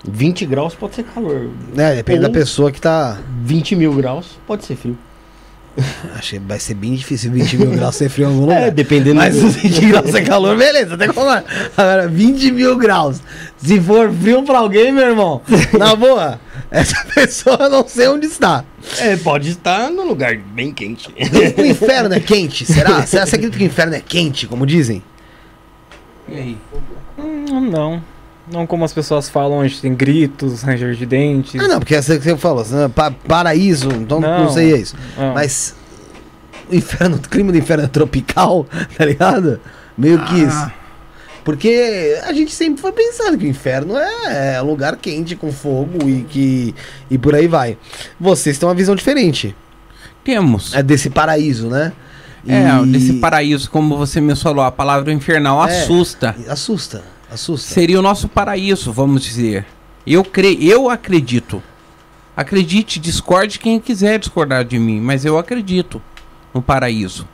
20 0.09 0.47
graus 0.47 0.75
pode 0.75 0.95
ser 0.95 1.05
calor, 1.05 1.51
É, 1.77 1.97
depende 1.97 2.21
Ou- 2.21 2.27
da 2.27 2.31
pessoa 2.31 2.71
que 2.73 2.81
tá. 2.81 3.19
20 3.43 3.75
mil 3.77 3.93
graus 3.95 4.39
pode 4.47 4.65
ser 4.65 4.77
frio. 4.77 4.97
Achei 6.17 6.39
vai 6.39 6.59
ser 6.59 6.73
bem 6.73 6.95
difícil 6.95 7.31
20 7.31 7.59
mil 7.59 7.71
graus 7.73 7.97
ser 7.97 8.09
frio 8.09 8.25
em 8.27 8.29
algum 8.31 8.41
lugar. 8.47 8.63
É, 8.63 8.71
dependendo 8.71 9.17
Mas 9.17 9.35
do... 9.39 9.45
os 9.49 9.57
20 9.57 9.87
graus 9.87 10.15
é 10.15 10.23
calor, 10.23 10.57
beleza, 10.57 10.95
até 10.95 11.09
como. 11.09 11.29
Agora, 11.29 12.09
20 12.09 12.51
mil 12.53 12.77
graus. 12.79 13.21
Se 13.59 13.79
for 13.81 14.11
frio 14.13 14.43
pra 14.43 14.59
alguém, 14.59 14.91
meu 14.91 15.07
irmão, 15.07 15.43
na 15.79 15.95
boa, 15.95 16.41
essa 16.71 17.05
pessoa 17.15 17.59
eu 17.61 17.69
não 17.71 17.87
sei 17.87 18.09
onde 18.09 18.27
está. 18.27 18.65
É, 19.01 19.17
pode 19.17 19.51
estar 19.51 19.91
num 19.91 20.07
lugar 20.09 20.37
bem 20.39 20.73
quente. 20.73 21.09
O 21.59 21.65
inferno 21.65 22.15
é 22.15 22.21
quente, 22.21 22.65
será? 22.65 23.05
Será 23.05 23.27
você 23.27 23.35
acredita 23.37 23.59
que 23.59 23.65
o 23.65 23.67
inferno 23.67 23.95
é 23.95 24.01
quente, 24.01 24.47
como 24.47 24.65
dizem? 24.65 25.03
E 26.29 26.35
aí? 26.35 26.59
Hum, 27.19 27.71
não. 27.71 28.03
Não 28.51 28.67
como 28.67 28.85
as 28.85 28.93
pessoas 28.93 29.29
falam, 29.29 29.59
onde 29.59 29.81
tem 29.81 29.95
gritos, 29.95 30.63
ranger 30.63 30.95
de 30.95 31.05
dentes. 31.07 31.61
Ah, 31.61 31.67
não, 31.69 31.79
porque 31.81 31.95
essa 31.95 32.17
que 32.17 32.23
você 32.23 32.37
falou, 32.37 32.65
né, 32.67 32.89
pa- 32.95 33.11
paraíso, 33.11 33.89
então 33.91 34.21
não, 34.21 34.45
Não. 34.45 34.51
sei 34.53 34.73
isso. 34.77 34.95
Ah, 35.19 35.33
Mas 35.35 35.75
o 36.71 36.75
inferno, 36.75 37.17
o 37.25 37.29
clima 37.29 37.51
do 37.51 37.59
inferno 37.59 37.85
é 37.85 37.89
tropical, 37.89 38.67
tá 38.97 39.05
ligado? 39.05 39.61
Meio 39.99 40.23
que 40.27 40.35
isso. 40.43 40.57
Ah, 40.57 40.73
Porque 41.45 42.19
a 42.25 42.33
gente 42.33 42.53
sempre 42.55 42.81
foi 42.81 42.93
pensando 42.93 43.37
que 43.37 43.45
o 43.47 43.49
inferno 43.49 43.97
é, 43.97 44.55
é 44.57 44.61
lugar 44.61 44.97
quente 44.97 45.35
com 45.35 45.51
fogo 45.53 46.09
e 46.09 46.23
que 46.29 46.75
e 47.11 47.17
por 47.19 47.35
aí 47.35 47.49
vai. 47.49 47.77
Vocês 48.21 48.59
têm 48.59 48.69
uma 48.69 48.75
visão 48.75 48.95
diferente. 48.95 49.57
Temos. 50.23 50.75
É 50.75 50.83
desse 50.83 51.09
paraíso, 51.11 51.69
né? 51.69 51.93
É, 52.49 52.69
E- 52.83 52.87
desse 52.87 53.15
paraíso, 53.15 53.69
como 53.71 53.97
você 53.97 54.21
me 54.21 54.37
falou, 54.37 54.65
a 54.65 54.71
palavra 54.71 55.13
infernal 55.13 55.67
É. 55.67 55.81
assusta. 55.83 56.35
Assusta, 56.49 57.03
assusta. 57.31 57.73
Seria 57.75 57.99
o 57.99 58.03
nosso 58.03 58.29
paraíso, 58.29 58.93
vamos 58.93 59.23
dizer. 59.23 59.65
Eu 60.07 60.25
creio, 60.25 60.63
eu 60.63 60.89
acredito. 60.91 61.63
Acredite, 62.37 63.01
discorde 63.01 63.59
quem 63.59 63.81
quiser 63.81 64.19
discordar 64.19 64.65
de 64.65 64.79
mim, 64.79 65.01
mas 65.01 65.25
eu 65.25 65.39
acredito 65.39 66.03
no 66.53 66.61
paraíso. 66.61 67.27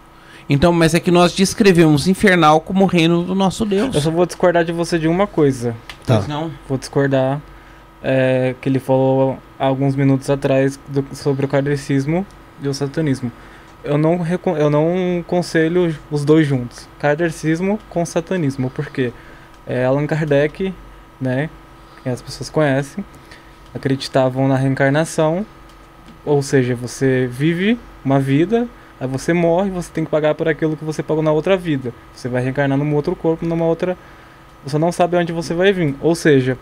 Então, 0.48 0.72
mas 0.72 0.94
é 0.94 1.00
que 1.00 1.10
nós 1.10 1.32
descrevemos 1.32 2.06
infernal 2.06 2.60
como 2.60 2.84
o 2.84 2.86
reino 2.86 3.22
do 3.24 3.34
nosso 3.34 3.64
Deus. 3.64 3.94
Eu 3.94 4.00
só 4.00 4.10
vou 4.10 4.26
discordar 4.26 4.64
de 4.64 4.72
você 4.72 4.98
de 4.98 5.08
uma 5.08 5.26
coisa. 5.26 5.74
Tá. 6.06 6.20
Não? 6.28 6.50
Vou 6.68 6.78
discordar 6.78 7.40
é, 8.02 8.54
que 8.60 8.68
ele 8.68 8.78
falou 8.78 9.38
alguns 9.58 9.94
minutos 9.96 10.28
atrás 10.30 10.78
do- 10.88 11.04
sobre 11.14 11.46
o 11.46 11.48
kardecismo 11.48 12.26
e 12.62 12.68
o 12.68 12.74
satanismo. 12.74 13.30
Eu 13.84 13.98
não, 13.98 14.20
eu 14.56 14.70
não 14.70 15.24
conselho 15.26 15.96
os 16.10 16.24
dois 16.24 16.46
juntos. 16.46 16.86
Kardecismo 17.00 17.78
com 17.88 18.04
satanismo. 18.06 18.70
Por 18.70 18.86
quê? 18.86 19.12
É, 19.66 19.84
Allan 19.84 20.06
Kardec, 20.06 20.74
né, 21.20 21.48
que 22.02 22.08
as 22.08 22.20
pessoas 22.20 22.50
conhecem, 22.50 23.04
acreditavam 23.74 24.48
na 24.48 24.56
reencarnação. 24.56 25.46
Ou 26.24 26.42
seja, 26.42 26.74
você 26.74 27.28
vive 27.30 27.78
uma 28.04 28.20
vida, 28.20 28.68
aí 29.00 29.06
você 29.08 29.32
morre, 29.32 29.70
você 29.70 29.90
tem 29.92 30.04
que 30.04 30.10
pagar 30.10 30.34
por 30.34 30.48
aquilo 30.48 30.76
que 30.76 30.84
você 30.84 31.02
pagou 31.02 31.22
na 31.22 31.32
outra 31.32 31.56
vida. 31.56 31.92
Você 32.14 32.28
vai 32.28 32.42
reencarnar 32.42 32.78
num 32.78 32.94
outro 32.94 33.14
corpo, 33.16 33.44
numa 33.44 33.64
outra 33.64 33.96
você 34.64 34.78
não 34.78 34.92
sabe 34.92 35.16
onde 35.16 35.32
você 35.32 35.54
vai 35.54 35.72
vir. 35.72 35.94
Ou 36.00 36.14
seja, 36.14 36.56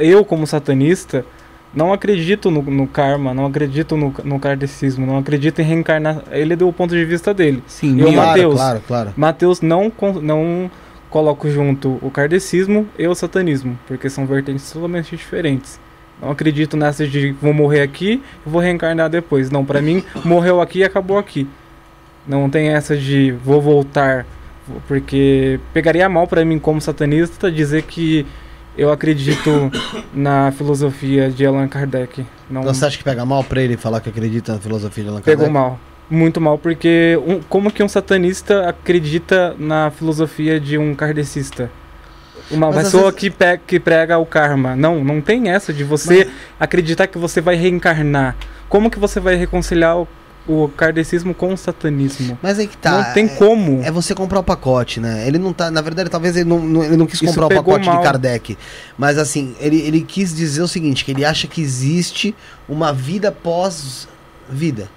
eu 0.00 0.24
como 0.24 0.46
satanista 0.46 1.24
não 1.72 1.92
acredito 1.92 2.50
no, 2.50 2.62
no 2.62 2.86
karma, 2.86 3.32
não 3.34 3.46
acredito 3.46 3.96
no, 3.96 4.14
no 4.24 4.38
kardecismo, 4.38 5.06
não 5.06 5.18
acredito 5.18 5.60
em 5.60 5.64
reencarnar. 5.64 6.22
Ele 6.30 6.56
deu 6.56 6.68
o 6.68 6.72
ponto 6.72 6.94
de 6.94 7.04
vista 7.04 7.32
dele. 7.32 7.62
Sim, 7.66 8.00
Eu, 8.00 8.12
claro, 8.12 8.28
Mateus. 8.28 8.54
claro, 8.54 8.82
claro. 8.86 9.12
Mateus 9.16 9.60
não, 9.60 9.92
não 10.22 10.70
coloco 11.10 11.48
junto 11.50 11.98
o 12.02 12.10
kardecismo 12.10 12.86
e 12.98 13.06
o 13.06 13.14
satanismo, 13.14 13.78
porque 13.86 14.10
são 14.10 14.26
vertentes 14.26 14.70
totalmente 14.70 15.16
diferentes. 15.16 15.80
Não 16.20 16.30
acredito 16.30 16.76
nessa 16.76 17.06
de 17.06 17.32
vou 17.40 17.54
morrer 17.54 17.80
aqui 17.80 18.22
e 18.46 18.48
vou 18.48 18.60
reencarnar 18.60 19.08
depois. 19.08 19.50
Não, 19.50 19.64
pra 19.64 19.80
mim, 19.80 20.02
morreu 20.24 20.60
aqui 20.60 20.80
e 20.80 20.84
acabou 20.84 21.18
aqui. 21.18 21.48
Não 22.26 22.50
tem 22.50 22.68
essa 22.68 22.96
de 22.96 23.32
vou 23.32 23.60
voltar, 23.60 24.26
porque 24.86 25.58
pegaria 25.72 26.08
mal 26.08 26.26
pra 26.26 26.44
mim 26.44 26.58
como 26.58 26.80
satanista 26.80 27.50
dizer 27.50 27.82
que 27.82 28.26
eu 28.76 28.92
acredito 28.92 29.70
na 30.12 30.52
filosofia 30.52 31.30
de 31.30 31.46
Allan 31.46 31.68
Kardec. 31.68 32.26
Não 32.50 32.62
Você 32.62 32.84
acha 32.84 32.98
que 32.98 33.04
pega 33.04 33.24
mal 33.24 33.42
pra 33.44 33.62
ele 33.62 33.76
falar 33.76 34.00
que 34.00 34.08
acredita 34.08 34.54
na 34.54 34.58
filosofia 34.58 35.04
de 35.04 35.10
Allan 35.10 35.20
Kardec? 35.20 35.38
pegou 35.38 35.50
mal. 35.52 35.78
Muito 36.10 36.40
mal, 36.40 36.56
porque 36.56 37.18
um- 37.26 37.40
como 37.48 37.70
que 37.70 37.82
um 37.82 37.88
satanista 37.88 38.66
acredita 38.68 39.54
na 39.58 39.90
filosofia 39.90 40.58
de 40.58 40.78
um 40.78 40.94
kardecista? 40.94 41.70
Uma 42.50 42.68
Mas 42.72 42.84
pessoa 42.84 43.04
vezes- 43.12 43.18
que, 43.18 43.30
pe- 43.30 43.60
que 43.66 43.78
prega 43.78 44.16
o 44.16 44.24
karma. 44.24 44.74
Não, 44.74 45.04
não 45.04 45.20
tem 45.20 45.50
essa 45.50 45.70
de 45.70 45.84
você 45.84 46.30
acreditar 46.58 47.06
que 47.06 47.18
você 47.18 47.42
vai 47.42 47.56
reencarnar. 47.56 48.36
Como 48.70 48.90
que 48.90 48.98
você 48.98 49.20
vai 49.20 49.34
reconciliar 49.34 49.98
o, 49.98 50.08
o 50.46 50.66
kardecismo 50.74 51.34
com 51.34 51.52
o 51.52 51.56
satanismo? 51.58 52.38
Mas 52.42 52.58
aí 52.58 52.66
que 52.66 52.76
tá. 52.78 52.90
não 52.90 53.12
tem 53.12 53.26
é- 53.26 53.28
como. 53.28 53.82
É 53.82 53.90
você 53.90 54.14
comprar 54.14 54.38
o 54.40 54.42
pacote, 54.42 54.98
né? 55.00 55.24
Ele 55.28 55.36
não 55.36 55.52
tá. 55.52 55.70
Na 55.70 55.82
verdade, 55.82 56.08
talvez 56.08 56.36
ele 56.36 56.48
não, 56.48 56.58
não- 56.58 56.82
ele 56.84 56.96
não 56.96 57.04
quis 57.06 57.20
comprar 57.20 57.46
o 57.46 57.48
pacote 57.50 57.84
mal. 57.84 57.98
de 57.98 58.02
Kardec. 58.02 58.56
Mas 58.96 59.18
assim, 59.18 59.54
ele, 59.60 59.82
ele 59.82 60.00
quis 60.00 60.34
dizer 60.34 60.62
o 60.62 60.68
seguinte: 60.68 61.04
que 61.04 61.10
ele 61.10 61.26
acha 61.26 61.46
que 61.46 61.60
existe 61.60 62.34
uma 62.66 62.94
vida 62.94 63.30
pós-vida. 63.30 64.88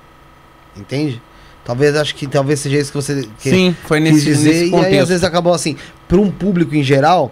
Entende? 0.76 1.22
Talvez 1.64 1.96
acho 1.96 2.16
que 2.16 2.26
talvez 2.28 2.60
seja 2.60 2.80
isso 2.80 2.92
que 2.92 2.98
você 2.98 3.28
que 3.40 3.50
Sim, 3.50 3.76
foi 3.86 4.02
quis 4.02 4.14
nesse, 4.14 4.26
dizer. 4.26 4.50
nesse 4.50 4.76
E 4.76 4.76
aí, 4.76 5.00
às 5.00 5.10
vezes, 5.10 5.24
acabou 5.24 5.54
assim, 5.54 5.76
para 6.08 6.20
um 6.20 6.32
público 6.32 6.76
em 6.76 6.84
geral, 6.84 7.32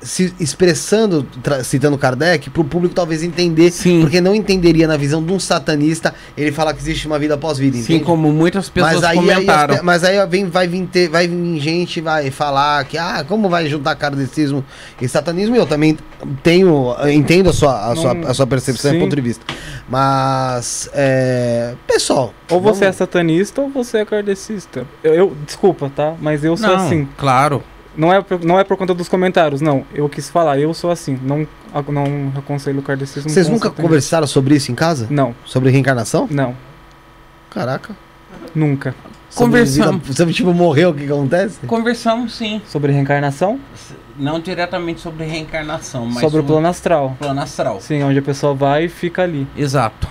se 0.00 0.32
expressando, 0.38 1.26
citando 1.64 1.98
Kardec, 1.98 2.50
para 2.50 2.60
o 2.60 2.64
público 2.64 2.94
talvez 2.94 3.22
entender. 3.24 3.70
Sim. 3.72 4.00
Porque 4.00 4.20
não 4.20 4.34
entenderia 4.34 4.86
na 4.86 4.96
visão 4.96 5.22
de 5.24 5.32
um 5.32 5.40
satanista 5.40 6.14
ele 6.36 6.52
falar 6.52 6.72
que 6.72 6.80
existe 6.80 7.06
uma 7.06 7.18
vida 7.18 7.36
pós-vida, 7.36 7.76
Sim, 7.76 7.82
entende? 7.82 8.04
como 8.04 8.32
muitas 8.32 8.68
pessoas 8.68 8.94
Mas 8.94 9.04
aí, 9.04 9.18
aí 9.18 9.30
as 9.30 9.34
comentaram. 9.36 9.76
pe- 9.76 9.82
mas 9.82 10.04
aí 10.04 10.26
vem, 10.28 10.46
vai, 10.46 10.68
vir 10.68 10.86
ter, 10.86 11.08
vai 11.08 11.26
vir 11.26 11.58
gente 11.60 12.00
vai 12.00 12.30
falar 12.30 12.84
que, 12.84 12.96
ah, 12.96 13.24
como 13.26 13.48
vai 13.48 13.68
juntar 13.68 13.94
kardecismo 13.96 14.64
e 15.00 15.08
satanismo? 15.08 15.56
Eu 15.56 15.66
também 15.66 15.98
tenho, 16.42 16.94
entendo 17.10 17.50
a 17.50 17.52
sua, 17.52 17.90
a 17.90 17.96
sua, 17.96 18.12
a 18.12 18.34
sua 18.34 18.46
percepção 18.46 18.94
e 18.94 19.00
ponto 19.00 19.16
de 19.16 19.22
vista. 19.22 19.44
Mas, 19.88 20.88
é, 20.94 21.74
pessoal... 21.86 22.32
Ou 22.50 22.60
você 22.60 22.84
é 22.84 22.86
vamos- 22.86 22.96
satanista 22.96 23.60
ou 23.60 23.68
você 23.68 23.98
é 23.98 24.04
kardecista. 24.04 24.86
Eu, 25.02 25.14
eu- 25.14 25.36
desculpa, 25.44 25.90
tá? 25.94 26.14
Mas 26.20 26.44
eu 26.44 26.56
sou 26.56 26.68
Não, 26.68 26.86
assim. 26.86 27.08
claro. 27.16 27.62
Não 27.98 28.12
é, 28.14 28.22
por- 28.22 28.44
não 28.44 28.60
é 28.60 28.62
por 28.64 28.76
conta 28.76 28.94
dos 28.94 29.08
comentários, 29.08 29.60
não. 29.60 29.84
Eu 29.92 30.08
quis 30.08 30.30
falar, 30.30 30.56
eu 30.58 30.72
sou 30.72 30.90
assim. 30.90 31.18
Não, 31.20 31.46
não 31.92 32.32
aconselho 32.36 32.78
o 32.78 32.82
kardecismo. 32.82 33.28
Vocês 33.28 33.48
nunca 33.48 33.68
conversaram 33.70 34.26
sobre 34.26 34.54
isso 34.54 34.70
em 34.70 34.74
casa? 34.76 35.08
Não, 35.10 35.34
Sobre 35.44 35.68
reencarnação? 35.70 36.28
não, 36.30 36.54
Caraca. 37.50 37.96
nunca. 38.54 38.94
Sobre 39.28 39.46
Conversamos. 39.46 40.02
vida- 40.02 40.14
Sobre, 40.16 40.32
tipo, 40.32 40.54
morreu, 40.54 40.90
o 40.90 40.94
que 40.94 41.04
acontece? 41.04 41.58
Conversamos 41.66 42.34
sim. 42.34 42.62
Sobre 42.66 42.92
reencarnação? 42.92 43.58
Não 44.16 44.40
diretamente 44.40 45.00
sobre 45.00 45.24
reencarnação, 45.26 46.06
mas 46.06 46.20
sobre 46.20 46.40
o 46.40 46.44
plano 46.44 46.66
astral. 46.68 47.16
plano 47.18 47.40
astral. 47.40 47.80
Sim, 47.80 48.02
onde 48.04 48.18
a 48.18 48.22
pessoa 48.22 48.54
vai 48.54 48.84
e 48.84 48.88
fica 48.88 49.22
ali. 49.22 49.46
Exato. 49.56 50.08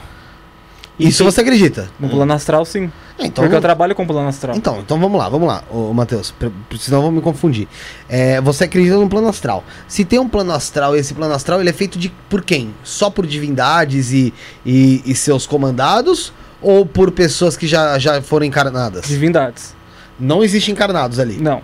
Isso 0.99 1.23
você 1.23 1.41
acredita? 1.41 1.89
No 1.99 2.09
plano 2.09 2.33
astral, 2.33 2.65
sim. 2.65 2.91
É, 3.19 3.25
então, 3.27 3.43
Porque 3.43 3.55
eu 3.55 3.61
trabalho 3.61 3.93
com 3.93 4.05
plano 4.05 4.27
astral. 4.27 4.55
Então, 4.55 4.79
então 4.79 4.99
vamos 4.99 5.17
lá, 5.19 5.29
vamos 5.29 5.47
lá, 5.47 5.63
ô, 5.69 5.93
Matheus, 5.93 6.33
senão 6.79 6.97
eu 6.99 7.01
vou 7.03 7.11
me 7.11 7.21
confundir. 7.21 7.67
É, 8.09 8.41
você 8.41 8.63
acredita 8.63 8.95
no 8.97 9.07
plano 9.07 9.27
astral. 9.27 9.63
Se 9.87 10.03
tem 10.03 10.17
um 10.19 10.27
plano 10.27 10.51
astral 10.53 10.95
e 10.95 10.99
esse 10.99 11.13
plano 11.13 11.33
astral 11.33 11.59
ele 11.59 11.69
é 11.69 11.73
feito 11.73 11.99
de 11.99 12.09
por 12.29 12.43
quem? 12.43 12.73
Só 12.83 13.09
por 13.09 13.27
divindades 13.27 14.11
e, 14.11 14.33
e, 14.65 15.01
e 15.05 15.13
seus 15.15 15.45
comandados? 15.45 16.33
Ou 16.61 16.83
por 16.85 17.11
pessoas 17.11 17.55
que 17.55 17.67
já, 17.67 17.99
já 17.99 18.19
foram 18.21 18.45
encarnadas? 18.45 19.07
Divindades. 19.07 19.75
Não 20.19 20.43
existem 20.43 20.73
encarnados 20.73 21.19
ali. 21.19 21.37
Não. 21.37 21.61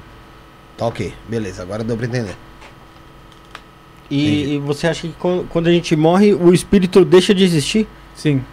Tá 0.78 0.86
ok, 0.86 1.12
beleza, 1.28 1.62
agora 1.64 1.84
deu 1.84 1.98
pra 1.98 2.06
entender. 2.06 2.36
E, 4.10 4.56
e 4.56 4.60
você 4.60 4.88
acha 4.88 5.08
que 5.08 5.14
quan- 5.20 5.44
quando 5.50 5.68
a 5.68 5.72
gente 5.72 5.96
morre, 5.96 6.34
o 6.34 6.54
espírito 6.54 7.04
deixa 7.04 7.34
de 7.34 7.44
existir? 7.44 7.88
Sim. 8.16 8.44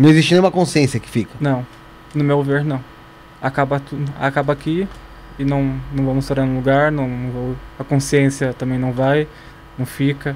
Não 0.00 0.08
existe 0.08 0.32
nenhuma 0.32 0.50
consciência 0.50 0.98
que 0.98 1.08
fica. 1.08 1.32
Não. 1.38 1.66
No 2.14 2.24
meu 2.24 2.42
ver, 2.42 2.64
não. 2.64 2.82
Acaba, 3.40 3.78
tu, 3.78 3.98
acaba 4.18 4.52
aqui 4.52 4.88
e 5.38 5.44
não, 5.44 5.78
não 5.92 6.04
vamos 6.06 6.24
estar 6.24 6.44
no 6.44 6.56
lugar, 6.56 6.90
não, 6.90 7.06
não 7.06 7.30
vou, 7.30 7.56
a 7.78 7.84
consciência 7.84 8.54
também 8.54 8.78
não 8.78 8.92
vai, 8.92 9.28
não 9.78 9.84
fica. 9.84 10.34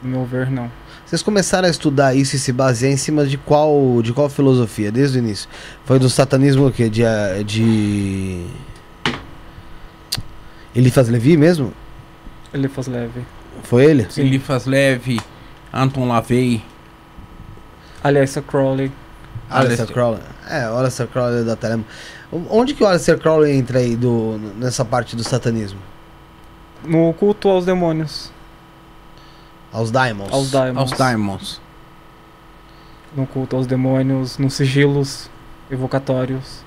No 0.00 0.10
meu 0.10 0.24
ver, 0.24 0.50
não. 0.50 0.70
Vocês 1.04 1.20
começaram 1.20 1.66
a 1.66 1.70
estudar 1.70 2.14
isso 2.14 2.36
e 2.36 2.38
se 2.38 2.52
basear 2.52 2.92
em 2.92 2.96
cima 2.96 3.26
de 3.26 3.36
qual, 3.36 4.00
de 4.02 4.12
qual 4.12 4.28
filosofia, 4.28 4.92
desde 4.92 5.18
o 5.18 5.20
início? 5.20 5.48
Foi 5.84 5.98
do 5.98 6.08
satanismo 6.08 6.68
o 6.68 6.72
quê? 6.72 6.88
De, 6.88 7.02
eh, 7.02 7.42
de... 7.44 8.46
Eliphas 10.76 11.08
Levi 11.08 11.36
mesmo? 11.36 11.72
Ele 12.54 12.68
faz 12.68 12.86
leve. 12.86 13.22
Foi 13.64 13.84
ele? 13.84 14.06
Sim. 14.08 14.22
Elifas 14.22 14.64
Leve, 14.64 15.20
Anton 15.72 16.06
Lavey. 16.06 16.62
Aliás, 18.08 18.36
a 18.38 18.42
Crowley. 18.42 18.90
Aleister. 19.50 19.86
Crowley. 19.86 20.22
É, 20.48 20.68
o 20.70 20.76
Aleister 20.76 21.06
Crowley 21.06 21.44
da 21.44 21.56
Telema. 21.56 21.84
Onde 22.50 22.72
que 22.72 22.82
o 22.82 22.86
Aleister 22.86 23.18
Crowley 23.18 23.54
entra 23.54 23.80
aí 23.80 23.96
do, 23.96 24.38
nessa 24.56 24.82
parte 24.84 25.14
do 25.14 25.22
satanismo? 25.22 25.80
No 26.82 27.12
culto 27.12 27.48
aos 27.48 27.66
demônios. 27.66 28.30
Aos 29.70 29.90
Daimons? 29.90 30.32
Aos 30.32 30.50
daimons. 30.50 30.78
Aos 30.78 30.92
Diamonds. 30.92 31.60
No 33.14 33.26
culto 33.26 33.56
aos 33.56 33.66
demônios, 33.66 34.38
nos 34.38 34.54
sigilos 34.54 35.28
evocatórios. 35.70 36.64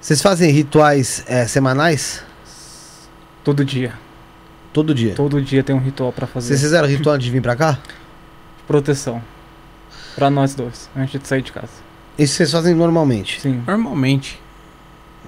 Vocês 0.00 0.22
fazem 0.22 0.50
rituais 0.52 1.24
eh, 1.26 1.46
semanais? 1.46 2.22
Todo 3.42 3.64
dia. 3.64 3.94
Todo 4.72 4.94
dia? 4.94 5.14
Todo 5.14 5.42
dia 5.42 5.64
tem 5.64 5.74
um 5.74 5.80
ritual 5.80 6.12
pra 6.12 6.28
fazer. 6.28 6.48
Vocês 6.48 6.60
fizeram 6.60 6.86
ritual 6.86 7.16
antes 7.16 7.24
de 7.24 7.32
vir 7.32 7.42
pra 7.42 7.56
cá? 7.56 7.78
Proteção. 8.68 9.20
Pra 10.20 10.28
nós 10.30 10.54
dois, 10.54 10.90
antes 10.94 11.18
de 11.18 11.26
sair 11.26 11.40
de 11.40 11.50
casa. 11.50 11.72
Isso 12.18 12.34
vocês 12.34 12.52
fazem 12.52 12.74
normalmente? 12.74 13.40
Sim, 13.40 13.62
Normalmente. 13.66 14.38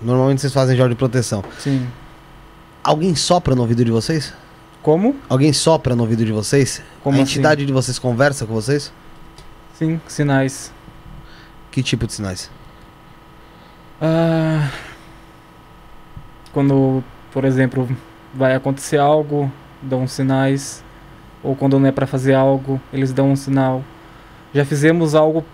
Normalmente 0.02 0.42
vocês 0.42 0.52
fazem 0.52 0.76
jogos 0.76 0.90
de 0.90 0.96
proteção. 0.96 1.42
sim. 1.58 1.88
Alguém 2.84 3.14
sopra 3.14 3.54
no 3.54 3.62
ouvido 3.62 3.82
de 3.84 3.90
vocês? 3.90 4.34
Como? 4.82 5.16
Alguém 5.30 5.50
sopra 5.52 5.96
no 5.96 6.02
ouvido 6.02 6.24
de 6.26 6.32
vocês? 6.32 6.82
Como 7.02 7.16
a 7.18 7.22
assim? 7.22 7.32
entidade 7.32 7.64
de 7.64 7.72
vocês 7.72 7.98
conversa 7.98 8.44
com 8.44 8.52
vocês? 8.52 8.92
Sim, 9.72 9.98
sinais. 10.06 10.70
Que 11.70 11.82
tipo 11.82 12.06
de 12.06 12.12
sinais? 12.12 12.50
Ah, 13.98 14.68
quando, 16.52 17.02
por 17.32 17.46
exemplo, 17.46 17.88
vai 18.34 18.54
acontecer 18.54 18.98
algo, 18.98 19.50
dão 19.80 20.06
sinais, 20.06 20.84
ou 21.42 21.56
quando 21.56 21.78
não 21.78 21.86
é 21.88 21.92
para 21.92 22.06
fazer 22.06 22.34
algo, 22.34 22.78
eles 22.92 23.10
dão 23.12 23.30
um 23.30 23.36
sinal. 23.36 23.82
Já 24.54 24.64
fizemos 24.64 25.14
algo 25.14 25.44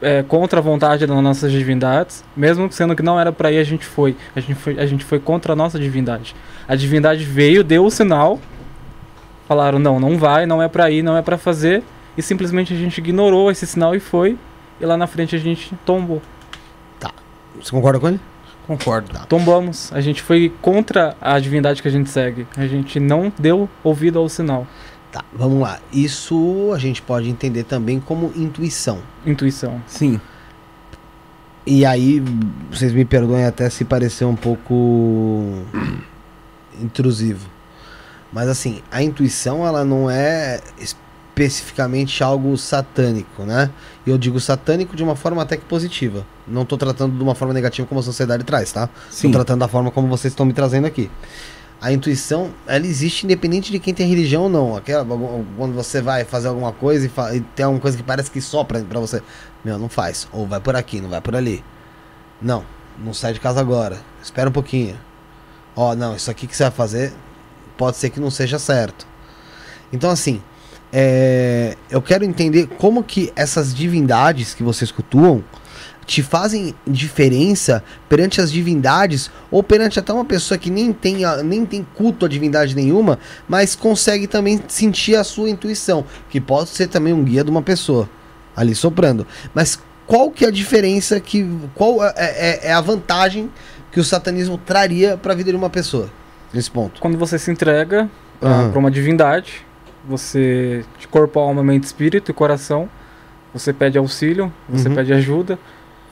é, 0.00 0.22
contra 0.22 0.60
a 0.60 0.62
vontade 0.62 1.06
das 1.06 1.22
nossas 1.22 1.50
divindades, 1.50 2.24
mesmo 2.36 2.70
sendo 2.70 2.94
que 2.94 3.02
não 3.02 3.18
era 3.18 3.32
para 3.32 3.50
ir, 3.50 3.58
a 3.58 3.64
gente 3.64 3.84
foi. 3.84 4.16
A 4.34 4.40
gente 4.40 4.54
foi, 4.54 4.78
a 4.78 4.86
gente 4.86 5.04
foi 5.04 5.18
contra 5.18 5.52
a 5.52 5.56
nossa 5.56 5.78
divindade. 5.78 6.34
A 6.68 6.74
divindade 6.74 7.24
veio, 7.24 7.64
deu 7.64 7.84
o 7.84 7.90
sinal, 7.90 8.38
falaram 9.48 9.78
não, 9.78 9.98
não 9.98 10.18
vai, 10.18 10.46
não 10.46 10.62
é 10.62 10.68
para 10.68 10.90
ir, 10.90 11.02
não 11.02 11.16
é 11.16 11.22
para 11.22 11.38
fazer, 11.38 11.82
e 12.16 12.22
simplesmente 12.22 12.72
a 12.72 12.76
gente 12.76 12.98
ignorou 12.98 13.50
esse 13.50 13.66
sinal 13.66 13.94
e 13.94 14.00
foi, 14.00 14.38
e 14.80 14.84
lá 14.86 14.96
na 14.96 15.06
frente 15.06 15.34
a 15.34 15.38
gente 15.38 15.74
tombou. 15.84 16.20
Você 17.60 17.70
concorda 17.70 18.00
com 18.00 18.08
ele? 18.08 18.20
Concordo. 18.66 19.10
Tombamos. 19.28 19.92
A 19.92 20.00
gente 20.00 20.22
foi 20.22 20.52
contra 20.62 21.16
a 21.20 21.38
divindade 21.38 21.82
que 21.82 21.88
a 21.88 21.90
gente 21.90 22.08
segue. 22.08 22.46
A 22.56 22.66
gente 22.66 22.98
não 22.98 23.32
deu 23.38 23.68
ouvido 23.82 24.18
ao 24.18 24.28
sinal. 24.28 24.66
Tá, 25.14 25.24
vamos 25.32 25.60
lá. 25.60 25.78
Isso 25.92 26.72
a 26.74 26.78
gente 26.80 27.00
pode 27.00 27.30
entender 27.30 27.62
também 27.62 28.00
como 28.00 28.32
intuição. 28.34 28.98
Intuição. 29.24 29.80
Sim. 29.86 30.20
E 31.64 31.86
aí, 31.86 32.20
vocês 32.68 32.92
me 32.92 33.04
perdoem 33.04 33.44
até 33.44 33.70
se 33.70 33.84
parecer 33.84 34.24
um 34.24 34.34
pouco 34.34 35.62
intrusivo. 36.82 37.48
Mas 38.32 38.48
assim, 38.48 38.82
a 38.90 39.04
intuição 39.04 39.64
ela 39.64 39.84
não 39.84 40.10
é 40.10 40.60
especificamente 40.80 42.24
algo 42.24 42.56
satânico, 42.58 43.44
né? 43.44 43.70
E 44.04 44.10
eu 44.10 44.18
digo 44.18 44.40
satânico 44.40 44.96
de 44.96 45.04
uma 45.04 45.14
forma 45.14 45.40
até 45.42 45.56
que 45.56 45.64
positiva. 45.64 46.26
Não 46.44 46.64
tô 46.64 46.76
tratando 46.76 47.16
de 47.16 47.22
uma 47.22 47.36
forma 47.36 47.54
negativa 47.54 47.86
como 47.86 48.00
a 48.00 48.02
sociedade 48.02 48.42
traz, 48.42 48.72
tá? 48.72 48.88
Sim. 49.12 49.28
Tô 49.28 49.34
tratando 49.34 49.60
da 49.60 49.68
forma 49.68 49.92
como 49.92 50.08
vocês 50.08 50.32
estão 50.32 50.44
me 50.44 50.52
trazendo 50.52 50.88
aqui. 50.88 51.08
A 51.80 51.92
intuição, 51.92 52.50
ela 52.66 52.86
existe 52.86 53.26
independente 53.26 53.70
de 53.70 53.78
quem 53.78 53.92
tem 53.92 54.08
religião 54.08 54.44
ou 54.44 54.48
não. 54.48 54.76
Aquela, 54.76 55.04
quando 55.04 55.74
você 55.74 56.00
vai 56.00 56.24
fazer 56.24 56.48
alguma 56.48 56.72
coisa 56.72 57.06
e, 57.06 57.36
e 57.36 57.40
tem 57.40 57.64
alguma 57.64 57.80
coisa 57.80 57.96
que 57.96 58.02
parece 58.02 58.30
que 58.30 58.40
sopra 58.40 58.80
pra 58.80 59.00
você. 59.00 59.22
Meu, 59.64 59.78
não 59.78 59.88
faz. 59.88 60.26
Ou 60.32 60.46
vai 60.46 60.60
por 60.60 60.74
aqui, 60.76 61.00
não 61.00 61.10
vai 61.10 61.20
por 61.20 61.36
ali. 61.36 61.62
Não, 62.40 62.64
não 62.98 63.12
sai 63.12 63.32
de 63.32 63.40
casa 63.40 63.60
agora. 63.60 64.00
Espera 64.22 64.48
um 64.48 64.52
pouquinho. 64.52 64.98
Ó, 65.76 65.94
não, 65.94 66.16
isso 66.16 66.30
aqui 66.30 66.46
que 66.46 66.56
você 66.56 66.62
vai 66.64 66.72
fazer 66.72 67.12
pode 67.76 67.96
ser 67.96 68.10
que 68.10 68.20
não 68.20 68.30
seja 68.30 68.58
certo. 68.58 69.06
Então, 69.92 70.10
assim, 70.10 70.40
é, 70.92 71.76
eu 71.90 72.00
quero 72.00 72.24
entender 72.24 72.68
como 72.78 73.02
que 73.02 73.32
essas 73.34 73.74
divindades 73.74 74.54
que 74.54 74.62
vocês 74.62 74.92
cultuam 74.92 75.42
te 76.06 76.22
fazem 76.22 76.74
diferença 76.86 77.82
perante 78.08 78.40
as 78.40 78.50
divindades 78.52 79.30
ou 79.50 79.62
perante 79.62 79.98
até 79.98 80.12
uma 80.12 80.24
pessoa 80.24 80.58
que 80.58 80.70
nem 80.70 80.92
tem, 80.92 81.18
nem 81.44 81.64
tem 81.64 81.86
culto 81.94 82.26
a 82.26 82.28
divindade 82.28 82.74
nenhuma, 82.76 83.18
mas 83.48 83.74
consegue 83.74 84.26
também 84.26 84.60
sentir 84.68 85.16
a 85.16 85.24
sua 85.24 85.48
intuição, 85.50 86.04
que 86.28 86.40
pode 86.40 86.68
ser 86.70 86.88
também 86.88 87.12
um 87.12 87.22
guia 87.24 87.42
de 87.44 87.50
uma 87.50 87.62
pessoa 87.62 88.08
ali 88.56 88.74
soprando. 88.74 89.26
Mas 89.54 89.78
qual 90.06 90.30
que 90.30 90.44
é 90.44 90.48
a 90.48 90.50
diferença 90.50 91.18
que 91.20 91.48
qual 91.74 92.04
é, 92.04 92.12
é- 92.16 92.60
é 92.68 92.72
a 92.72 92.80
vantagem 92.80 93.50
que 93.90 93.98
o 94.00 94.04
satanismo 94.04 94.58
traria 94.58 95.16
para 95.16 95.32
a 95.32 95.36
vida 95.36 95.50
de 95.50 95.56
uma 95.56 95.70
pessoa 95.70 96.10
nesse 96.52 96.70
ponto? 96.70 97.00
Quando 97.00 97.16
você 97.16 97.38
se 97.38 97.50
entrega 97.50 98.10
Aham. 98.42 98.70
para 98.70 98.78
uma 98.78 98.90
divindade, 98.90 99.64
você 100.06 100.84
de 100.98 101.08
corpo, 101.08 101.38
alma, 101.40 101.62
mente, 101.64 101.84
espírito 101.84 102.30
e 102.30 102.34
coração, 102.34 102.88
você 103.54 103.72
pede 103.72 103.96
auxílio, 103.96 104.52
você 104.68 104.88
Uhum. 104.88 104.94
pede 104.96 105.12
ajuda, 105.12 105.58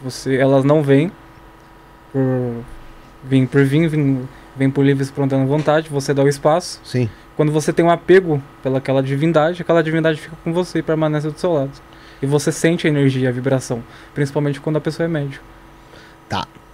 você, 0.02 0.36
elas 0.36 0.64
não 0.64 0.82
vêm 0.82 1.10
por 2.12 2.62
vir 3.24 3.46
por 3.46 3.64
vir, 3.64 3.88
vêm, 3.88 4.28
vêm 4.56 4.70
por 4.70 4.84
livre 4.84 5.02
espontânea 5.02 5.46
vontade, 5.46 5.88
você 5.88 6.12
dá 6.12 6.22
o 6.22 6.28
espaço. 6.28 6.80
Sim. 6.84 7.08
Quando 7.36 7.50
você 7.52 7.72
tem 7.72 7.84
um 7.84 7.90
apego 7.90 8.42
pelaquela 8.62 9.02
divindade, 9.02 9.62
aquela 9.62 9.82
divindade 9.82 10.20
fica 10.20 10.36
com 10.44 10.52
você 10.52 10.80
e 10.80 10.82
permanece 10.82 11.28
do 11.30 11.38
seu 11.38 11.52
lado. 11.52 11.70
E 12.20 12.26
você 12.26 12.52
sente 12.52 12.86
a 12.86 12.90
energia, 12.90 13.28
a 13.28 13.32
vibração, 13.32 13.82
principalmente 14.14 14.60
quando 14.60 14.76
a 14.76 14.80
pessoa 14.80 15.06
é 15.06 15.08
médio. 15.08 15.40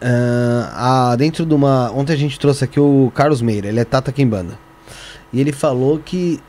Ah, 0.01 1.11
ah, 1.11 1.17
dentro 1.17 1.45
de 1.45 1.53
uma. 1.53 1.91
Ontem 1.91 2.13
a 2.13 2.17
gente 2.17 2.39
trouxe 2.39 2.63
aqui 2.65 2.79
o 2.79 3.11
Carlos 3.15 3.43
Meira, 3.43 3.67
ele 3.67 3.81
é 3.81 3.85
Tata 3.85 4.13
Kimbanda. 4.13 4.57
E 5.33 5.41
ele 5.41 5.51
falou 5.51 5.99
que 5.99 6.41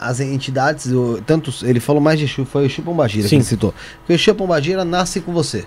as 0.00 0.20
entidades, 0.20 0.86
o- 0.86 1.20
tanto 1.26 1.52
ele 1.64 1.80
falou 1.80 2.00
mais 2.00 2.18
de 2.18 2.24
Exu, 2.24 2.44
foi 2.46 2.62
o 2.62 2.66
Exu 2.66 2.80
Pombagira 2.82 3.22
que 3.24 3.28
Sim. 3.28 3.36
ele 3.36 3.44
citou. 3.44 3.74
Que 4.06 4.12
o 4.12 4.14
Exu 4.14 4.34
Pombagira 4.34 4.84
nasce 4.86 5.20
com 5.20 5.32
você. 5.34 5.66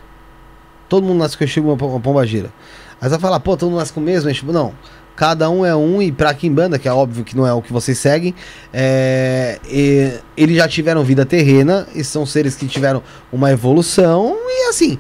Todo 0.90 1.06
mundo 1.06 1.20
nasce 1.20 1.38
com 1.38 1.44
o 1.44 1.48
Exu 1.48 1.62
Pom- 1.78 2.00
Pombagira. 2.00 2.52
Aí 3.00 3.08
você 3.08 3.10
vai 3.10 3.20
falar, 3.20 3.40
pô, 3.40 3.56
todo 3.58 3.70
mundo 3.70 3.80
nasce 3.80 3.94
com 3.94 4.00
o 4.00 4.04
mesmo 4.04 4.30
Exu? 4.30 4.46
Não. 4.52 4.74
Cada 5.16 5.50
um 5.50 5.66
é 5.66 5.76
um, 5.76 6.00
e 6.02 6.12
pra 6.12 6.32
Kimbanda, 6.34 6.78
que 6.78 6.88
é 6.88 6.94
óbvio 6.94 7.24
que 7.24 7.36
não 7.36 7.46
é 7.48 7.52
o 7.52 7.60
que 7.62 7.74
vocês 7.74 7.98
seguem, 7.98 8.36
é, 8.72 9.60
e- 9.68 10.14
eles 10.38 10.56
já 10.56 10.68
tiveram 10.68 11.04
vida 11.04 11.26
terrena, 11.26 11.88
e 11.96 12.04
são 12.04 12.24
seres 12.24 12.56
que 12.56 12.68
tiveram 12.68 13.02
uma 13.34 13.52
evolução, 13.52 14.38
e 14.48 14.70
assim, 14.70 15.00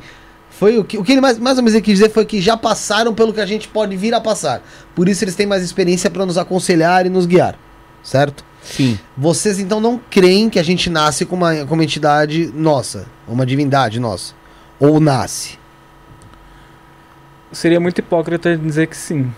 foi 0.49 0.79
o 0.79 0.83
que, 0.83 0.97
o 0.97 1.03
que 1.03 1.11
ele 1.11 1.21
mais, 1.21 1.37
mais 1.37 1.57
ou 1.59 1.63
menos 1.63 1.79
quis 1.81 1.99
dizer 1.99 2.09
foi 2.09 2.25
que 2.25 2.41
já 2.41 2.57
passaram 2.57 3.13
pelo 3.13 3.31
que 3.31 3.39
a 3.39 3.45
gente 3.45 3.67
pode 3.67 3.95
vir 3.95 4.11
a 4.15 4.19
passar. 4.19 4.63
Por 4.95 5.07
isso 5.07 5.23
eles 5.23 5.35
têm 5.35 5.45
mais 5.45 5.61
experiência 5.61 6.09
para 6.09 6.25
nos 6.25 6.35
aconselhar 6.37 7.05
e 7.05 7.09
nos 7.09 7.27
guiar. 7.27 7.55
Certo? 8.01 8.43
Sim. 8.63 8.97
Vocês 9.15 9.59
então 9.59 9.79
não 9.79 10.01
creem 10.09 10.49
que 10.49 10.57
a 10.57 10.63
gente 10.63 10.89
nasce 10.89 11.25
com 11.27 11.35
uma, 11.35 11.63
com 11.65 11.75
uma 11.75 11.83
entidade 11.83 12.51
nossa, 12.55 13.05
uma 13.27 13.45
divindade 13.45 13.99
nossa. 13.99 14.33
Ou 14.79 14.99
nasce. 14.99 15.59
Seria 17.51 17.79
muito 17.79 17.99
hipócrita 17.99 18.57
dizer 18.57 18.87
que 18.87 18.97
sim. 18.97 19.31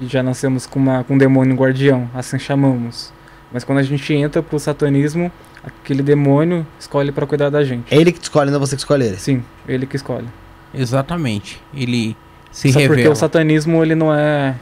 E 0.00 0.06
já 0.06 0.22
nascemos 0.22 0.66
com, 0.66 0.78
uma, 0.78 1.04
com 1.04 1.14
um 1.14 1.18
demônio 1.18 1.54
guardião, 1.56 2.10
assim 2.14 2.38
chamamos. 2.38 3.12
Mas 3.52 3.64
quando 3.64 3.78
a 3.78 3.82
gente 3.82 4.12
entra 4.12 4.42
pro 4.42 4.58
satanismo, 4.58 5.30
aquele 5.62 6.02
demônio 6.02 6.66
escolhe 6.78 7.12
para 7.12 7.26
cuidar 7.26 7.48
da 7.48 7.64
gente. 7.64 7.94
É 7.94 7.98
ele 7.98 8.12
que 8.12 8.18
te 8.20 8.24
escolhe, 8.24 8.50
não 8.50 8.56
é 8.56 8.60
você 8.60 8.76
que 8.76 8.80
escolhe 8.80 9.06
ele. 9.06 9.16
Sim, 9.16 9.42
ele 9.66 9.86
que 9.86 9.96
escolhe. 9.96 10.26
Exatamente. 10.74 11.62
Ele 11.72 12.16
se 12.50 12.72
Só 12.72 12.80
porque 12.80 12.96
revela. 12.96 13.12
o 13.12 13.16
satanismo 13.16 13.82
ele 13.82 13.94
não 13.94 14.12
é 14.12 14.54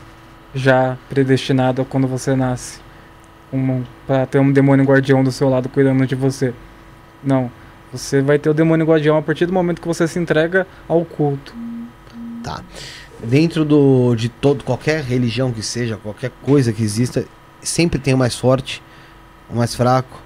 já 0.54 0.96
predestinado 1.08 1.82
a 1.82 1.84
quando 1.84 2.06
você 2.06 2.36
nasce. 2.36 2.80
Um, 3.52 3.84
para 4.06 4.26
ter 4.26 4.38
um 4.40 4.50
demônio 4.50 4.84
guardião 4.84 5.22
do 5.22 5.30
seu 5.30 5.48
lado 5.48 5.68
cuidando 5.68 6.06
de 6.06 6.14
você. 6.14 6.52
Não. 7.22 7.50
Você 7.92 8.20
vai 8.20 8.38
ter 8.38 8.50
o 8.50 8.54
demônio 8.54 8.84
guardião 8.84 9.16
a 9.16 9.22
partir 9.22 9.46
do 9.46 9.52
momento 9.52 9.80
que 9.80 9.86
você 9.86 10.08
se 10.08 10.18
entrega 10.18 10.66
ao 10.88 11.04
culto. 11.04 11.54
Tá. 12.44 12.62
Dentro 13.22 13.64
do, 13.64 14.14
de 14.14 14.28
todo, 14.28 14.62
qualquer 14.62 15.02
religião 15.02 15.50
que 15.50 15.62
seja, 15.62 15.96
qualquer 15.96 16.30
coisa 16.42 16.72
que 16.72 16.82
exista, 16.82 17.24
sempre 17.62 17.98
tem 17.98 18.12
o 18.12 18.18
mais 18.18 18.36
forte, 18.36 18.82
o 19.48 19.56
mais 19.56 19.74
fraco, 19.74 20.20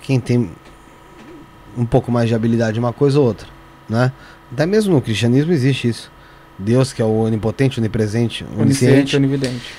quem 0.00 0.18
tem 0.18 0.50
um 1.76 1.84
pouco 1.84 2.10
mais 2.10 2.28
de 2.28 2.34
habilidade 2.34 2.78
uma 2.78 2.92
coisa 2.92 3.20
ou 3.20 3.26
outra, 3.26 3.46
né? 3.88 4.10
Até 4.52 4.64
mesmo 4.66 4.94
no 4.94 5.02
cristianismo 5.02 5.52
existe 5.52 5.88
isso. 5.88 6.10
Deus 6.58 6.92
que 6.92 7.00
é 7.00 7.04
o 7.04 7.20
onipotente, 7.20 7.78
onipresente, 7.78 8.44
Onisciente, 8.44 8.60
onisciente. 8.62 9.16
onividente. 9.16 9.74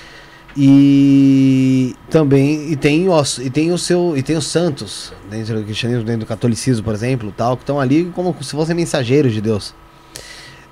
E 0.56 1.96
também 2.10 2.70
e 2.70 2.76
tem, 2.76 3.08
os, 3.08 3.38
e 3.38 3.48
tem 3.50 3.72
o 3.72 3.78
seu 3.78 4.14
e 4.16 4.22
tem 4.22 4.36
os 4.36 4.46
santos 4.46 5.12
dentro 5.30 5.58
do 5.58 5.64
cristianismo, 5.64 6.04
dentro 6.04 6.20
do 6.20 6.26
catolicismo, 6.26 6.84
por 6.84 6.94
exemplo, 6.94 7.32
tal, 7.36 7.56
que 7.56 7.62
estão 7.62 7.80
ali 7.80 8.04
como 8.14 8.36
se 8.42 8.50
fossem 8.50 8.74
mensageiros 8.74 9.32
de 9.32 9.40
Deus. 9.40 9.74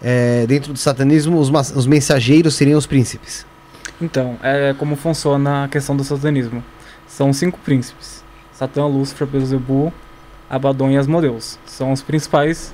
É, 0.02 0.46
dentro 0.46 0.72
do 0.72 0.78
satanismo, 0.78 1.38
os, 1.38 1.50
os 1.74 1.86
mensageiros 1.86 2.54
seriam 2.54 2.78
os 2.78 2.86
príncipes. 2.86 3.46
Então, 4.00 4.36
é 4.42 4.74
como 4.78 4.96
funciona 4.96 5.64
a 5.64 5.68
questão 5.68 5.94
do 5.96 6.02
satanismo. 6.02 6.64
São 7.06 7.32
cinco 7.32 7.58
príncipes. 7.58 8.24
Satã, 8.52 8.86
Lúcifer, 8.86 9.26
Beelzebub, 9.26 9.92
Abaddon 10.48 10.90
e 10.90 10.96
Asmodeus. 10.96 11.58
São 11.66 11.92
os 11.92 12.00
principais 12.02 12.72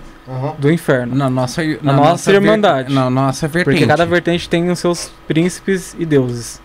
do 0.59 0.71
inferno. 0.71 1.15
Na 1.15 1.29
nossa, 1.31 1.63
Na 1.83 1.93
nossa 1.93 2.31
ver- 2.31 2.37
irmandade. 2.43 2.93
Na 2.93 3.09
nossa 3.11 3.47
vertente. 3.49 3.75
Porque 3.75 3.87
cada 3.87 4.05
vertente 4.07 4.49
tem 4.49 4.71
os 4.71 4.79
seus 4.79 5.11
príncipes 5.27 5.95
e 5.99 6.05
deuses. 6.07 6.61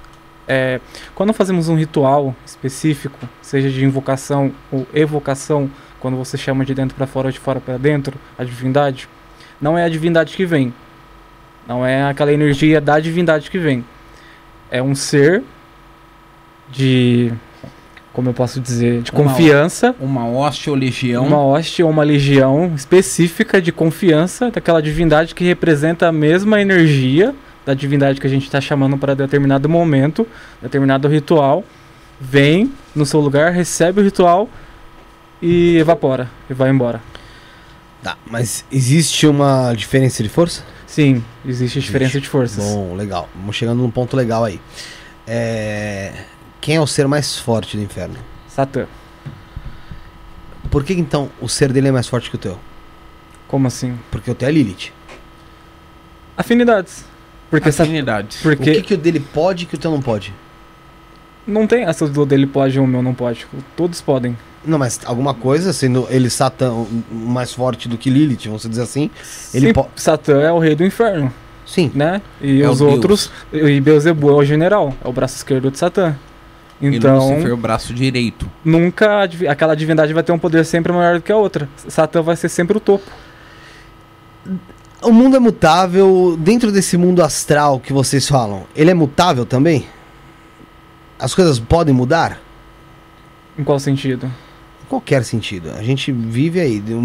É, 0.48 0.80
quando 1.16 1.32
fazemos 1.34 1.70
um 1.70 1.76
ritual 1.76 2.36
específico, 2.46 3.18
seja 3.42 3.70
de 3.70 3.86
invocação 3.86 4.52
ou 4.72 4.88
evocação, 4.94 5.70
quando 6.00 6.18
você 6.18 6.38
chama 6.38 6.66
de 6.66 6.74
dentro 6.74 6.96
para 6.96 7.06
fora 7.08 7.28
ou 7.28 7.32
de 7.32 7.40
fora 7.40 7.60
para 7.62 7.78
dentro, 7.78 8.18
a 8.38 8.44
divindade, 8.44 9.08
não 9.62 9.78
é 9.78 9.84
a 9.86 9.90
divindade 9.90 10.36
que 10.36 10.46
vem. 10.46 10.74
Não 11.68 11.86
é 11.86 12.04
aquela 12.04 12.34
energia 12.34 12.82
da 12.82 13.00
divindade 13.00 13.52
que 13.52 13.60
vem. 13.60 13.86
É 14.72 14.82
um 14.82 14.96
ser 14.96 15.44
de. 16.72 17.32
Como 18.12 18.28
eu 18.30 18.34
posso 18.34 18.60
dizer? 18.60 19.04
De 19.04 19.12
Uma 19.12 19.24
confiança. 19.24 19.96
Uma 20.00 20.28
hoste 20.28 20.70
ou 20.70 20.76
legião. 20.76 21.26
Uma 21.26 21.42
hoste 21.42 21.84
ou 21.84 21.90
uma 21.90 22.04
legião 22.04 22.74
específica 22.76 23.62
de 23.62 23.72
confiança 23.72 24.50
daquela 24.50 24.82
divindade 24.82 25.34
que 25.36 25.44
representa 25.44 26.08
a 26.08 26.12
mesma 26.12 26.60
energia 26.60 27.34
da 27.66 27.74
divindade 27.74 28.20
que 28.20 28.28
a 28.28 28.30
gente 28.30 28.44
está 28.44 28.60
chamando 28.60 28.98
para 28.98 29.14
determinado 29.14 29.70
momento, 29.70 30.28
determinado 30.62 31.08
ritual, 31.08 31.64
vem 32.20 32.74
no 32.96 33.06
seu 33.06 33.20
lugar, 33.20 33.52
recebe 33.52 34.02
o 34.02 34.04
ritual 34.04 34.50
e 35.42 35.78
evapora 35.78 36.28
e 36.50 36.54
vai 36.54 36.70
embora. 36.70 37.11
Tá, 38.04 38.18
mas 38.26 38.66
existe 38.72 39.28
uma 39.28 39.74
diferença 39.74 40.24
de 40.24 40.30
força? 40.30 40.64
Sim, 40.88 41.24
existe 41.46 41.80
diferença 41.80 42.20
de 42.20 42.28
forças. 42.28 42.64
Bom, 42.64 42.96
legal. 42.96 43.30
Vamos 43.36 43.56
chegando 43.56 43.82
num 43.82 43.92
ponto 43.92 44.18
legal 44.18 44.44
aí. 44.44 44.60
É... 45.28 46.26
Quem 46.60 46.76
é 46.76 46.82
o 46.82 46.88
ser 46.88 47.08
mais 47.08 47.38
forte 47.38 47.78
do 47.78 47.84
inferno? 47.84 48.18
Satã. 48.48 48.88
Por 50.70 50.84
que 50.84 50.94
então 50.94 51.30
o 51.40 51.48
ser 51.48 51.72
dele 51.72 51.90
é 51.90 51.92
mais 51.92 52.08
forte 52.08 52.30
que 52.30 52.36
o 52.36 52.40
teu? 52.40 52.60
Como 53.48 53.68
assim? 53.68 53.98
Porque 54.10 54.32
o 54.32 54.36
teu 54.36 54.48
é 54.48 54.52
Lilith. 54.52 54.92
Afinidades. 56.36 57.06
Porque, 57.50 57.70
Afinidades. 57.70 58.40
O 58.40 58.44
porque 58.44 58.76
que, 58.76 58.82
que 58.82 58.94
o 58.94 58.98
dele 58.98 59.20
pode 59.20 59.66
que 59.66 59.76
o 59.76 59.78
teu 59.78 59.92
não 59.92 60.02
pode? 60.02 60.34
não 61.46 61.68
tem 61.68 61.84
essa 61.84 62.08
do 62.08 62.26
dele 62.26 62.48
pode 62.48 62.80
ou 62.80 62.86
o 62.86 62.88
meu 62.88 63.02
não 63.02 63.14
pode. 63.14 63.46
Todos 63.76 64.02
podem. 64.02 64.38
Não, 64.64 64.78
mas 64.78 65.00
alguma 65.06 65.34
coisa, 65.34 65.74
sendo 65.74 66.08
ele 66.10 66.30
Satã 66.30 66.72
mais 67.12 67.52
forte 67.54 67.88
do 67.90 67.98
que 67.98 68.10
Lilith, 68.10 68.46
vamos 68.46 68.68
dizer 68.70 68.84
assim. 68.84 69.10
Ele 69.54 69.68
Sim, 69.68 69.74
po- 69.74 69.90
Satã 69.96 70.40
é 70.42 70.52
o 70.52 70.60
rei 70.60 70.76
do 70.76 70.86
inferno, 70.86 71.34
Sim. 71.66 71.92
né? 71.96 72.22
E 72.40 72.62
É 72.62 72.70
os 72.70 72.78
Deus. 72.80 72.92
outros. 72.94 73.32
E 73.52 73.82
Beelzebub 73.82 74.30
é 74.30 74.34
o 74.36 74.46
general, 74.46 74.94
é 75.04 75.08
o 75.08 75.12
braço 75.12 75.36
esquerdo 75.38 75.72
de 75.72 75.80
Satã. 75.80 76.16
E 76.80 76.88
Então, 76.96 77.30
Lúcifer, 77.30 77.54
o 77.54 77.58
braço 77.58 77.94
direito. 77.94 78.50
nunca 78.64 79.24
aquela 79.50 79.76
divindade 79.76 80.14
vai 80.14 80.22
ter 80.24 80.32
um 80.32 80.40
poder 80.40 80.64
sempre 80.66 80.92
maior 80.92 81.16
do 81.16 81.22
que 81.24 81.32
a 81.32 81.38
outra. 81.38 81.68
Satã 81.88 82.22
vai 82.22 82.36
ser 82.36 82.50
sempre 82.50 82.78
o 82.78 82.80
topo. 82.80 83.06
O 85.02 85.12
mundo 85.12 85.36
é 85.36 85.40
mutável. 85.40 86.36
Dentro 86.40 86.72
desse 86.72 86.98
mundo 86.98 87.24
astral 87.24 87.80
que 87.80 87.92
vocês 87.94 88.28
falam, 88.28 88.64
ele 88.76 88.92
é 88.92 88.94
mutável 88.94 89.46
também? 89.46 89.86
As 91.20 91.34
coisas 91.36 91.60
podem 91.60 91.94
mudar? 91.94 92.40
Em 93.58 93.64
qual 93.64 93.80
sentido? 93.80 94.32
Em 94.92 95.00
qualquer 95.00 95.24
sentido. 95.24 95.72
A 95.72 95.82
gente 95.82 96.12
vive 96.12 96.60
aí 96.60 96.84
num 96.86 97.00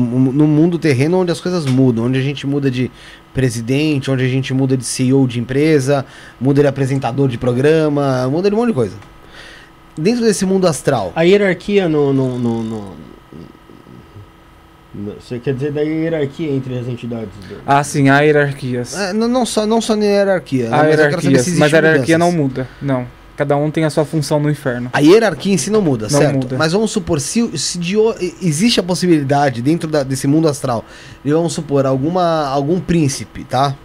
mundo 0.49 0.77
terreno 0.77 1.21
onde 1.21 1.31
as 1.31 1.41
coisas 1.41 1.67
mudam, 1.67 2.07
onde 2.07 2.19
a 2.19 2.21
gente 2.23 2.45
muda 2.45 2.69
de 2.69 2.91
presidente, 3.33 4.11
onde 4.11 4.25
a 4.25 4.29
gente 4.29 4.53
muda 4.53 4.77
de 4.77 4.85
CEO 4.85 5.25
de 5.29 5.39
empresa, 5.39 6.05
muda 6.41 6.63
de 6.63 6.67
apresentador 6.67 7.29
de 7.29 7.39
programa, 7.39 8.27
muda 8.29 8.49
de 8.51 8.57
um 8.57 8.59
monte 8.59 8.71
de 8.71 8.75
coisa. 8.75 8.97
Dentro 9.97 10.25
desse 10.25 10.45
mundo 10.45 10.67
astral, 10.67 11.13
A 11.15 11.23
hierarquia 11.23 11.89
no, 11.89 12.13
no, 12.13 12.37
no- 12.37 12.63
no- 12.65 12.95
no- 14.93 15.13
Você 15.21 15.39
quer 15.39 15.55
dizer 15.55 15.71
da 15.71 15.83
hierarquia 15.83 16.51
entre 16.51 16.77
as 16.81 16.89
entidades? 16.89 17.29
do- 17.49 17.61
Ah, 17.65 17.85
sim, 17.85 18.09
há 18.09 18.19
hierarquias. 18.23 18.99
é, 18.99 19.13
não, 19.13 19.29
não 19.29 19.47
só, 19.47 19.65
não 19.65 19.81
só 19.81 19.95
na 19.95 20.07
hierarquia, 20.07 20.67
há 20.67 20.71
né, 20.71 20.77
mas 20.89 20.99
hierarquias, 20.99 21.49
mas 21.57 21.73
a 21.73 21.77
hierarquia 21.77 22.19
não 22.19 22.33
mudanças. 22.33 22.67
muda. 22.67 22.69
Não. 22.83 23.07
Cada 23.37 23.57
um 23.57 23.71
tem 23.71 23.85
a 23.85 23.91
sua 23.91 24.05
função 24.05 24.41
no 24.41 24.51
inferno. 24.51 24.89
A 24.93 25.01
hierarquia 25.01 25.53
em 25.53 25.59
si 25.59 25.69
não 25.71 25.83
muda, 25.83 26.09
Não 26.11 26.19
certo? 26.19 26.35
muda. 26.37 26.57
Mas 26.57 26.73
vamos 26.73 26.91
supor, 26.91 27.21
se, 27.21 27.57
se 27.59 27.79
de 27.79 27.95
existe 28.43 28.81
a 28.81 28.83
possibilidade 28.83 29.61
dentro 29.61 29.89
da- 29.91 30.03
desse 30.03 30.27
mundo 30.27 30.49
astral, 30.49 30.85
de, 31.25 31.33
vamos 31.33 31.53
supor, 31.53 31.85
alguma, 31.87 32.47
algum 32.47 32.81
príncipe, 32.81 33.45
tá? 33.45 33.77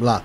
Lá. 0.00 0.22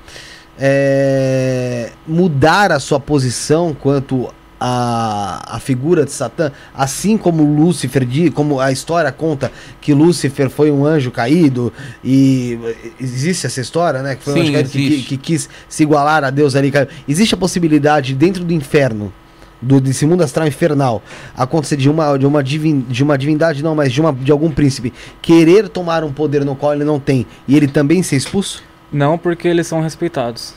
é, 0.63 1.89
mudar 2.07 2.71
a 2.71 2.79
sua 2.79 2.99
posição 2.99 3.73
quanto 3.73 4.31
a, 4.63 5.55
a 5.55 5.59
figura 5.59 6.05
de 6.05 6.11
Satã, 6.11 6.51
assim 6.71 7.17
como 7.17 7.43
Lúcifer, 7.43 8.07
como 8.31 8.59
a 8.59 8.71
história 8.71 9.11
conta 9.11 9.51
que 9.81 9.91
Lúcifer 9.91 10.51
foi 10.51 10.69
um 10.69 10.85
anjo 10.85 11.09
caído, 11.09 11.73
e 12.05 12.59
existe 12.99 13.47
essa 13.47 13.59
história, 13.59 14.03
né? 14.03 14.15
Que 14.15 14.23
foi 14.23 14.33
um 14.33 14.35
Sim, 14.35 14.41
anjo 14.41 14.53
caído 14.53 14.69
que, 14.69 15.01
que, 15.01 15.17
quis 15.17 15.49
se 15.67 15.81
igualar 15.81 16.23
a 16.23 16.29
Deus 16.29 16.55
ali. 16.55 16.69
caiu. 16.69 16.87
Existe 17.07 17.33
a 17.33 17.37
possibilidade 17.37 18.13
dentro 18.13 18.43
do 18.43 18.53
inferno 18.53 19.11
do 19.59 19.81
desse 19.81 20.05
mundo 20.05 20.23
astral 20.23 20.47
infernal 20.47 21.03
acontecer 21.35 21.77
de 21.77 21.89
uma 21.89 22.17
de 22.17 22.25
uma 22.25 22.43
divin, 22.43 22.81
de 22.81 23.03
uma 23.03 23.17
divindade 23.17 23.63
não, 23.63 23.73
mas 23.75 23.91
de 23.91 23.99
uma 23.99 24.13
de 24.13 24.31
algum 24.31 24.51
príncipe 24.51 24.91
querer 25.21 25.69
tomar 25.69 26.03
um 26.03 26.11
poder 26.11 26.43
no 26.45 26.55
qual 26.55 26.73
ele 26.73 26.83
não 26.83 26.99
tem 26.99 27.27
e 27.47 27.55
ele 27.55 27.67
também 27.67 28.01
ser 28.01 28.15
expulso? 28.15 28.63
Não 28.91 29.17
porque 29.17 29.47
eles 29.47 29.65
são 29.65 29.81
respeitados. 29.81 30.53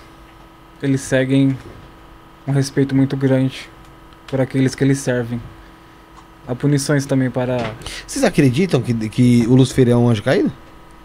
Eles 0.82 1.02
seguem 1.02 1.56
um 2.46 2.52
respeito 2.52 2.94
muito 2.94 3.16
grande 3.16 3.73
por 4.34 4.40
aqueles 4.40 4.74
que 4.74 4.82
eles 4.82 4.98
servem. 4.98 5.40
Há 6.48 6.56
punições 6.56 7.06
também 7.06 7.30
para. 7.30 7.56
Vocês 8.04 8.24
acreditam 8.24 8.82
que, 8.82 8.92
que 9.08 9.46
o 9.46 9.54
Lucifer 9.54 9.88
é 9.88 9.96
um 9.96 10.08
anjo 10.08 10.24
caído? 10.24 10.50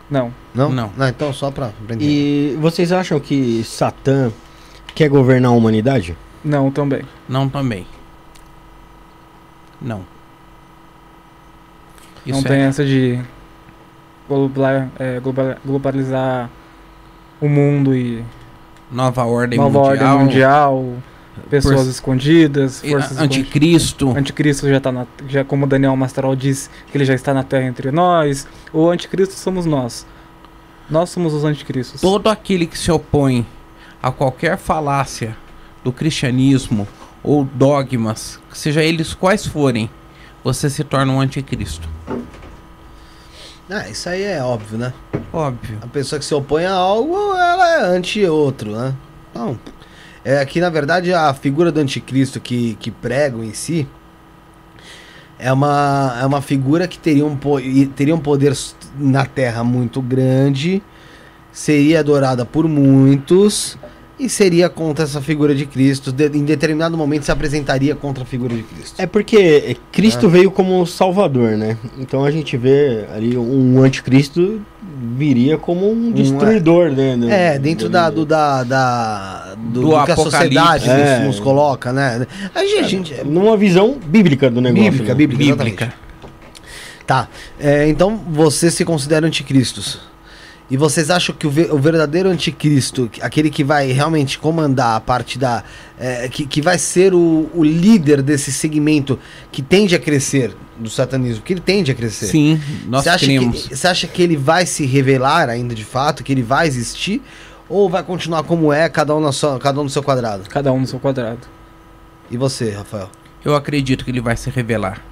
Não. 0.09 0.33
Não? 0.51 0.71
Não. 0.71 0.91
então 1.07 1.31
só 1.31 1.51
pra, 1.51 1.67
pra 1.85 1.95
entender. 1.95 2.05
E 2.11 2.55
vocês 2.59 2.91
acham 2.91 3.19
que 3.19 3.63
Satã 3.63 4.31
quer 4.95 5.09
governar 5.09 5.51
a 5.51 5.53
humanidade? 5.53 6.17
Não 6.43 6.71
também. 6.71 7.03
Não 7.27 7.47
também. 7.47 7.85
Não. 9.79 9.99
não 12.25 12.39
Isso 12.39 12.43
tem 12.47 12.61
é, 12.61 12.65
essa 12.65 12.83
de 12.83 13.19
global- 14.27 14.87
é, 14.97 15.19
global- 15.19 15.55
globalizar 15.63 16.49
o 17.39 17.47
mundo 17.47 17.93
e 17.95 18.25
nova 18.91 19.23
ordem 19.23 19.59
nova 19.59 19.77
mundial. 19.77 19.91
ordem 20.15 20.25
mundial, 20.25 20.93
pessoas 21.49 21.81
Por- 21.83 21.89
escondidas, 21.89 22.83
e- 22.83 22.89
forças 22.89 23.11
escondidas. 23.11 23.37
Anticristo. 23.37 24.17
Anticristo 24.17 24.67
já 24.69 24.77
está 24.77 24.91
na, 24.91 25.05
já 25.27 25.43
como 25.43 25.65
Daniel 25.67 25.95
Mastral 25.95 26.35
diz 26.35 26.69
que 26.91 26.97
ele 26.97 27.05
já 27.05 27.13
está 27.13 27.33
na 27.33 27.43
Terra 27.43 27.65
entre 27.65 27.91
nós. 27.91 28.47
O 28.73 28.89
anticristo 28.89 29.35
somos 29.35 29.65
nós. 29.65 30.05
Nós 30.89 31.09
somos 31.09 31.33
os 31.33 31.43
anticristos. 31.43 32.01
Todo 32.01 32.27
aquele 32.29 32.65
que 32.65 32.77
se 32.77 32.91
opõe 32.91 33.45
a 34.01 34.11
qualquer 34.11 34.57
falácia 34.57 35.35
do 35.83 35.91
cristianismo 35.91 36.87
ou 37.23 37.43
dogmas, 37.43 38.39
seja 38.53 38.81
eles 38.83 39.13
quais 39.13 39.45
forem, 39.45 39.89
você 40.43 40.69
se 40.69 40.83
torna 40.83 41.11
um 41.13 41.19
anticristo. 41.21 41.87
Ah, 43.69 43.87
isso 43.87 44.09
aí 44.09 44.23
é 44.23 44.41
óbvio, 44.41 44.77
né? 44.79 44.93
Óbvio. 45.31 45.77
A 45.81 45.87
pessoa 45.87 46.17
que 46.17 46.25
se 46.25 46.33
opõe 46.33 46.65
a 46.65 46.73
algo, 46.73 47.15
ela 47.35 47.69
é 47.69 47.81
anti-outro, 47.95 48.71
né? 48.71 48.95
Então, 49.29 49.59
é 50.37 50.45
que 50.45 50.59
na 50.61 50.69
verdade 50.69 51.13
a 51.13 51.33
figura 51.33 51.71
do 51.71 51.79
anticristo 51.79 52.39
que, 52.39 52.75
que 52.75 52.91
pregam 52.91 53.43
em 53.43 53.53
si 53.53 53.87
é 55.39 55.51
uma, 55.51 56.17
é 56.21 56.25
uma 56.25 56.41
figura 56.41 56.87
que 56.87 56.99
teria 56.99 57.25
um, 57.25 57.37
teria 57.95 58.13
um 58.13 58.19
poder 58.19 58.53
na 58.97 59.25
Terra 59.25 59.63
muito 59.63 60.01
grande, 60.01 60.83
seria 61.51 62.01
adorada 62.01 62.45
por 62.45 62.67
muitos 62.67 63.77
e 64.19 64.27
seria 64.27 64.67
contra 64.69 65.05
essa 65.05 65.21
figura 65.21 65.55
de 65.55 65.65
Cristo. 65.65 66.11
De- 66.11 66.27
em 66.37 66.43
determinado 66.43 66.97
momento 66.97 67.23
se 67.23 67.31
apresentaria 67.31 67.95
contra 67.95 68.23
a 68.23 68.25
figura 68.25 68.53
de 68.53 68.63
Cristo. 68.63 68.95
É 69.01 69.05
porque 69.07 69.77
Cristo 69.91 70.27
veio 70.27 70.51
como 70.51 70.85
Salvador, 70.85 71.51
né? 71.57 71.77
Então 71.97 72.25
a 72.25 72.31
gente 72.31 72.57
vê 72.57 73.05
ali 73.15 73.37
um 73.37 73.81
anticristo 73.81 74.61
viria 75.15 75.57
como 75.57 75.89
um 75.89 76.11
destruidor, 76.11 76.91
né? 76.91 77.15
do- 77.15 77.29
É, 77.29 77.57
dentro 77.57 77.87
do- 77.87 77.91
da, 77.93 78.09
do, 78.09 78.25
da, 78.25 78.63
da- 78.63 79.55
do, 79.57 79.81
Do 79.81 79.89
do 79.91 80.03
que 80.05 80.11
a 80.11 80.15
sociedade 80.15 80.89
É. 80.89 81.19
nos, 81.19 81.39
coloca, 81.39 81.93
né? 81.93 82.27
A 82.53 82.63
gente, 82.65 82.79
a 82.79 82.87
gente- 82.87 83.23
Numa 83.23 83.55
visão 83.55 83.97
bíblica 84.05 84.49
do 84.49 84.59
negócio. 84.59 84.83
Bíblica, 84.91 85.09
né? 85.09 85.15
bíblica, 85.15 85.55
Bíblica. 85.55 85.93
Tá. 87.07 87.27
É, 87.59 87.87
então 87.87 88.17
vocês 88.29 88.73
se 88.73 88.83
consideram 88.85 89.27
anticristos. 89.27 89.99
E 90.71 90.77
vocês 90.77 91.09
acham 91.09 91.33
que 91.35 91.47
o, 91.47 91.49
ve- 91.49 91.69
o 91.71 91.79
verdadeiro 91.79 92.29
anticristo, 92.29 93.09
aquele 93.21 93.49
que 93.49 93.63
vai 93.63 93.91
realmente 93.91 94.37
comandar 94.37 94.95
a 94.97 94.99
parte 94.99 95.39
da. 95.39 95.63
é, 95.99 96.29
que, 96.29 96.45
que 96.45 96.61
vai 96.61 96.77
ser 96.77 97.11
o, 97.13 97.49
o 97.55 97.63
líder 97.63 98.21
desse 98.21 98.51
segmento 98.51 99.17
que 99.51 99.63
tende 99.63 99.95
a 99.95 99.99
crescer 99.99 100.55
do 100.77 100.87
satanismo, 100.89 101.41
que 101.41 101.53
ele 101.53 101.59
tende 101.59 101.91
a 101.91 101.95
crescer. 101.95 102.27
Sim, 102.27 102.61
nós 102.87 103.03
Você 103.03 103.09
acha, 103.09 103.25
cremos. 103.25 103.63
que, 103.67 103.75
você 103.75 103.87
acha 103.87 104.07
que 104.07 104.21
ele 104.21 104.37
vai 104.37 104.65
se 104.67 104.85
revelar 104.85 105.49
ainda 105.49 105.73
de 105.73 105.83
fato, 105.83 106.23
que 106.23 106.31
ele 106.31 106.43
vai 106.43 106.67
existir? 106.67 107.21
Ou 107.67 107.89
vai 107.89 108.03
continuar 108.03 108.43
como 108.43 108.71
é, 108.71 108.87
cada 108.89 109.15
um, 109.15 109.19
na 109.19 109.31
sua, 109.31 109.57
cada 109.59 109.79
um 109.79 109.83
no 109.83 109.89
seu 109.89 110.03
quadrado? 110.03 110.43
Cada 110.49 110.71
um 110.71 110.79
no 110.81 110.87
seu 110.87 110.99
quadrado. 110.99 111.39
E 112.29 112.37
você, 112.37 112.69
Rafael? 112.71 113.09
Eu 113.43 113.55
acredito 113.55 114.05
que 114.05 114.11
ele 114.11 114.21
vai 114.21 114.37
se 114.37 114.49
revelar. 114.51 115.03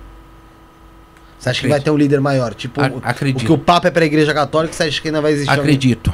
Você 1.39 1.49
acha 1.49 1.61
que 1.61 1.68
vai 1.68 1.80
ter 1.80 1.91
um 1.91 1.97
líder 1.97 2.19
maior? 2.19 2.53
Tipo, 2.53 2.81
A- 2.81 2.88
o- 2.88 3.01
acredito. 3.03 3.45
que 3.45 3.51
o 3.51 3.57
Papa 3.57 3.88
é 3.88 3.91
pra 3.91 4.05
igreja 4.05 4.34
católica, 4.34 4.73
você 4.73 4.84
acha 4.84 5.01
que 5.01 5.07
ainda 5.07 5.22
vai 5.22 5.31
existir 5.34 5.49
alguém? 5.51 5.64
Acredito. 5.65 6.14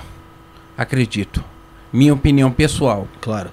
Acredito. 0.77 1.43
Minha 1.91 2.13
opinião 2.13 2.51
pessoal. 2.51 3.07
Claro. 3.21 3.49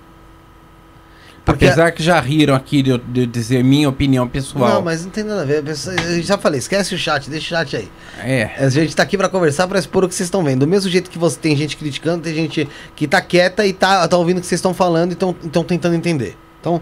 Porque- 1.45 1.65
Apesar 1.65 1.91
que 1.93 2.03
já 2.03 2.21
riram 2.21 2.55
aqui 2.55 2.83
de 2.83 3.27
dizer 3.27 3.65
minha 3.65 3.89
opinião 3.89 4.29
pessoal. 4.29 4.75
Não, 4.75 4.83
mas 4.83 5.05
não 5.05 5.11
tem 5.11 5.25
nada 5.25 5.43
a 5.43 5.45
ver. 5.45 5.65
a 5.67 6.13
Eu 6.13 6.23
já 6.23 6.37
falei, 6.39 6.59
esquece 6.59 6.95
o 6.95 6.99
chat, 6.99 7.29
deixa 7.31 7.47
o 7.47 7.59
chat 7.59 7.77
aí. 7.77 7.91
É. 8.23 8.51
A 8.59 8.69
gente 8.69 8.95
tá 8.95 9.03
aqui 9.03 9.17
pra 9.17 9.29
conversar, 9.29 9.67
pra 9.67 9.79
expor 9.79 10.05
o 10.05 10.09
que 10.09 10.15
vocês 10.15 10.27
estão 10.27 10.45
vendo. 10.45 10.61
Do 10.61 10.67
mesmo 10.69 10.91
jeito 10.91 11.11
que 11.11 11.19
você 11.19 11.39
tem 11.39 11.57
gente 11.57 11.77
criticando, 11.77 12.23
tem 12.23 12.35
gente 12.35 12.69
que 12.95 13.09
tá 13.09 13.21
quieta 13.21 13.67
e 13.67 13.73
tá, 13.73 14.07
tá 14.07 14.17
ouvindo 14.17 14.39
o 14.39 14.41
que 14.41 14.47
vocês 14.47 14.59
estão 14.59 14.75
falando 14.75 15.11
e 15.11 15.15
estão 15.15 15.65
tentando 15.65 15.95
entender. 15.97 16.37
Então, 16.61 16.81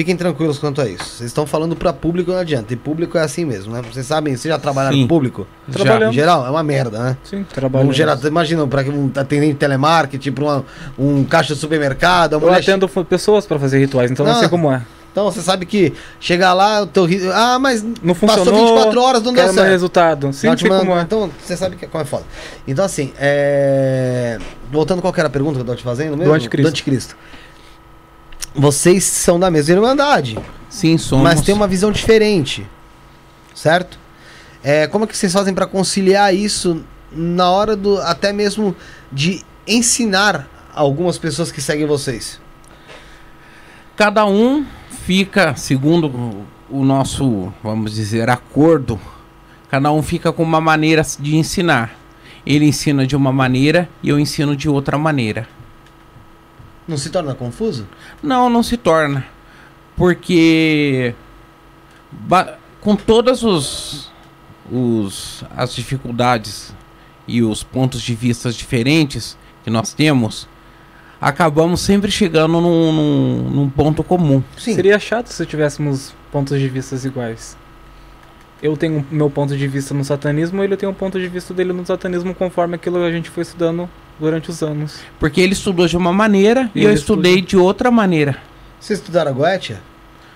fiquem 0.00 0.16
tranquilos 0.16 0.58
quanto 0.58 0.80
a 0.80 0.88
isso. 0.88 1.04
Vocês 1.04 1.28
estão 1.28 1.46
falando 1.46 1.76
pra 1.76 1.92
público, 1.92 2.32
não 2.32 2.38
adianta. 2.38 2.72
E 2.72 2.76
público 2.76 3.18
é 3.18 3.20
assim 3.22 3.44
mesmo, 3.44 3.70
né? 3.70 3.82
Vocês 3.82 4.06
sabem, 4.06 4.34
vocês 4.34 4.50
já 4.50 4.58
trabalharam 4.58 4.96
Sim. 4.96 5.02
com 5.02 5.08
público? 5.08 5.46
Já. 5.68 6.08
Em 6.08 6.12
geral, 6.12 6.46
é 6.46 6.50
uma 6.50 6.62
merda, 6.62 6.98
né? 6.98 7.16
Sim, 7.22 7.44
trabalho. 7.52 7.86
Um 7.86 7.92
gerador, 7.92 8.26
imagina, 8.30 8.66
para 8.66 8.82
um 8.90 9.10
atendente 9.14 9.52
de 9.52 9.58
telemarketing, 9.58 10.32
para 10.32 10.62
um 10.98 11.22
caixa 11.24 11.52
de 11.54 11.60
supermercado, 11.60 12.32
Eu 12.34 12.40
mulher 12.40 12.60
atendo 12.60 12.88
pessoas 13.04 13.44
para 13.44 13.58
fazer 13.58 13.78
rituais, 13.78 14.10
então 14.10 14.24
não, 14.24 14.32
Não. 14.32 14.40
sei 14.40 14.48
como 14.48 14.72
é. 14.72 14.80
Então 15.12 15.24
você 15.24 15.42
sabe 15.42 15.66
que 15.66 15.92
chegar 16.18 16.54
lá, 16.54 16.82
o 16.82 16.86
teu 16.86 17.06
Ah, 17.34 17.58
mas 17.58 17.82
Não 17.82 18.14
passou 18.14 18.44
funcionou. 18.44 18.66
24 18.76 19.02
horas, 19.02 19.22
não 19.22 19.32
deu 19.34 19.52
certo. 19.52 19.68
resultado. 19.68 20.32
Sim, 20.32 20.46
manda- 20.46 20.78
como 20.78 20.96
é. 20.96 21.02
Então, 21.02 21.30
você 21.44 21.56
sabe 21.56 21.76
que, 21.76 21.86
como 21.86 22.00
é 22.02 22.06
foda. 22.06 22.24
Então, 22.66 22.84
assim, 22.84 23.12
é... 23.18 24.38
voltando 24.70 25.02
qual 25.02 25.12
que 25.12 25.20
era 25.20 25.26
a 25.26 25.30
pergunta 25.30 25.56
que 25.56 25.60
eu 25.62 25.66
tô 25.66 25.74
te 25.74 25.82
fazendo 25.82 26.16
mesmo? 26.16 26.32
anticristo. 26.32 26.68
anticristo. 26.68 27.16
Vocês 28.54 29.04
são 29.04 29.38
da 29.38 29.50
mesma 29.50 29.74
irmandade, 29.74 30.38
Sim, 30.68 30.98
somos. 30.98 31.22
mas 31.24 31.40
tem 31.40 31.54
uma 31.54 31.68
visão 31.68 31.92
diferente, 31.92 32.66
certo? 33.54 33.98
É, 34.62 34.86
como 34.86 35.04
é 35.04 35.06
que 35.06 35.16
vocês 35.16 35.32
fazem 35.32 35.54
para 35.54 35.66
conciliar 35.66 36.34
isso 36.34 36.84
na 37.12 37.48
hora 37.50 37.74
do 37.76 37.98
até 38.02 38.32
mesmo 38.32 38.74
de 39.10 39.42
ensinar 39.66 40.48
algumas 40.74 41.16
pessoas 41.18 41.50
que 41.52 41.60
seguem 41.62 41.86
vocês? 41.86 42.40
Cada 43.96 44.26
um 44.26 44.64
fica, 45.06 45.54
segundo 45.56 46.06
o- 46.08 46.44
o 46.80 46.84
nosso, 46.84 47.52
vamos 47.62 47.94
dizer, 47.94 48.28
acordo, 48.30 48.98
cada 49.70 49.90
um 49.92 50.02
fica 50.02 50.32
com 50.32 50.42
uma 50.42 50.60
maneira 50.60 51.02
de 51.18 51.36
ensinar. 51.36 51.94
Ele 52.46 52.64
ensina 52.64 53.06
de 53.06 53.14
uma 53.14 53.32
maneira 53.32 53.88
e 54.02 54.08
eu 54.08 54.18
ensino 54.18 54.56
de 54.56 54.68
outra 54.68 54.96
maneira. 54.96 55.46
Não 56.90 56.96
se 56.96 57.08
torna 57.08 57.36
confuso? 57.36 57.86
Não, 58.20 58.50
não 58.50 58.64
se 58.64 58.76
torna. 58.76 59.24
Porque 59.96 61.14
com 62.80 62.96
todas 62.96 63.44
os, 63.44 64.10
os 64.72 65.44
as 65.56 65.72
dificuldades 65.72 66.74
e 67.28 67.44
os 67.44 67.62
pontos 67.62 68.02
de 68.02 68.12
vista 68.12 68.50
diferentes 68.50 69.38
que 69.62 69.70
nós 69.70 69.94
temos, 69.94 70.48
acabamos 71.20 71.80
sempre 71.80 72.10
chegando 72.10 72.60
num, 72.60 72.92
num, 72.92 73.50
num 73.50 73.70
ponto 73.70 74.02
comum. 74.02 74.42
Sim. 74.58 74.74
Seria 74.74 74.98
chato 74.98 75.28
se 75.28 75.46
tivéssemos 75.46 76.12
pontos 76.32 76.58
de 76.58 76.68
vista 76.68 76.96
iguais. 77.06 77.56
Eu 78.60 78.76
tenho 78.76 79.06
o 79.08 79.14
meu 79.14 79.30
ponto 79.30 79.56
de 79.56 79.68
vista 79.68 79.94
no 79.94 80.04
satanismo, 80.04 80.60
ele 80.64 80.76
tem 80.76 80.88
um 80.88 80.94
ponto 80.94 81.20
de 81.20 81.28
vista 81.28 81.54
dele 81.54 81.72
no 81.72 81.86
satanismo 81.86 82.34
conforme 82.34 82.74
aquilo 82.74 82.98
que 82.98 83.04
a 83.06 83.12
gente 83.12 83.30
foi 83.30 83.44
estudando 83.44 83.88
durante 84.20 84.50
os 84.50 84.62
anos. 84.62 85.00
Porque 85.18 85.40
ele 85.40 85.54
estudou 85.54 85.86
de 85.86 85.96
uma 85.96 86.12
maneira 86.12 86.70
e, 86.74 86.80
E 86.82 86.84
eu 86.84 86.92
estudei 86.92 87.40
de 87.40 87.56
outra 87.56 87.90
maneira. 87.90 88.36
Vocês 88.78 88.98
estudaram 88.98 89.30
a 89.30 89.34
Goetia? 89.34 89.80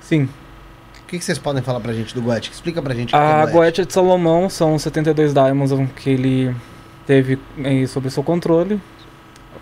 Sim, 0.01 0.24
O 0.24 1.06
que, 1.06 1.19
que 1.19 1.24
vocês 1.24 1.39
podem 1.39 1.62
falar 1.62 1.81
pra 1.81 1.93
gente 1.93 2.15
do 2.15 2.20
Goetia? 2.23 2.51
Explica 2.52 2.81
pra 2.82 2.94
gente 2.94 3.09
o 3.09 3.11
que 3.11 3.16
a 3.16 3.20
é 3.66 3.70
de 3.86 3.93
Salomão 3.93 4.48
são 4.51 4.78
72 4.78 5.32
diamonds 5.32 5.73
que 5.97 6.11
ele 6.11 6.55
teve 7.06 7.39
sob 7.86 8.11
seu 8.11 8.23
controle. 8.23 8.81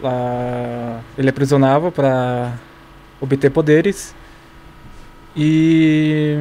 Lá, 0.01 1.01
ele 1.19 1.28
aprisionava 1.28 1.93
para 1.93 2.55
obter 3.20 3.51
poderes. 3.51 4.15
E 5.36 6.39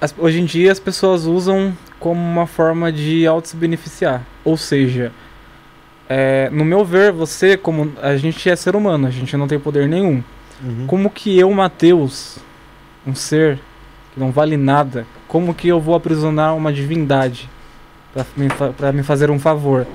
as- 0.00 0.14
hoje 0.18 0.40
em 0.40 0.44
dia 0.44 0.72
as 0.72 0.80
pessoas 0.80 1.24
usam 1.24 1.76
como 2.00 2.20
uma 2.20 2.46
forma 2.46 2.92
de 2.92 3.26
auto 3.26 3.48
se 3.48 3.56
beneficiar. 3.56 4.22
Ou 4.44 4.56
seja, 4.56 5.12
é, 6.08 6.48
no 6.50 6.64
meu 6.64 6.84
ver, 6.84 7.12
você, 7.12 7.56
como 7.56 7.92
a 8.02 8.16
gente 8.16 8.48
é 8.48 8.56
ser 8.56 8.74
humano, 8.74 9.06
a 9.06 9.10
gente 9.10 9.36
não 9.36 9.46
tem 9.46 9.58
poder 9.58 9.88
nenhum. 9.88 10.22
Uhum. 10.62 10.86
Como 10.86 11.10
que 11.10 11.38
eu, 11.38 11.50
Mateus, 11.52 12.38
um 13.06 13.14
ser 13.14 13.58
que 14.14 14.18
não 14.20 14.30
vale 14.30 14.56
nada, 14.56 15.06
como 15.28 15.54
que 15.54 15.68
eu 15.68 15.78
vou 15.80 15.94
aprisionar 15.94 16.56
uma 16.56 16.72
divindade 16.72 17.48
pra 18.12 18.24
me, 18.36 18.48
fa- 18.48 18.92
me 18.92 19.02
fazer 19.02 19.30
um 19.30 19.38
favor? 19.38 19.86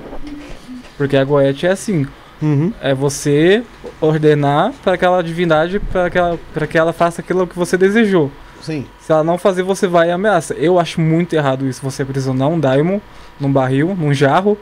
Porque 0.96 1.16
a 1.16 1.24
Goethe 1.24 1.66
é 1.66 1.70
assim, 1.70 2.06
Uhum. 2.42 2.72
é 2.80 2.92
você 2.94 3.62
ordenar 4.00 4.72
para 4.82 4.94
aquela 4.94 5.22
divindade 5.22 5.78
para 5.80 6.10
que, 6.10 6.18
ela, 6.18 6.38
que 6.68 6.78
ela 6.78 6.92
faça 6.92 7.20
aquilo 7.20 7.46
que 7.46 7.56
você 7.56 7.76
desejou. 7.76 8.30
Sim. 8.60 8.86
Se 9.00 9.12
ela 9.12 9.22
não 9.24 9.36
fazer, 9.38 9.62
você 9.62 9.86
vai 9.86 10.08
e 10.08 10.10
ameaça. 10.10 10.54
Eu 10.54 10.78
acho 10.78 11.00
muito 11.00 11.34
errado 11.34 11.66
isso, 11.66 11.80
você 11.82 12.02
aprisionar 12.02 12.48
um 12.48 12.58
daimon 12.58 12.98
num 13.38 13.52
barril, 13.52 13.94
num 13.98 14.12
jarro, 14.14 14.56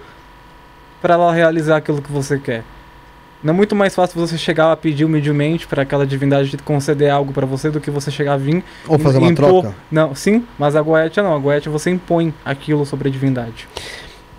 para 1.03 1.15
ela 1.15 1.33
realizar 1.33 1.77
aquilo 1.79 2.01
que 2.01 2.11
você 2.11 2.39
quer. 2.39 2.63
Não 3.43 3.53
é 3.53 3.57
muito 3.57 3.75
mais 3.75 3.93
fácil 3.93 4.21
você 4.21 4.39
chegar 4.39 4.71
a 4.71 4.77
pedir 4.77 5.05
humildemente 5.05 5.67
para 5.67 5.83
aquela 5.83 6.07
divindade 6.07 6.57
conceder 6.59 7.11
algo 7.11 7.33
para 7.33 7.45
você 7.45 7.71
do 7.73 7.81
que 7.81 7.91
você 7.91 8.09
chegar 8.09 8.35
a 8.35 8.37
vir 8.37 8.63
Ou 8.87 8.97
fazer 9.01 9.19
uma 9.19 9.29
impor- 9.33 9.63
troca? 9.63 9.75
Não, 9.91 10.15
sim, 10.15 10.45
mas 10.57 10.77
a 10.77 10.81
Goetia 10.81 11.25
não. 11.25 11.35
A 11.35 11.39
Goetia 11.41 11.71
você 11.71 11.91
impõe 11.91 12.33
aquilo 12.45 12.87
sobre 12.87 13.09
a 13.09 13.13
divindade. 13.13 13.69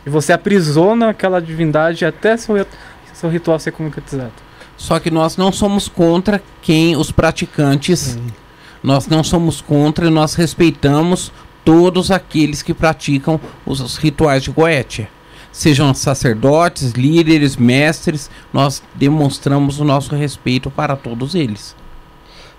E 0.06 0.10
você 0.10 0.32
aprisiona 0.32 1.10
aquela 1.10 1.42
divindade 1.42 2.06
até 2.06 2.38
seu, 2.38 2.66
seu 3.14 3.30
ritual 3.30 3.60
ser 3.60 3.72
concretizado. 3.72 4.32
Só 4.78 4.98
que 5.00 5.12
nós 5.12 5.36
não 5.36 5.52
somos 5.52 5.90
contra 5.90 6.42
quem 6.62 6.96
os 6.96 7.12
praticantes. 7.12 8.18
Nós 8.82 9.08
não 9.08 9.22
somos 9.24 9.60
contra 9.60 10.08
e 10.08 10.10
nós 10.10 10.34
respeitamos 10.36 11.32
todos 11.66 12.10
aqueles 12.10 12.62
que 12.62 12.74
praticam 12.74 13.40
os, 13.66 13.80
os 13.82 13.98
rituais 13.98 14.44
de 14.44 14.52
Goetia. 14.52 15.10
Sejam 15.54 15.94
sacerdotes, 15.94 16.92
líderes, 16.92 17.56
mestres, 17.56 18.30
nós 18.52 18.82
demonstramos 18.96 19.80
o 19.80 19.86
nosso 19.86 20.16
respeito 20.16 20.70
para 20.70 20.96
todos 20.96 21.36
eles. 21.36 21.76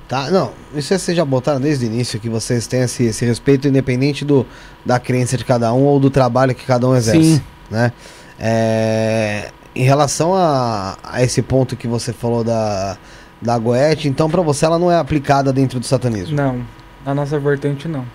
Tá, 0.09 0.31
não, 0.31 0.53
isso 0.75 0.97
vocês 0.97 1.17
já 1.17 1.25
botaram 1.25 1.61
desde 1.61 1.87
o 1.87 1.89
início, 1.89 2.21
que 2.21 2.29
vocês 2.29 2.67
têm 2.67 2.83
esse, 2.83 3.05
esse 3.05 3.25
respeito 3.25 3.67
independente 3.67 4.25
do, 4.25 4.47
da 4.87 5.01
crença 5.01 5.37
de 5.37 5.45
cada 5.45 5.73
um 5.73 5.83
ou 5.83 5.99
do 5.99 6.09
trabalho 6.09 6.55
que 6.55 6.65
cada 6.65 6.87
um 6.87 6.95
exerce, 6.95 7.37
Sim. 7.37 7.43
né? 7.71 7.93
É, 8.39 9.51
em 9.75 9.83
relação 9.83 10.35
a, 10.35 10.97
a 11.03 11.23
esse 11.23 11.43
ponto 11.43 11.75
que 11.75 11.89
você 11.89 12.13
falou 12.13 12.45
da, 12.45 12.97
da 13.43 13.59
Goethe, 13.59 14.09
então 14.09 14.31
pra 14.31 14.41
você 14.41 14.65
ela 14.65 14.79
não 14.79 14.91
é 14.91 14.99
aplicada 14.99 15.53
dentro 15.53 15.81
do 15.81 15.87
satanismo. 15.87 16.37
Não, 16.37 16.65
na 17.05 17.15
nossa 17.15 17.39
vertente 17.39 17.89
não. 17.89 18.07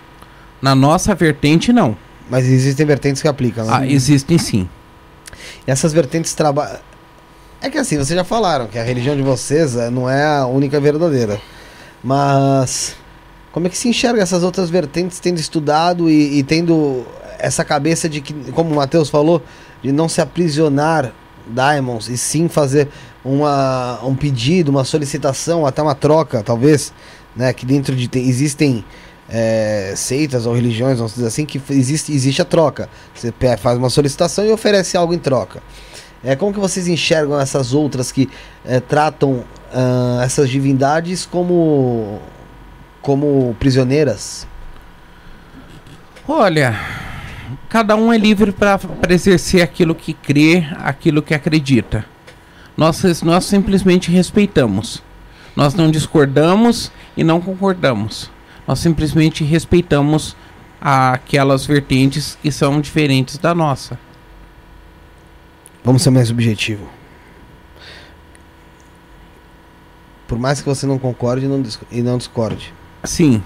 Na 0.62 0.74
nossa 0.74 1.14
vertente, 1.14 1.72
não. 1.72 1.96
Mas 2.30 2.46
existem 2.46 2.86
vertentes 2.86 3.20
que 3.20 3.26
aplicam, 3.28 3.64
né? 3.66 3.72
Ah, 3.74 3.86
existem 3.86 4.38
sim. 4.38 4.68
E 5.66 5.70
essas 5.70 5.92
vertentes 5.92 6.32
trabalham. 6.34 6.78
É 7.60 7.68
que 7.68 7.76
assim, 7.76 7.96
vocês 7.98 8.16
já 8.16 8.24
falaram 8.24 8.68
que 8.68 8.78
a 8.78 8.82
religião 8.82 9.14
de 9.16 9.22
vocês 9.22 9.76
eh, 9.76 9.90
não 9.90 10.08
é 10.08 10.24
a 10.24 10.46
única 10.46 10.80
verdadeira. 10.80 11.38
Mas 12.02 12.96
como 13.52 13.66
é 13.66 13.70
que 13.70 13.76
se 13.76 13.88
enxerga 13.88 14.22
essas 14.22 14.42
outras 14.42 14.70
vertentes 14.70 15.18
tendo 15.20 15.38
estudado 15.38 16.08
e, 16.08 16.38
e 16.38 16.42
tendo 16.42 17.04
essa 17.38 17.64
cabeça 17.64 18.08
de 18.08 18.20
que, 18.20 18.32
como 18.52 18.70
o 18.70 18.76
Matheus 18.76 19.10
falou, 19.10 19.42
de 19.82 19.92
não 19.92 20.08
se 20.08 20.20
aprisionar 20.20 21.12
diamonds 21.46 22.08
e 22.08 22.16
sim 22.16 22.48
fazer 22.48 22.88
uma, 23.24 23.98
um 24.04 24.14
pedido, 24.14 24.68
uma 24.70 24.84
solicitação, 24.84 25.66
até 25.66 25.82
uma 25.82 25.94
troca, 25.94 26.42
talvez, 26.42 26.92
né? 27.36 27.52
Que 27.52 27.66
dentro 27.66 27.94
de 27.96 28.08
tem- 28.08 28.26
existem 28.28 28.84
eh, 29.30 29.94
seitas 29.96 30.44
ou 30.44 30.54
religiões, 30.54 30.98
vamos 30.98 31.14
dizer 31.14 31.26
assim, 31.26 31.46
que 31.46 31.60
existe, 31.70 32.12
existe 32.12 32.42
a 32.42 32.44
troca. 32.44 32.88
Você 33.14 33.32
faz 33.56 33.78
uma 33.78 33.88
solicitação 33.88 34.44
e 34.44 34.50
oferece 34.50 34.96
algo 34.96 35.14
em 35.14 35.18
troca. 35.18 35.62
É, 36.22 36.36
como 36.36 36.52
que 36.52 36.60
vocês 36.60 36.86
enxergam 36.86 37.40
essas 37.40 37.72
outras 37.72 38.12
que 38.12 38.28
eh, 38.64 38.80
tratam 38.80 39.42
ah, 39.72 40.20
essas 40.22 40.50
divindades 40.50 41.24
como 41.24 42.20
como 43.00 43.56
prisioneiras? 43.58 44.46
Olha, 46.28 46.78
cada 47.68 47.96
um 47.96 48.12
é 48.12 48.18
livre 48.18 48.52
para 48.52 48.78
exercer 49.08 49.62
aquilo 49.62 49.94
que 49.94 50.12
crê, 50.12 50.66
aquilo 50.76 51.22
que 51.22 51.32
acredita. 51.32 52.04
Nós, 52.76 53.22
nós 53.22 53.46
simplesmente 53.46 54.10
respeitamos. 54.10 55.02
Nós 55.56 55.74
não 55.74 55.90
discordamos 55.90 56.92
e 57.16 57.24
não 57.24 57.40
concordamos. 57.40 58.30
Nós 58.70 58.78
simplesmente 58.78 59.42
respeitamos 59.42 60.36
aquelas 60.80 61.66
vertentes 61.66 62.38
que 62.40 62.52
são 62.52 62.80
diferentes 62.80 63.36
da 63.36 63.52
nossa. 63.52 63.98
Vamos 65.82 66.02
ser 66.02 66.10
mais 66.10 66.30
objetivo. 66.30 66.88
Por 70.28 70.38
mais 70.38 70.60
que 70.60 70.68
você 70.68 70.86
não 70.86 71.00
concorde 71.00 71.46
e 71.46 71.48
não, 71.48 71.64
e 71.90 72.00
não 72.00 72.16
discorde. 72.16 72.72
Sim, 73.02 73.42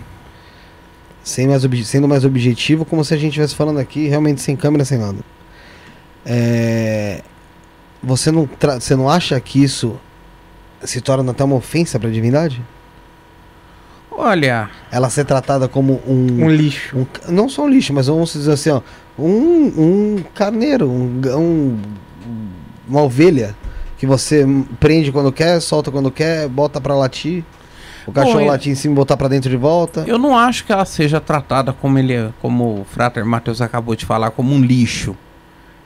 Sem 1.22 1.48
mais 1.48 1.62
sendo 1.86 2.06
mais 2.06 2.26
objetivo, 2.26 2.84
como 2.84 3.02
se 3.02 3.14
a 3.14 3.16
gente 3.16 3.28
estivesse 3.30 3.54
falando 3.54 3.78
aqui, 3.78 4.06
realmente 4.06 4.42
sem 4.42 4.54
câmera, 4.54 4.84
sem 4.84 4.98
nada. 4.98 5.20
É, 6.26 7.22
você, 8.02 8.30
não 8.30 8.46
você 8.78 8.94
não 8.94 9.08
acha 9.08 9.40
que 9.40 9.64
isso 9.64 9.98
se 10.82 11.00
torna 11.00 11.30
até 11.30 11.42
uma 11.42 11.56
ofensa 11.56 11.98
para 11.98 12.10
a 12.10 12.12
divindade? 12.12 12.62
Olha, 14.16 14.68
Ela 14.90 15.10
ser 15.10 15.24
tratada 15.24 15.66
como 15.68 16.00
Um 16.06 16.48
lixo. 16.50 16.96
Um 16.96 17.06
não 17.32 17.48
só 17.48 17.64
um 17.64 17.68
lixo, 17.68 17.92
mas 17.92 18.06
vamos 18.06 18.32
dizer 18.32 18.52
assim, 18.52 18.70
ó, 18.70 18.80
um, 19.18 19.26
um 20.16 20.24
carneiro, 20.34 20.88
um, 20.88 21.20
um- 21.36 21.78
uma 22.88 23.02
ovelha 23.02 23.54
que 23.98 24.06
você 24.06 24.46
prende 24.78 25.10
quando 25.12 25.32
quer, 25.32 25.60
solta 25.60 25.90
quando 25.90 26.10
quer, 26.10 26.48
bota 26.48 26.80
pra 26.80 26.94
latir. 26.94 27.42
O 28.06 28.12
cachorro 28.12 28.40
eu- 28.40 28.46
latir 28.48 28.70
em 28.70 28.74
cima 28.74 28.92
e 28.92 28.96
botar 28.96 29.16
pra 29.16 29.28
dentro 29.28 29.48
de 29.48 29.56
volta. 29.56 30.04
eu 30.06 30.18
não 30.18 30.36
acho 30.36 30.64
que 30.66 30.72
ela 30.72 30.84
seja 30.84 31.20
tratada 31.20 31.72
como 31.72 31.98
ele, 31.98 32.12
é- 32.12 32.30
como 32.42 32.80
o 32.80 32.84
Frater 32.84 33.24
Matheus 33.24 33.62
acabou 33.62 33.96
de 33.96 34.04
falar, 34.04 34.30
como 34.30 34.54
um 34.54 34.60
lixo. 34.60 35.16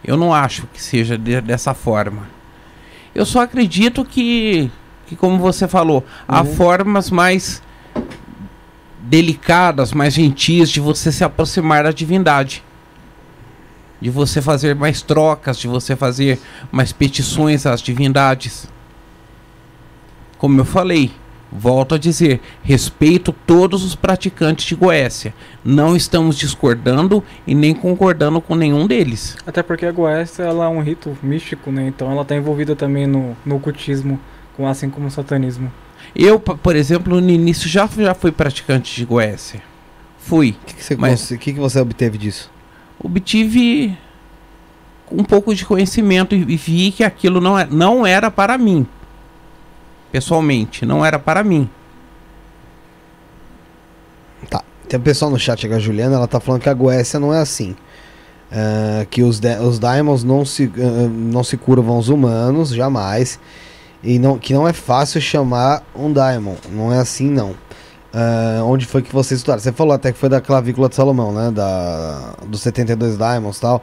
Eu 0.04 0.16
não 0.16 0.34
acho 0.34 0.66
que 0.72 0.82
seja 0.82 1.16
de- 1.16 1.40
dessa 1.40 1.74
forma. 1.74 2.22
Eu 3.14 3.24
só 3.24 3.42
acredito 3.42 4.04
que, 4.04 4.70
que 5.06 5.14
como 5.16 5.38
você 5.38 5.68
falou, 5.68 6.04
há 6.26 6.40
Uhum. 6.40 6.54
formas 6.54 7.10
mais 7.10 7.62
delicadas, 9.08 9.92
mais 9.92 10.14
gentis 10.14 10.68
de 10.68 10.80
você 10.80 11.10
se 11.10 11.24
aproximar 11.24 11.84
da 11.84 11.90
divindade. 11.90 12.62
De 14.00 14.10
você 14.10 14.40
fazer 14.42 14.74
mais 14.74 15.02
trocas, 15.02 15.58
de 15.58 15.66
você 15.66 15.96
fazer 15.96 16.38
mais 16.70 16.92
petições 16.92 17.66
às 17.66 17.80
divindades. 17.80 18.68
Como 20.36 20.60
eu 20.60 20.64
falei, 20.64 21.10
volto 21.50 21.94
a 21.94 21.98
dizer, 21.98 22.40
respeito 22.62 23.34
todos 23.46 23.82
os 23.82 23.96
praticantes 23.96 24.66
de 24.66 24.76
Goécia. 24.76 25.34
Não 25.64 25.96
estamos 25.96 26.36
discordando 26.36 27.24
e 27.46 27.54
nem 27.54 27.74
concordando 27.74 28.40
com 28.40 28.54
nenhum 28.54 28.86
deles. 28.86 29.36
Até 29.46 29.62
porque 29.62 29.86
a 29.86 29.90
Goécia 29.90 30.44
ela 30.44 30.66
é 30.66 30.68
um 30.68 30.80
rito 30.80 31.16
místico, 31.22 31.72
né? 31.72 31.88
Então 31.88 32.12
ela 32.12 32.22
está 32.22 32.36
envolvida 32.36 32.76
também 32.76 33.06
no, 33.06 33.36
no 33.44 33.56
ocultismo, 33.56 34.20
assim 34.64 34.90
como 34.90 35.06
o 35.06 35.10
satanismo. 35.10 35.72
Eu, 36.18 36.40
por 36.40 36.74
exemplo, 36.74 37.20
no 37.20 37.30
início 37.30 37.68
já, 37.68 37.86
já 37.86 38.12
fui 38.12 38.32
praticante 38.32 38.94
de 38.96 39.04
Goécia. 39.04 39.62
Fui. 40.18 40.50
O 40.62 40.66
que, 40.66 40.74
que 40.74 40.96
Mas- 40.96 41.28
que, 41.28 41.36
que 41.38 41.60
você 41.60 41.80
obteve 41.80 42.18
disso? 42.18 42.50
obtive 43.02 43.96
um 45.10 45.22
pouco 45.22 45.54
de 45.54 45.64
conhecimento 45.64 46.34
e 46.34 46.56
vi 46.56 46.90
que 46.90 47.04
aquilo 47.04 47.40
não, 47.40 47.56
é, 47.56 47.64
não 47.64 48.04
era 48.04 48.28
para 48.30 48.58
mim. 48.58 48.84
Pessoalmente, 50.10 50.84
não 50.84 51.04
era 51.04 51.18
para 51.18 51.44
mim. 51.44 51.70
Tá. 54.50 54.62
Tem 54.88 54.98
um 54.98 55.02
pessoal 55.02 55.30
no 55.30 55.38
chat 55.38 55.64
aqui, 55.64 55.74
a 55.74 55.78
Juliana, 55.78 56.16
ela 56.16 56.26
tá 56.26 56.40
falando 56.40 56.60
que 56.62 56.68
a 56.68 56.74
Goécia 56.74 57.20
não 57.20 57.32
é 57.32 57.38
assim. 57.38 57.76
Ah, 58.50 59.06
que 59.10 59.22
os, 59.22 59.40
os 59.62 59.78
Daimons 59.78 60.24
não 60.24 60.44
se, 60.44 60.70
ah, 60.76 61.08
não 61.08 61.44
se 61.44 61.56
curvam 61.56 61.94
aos 61.96 62.08
humanos, 62.08 62.70
jamais. 62.70 63.38
E 64.02 64.18
não, 64.18 64.38
que 64.38 64.54
não 64.54 64.66
é 64.66 64.72
fácil 64.72 65.20
chamar 65.20 65.82
um 65.94 66.12
Daimon. 66.12 66.54
Não 66.70 66.92
é 66.92 66.98
assim, 66.98 67.28
não. 67.28 67.54
Ah, 68.12 68.62
onde 68.64 68.86
foi 68.86 69.02
que 69.02 69.12
você 69.12 69.34
estudaram? 69.34 69.60
Você 69.60 69.72
falou 69.72 69.92
até 69.92 70.12
que 70.12 70.18
foi 70.18 70.28
da 70.28 70.40
clavícula 70.40 70.88
de 70.88 70.94
Salomão, 70.94 71.32
né? 71.32 71.50
Da, 71.50 72.34
dos 72.46 72.60
72 72.62 73.16
Daimons 73.16 73.58
e 73.58 73.60
tal. 73.60 73.82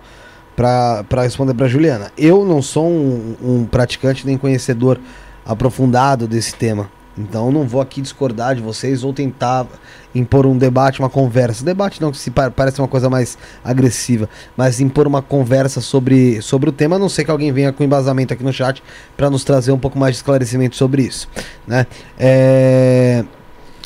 Pra, 0.55 1.03
pra 1.09 1.23
responder 1.23 1.53
pra 1.53 1.67
Juliana. 1.67 2.11
Eu 2.17 2.45
não 2.45 2.61
sou 2.61 2.87
um, 2.87 3.35
um 3.43 3.65
praticante 3.65 4.25
nem 4.25 4.37
conhecedor 4.37 4.99
aprofundado 5.45 6.27
desse 6.27 6.55
tema. 6.55 6.89
Então 7.17 7.51
não 7.51 7.63
vou 7.65 7.79
aqui 7.79 8.01
discordar 8.01 8.55
de 8.55 8.61
vocês 8.61 9.03
ou 9.03 9.13
tentar 9.13 9.65
impor 10.13 10.45
um 10.45 10.57
debate, 10.57 10.99
uma 10.99 11.09
conversa. 11.09 11.63
Debate 11.63 12.01
não, 12.01 12.11
que 12.11 12.17
se 12.17 12.29
pa- 12.29 12.51
parece 12.51 12.79
uma 12.81 12.87
coisa 12.87 13.09
mais 13.09 13.37
agressiva, 13.63 14.29
mas 14.57 14.79
impor 14.81 15.07
uma 15.07 15.21
conversa 15.21 15.79
sobre, 15.79 16.41
sobre 16.41 16.69
o 16.69 16.73
tema, 16.73 16.97
a 16.97 16.99
não 16.99 17.07
sei 17.09 17.23
que 17.23 17.31
alguém 17.31 17.51
venha 17.53 17.71
com 17.71 17.83
embasamento 17.83 18.33
aqui 18.33 18.43
no 18.43 18.51
chat 18.51 18.83
para 19.15 19.29
nos 19.29 19.43
trazer 19.43 19.71
um 19.71 19.79
pouco 19.79 19.97
mais 19.97 20.13
de 20.15 20.17
esclarecimento 20.17 20.75
sobre 20.75 21.03
isso, 21.03 21.27
né? 21.67 21.85
É, 22.19 23.23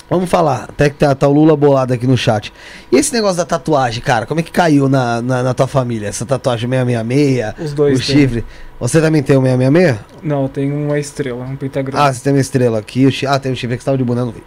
Vamos 0.09 0.27
falar, 0.27 0.63
até 0.63 0.89
que 0.89 0.95
tá, 0.95 1.13
tá 1.13 1.27
o 1.27 1.31
Lula 1.31 1.55
bolado 1.55 1.93
aqui 1.93 2.07
no 2.07 2.17
chat. 2.17 2.51
E 2.91 2.95
esse 2.97 3.13
negócio 3.13 3.37
da 3.37 3.45
tatuagem, 3.45 4.01
cara, 4.01 4.25
como 4.25 4.39
é 4.39 4.43
que 4.43 4.51
caiu 4.51 4.89
na, 4.89 5.21
na, 5.21 5.43
na 5.43 5.53
tua 5.53 5.67
família? 5.67 6.07
Essa 6.07 6.25
tatuagem 6.25 6.67
666, 6.67 7.53
Os 7.63 7.73
o 7.73 7.75
dois 7.75 8.07
têm. 8.07 8.15
chifre. 8.15 8.43
Você 8.79 9.01
também 9.01 9.21
tem 9.21 9.35
o 9.37 9.41
666? 9.41 9.99
Não, 10.23 10.47
tem 10.47 10.71
uma 10.71 10.97
estrela, 10.97 11.43
um 11.43 11.55
pentagrama. 11.55 12.05
Ah, 12.05 12.13
você 12.13 12.21
tem 12.23 12.31
uma 12.33 12.39
estrela 12.39 12.79
aqui. 12.79 13.05
O 13.05 13.11
chi... 13.11 13.25
Ah, 13.27 13.37
tem 13.39 13.51
o 13.51 13.55
chifre 13.55 13.75
que 13.75 13.81
estava 13.81 13.97
de 13.97 14.03
boné, 14.03 14.21
não 14.21 14.31
vi. 14.31 14.43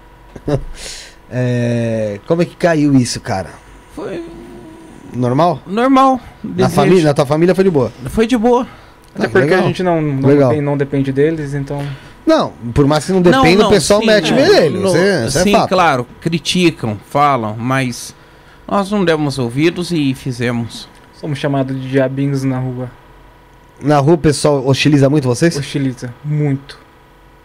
É, 1.35 2.21
Como 2.27 2.43
é 2.43 2.45
que 2.45 2.55
caiu 2.55 2.95
isso, 2.95 3.19
cara? 3.19 3.49
Foi 3.97 4.23
Normal? 5.15 5.61
normal. 5.67 6.21
Na, 6.45 6.69
família, 6.69 7.05
na 7.05 7.15
tua 7.15 7.25
família 7.25 7.55
foi 7.55 7.65
de 7.65 7.71
boa? 7.71 7.91
Foi 8.11 8.27
de 8.27 8.37
boa. 8.37 8.67
Até 9.15 9.27
Ah, 9.27 9.29
porque 9.31 9.39
legal. 9.47 9.61
a 9.61 9.63
gente 9.67 9.83
não, 9.83 10.01
não, 10.03 10.29
Legal. 10.29 10.49
depende, 10.51 10.65
não 10.67 10.77
depende 10.77 11.11
deles, 11.13 11.55
então. 11.55 11.83
Não, 12.27 12.53
por 12.75 12.87
mais 12.87 13.05
que 13.07 13.13
não 13.13 13.21
dependa, 13.23 13.67
o 13.67 13.71
pessoal 13.71 14.01
sim, 14.01 14.07
mete 14.07 14.33
é, 14.33 14.37
vermelho. 14.37 14.81
no- 14.81 14.89
Isso 14.89 14.97
é, 14.97 15.27
isso 15.27 15.39
é 15.39 15.43
sim, 15.43 15.53
fato. 15.53 15.69
claro, 15.71 16.07
criticam, 16.21 16.99
falam, 17.11 17.57
mas 17.59 18.15
nós 18.69 18.91
não 18.91 19.03
demos 19.05 19.39
ouvidos 19.39 19.91
e 19.91 20.15
fizemos. 20.15 20.89
Somos 21.15 21.39
chamados 21.39 21.79
de 21.81 21.89
diabinhos 21.91 22.43
na 22.45 22.59
rua. 22.59 22.91
Na 23.83 23.99
rua 23.99 24.15
o 24.15 24.19
pessoal 24.19 24.61
hostiliza 24.65 25.11
muito 25.11 25.27
vocês? 25.27 25.57
Hostiliza. 25.57 26.15
Muito. 26.25 26.79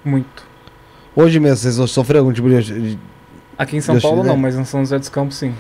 Muito. 0.06 0.46
Hoje 1.16 1.40
mesmo 1.40 1.58
vocês 1.58 1.90
sofreram 1.90 2.22
algum 2.22 2.34
tipo 2.34 2.48
de. 2.50 2.98
Aqui 3.58 3.76
em 3.76 3.82
São 3.82 3.96
De 3.96 4.02
Paulo 4.02 4.24
não, 4.24 4.38
mas 4.38 4.56
em 4.56 4.64
São 4.64 4.82
José 4.82 5.00
dos 5.00 5.10
Campos 5.10 5.38
sim. 5.38 5.54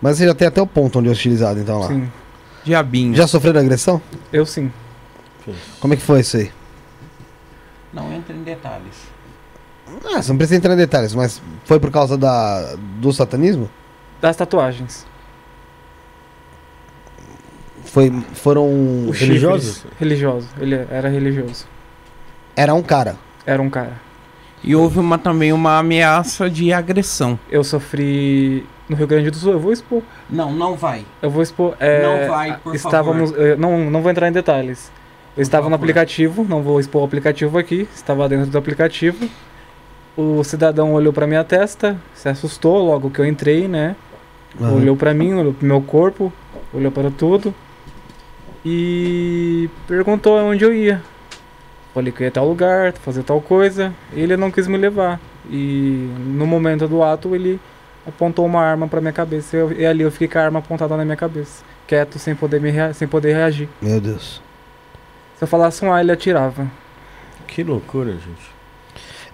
Mas 0.00 0.16
você 0.16 0.26
já 0.26 0.34
tem 0.34 0.46
até 0.46 0.62
o 0.62 0.66
ponto 0.66 0.98
onde 0.98 1.08
é 1.08 1.12
hostilizado, 1.12 1.58
então 1.58 1.80
lá. 1.80 1.88
Sim. 1.88 2.10
Diabinho. 2.64 3.14
Já 3.14 3.26
sofreram 3.26 3.60
agressão? 3.60 4.00
Eu 4.32 4.46
sim. 4.46 4.72
Como 5.80 5.92
é 5.92 5.96
que 5.96 6.02
foi 6.02 6.20
isso 6.20 6.36
aí? 6.36 6.50
Não 7.92 8.12
entra 8.12 8.34
em 8.34 8.42
detalhes. 8.42 9.14
Ah, 10.04 10.22
você 10.22 10.30
não 10.30 10.38
precisa 10.38 10.56
entrar 10.56 10.72
em 10.72 10.78
detalhes, 10.78 11.14
mas 11.14 11.42
foi 11.64 11.78
por 11.78 11.90
causa 11.90 12.16
da, 12.16 12.74
do 12.98 13.12
satanismo? 13.12 13.68
Das 14.20 14.36
tatuagens. 14.36 15.06
Foi, 17.94 18.10
foram. 18.32 19.08
Religiosos? 19.12 19.74
chifres. 19.76 19.92
Religioso. 20.00 20.48
Ele 20.58 20.74
era 20.90 21.08
religioso. 21.08 21.64
Era 22.56 22.74
um 22.74 22.82
cara. 22.82 23.14
Era 23.46 23.62
um 23.62 23.70
cara. 23.70 23.92
E 24.64 24.74
houve 24.74 24.98
uma, 24.98 25.16
também 25.16 25.52
uma 25.52 25.78
ameaça 25.78 26.50
de 26.50 26.72
agressão. 26.72 27.38
Eu 27.48 27.62
sofri 27.62 28.66
no 28.88 28.96
Rio 28.96 29.06
Grande 29.06 29.30
do 29.30 29.36
Sul. 29.36 29.52
Eu 29.52 29.60
vou 29.60 29.72
expor. 29.72 30.02
Não, 30.28 30.52
não 30.52 30.74
vai. 30.74 31.06
Eu 31.22 31.30
vou 31.30 31.40
expor. 31.40 31.76
é, 31.78 32.02
Não 32.02 32.28
vai, 32.28 32.58
por 32.58 32.74
estávamos, 32.74 33.30
eu 33.30 33.56
não, 33.56 33.88
não 33.88 34.02
vou 34.02 34.10
entrar 34.10 34.26
em 34.26 34.32
detalhes. 34.32 34.90
Eu 35.36 35.42
estava 35.42 35.66
no 35.66 35.70
favor. 35.70 35.84
aplicativo, 35.84 36.44
não 36.48 36.64
vou 36.64 36.80
expor 36.80 37.02
o 37.02 37.04
aplicativo 37.04 37.56
aqui. 37.56 37.88
Estava 37.94 38.28
dentro 38.28 38.46
do 38.50 38.58
aplicativo. 38.58 39.28
O 40.16 40.42
cidadão 40.42 40.94
olhou 40.94 41.12
para 41.12 41.28
minha 41.28 41.44
testa, 41.44 41.96
se 42.12 42.28
assustou 42.28 42.84
logo 42.84 43.08
que 43.08 43.20
eu 43.20 43.24
entrei, 43.24 43.68
né? 43.68 43.94
Aham. 44.60 44.72
Olhou 44.74 44.96
para 44.96 45.14
mim, 45.14 45.32
olhou 45.34 45.52
pro 45.54 45.64
meu 45.64 45.80
corpo, 45.80 46.32
olhou 46.72 46.90
para 46.90 47.08
tudo 47.12 47.54
e 48.64 49.68
perguntou 49.86 50.36
onde 50.38 50.64
eu 50.64 50.72
ia. 50.74 51.02
Falei 51.92 52.10
que 52.12 52.22
eu 52.22 52.24
ia 52.24 52.28
a 52.28 52.32
tal 52.32 52.48
lugar, 52.48 52.92
fazer 52.94 53.22
tal 53.22 53.40
coisa, 53.40 53.92
e 54.12 54.20
ele 54.20 54.36
não 54.36 54.50
quis 54.50 54.66
me 54.66 54.76
levar. 54.76 55.20
E 55.48 56.08
no 56.26 56.46
momento 56.46 56.88
do 56.88 57.02
ato 57.02 57.34
ele 57.34 57.60
apontou 58.06 58.44
uma 58.46 58.60
arma 58.62 58.88
para 58.88 59.00
minha 59.00 59.12
cabeça 59.12 59.56
e, 59.56 59.60
eu- 59.60 59.72
e 59.72 59.86
ali 59.86 60.02
eu 60.02 60.10
fiquei 60.10 60.28
com 60.28 60.38
a 60.38 60.42
arma 60.42 60.58
apontada 60.58 60.96
na 60.96 61.04
minha 61.04 61.16
cabeça, 61.16 61.62
quieto, 61.86 62.18
sem 62.18 62.34
poder 62.34 62.60
me 62.60 62.70
rea- 62.70 62.92
sem 62.92 63.06
poder 63.06 63.34
reagir. 63.34 63.68
Meu 63.80 64.00
Deus. 64.00 64.42
Se 65.36 65.44
eu 65.44 65.48
falasse 65.48 65.84
um 65.84 65.92
A, 65.92 66.00
ele 66.00 66.12
atirava. 66.12 66.66
Que 67.46 67.62
loucura, 67.62 68.12
gente. 68.12 68.54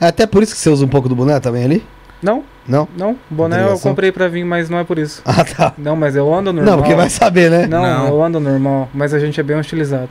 É 0.01 0.07
até 0.07 0.27
por 0.27 0.43
isso 0.43 0.52
que 0.55 0.59
você 0.61 0.70
usa 0.70 0.85
um 0.85 0.89
pouco 0.89 1.09
do 1.09 1.15
boné 1.16 1.39
também 1.40 1.65
ali? 1.65 1.86
Não, 2.22 2.44
Não? 2.68 2.86
não, 2.97 3.16
boné 3.30 3.64
eu 3.64 3.78
comprei 3.78 4.12
pra 4.12 4.28
vir, 4.28 4.44
mas 4.44 4.68
não 4.68 4.78
é 4.78 4.84
por 4.84 4.98
isso. 4.98 5.22
Ah, 5.26 5.42
tá. 5.44 5.72
Não, 5.78 5.97
mas 5.97 6.14
eu 6.14 6.32
ando 6.32 6.52
normal. 6.52 6.74
Não, 6.76 6.82
porque 6.82 6.94
vai 6.94 7.09
saber, 7.09 7.51
né? 7.51 7.66
Não, 7.66 7.82
Não. 7.82 8.09
eu 8.09 8.22
ando 8.22 8.38
normal, 8.38 8.88
mas 8.92 9.14
a 9.14 9.18
gente 9.18 9.40
é 9.40 9.42
bem 9.42 9.56
hostilizado. 9.59 10.09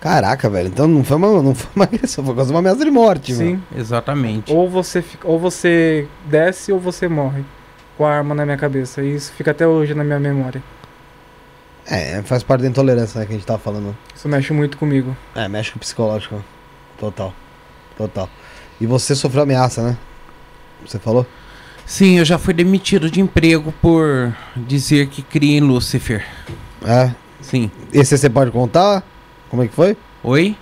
Caraca, 0.00 0.48
velho. 0.48 0.68
Então 0.68 0.86
não 0.86 1.02
foi 1.02 1.16
uma, 1.16 1.42
não 1.42 1.54
foi 1.54 1.70
uma 1.74 1.84
agressão, 1.84 2.24
foi 2.24 2.34
quase 2.34 2.50
uma 2.52 2.60
ameaça 2.60 2.84
de 2.84 2.90
morte. 2.90 3.34
Sim. 3.34 3.60
Exatamente. 3.76 4.52
Ou 4.52 4.68
você, 4.70 5.02
fica- 5.02 5.26
ou 5.26 5.38
você 5.38 6.06
desce 6.26 6.70
ou 6.72 6.78
você 6.78 7.08
morre 7.08 7.42
com 7.96 8.06
a 8.06 8.12
arma 8.12 8.32
na 8.34 8.44
minha 8.44 8.56
cabeça. 8.56 9.02
E 9.02 9.14
isso 9.16 9.32
fica 9.32 9.50
até 9.50 9.66
hoje 9.66 9.94
na 9.94 10.04
minha 10.04 10.20
memória. 10.20 10.62
É, 11.90 12.22
faz 12.22 12.42
parte 12.44 12.60
da 12.62 12.68
intolerância 12.68 13.18
né, 13.18 13.26
que 13.26 13.32
a 13.32 13.34
gente 13.34 13.46
tava 13.46 13.58
falando. 13.58 13.96
Isso 14.14 14.28
mexe 14.28 14.52
muito 14.52 14.76
comigo. 14.78 15.16
É, 15.34 15.48
mexe 15.48 15.72
com 15.72 15.78
o 15.78 15.80
psicológico. 15.80 16.44
Total. 17.00 17.32
Total. 17.96 18.28
E 18.80 18.86
você 18.86 19.16
sofreu 19.16 19.42
ameaça, 19.42 19.82
né? 19.82 19.96
Você 20.84 20.98
falou? 20.98 21.26
Sim, 21.84 22.18
eu 22.18 22.24
já 22.24 22.36
fui 22.36 22.52
demitido 22.52 23.10
de 23.10 23.20
emprego 23.20 23.72
por 23.80 24.34
dizer 24.54 25.08
que 25.08 25.22
cria 25.22 25.56
em 25.56 25.60
Lúcifer. 25.60 26.24
É. 26.84 27.12
Sim. 27.40 27.70
Esse 27.92 28.16
você 28.16 28.28
pode 28.28 28.50
contar? 28.50 29.02
Como 29.48 29.62
é 29.62 29.68
que 29.68 29.74
foi? 29.74 29.96
Oi? 30.22 30.54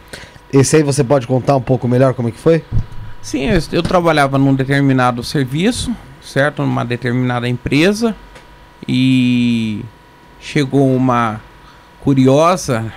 Esse 0.53 0.77
aí 0.77 0.83
você 0.83 1.03
pode 1.03 1.27
contar 1.27 1.57
um 1.57 1.61
pouco 1.61 1.89
melhor 1.89 2.15
como 2.15 2.29
é 2.29 2.31
que 2.31 2.39
foi? 2.39 2.65
Sim, 3.21 3.47
eu, 3.47 3.61
eu 3.73 3.83
trabalhava 3.83 4.39
num 4.39 4.55
determinado 4.55 5.23
serviço, 5.25 5.93
certo? 6.23 6.63
Numa 6.63 6.85
determinada 6.85 7.49
empresa. 7.49 8.15
E 8.87 9.85
chegou 10.39 10.95
uma 10.95 11.41
curiosa 12.01 12.93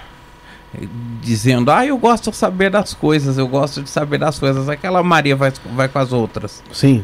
dizendo: 1.21 1.71
Ah, 1.71 1.85
eu 1.85 1.97
gosto 1.97 2.31
de 2.31 2.37
saber 2.37 2.69
das 2.69 2.93
coisas, 2.93 3.37
eu 3.37 3.47
gosto 3.47 3.81
de 3.81 3.89
saber 3.89 4.17
das 4.19 4.37
coisas. 4.39 4.69
Aquela 4.69 5.01
Maria 5.03 5.35
vai, 5.35 5.51
vai 5.75 5.87
com 5.87 5.99
as 5.99 6.11
outras. 6.13 6.63
Sim. 6.71 7.03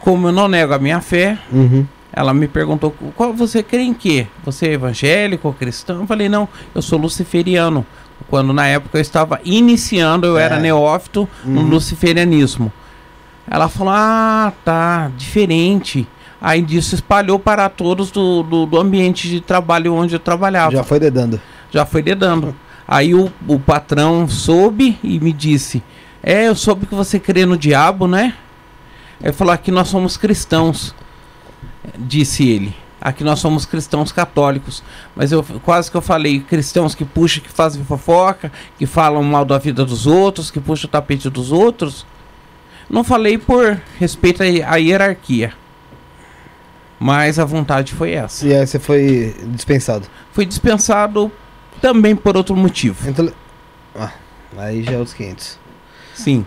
Como 0.00 0.28
eu 0.28 0.32
não 0.32 0.48
nego 0.48 0.74
a 0.74 0.78
minha 0.78 1.00
fé, 1.00 1.38
Uhum. 1.50 1.86
ela 2.12 2.32
me 2.34 2.46
perguntou: 2.46 2.94
qual 3.14 3.32
você 3.32 3.62
crê 3.62 3.82
em 3.82 3.94
quê? 3.94 4.26
Você 4.44 4.68
é 4.68 4.72
evangélico 4.74 5.48
ou 5.48 5.54
cristão? 5.54 6.00
Eu 6.00 6.06
falei: 6.06 6.28
Não, 6.28 6.48
eu 6.74 6.82
sou 6.82 6.98
luciferiano. 6.98 7.84
Quando 8.28 8.52
na 8.52 8.66
época 8.66 8.96
eu 8.96 9.02
estava 9.02 9.38
iniciando, 9.44 10.26
eu 10.26 10.38
É. 10.38 10.42
era 10.44 10.58
neófito 10.58 11.28
no 11.44 11.60
Uhum. 11.62 11.68
luciferianismo. 11.68 12.72
Ela 13.48 13.68
falou: 13.68 13.92
Ah, 13.96 14.52
tá, 14.64 15.10
diferente. 15.16 16.06
Aí 16.40 16.60
disso 16.60 16.94
espalhou 16.94 17.38
para 17.38 17.68
todos 17.68 18.10
do, 18.10 18.42
do, 18.42 18.66
do 18.66 18.78
ambiente 18.78 19.28
de 19.28 19.40
trabalho 19.40 19.94
onde 19.94 20.14
eu 20.14 20.18
trabalhava. 20.20 20.70
Já 20.72 20.84
foi 20.84 21.00
dedando. 21.00 21.40
Já 21.70 21.84
foi 21.86 22.02
dedando. 22.02 22.54
Aí 22.88 23.14
o, 23.14 23.32
o 23.48 23.58
patrão 23.58 24.28
soube 24.28 24.98
e 25.02 25.18
me 25.18 25.32
disse: 25.32 25.82
É, 26.22 26.48
eu 26.48 26.54
soube 26.54 26.86
que 26.86 26.94
você 26.94 27.18
crê 27.18 27.44
no 27.44 27.56
diabo, 27.56 28.06
né? 28.06 28.34
Ele 29.20 29.32
falou: 29.32 29.52
Aqui 29.52 29.70
nós 29.70 29.88
somos 29.88 30.16
cristãos. 30.16 30.94
disse 31.98 32.48
ele. 32.48 32.74
Aqui 33.00 33.22
nós 33.22 33.38
somos 33.38 33.66
cristãos 33.66 34.10
católicos, 34.10 34.82
mas 35.14 35.30
eu 35.30 35.44
quase 35.64 35.90
que 35.90 35.96
eu 35.96 36.00
falei 36.00 36.40
cristãos 36.40 36.94
que 36.94 37.04
puxam, 37.04 37.42
que 37.42 37.48
fazem 37.48 37.84
fofoca, 37.84 38.50
que 38.78 38.86
falam 38.86 39.22
mal 39.22 39.44
da 39.44 39.58
vida 39.58 39.84
dos 39.84 40.06
outros, 40.06 40.50
que 40.50 40.58
puxam 40.58 40.88
o 40.88 40.90
tapete 40.90 41.28
dos 41.30 41.52
outros. 41.52 42.06
Não 42.88 43.04
falei 43.04 43.36
por 43.36 43.80
respeito 43.98 44.42
à 44.42 44.76
hierarquia. 44.76 45.52
Mas 46.98 47.38
a 47.38 47.44
vontade 47.44 47.92
foi 47.92 48.12
essa. 48.12 48.46
E 48.46 48.54
aí 48.54 48.66
você 48.66 48.78
foi 48.78 49.36
dispensado. 49.48 50.06
Foi 50.32 50.46
dispensado 50.46 51.30
também 51.80 52.14
por 52.16 52.36
outro 52.36 52.56
motivo. 52.56 53.08
Então, 53.08 53.30
ah, 53.98 54.12
aí 54.58 54.82
já 54.82 54.92
é 54.92 54.98
outros 54.98 55.14
500. 55.14 55.58
Sim, 56.14 56.46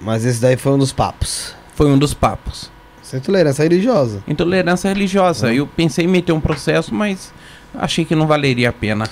Mas 0.00 0.24
esse 0.24 0.40
daí 0.40 0.56
foi 0.56 0.72
um 0.72 0.78
dos 0.78 0.92
papos. 0.92 1.54
foi 1.74 1.86
um 1.86 1.98
dos 1.98 2.12
papos. 2.14 2.70
Sem 3.02 3.20
tolerância 3.20 3.62
religiosa. 3.62 4.22
Intolerância 4.26 4.88
religiosa. 4.88 5.52
Eu 5.52 5.66
pensei 5.66 6.04
em 6.04 6.08
meter 6.08 6.32
um 6.32 6.40
processo, 6.40 6.94
mas 6.94 7.32
achei 7.74 8.04
que 8.04 8.14
não 8.14 8.26
valeria 8.26 8.70
a 8.70 8.72
pena. 8.72 9.08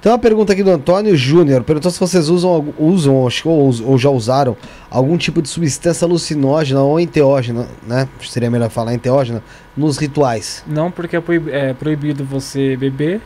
Tem 0.00 0.10
uma 0.10 0.18
pergunta 0.18 0.52
aqui 0.52 0.62
do 0.64 0.70
Antônio 0.70 1.16
Júnior. 1.16 1.62
Perguntou 1.62 1.90
se 1.90 1.98
vocês 2.00 2.28
usam, 2.28 2.74
usam 2.76 3.14
ou, 3.14 3.30
ou, 3.44 3.72
ou 3.84 3.98
já 3.98 4.10
usaram 4.10 4.56
algum 4.90 5.16
tipo 5.16 5.40
de 5.40 5.48
substância 5.48 6.04
alucinógena 6.04 6.82
ou 6.82 6.98
enteógena, 6.98 7.68
né? 7.86 8.08
Seria 8.20 8.50
melhor 8.50 8.68
falar 8.68 8.94
enteógena, 8.94 9.42
nos 9.76 9.98
rituais. 9.98 10.64
Não 10.66 10.90
porque 10.90 11.16
é, 11.16 11.22
é 11.52 11.72
proibido 11.72 12.24
você 12.24 12.76
beber 12.76 13.20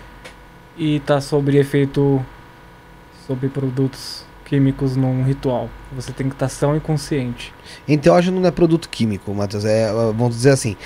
e 0.77 1.01
tá 1.01 1.21
sobre 1.21 1.59
efeito 1.59 2.25
sobre 3.27 3.49
produtos 3.49 4.25
químicos 4.45 4.95
num 4.97 5.25
ritual. 5.25 5.69
Você 5.95 6.13
tem 6.13 6.29
que 6.29 6.35
estar 6.35 6.49
são 6.49 6.77
e 6.77 6.81
consciente. 6.81 7.53
Enteógeno 7.89 8.41
não 8.41 8.49
é 8.49 8.51
produto 8.51 8.89
químico, 8.89 9.35
Matheus. 9.35 9.65
É, 9.65 9.91
vamos 9.93 10.37
dizer 10.37 10.51
assim. 10.51 10.77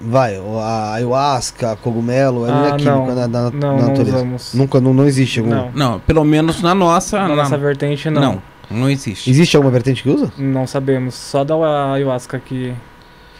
Vai, 0.00 0.36
a 0.36 0.92
ayahuasca, 0.94 1.74
cogumelo, 1.82 2.46
é, 2.46 2.50
não 2.50 2.64
é 2.66 2.68
Ah, 2.68 2.76
químico, 2.76 2.84
não. 2.96 3.10
é 3.10 3.14
da, 3.16 3.26
da 3.26 3.50
Não, 3.50 3.76
não 3.78 3.88
natureza. 3.88 4.16
usamos. 4.16 4.54
Nunca, 4.54 4.80
não, 4.80 4.94
não 4.94 5.04
existe 5.06 5.40
algum. 5.40 5.50
Não. 5.50 5.70
Não, 5.74 6.00
pelo 6.00 6.24
menos 6.24 6.62
na 6.62 6.72
nossa. 6.74 7.18
Na 7.18 7.28
na- 7.28 7.36
nossa 7.36 7.58
vertente 7.58 8.08
não. 8.08 8.20
não, 8.22 8.42
não 8.70 8.88
existe. 8.90 9.28
Existe 9.28 9.56
alguma 9.56 9.72
vertente 9.72 10.04
que 10.04 10.08
usa? 10.08 10.32
Não 10.38 10.68
sabemos. 10.68 11.14
Só 11.16 11.42
da 11.42 11.54
ayahuasca 11.94 12.38
que, 12.38 12.72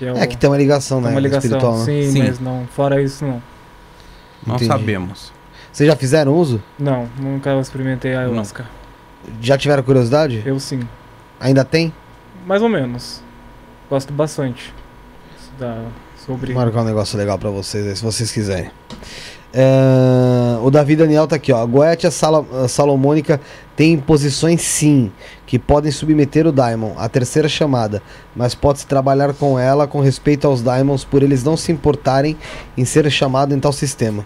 que 0.00 0.06
é, 0.06 0.12
o, 0.12 0.16
É 0.16 0.26
que 0.26 0.36
tem 0.36 0.50
uma 0.50 0.58
ligação, 0.58 0.98
tem 0.98 1.10
né? 1.10 1.14
uma 1.14 1.20
ligação. 1.20 1.46
Espiritual, 1.48 1.78
né? 1.78 1.84
Sim, 1.84 2.10
Sim. 2.10 2.22
mas 2.24 2.40
não. 2.40 2.66
Fora 2.74 3.00
isso, 3.00 3.24
não. 3.24 3.40
Não 4.44 4.56
Entendi. 4.56 4.66
sabemos. 4.66 5.32
Vocês 5.72 5.88
já 5.88 5.96
fizeram 5.96 6.34
uso? 6.34 6.62
Não, 6.78 7.08
nunca 7.18 7.58
experimentei 7.60 8.14
a 8.14 8.20
ayahuasca. 8.20 8.66
Já 9.40 9.58
tiveram 9.58 9.82
curiosidade? 9.82 10.42
Eu 10.44 10.58
sim. 10.58 10.80
Ainda 11.40 11.64
tem? 11.64 11.92
Mais 12.46 12.62
ou 12.62 12.68
menos. 12.68 13.22
Gosto 13.88 14.12
bastante. 14.12 14.72
Da, 15.58 15.84
sobre. 16.24 16.52
Vou 16.52 16.62
marcar 16.62 16.82
um 16.82 16.84
negócio 16.84 17.18
legal 17.18 17.38
pra 17.38 17.50
vocês 17.50 17.86
aí, 17.86 17.96
se 17.96 18.02
vocês 18.02 18.30
quiserem. 18.30 18.70
É, 19.52 20.58
o 20.62 20.70
Davi 20.70 20.94
Daniel 20.94 21.26
tá 21.26 21.36
aqui, 21.36 21.52
ó. 21.52 21.62
A 21.62 21.66
Goetia 21.66 22.10
Salomônica 22.10 23.40
tem 23.74 23.96
posições 23.98 24.60
sim, 24.60 25.10
que 25.46 25.58
podem 25.58 25.90
submeter 25.90 26.46
o 26.46 26.52
Daimon, 26.52 26.92
a 26.96 27.08
terceira 27.08 27.48
chamada, 27.48 28.02
mas 28.36 28.54
pode-se 28.54 28.86
trabalhar 28.86 29.32
com 29.34 29.58
ela 29.58 29.86
com 29.86 30.00
respeito 30.00 30.46
aos 30.46 30.62
Daimons 30.62 31.04
por 31.04 31.22
eles 31.22 31.42
não 31.42 31.56
se 31.56 31.72
importarem 31.72 32.36
em 32.76 32.84
ser 32.84 33.10
chamado 33.10 33.54
em 33.54 33.60
tal 33.60 33.72
sistema. 33.72 34.24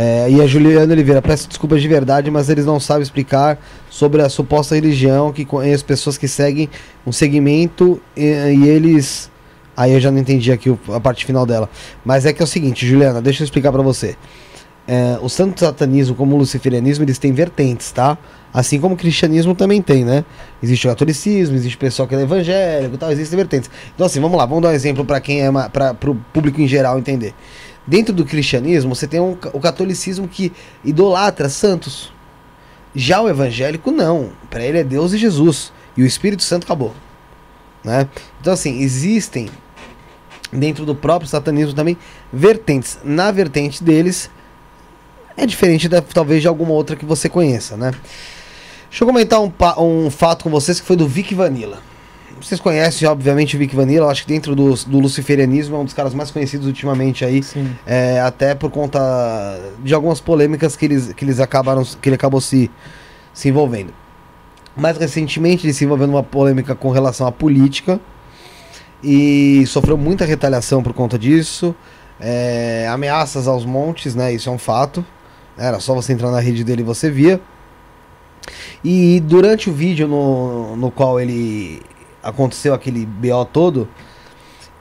É, 0.00 0.30
e 0.30 0.40
a 0.40 0.46
Juliana 0.46 0.92
Oliveira, 0.92 1.20
peço 1.20 1.48
desculpas 1.48 1.82
de 1.82 1.88
verdade, 1.88 2.30
mas 2.30 2.48
eles 2.48 2.64
não 2.64 2.78
sabem 2.78 3.02
explicar 3.02 3.58
sobre 3.90 4.22
a 4.22 4.28
suposta 4.28 4.76
religião 4.76 5.32
que 5.32 5.44
conhece 5.44 5.84
pessoas 5.84 6.16
que 6.16 6.28
seguem 6.28 6.70
um 7.04 7.10
segmento 7.10 8.00
e, 8.16 8.22
e 8.22 8.68
eles. 8.68 9.28
Aí 9.76 9.92
eu 9.92 9.98
já 10.00 10.12
não 10.12 10.18
entendi 10.20 10.52
aqui 10.52 10.70
o- 10.70 10.78
a 10.92 11.00
parte 11.00 11.26
final 11.26 11.44
dela. 11.44 11.68
Mas 12.04 12.24
é 12.26 12.32
que 12.32 12.40
é 12.40 12.44
o 12.44 12.46
seguinte, 12.46 12.86
Juliana, 12.86 13.20
deixa 13.20 13.42
eu 13.42 13.44
explicar 13.44 13.72
pra 13.72 13.82
você. 13.82 14.14
É, 14.86 15.18
o 15.20 15.28
santo 15.28 15.58
satanismo, 15.60 16.14
como 16.14 16.36
o 16.36 16.38
luciferianismo, 16.38 17.04
eles 17.04 17.18
têm 17.18 17.32
vertentes, 17.32 17.90
tá? 17.90 18.16
Assim 18.54 18.80
como 18.80 18.94
o 18.94 18.96
cristianismo 18.96 19.52
também 19.54 19.82
tem, 19.82 20.04
né? 20.04 20.24
Existe 20.62 20.86
o 20.86 20.90
catolicismo, 20.90 21.56
existe 21.56 21.74
o 21.76 21.78
pessoal 21.78 22.06
que 22.08 22.14
é 22.14 22.20
evangélico 22.22 22.96
tal, 22.96 23.10
existem 23.10 23.36
vertentes. 23.36 23.68
Então 23.94 24.06
assim, 24.06 24.20
vamos 24.20 24.38
lá, 24.38 24.46
vamos 24.46 24.62
dar 24.62 24.70
um 24.70 24.72
exemplo 24.72 25.04
pra 25.04 25.20
quem 25.20 25.42
é 25.44 25.50
para 25.72 25.92
pro 25.92 26.14
público 26.32 26.60
em 26.60 26.68
geral 26.68 26.98
entender. 26.98 27.34
Dentro 27.88 28.12
do 28.12 28.22
cristianismo, 28.22 28.94
você 28.94 29.06
tem 29.06 29.18
um 29.18 29.30
o 29.54 29.60
catolicismo 29.60 30.28
que 30.28 30.52
idolatra 30.84 31.48
santos. 31.48 32.12
Já 32.94 33.18
o 33.22 33.30
evangélico 33.30 33.90
não, 33.90 34.30
Pra 34.50 34.62
ele 34.62 34.76
é 34.76 34.84
Deus 34.84 35.14
e 35.14 35.18
Jesus 35.18 35.72
e 35.96 36.02
o 36.02 36.06
Espírito 36.06 36.42
Santo 36.42 36.64
acabou, 36.64 36.94
né? 37.82 38.06
Então 38.40 38.52
assim, 38.52 38.78
existem 38.80 39.48
dentro 40.52 40.84
do 40.84 40.94
próprio 40.94 41.30
satanismo 41.30 41.72
também 41.72 41.96
vertentes. 42.30 42.98
Na 43.02 43.30
vertente 43.30 43.82
deles 43.82 44.30
é 45.34 45.46
diferente 45.46 45.88
da, 45.88 46.02
talvez 46.02 46.42
de 46.42 46.48
alguma 46.48 46.72
outra 46.72 46.94
que 46.94 47.06
você 47.06 47.26
conheça, 47.26 47.74
né? 47.74 47.92
Deixa 48.90 49.02
eu 49.02 49.08
comentar 49.08 49.40
um, 49.40 49.50
um 49.78 50.10
fato 50.10 50.44
com 50.44 50.50
vocês 50.50 50.78
que 50.78 50.86
foi 50.86 50.96
do 50.96 51.08
Vic 51.08 51.34
Vanilla. 51.34 51.78
Vocês 52.40 52.60
conhecem, 52.60 53.06
obviamente, 53.08 53.56
o 53.56 53.58
Vic 53.58 53.74
Vanilla. 53.74 54.06
Eu 54.06 54.10
acho 54.10 54.22
que 54.22 54.28
dentro 54.28 54.54
do, 54.54 54.74
do 54.74 55.00
luciferianismo 55.00 55.76
é 55.76 55.78
um 55.78 55.84
dos 55.84 55.94
caras 55.94 56.14
mais 56.14 56.30
conhecidos 56.30 56.66
ultimamente 56.66 57.24
aí. 57.24 57.42
É, 57.86 58.20
até 58.20 58.54
por 58.54 58.70
conta 58.70 58.98
de 59.82 59.94
algumas 59.94 60.20
polêmicas 60.20 60.76
que, 60.76 60.84
eles, 60.84 61.12
que, 61.12 61.24
eles 61.24 61.40
acabaram, 61.40 61.84
que 61.84 62.08
ele 62.08 62.16
acabou 62.16 62.40
se, 62.40 62.70
se 63.32 63.48
envolvendo. 63.48 63.92
Mais 64.76 64.96
recentemente, 64.96 65.66
ele 65.66 65.72
se 65.72 65.84
envolveu 65.84 66.06
numa 66.06 66.22
polêmica 66.22 66.74
com 66.74 66.90
relação 66.90 67.26
à 67.26 67.32
política 67.32 68.00
e 69.02 69.64
sofreu 69.66 69.96
muita 69.96 70.24
retaliação 70.24 70.82
por 70.82 70.92
conta 70.92 71.18
disso. 71.18 71.74
É, 72.20 72.88
ameaças 72.90 73.46
aos 73.46 73.64
montes, 73.64 74.14
né? 74.14 74.32
Isso 74.32 74.48
é 74.48 74.52
um 74.52 74.58
fato. 74.58 75.04
Era 75.56 75.80
só 75.80 75.94
você 75.94 76.12
entrar 76.12 76.30
na 76.30 76.40
rede 76.40 76.62
dele 76.62 76.82
e 76.82 76.84
você 76.84 77.10
via. 77.10 77.40
E 78.84 79.20
durante 79.20 79.68
o 79.68 79.72
vídeo 79.72 80.06
no, 80.06 80.76
no 80.76 80.90
qual 80.90 81.20
ele 81.20 81.82
aconteceu 82.28 82.74
aquele 82.74 83.06
BO 83.06 83.44
todo, 83.52 83.88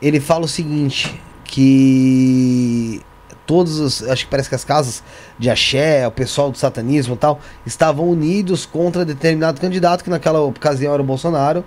ele 0.01 0.19
fala 0.19 0.45
o 0.45 0.47
seguinte, 0.47 1.19
que 1.43 3.01
todos 3.45 3.79
os, 3.79 4.03
acho 4.03 4.25
que 4.25 4.29
parece 4.29 4.49
que 4.49 4.55
as 4.55 4.63
casas 4.63 5.01
de 5.39 5.49
axé, 5.49 6.05
o 6.05 6.11
pessoal 6.11 6.51
do 6.51 6.57
satanismo 6.57 7.15
e 7.15 7.17
tal, 7.17 7.39
estavam 7.65 8.07
unidos 8.07 8.65
contra 8.65 9.05
determinado 9.05 9.59
candidato, 9.59 10.03
que 10.03 10.09
naquela 10.09 10.41
ocasião 10.41 10.93
era 10.93 11.01
o 11.01 11.05
Bolsonaro, 11.05 11.63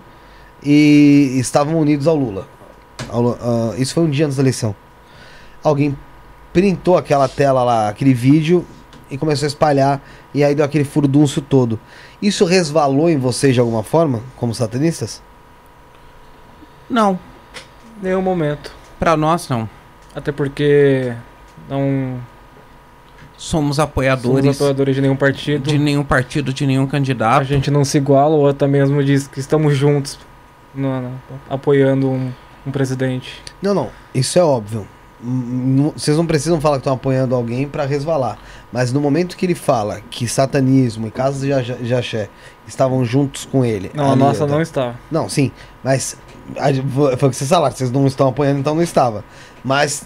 e 0.62 1.36
estavam 1.40 1.78
unidos 1.78 2.06
ao 2.06 2.14
Lula. 2.14 2.46
Ao 3.08 3.30
ah, 3.32 3.74
isso 3.78 3.94
foi 3.94 4.04
um 4.04 4.10
dia 4.10 4.26
antes 4.26 4.36
da 4.36 4.42
eleição. 4.42 4.74
Alguém 5.62 5.96
printou 6.52 6.96
aquela 6.96 7.28
tela 7.28 7.64
lá, 7.64 7.88
aquele 7.88 8.12
vídeo, 8.12 8.64
e 9.10 9.16
começou 9.18 9.46
a 9.46 9.48
espalhar, 9.48 10.02
e 10.32 10.44
aí 10.44 10.54
deu 10.54 10.64
aquele 10.64 10.84
furdúncio 10.84 11.42
todo. 11.42 11.80
Isso 12.20 12.44
resvalou 12.44 13.08
em 13.08 13.16
vocês 13.16 13.54
de 13.54 13.60
alguma 13.60 13.82
forma, 13.82 14.20
como 14.36 14.54
satanistas? 14.54 15.22
Não, 16.90 17.18
Nenhum 18.02 18.20
momento. 18.22 18.72
pra 18.98 19.16
nós 19.16 19.48
não. 19.48 19.68
Até 20.14 20.32
porque 20.32 21.12
não 21.68 22.18
Somos 23.36 23.76
somos 23.76 23.80
apoiadores 23.80 24.56
apoiadores 24.56 24.94
de 24.96 25.00
nenhum 25.00 25.16
partido. 25.16 25.62
de 25.70 25.78
nenhum 25.78 26.02
partido, 26.04 26.52
de 26.52 26.66
nenhum 26.66 26.84
A 26.84 26.88
candidato. 26.88 27.44
gente 27.44 27.70
não 27.70 27.84
se 27.84 27.96
iguala 27.98 28.34
ou 28.34 28.48
até 28.48 28.66
mesmo 28.66 29.02
diz 29.02 29.26
que 29.26 29.38
estamos 29.40 29.76
juntos 29.76 30.18
no- 30.74 31.00
no- 31.02 31.20
apoiando 31.48 32.08
um, 32.10 32.30
um 32.66 32.70
presidente. 32.70 33.40
Não, 33.62 33.72
não, 33.72 33.88
isso 34.14 34.38
é 34.38 34.42
óbvio. 34.42 34.86
Vocês 35.94 36.16
não 36.16 36.26
precisam 36.26 36.58
falar 36.60 36.76
que 36.76 36.80
estão 36.80 36.94
apoiando 36.94 37.34
alguém 37.34 37.68
pra 37.68 37.84
resvalar. 37.84 38.38
Mas 38.72 38.90
no 38.92 39.00
momento 39.00 39.36
que 39.36 39.44
ele 39.46 39.54
fala 39.54 40.00
que 40.10 40.26
satanismo 40.26 41.06
e 41.06 41.10
casas 41.10 41.42
de 41.42 41.52
Aja- 41.52 41.74
de 41.76 41.94
axé 41.94 42.28
estavam 42.66 43.04
juntos 43.04 43.44
com 43.44 43.62
ele. 43.64 43.90
Não, 43.94 44.10
a 44.12 44.16
nossa 44.16 44.46
não 44.46 44.62
está. 44.62 44.94
Não, 45.10 45.28
sim, 45.28 45.52
mas 45.84 46.16
a- 46.16 46.29
foi 47.18 47.28
o 47.28 47.30
que 47.30 47.36
vocês 47.36 47.48
falaram, 47.50 47.74
vocês 47.74 47.90
não 47.90 48.06
estão 48.06 48.28
apoiando, 48.28 48.60
então 48.60 48.74
não 48.74 48.82
estava. 48.82 49.24
Mas, 49.64 50.04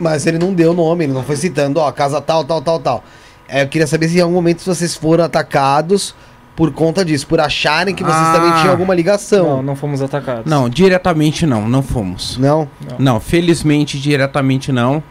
mas 0.00 0.26
ele 0.26 0.38
não 0.38 0.52
deu 0.52 0.74
nome, 0.74 1.04
ele 1.04 1.12
não 1.12 1.22
foi 1.22 1.36
citando, 1.36 1.78
ó, 1.80 1.90
casa 1.92 2.20
tal, 2.20 2.44
tal, 2.44 2.60
tal, 2.60 2.78
tal. 2.80 3.04
É, 3.48 3.62
eu 3.62 3.68
queria 3.68 3.86
saber 3.86 4.08
se 4.08 4.18
em 4.18 4.20
algum 4.20 4.34
momento 4.34 4.64
vocês 4.64 4.96
foram 4.96 5.24
atacados 5.24 6.14
por 6.56 6.72
conta 6.72 7.04
disso, 7.04 7.26
por 7.26 7.38
acharem 7.38 7.94
que 7.94 8.02
vocês 8.02 8.16
Ah. 8.18 8.32
também 8.32 8.50
tinham 8.60 8.70
alguma 8.70 8.94
Não, 8.94 8.96
ligação. 8.96 9.62
não 9.62 9.76
fomos 9.76 10.00
atacados. 10.02 10.44
Não, 10.50 10.68
diretamente 10.68 11.46
não, 11.46 11.68
não 11.68 11.82
fomos. 11.82 12.36
Não? 12.38 12.68
Não. 12.90 12.98
Não, 12.98 13.20
felizmente 13.20 14.00
diretamente 14.00 14.72
não. 14.72 15.02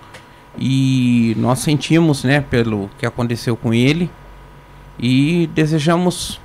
E 0.57 1.36
nós 1.38 1.60
sentimos, 1.60 2.24
né, 2.24 2.41
pelo 2.41 2.90
que 2.98 3.06
aconteceu 3.06 3.56
com 3.56 3.74
ele 3.74 4.10
e 4.98 5.49
desejamos 5.53 6.40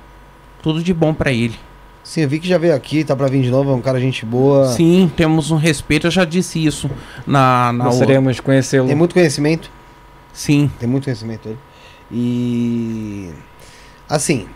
tudo 0.61 0.83
de 0.83 0.93
bom 0.93 1.13
pra 1.13 1.31
ele. 1.31 1.55
Sim, 2.03 2.21
eu 2.21 2.29
vi 2.29 2.39
que 2.39 2.47
já 2.47 2.57
veio 2.57 2.75
aqui, 2.75 3.03
tá 3.03 3.15
pra 3.15 3.27
vir 3.27 3.43
de 3.43 3.51
novo, 3.51 3.71
é 3.71 3.73
um 3.75 3.81
cara 3.81 3.99
gente 3.99 4.25
boa. 4.25 4.67
Sim, 4.67 5.11
temos 5.15 5.51
um 5.51 5.55
respeito, 5.55 6.07
eu 6.07 6.11
já 6.11 6.25
disse 6.25 6.63
isso 6.63 6.89
na 7.27 7.71
na 7.71 7.85
Gostaríamos 7.85 8.35
de 8.35 8.41
conhecê-lo. 8.41 8.87
Tem 8.87 8.95
muito 8.95 9.13
conhecimento. 9.13 9.69
Sim, 10.33 10.71
Tem 10.79 10.87
muito 10.89 11.03
conhecimento 11.05 11.47
ele. 11.49 11.59
E. 12.11 13.29
Assim. 14.09 14.47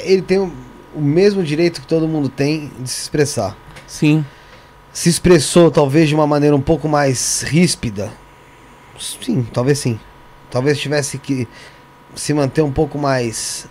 Ele 0.00 0.22
tem 0.22 0.38
o, 0.38 0.52
o 0.94 1.00
mesmo 1.00 1.42
direito 1.42 1.80
que 1.80 1.86
todo 1.86 2.06
mundo 2.08 2.28
tem 2.28 2.70
de 2.78 2.88
se 2.88 3.02
expressar. 3.02 3.56
sim. 3.86 4.24
se 4.92 5.08
expressou 5.08 5.70
talvez 5.70 6.08
de 6.08 6.14
uma 6.14 6.26
maneira 6.26 6.54
um 6.56 6.60
pouco 6.60 6.88
mais 6.88 7.42
ríspida? 7.42 8.10
Sim, 8.98 9.46
talvez 9.52 9.78
sim. 9.78 9.98
Talvez 10.50 10.78
tivesse 10.78 11.18
que 11.18 11.46
se 12.14 12.32
manter 12.32 12.62
um 12.62 12.72
pouco 12.72 12.96
mais 12.98 13.66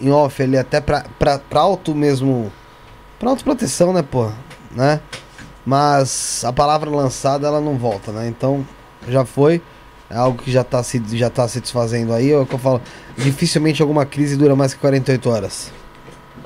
em 0.00 0.10
off 0.10 0.42
ali, 0.42 0.58
até 0.58 0.80
pra, 0.80 1.04
pra, 1.18 1.38
pra 1.38 1.60
auto 1.60 1.94
mesmo. 1.94 2.52
Pra 3.18 3.30
autoproteção, 3.30 3.92
né, 3.92 4.02
pô? 4.02 4.30
Né? 4.70 5.00
Mas 5.64 6.44
a 6.44 6.52
palavra 6.52 6.90
lançada 6.90 7.46
ela 7.46 7.60
não 7.60 7.76
volta, 7.76 8.12
né? 8.12 8.28
Então 8.28 8.66
já 9.08 9.24
foi. 9.24 9.62
É 10.10 10.16
algo 10.16 10.42
que 10.42 10.50
já 10.50 10.62
tá 10.62 10.82
se, 10.82 11.02
já 11.16 11.30
tá 11.30 11.48
se 11.48 11.60
desfazendo 11.60 12.12
aí. 12.12 12.30
É 12.30 12.38
o 12.38 12.44
que 12.44 12.54
eu 12.54 12.58
falo. 12.58 12.80
Dificilmente 13.16 13.80
alguma 13.80 14.04
crise 14.04 14.36
dura 14.36 14.54
mais 14.54 14.74
que 14.74 14.80
48 14.80 15.30
horas. 15.30 15.72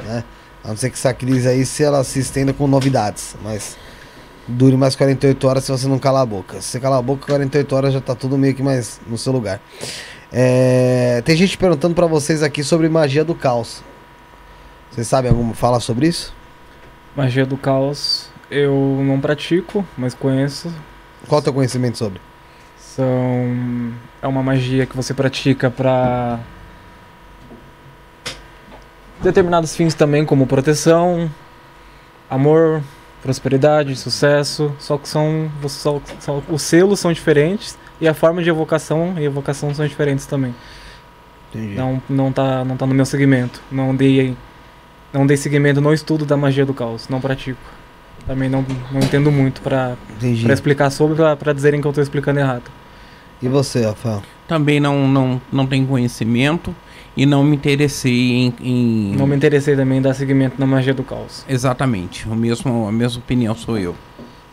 Né? 0.05 0.23
A 0.63 0.69
não 0.69 0.77
ser 0.77 0.91
que 0.91 0.97
essa 0.97 1.13
crise 1.13 1.49
aí 1.49 1.67
se 1.67 1.83
ela 1.83 2.05
se 2.05 2.21
estenda 2.21 2.53
com 2.53 2.67
novidades. 2.69 3.35
Mas 3.43 3.77
dure 4.47 4.77
mais 4.77 4.95
48 4.95 5.49
horas 5.49 5.65
se 5.65 5.73
você 5.73 5.89
não 5.89 5.99
calar 5.99 6.23
a 6.23 6.27
boca. 6.27 6.61
Se 6.61 6.69
você 6.69 6.81
calar 6.81 7.01
a 7.01 7.03
boca, 7.03 7.27
48 7.27 7.77
horas 7.77 7.93
já 7.93 8.01
tá 8.01 8.15
tudo 8.15 8.39
meio 8.39 8.55
que 8.55 8.63
mais 8.63 9.01
no 9.07 9.19
seu 9.19 9.33
lugar. 9.33 9.61
É, 10.33 11.23
tem 11.25 11.37
gente 11.37 11.57
perguntando 11.57 11.95
pra 11.95 12.07
vocês 12.07 12.43
aqui 12.43 12.63
sobre 12.63 12.89
magia 12.89 13.25
do 13.25 13.35
caos. 13.35 13.83
Vocês 14.91 15.07
sabem 15.07 15.31
alguma 15.31 15.55
fala 15.55 15.81
sobre 15.81 16.07
isso? 16.07 16.35
Magia 17.17 17.47
do 17.47 17.57
caos 17.57 18.29
eu 18.51 18.75
não 19.05 19.21
pratico, 19.21 19.85
mas 19.97 20.15
conheço. 20.15 20.73
Qual 21.27 21.39
é 21.39 21.41
o 21.41 21.45
teu 21.45 21.53
conhecimento 21.53 21.99
sobre? 21.99 22.21
São 22.79 23.93
é 24.21 24.27
uma 24.27 24.43
magia 24.43 24.87
que 24.87 24.97
você 24.97 25.13
pratica 25.15 25.71
pra 25.71 26.41
determinados 29.23 29.75
fins 29.77 29.95
também, 29.95 30.25
como 30.25 30.47
proteção, 30.47 31.31
amor, 32.31 32.83
prosperidade, 33.23 33.95
sucesso. 33.97 34.75
Só 34.79 34.97
que 34.99 35.09
são, 35.09 35.51
só- 35.69 36.01
só- 36.21 36.43
os 36.49 36.63
selos 36.63 37.01
são 37.01 37.13
diferentes 37.13 37.77
e 38.01 38.07
a 38.09 38.15
forma 38.15 38.43
de 38.43 38.49
evocação 38.49 39.15
e 39.19 39.25
evocação 39.25 39.75
são 39.75 39.87
diferentes 39.87 40.27
também. 40.27 40.55
Entendi. 41.53 41.75
Não, 41.75 42.03
não 42.09 42.33
tá, 42.33 42.65
não 42.65 42.77
tá 42.77 42.87
no 42.87 42.95
meu 42.95 43.07
segmento. 43.07 43.63
Não 43.73 43.95
dei, 43.95 44.37
não 45.13 45.27
dei 45.27 45.37
segmento 45.37 45.81
no 45.81 45.93
estudo 45.95 46.25
da 46.27 46.37
magia 46.37 46.65
do 46.67 46.75
caos. 46.75 47.09
Não 47.09 47.21
pratico. 47.21 47.59
Também 48.27 48.49
não, 48.51 48.65
não 48.93 49.01
entendo 49.01 49.31
muito 49.33 49.63
pra, 49.63 49.97
Entendi. 50.17 50.45
pra 50.45 50.53
explicar 50.53 50.91
sobre, 50.91 51.17
pra, 51.17 51.35
pra 51.37 51.53
dizerem 51.53 51.81
que 51.81 51.87
eu 51.87 51.93
tô 51.93 52.03
explicando 52.03 52.39
errado. 52.41 52.65
E 53.41 53.49
você, 53.49 53.87
Rafael? 53.87 54.23
Também 54.47 54.81
não, 54.81 55.09
não, 55.09 55.41
não 55.51 55.67
tenho 55.67 55.87
conhecimento 55.87 56.75
e 57.17 57.25
não 57.25 57.43
me 57.43 57.57
interessei 57.57 58.33
em. 58.33 58.55
em- 58.61 59.15
Não 59.17 59.27
me 59.27 59.35
interessei 59.37 59.75
também 59.77 59.99
em 59.99 60.03
dar 60.03 60.13
segmento 60.13 60.57
na 60.59 60.67
magia 60.67 60.93
do 60.93 61.03
caos. 61.03 61.45
Exatamente, 61.49 62.29
o 62.29 62.35
mesmo, 62.35 62.87
a 62.87 62.93
mesma 62.93 63.21
opinião 63.21 63.55
sou 63.55 63.79
eu. 63.79 63.95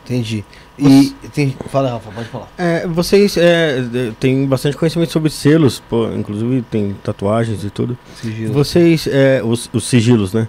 Entendi. 0.05 0.45
E 0.77 1.15
tem... 1.34 1.56
fala, 1.69 1.89
Rafa, 1.91 2.11
pode 2.11 2.27
falar. 2.27 2.47
É, 2.57 2.85
vocês 2.85 3.38
é, 3.38 3.81
têm 4.19 4.45
bastante 4.45 4.76
conhecimento 4.76 5.11
sobre 5.11 5.30
selos, 5.30 5.80
pô, 5.89 6.07
inclusive 6.11 6.61
tem 6.69 6.93
tatuagens 7.02 7.64
e 7.64 7.69
tudo. 7.69 7.97
Sigilo. 8.22 8.53
Vocês, 8.53 9.07
é, 9.07 9.41
os, 9.43 9.69
os 9.72 9.85
sigilos, 9.85 10.34
né? 10.34 10.47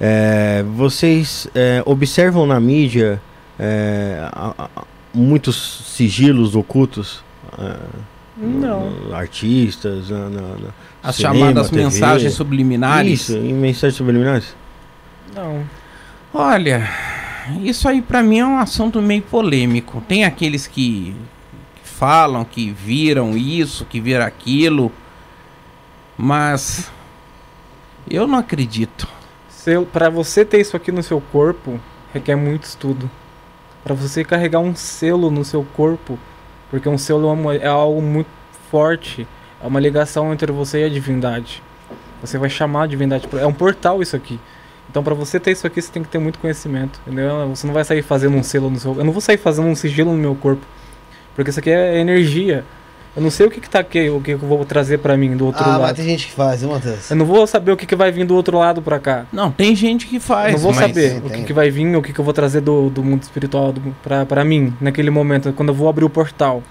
É, 0.00 0.64
vocês 0.74 1.46
é, 1.54 1.80
observam 1.86 2.44
na 2.46 2.58
mídia 2.58 3.22
é, 3.58 4.18
a- 4.32 4.54
a- 4.76 4.82
muitos 5.14 5.84
sigilos 5.94 6.56
ocultos? 6.56 7.22
é, 7.56 7.76
Não. 8.36 8.90
no- 8.90 9.14
artistas, 9.14 10.10
na, 10.10 10.28
na- 10.28 10.40
na- 10.40 10.74
As 11.02 11.14
cinema, 11.16 11.34
chamadas 11.36 11.70
TV. 11.70 11.82
mensagens 11.84 12.32
subliminares. 12.34 13.20
Isso, 13.28 13.36
em 13.36 13.52
mensagens 13.54 13.94
subliminares? 13.96 14.56
Não. 15.34 15.62
Olha, 16.34 16.88
isso 17.62 17.88
aí 17.88 18.02
pra 18.02 18.22
mim 18.22 18.38
é 18.38 18.46
um 18.46 18.58
assunto 18.58 19.00
meio 19.00 19.22
polêmico. 19.22 20.02
Tem 20.08 20.24
aqueles 20.24 20.66
que 20.66 21.14
falam 21.82 22.44
que 22.44 22.70
viram 22.70 23.36
isso, 23.36 23.84
que 23.84 24.00
viram 24.00 24.24
aquilo, 24.24 24.92
mas 26.16 26.90
eu 28.08 28.26
não 28.26 28.38
acredito. 28.38 29.08
Pra 29.92 30.08
você 30.08 30.44
ter 30.44 30.60
isso 30.60 30.76
aqui 30.76 30.90
no 30.90 31.02
seu 31.02 31.20
corpo, 31.20 31.78
requer 32.12 32.36
muito 32.36 32.64
estudo. 32.64 33.10
Pra 33.84 33.94
você 33.94 34.24
carregar 34.24 34.60
um 34.60 34.74
selo 34.74 35.30
no 35.30 35.44
seu 35.44 35.62
corpo, 35.62 36.18
porque 36.70 36.88
um 36.88 36.96
selo 36.96 37.52
é, 37.52 37.56
é 37.58 37.66
algo 37.66 38.00
muito 38.00 38.30
forte, 38.70 39.26
é 39.62 39.66
uma 39.66 39.80
ligação 39.80 40.32
entre 40.32 40.50
você 40.52 40.80
e 40.80 40.84
a 40.84 40.88
divindade. 40.88 41.62
Você 42.20 42.38
vai 42.38 42.48
chamar 42.48 42.84
a 42.84 42.86
divindade, 42.86 43.28
é 43.38 43.46
um 43.46 43.52
portal 43.52 44.02
isso 44.02 44.16
aqui. 44.16 44.40
Então 44.90 45.02
pra 45.02 45.14
você 45.14 45.38
ter 45.38 45.50
isso 45.52 45.66
aqui, 45.66 45.80
você 45.82 45.92
tem 45.92 46.02
que 46.02 46.08
ter 46.08 46.18
muito 46.18 46.38
conhecimento, 46.38 46.98
entendeu? 47.06 47.48
Você 47.50 47.66
não 47.66 47.74
vai 47.74 47.84
sair 47.84 48.02
fazendo 48.02 48.36
um 48.36 48.42
selo 48.42 48.70
no 48.70 48.78
seu, 48.78 48.96
eu 48.96 49.04
não 49.04 49.12
vou 49.12 49.20
sair 49.20 49.36
fazendo 49.36 49.68
um 49.68 49.74
sigilo 49.74 50.12
no 50.12 50.18
meu 50.18 50.34
corpo, 50.34 50.64
porque 51.34 51.50
isso 51.50 51.60
aqui 51.60 51.70
é 51.70 51.98
energia. 52.00 52.64
Eu 53.16 53.22
não 53.22 53.30
sei 53.30 53.46
o 53.46 53.50
que 53.50 53.60
que 53.60 53.68
tá 53.68 53.80
aqui, 53.80 54.08
o 54.10 54.20
que 54.20 54.36
que 54.38 54.42
eu 54.44 54.48
vou 54.48 54.64
trazer 54.64 54.98
pra 54.98 55.16
mim 55.16 55.36
do 55.36 55.46
outro 55.46 55.64
Ah, 55.64 55.70
mas 55.72 55.80
lado. 55.80 55.96
tem 55.96 56.04
gente 56.04 56.26
que 56.28 56.32
faz, 56.32 56.60
viu, 56.60 56.70
Matheus? 56.70 57.10
Eu 57.10 57.16
não 57.16 57.26
vou 57.26 57.46
saber 57.48 57.72
o 57.72 57.76
que 57.76 57.84
que 57.84 57.96
vai 57.96 58.12
vir 58.12 58.24
do 58.24 58.34
outro 58.36 58.56
lado 58.58 58.80
pra 58.80 59.00
cá. 59.00 59.26
Não, 59.32 59.50
tem 59.50 59.74
gente 59.74 60.06
que 60.06 60.20
faz, 60.20 60.46
Eu 60.48 60.52
não 60.52 60.58
vou 60.60 60.72
mas 60.72 60.80
saber 60.86 61.10
Tem, 61.10 61.18
o 61.18 61.30
que, 61.30 61.42
que 61.46 61.52
vai 61.52 61.68
vir, 61.68 61.96
o 61.96 62.02
que, 62.02 62.12
que 62.12 62.18
eu 62.20 62.24
vou 62.24 62.32
trazer 62.34 62.60
do, 62.60 62.88
do 62.90 63.02
mundo 63.02 63.22
espiritual 63.22 63.72
do, 63.72 63.80
pra, 64.04 64.24
pra 64.24 64.44
mim, 64.44 64.72
naquele 64.80 65.10
momento, 65.10 65.52
quando 65.52 65.70
eu 65.70 65.74
vou 65.74 65.88
abrir 65.88 66.04
o 66.04 66.10
portal. 66.10 66.62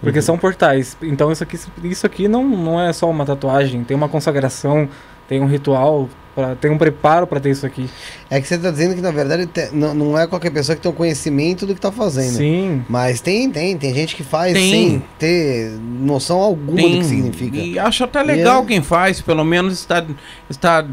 Porque 0.00 0.18
Uhum. 0.18 0.22
são 0.24 0.38
portais. 0.38 0.96
Então 1.02 1.32
isso 1.32 1.42
aqui, 1.42 1.58
isso 1.82 2.06
aqui 2.06 2.28
não, 2.28 2.44
não 2.46 2.80
é 2.80 2.92
só 2.92 3.10
uma 3.10 3.24
tatuagem, 3.26 3.82
tem 3.82 3.96
uma 3.96 4.08
consagração, 4.08 4.88
tem 5.26 5.40
um 5.40 5.46
ritual, 5.46 6.08
pra, 6.36 6.54
tem 6.54 6.70
um 6.70 6.78
preparo 6.78 7.26
pra 7.26 7.40
ter 7.40 7.50
isso 7.50 7.66
aqui. 7.66 7.90
É 8.30 8.40
que 8.40 8.46
você 8.46 8.56
tá 8.56 8.70
dizendo 8.70 8.94
que, 8.94 9.00
na 9.00 9.10
verdade, 9.10 9.46
te- 9.46 9.70
não, 9.72 9.92
não 9.94 10.16
é 10.18 10.26
qualquer 10.28 10.50
pessoa 10.50 10.76
que 10.76 10.82
tem 10.82 10.90
um 10.90 10.94
conhecimento 10.94 11.66
do 11.66 11.74
que 11.74 11.80
tá 11.80 11.90
fazendo. 11.90 12.36
Sim. 12.36 12.84
Mas 12.88 13.20
tem, 13.20 13.50
tem, 13.50 13.76
tem 13.76 13.92
gente 13.92 14.14
que 14.14 14.22
faz 14.22 14.52
Tem. 14.52 14.70
sem 14.70 15.04
ter 15.18 15.70
noção 15.80 16.38
alguma 16.38 16.76
do 16.80 16.88
tem. 16.88 16.98
que 17.00 17.04
significa. 17.06 17.56
E 17.56 17.78
acho 17.78 18.04
até 18.04 18.22
legal 18.22 18.62
é- 18.62 18.66
quem 18.66 18.82
faz, 18.82 19.20
pelo 19.20 19.42
menos 19.44 19.72
está, 19.74 20.04
está 20.48 20.86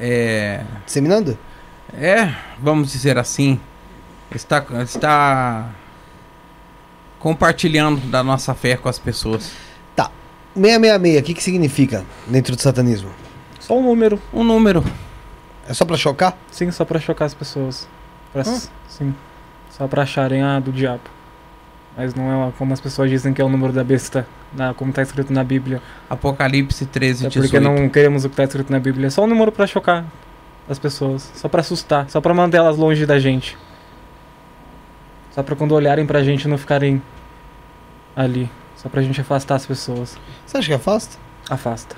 é, 0.00 0.62
Disseminando? 0.84 1.38
é, 1.96 2.32
vamos 2.60 2.90
dizer 2.90 3.16
assim, 3.18 3.60
está, 4.34 4.64
está 4.82 5.70
compartilhando 7.18 8.00
da 8.10 8.22
nossa 8.22 8.54
fé 8.54 8.76
com 8.76 8.88
as 8.88 8.98
pessoas. 8.98 9.52
666, 10.54 11.20
o 11.20 11.22
que, 11.22 11.34
que 11.34 11.42
significa 11.42 12.02
dentro 12.26 12.56
do 12.56 12.62
satanismo? 12.62 13.10
Só 13.66 13.76
um 13.78 13.82
número. 13.82 14.20
Um 14.32 14.44
número. 14.44 14.84
É 15.68 15.74
só 15.74 15.84
pra 15.84 15.96
chocar? 15.96 16.36
Sim, 16.50 16.70
só 16.70 16.84
pra 16.84 16.98
chocar 17.00 17.26
as 17.26 17.34
pessoas. 17.34 17.88
Pra, 18.32 18.42
Ah. 18.42 18.60
Sim. 18.88 19.14
Só 19.70 19.86
pra 19.88 20.02
acharem, 20.02 20.42
ah, 20.42 20.58
do 20.60 20.72
diabo. 20.72 21.02
Mas 21.96 22.14
não 22.14 22.48
é 22.48 22.52
como 22.58 22.72
as 22.72 22.80
pessoas 22.80 23.10
dizem 23.10 23.32
que 23.32 23.40
é 23.40 23.44
o 23.44 23.48
número 23.48 23.72
da 23.72 23.82
besta, 23.82 24.26
na, 24.52 24.74
como 24.74 24.92
tá 24.92 25.02
escrito 25.02 25.32
na 25.32 25.42
Bíblia. 25.42 25.80
Apocalipse 26.10 26.84
13, 26.86 27.26
É 27.26 27.28
18. 27.28 27.50
porque 27.50 27.58
não 27.60 27.88
queremos 27.88 28.24
o 28.24 28.28
que 28.30 28.36
tá 28.36 28.44
escrito 28.44 28.70
na 28.70 28.78
Bíblia. 28.78 29.06
É 29.06 29.10
só 29.10 29.24
um 29.24 29.26
número 29.26 29.50
pra 29.50 29.66
chocar 29.66 30.04
as 30.68 30.78
pessoas. 30.78 31.30
Só 31.34 31.48
pra 31.48 31.60
assustar. 31.60 32.08
Só 32.10 32.20
pra 32.20 32.32
mandar 32.34 32.58
elas 32.58 32.76
longe 32.76 33.04
da 33.06 33.18
gente. 33.18 33.56
Só 35.32 35.42
pra 35.42 35.56
quando 35.56 35.72
olharem 35.72 36.06
pra 36.06 36.22
gente 36.22 36.46
não 36.48 36.56
ficarem 36.58 37.02
ali. 38.14 38.50
Só 38.76 38.88
pra 38.88 39.02
gente 39.02 39.20
afastar 39.20 39.54
as 39.56 39.66
pessoas. 39.66 40.16
Você 40.46 40.58
acha 40.58 40.68
que 40.68 40.74
afasta? 40.74 41.18
Afasta. 41.48 41.96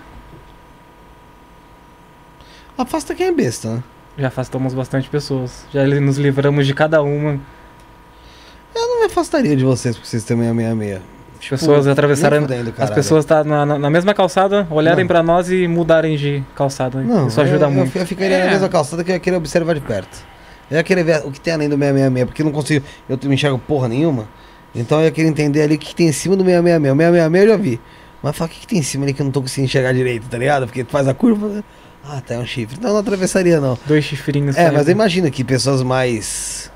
Afasta 2.79 3.15
quem 3.15 3.27
é 3.27 3.33
besta, 3.33 3.69
né? 3.75 3.83
Já 4.17 4.29
afastamos 4.29 4.73
bastante 4.73 5.09
pessoas. 5.09 5.65
Já 5.73 5.85
nos 5.85 6.17
livramos 6.17 6.67
de 6.67 6.75
cada 6.75 7.03
uma. 7.03 7.39
Eu 8.75 8.83
não 8.89 9.01
me 9.01 9.07
afastaria 9.07 9.57
de 9.57 9.65
vocês 9.65 9.97
porque 9.97 10.09
vocês 10.09 10.25
têm 10.25 10.37
666. 10.37 11.01
As 11.41 11.49
pessoas 11.49 11.87
atravessaram. 11.87 12.41
fudendo, 12.43 12.75
As 12.79 12.91
pessoas 12.91 13.25
tá 13.25 13.45
na, 13.45 13.65
na- 13.65 13.79
na 13.79 13.91
mesma 13.91 14.13
calçada, 14.13 14.67
olharem 14.71 15.07
pra 15.07 15.23
nós 15.23 15.51
e 15.51 15.69
mudarem 15.69 16.17
de 16.17 16.43
calçada. 16.57 17.01
Não, 17.01 17.29
Isso 17.29 17.41
ajuda 17.41 17.67
eu, 17.67 17.71
muito. 17.71 17.95
Eu, 17.97 18.03
eu 18.03 18.07
ficaria 18.07 18.37
É. 18.39 18.45
na 18.45 18.51
mesma 18.51 18.69
calçada 18.69 19.05
que 19.05 19.11
eu 19.11 19.15
ia 19.15 19.21
querer 19.21 19.37
observar 19.37 19.75
de 19.75 19.81
perto. 19.81 20.19
Eu 20.71 20.77
ia 20.77 20.83
querer 20.83 21.05
ver 21.05 21.23
o 21.25 21.31
que 21.31 21.41
tem 21.41 21.55
além 21.55 21.69
do 21.69 21.77
666, 21.77 22.25
porque 22.27 22.43
eu 22.43 22.47
não 22.47 22.53
consigo. 22.53 22.85
Eu 23.09 23.19
não 23.23 23.33
enxergo 23.33 23.59
porra 23.59 23.87
nenhuma. 23.89 24.29
Então 24.75 24.99
eu 24.99 25.05
ia 25.05 25.11
querer 25.13 25.29
entender 25.29 25.63
ali 25.63 25.77
o 25.77 25.79
que, 25.79 25.87
que 25.87 25.95
tem 25.95 26.09
em 26.09 26.13
cima 26.13 26.35
do 26.37 26.45
666. 26.45 26.93
O 26.93 26.97
666 26.97 27.45
eu 27.45 27.49
já 27.51 27.57
vi. 27.57 27.81
Mas 28.21 28.37
fala 28.37 28.51
o 28.51 28.53
que, 28.53 28.61
que 28.61 28.67
tem 28.67 28.79
em 28.81 28.83
cima 28.83 29.05
ali 29.05 29.15
que 29.15 29.23
eu 29.23 29.25
não 29.25 29.31
tô 29.31 29.41
conseguindo 29.41 29.67
enxergar 29.67 29.93
direito, 29.93 30.29
tá 30.29 30.37
ligado? 30.37 30.67
Porque 30.67 30.83
tu 30.83 30.91
faz 30.91 31.07
a 31.07 31.15
curva. 31.15 31.63
Ah, 32.05 32.21
tá, 32.21 32.35
é 32.35 32.39
um 32.39 32.47
chifre. 32.47 32.79
Não, 32.81 32.91
não 32.93 32.99
atravessaria, 32.99 33.61
não. 33.61 33.79
Dois 33.87 34.05
chifrinhos. 34.05 34.57
É, 34.57 34.71
mas 34.71 34.89
imagina 34.89 35.31
que 35.31 35.45
pessoas 35.45 35.83
mais. 35.83 36.71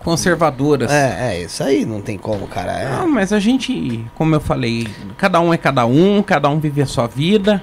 Conservadoras. 0.00 0.90
É, 0.90 1.34
é, 1.36 1.42
isso 1.44 1.62
aí 1.62 1.84
não 1.86 2.00
tem 2.02 2.18
como, 2.18 2.46
cara. 2.46 2.72
É. 2.72 2.90
Não, 2.90 3.08
mas 3.10 3.32
a 3.32 3.38
gente, 3.40 4.04
como 4.14 4.34
eu 4.34 4.40
falei, 4.40 4.86
cada 5.16 5.40
um 5.40 5.52
é 5.52 5.56
cada 5.56 5.86
um, 5.86 6.22
cada 6.22 6.48
um 6.50 6.60
vive 6.60 6.82
a 6.82 6.86
sua 6.86 7.06
vida, 7.06 7.62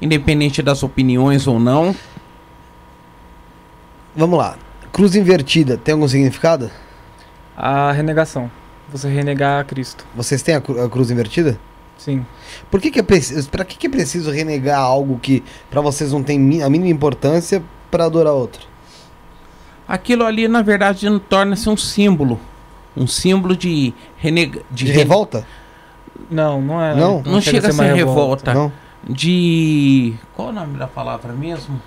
independente 0.00 0.62
das 0.62 0.82
opiniões 0.82 1.46
ou 1.46 1.60
não. 1.60 1.94
Vamos 4.16 4.38
lá. 4.38 4.56
Cruz 4.92 5.14
invertida, 5.14 5.76
tem 5.76 5.92
algum 5.92 6.08
significado? 6.08 6.70
A 7.56 7.92
renegação. 7.92 8.50
Você 8.90 9.08
renegar 9.08 9.60
a 9.60 9.64
Cristo. 9.64 10.06
Vocês 10.14 10.42
têm 10.42 10.54
a, 10.54 10.60
cru- 10.60 10.82
a 10.82 10.88
cruz 10.88 11.10
invertida? 11.10 11.58
Sim. 11.98 12.26
Por 12.70 12.80
que, 12.80 12.90
que 12.90 12.98
é 12.98 13.02
preciso. 13.02 13.48
Pra 13.48 13.64
que, 13.64 13.76
que 13.76 13.86
é 13.86 13.90
preciso 13.90 14.30
renegar 14.30 14.80
algo 14.80 15.18
que 15.20 15.42
pra 15.70 15.80
vocês 15.80 16.12
não 16.12 16.22
tem 16.22 16.62
a 16.62 16.68
mínima 16.68 16.90
importância 16.90 17.62
pra 17.90 18.06
adorar 18.06 18.32
outro? 18.32 18.66
Aquilo 19.86 20.24
ali, 20.24 20.48
na 20.48 20.62
verdade, 20.62 21.06
torna-se 21.28 21.68
um 21.68 21.76
símbolo 21.76 22.40
um 22.96 23.06
símbolo 23.06 23.56
de, 23.56 23.94
renega, 24.16 24.62
De 24.70 24.86
revolta? 24.86 25.46
Não, 26.30 26.60
não 26.60 26.82
é. 26.82 26.94
Não? 26.94 27.22
Não 27.22 27.40
chega 27.40 27.68
a 27.68 27.72
ser 27.72 27.80
uma 27.80 27.92
revolta. 27.92 28.54
Não. 28.54 28.72
De. 29.04 30.14
Qual 30.34 30.48
o 30.48 30.52
nome 30.52 30.78
da 30.78 30.86
palavra 30.86 31.32
mesmo? 31.32 31.80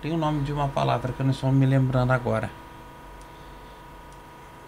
Tem 0.00 0.12
o 0.12 0.16
nome 0.16 0.42
de 0.42 0.52
uma 0.52 0.68
palavra 0.68 1.12
que 1.12 1.20
eu 1.20 1.24
não 1.24 1.32
estou 1.32 1.52
me 1.52 1.66
lembrando 1.66 2.12
agora. 2.12 2.50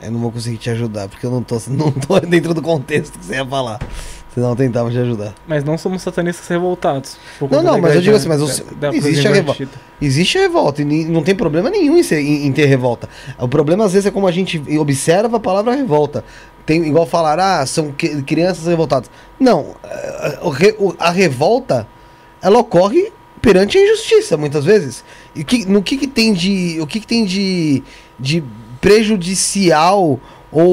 Eu 0.03 0.11
não 0.11 0.21
vou 0.21 0.33
conseguir 0.33 0.57
te 0.59 0.71
ajudar, 0.71 1.09
porque 1.09 1.25
eu 1.25 1.31
não 1.31 1.43
tô, 1.43 1.61
não 1.69 1.91
tô 1.93 2.19
dentro 2.21 2.53
do 2.55 2.61
contexto 2.63 3.19
que 3.19 3.25
você 3.25 3.35
ia 3.35 3.47
falar. 3.47 3.79
Senão 4.35 4.51
eu 4.51 4.57
tentava 4.57 4.91
te 4.91 4.97
ajudar. 4.97 5.35
Mas 5.47 5.63
não 5.63 5.77
somos 5.77 6.01
satanistas 6.01 6.49
revoltados. 6.49 7.19
Não, 7.51 7.63
não, 7.63 7.79
mas 7.79 7.95
eu 7.97 8.01
digo 8.01 8.17
assim, 8.17 8.29
mas 8.31 8.41
os- 8.41 8.61
da- 8.81 8.91
da 8.91 8.97
existe 8.97 9.29
a 9.29 9.31
revolta. 9.33 9.69
Existe 10.01 10.39
a 10.39 10.41
revolta 10.41 10.81
e 10.83 11.05
não 11.05 11.23
tem 11.23 11.35
problema 11.35 11.69
nenhum 11.69 11.99
em, 11.99 12.03
ser- 12.03 12.21
em- 12.23 12.47
em 12.47 12.53
ter 12.53 12.65
revolta. 12.65 13.11
O 13.39 13.47
problema 13.47 13.85
às 13.85 13.93
vezes 13.93 14.07
é 14.07 14.11
como 14.11 14.27
a 14.27 14.33
gente 14.33 14.61
observa 14.79 15.37
a 15.37 15.41
palavra 15.41 15.75
revolta. 15.75 16.25
Tem 16.65 16.83
igual 16.87 17.05
falar, 17.05 17.39
ah, 17.39 17.67
são 17.67 17.93
crianças 18.25 18.67
revoltadas. 18.67 19.11
Não, 19.39 19.75
eh, 19.85 20.39
o 20.41 20.49
re- 20.49 20.77
o- 20.79 20.95
a 20.99 21.11
revolta 21.11 21.87
ela 22.41 22.59
ocorre 22.59 23.13
perante 23.43 23.77
a 23.77 23.83
injustiça 23.85 24.39
muitas 24.39 24.65
vezes. 24.65 25.05
E 25.35 25.45
que, 25.45 25.67
no 25.67 25.83
que, 25.83 25.99
que 25.99 26.07
tem 26.07 26.33
de 26.33 26.79
o 26.81 26.87
que, 26.87 27.01
que 27.01 27.07
tem 27.07 27.27
de, 27.27 27.83
de 28.19 28.43
prejudicial 28.83 30.21
ou, 30.51 30.69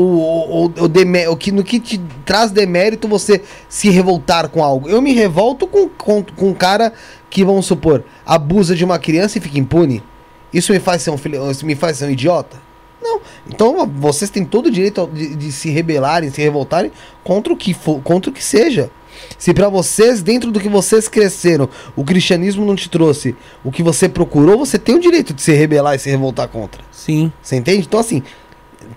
ou, 0.49 0.73
ou 0.77 0.88
demé- 0.90 1.30
o 1.30 1.38
que 1.38 1.53
no 1.53 1.64
que 1.64 1.80
te 1.80 1.98
traz 2.26 2.52
demérito 2.52 3.07
você 3.07 3.41
se 3.69 3.90
revoltar 3.90 4.49
com 4.49 4.61
algo? 4.61 4.90
Eu 4.90 5.02
me 5.02 5.14
revolto 5.14 5.65
com 5.65 5.88
com, 5.88 6.22
com 6.23 6.49
um 6.49 6.53
cara 6.53 6.91
que 7.30 7.45
vamos 7.45 7.65
supor 7.65 8.03
abusa 8.26 8.76
de 8.76 8.84
uma 8.84 8.99
criança 8.99 9.38
e 9.38 9.41
fica 9.41 9.57
impune. 9.57 10.03
Isso 10.52 10.73
me 10.73 10.80
faz 10.80 11.02
ser 11.03 11.11
um 11.11 11.52
isso 11.52 11.65
me 11.65 11.76
faz 11.76 11.98
ser 11.98 12.06
um 12.06 12.10
idiota? 12.10 12.57
Não. 13.02 13.22
Então 13.48 13.88
vocês 13.88 14.30
têm 14.30 14.44
todo 14.44 14.65
o 14.65 14.72
direito 14.72 15.10
de, 15.14 15.36
de 15.36 15.52
se 15.53 15.69
rebelarem, 15.69 16.30
se 16.30 16.41
revoltarem 16.41 16.91
contra 17.23 17.53
o 17.53 17.56
que 17.56 17.73
for, 17.73 18.02
contra 18.02 18.30
o 18.30 18.34
que 18.34 18.44
seja. 18.44 18.91
Se 19.37 19.53
pra 19.53 19.69
vocês, 19.69 20.21
dentro 20.21 20.51
do 20.51 20.59
que 20.59 20.69
vocês 20.69 21.07
cresceram, 21.07 21.69
o 21.95 22.03
cristianismo 22.03 22.65
não 22.65 22.75
te 22.75 22.89
trouxe 22.89 23.35
o 23.63 23.71
que 23.71 23.81
você 23.83 24.09
procurou, 24.09 24.57
você 24.57 24.77
tem 24.77 24.95
o 24.95 24.99
direito 24.99 25.33
de 25.33 25.41
se 25.41 25.51
rebelar 25.53 25.95
e 25.95 25.99
se 25.99 26.09
revoltar 26.09 26.47
contra. 26.47 26.81
Sim. 26.91 27.31
Você 27.41 27.55
entende? 27.55 27.85
Então, 27.87 27.99
assim, 27.99 28.21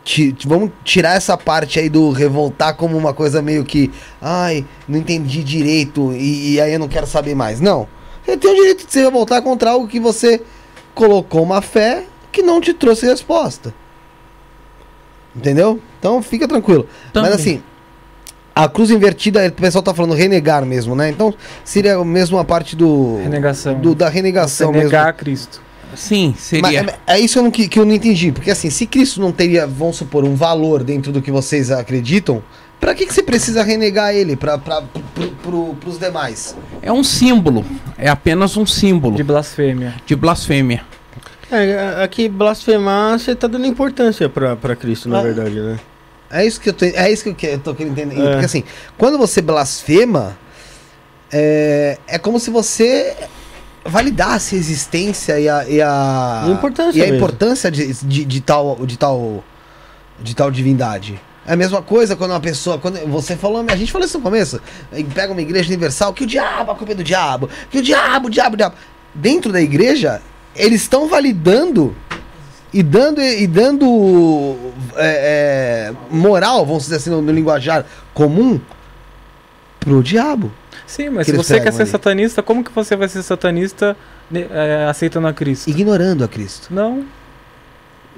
ti- 0.05 0.33
ti- 0.33 0.49
vamos 0.49 0.71
tirar 0.85 1.15
essa 1.17 1.37
parte 1.37 1.79
aí 1.79 1.89
do 1.89 2.11
revoltar 2.11 2.75
como 2.75 2.97
uma 2.97 3.15
coisa 3.15 3.41
meio 3.43 3.65
que, 3.65 3.91
ai, 4.21 4.65
não 4.89 4.99
entendi 4.99 5.43
direito 5.45 6.13
e, 6.13 6.55
e 6.55 6.61
aí 6.61 6.73
eu 6.73 6.79
não 6.79 6.89
quero 6.89 7.07
saber 7.07 7.35
mais. 7.35 7.61
Não. 7.61 7.87
Você 8.25 8.37
tem 8.37 8.51
o 8.51 8.55
direito 8.55 8.87
de 8.87 8.93
se 8.93 9.01
revoltar 9.01 9.43
contra 9.43 9.71
algo 9.71 9.87
que 9.89 9.99
você 10.01 10.41
colocou 10.95 11.43
uma 11.43 11.61
fé 11.63 12.05
que 12.31 12.43
não 12.43 12.61
te 12.61 12.73
trouxe 12.73 13.07
resposta. 13.07 13.75
Entendeu? 15.35 15.81
Então, 15.99 16.21
fica 16.23 16.47
tranquilo. 16.47 16.87
Também. 17.13 17.31
Mas 17.31 17.41
assim, 17.41 17.63
a 18.55 18.69
cruz 18.69 18.91
invertida, 18.91 19.47
o 19.49 19.53
pessoal 19.53 19.83
tá 19.83 19.95
falando 19.95 20.15
renegar 20.15 20.65
mesmo, 20.65 20.95
né? 20.95 21.09
Então, 21.11 21.33
seria 21.65 22.03
mesmo 22.05 22.39
a 22.39 22.45
parte 22.45 22.75
do. 22.77 23.19
Renegação. 23.23 23.75
do- 23.81 23.95
da 23.95 24.07
Você 24.09 24.15
renegação 24.15 24.73
mesmo. 24.73 24.85
negar 24.87 25.09
a 25.09 25.13
Cristo. 25.13 25.61
Sim, 25.95 26.35
seria. 26.39 26.63
Mas, 26.83 26.95
é, 27.07 27.15
é 27.15 27.21
isso 27.21 27.39
eu 27.39 27.43
não, 27.43 27.51
que, 27.51 27.69
que 27.69 27.79
eu 27.79 27.85
não 27.85 27.93
entendi. 27.93 28.33
Porque 28.33 28.51
assim, 28.51 28.71
se 28.71 28.87
Cristo 28.87 29.21
não 29.21 29.31
teria, 29.31 29.67
vamos 29.67 29.97
supor, 29.97 30.25
um 30.25 30.35
valor 30.35 30.83
dentro 30.83 31.13
do 31.13 31.21
que 31.21 31.31
vocês 31.31 31.71
acreditam, 31.71 32.43
pra 32.81 32.95
que, 32.95 33.05
que 33.05 33.13
você 33.13 33.23
precisa 33.23 33.63
renegar 33.63 34.15
ele 34.15 34.35
pra, 34.35 34.57
pro, 34.57 34.83
pro, 35.43 35.75
pros 35.75 35.99
demais? 35.99 36.57
É 36.81 36.91
um 36.91 37.05
símbolo. 37.05 37.63
É 37.99 38.09
apenas 38.09 38.57
um 38.57 38.65
símbolo 38.65 39.17
De 39.17 39.23
blasfêmia. 39.23 39.95
de 40.07 40.17
blasfêmia. 40.17 40.83
É, 41.51 42.03
aqui 42.03 42.27
blasfemar, 42.31 43.19
você 43.19 43.35
tá 43.35 43.47
dando 43.47 43.67
importância 43.67 44.27
pra, 44.31 44.57
pra 44.57 44.75
Cristo, 44.75 45.11
na 45.11 45.19
Ah. 45.19 45.23
verdade, 45.23 45.61
né? 45.61 45.79
É 46.33 46.47
isso 46.47 46.59
que 46.61 46.71
eu, 46.71 46.73
tô, 46.73 46.85
é 46.87 47.13
isso 47.13 47.23
que 47.25 47.29
eu, 47.29 47.35
que- 47.35 47.47
eu 47.47 47.59
tô 47.59 47.75
querendo 47.75 47.93
entender. 47.99 48.21
É. 48.21 48.31
Porque 48.33 48.47
assim, 48.47 48.65
quando 48.97 49.19
você 49.19 49.43
blasfema, 49.43 50.37
é, 51.31 51.99
é 52.07 52.19
como 52.19 52.39
se 52.41 52.51
você 52.51 53.15
validasse 53.85 54.55
a 54.55 54.59
existência 54.59 55.39
e 55.41 55.49
a, 55.49 55.69
e 55.69 55.81
a, 55.83 56.45
E 56.47 56.51
a 56.51 56.53
importância 56.53 56.99
e 56.99 57.03
a 57.03 57.09
importância 57.09 57.71
de, 57.71 57.93
de, 57.93 58.25
de 58.25 58.41
tal, 58.41 58.85
de, 58.87 58.97
tal, 58.99 59.45
de 60.21 60.35
tal 60.35 60.51
divindade. 60.51 61.21
É 61.45 61.55
a 61.55 61.57
mesma 61.57 61.83
coisa 61.83 62.15
quando 62.15 62.31
uma 62.31 62.41
pessoa. 62.41 62.79
Quando 62.79 62.99
você 63.09 63.35
falou, 63.37 63.65
a 63.69 63.77
gente 63.77 63.91
falou 63.91 64.07
isso 64.07 64.17
no 64.19 64.23
começo. 64.23 64.61
Pega 65.13 65.33
uma 65.33 65.43
igreja 65.43 65.69
universal, 65.69 66.13
que 66.15 66.23
o 66.23 66.27
diabo, 66.27 66.71
a 66.71 66.75
culpa 66.77 66.93
é 66.93 66.95
do 66.95 67.03
diabo, 67.03 67.49
que 67.71 67.79
o 67.79 67.83
diabo, 67.83 68.29
o 68.29 68.31
diabo, 68.31 68.55
o 68.55 68.57
diabo. 68.57 68.77
Dentro 69.15 69.51
da 69.53 69.61
igreja, 69.61 70.23
eles 70.55 70.83
estão 70.83 71.09
validando 71.09 71.97
e 72.73 72.83
dando, 72.83 73.21
e 73.21 73.47
dando 73.47 74.57
é, 74.97 75.91
é, 75.91 75.95
moral, 76.11 76.65
vamos 76.65 76.85
dizer 76.85 76.97
assim, 76.97 77.11
no, 77.11 77.21
no 77.21 77.33
linguajar 77.33 77.85
comum, 78.15 78.61
pro 79.79 80.03
diabo. 80.03 80.51
Sim, 80.87 81.11
mas 81.11 81.27
Que 81.27 81.33
se 81.33 81.37
você 81.37 81.61
quer 81.61 81.73
ser 81.73 81.83
ali. 81.83 81.91
satanista, 81.91 82.43
como 82.43 82.63
que 82.63 82.71
você 82.71 82.97
vai 82.97 83.09
ser 83.09 83.23
satanista 83.23 83.97
né, 84.31 84.47
é, 84.51 84.87
aceitando 84.89 85.27
a 85.27 85.33
Cristo? 85.33 85.69
Ignorando 85.69 86.25
a 86.25 86.29
Cristo. 86.29 86.69
Não. 86.71 87.05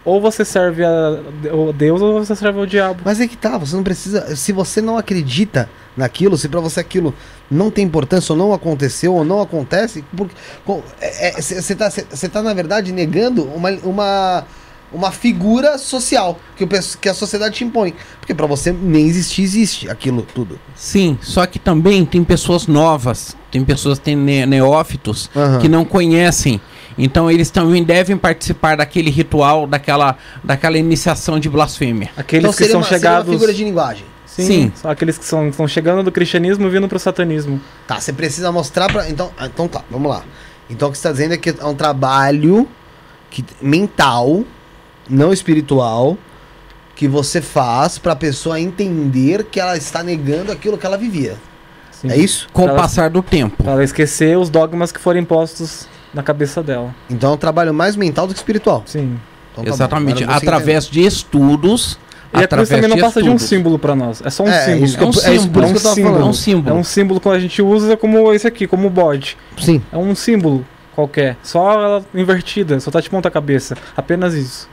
Ou 0.05 0.21
você 0.21 0.45
serve 0.45 0.85
a 0.85 1.19
o 1.53 1.73
Deus 1.73 2.03
ou 2.03 2.23
você 2.25 2.37
serve 2.37 2.59
ao 2.59 2.67
diabo. 2.67 3.01
Mas 3.05 3.21
é 3.21 3.27
que 3.27 3.37
tá, 3.39 3.57
você 3.57 3.75
não 3.75 3.83
precisa. 3.83 4.37
Se 4.37 4.53
você 4.53 4.81
não 4.83 4.99
acredita 4.99 5.69
naquilo, 5.97 6.37
se 6.37 6.47
pra 6.49 6.61
você 6.61 6.81
aquilo 6.81 7.15
não 7.51 7.71
tem 7.71 7.85
importância, 7.87 8.33
ou 8.33 8.39
não 8.39 8.53
aconteceu, 8.53 9.15
ou 9.15 9.25
não 9.25 9.41
acontece, 9.41 10.05
você 11.37 11.75
tá, 11.75 11.91
cê- 11.91 12.07
cê 12.11 12.29
tá, 12.29 12.43
na 12.43 12.53
verdade, 12.55 12.93
negando 12.93 13.45
uma, 13.45 13.71
uma, 13.83 14.45
uma 14.93 15.11
figura 15.13 15.79
social 15.79 16.39
que, 16.57 16.65
o, 16.65 16.69
que 17.01 17.09
a 17.09 17.15
sociedade 17.15 17.55
te 17.57 17.65
impõe. 17.65 17.95
Porque 18.21 18.35
pra 18.35 18.47
você 18.47 18.73
nem 18.73 19.07
existir, 19.07 19.43
existe 19.43 19.91
aquilo 19.91 20.23
tudo. 20.35 20.59
Sim, 20.75 21.19
só 21.23 21.47
que 21.47 21.59
também 21.59 22.05
tem 22.05 22.23
pessoas 22.25 22.67
novas, 22.67 23.37
tem 23.51 23.65
pessoas 23.65 23.99
que 23.99 24.05
têm 24.07 24.17
ne- 24.17 24.47
neófitos 24.47 25.31
Aham. 25.35 25.61
que 25.61 25.69
não 25.69 25.85
conhecem. 25.85 26.61
Então 26.97 27.31
eles 27.31 27.51
também 27.51 27.83
devem 27.83 28.17
participar 28.17 28.77
daquele 28.77 29.11
ritual, 29.11 29.67
daquela, 29.67 30.17
daquela 30.43 30.79
iniciação 30.79 31.39
de 31.41 31.49
blasfêmia. 31.49 32.11
Aqueles 32.17 32.45
então 32.45 32.51
que 32.53 32.57
seria 32.59 32.73
são 32.73 32.81
uma, 32.81 32.87
seria 32.87 32.99
uma 32.99 33.11
chegados. 33.17 33.33
figura 33.33 33.53
de 33.55 33.65
linguagem. 33.65 34.05
Sim, 34.27 34.47
Sim. 34.47 34.73
São 34.75 34.91
aqueles 34.91 35.17
que 35.19 35.25
são, 35.25 35.49
estão 35.49 35.67
chegando 35.69 36.03
do 36.03 36.11
cristianismo 36.11 36.67
e 36.67 36.71
vindo 36.71 36.89
pro 36.89 36.99
satanismo. 36.99 37.61
Tá, 37.87 38.01
você 38.01 38.13
precisa 38.13 38.51
mostrar 38.51 38.91
pra. 38.91 39.09
Então, 39.09 39.31
ah, 39.39 39.47
então 39.47 39.69
tá, 39.69 39.83
vamos 39.91 40.11
lá. 40.11 40.25
Então 40.69 40.89
o 40.89 40.93
que 40.93 40.99
você 40.99 41.01
está 41.09 41.13
dizendo 41.13 41.35
é 41.35 41.37
que 41.37 41.51
é 41.51 41.65
um 41.67 41.75
trabalho 41.75 42.69
que, 43.31 43.45
mental, 43.61 44.45
não 45.09 45.33
espiritual, 45.33 46.17
que 46.97 47.07
você 47.07 47.41
faz 47.41 47.99
pra 47.99 48.17
pessoa 48.17 48.59
entender 48.61 49.45
que 49.45 49.61
ela 49.61 49.77
está 49.77 50.03
negando 50.03 50.51
aquilo 50.51 50.79
que 50.79 50.87
ela 50.87 50.97
vivia. 50.97 51.37
Sim. 51.91 52.11
É 52.11 52.17
isso? 52.17 52.49
Com 52.53 52.65
o 52.65 52.69
Ela- 52.69 52.77
passar 52.81 53.11
do 53.11 53.23
tempo. 53.23 53.63
Pra 53.63 53.73
ela 53.73 53.85
esquecer 53.85 54.37
os 54.39 54.49
dogmas 54.51 54.91
que 54.91 54.99
foram 55.01 55.21
impostos 55.21 55.87
na 56.15 56.23
cabeça 56.23 56.63
dela. 56.63 56.95
Então 57.11 57.31
é 57.33 57.35
um 57.35 57.39
trabalho 57.39 57.75
mais 57.75 57.97
mental 57.97 58.27
do 58.27 58.33
que 58.33 58.39
espiritual. 58.39 58.83
Sim. 58.87 59.19
Então 59.53 59.65
tá 59.65 59.71
Exatamente. 59.71 60.25
você 60.25 60.31
Através 60.33 60.87
de 60.89 61.05
estudos. 61.05 61.99
E 62.33 62.43
a 62.43 62.49
cruz 62.49 62.69
também 62.69 62.89
não 62.89 62.97
de 62.97 63.03
passa 63.03 63.23
de 63.23 63.29
um 63.29 63.35
estudos. 63.37 63.49
símbolo 63.49 63.79
pra 63.79 63.95
nós. 63.95 64.21
É 64.25 64.29
só 64.31 64.43
um 64.43 64.49
É, 64.49 64.65
símbolo. 64.65 64.85
isso 64.85 64.97
que 64.99 65.03
eu- 65.05 65.07
É 65.07 65.09
um 65.09 65.11
é 65.13 65.39
símbolo. 65.39 65.67
eu 65.69 65.75
tava 65.81 65.95
símbolo. 65.95 66.19
É 66.19 66.25
um 66.25 66.33
símbolo. 66.33 66.77
É 66.77 66.81
um 66.81 66.85
símbolo 66.85 67.21
que 67.21 67.29
a 67.29 67.39
gente 67.39 67.63
usa 67.63 67.97
como 67.97 68.33
esse 68.33 68.47
aqui, 68.47 68.67
como 68.67 68.89
o 68.89 68.91
bode. 68.91 69.37
Sim. 69.57 69.81
É 69.93 69.97
um 69.97 70.15
símbolo 70.17 70.67
qualquer. 70.97 71.37
Só 71.45 71.73
ela 71.73 72.05
invertida, 72.13 72.81
só 72.81 72.91
tá 72.91 73.01
de 73.01 73.09
ponta 73.09 73.31
cabeça. 73.31 73.77
Apenas 73.97 74.35
isso. 74.35 74.69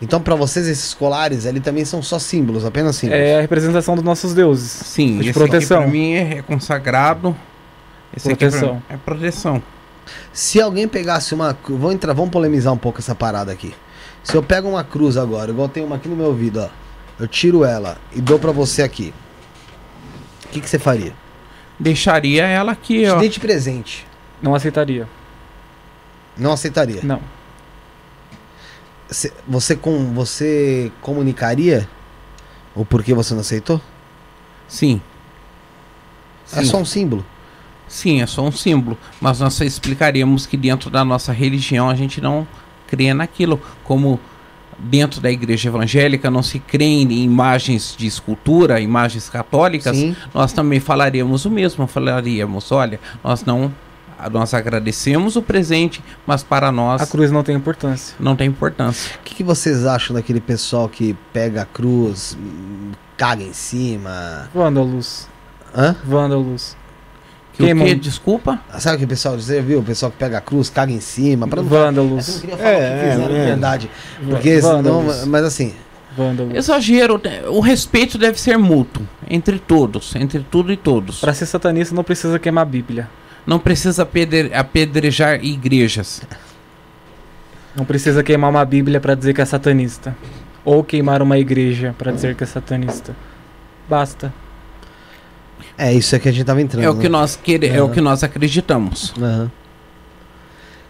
Então 0.00 0.20
pra 0.20 0.34
vocês 0.36 0.68
esses 0.68 0.94
colares 0.94 1.46
ali 1.46 1.58
também 1.58 1.84
são 1.84 2.00
só 2.02 2.18
símbolos, 2.18 2.64
apenas 2.64 2.94
símbolos. 2.94 3.24
É 3.24 3.38
a 3.38 3.40
representação 3.40 3.96
dos 3.96 4.04
nossos 4.04 4.32
deuses. 4.34 4.70
Sim, 4.70 5.18
De 5.18 5.30
esse 5.30 5.32
proteção. 5.38 5.78
aqui 5.80 5.90
pra 5.90 5.92
mim 5.92 6.14
é 6.14 6.42
consagrado. 6.42 7.34
Esse 8.16 8.28
aqui 8.30 8.38
Proteção. 8.38 8.68
pra 8.68 8.74
mim 8.76 8.82
é 8.90 8.96
proteção. 9.04 9.62
Se 10.32 10.60
alguém 10.60 10.86
pegasse 10.88 11.34
uma. 11.34 11.56
Vamos 11.68 11.94
entrar, 11.94 12.12
vamos 12.12 12.30
polemizar 12.30 12.72
um 12.72 12.78
pouco 12.78 12.98
essa 13.00 13.14
parada 13.14 13.52
aqui. 13.52 13.74
Se 14.22 14.34
eu 14.36 14.42
pego 14.42 14.68
uma 14.68 14.82
cruz 14.84 15.16
agora, 15.16 15.50
igual 15.50 15.68
tem 15.68 15.84
uma 15.84 15.96
aqui 15.96 16.08
no 16.08 16.16
meu 16.16 16.26
ouvido, 16.26 16.60
ó. 16.60 16.68
Eu 17.20 17.28
tiro 17.28 17.64
ela 17.64 17.98
e 18.12 18.20
dou 18.20 18.38
pra 18.38 18.50
você 18.52 18.82
aqui. 18.82 19.12
O 20.46 20.48
que, 20.48 20.60
que 20.60 20.68
você 20.68 20.78
faria? 20.78 21.12
Deixaria 21.78 22.46
ela 22.46 22.72
aqui, 22.72 23.02
Te 23.02 23.08
ó. 23.10 23.18
dei 23.18 23.28
de 23.28 23.38
presente. 23.40 24.06
Não 24.42 24.54
aceitaria. 24.54 25.08
Não 26.36 26.52
aceitaria. 26.52 27.00
Não. 27.02 27.20
Cê- 29.08 29.32
Você, 29.46 29.76
com, 29.76 30.12
você 30.14 30.90
comunicaria 31.00 31.88
o 32.74 32.84
porquê 32.84 33.14
você 33.14 33.34
não 33.34 33.40
aceitou? 33.42 33.80
Sim. 34.66 35.00
É 36.52 36.56
Sim. 36.60 36.64
só 36.64 36.78
um 36.78 36.84
símbolo. 36.84 37.24
Sim, 37.94 38.20
é 38.20 38.26
só 38.26 38.42
um 38.42 38.50
símbolo. 38.50 38.98
Mas 39.20 39.38
nós 39.38 39.60
explicaríamos 39.60 40.46
que 40.46 40.56
dentro 40.56 40.90
da 40.90 41.04
nossa 41.04 41.32
religião 41.32 41.88
a 41.88 41.94
gente 41.94 42.20
não 42.20 42.44
crê 42.88 43.14
naquilo. 43.14 43.60
Como 43.84 44.18
dentro 44.76 45.20
da 45.20 45.30
igreja 45.30 45.68
evangélica 45.68 46.28
não 46.28 46.42
se 46.42 46.58
crê 46.58 46.84
em 46.86 47.22
imagens 47.22 47.94
de 47.96 48.08
escultura, 48.08 48.80
imagens 48.80 49.30
católicas, 49.30 49.96
Sim. 49.96 50.16
nós 50.34 50.52
também 50.52 50.80
falaríamos 50.80 51.44
o 51.44 51.50
mesmo. 51.52 51.86
Falaríamos, 51.86 52.72
olha, 52.72 52.98
nós 53.22 53.44
não 53.44 53.72
nós 54.32 54.54
agradecemos 54.54 55.36
o 55.36 55.42
presente, 55.42 56.02
mas 56.26 56.42
para 56.42 56.72
nós 56.72 57.00
A 57.00 57.06
cruz 57.06 57.30
não 57.30 57.44
tem 57.44 57.54
importância. 57.54 58.16
não 58.18 58.34
tem 58.34 58.48
importância. 58.48 59.14
O 59.20 59.22
que, 59.22 59.36
que 59.36 59.44
vocês 59.44 59.86
acham 59.86 60.14
daquele 60.14 60.40
pessoal 60.40 60.88
que 60.88 61.14
pega 61.32 61.62
a 61.62 61.64
cruz, 61.64 62.36
caga 63.16 63.44
em 63.44 63.52
cima? 63.52 64.50
Vândalos. 64.52 65.28
Hã? 65.76 65.94
Vândalos. 66.04 66.76
Que 67.54 67.62
o 67.62 67.66
Queimam. 67.66 67.86
quê? 67.86 67.94
Desculpa? 67.94 68.60
Sabe 68.78 68.96
o 68.96 68.98
que 68.98 69.04
o 69.04 69.08
pessoal 69.08 69.36
diz? 69.36 69.46
Viu? 69.46 69.78
O 69.78 69.82
pessoal 69.84 70.10
que 70.10 70.18
pega 70.18 70.38
a 70.38 70.40
cruz, 70.40 70.68
caga 70.68 70.90
em 70.92 71.00
cima. 71.00 71.46
Pra 71.46 71.62
não 71.62 71.68
Vândalos. 71.68 72.28
Eu 72.28 72.34
não 72.34 72.40
queria 72.40 72.56
falar 72.56 72.70
É, 72.70 72.74
o 72.74 72.78
que 73.04 73.10
fizeram, 73.12 73.34
é, 73.36 73.38
é. 73.40 73.44
verdade. 73.46 73.90
Porque 74.28 74.60
senão. 74.60 74.82
Vândalos. 75.02 75.24
Mas 75.26 75.44
assim. 75.44 75.74
Vândalos. 76.16 76.54
Exagero. 76.54 77.20
né? 77.22 77.42
O 77.46 77.60
respeito 77.60 78.18
deve 78.18 78.40
ser 78.40 78.56
mútuo 78.58 79.06
entre 79.30 79.58
todos, 79.60 80.14
entre 80.16 80.44
tudo 80.50 80.72
e 80.72 80.76
todos. 80.76 81.20
Pra 81.20 81.32
ser 81.32 81.46
satanista 81.46 81.94
não 81.94 82.02
precisa 82.04 82.38
queimar 82.40 82.62
a 82.62 82.64
Bíblia. 82.68 83.08
Não 83.46 83.58
precisa 83.60 84.02
apedre- 84.02 84.52
apedrejar 84.54 85.44
igrejas. 85.44 86.22
Não 87.76 87.84
precisa 87.84 88.22
queimar 88.22 88.50
uma 88.50 88.64
Bíblia 88.64 89.00
pra 89.00 89.14
dizer 89.14 89.32
que 89.34 89.40
é 89.40 89.44
satanista. 89.44 90.16
Ou 90.64 90.82
queimar 90.82 91.20
uma 91.22 91.38
igreja 91.38 91.94
pra 91.98 92.10
dizer 92.10 92.34
que 92.34 92.42
é 92.42 92.46
satanista. 92.46 93.14
Basta. 93.88 94.32
É 95.76 95.92
isso 95.92 96.14
é 96.14 96.18
que 96.18 96.28
a 96.28 96.32
gente 96.32 96.44
tava 96.44 96.60
entrando. 96.62 96.84
É 96.84 96.88
o 96.90 96.94
que 96.96 97.04
né? 97.04 97.08
nós 97.08 97.36
quere, 97.36 97.66
é 97.66 97.76
Aham. 97.78 97.84
o 97.84 97.90
que 97.90 98.00
nós 98.00 98.22
acreditamos. 98.22 99.12
Aham. 99.20 99.50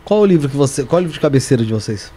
Qual 0.04 0.20
o 0.20 0.26
livro 0.26 0.48
que 0.48 0.56
você. 0.56 0.84
Qual 0.84 0.98
o 0.98 1.02
livro 1.02 1.14
de 1.14 1.20
cabeceira 1.20 1.64
de 1.64 1.72
vocês? 1.72 2.12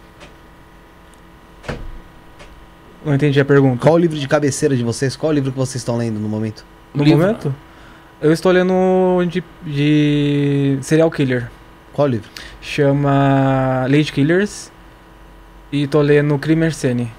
Não 3.04 3.14
entendi 3.14 3.40
a 3.40 3.44
pergunta. 3.44 3.80
Qual 3.82 3.94
o 3.94 3.98
livro 3.98 4.18
de 4.18 4.26
cabeceira 4.28 4.76
de 4.76 4.82
vocês? 4.82 5.16
Qual 5.16 5.30
o 5.30 5.34
livro 5.34 5.50
que 5.52 5.56
vocês 5.58 5.76
estão 5.76 5.96
lendo 5.96 6.18
no 6.18 6.28
momento? 6.28 6.64
No 6.92 7.04
Livro- 7.04 7.20
momento? 7.20 7.54
Eu 8.20 8.32
estou 8.32 8.50
lendo 8.50 8.74
de, 9.30 9.42
de 9.64 10.78
serial 10.82 11.10
killer. 11.10 11.48
Qual 11.92 12.06
livro? 12.08 12.28
Chama 12.60 13.86
Lady 13.88 14.12
Killers. 14.12 14.70
E 15.70 15.86
tô 15.86 16.00
lendo 16.02 16.36
Crime 16.38 16.64
Arsene. 16.66 17.10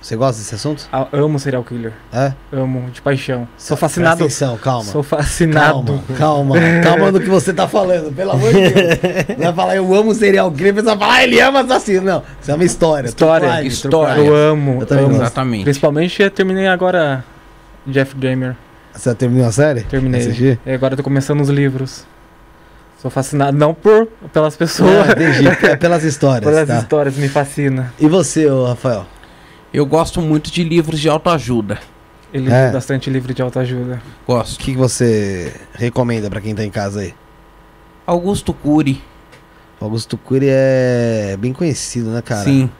Você 0.00 0.14
gosta 0.14 0.40
desse 0.40 0.54
assunto? 0.54 0.88
Ah, 0.92 1.08
Amo 1.12 1.38
serial 1.40 1.64
killer. 1.64 1.92
É? 2.12 2.32
Amo, 2.52 2.88
de 2.90 3.02
paixão. 3.02 3.48
Sou 3.58 3.76
Presta 3.76 3.76
fascinado. 3.76 4.22
Atenção, 4.22 4.56
calma. 4.56 4.84
Sou 4.84 5.02
fascinado. 5.02 6.00
Calma, 6.16 6.54
calma, 6.54 6.54
calma 6.84 7.10
no 7.12 7.20
que 7.20 7.28
você 7.28 7.52
tá 7.52 7.66
falando, 7.66 8.14
pelo 8.14 8.30
amor 8.30 8.52
de 8.52 8.60
Deus. 8.70 8.98
Não 9.36 9.44
vai 9.46 9.52
falar, 9.54 9.76
eu 9.76 9.92
amo 9.94 10.14
serial 10.14 10.52
killer, 10.52 10.72
a 10.72 10.76
pessoa 10.76 10.96
fala, 10.96 11.14
ah, 11.14 11.24
ele 11.24 11.40
ama 11.40 11.60
assassino. 11.60 12.02
Não, 12.02 12.22
isso 12.40 12.50
é 12.50 12.54
uma 12.54 12.64
história. 12.64 13.08
História, 13.08 13.62
história. 13.64 14.20
Eu 14.22 14.34
amo. 14.34 14.82
Eu 14.82 14.86
também 14.86 15.04
amo. 15.04 15.16
Exatamente. 15.16 15.64
Principalmente 15.64 16.22
eu 16.22 16.30
terminei 16.30 16.68
agora 16.68 17.24
Jeff 17.84 18.14
Dahmer. 18.14 18.54
Você 18.94 19.14
terminou 19.14 19.46
a 19.48 19.52
série? 19.52 19.82
Terminei. 19.82 20.20
Assistir? 20.20 20.60
E 20.64 20.72
agora 20.72 20.92
eu 20.92 20.96
tô 20.96 21.02
começando 21.02 21.40
os 21.40 21.48
livros. 21.48 22.04
Sou 23.00 23.10
fascinado, 23.10 23.56
não 23.56 23.72
por 23.72 24.06
pelas 24.32 24.56
pessoas, 24.56 25.08
É, 25.08 25.12
entendi. 25.12 25.48
É 25.66 25.76
pelas 25.76 26.02
histórias. 26.02 26.44
pelas 26.50 26.66
tá. 26.66 26.78
histórias, 26.78 27.16
me 27.16 27.28
fascina. 27.28 27.92
E 27.98 28.08
você, 28.08 28.48
Rafael? 28.48 29.06
Eu 29.72 29.84
gosto 29.86 30.20
muito 30.20 30.50
de 30.50 30.64
livros 30.64 30.98
de 31.00 31.08
autoajuda. 31.08 31.78
Ele 32.32 32.50
É. 32.50 32.64
tem 32.64 32.72
bastante 32.72 33.08
livro 33.10 33.32
de 33.32 33.40
autoajuda. 33.42 34.02
O 34.26 34.32
Gosto. 34.34 34.58
que, 34.58 34.72
que 34.72 34.76
você 34.76 35.54
recomenda 35.74 36.28
pra 36.28 36.40
quem 36.40 36.54
tá 36.54 36.64
em 36.64 36.70
casa 36.70 37.00
aí? 37.00 37.14
Augusto 38.06 38.52
Cury. 38.52 39.02
Augusto 39.80 40.16
Cury 40.18 40.46
é 40.50 41.36
bem 41.38 41.52
conhecido, 41.52 42.10
né, 42.10 42.20
cara? 42.22 42.44
Sim. 42.44 42.70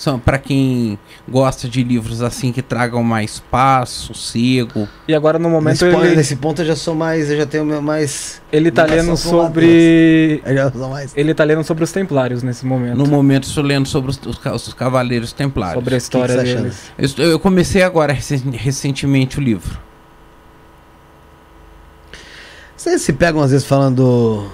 São 0.00 0.18
para 0.18 0.38
quem 0.38 0.98
gosta 1.28 1.68
de 1.68 1.84
livros 1.84 2.22
assim 2.22 2.52
que 2.52 2.62
tragam 2.62 3.02
mais 3.02 3.38
paz, 3.38 3.90
sossego. 3.90 4.88
E 5.06 5.14
agora 5.14 5.38
no 5.38 5.50
momento 5.50 5.72
Nesse, 5.84 5.90
ponto, 5.94 6.06
ele, 6.06 6.16
nesse 6.16 6.36
ponto 6.36 6.62
eu 6.62 6.66
já 6.68 6.74
sou 6.74 6.94
mais. 6.94 7.30
Eu 7.30 7.36
já 7.36 7.44
tenho 7.44 7.66
meu 7.66 7.82
mais. 7.82 8.40
ele 8.50 8.70
tá 8.70 8.86
lendo 8.86 9.14
sobre. 9.14 10.40
Eu 10.42 10.54
já 10.54 10.72
sou 10.72 10.88
mais. 10.88 11.12
Ele 11.14 11.34
tá 11.34 11.44
lendo 11.44 11.62
sobre 11.64 11.84
os 11.84 11.92
templários 11.92 12.42
nesse 12.42 12.64
momento. 12.64 12.96
No 12.96 13.04
momento 13.06 13.44
estou 13.44 13.62
lendo 13.62 13.86
sobre 13.86 14.10
os, 14.10 14.18
os 14.24 14.68
os 14.68 14.72
Cavaleiros 14.72 15.34
Templários. 15.34 15.74
sobre 15.74 15.94
a 15.94 15.98
história 15.98 16.34
tá 16.34 16.40
achando? 16.44 16.62
deles. 16.96 17.18
Eu, 17.18 17.32
eu 17.32 17.38
comecei 17.38 17.82
agora 17.82 18.14
recen- 18.14 18.52
recentemente 18.52 19.38
o 19.38 19.42
livro. 19.42 19.78
Vocês 22.74 23.02
se 23.02 23.12
pegam 23.12 23.42
às 23.42 23.50
vezes 23.50 23.66
falando. 23.66 24.50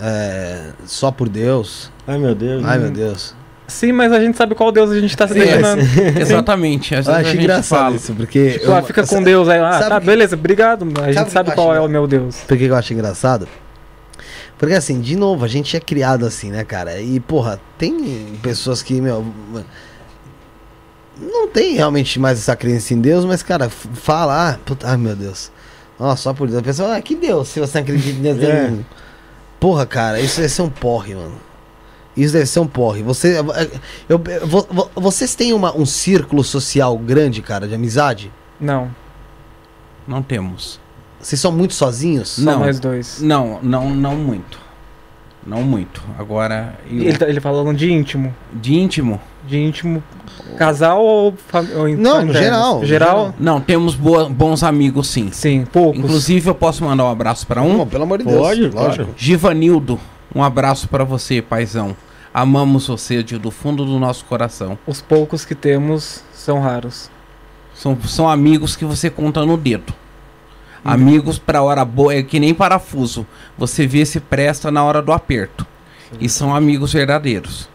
é, 0.00 0.72
só 0.84 1.12
por 1.12 1.28
Deus. 1.28 1.92
Ai, 2.08 2.18
meu 2.18 2.34
Deus. 2.34 2.64
Ai 2.64 2.76
meu 2.80 2.90
Deus. 2.90 3.37
Sim, 3.68 3.92
mas 3.92 4.10
a 4.12 4.18
gente 4.20 4.36
sabe 4.36 4.54
qual 4.54 4.72
Deus 4.72 4.90
a 4.90 4.98
gente 4.98 5.14
tá 5.16 5.28
se 5.28 5.38
É, 5.38 5.58
imaginando. 5.58 5.82
Exatamente. 6.18 6.94
Às 6.94 7.06
Eu 7.06 7.12
vezes 7.12 7.20
acho 7.20 7.28
a 7.28 7.32
gente 7.34 7.44
engraçado 7.44 7.78
fala. 7.80 7.96
isso, 7.96 8.14
porque. 8.14 8.52
Tipo, 8.52 8.72
ah, 8.72 8.78
eu- 8.78 8.82
fica 8.84 9.02
com 9.02 9.06
sabe- 9.08 9.24
Deus 9.26 9.48
aí. 9.48 9.58
Ah, 9.60 9.78
tá, 9.78 10.00
que- 10.00 10.06
beleza, 10.06 10.34
obrigado. 10.36 10.84
A 10.84 11.00
Sabe 11.00 11.12
gente 11.12 11.30
sabe 11.30 11.50
qual 11.52 11.70
acho 11.72 11.78
é 11.78 11.84
o 11.84 11.88
meu 11.88 12.06
Deus. 12.06 12.36
Por 12.48 12.56
que 12.56 12.64
eu 12.64 12.74
acho 12.74 12.92
engraçado? 12.94 13.46
Porque 14.56 14.74
assim, 14.74 15.00
de 15.00 15.14
novo, 15.16 15.44
a 15.44 15.48
gente 15.48 15.76
é 15.76 15.80
criado 15.80 16.24
assim, 16.26 16.50
né, 16.50 16.64
cara? 16.64 17.00
E, 17.00 17.20
porra, 17.20 17.60
tem 17.76 18.38
pessoas 18.42 18.82
que, 18.82 19.00
meu. 19.00 19.24
Não 21.20 21.48
tem 21.48 21.74
realmente 21.74 22.18
mais 22.18 22.38
essa 22.38 22.54
crença 22.54 22.94
em 22.94 23.00
Deus, 23.00 23.24
mas, 23.24 23.42
cara, 23.42 23.68
fala, 23.68 24.50
ah, 24.50 24.58
puta, 24.64 24.88
ai 24.88 24.96
meu 24.96 25.16
Deus. 25.16 25.50
Nossa, 25.98 26.22
só 26.22 26.32
por 26.32 26.46
Deus. 26.48 26.60
A 26.60 26.62
pessoa, 26.62 26.96
ah, 26.96 27.02
que 27.02 27.16
Deus, 27.16 27.48
se 27.48 27.58
você 27.60 27.78
acredita 27.78 28.18
em 28.18 28.22
Deus. 28.22 28.42
É. 28.42 28.68
não- 28.70 28.84
Porra, 29.58 29.84
cara, 29.84 30.20
isso 30.20 30.36
deve 30.40 30.48
ser 30.52 30.62
um 30.62 30.70
porre, 30.70 31.14
mano. 31.16 31.34
Isso 32.22 32.32
deve 32.32 32.46
ser 32.46 32.60
um 32.60 32.66
porre. 32.66 33.02
Você, 33.02 33.38
eu, 34.08 34.20
eu- 34.40 34.46
vo- 34.46 34.66
vo- 34.70 34.90
vocês 34.96 35.34
têm 35.34 35.52
uma, 35.52 35.76
um 35.76 35.86
círculo 35.86 36.42
social 36.42 36.96
grande, 36.98 37.40
cara, 37.42 37.66
de 37.68 37.74
amizade? 37.74 38.30
Não, 38.60 38.90
Não 40.06 40.22
temos. 40.22 40.80
Vocês 41.20 41.40
são 41.40 41.52
muito 41.52 41.74
sozinhos? 41.74 42.28
só 42.30 42.42
Não. 42.42 42.60
mais 42.60 42.80
dois. 42.80 43.20
Não, 43.20 43.58
não, 43.62 43.90
não 43.90 44.16
muito. 44.16 44.58
Não 45.46 45.62
muito. 45.62 46.02
Agora, 46.18 46.78
eu- 46.90 46.98
Ele, 47.02 47.16
tá- 47.18 47.28
ele 47.28 47.40
falando 47.40 47.74
de 47.76 47.90
íntimo. 47.90 48.34
de 48.52 48.74
íntimo, 48.74 49.20
De 49.46 49.58
íntimo. 49.58 50.02
Casal 50.58 51.02
ou, 51.02 51.34
fam- 51.48 51.66
ou 51.76 51.88
Não, 51.96 52.24
no 52.24 52.32
geral, 52.34 52.80
no 52.80 52.86
Geral? 52.86 53.34
não, 53.38 53.60
temos 53.60 53.94
boa- 53.94 54.28
bons 54.28 54.62
amigos 54.62 55.08
sim. 55.08 55.30
Sim, 55.32 55.64
poucos. 55.72 55.98
Inclusive, 56.00 56.50
eu 56.50 56.54
posso 56.54 56.84
mandar 56.84 57.04
um 57.04 57.10
abraço 57.10 57.46
para 57.46 57.62
um? 57.62 57.78
Não, 57.78 57.86
pelo 57.86 58.02
amor 58.02 58.18
de 58.18 58.24
Pode, 58.24 58.60
Deus. 58.62 58.74
Lógico. 58.74 59.04
claro. 59.04 59.14
Givanildo, 59.16 59.98
um 60.34 60.42
abraço 60.42 60.86
para 60.88 61.02
você, 61.04 61.40
paizão. 61.40 61.96
Amamos 62.40 62.86
você 62.86 63.20
de, 63.20 63.36
do 63.36 63.50
fundo 63.50 63.84
do 63.84 63.98
nosso 63.98 64.24
coração. 64.24 64.78
Os 64.86 65.02
poucos 65.02 65.44
que 65.44 65.56
temos 65.56 66.22
são 66.32 66.60
raros. 66.60 67.10
São, 67.74 68.00
são 68.02 68.28
amigos 68.28 68.76
que 68.76 68.84
você 68.84 69.10
conta 69.10 69.44
no 69.44 69.56
dedo. 69.56 69.92
Uhum. 70.84 70.92
Amigos 70.92 71.36
para 71.36 71.62
hora 71.64 71.84
boa, 71.84 72.14
é 72.14 72.22
que 72.22 72.38
nem 72.38 72.54
parafuso. 72.54 73.26
Você 73.58 73.88
vê 73.88 74.06
se 74.06 74.20
presta 74.20 74.70
na 74.70 74.84
hora 74.84 75.02
do 75.02 75.12
aperto. 75.12 75.66
E 76.20 76.28
são 76.28 76.54
amigos 76.54 76.92
verdadeiros. 76.92 77.68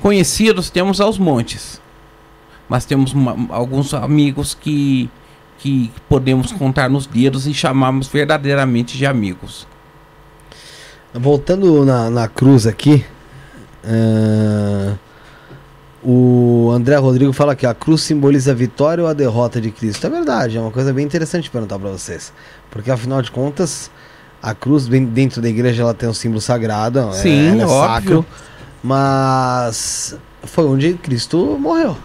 Conhecidos 0.00 0.68
temos 0.68 1.00
aos 1.00 1.16
montes. 1.16 1.80
Mas 2.68 2.84
temos 2.84 3.12
uma- 3.12 3.36
alguns 3.54 3.94
amigos 3.94 4.52
que, 4.52 5.08
que 5.58 5.92
podemos 6.08 6.50
contar 6.50 6.90
nos 6.90 7.06
dedos 7.06 7.46
e 7.46 7.54
chamamos 7.54 8.08
verdadeiramente 8.08 8.98
de 8.98 9.06
amigos. 9.06 9.64
Voltando 11.14 11.84
na, 11.84 12.10
na 12.10 12.26
cruz 12.26 12.66
aqui, 12.66 13.04
ah, 13.84 14.94
o 16.02 16.70
André 16.72 16.96
Rodrigo 16.96 17.32
fala 17.32 17.54
que 17.54 17.66
a 17.66 17.74
cruz 17.74 18.02
simboliza 18.02 18.52
a 18.52 18.54
vitória 18.54 19.04
ou 19.04 19.10
a 19.10 19.12
derrota 19.12 19.60
de 19.60 19.70
Cristo. 19.70 20.06
É 20.06 20.10
verdade, 20.10 20.56
é 20.56 20.60
uma 20.60 20.70
coisa 20.70 20.92
bem 20.92 21.04
interessante 21.04 21.50
perguntar 21.50 21.78
para 21.78 21.90
vocês. 21.90 22.32
Porque 22.70 22.90
afinal 22.90 23.20
de 23.20 23.30
contas, 23.30 23.90
a 24.42 24.54
cruz 24.54 24.86
dentro 24.86 25.42
da 25.42 25.48
igreja 25.48 25.82
ela 25.82 25.92
tem 25.94 26.08
um 26.08 26.14
símbolo 26.14 26.40
sagrado, 26.40 27.12
Sim, 27.12 27.48
ela 27.50 27.62
é 27.62 27.66
óbvio. 27.66 27.76
sacro, 28.22 28.26
mas 28.82 30.16
foi 30.44 30.64
onde 30.64 30.94
Cristo 30.94 31.58
morreu. 31.60 31.96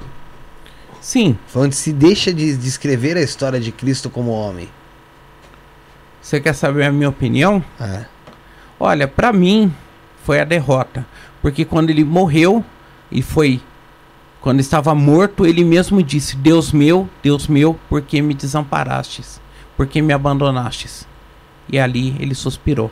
Sim, 1.00 1.38
Foi 1.48 1.62
onde 1.68 1.76
se 1.76 1.94
deixa 1.94 2.34
de 2.34 2.58
descrever 2.58 3.16
a 3.16 3.22
história 3.22 3.60
de 3.60 3.72
Cristo 3.72 4.10
como 4.10 4.32
homem. 4.32 4.68
você 6.20 6.42
quer 6.42 6.54
saber 6.54 6.86
a 6.86 6.92
minha 6.92 7.10
opinião? 7.10 7.64
É. 7.80 8.06
Olha, 8.80 9.08
pra 9.08 9.32
mim 9.32 9.72
foi 10.24 10.40
a 10.42 10.44
derrota, 10.44 11.06
porque 11.46 11.64
quando 11.64 11.92
ele 11.92 12.04
morreu 12.04 12.66
e 13.12 13.22
foi 13.22 13.62
quando 14.42 14.60
estava 14.60 14.96
morto, 14.96 15.46
ele 15.46 15.64
mesmo 15.64 16.02
disse: 16.02 16.36
"Deus 16.36 16.72
meu, 16.72 17.08
Deus 17.22 17.48
meu, 17.48 17.80
por 17.88 18.02
que 18.02 18.20
me 18.20 18.34
desamparastes? 18.34 19.40
Por 19.78 19.86
que 19.86 20.02
me 20.02 20.12
abandonastes?" 20.12 21.08
E 21.72 21.78
ali 21.78 22.16
ele 22.20 22.34
suspirou. 22.34 22.92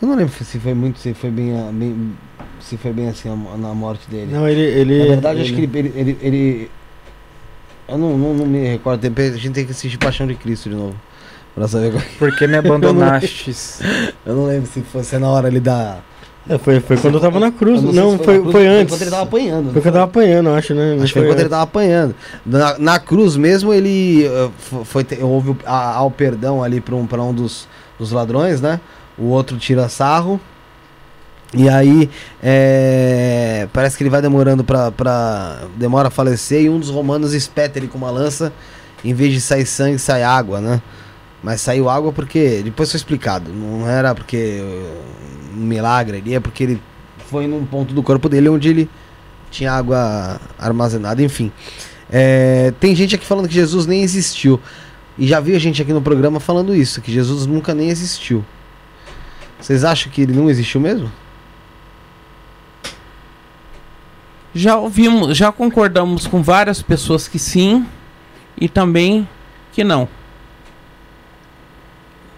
Eu 0.00 0.08
não 0.08 0.14
lembro 0.16 0.32
se 0.42 0.58
foi 0.58 0.72
muito, 0.72 0.98
se 0.98 1.12
foi 1.12 1.30
bem, 1.30 1.52
bem- 1.74 2.16
se 2.58 2.78
foi 2.78 2.90
bem 2.92 3.08
assim 3.08 3.28
a- 3.28 3.56
na 3.58 3.74
morte 3.74 4.08
dele. 4.10 4.32
Não, 4.32 4.48
ele. 4.48 4.62
ele 4.62 4.98
Na 5.00 5.04
verdade, 5.08 5.40
acho 5.42 5.52
ele- 5.52 5.66
que 5.66 5.76
ele. 5.78 5.88
ele, 5.88 6.00
ele, 6.00 6.18
ele- 6.22 6.70
eu 7.86 7.98
não, 7.98 8.16
não, 8.16 8.32
não 8.34 8.46
me 8.46 8.66
recordo. 8.66 9.00
tem- 9.10 9.26
A 9.26 9.36
gente 9.36 9.52
tem 9.52 9.66
que 9.66 9.72
assistir 9.72 9.98
Paixão 9.98 10.26
de 10.26 10.36
Cristo 10.36 10.70
de 10.70 10.74
novo. 10.74 10.96
Pra 11.58 11.66
saber 11.68 11.90
qual- 11.92 12.02
Por 12.18 12.36
que 12.36 12.46
me 12.46 12.56
abandonastes? 12.58 13.80
Eu 14.24 14.34
não 14.36 14.46
lembro 14.46 14.68
se 14.72 14.80
fosse 14.82 15.18
na 15.18 15.28
hora 15.28 15.48
ali 15.48 15.58
da. 15.60 15.98
É, 16.48 16.56
foi, 16.56 16.80
foi 16.80 16.96
quando 16.96 17.14
eu 17.16 17.20
tava 17.20 17.38
na 17.40 17.50
cruz. 17.50 17.82
Não, 17.82 18.12
se 18.16 18.24
foi, 18.24 18.34
na 18.36 18.40
cruz, 18.40 18.42
foi 18.44 18.52
foi 18.52 18.66
antes. 18.66 18.94
Quando 18.94 19.02
ele 19.02 19.10
tava 19.10 19.22
apanhando. 19.24 19.64
não 19.66 19.72
Foi 19.72 19.82
quando 19.82 19.86
eu 19.86 19.92
tava 20.00 20.04
apanhando, 20.04 20.48
acho, 20.50 20.74
né? 20.74 20.94
Não 20.94 21.02
Acho 21.02 21.12
que 21.12 21.18
foi 21.18 21.28
quando 21.28 21.40
ele 21.40 21.48
tava 21.48 21.62
apanhando. 21.62 22.14
Na, 22.46 22.78
na 22.78 22.98
cruz 22.98 23.36
mesmo, 23.36 23.74
ele 23.74 24.26
uh, 24.28 24.50
fo- 24.58 24.84
foi, 24.84 25.06
houve 25.20 25.54
a- 25.66 25.94
ao 25.96 26.10
perdão 26.10 26.62
ali 26.62 26.80
pra 26.80 26.94
um, 26.94 27.06
pra 27.06 27.22
um 27.22 27.34
dos, 27.34 27.68
dos 27.98 28.12
ladrões, 28.12 28.60
né? 28.62 28.80
O 29.18 29.24
outro 29.26 29.58
tira 29.58 29.88
sarro. 29.90 30.40
E 31.52 31.68
aí, 31.68 32.08
é, 32.42 33.68
parece 33.72 33.96
que 33.96 34.02
ele 34.02 34.10
vai 34.10 34.22
demorando 34.22 34.62
pra, 34.64 34.90
pra. 34.90 35.62
Demora 35.76 36.08
a 36.08 36.10
falecer. 36.10 36.62
E 36.62 36.68
um 36.70 36.78
dos 36.78 36.88
romanos 36.90 37.34
espeta 37.34 37.78
ele 37.78 37.88
com 37.88 37.98
uma 37.98 38.10
lança. 38.10 38.52
Em 39.04 39.12
vez 39.14 39.32
de 39.32 39.40
sair 39.40 39.64
sangue, 39.66 39.98
sai 39.98 40.22
água, 40.22 40.60
né? 40.60 40.80
Mas 41.42 41.60
saiu 41.60 41.88
água 41.88 42.12
porque. 42.12 42.62
Depois 42.62 42.90
foi 42.90 42.98
explicado. 42.98 43.52
Não 43.52 43.88
era 43.88 44.14
porque. 44.14 44.62
Um 45.56 45.60
milagre 45.60 46.18
ali, 46.18 46.34
é 46.34 46.40
porque 46.40 46.62
ele 46.62 46.82
foi 47.28 47.46
num 47.46 47.64
ponto 47.64 47.92
do 47.92 48.02
corpo 48.02 48.28
dele 48.28 48.48
onde 48.48 48.68
ele 48.68 48.88
tinha 49.50 49.72
água 49.72 50.40
armazenada, 50.58 51.22
enfim. 51.22 51.50
É, 52.10 52.72
tem 52.78 52.94
gente 52.94 53.14
aqui 53.14 53.26
falando 53.26 53.48
que 53.48 53.54
Jesus 53.54 53.86
nem 53.86 54.02
existiu. 54.02 54.60
E 55.18 55.26
já 55.26 55.40
vi 55.40 55.58
gente 55.58 55.82
aqui 55.82 55.92
no 55.92 56.00
programa 56.00 56.38
falando 56.38 56.74
isso, 56.74 57.00
que 57.00 57.12
Jesus 57.12 57.44
nunca 57.44 57.74
nem 57.74 57.88
existiu. 57.88 58.44
Vocês 59.60 59.84
acham 59.84 60.12
que 60.12 60.22
ele 60.22 60.32
não 60.32 60.48
existiu 60.48 60.80
mesmo? 60.80 61.10
Já 64.54 64.76
ouvimos, 64.76 65.36
já 65.36 65.52
concordamos 65.52 66.26
com 66.26 66.42
várias 66.42 66.80
pessoas 66.80 67.26
que 67.28 67.38
sim 67.38 67.84
e 68.56 68.68
também 68.68 69.28
que 69.72 69.82
não. 69.84 70.08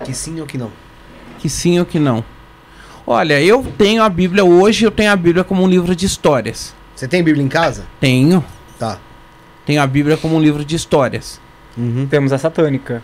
Que 0.04 0.14
sim 0.14 0.40
ou 0.40 0.46
que 0.46 0.56
não? 0.56 0.70
Que 1.38 1.48
sim 1.48 1.78
ou 1.78 1.86
que 1.86 1.98
não. 1.98 2.24
Olha, 3.06 3.40
eu 3.40 3.64
tenho 3.76 4.02
a 4.02 4.08
Bíblia 4.08 4.44
hoje, 4.44 4.84
eu 4.84 4.90
tenho 4.90 5.10
a 5.10 5.16
Bíblia 5.16 5.42
como 5.42 5.62
um 5.62 5.68
livro 5.68 5.94
de 5.96 6.06
histórias. 6.06 6.74
Você 6.94 7.08
tem 7.08 7.22
Bíblia 7.22 7.44
em 7.44 7.48
casa? 7.48 7.86
Tenho. 7.98 8.44
Tá. 8.78 8.98
Tenho 9.66 9.82
a 9.82 9.86
Bíblia 9.86 10.16
como 10.16 10.36
um 10.36 10.40
livro 10.40 10.64
de 10.64 10.76
histórias. 10.76 11.40
Uhum. 11.76 12.06
Temos 12.06 12.32
a 12.32 12.38
satânica. 12.38 13.02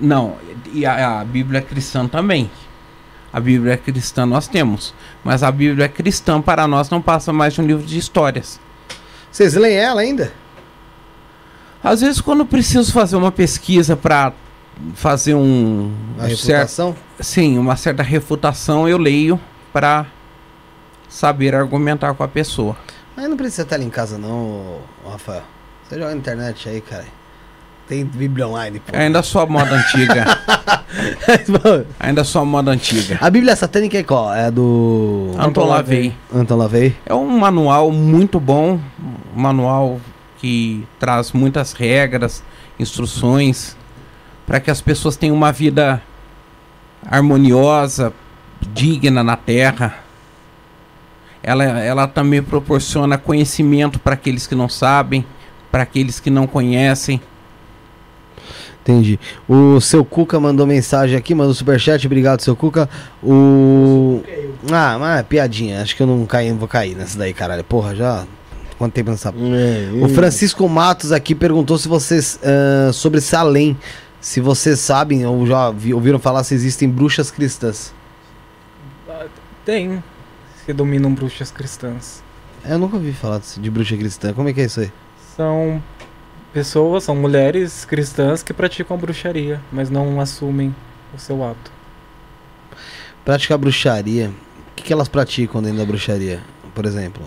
Não, 0.00 0.36
e 0.72 0.84
a, 0.84 1.20
a 1.20 1.24
Bíblia 1.24 1.62
cristã 1.62 2.06
também. 2.06 2.50
A 3.32 3.40
Bíblia 3.40 3.76
cristã 3.76 4.26
nós 4.26 4.48
temos. 4.48 4.94
Mas 5.22 5.42
a 5.42 5.50
Bíblia 5.50 5.88
cristã 5.88 6.40
para 6.40 6.66
nós 6.66 6.90
não 6.90 7.00
passa 7.00 7.32
mais 7.32 7.54
de 7.54 7.60
um 7.60 7.66
livro 7.66 7.86
de 7.86 7.98
histórias. 7.98 8.60
Vocês 9.30 9.54
leem 9.54 9.76
ela 9.76 10.00
ainda? 10.00 10.32
Às 11.82 12.00
vezes, 12.00 12.20
quando 12.20 12.40
eu 12.40 12.46
preciso 12.46 12.92
fazer 12.92 13.16
uma 13.16 13.30
pesquisa 13.30 13.96
para 13.96 14.32
fazer 14.94 15.34
um, 15.34 15.92
A 16.18 16.26
um 16.26 16.36
certo, 16.36 16.96
sim, 17.20 17.58
uma 17.58 17.76
certa 17.76 18.02
refutação, 18.02 18.88
eu 18.88 18.98
leio 18.98 19.40
para 19.72 20.06
saber 21.08 21.54
argumentar 21.54 22.14
com 22.14 22.22
a 22.22 22.28
pessoa. 22.28 22.76
Mas 23.16 23.28
não 23.28 23.36
precisa 23.36 23.62
estar 23.62 23.76
ali 23.76 23.84
em 23.84 23.90
casa 23.90 24.18
não, 24.18 24.78
Rafael. 25.08 25.42
Você 25.88 25.96
joga 25.96 26.10
na 26.10 26.16
internet 26.16 26.68
aí, 26.68 26.80
cara. 26.80 27.06
Tem 27.88 28.04
Bíblia 28.04 28.46
online, 28.46 28.80
pô. 28.80 28.94
Ainda 28.94 29.22
sou 29.22 29.40
a 29.40 29.46
moda 29.46 29.74
antiga. 29.74 30.26
Ainda 31.98 32.22
sou 32.22 32.42
a 32.42 32.44
moda 32.44 32.70
antiga. 32.70 33.16
a 33.20 33.30
Bíblia 33.30 33.56
satânica 33.56 33.96
é 33.96 34.02
qual? 34.02 34.32
É 34.34 34.50
do 34.50 35.30
Anton 35.38 35.64
Lavey. 35.64 36.14
Anton 36.32 36.56
Lavey? 36.56 36.94
É 37.06 37.14
um 37.14 37.38
manual 37.38 37.90
muito 37.90 38.38
bom, 38.38 38.78
um 39.34 39.40
manual 39.40 39.98
que 40.36 40.86
traz 41.00 41.32
muitas 41.32 41.72
regras, 41.72 42.42
instruções 42.78 43.77
para 44.48 44.58
que 44.60 44.70
as 44.70 44.80
pessoas 44.80 45.14
tenham 45.14 45.36
uma 45.36 45.52
vida 45.52 46.02
harmoniosa, 47.06 48.14
digna 48.72 49.22
na 49.22 49.36
Terra. 49.36 49.98
Ela, 51.42 51.64
ela 51.64 52.08
também 52.08 52.42
proporciona 52.42 53.18
conhecimento 53.18 53.98
para 53.98 54.14
aqueles 54.14 54.46
que 54.46 54.54
não 54.54 54.66
sabem, 54.66 55.24
para 55.70 55.82
aqueles 55.82 56.18
que 56.18 56.30
não 56.30 56.46
conhecem. 56.46 57.20
Entendi. 58.80 59.20
O 59.46 59.78
seu 59.82 60.02
Cuca 60.02 60.40
mandou 60.40 60.66
mensagem 60.66 61.14
aqui, 61.14 61.34
mandou 61.34 61.52
superchat, 61.52 62.06
obrigado, 62.06 62.40
seu 62.40 62.56
Cuca. 62.56 62.88
O. 63.22 64.22
Ah, 64.72 64.96
mas 64.98 65.20
é 65.20 65.22
piadinha. 65.24 65.82
Acho 65.82 65.94
que 65.94 66.02
eu 66.02 66.06
não 66.06 66.24
caí, 66.24 66.50
vou 66.52 66.66
cair 66.66 66.96
nessa 66.96 67.18
daí, 67.18 67.34
caralho. 67.34 67.62
Porra, 67.62 67.94
já. 67.94 68.24
Quanto 68.78 68.94
tempo 68.94 69.10
nessa. 69.10 69.28
É, 69.28 69.90
O 70.02 70.08
Francisco 70.08 70.66
Matos 70.66 71.12
aqui 71.12 71.34
perguntou 71.34 71.76
se 71.76 71.86
vocês. 71.86 72.40
ah, 72.42 72.90
sobre 72.94 73.20
Salem. 73.20 73.76
Se 74.20 74.40
vocês 74.40 74.80
sabem 74.80 75.24
ou 75.26 75.46
já 75.46 75.70
vi- 75.70 75.94
ouviram 75.94 76.18
falar 76.18 76.42
se 76.44 76.54
existem 76.54 76.88
bruxas 76.88 77.30
cristãs. 77.30 77.92
Tem. 79.64 80.02
Que 80.66 80.72
dominam 80.72 81.12
bruxas 81.14 81.50
cristãs. 81.50 82.22
Eu 82.64 82.78
nunca 82.78 82.96
ouvi 82.96 83.12
falar 83.12 83.38
de 83.38 83.60
de 83.60 83.70
bruxa 83.70 83.96
cristã. 83.96 84.32
Como 84.32 84.48
é 84.48 84.52
que 84.52 84.60
é 84.60 84.64
isso 84.64 84.80
aí? 84.80 84.92
São 85.36 85.82
pessoas, 86.52 87.04
são 87.04 87.14
mulheres 87.14 87.84
cristãs 87.84 88.42
que 88.42 88.52
praticam 88.52 88.96
bruxaria, 88.98 89.60
mas 89.70 89.88
não 89.88 90.20
assumem 90.20 90.74
o 91.14 91.18
seu 91.18 91.44
ato. 91.44 91.70
Praticar 93.24 93.56
bruxaria. 93.58 94.30
O 94.30 94.74
que, 94.74 94.82
que 94.84 94.92
elas 94.92 95.08
praticam 95.08 95.62
dentro 95.62 95.78
da 95.78 95.84
bruxaria? 95.84 96.40
Por 96.74 96.84
exemplo? 96.84 97.22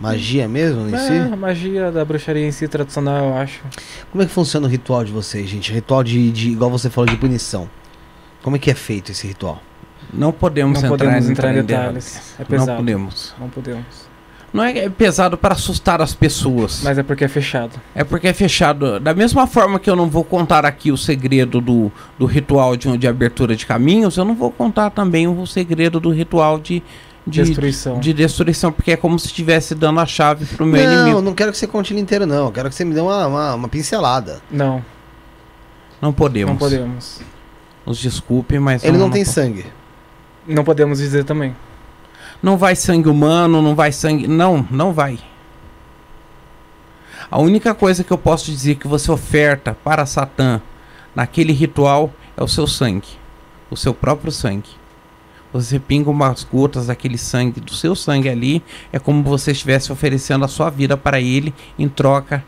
Magia 0.00 0.48
mesmo 0.48 0.88
em 0.88 0.94
É, 0.94 0.98
si? 0.98 1.12
a 1.32 1.36
magia 1.36 1.92
da 1.92 2.04
bruxaria 2.04 2.46
em 2.46 2.50
si 2.50 2.66
tradicional, 2.66 3.26
eu 3.26 3.36
acho. 3.36 3.60
Como 4.10 4.22
é 4.22 4.26
que 4.26 4.32
funciona 4.32 4.66
o 4.66 4.70
ritual 4.70 5.04
de 5.04 5.12
vocês, 5.12 5.48
gente? 5.48 5.70
Ritual 5.72 6.02
de, 6.02 6.30
de 6.30 6.50
igual 6.50 6.70
você 6.70 6.88
falou, 6.88 7.08
de 7.10 7.16
punição. 7.16 7.68
Como 8.42 8.56
é 8.56 8.58
que 8.58 8.70
é 8.70 8.74
feito 8.74 9.12
esse 9.12 9.26
ritual? 9.26 9.60
Não 10.12 10.32
podemos, 10.32 10.82
Não 10.82 10.88
entrar, 10.94 11.06
podemos 11.06 11.28
em 11.28 11.32
entrar 11.32 11.52
em 11.52 11.62
detalhes. 11.62 12.04
detalhes. 12.04 12.34
É 12.38 12.42
Não 12.42 12.46
pesado. 12.46 12.76
podemos. 12.78 13.34
Não 13.38 13.48
podemos. 13.50 14.10
Não 14.52 14.64
é 14.64 14.76
é 14.78 14.88
pesado 14.88 15.38
para 15.38 15.54
assustar 15.54 16.00
as 16.02 16.12
pessoas. 16.12 16.80
Mas 16.82 16.98
é 16.98 17.02
porque 17.04 17.22
é 17.24 17.28
fechado. 17.28 17.78
É 17.94 18.02
porque 18.02 18.26
é 18.26 18.32
fechado. 18.32 18.98
Da 18.98 19.14
mesma 19.14 19.46
forma 19.46 19.78
que 19.78 19.88
eu 19.88 19.94
não 19.94 20.08
vou 20.08 20.24
contar 20.24 20.64
aqui 20.66 20.90
o 20.90 20.96
segredo 20.96 21.60
do, 21.60 21.92
do 22.18 22.26
ritual 22.26 22.74
de, 22.76 22.96
de 22.98 23.06
abertura 23.06 23.54
de 23.54 23.64
caminhos, 23.64 24.16
eu 24.16 24.24
não 24.24 24.34
vou 24.34 24.50
contar 24.50 24.90
também 24.90 25.28
o 25.28 25.46
segredo 25.46 26.00
do 26.00 26.10
ritual 26.10 26.58
de, 26.58 26.82
de, 27.30 27.42
Destruição. 27.42 27.98
de 28.00 28.12
destruição, 28.12 28.70
porque 28.72 28.92
é 28.92 28.96
como 28.96 29.18
se 29.18 29.26
estivesse 29.26 29.74
dando 29.74 30.00
a 30.00 30.06
chave 30.06 30.44
pro 30.44 30.66
meu 30.66 30.84
não, 30.84 30.92
inimigo. 30.94 31.22
não 31.22 31.32
quero 31.34 31.52
que 31.52 31.58
você 31.58 31.66
conte 31.66 31.92
ele 31.94 32.00
inteiro, 32.00 32.26
não. 32.26 32.46
Eu 32.46 32.52
quero 32.52 32.68
que 32.68 32.74
você 32.74 32.84
me 32.84 32.92
dê 32.94 33.00
uma, 33.00 33.26
uma, 33.26 33.54
uma 33.54 33.68
pincelada. 33.68 34.42
Não, 34.50 34.84
Não 36.02 36.12
podemos. 36.12 36.50
não 36.50 36.58
podemos. 36.58 37.20
Nos 37.86 37.98
desculpe, 37.98 38.58
mas. 38.58 38.82
Ele 38.84 38.92
não, 38.98 39.06
não 39.06 39.10
tem 39.10 39.24
po- 39.24 39.30
sangue. 39.30 39.64
Não 40.46 40.64
podemos 40.64 40.98
dizer 40.98 41.24
também. 41.24 41.54
Não 42.42 42.56
vai 42.58 42.74
sangue 42.74 43.08
humano, 43.08 43.62
não 43.62 43.74
vai 43.74 43.92
sangue. 43.92 44.26
Não, 44.26 44.66
não 44.70 44.92
vai. 44.92 45.18
A 47.30 47.38
única 47.38 47.74
coisa 47.74 48.02
que 48.02 48.10
eu 48.10 48.18
posso 48.18 48.46
dizer 48.50 48.76
que 48.76 48.88
você 48.88 49.10
oferta 49.10 49.76
para 49.84 50.04
Satã 50.06 50.60
naquele 51.14 51.52
ritual 51.52 52.12
é 52.36 52.42
o 52.42 52.48
seu 52.48 52.66
sangue. 52.66 53.08
O 53.70 53.76
seu 53.76 53.94
próprio 53.94 54.32
sangue. 54.32 54.70
Você 55.52 55.78
pinga 55.78 56.08
umas 56.10 56.44
gotas 56.44 56.86
daquele 56.86 57.18
sangue, 57.18 57.60
do 57.60 57.74
seu 57.74 57.94
sangue 57.96 58.28
ali, 58.28 58.62
é 58.92 58.98
como 58.98 59.22
você 59.22 59.50
estivesse 59.52 59.90
oferecendo 59.92 60.44
a 60.44 60.48
sua 60.48 60.70
vida 60.70 60.96
para 60.96 61.20
ele 61.20 61.52
em 61.78 61.88
troca 61.88 62.44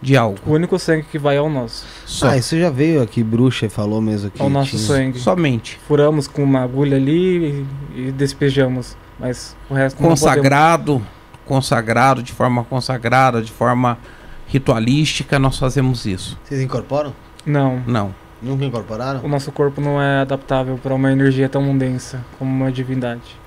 de 0.00 0.16
algo. 0.16 0.38
O 0.46 0.52
único 0.52 0.78
sangue 0.78 1.04
que 1.10 1.18
vai 1.18 1.36
é 1.36 1.40
o 1.40 1.48
nosso. 1.48 1.84
Só. 2.06 2.28
Ah, 2.28 2.36
isso 2.36 2.58
já 2.58 2.70
veio 2.70 3.02
aqui, 3.02 3.22
bruxa, 3.24 3.66
e 3.66 3.68
falou 3.68 4.00
mesmo 4.00 4.30
que 4.30 4.40
É 4.40 4.44
o 4.44 4.48
nosso 4.50 4.70
tinha- 4.76 4.82
sangue. 4.82 5.18
Somente. 5.18 5.80
Furamos 5.88 6.28
com 6.28 6.44
uma 6.44 6.62
agulha 6.62 6.96
ali 6.96 7.66
e, 7.94 8.00
e 8.08 8.12
despejamos. 8.12 8.96
Mas 9.18 9.56
o 9.70 9.74
resto. 9.74 9.96
Consagrado, 9.96 11.00
consagrado, 11.46 12.22
de 12.22 12.32
forma 12.32 12.64
consagrada, 12.64 13.40
de 13.42 13.50
forma 13.50 13.98
ritualística, 14.46 15.38
nós 15.38 15.58
fazemos 15.58 16.04
isso. 16.06 16.38
Vocês 16.44 16.60
incorporam? 16.60 17.12
Não. 17.44 17.82
Não. 17.86 18.14
Nunca 18.44 18.64
incorporaram? 18.66 19.24
O 19.24 19.28
nosso 19.28 19.50
corpo 19.50 19.80
não 19.80 20.00
é 20.00 20.20
adaptável 20.20 20.76
para 20.76 20.94
uma 20.94 21.10
energia 21.10 21.48
tão 21.48 21.76
densa 21.76 22.22
como 22.38 22.50
uma 22.50 22.70
divindade. 22.70 23.40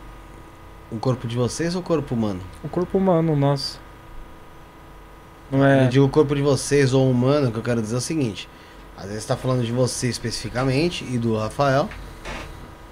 O 0.91 0.97
corpo 0.97 1.27
de 1.27 1.35
vocês 1.35 1.75
ou 1.75 1.81
o 1.81 1.83
corpo 1.83 2.15
humano? 2.15 2.39
O 2.63 2.67
corpo 2.67 2.97
humano, 2.97 3.33
o 3.33 3.35
nosso. 3.35 3.79
Não 5.51 5.59
Eu 5.59 5.85
é. 5.85 5.87
digo 5.87 6.05
o 6.05 6.09
corpo 6.09 6.35
de 6.35 6.41
vocês 6.41 6.93
ou 6.93 7.09
humano, 7.09 7.51
que 7.51 7.57
eu 7.59 7.63
quero 7.63 7.79
dizer 7.79 7.93
é 7.95 7.97
o 7.99 8.01
seguinte. 8.01 8.49
Às 8.97 9.05
vezes 9.05 9.21
você 9.23 9.27
tá 9.27 9.37
falando 9.37 9.63
de 9.63 9.71
você 9.71 10.07
especificamente 10.07 11.05
e 11.05 11.19
do 11.19 11.37
Rafael. 11.37 11.87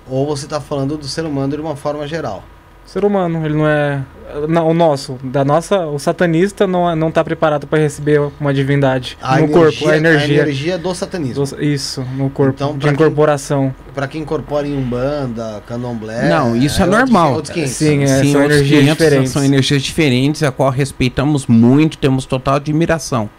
Ou 0.08 0.27
você 0.27 0.45
tá 0.45 0.61
falando 0.61 0.98
do 0.98 1.08
ser 1.08 1.25
humano 1.25 1.56
de 1.56 1.61
uma 1.61 1.75
forma 1.75 2.06
geral. 2.08 2.43
Ser 2.85 3.03
humano, 3.03 3.43
ele 3.45 3.55
não 3.55 3.67
é. 3.67 4.01
Não, 4.49 4.67
o 4.69 4.73
nosso, 4.73 5.17
da 5.23 5.45
nossa. 5.45 5.85
O 5.88 5.97
satanista 5.97 6.67
não, 6.67 6.89
é- 6.89 6.95
não 6.95 7.09
tá 7.09 7.23
preparado 7.23 7.65
para 7.65 7.80
receber 7.80 8.19
uma 8.39 8.53
divindade. 8.53 9.17
no 9.39 9.47
corpo, 9.47 9.88
a 9.88 9.97
energia. 9.97 10.41
A 10.41 10.43
energia 10.43 10.77
do 10.77 10.93
satanismo. 10.93 11.45
do- 11.45 11.64
isso, 11.64 12.01
no 12.17 12.30
corpo. 12.30 12.53
Então, 12.55 12.77
de 12.77 12.88
incorporação. 12.89 13.73
Pra 13.93 14.07
quem 14.07 14.22
incorpora 14.22 14.67
em 14.67 14.75
Umbanda, 14.77 15.64
Candomblé. 15.67 16.27
Não, 16.30 16.55
isso 16.55 16.81
é 16.81 16.85
outros- 16.85 17.01
normal. 17.11 17.33
outros 17.33 17.53
500. 17.53 17.72
Sim, 17.73 18.03
é, 18.03 18.07
são 18.07 18.41
outros 18.41 18.43
energias 18.57 18.80
500 18.81 18.97
diferentes. 18.97 19.31
São 19.31 19.43
energias 19.43 19.81
diferentes, 19.83 20.43
a 20.43 20.51
qual 20.51 20.69
respeitamos 20.69 21.47
muito, 21.47 21.97
temos 21.97 22.25
total 22.25 22.55
admiração. 22.55 23.30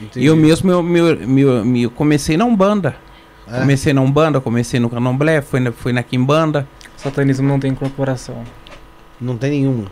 Entendi. 0.00 0.24
Eu 0.26 0.36
mesmo 0.36 0.70
eu, 0.70 0.82
me, 0.82 1.00
me- 1.26 1.64
me- 1.64 1.88
comecei 1.88 2.36
na 2.36 2.44
Umbanda. 2.44 2.94
É? 3.50 3.58
Comecei 3.60 3.92
na 3.92 4.00
Umbanda, 4.00 4.40
comecei 4.40 4.78
no 4.78 4.88
Candomblé, 4.88 5.42
fui 5.42 5.60
na, 5.60 5.72
fui 5.72 5.92
na 5.92 6.02
Quimbanda. 6.02 6.66
O 6.96 7.00
satanismo 7.02 7.48
não 7.48 7.58
tem 7.58 7.72
incorporação. 7.72 8.36
Não 9.20 9.36
tem 9.36 9.50
nenhuma. 9.50 9.86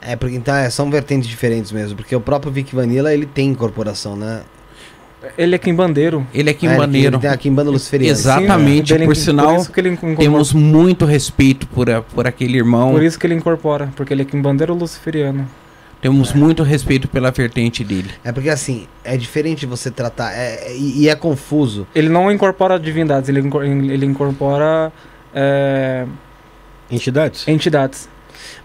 É, 0.00 0.14
porque 0.16 0.36
então 0.36 0.54
é, 0.54 0.70
são 0.70 0.90
vertentes 0.90 1.28
diferentes 1.28 1.72
mesmo. 1.72 1.96
Porque 1.96 2.14
o 2.14 2.20
próprio 2.20 2.52
Vic 2.52 2.74
Vanilla 2.74 3.12
ele 3.12 3.26
tem 3.26 3.48
incorporação, 3.50 4.16
né? 4.16 4.42
Ele 5.36 5.56
é 5.56 5.58
quimbandeiro. 5.58 6.24
Ele 6.32 6.48
é 6.48 6.52
É, 6.52 6.54
quimbandeiro. 6.54 7.16
Ele 7.16 7.20
tem 7.22 7.30
a 7.30 7.36
quimbanda 7.36 7.68
luciferiana. 7.70 8.12
Exatamente, 8.16 8.92
Sim, 8.92 9.00
por 9.00 9.02
ele- 9.06 9.14
sinal, 9.16 9.56
isso 9.56 9.72
que 9.72 9.80
ele 9.80 9.88
incorpora- 9.88 10.16
Temos 10.22 10.52
muito 10.52 11.04
respeito 11.04 11.66
por, 11.66 11.90
a- 11.90 12.02
por 12.02 12.24
aquele 12.28 12.56
irmão. 12.56 12.92
Por 12.92 13.02
isso 13.02 13.18
que 13.18 13.26
ele 13.26 13.34
incorpora, 13.34 13.90
porque 13.96 14.14
ele 14.14 14.22
é 14.22 14.24
quimbandeiro 14.24 14.72
luciferiano. 14.74 15.48
Temos 16.00 16.32
muito 16.32 16.62
respeito 16.62 17.08
pela 17.08 17.32
vertente 17.32 17.82
dele. 17.82 18.08
É 18.22 18.30
porque 18.30 18.48
assim, 18.48 18.86
é 19.02 19.16
diferente 19.16 19.66
você 19.66 19.90
tratar. 19.90 20.32
é- 20.32 20.68
é- 20.68 20.76
e, 20.76 21.00
e 21.02 21.08
é 21.08 21.16
confuso. 21.16 21.88
Ele 21.92 22.08
não 22.08 22.30
incorpora 22.30 22.78
divindades, 22.78 23.28
ele, 23.28 23.40
ele 23.92 24.06
incorpora 24.06 24.92
é, 25.34 26.06
Entidades? 26.90 27.46
entidades. 27.46 28.08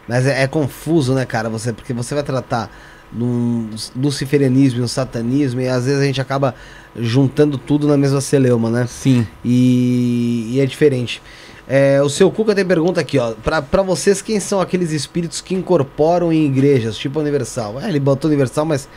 Mas 0.08 0.26
é, 0.26 0.44
é 0.44 0.48
confuso, 0.48 1.14
né, 1.14 1.26
cara? 1.26 1.50
Você, 1.50 1.74
porque 1.74 1.94
você 1.94 2.14
vai 2.14 2.24
tratar 2.24 2.70
num 3.12 3.70
luciferianismo 3.96 4.80
e 4.80 4.84
um 4.84 4.88
satanismo, 4.88 5.62
e 5.62 5.68
às 5.68 5.86
vezes 5.86 6.02
a 6.02 6.06
gente 6.06 6.20
acaba 6.20 6.56
juntando 6.96 7.58
tudo 7.58 7.88
na 7.88 7.96
mesma 7.96 8.22
celeuma, 8.22 8.70
né? 8.70 8.88
Sim. 8.88 9.28
E, 9.44 10.50
e 10.54 10.60
é 10.60 10.66
diferente. 10.66 11.22
É, 11.68 12.02
o 12.02 12.10
seu 12.10 12.30
Cuca 12.30 12.54
tem 12.54 12.66
pergunta 12.66 13.00
aqui, 13.00 13.18
ó. 13.18 13.34
Pra, 13.34 13.62
pra 13.62 13.82
vocês, 13.82 14.22
quem 14.22 14.40
são 14.40 14.60
aqueles 14.60 14.92
espíritos 14.92 15.42
que 15.42 15.56
incorporam 15.56 16.34
em 16.34 16.46
igrejas, 16.46 16.98
tipo 16.98 17.20
Universal? 17.20 17.80
É, 17.80 17.88
ele 17.88 18.00
botou 18.00 18.30
Universal, 18.30 18.66
mas 18.66 18.90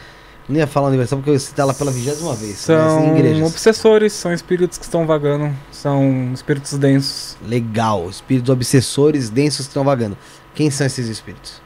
não 0.48 0.56
ia 0.56 0.66
falar 0.66 0.88
Universal 0.88 1.18
porque 1.18 1.30
eu 1.30 1.34
ia 1.34 1.40
citar 1.40 1.64
ela 1.64 1.74
pela 1.74 1.90
vigésima 1.90 2.34
vez. 2.34 2.52
mas 2.52 2.60
São 2.60 3.04
em 3.04 3.18
igrejas. 3.18 3.46
obsessores, 3.48 4.12
são 4.12 4.32
espíritos 4.32 4.78
que 4.78 4.84
estão 4.84 5.06
vagando, 5.06 5.54
são 5.72 6.30
espíritos 6.32 6.76
densos. 6.78 7.36
Legal. 7.46 8.08
Espíritos 8.08 8.48
obsessores 8.50 9.28
densos 9.30 9.66
que 9.66 9.70
estão 9.70 9.84
vagando. 9.84 10.16
Quem 10.54 10.70
são 10.70 10.86
esses 10.86 11.08
espíritos? 11.08 11.60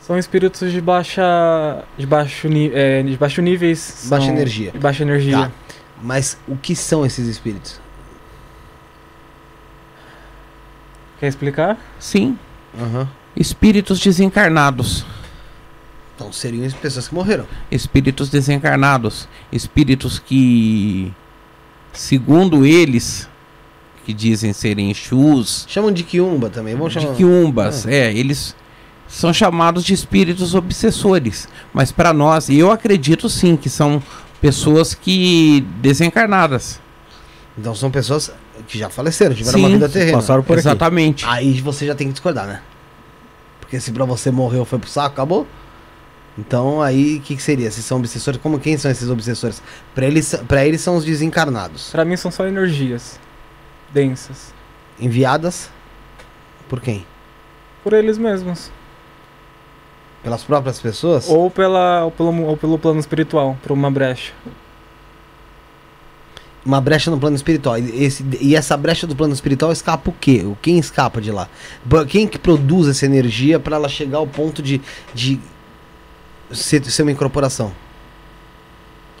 São 0.00 0.16
espíritos 0.18 0.70
de 0.70 0.80
baixa. 0.80 1.84
de 1.98 2.06
baixo, 2.06 2.48
é, 2.72 3.02
de 3.02 3.16
baixo 3.16 3.42
níveis. 3.42 4.06
Baixa 4.08 4.26
são- 4.26 4.34
energia. 4.34 4.70
De 4.70 4.78
baixa 4.78 5.02
energia. 5.02 5.38
Tá. 5.38 5.52
Mas 6.02 6.38
o 6.46 6.56
que 6.56 6.76
são 6.76 7.04
esses 7.04 7.26
espíritos? 7.26 7.80
Quer 11.18 11.28
explicar? 11.28 11.78
Sim. 11.98 12.38
Aham. 12.78 13.08
Espíritos 13.34 13.98
desencarnados. 14.00 15.04
Então 16.16 16.32
seriam 16.32 16.64
as 16.64 16.72
pessoas 16.72 17.06
que 17.06 17.14
morreram. 17.14 17.46
Espíritos 17.70 18.30
desencarnados. 18.30 19.28
Espíritos 19.52 20.18
que, 20.18 21.12
segundo 21.92 22.64
eles, 22.64 23.28
que 24.06 24.14
dizem 24.14 24.52
serem 24.54 24.90
Exus, 24.90 25.66
Chamam 25.68 25.92
de 25.92 26.02
Kiumba 26.02 26.48
também. 26.48 26.74
Vamos 26.74 26.94
de 26.94 27.00
chamar. 27.00 27.14
quiumbas, 27.16 27.86
é, 27.86 28.12
eles 28.14 28.56
são 29.06 29.32
chamados 29.32 29.84
de 29.84 29.92
espíritos 29.92 30.54
obsessores. 30.54 31.48
Mas 31.72 31.92
para 31.92 32.14
nós, 32.14 32.48
e 32.48 32.58
eu 32.58 32.70
acredito 32.70 33.28
sim 33.28 33.54
que 33.54 33.68
são 33.68 34.02
pessoas 34.40 34.94
que 34.94 35.60
desencarnadas. 35.82 36.80
Então 37.58 37.74
são 37.74 37.90
pessoas 37.90 38.32
que 38.66 38.78
já 38.78 38.88
faleceram, 38.88 39.34
tiveram 39.34 39.58
Sim, 39.58 39.64
uma 39.64 39.70
vida 39.70 39.88
terrena. 39.88 40.18
Passaram 40.18 40.42
por 40.42 40.54
aqui. 40.54 40.60
Exatamente. 40.60 41.26
Aí 41.26 41.60
você 41.60 41.86
já 41.86 41.94
tem 41.94 42.06
que 42.06 42.14
discordar, 42.14 42.46
né? 42.46 42.62
Porque 43.60 43.78
se 43.80 43.92
pra 43.92 44.04
você 44.04 44.30
morreu 44.30 44.64
foi 44.64 44.78
pro 44.78 44.88
saco, 44.88 45.08
acabou. 45.08 45.46
Então 46.38 46.82
aí 46.82 47.16
o 47.16 47.20
que, 47.20 47.36
que 47.36 47.42
seria? 47.42 47.70
Se 47.70 47.82
são 47.82 47.98
obsessores, 47.98 48.40
como 48.40 48.58
quem 48.58 48.76
são 48.76 48.90
esses 48.90 49.08
obsessores? 49.08 49.62
Pra 49.94 50.06
eles, 50.06 50.34
pra 50.46 50.66
eles 50.66 50.80
são 50.80 50.96
os 50.96 51.04
desencarnados. 51.04 51.90
Pra 51.90 52.04
mim 52.04 52.16
são 52.16 52.30
só 52.30 52.46
energias 52.46 53.18
densas. 53.92 54.52
Enviadas 55.00 55.70
por 56.68 56.80
quem? 56.80 57.06
Por 57.82 57.92
eles 57.92 58.18
mesmos. 58.18 58.70
Pelas 60.22 60.42
próprias 60.42 60.80
pessoas? 60.80 61.28
Ou, 61.28 61.50
pela, 61.50 62.04
ou, 62.04 62.10
pelo, 62.10 62.42
ou 62.42 62.56
pelo 62.56 62.78
plano 62.78 62.98
espiritual, 62.98 63.56
por 63.62 63.72
uma 63.72 63.90
brecha. 63.90 64.32
Uma 66.64 66.80
brecha 66.80 67.12
no 67.12 67.18
plano 67.18 67.36
espiritual. 67.36 67.78
E, 67.78 68.04
esse, 68.04 68.24
e 68.40 68.56
essa 68.56 68.76
brecha 68.76 69.06
do 69.06 69.14
plano 69.14 69.32
espiritual 69.32 69.70
escapa 69.70 70.10
o 70.10 70.12
quê? 70.12 70.44
Quem 70.60 70.78
escapa 70.78 71.20
de 71.20 71.30
lá? 71.30 71.48
Quem 72.08 72.26
que 72.26 72.40
produz 72.40 72.88
essa 72.88 73.06
energia 73.06 73.60
pra 73.60 73.76
ela 73.76 73.88
chegar 73.88 74.18
ao 74.18 74.26
ponto 74.26 74.60
de, 74.60 74.80
de 75.14 75.38
ser, 76.52 76.84
ser 76.84 77.02
uma 77.02 77.12
incorporação? 77.12 77.72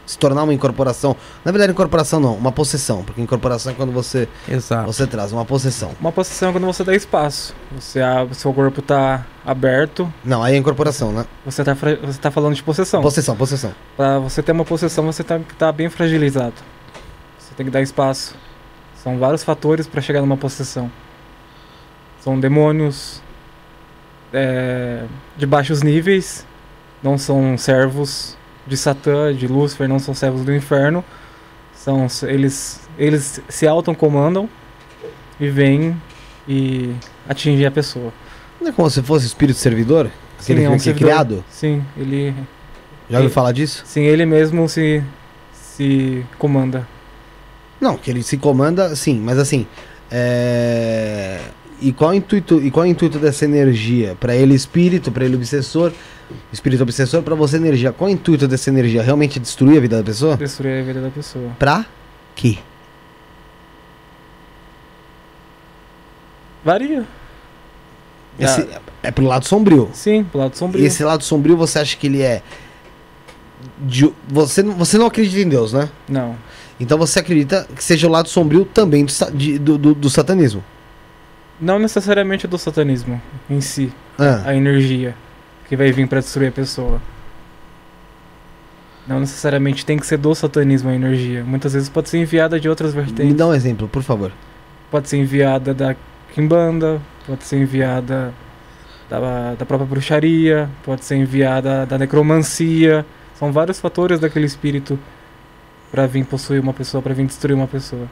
Se 0.06 0.16
tornar 0.16 0.44
uma 0.44 0.54
incorporação. 0.54 1.16
Na 1.44 1.50
verdade, 1.50 1.72
incorporação 1.72 2.20
não, 2.20 2.36
uma 2.36 2.52
possessão. 2.52 3.02
Porque 3.02 3.20
incorporação 3.20 3.72
é 3.72 3.74
quando 3.74 3.90
você, 3.90 4.28
Exato. 4.48 4.86
você 4.86 5.04
traz 5.04 5.32
uma 5.32 5.44
possessão. 5.44 5.90
Uma 6.00 6.12
posição 6.12 6.50
é 6.50 6.52
quando 6.52 6.66
você 6.66 6.84
dá 6.84 6.94
espaço. 6.94 7.54
Você 7.72 8.00
abre, 8.00 8.34
seu 8.36 8.52
corpo 8.54 8.80
tá 8.80 9.26
aberto. 9.44 10.12
Não, 10.24 10.44
aí 10.44 10.54
é 10.54 10.56
incorporação, 10.56 11.10
né? 11.12 11.26
Você 11.44 11.64
tá, 11.64 11.74
você 11.74 12.20
tá 12.20 12.30
falando 12.30 12.54
de 12.54 12.62
possessão. 12.62 13.02
Possessão, 13.02 13.36
possessão. 13.36 13.74
Pra 13.96 14.20
você 14.20 14.42
ter 14.44 14.52
uma 14.52 14.64
possessão, 14.64 15.04
você 15.06 15.24
tá, 15.24 15.40
tá 15.58 15.72
bem 15.72 15.88
fragilizado. 15.88 16.54
Você 17.36 17.52
tem 17.56 17.66
que 17.66 17.72
dar 17.72 17.82
espaço. 17.82 18.36
São 19.02 19.18
vários 19.18 19.42
fatores 19.42 19.88
para 19.88 20.00
chegar 20.00 20.20
numa 20.20 20.36
possessão. 20.36 20.88
São 22.20 22.38
demônios 22.38 23.20
é, 24.32 25.04
de 25.36 25.46
baixos 25.46 25.82
níveis, 25.82 26.46
não 27.02 27.16
são 27.18 27.56
servos 27.56 28.36
de 28.66 28.76
Satã, 28.76 29.34
de 29.34 29.46
Lúcifer, 29.46 29.88
não 29.88 29.98
são 29.98 30.14
servos 30.14 30.44
do 30.44 30.54
inferno. 30.54 31.04
São 31.74 32.06
eles 32.22 32.80
eles 32.98 33.40
se 33.48 33.66
autocomandam 33.66 34.48
e 35.38 35.48
vêm 35.48 35.96
e 36.48 36.94
atingem 37.28 37.66
a 37.66 37.70
pessoa. 37.70 38.12
Não 38.60 38.68
é 38.68 38.72
como 38.72 38.88
se 38.90 39.02
fosse 39.02 39.26
espírito 39.26 39.58
servidor? 39.58 40.10
Aquele 40.40 40.60
Sim, 40.60 40.66
é 40.66 40.70
um 40.70 40.78
que 40.78 40.90
é 40.90 40.94
criado? 40.94 41.44
Sim, 41.50 41.84
ele 41.96 42.34
Já 43.08 43.18
ouviu 43.18 43.30
falar 43.30 43.52
disso? 43.52 43.82
sim, 43.86 44.02
ele 44.02 44.24
mesmo 44.26 44.68
se 44.68 45.02
se 45.52 46.24
comanda. 46.38 46.86
Não, 47.80 47.96
que 47.96 48.10
ele 48.10 48.22
se 48.22 48.38
comanda, 48.38 48.94
sim, 48.96 49.20
mas 49.20 49.38
assim. 49.38 49.66
É... 50.10 51.40
E 51.80 51.92
qual 51.92 52.10
o 52.10 52.14
intuito, 52.14 52.60
e 52.62 52.70
qual 52.70 52.84
é 52.86 52.88
o 52.88 52.90
intuito 52.90 53.18
dessa 53.18 53.44
energia? 53.44 54.16
Pra 54.18 54.34
ele 54.34 54.54
espírito, 54.54 55.12
pra 55.12 55.24
ele 55.24 55.36
obsessor, 55.36 55.92
espírito 56.52 56.82
obsessor, 56.82 57.22
pra 57.22 57.34
você 57.34 57.56
energia. 57.56 57.92
Qual 57.92 58.08
é 58.08 58.12
o 58.12 58.14
intuito 58.14 58.48
dessa 58.48 58.70
energia? 58.70 59.02
Realmente 59.02 59.38
destruir 59.38 59.76
a 59.76 59.80
vida 59.80 59.98
da 59.98 60.02
pessoa? 60.02 60.36
Destruir 60.36 60.80
a 60.80 60.84
vida 60.84 61.00
da 61.02 61.10
pessoa. 61.10 61.50
Pra 61.58 61.84
quê? 62.34 62.58
Varia. 66.64 67.04
Esse, 68.38 68.66
é 69.02 69.10
pro 69.10 69.24
lado 69.24 69.46
sombrio. 69.46 69.88
Sim, 69.92 70.24
pro 70.24 70.40
lado 70.40 70.56
sombrio. 70.56 70.82
E 70.82 70.86
esse 70.86 71.02
lado 71.04 71.22
sombrio 71.24 71.56
você 71.56 71.78
acha 71.78 71.96
que 71.96 72.06
ele 72.06 72.22
é. 72.22 72.42
de- 73.80 74.12
você, 74.28 74.62
não- 74.62 74.74
você 74.74 74.98
não 74.98 75.06
acredita 75.06 75.40
em 75.40 75.48
Deus, 75.48 75.72
né? 75.72 75.88
Não. 76.08 76.36
Então 76.78 76.98
você 76.98 77.18
acredita 77.20 77.66
que 77.74 77.82
seja 77.82 78.06
o 78.06 78.10
lado 78.10 78.28
sombrio 78.28 78.64
também 78.64 79.04
do, 79.04 79.12
de- 79.34 79.58
do, 79.58 79.78
do- 79.78 79.94
do 79.94 80.10
satanismo. 80.10 80.62
Não 81.60 81.78
necessariamente 81.78 82.46
do 82.46 82.58
satanismo 82.58 83.20
em 83.48 83.60
si, 83.60 83.92
Ah, 84.18 84.42
a 84.46 84.54
energia 84.54 85.14
que 85.68 85.76
vai 85.76 85.90
vir 85.92 86.06
pra 86.06 86.20
destruir 86.20 86.48
a 86.48 86.52
pessoa. 86.52 87.00
Não 89.06 89.20
necessariamente 89.20 89.86
tem 89.86 89.98
que 89.98 90.06
ser 90.06 90.18
do 90.18 90.34
satanismo 90.34 90.90
a 90.90 90.94
energia. 90.94 91.44
Muitas 91.44 91.72
vezes 91.74 91.88
pode 91.88 92.08
ser 92.08 92.18
enviada 92.18 92.58
de 92.58 92.68
outras 92.68 92.94
me 92.94 93.02
vertentes. 93.02 93.34
dá 93.36 93.46
um 93.46 93.54
exemplo, 93.54 93.88
por 93.88 94.02
favor. 94.02 94.32
Pode 94.90 95.08
ser 95.08 95.16
enviada 95.18 95.72
da 95.72 95.94
Kimbanda, 96.34 97.00
pode 97.26 97.44
ser 97.44 97.56
enviada 97.58 98.34
da, 99.08 99.54
da 99.54 99.64
própria 99.64 99.88
bruxaria, 99.88 100.68
pode 100.84 101.04
ser 101.04 101.16
enviada 101.16 101.86
da 101.86 101.96
necromancia. 101.96 103.06
São 103.34 103.52
vários 103.52 103.78
fatores 103.80 104.18
daquele 104.18 104.46
espírito 104.46 104.98
pra 105.90 106.06
vir 106.06 106.24
possuir 106.26 106.60
uma 106.60 106.72
pessoa, 106.72 107.00
pra 107.00 107.14
vir 107.14 107.26
destruir 107.26 107.54
uma 107.54 107.66
pessoa. 107.68 108.06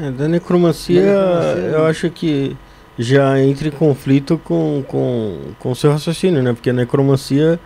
É, 0.00 0.10
da 0.10 0.28
necromancia, 0.28 1.00
necromancia, 1.00 1.60
eu 1.72 1.82
né? 1.84 1.90
acho 1.90 2.10
que 2.10 2.56
já 2.98 3.40
entra 3.40 3.68
em 3.68 3.70
conflito 3.70 4.38
com 4.44 4.82
com 4.86 5.38
com 5.58 5.70
o 5.70 5.76
seu 5.76 5.90
raciocínio, 5.92 6.42
né? 6.42 6.52
Porque 6.52 6.70
a 6.70 6.72
necromancia 6.72 7.58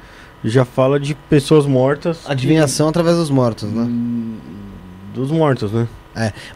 já 0.45 0.65
fala 0.65 0.99
de 1.01 1.15
pessoas 1.15 1.67
mortas. 1.67 2.21
Adivinhação 2.29 2.89
através 2.89 3.17
dos 3.17 3.31
mortos, 3.31 3.71
e- 3.71 3.75
né? 3.75 3.83
hum, 3.83 4.37
Dos 5.15 5.31
mortos, 5.31 5.71
né? 5.73 5.87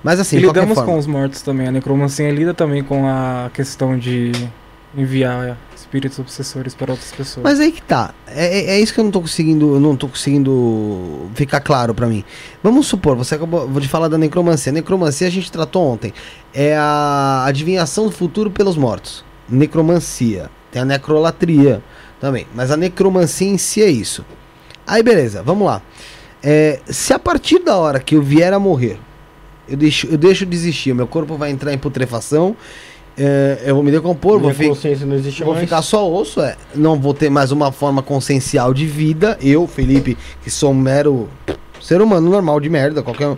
Mas 0.02 0.18
assim, 0.20 0.36
e 0.36 0.40
lidamos 0.40 0.74
forma. 0.74 0.92
com 0.92 0.98
os 0.98 1.06
mortos 1.06 1.42
também. 1.42 1.66
A 1.68 1.70
necromancia 1.72 2.30
lida 2.30 2.52
também 2.54 2.82
com 2.82 3.06
a 3.08 3.50
questão 3.54 3.96
de 3.98 4.30
enviar 4.96 5.56
espíritos 5.88 6.18
obsessores 6.18 6.74
para 6.74 6.92
outras 6.92 7.10
pessoas. 7.12 7.42
Mas 7.42 7.58
aí 7.58 7.72
que 7.72 7.80
tá. 7.80 8.12
É, 8.26 8.58
é- 8.58 8.64
é 8.76 8.80
isso 8.80 8.92
que 8.92 9.00
eu 9.00 9.04
não 9.04 9.10
tô 9.10 9.22
conseguindo. 9.22 9.80
Não 9.80 9.96
tô 9.96 10.06
conseguindo 10.08 11.28
ficar 11.34 11.60
claro 11.60 11.94
pra 11.94 12.06
mim. 12.06 12.22
Vamos 12.62 12.86
supor, 12.86 13.16
você 13.16 13.34
acabou 13.34 13.66
de 13.80 13.88
falar 13.88 14.08
da 14.08 14.18
necromancia. 14.18 14.70
Necromancia 14.70 15.26
a 15.26 15.30
gente 15.30 15.50
tratou 15.50 15.82
ontem. 15.90 16.12
É 16.52 16.76
a 16.76 17.44
adivinhação 17.46 18.04
do 18.06 18.12
futuro 18.12 18.50
pelos 18.50 18.76
mortos. 18.76 19.24
Necromancia. 19.48 20.50
Tem 20.70 20.82
a 20.82 20.84
necrolatria 20.84 21.82
também. 22.20 22.46
Mas 22.54 22.70
a 22.70 22.76
necromancia 22.76 23.48
em 23.48 23.56
si 23.56 23.82
é 23.82 23.88
isso. 23.90 24.24
Aí 24.86 25.02
beleza, 25.02 25.42
vamos 25.42 25.66
lá. 25.66 25.80
É, 26.42 26.80
se 26.86 27.12
a 27.14 27.18
partir 27.18 27.60
da 27.60 27.76
hora 27.76 27.98
que 27.98 28.14
eu 28.14 28.22
vier 28.22 28.52
a 28.52 28.58
morrer, 28.58 28.98
eu 29.68 29.76
deixo, 29.76 30.06
eu 30.06 30.16
deixo 30.18 30.46
de 30.46 30.54
existir, 30.56 30.94
meu 30.94 31.06
corpo 31.06 31.36
vai 31.36 31.50
entrar 31.50 31.72
em 31.74 31.78
putrefação, 31.78 32.56
é, 33.18 33.62
eu 33.66 33.74
vou 33.74 33.82
me 33.82 33.90
decompor, 33.90 34.38
vou 34.38 34.52
Minha 34.54 34.74
ficar. 34.74 35.06
não 35.06 35.16
existe 35.16 35.42
Vou 35.42 35.56
ficar 35.56 35.82
só 35.82 36.10
osso, 36.10 36.40
é. 36.40 36.56
Não 36.74 36.98
vou 36.98 37.12
ter 37.12 37.28
mais 37.28 37.50
uma 37.50 37.72
forma 37.72 38.02
consciencial 38.02 38.72
de 38.72 38.86
vida. 38.86 39.36
Eu, 39.42 39.66
Felipe, 39.66 40.16
que 40.42 40.50
sou 40.50 40.70
um 40.70 40.74
mero 40.74 41.28
Ser 41.80 42.02
humano 42.02 42.30
normal 42.30 42.60
de 42.60 42.68
merda, 42.68 43.02
qualquer 43.02 43.28
um. 43.28 43.36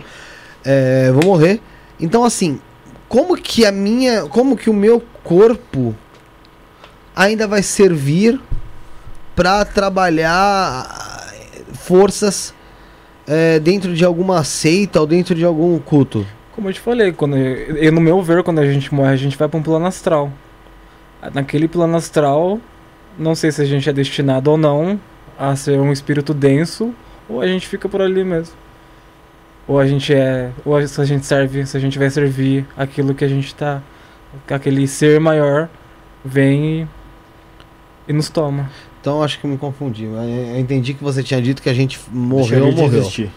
É, 0.63 1.11
vou 1.11 1.23
morrer. 1.25 1.61
Então, 1.99 2.23
assim, 2.23 2.59
como 3.07 3.37
que 3.37 3.65
a 3.65 3.71
minha. 3.71 4.23
Como 4.23 4.57
que 4.57 4.69
o 4.69 4.73
meu 4.73 5.01
corpo 5.23 5.95
ainda 7.15 7.47
vai 7.47 7.61
servir 7.61 8.39
pra 9.35 9.63
trabalhar 9.63 11.31
forças 11.73 12.53
é, 13.27 13.59
dentro 13.59 13.93
de 13.93 14.03
alguma 14.03 14.43
seita 14.43 14.99
ou 14.99 15.07
dentro 15.07 15.35
de 15.35 15.45
algum 15.45 15.77
culto? 15.79 16.25
Como 16.53 16.67
eu 16.67 16.73
te 16.73 16.79
falei, 16.79 17.11
quando 17.13 17.37
eu, 17.37 17.91
no 17.91 18.01
meu 18.01 18.21
ver, 18.21 18.43
quando 18.43 18.59
a 18.59 18.71
gente 18.71 18.93
morre, 18.93 19.11
a 19.11 19.15
gente 19.15 19.37
vai 19.37 19.47
pra 19.47 19.59
um 19.59 19.63
plano 19.63 19.85
astral. 19.85 20.31
Naquele 21.33 21.67
plano 21.67 21.95
astral, 21.95 22.59
não 23.17 23.35
sei 23.35 23.51
se 23.51 23.61
a 23.61 23.65
gente 23.65 23.89
é 23.89 23.93
destinado 23.93 24.51
ou 24.51 24.57
não 24.57 24.99
a 25.37 25.55
ser 25.55 25.79
um 25.79 25.91
espírito 25.91 26.33
denso, 26.33 26.93
ou 27.27 27.41
a 27.41 27.47
gente 27.47 27.67
fica 27.67 27.87
por 27.87 28.01
ali 28.01 28.23
mesmo. 28.23 28.53
Ou 29.67 29.79
a 29.79 29.87
gente 29.87 30.13
é. 30.13 30.51
Ou 30.65 30.85
se 30.87 30.99
a 30.99 31.05
gente 31.05 31.25
serve, 31.25 31.65
se 31.65 31.77
a 31.77 31.79
gente 31.79 31.97
vai 31.97 32.09
servir 32.09 32.65
aquilo 32.75 33.15
que 33.15 33.23
a 33.23 33.27
gente 33.27 33.55
tá. 33.55 33.81
Aquele 34.49 34.87
ser 34.87 35.19
maior 35.19 35.69
vem 36.23 36.81
e, 36.81 36.87
e 38.07 38.13
nos 38.13 38.29
toma. 38.29 38.69
Então 38.99 39.23
acho 39.23 39.39
que 39.39 39.45
eu 39.45 39.49
me 39.49 39.57
confundi. 39.57 40.05
Eu 40.05 40.13
eu 40.13 40.59
entendi 40.59 40.93
que 40.93 41.03
você 41.03 41.23
tinha 41.23 41.41
dito 41.41 41.61
que 41.61 41.69
a 41.69 41.73
gente 41.73 41.99
morreu 42.11 42.67
ou 42.67 42.71
morreu. 42.71 42.99
existir. 42.99 43.31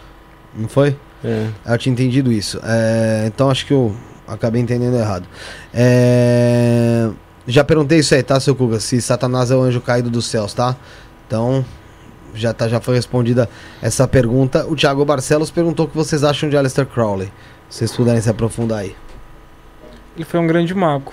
Não 0.55 0.69
foi? 0.69 0.97
É. 1.25 1.49
Eu 1.67 1.79
tinha 1.79 1.93
entendido 1.93 2.31
isso. 2.31 2.61
É, 2.63 3.25
então 3.27 3.51
acho 3.51 3.67
que 3.67 3.73
eu 3.73 3.95
acabei 4.29 4.61
entendendo 4.61 4.97
errado. 4.97 5.27
É, 5.73 7.11
já 7.47 7.65
perguntei 7.65 7.99
isso 7.99 8.15
aí, 8.15 8.23
tá, 8.23 8.39
seu 8.39 8.55
Kuga? 8.55 8.81
Se 8.81 9.01
Satanás 9.01 9.51
é 9.51 9.57
o 9.57 9.63
anjo 9.63 9.81
caído 9.81 10.11
dos 10.11 10.27
céus, 10.27 10.53
tá? 10.53 10.77
Então, 11.27 11.65
já, 12.35 12.53
tá, 12.53 12.69
já 12.69 12.81
foi 12.81 12.95
respondida 12.95 13.49
essa 13.83 14.07
pergunta. 14.07 14.67
O 14.67 14.77
Thiago 14.77 15.05
Barcelos 15.05 15.51
perguntou 15.51 15.87
o 15.87 15.89
que 15.89 15.97
vocês 15.97 16.25
acham 16.25 16.49
de 16.49 16.57
Aleister 16.57 16.87
Crowley. 16.87 17.33
Se 17.69 17.79
vocês 17.79 17.93
puderem 17.97 18.21
se 18.21 18.31
aprofundar 18.31 18.81
aí. 18.81 18.95
Ele 20.17 20.25
foi 20.25 20.39
um 20.39 20.47
grande 20.47 20.75
mago. 20.75 21.13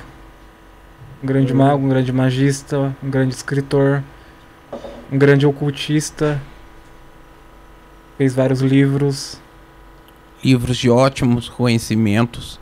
Um 1.24 1.28
grande 1.28 1.54
mago, 1.54 1.86
um 1.86 1.90
grande 1.90 2.12
magista, 2.12 2.96
um 3.02 3.10
grande 3.10 3.34
escritor, 3.34 4.04
um 5.12 5.18
grande 5.18 5.46
ocultista. 5.46 6.42
Fez 8.18 8.36
vários 8.36 8.62
livros. 8.62 9.41
Livros 10.44 10.78
de 10.78 10.90
ótimos 10.90 11.48
conhecimentos. 11.50 12.60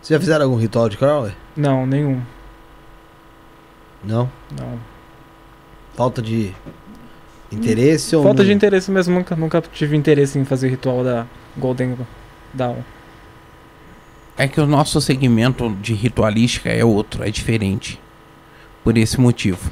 Vocês 0.00 0.08
já 0.16 0.20
fizeram 0.20 0.44
algum 0.44 0.56
ritual 0.56 0.88
de 0.88 0.96
Crowley? 0.96 1.34
Não, 1.56 1.84
nenhum. 1.86 2.22
Não? 4.04 4.30
Não. 4.56 4.78
Falta 5.94 6.22
de 6.22 6.54
interesse 7.50 8.14
ou 8.14 8.22
Falta 8.22 8.44
de 8.44 8.52
interesse 8.52 8.90
mesmo, 8.90 9.14
nunca, 9.14 9.34
nunca 9.34 9.60
tive 9.60 9.96
interesse 9.96 10.38
em 10.38 10.44
fazer 10.44 10.68
ritual 10.68 11.02
da 11.02 11.26
Golden 11.56 11.96
Dawn. 12.54 12.76
É 14.36 14.46
que 14.46 14.60
o 14.60 14.66
nosso 14.66 15.00
segmento 15.00 15.70
de 15.80 15.94
ritualística 15.94 16.68
é 16.68 16.84
outro, 16.84 17.24
é 17.24 17.30
diferente. 17.30 18.00
Por 18.84 18.96
esse 18.96 19.18
motivo. 19.20 19.70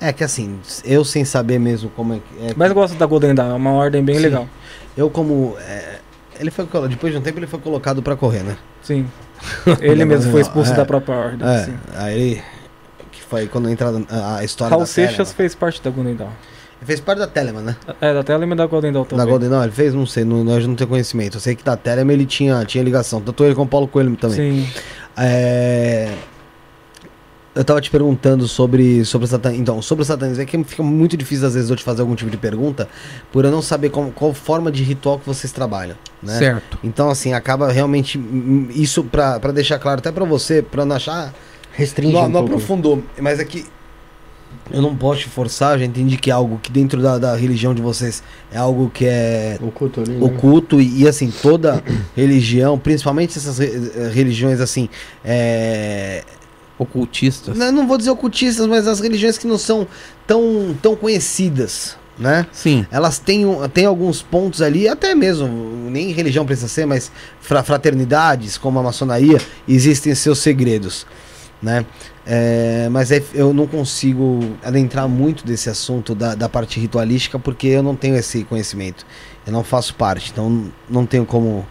É 0.00 0.12
que 0.12 0.22
assim, 0.22 0.58
eu 0.84 1.04
sem 1.04 1.24
saber 1.24 1.58
mesmo 1.58 1.88
como 1.90 2.14
é 2.14 2.16
que. 2.18 2.46
É 2.46 2.54
Mas 2.56 2.68
eu 2.68 2.74
gosto 2.74 2.96
da 2.96 3.06
Golden 3.06 3.34
Dawn, 3.34 3.50
é 3.50 3.54
uma 3.54 3.72
ordem 3.72 4.04
bem 4.04 4.16
Sim. 4.16 4.22
legal. 4.22 4.48
Eu 4.96 5.08
como. 5.10 5.56
é, 5.60 5.98
ele 6.38 6.50
foi 6.50 6.66
depois 6.88 7.12
de 7.12 7.18
um 7.18 7.22
tempo 7.22 7.38
ele 7.38 7.46
foi 7.46 7.58
colocado 7.58 8.02
pra 8.02 8.14
correr, 8.16 8.42
né? 8.42 8.56
Sim. 8.82 9.06
Ele 9.80 10.04
mesmo 10.06 10.30
foi 10.32 10.40
expulso 10.40 10.72
É. 10.72 10.76
da 10.76 10.84
própria 10.86 11.14
ordem. 11.14 11.46
É, 11.48 11.64
sim. 11.64 11.74
aí 11.94 12.14
ele. 12.14 12.42
Que 13.12 13.22
foi 13.22 13.46
quando 13.46 13.68
entra 13.68 13.92
a, 14.10 14.36
a 14.38 14.44
história 14.44 14.70
Raul 14.70 14.82
da 14.82 14.86
Seixas 14.86 15.14
Telemann. 15.16 15.34
fez 15.34 15.54
parte 15.54 15.82
da 15.82 15.90
Golden 15.90 16.14
Dawn. 16.14 16.28
Ele 16.28 16.86
fez 16.86 17.00
parte 17.00 17.18
da 17.18 17.26
Telemann, 17.26 17.62
né? 17.62 17.76
É, 18.00 18.14
da 18.14 18.22
Telemann 18.22 18.54
e 18.54 18.56
da 18.56 18.66
Golden 18.66 18.92
Dawn 18.92 19.04
também. 19.04 19.24
Da 19.24 19.30
Golden 19.30 19.48
não, 19.50 19.62
ele 19.62 19.72
fez, 19.72 19.92
não 19.92 20.06
sei, 20.06 20.24
não, 20.24 20.42
nós 20.44 20.66
não 20.66 20.74
temos 20.74 20.90
conhecimento. 20.90 21.36
Eu 21.36 21.40
sei 21.40 21.54
que 21.54 21.64
da 21.64 21.76
Telemann 21.76 22.14
ele 22.14 22.26
tinha, 22.26 22.64
tinha 22.64 22.82
ligação, 22.82 23.20
tanto 23.20 23.44
ele 23.44 23.54
com 23.54 23.62
o 23.62 23.66
Paulo 23.66 23.88
Coelho 23.88 24.14
também. 24.16 24.36
Sim. 24.64 24.68
É, 25.16 26.12
Eu 27.56 27.64
tava 27.64 27.80
te 27.80 27.90
perguntando 27.90 28.46
sobre, 28.46 29.02
sobre 29.04 29.24
o 29.24 29.28
satanismo. 29.28 29.62
Então, 29.62 29.80
sobre 29.80 30.02
o 30.02 30.04
satanismo, 30.04 30.42
é 30.42 30.46
que 30.46 30.62
fica 30.64 30.82
muito 30.82 31.16
difícil 31.16 31.46
às 31.46 31.54
vezes 31.54 31.70
eu 31.70 31.74
te 31.76 31.82
fazer 31.82 32.02
algum 32.02 32.14
tipo 32.14 32.30
de 32.30 32.36
pergunta 32.36 32.86
por 33.32 33.44
eu 33.46 33.50
não 33.50 33.62
saber 33.62 33.88
como- 33.90 34.12
qual 34.12 34.34
forma 34.34 34.70
de 34.70 34.82
ritual 34.82 35.18
que 35.18 35.26
vocês 35.26 35.50
trabalham, 35.52 35.96
né? 36.22 36.38
Certo. 36.38 36.78
Então, 36.84 37.08
assim, 37.08 37.32
acaba 37.32 37.72
realmente 37.72 38.20
isso 38.74 39.02
pra, 39.02 39.40
pra 39.40 39.52
deixar 39.52 39.78
claro 39.78 39.98
até 40.00 40.12
pra 40.12 40.24
você, 40.26 40.60
pra 40.62 40.84
não 40.84 40.94
achar. 40.96 41.32
Restringe 41.72 42.12
Não, 42.12 42.24
um 42.26 42.28
não 42.28 42.40
aprofundou, 42.40 43.02
mas 43.20 43.40
é 43.40 43.44
que 43.44 43.64
eu 44.70 44.80
não 44.82 44.96
posso 44.96 45.20
te 45.22 45.28
forçar, 45.28 45.78
já 45.78 45.84
entendi 45.84 46.16
que 46.16 46.30
é 46.30 46.32
algo 46.32 46.58
que 46.62 46.70
dentro 46.72 47.00
da, 47.02 47.18
da 47.18 47.36
religião 47.36 47.74
de 47.74 47.80
vocês 47.82 48.22
é 48.52 48.58
algo 48.58 48.90
que 48.92 49.04
é 49.06 49.58
Oculto 49.62 50.00
ali, 50.00 50.10
né? 50.12 50.24
oculto 50.26 50.80
e, 50.80 51.02
e, 51.02 51.08
assim, 51.08 51.30
toda 51.42 51.82
religião, 52.16 52.78
principalmente 52.78 53.36
essas 53.38 53.58
re- 53.58 53.90
eh, 53.94 54.10
religiões 54.12 54.60
assim, 54.60 54.88
é, 55.24 56.24
Ocultistas. 56.78 57.56
não, 57.56 57.72
não 57.72 57.86
vou 57.88 57.96
dizer 57.96 58.10
ocultistas, 58.10 58.66
mas 58.66 58.86
as 58.86 59.00
religiões 59.00 59.38
que 59.38 59.46
não 59.46 59.56
são 59.58 59.86
tão, 60.26 60.76
tão 60.82 60.94
conhecidas, 60.94 61.96
né? 62.18 62.46
Sim. 62.52 62.86
Elas 62.90 63.18
têm, 63.18 63.44
têm 63.72 63.86
alguns 63.86 64.20
pontos 64.22 64.60
ali, 64.60 64.86
até 64.88 65.14
mesmo, 65.14 65.48
nem 65.90 66.12
religião 66.12 66.44
precisa 66.44 66.68
ser, 66.68 66.86
mas 66.86 67.10
fra- 67.40 67.62
fraternidades, 67.62 68.58
como 68.58 68.78
a 68.78 68.82
maçonaria, 68.82 69.38
existem 69.66 70.14
seus 70.14 70.38
segredos, 70.38 71.06
né? 71.62 71.86
É, 72.26 72.88
mas 72.90 73.10
é- 73.12 73.22
eu 73.32 73.54
não 73.54 73.66
consigo 73.66 74.40
adentrar 74.62 75.08
muito 75.08 75.46
desse 75.46 75.70
assunto 75.70 76.14
da, 76.14 76.34
da 76.34 76.48
parte 76.48 76.78
ritualística 76.80 77.38
porque 77.38 77.68
eu 77.68 77.82
não 77.82 77.94
tenho 77.94 78.16
esse 78.16 78.42
conhecimento. 78.44 79.06
Eu 79.46 79.52
não 79.52 79.62
faço 79.62 79.94
parte, 79.94 80.30
então 80.32 80.70
não 80.90 81.06
tenho 81.06 81.24
como, 81.24 81.64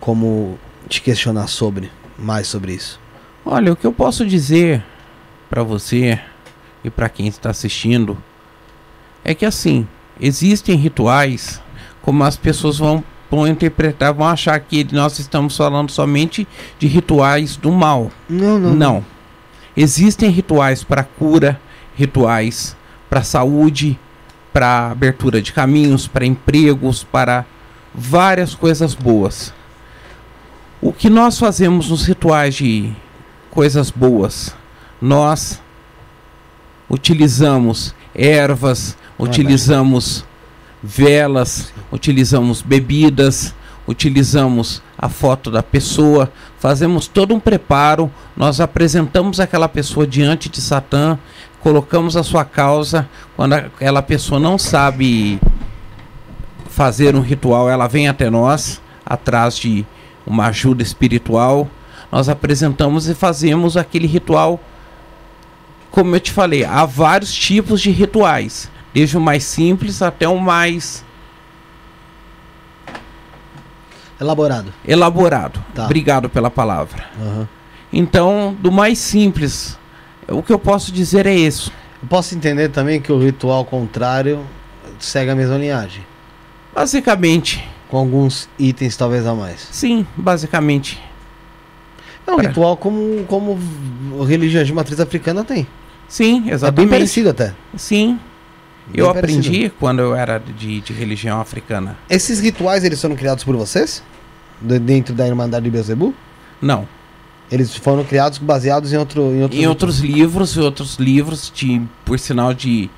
como 0.00 0.58
te 0.88 1.02
questionar 1.02 1.46
sobre, 1.48 1.90
mais 2.18 2.46
sobre 2.48 2.72
isso. 2.72 2.98
Olha, 3.44 3.72
o 3.72 3.76
que 3.76 3.86
eu 3.86 3.92
posso 3.92 4.26
dizer 4.26 4.84
pra 5.48 5.62
você 5.62 6.20
e 6.84 6.90
pra 6.90 7.08
quem 7.08 7.26
está 7.26 7.50
assistindo 7.50 8.16
é 9.24 9.34
que 9.34 9.44
assim, 9.44 9.86
existem 10.20 10.76
rituais 10.76 11.60
como 12.02 12.24
as 12.24 12.36
pessoas 12.36 12.78
vão, 12.78 13.02
vão 13.30 13.46
interpretar, 13.46 14.12
vão 14.14 14.26
achar 14.26 14.58
que 14.60 14.86
nós 14.92 15.18
estamos 15.18 15.56
falando 15.56 15.90
somente 15.90 16.46
de 16.78 16.86
rituais 16.86 17.56
do 17.56 17.70
mal. 17.70 18.10
Não, 18.28 18.58
Não. 18.58 19.04
Existem 19.76 20.30
rituais 20.30 20.82
para 20.82 21.04
cura, 21.04 21.60
rituais 21.94 22.76
para 23.08 23.22
saúde, 23.22 23.98
para 24.52 24.90
abertura 24.90 25.40
de 25.40 25.52
caminhos, 25.52 26.08
para 26.08 26.26
empregos, 26.26 27.04
para 27.04 27.44
várias 27.94 28.54
coisas 28.54 28.94
boas. 28.94 29.54
O 30.80 30.92
que 30.92 31.08
nós 31.08 31.38
fazemos 31.38 31.90
nos 31.90 32.06
rituais 32.06 32.54
de 32.54 32.92
coisas 33.58 33.90
boas? 33.90 34.54
Nós 35.02 35.60
utilizamos 36.88 37.92
ervas, 38.14 38.96
utilizamos 39.18 40.24
velas, 40.80 41.72
utilizamos 41.90 42.62
bebidas, 42.62 43.52
utilizamos 43.84 44.80
a 44.96 45.08
foto 45.08 45.50
da 45.50 45.60
pessoa, 45.60 46.30
fazemos 46.60 47.08
todo 47.08 47.34
um 47.34 47.40
preparo, 47.40 48.08
nós 48.36 48.60
apresentamos 48.60 49.40
aquela 49.40 49.68
pessoa 49.68 50.06
diante 50.06 50.48
de 50.48 50.60
Satã, 50.60 51.18
colocamos 51.58 52.16
a 52.16 52.22
sua 52.22 52.44
causa, 52.44 53.08
quando 53.34 53.54
aquela 53.54 54.02
pessoa 54.02 54.38
não 54.38 54.56
sabe 54.56 55.40
fazer 56.68 57.16
um 57.16 57.22
ritual, 57.22 57.68
ela 57.68 57.88
vem 57.88 58.06
até 58.06 58.30
nós, 58.30 58.80
atrás 59.04 59.58
de 59.58 59.84
uma 60.24 60.46
ajuda 60.46 60.80
espiritual, 60.80 61.68
nós 62.10 62.28
apresentamos 62.28 63.08
e 63.08 63.14
fazemos 63.14 63.76
aquele 63.76 64.06
ritual. 64.06 64.60
Como 65.90 66.14
eu 66.14 66.20
te 66.20 66.32
falei, 66.32 66.64
há 66.64 66.84
vários 66.84 67.32
tipos 67.34 67.80
de 67.80 67.90
rituais, 67.90 68.70
desde 68.92 69.16
o 69.16 69.20
mais 69.20 69.44
simples 69.44 70.02
até 70.02 70.28
o 70.28 70.38
mais 70.38 71.04
Elaborado. 74.20 74.72
elaborado. 74.86 75.64
Tá. 75.74 75.84
Obrigado 75.84 76.28
pela 76.28 76.50
palavra. 76.50 77.04
Aham. 77.20 77.48
Então, 77.92 78.54
do 78.60 78.70
mais 78.72 78.98
simples, 78.98 79.78
o 80.26 80.42
que 80.42 80.52
eu 80.52 80.58
posso 80.58 80.90
dizer 80.92 81.24
é 81.24 81.34
isso. 81.34 81.72
Eu 82.02 82.08
posso 82.08 82.34
entender 82.34 82.68
também 82.68 83.00
que 83.00 83.12
o 83.12 83.18
ritual 83.18 83.64
contrário 83.64 84.44
segue 84.98 85.30
a 85.30 85.34
mesma 85.36 85.56
linhagem. 85.56 86.04
Basicamente, 86.74 87.66
Com 87.88 87.96
alguns 87.96 88.48
itens 88.58 88.96
talvez 88.96 89.26
a 89.26 89.34
mais. 89.34 89.68
sim, 89.70 90.06
basicamente. 90.16 91.00
É 92.28 92.32
um 92.32 92.36
Pra- 92.36 92.48
ritual 92.48 92.76
como, 92.76 93.24
como 93.26 93.58
religiões 94.26 94.66
de 94.66 94.72
matriz 94.72 95.00
africana 95.00 95.42
tem. 95.44 95.66
Sim, 96.08 96.38
É 96.38 96.40
bem 96.42 96.52
exatamente. 96.52 96.90
parecido 96.90 97.28
até. 97.30 97.54
sim, 97.76 98.18
Bem 98.86 99.00
eu 99.04 99.12
parecido. 99.12 99.40
aprendi 99.48 99.70
quando 99.78 99.98
eu 100.00 100.14
era 100.14 100.38
de, 100.38 100.80
de 100.80 100.92
religião 100.92 101.40
africana. 101.40 101.96
Esses 102.08 102.40
rituais, 102.40 102.84
eles 102.84 103.00
foram 103.00 103.16
criados 103.16 103.44
por 103.44 103.54
vocês? 103.56 104.02
De- 104.60 104.78
dentro 104.78 105.14
da 105.14 105.26
Irmandade 105.26 105.64
de 105.64 105.70
Beelzebub? 105.70 106.14
Não, 106.60 106.86
Eles 107.50 107.74
foram 107.74 108.04
criados 108.04 108.36
baseados 108.38 108.92
em, 108.92 108.96
outro, 108.98 109.22
em 109.22 109.42
outros... 109.42 109.60
em 109.62 109.66
outros 109.66 109.98
livros 110.00 110.50
e 110.56 110.60
outros 110.60 110.96
livros 110.96 111.50
de, 111.54 111.80
por 112.04 112.18
sinal 112.18 112.52
de 112.52 112.90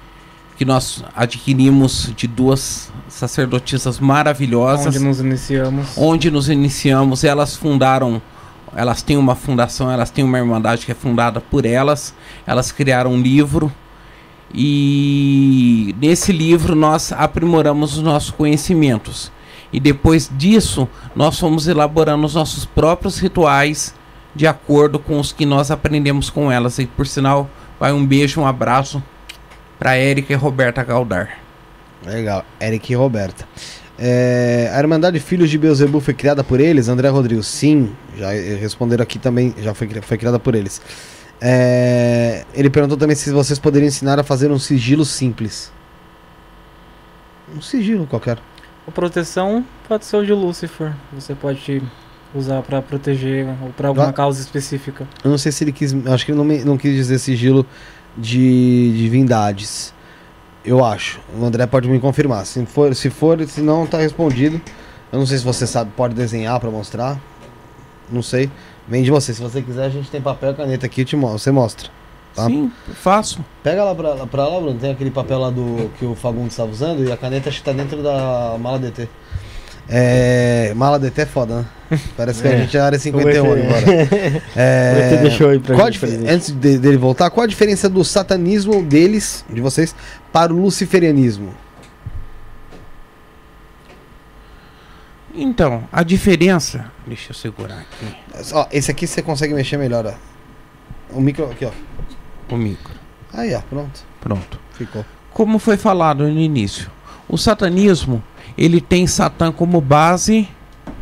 que 0.57 0.65
nós 0.65 1.05
adquirimos 1.17 2.13
de 2.17 2.27
duas 2.27 2.91
sacerdotisas 3.09 3.99
maravilhosas 4.01 4.89
Onde 4.89 4.99
nos 4.99 5.21
iniciamos. 5.21 5.87
onde 5.97 6.31
nos 6.31 6.49
iniciamos, 6.49 7.23
elas 7.25 7.55
fundaram, 7.57 8.21
elas 8.75 9.03
têm 9.03 9.17
uma 9.17 9.35
fundação, 9.35 9.91
elas 9.91 10.11
têm 10.11 10.25
uma 10.25 10.39
irmandade 10.39 10.87
que 10.87 10.93
é 10.93 10.95
fundada 10.95 11.41
por 11.41 11.67
elas, 11.67 12.15
elas 12.47 12.71
criaram 12.71 13.13
um 13.13 13.21
livro 13.21 13.73
e 14.53 15.95
nesse 16.01 16.33
livro 16.33 16.75
nós 16.75 17.13
aprimoramos 17.13 17.97
os 17.97 18.03
nossos 18.03 18.31
conhecimentos. 18.31 19.31
E 19.73 19.79
depois 19.79 20.29
disso, 20.37 20.89
nós 21.15 21.39
fomos 21.39 21.69
elaborando 21.69 22.27
os 22.27 22.35
nossos 22.35 22.65
próprios 22.65 23.19
rituais 23.19 23.95
de 24.35 24.47
acordo 24.47 24.99
com 24.99 25.19
os 25.19 25.33
que 25.33 25.47
nós 25.47 25.71
aprendemos 25.71 26.29
com 26.29 26.51
elas. 26.51 26.79
E 26.79 26.87
por 26.87 27.07
sinal, 27.07 27.49
vai 27.79 27.93
um 27.93 28.05
beijo, 28.05 28.41
um 28.41 28.47
abraço 28.47 29.03
para 29.79 29.95
Érica 29.97 30.33
e 30.33 30.37
Roberta 30.37 30.83
Galdar. 30.83 31.39
Legal. 32.05 32.45
Eric 32.61 32.93
e 32.93 32.97
Roberta. 32.97 33.47
É, 34.03 34.71
a 34.75 34.79
Irmandade 34.79 35.21
Filhos 35.21 35.51
de 35.51 35.59
Beuzebu 35.59 36.01
foi 36.01 36.15
criada 36.15 36.43
por 36.43 36.59
eles? 36.59 36.89
André 36.89 37.09
Rodrigues, 37.11 37.47
sim. 37.47 37.91
Já 38.17 38.35
eh, 38.35 38.55
responderam 38.55 39.03
aqui 39.03 39.19
também, 39.19 39.55
já 39.61 39.75
foi, 39.75 39.89
foi 40.01 40.17
criada 40.17 40.39
por 40.39 40.55
eles. 40.55 40.81
É, 41.41 42.45
ele 42.55 42.71
perguntou 42.71 42.97
também 42.97 43.15
se 43.17 43.31
vocês 43.31 43.59
poderiam 43.59 43.89
ensinar 43.89 44.19
a 44.19 44.23
fazer 44.23 44.51
um 44.51 44.59
sigilo 44.59 45.05
simples. 45.05 45.71
Um 47.55 47.61
sigilo 47.61 48.07
qualquer. 48.07 48.39
A 48.87 48.91
proteção 48.91 49.65
pode 49.87 50.05
ser 50.07 50.17
o 50.17 50.25
de 50.25 50.33
Lúcifer. 50.33 50.93
Você 51.13 51.35
pode 51.35 51.83
usar 52.35 52.63
pra 52.63 52.81
proteger 52.81 53.47
ou 53.63 53.69
pra 53.71 53.89
alguma 53.89 54.07
Va- 54.07 54.13
causa 54.13 54.41
específica. 54.41 55.07
Eu 55.23 55.31
não 55.31 55.39
sei 55.39 55.53
se 55.53 55.65
ele 55.65 55.73
quis. 55.73 55.95
Acho 56.07 56.25
que 56.25 56.31
ele 56.33 56.39
não, 56.39 56.45
me- 56.45 56.65
não 56.65 56.79
quis 56.79 56.95
dizer 56.95 57.19
sigilo 57.19 57.67
de 58.17 58.93
divindades. 58.97 59.93
Eu 60.65 60.85
acho. 60.85 61.21
O 61.39 61.45
André 61.45 61.67
pode 61.67 61.89
me 61.89 61.99
confirmar. 61.99 62.45
Se 62.45 62.65
for, 62.67 62.95
se 62.95 63.11
for, 63.11 63.41
se 63.47 63.61
não, 63.61 63.87
tá 63.87 63.99
respondido. 63.99 64.61
Eu 65.13 65.19
não 65.19 65.27
sei 65.27 65.39
se 65.39 65.45
você 65.45 65.67
sabe, 65.67 65.91
pode 65.97 66.15
desenhar 66.15 66.59
pra 66.61 66.71
mostrar. 66.71 67.19
Não 68.11 68.23
sei. 68.23 68.51
Vem 68.87 69.03
de 69.03 69.11
você. 69.11 69.33
Se 69.33 69.41
você 69.41 69.63
quiser, 69.63 69.85
a 69.85 69.89
gente 69.89 70.11
tem 70.11 70.21
papel 70.21 70.53
e 70.53 70.55
caneta 70.55 70.87
aqui, 70.87 71.05
te 71.05 71.17
mostro. 71.17 71.39
Você 71.39 71.51
mostra. 71.51 71.91
Tá. 72.35 72.47
Sim, 72.47 72.71
faço. 72.95 73.45
Pega 73.63 73.83
lá 73.83 73.95
pra, 73.95 74.15
lá 74.15 74.27
pra 74.27 74.49
lá, 74.49 74.61
Bruno. 74.61 74.79
Tem 74.79 74.91
aquele 74.91 75.11
papel 75.11 75.39
lá 75.39 75.51
do 75.51 75.91
que 75.99 76.05
o 76.05 76.15
Fagundes 76.15 76.53
estava 76.53 76.71
usando 76.71 77.05
e 77.05 77.11
a 77.11 77.17
caneta 77.17 77.49
acho 77.49 77.59
que 77.59 77.65
tá 77.65 77.73
dentro 77.73 78.03
da 78.03 78.57
mala 78.59 78.79
DT. 78.79 79.09
É. 79.89 80.73
Mala 80.77 80.99
DT 80.99 81.23
é 81.23 81.27
foda, 81.27 81.67
né? 81.91 81.99
Parece 82.17 82.43
que 82.43 82.49
a 82.49 82.53
É. 82.53 82.59
gente 82.59 82.77
é 82.79 82.81
área 82.81 82.99
51 82.99 83.45
O 83.45 83.57
ET 83.57 83.65
agora. 83.65 84.43
É... 84.55 85.17
Deixou 85.23 85.51
aí 85.51 85.59
pra 85.59 85.75
Qual 85.75 85.87
a 85.87 85.91
gente. 85.91 86.07
Antes 86.29 86.51
de- 86.53 86.79
dele 86.79 86.97
voltar, 86.97 87.29
qual 87.31 87.45
a 87.45 87.47
diferença 87.49 87.89
do 87.89 88.05
satanismo 88.05 88.83
deles, 88.85 89.45
de 89.51 89.61
vocês, 89.61 89.95
para 90.33 90.53
o 90.55 90.61
luciferianismo? 90.61 91.53
Então, 95.35 95.85
a 95.93 96.03
diferença. 96.03 96.91
Deixa 97.07 97.31
eu 97.31 97.35
segurar 97.35 97.79
aqui 97.79 98.17
Ó, 98.53 98.67
esse 98.73 98.91
aqui 98.91 99.07
você 99.07 99.23
consegue 99.23 99.55
mexer 99.55 99.77
melhor, 99.77 100.05
ó. 100.07 100.15
O 101.17 101.21
micro 101.21 101.51
aqui, 101.51 101.65
ó. 101.65 101.71
o 102.53 102.57
micro. 102.57 102.95
Aí, 103.33 103.55
ó, 103.55 103.61
pronto. 103.61 104.01
Pronto. 104.21 104.61
Ficou. 104.73 105.05
Como 105.33 105.59
foi 105.59 105.77
falado 105.77 106.25
no 106.25 106.39
início, 106.41 106.91
o 107.29 107.37
satanismo 107.39 108.23
ele 108.61 108.79
tem 108.79 109.07
Satã 109.07 109.51
como 109.51 109.81
base 109.81 110.47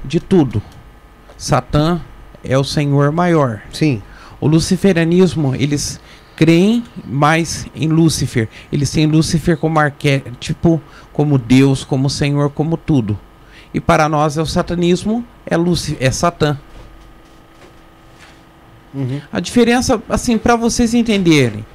de 0.05 0.21
tudo. 0.21 0.63
Satã 1.37 2.01
é 2.45 2.57
o 2.57 2.63
Senhor 2.63 3.11
maior. 3.11 3.61
Sim. 3.73 4.01
O 4.41 4.47
luciferianismo, 4.47 5.57
eles 5.57 6.01
creem 6.37 6.85
mais 7.05 7.67
em 7.75 7.89
Lúcifer. 7.89 8.49
Eles 8.71 8.93
têm 8.93 9.07
Lúcifer 9.07 9.57
como 9.57 9.81
arquétipo, 9.81 10.81
como 11.13 11.37
Deus, 11.37 11.83
como 11.83 12.09
Senhor, 12.09 12.49
como 12.51 12.77
tudo. 12.77 13.19
E 13.75 13.81
para 13.81 14.09
nós 14.09 14.39
é 14.39 14.43
o 14.43 14.47
satanismo, 14.47 15.25
é 15.45 15.57
Lúcifer, 15.57 15.99
é 16.01 16.13
Satã. 16.13 16.57
Uhum. 18.95 19.21
A 19.33 19.41
diferença, 19.41 20.01
assim, 20.09 20.39
para 20.39 20.55
vocês 20.55 20.95
entenderem, 20.95 21.67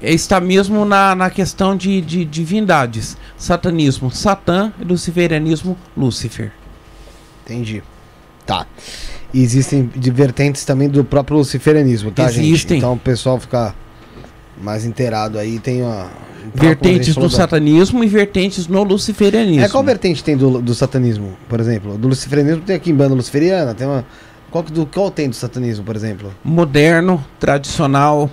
está 0.00 0.40
mesmo 0.40 0.84
na, 0.84 1.14
na 1.14 1.30
questão 1.30 1.76
de, 1.76 2.00
de 2.00 2.24
divindades. 2.24 3.16
Satanismo, 3.36 4.10
Satã, 4.10 4.72
e 4.80 4.84
luciferianismo, 4.84 5.76
Lúcifer. 5.96 6.52
Entendi. 7.44 7.82
Tá. 8.44 8.66
E 9.34 9.42
existem 9.42 9.90
vertentes 9.94 10.64
também 10.64 10.88
do 10.88 11.04
próprio 11.04 11.38
luciferianismo, 11.38 12.10
tá, 12.10 12.30
gente? 12.30 12.46
Existem. 12.46 12.78
Então 12.78 12.92
o 12.92 12.98
pessoal 12.98 13.40
ficar 13.40 13.74
mais 14.62 14.84
inteirado 14.84 15.38
aí, 15.38 15.58
tem 15.58 15.82
uma... 15.82 16.10
Vertentes 16.54 17.14
da- 17.14 17.28
satanismo 17.28 18.04
e 18.04 18.06
vertentes 18.06 18.68
no 18.68 18.84
luciferianismo. 18.84 19.64
É, 19.64 19.68
qual 19.68 19.82
vertente 19.82 20.22
tem 20.22 20.36
do, 20.36 20.62
do 20.62 20.74
satanismo, 20.74 21.36
por 21.48 21.58
exemplo? 21.58 21.98
Do 21.98 22.06
luciferianismo 22.06 22.62
tem 22.62 22.76
aqui 22.76 22.90
em 22.90 22.94
banda 22.94 23.14
luciferiana, 23.14 23.74
tem 23.74 23.86
uma... 23.86 24.06
Qual, 24.50 24.62
do, 24.62 24.86
qual 24.86 25.10
tem 25.10 25.28
do 25.28 25.34
satanismo, 25.34 25.84
por 25.84 25.96
exemplo? 25.96 26.32
Moderno, 26.44 27.22
tradicional, 27.40 28.30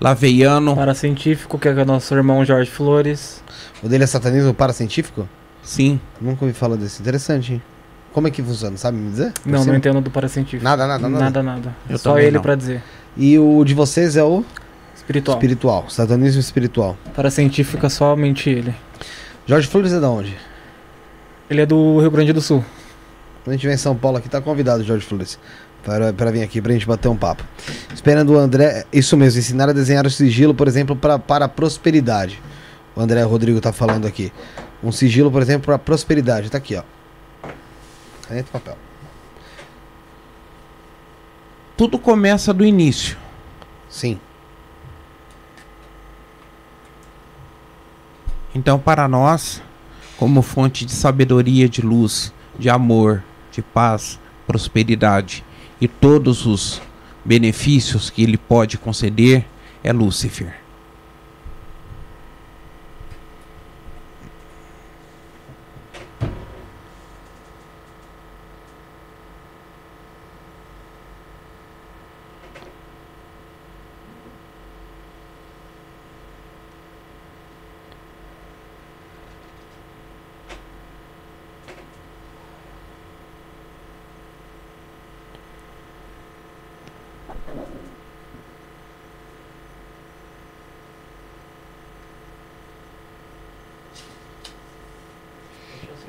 laveiano, 0.00 0.74
Paracientífico, 0.74 1.58
que 1.58 1.68
é 1.68 1.72
o 1.72 1.84
nosso 1.84 2.14
irmão 2.14 2.44
Jorge 2.44 2.70
Flores. 2.70 3.42
O 3.82 3.88
dele 3.88 4.04
é 4.04 4.06
satanismo 4.06 4.54
paracientífico? 4.54 5.28
sim. 5.62 6.00
Nunca 6.20 6.44
ouvi 6.44 6.54
falar 6.56 6.76
desse. 6.76 7.00
Interessante, 7.00 7.54
hein? 7.54 7.62
Como 8.12 8.26
é 8.26 8.30
que 8.30 8.42
funciona? 8.42 8.76
Sabe 8.76 8.96
me 8.98 9.10
dizer? 9.10 9.32
Por 9.32 9.50
Não, 9.52 9.60
cima? 9.60 9.72
não 9.72 9.78
entendo 9.78 10.00
do 10.00 10.10
paracientífico. 10.10 10.64
Nada, 10.64 10.86
nada, 10.86 11.08
nada. 11.08 11.24
Nada, 11.24 11.42
nada. 11.42 11.76
Eu 11.88 11.96
Só 11.98 12.18
ele 12.18 12.40
pra 12.40 12.54
dizer. 12.56 12.82
E 13.16 13.38
o 13.38 13.62
de 13.64 13.72
vocês 13.74 14.16
é 14.16 14.24
o 14.24 14.44
Espiritual. 14.96 15.36
espiritual, 15.36 15.84
satanismo 15.90 16.40
espiritual. 16.40 16.96
Paracientífico 17.14 17.84
é 17.86 17.88
somente 17.88 18.50
ele. 18.50 18.74
Jorge 19.46 19.68
Flores 19.68 19.92
é 19.92 20.00
da 20.00 20.08
onde? 20.10 20.36
Ele 21.48 21.60
é 21.60 21.66
do 21.66 22.00
Rio 22.00 22.10
Grande 22.10 22.32
do 22.32 22.40
Sul. 22.40 22.64
Quando 23.44 23.52
a 23.54 23.56
gente 23.56 23.66
vem 23.66 23.74
em 23.74 23.78
São 23.78 23.96
Paulo 23.96 24.18
aqui, 24.18 24.28
tá 24.28 24.40
convidado 24.40 24.82
o 24.82 24.84
Jorge 24.86 25.04
Flores. 25.06 25.38
Para, 25.84 26.12
para 26.12 26.30
vir 26.30 26.42
aqui 26.42 26.60
pra 26.60 26.72
gente 26.72 26.86
bater 26.86 27.08
um 27.08 27.16
papo. 27.16 27.42
Esperando 27.94 28.34
o 28.34 28.38
André, 28.38 28.84
isso 28.92 29.16
mesmo, 29.16 29.38
ensinar 29.38 29.68
a 29.68 29.72
desenhar 29.72 30.06
o 30.06 30.10
sigilo, 30.10 30.54
por 30.54 30.68
exemplo, 30.68 30.94
pra, 30.94 31.18
para 31.18 31.46
a 31.46 31.48
prosperidade. 31.48 32.40
O 32.94 33.00
André 33.00 33.22
Rodrigo 33.22 33.60
tá 33.60 33.72
falando 33.72 34.06
aqui. 34.06 34.32
Um 34.82 34.92
sigilo, 34.92 35.30
por 35.30 35.40
exemplo, 35.40 35.66
para 35.66 35.78
prosperidade. 35.78 36.50
Tá 36.50 36.58
aqui, 36.58 36.76
ó. 36.76 36.82
Caneta 38.26 38.48
e 38.48 38.52
papel. 38.52 38.76
Tudo 41.76 41.98
começa 41.98 42.52
do 42.52 42.64
início. 42.64 43.16
Sim. 43.88 44.20
Então, 48.54 48.78
para 48.78 49.08
nós, 49.08 49.62
como 50.18 50.42
fonte 50.42 50.84
de 50.84 50.92
sabedoria, 50.92 51.68
de 51.68 51.80
luz, 51.80 52.34
de 52.58 52.68
amor, 52.68 53.22
de 53.50 53.62
paz, 53.62 54.20
prosperidade 54.46 55.44
e 55.80 55.88
todos 55.88 56.46
os 56.46 56.80
benefícios 57.24 58.10
que 58.10 58.22
ele 58.22 58.36
pode 58.36 58.78
conceder, 58.78 59.44
é 59.82 59.92
Lúcifer. 59.92 60.59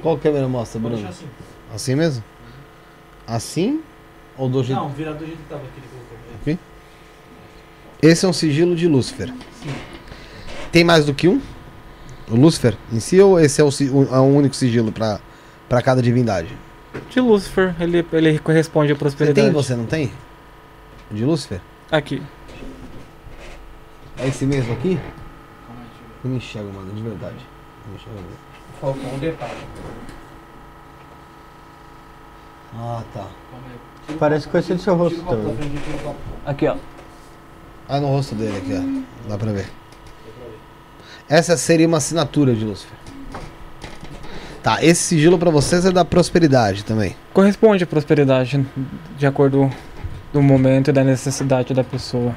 Qual 0.01 0.17
câmera 0.17 0.47
mostra, 0.47 0.79
Bruno? 0.79 1.07
Assim 1.73 1.95
mesmo? 1.95 2.23
Assim? 3.27 3.81
Ou 4.37 4.49
do 4.49 4.63
jeito. 4.63 4.87
vira 4.89 5.13
do 5.13 5.25
jeito 5.25 5.37
que 5.37 5.49
tava 5.49 5.61
aqui. 5.61 5.81
Colocou. 6.43 6.59
Esse 8.01 8.25
é 8.25 8.29
um 8.29 8.33
sigilo 8.33 8.75
de 8.75 8.87
Lúcifer. 8.87 9.31
Tem 10.71 10.83
mais 10.83 11.05
do 11.05 11.13
que 11.13 11.27
um? 11.27 11.39
O 12.29 12.35
Lúcifer 12.35 12.75
em 12.91 12.99
si 12.99 13.19
ou 13.19 13.39
esse 13.39 13.61
é 13.61 13.63
o, 13.63 13.67
o- 13.67 14.15
é 14.15 14.19
um 14.19 14.35
único 14.37 14.55
sigilo 14.55 14.91
pra 14.91 15.19
pra 15.69 15.81
cada 15.81 16.01
divindade? 16.01 16.49
De 17.09 17.19
Lúcifer, 17.21 17.73
ele, 17.79 18.05
ele 18.11 18.39
corresponde 18.39 18.91
à 18.91 18.95
Você 18.95 18.99
prosperidade. 18.99 19.47
tem, 19.47 19.53
você 19.53 19.75
não 19.75 19.85
tem? 19.85 20.11
O 21.09 21.13
De 21.13 21.23
Lúcifer? 21.23 21.61
Aqui. 21.91 22.21
É 24.17 24.27
esse 24.27 24.45
mesmo 24.45 24.73
aqui? 24.73 24.99
Eu 26.23 26.29
não 26.29 26.37
enxergo, 26.37 26.71
mano, 26.73 26.91
de 26.93 27.01
verdade. 27.01 27.37
Não 27.87 27.95
enxergo. 27.95 28.19
Faltou 28.81 29.13
um 29.13 29.19
detalhe. 29.19 29.53
Ah, 32.75 33.03
tá. 33.13 33.27
Parece 34.17 34.47
que 34.47 34.53
vai 34.53 34.61
ser 34.63 34.73
do 34.73 34.81
seu 34.81 34.95
rosto 34.95 35.21
também. 35.21 35.55
Aqui, 36.45 36.67
ó. 36.67 36.75
Ah, 37.87 37.99
no 37.99 38.07
rosto 38.07 38.33
dele 38.33 38.57
aqui, 38.57 38.73
ó. 38.73 39.29
Dá 39.29 39.37
pra 39.37 39.51
ver. 39.51 39.69
Essa 41.29 41.55
seria 41.55 41.87
uma 41.87 41.97
assinatura 41.97 42.55
de 42.55 42.65
Lúcifer. 42.65 42.97
Tá, 44.63 44.83
esse 44.83 45.01
sigilo 45.01 45.37
pra 45.37 45.49
vocês 45.49 45.85
é 45.85 45.91
da 45.91 46.03
prosperidade 46.03 46.83
também. 46.83 47.15
Corresponde 47.33 47.83
à 47.83 47.87
prosperidade, 47.87 48.65
de 49.17 49.25
acordo 49.25 49.71
do 50.33 50.41
momento 50.41 50.89
e 50.89 50.93
da 50.93 51.03
necessidade 51.03 51.73
da 51.73 51.83
pessoa. 51.83 52.35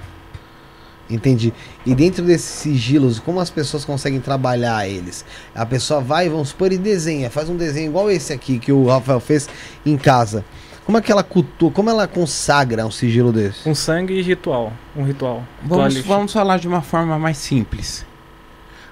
Entendi. 1.09 1.53
E 1.85 1.95
dentro 1.95 2.25
desses 2.25 2.49
sigilos, 2.49 3.19
como 3.19 3.39
as 3.39 3.51
pessoas 3.51 3.85
conseguem 3.85 4.21
trabalhar 4.21 4.89
eles? 4.89 5.25
A 5.55 5.67
pessoa 5.67 6.01
vai, 6.01 6.29
vamos 6.29 6.49
supor, 6.49 6.73
e 6.73 6.79
desenha, 6.79 7.31
faz 7.31 7.49
um 7.51 7.57
desenho 7.57 7.91
igual 7.91 8.11
esse 8.11 8.33
aqui 8.33 8.59
que 8.59 8.73
o 8.73 8.87
Rafael 8.87 9.21
fez 9.21 9.49
em 9.85 9.97
casa. 9.97 10.45
Como 10.85 10.99
é 10.99 11.01
que 11.01 11.11
ela 11.11 11.23
cultua, 11.23 11.71
como 11.71 11.89
ela 11.89 12.07
consagra 12.07 12.87
um 12.87 12.91
sigilo 12.91 13.33
desse? 13.33 13.69
Um 13.69 13.75
sangue 13.75 14.15
e 14.15 14.23
ritual. 14.23 14.73
Um 14.95 15.03
ritual. 15.03 15.43
Vamos, 15.63 15.99
vamos 15.99 16.33
falar 16.33 16.59
de 16.59 16.69
uma 16.69 16.83
forma 16.83 17.19
mais 17.19 17.39
simples. 17.39 18.05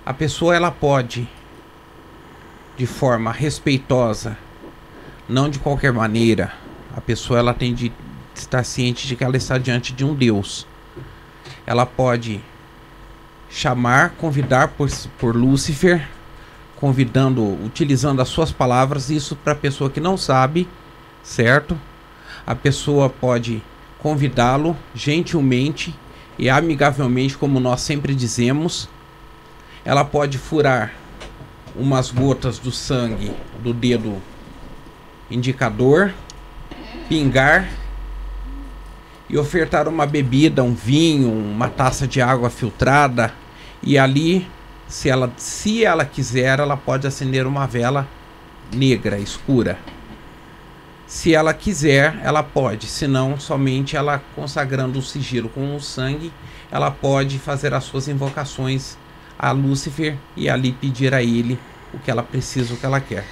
A 0.05 0.13
pessoa 0.13 0.57
ela 0.57 0.71
pode, 0.71 1.29
de 2.77 2.87
forma 2.87 3.31
respeitosa, 3.31 4.37
não 5.29 5.49
de 5.49 5.59
qualquer 5.59 5.93
maneira, 5.93 6.53
a 6.97 7.01
pessoa 7.01 7.39
ela 7.39 7.55
tem 7.55 7.75
de 7.75 7.93
estar 8.35 8.65
ciente 8.65 9.07
de 9.07 9.15
que 9.15 9.23
ela 9.23 9.37
está 9.37 9.59
diante 9.59 9.93
de 9.93 10.05
um 10.05 10.15
Deus. 10.15 10.67
Ela 11.67 11.87
pode 11.87 12.43
chamar, 13.49 14.11
convidar 14.11 14.69
por, 14.69 14.89
por 15.19 15.37
Lúcifer, 15.37 16.09
convidando, 16.77 17.43
utilizando 17.65 18.21
as 18.21 18.29
suas 18.29 18.51
palavras, 18.51 19.11
isso 19.11 19.37
para 19.37 19.53
a 19.53 19.57
pessoa 19.57 19.91
que 19.91 20.01
não 20.01 20.17
sabe, 20.17 20.69
certo? 21.23 21.79
A 22.47 22.55
pessoa 22.55 23.09
pode 23.09 23.63
convidá-lo 23.99 24.77
gentilmente 24.95 25.95
e 26.39 26.51
amigavelmente, 26.51 27.39
como 27.39 27.61
nós 27.61 27.83
sempre 27.83 28.15
dizemos. 28.15 28.89
Ela 29.85 30.05
pode 30.05 30.39
furar 30.39 30.93
umas 31.77 32.11
gotas 32.11 32.59
do 32.59 32.73
sangue 32.73 33.33
do 33.63 33.73
dedo 33.73 34.21
indicador, 35.31 36.13
pingar 37.09 37.69
e 39.33 39.39
ofertar 39.39 39.89
uma 39.89 40.05
bebida, 40.05 40.63
um 40.63 40.75
vinho, 40.75 41.33
uma 41.33 41.71
taça 41.71 42.07
de 42.07 42.21
água 42.21 42.51
filtrada 42.51 43.33
e 43.83 43.99
ali, 43.99 44.47
se 44.87 45.09
ela, 45.09 45.33
se 45.39 45.83
ela 45.85 46.05
quiser, 46.05 46.61
ela 46.61 46.77
pode 46.77 47.07
acender 47.07 47.47
uma 47.47 47.67
vela 47.67 48.07
negra, 48.73 49.19
escura. 49.19 49.79
Se 51.07 51.35
ela 51.35 51.53
quiser, 51.53 52.21
ela 52.23 52.43
pode, 52.43 52.87
senão 52.87 53.41
somente 53.41 53.97
ela 53.97 54.23
consagrando 54.35 54.99
o 54.99 55.03
sigilo 55.03 55.49
com 55.49 55.75
o 55.75 55.81
sangue, 55.81 56.31
ela 56.71 56.91
pode 56.91 57.39
fazer 57.39 57.73
as 57.73 57.85
suas 57.85 58.09
invocações 58.09 58.97
a 59.39 59.51
Lúcifer 59.51 60.17
e 60.37 60.49
ali 60.49 60.73
pedir 60.73 61.15
a 61.15 61.23
ele 61.23 61.59
o 61.93 61.99
que 61.99 62.11
ela 62.11 62.23
precisa, 62.23 62.73
o 62.73 62.77
que 62.77 62.87
ela 62.87 63.01
quer. 63.01 63.25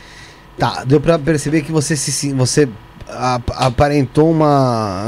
Tá, 0.58 0.82
deu 0.84 1.00
pra 1.00 1.18
perceber 1.18 1.62
que 1.62 1.72
você 1.72 1.96
se 1.96 2.32
você 2.34 2.68
aparentou 3.56 4.30
uma 4.30 5.06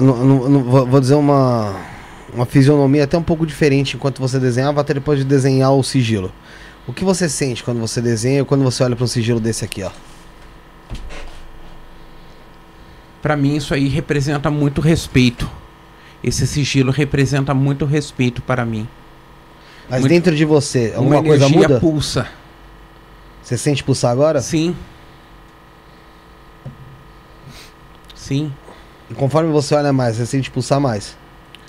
vou 0.88 1.00
dizer 1.00 1.14
uma 1.14 1.74
uma 2.34 2.46
fisionomia 2.46 3.04
até 3.04 3.16
um 3.18 3.22
pouco 3.22 3.46
diferente 3.46 3.94
enquanto 3.96 4.18
você 4.20 4.38
desenhava 4.38 4.80
até 4.80 4.94
depois 4.94 5.18
de 5.18 5.24
desenhar 5.24 5.72
o 5.72 5.82
sigilo. 5.82 6.32
O 6.86 6.92
que 6.92 7.04
você 7.04 7.28
sente 7.28 7.62
quando 7.62 7.78
você 7.80 8.00
desenha 8.00 8.40
e 8.40 8.44
quando 8.44 8.64
você 8.64 8.82
olha 8.82 8.96
para 8.96 9.04
um 9.04 9.08
sigilo 9.08 9.38
desse 9.38 9.64
aqui, 9.64 9.82
ó? 9.82 9.90
Para 13.20 13.36
mim 13.36 13.54
isso 13.56 13.72
aí 13.72 13.88
representa 13.88 14.50
muito 14.50 14.80
respeito. 14.80 15.48
Esse 16.24 16.46
sigilo 16.46 16.90
representa 16.90 17.52
muito 17.54 17.84
respeito 17.84 18.42
para 18.42 18.64
mim. 18.64 18.86
Mas 19.88 20.00
Muito- 20.00 20.12
dentro 20.12 20.34
de 20.34 20.44
você, 20.44 20.92
alguma 20.96 21.16
Uma 21.16 21.24
coisa 21.24 21.48
muda? 21.48 21.80
pulsa. 21.80 22.26
Você 23.42 23.58
sente 23.58 23.82
pulsar 23.82 24.10
agora? 24.12 24.40
Sim. 24.40 24.74
Sim. 28.22 28.52
E 29.10 29.14
conforme 29.14 29.50
você 29.50 29.74
olha 29.74 29.92
mais, 29.92 30.16
você 30.16 30.24
sente 30.26 30.48
pulsar 30.48 30.80
mais. 30.80 31.16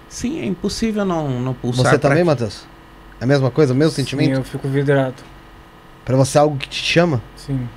Sim, 0.07 0.39
é 0.39 0.45
impossível 0.45 1.03
não, 1.03 1.41
não 1.41 1.51
pulsar. 1.51 1.85
Você 1.87 1.97
também, 1.97 2.23
Matheus? 2.23 2.67
É 3.19 3.23
a 3.23 3.27
mesma 3.27 3.49
coisa, 3.49 3.73
o 3.73 3.75
mesmo 3.75 3.89
Sim, 3.89 4.03
sentimento? 4.03 4.35
eu 4.35 4.43
fico 4.43 4.67
vidrado. 4.67 5.15
Pra 6.05 6.15
você 6.15 6.37
é 6.37 6.41
algo 6.41 6.55
que 6.57 6.69
te 6.69 6.83
chama? 6.83 7.23
Sim. 7.35 7.67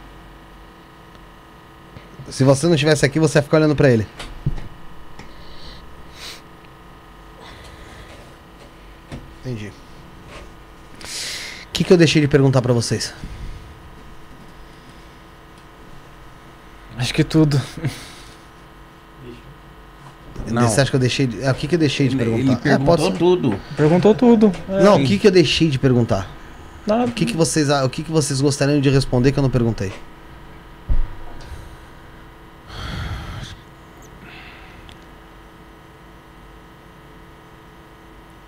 Se 2.28 2.44
você 2.44 2.66
não 2.66 2.74
estivesse 2.74 3.06
aqui, 3.06 3.18
você 3.18 3.38
ia 3.38 3.42
ficar 3.42 3.56
olhando 3.56 3.74
pra 3.74 3.88
ele. 3.88 4.06
Entendi. 9.40 9.72
O 11.02 11.72
que, 11.72 11.82
que 11.82 11.92
eu 11.92 11.96
deixei 11.96 12.20
de 12.20 12.28
perguntar 12.28 12.60
pra 12.60 12.74
vocês? 12.74 13.14
Acho 16.98 17.14
que 17.14 17.24
tudo. 17.24 17.58
Não. 20.52 20.68
Você 20.68 20.80
acha 20.80 20.90
que 20.90 20.96
eu 20.96 21.00
deixei 21.00 21.26
de... 21.26 21.42
é, 21.42 21.50
O 21.50 21.54
que, 21.54 21.66
que 21.66 21.74
eu 21.74 21.78
deixei 21.78 22.08
de 22.08 22.14
Ele, 22.16 22.24
perguntar? 22.24 22.42
ele 22.42 22.52
É, 22.52 22.56
perguntou 22.56 22.86
pode 22.96 23.02
ser- 23.12 23.18
tudo. 23.18 23.60
Perguntou 23.76 24.14
tudo. 24.14 24.52
É, 24.68 24.82
Não, 24.82 24.96
o 25.00 25.04
que, 25.04 25.18
que 25.18 25.26
eu 25.26 25.30
deixei 25.32 25.68
de 25.68 25.78
perguntar? 25.78 26.30
nada. 26.86 27.04
O 27.06 27.12
que, 27.12 27.24
que 27.24 27.36
vocês, 27.36 27.68
o 27.68 27.88
que, 27.88 28.02
que 28.04 28.10
vocês 28.12 28.40
gostariam 28.40 28.80
de 28.80 28.88
responder 28.90 29.32
que 29.32 29.38
eu 29.38 29.42
não 29.42 29.50
perguntei? 29.50 29.92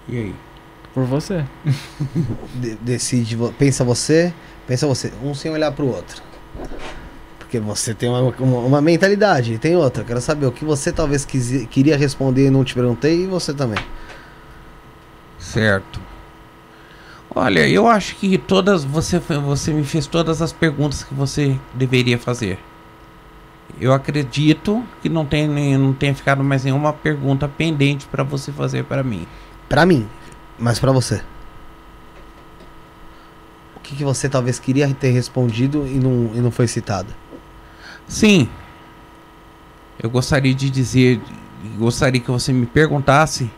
E 0.09 0.17
aí? 0.17 0.35
Por 0.95 1.05
você. 1.05 1.45
De- 2.55 2.77
decide, 2.77 3.37
pensa 3.59 3.85
você, 3.85 4.33
pensa 4.67 4.87
você, 4.87 5.13
um 5.23 5.35
sem 5.35 5.51
olhar 5.51 5.71
pro 5.73 5.87
outro. 5.87 6.23
Porque 7.49 7.59
você 7.59 7.95
tem 7.95 8.11
uma, 8.11 8.21
uma, 8.21 8.59
uma 8.59 8.81
mentalidade 8.83 9.55
e 9.55 9.59
tem 9.59 9.75
outra. 9.75 10.05
Quero 10.05 10.21
saber 10.21 10.45
o 10.45 10.53
que 10.53 10.67
você 10.67 10.93
talvez 10.93 11.25
quisi- 11.25 11.65
queria 11.67 11.97
responder 11.97 12.47
e 12.49 12.51
não 12.51 12.63
te 12.63 12.75
perguntei 12.75 13.25
e 13.25 13.27
você 13.27 13.55
também. 13.55 13.83
Certo. 15.39 15.99
Olha, 17.35 17.67
eu 17.67 17.89
acho 17.89 18.17
que 18.17 18.37
todas 18.37 18.85
você 18.85 19.19
você 19.19 19.73
me 19.73 19.83
fez 19.83 20.07
todas 20.07 20.43
as 20.43 20.53
perguntas 20.53 21.03
que 21.03 21.15
você 21.15 21.59
deveria 21.73 22.19
fazer. 22.19 22.59
Eu 23.81 23.95
acredito 23.95 24.85
que 25.01 25.09
não 25.09 25.25
tem 25.25 25.49
não 25.79 25.95
tenha 25.95 26.15
ficado 26.15 26.45
mais 26.45 26.65
nenhuma 26.65 26.93
pergunta 26.93 27.49
pendente 27.49 28.07
para 28.09 28.23
você 28.23 28.53
fazer 28.53 28.85
para 28.85 29.03
mim. 29.03 29.27
Pra 29.71 29.87
mim, 29.87 30.07
mas 30.59 30.79
pra 30.79 30.93
você. 30.93 31.23
O 33.75 33.81
que, 33.81 33.97
que 33.97 34.05
você 34.05 34.29
talvez 34.29 34.59
queria 34.59 34.87
ter 34.93 35.13
respondido 35.13 35.87
e 35.87 35.99
não, 35.99 36.31
e 36.35 36.41
não 36.41 36.51
foi 36.51 36.67
citado? 36.67 37.15
Sim. 38.09 38.49
Eu 40.03 40.09
gostaria 40.09 40.55
de 40.55 40.71
dizer, 40.71 41.21
gostaria 41.77 42.21
que 42.21 42.31
você 42.31 42.53
me 42.53 42.65
perguntasse 42.65 43.51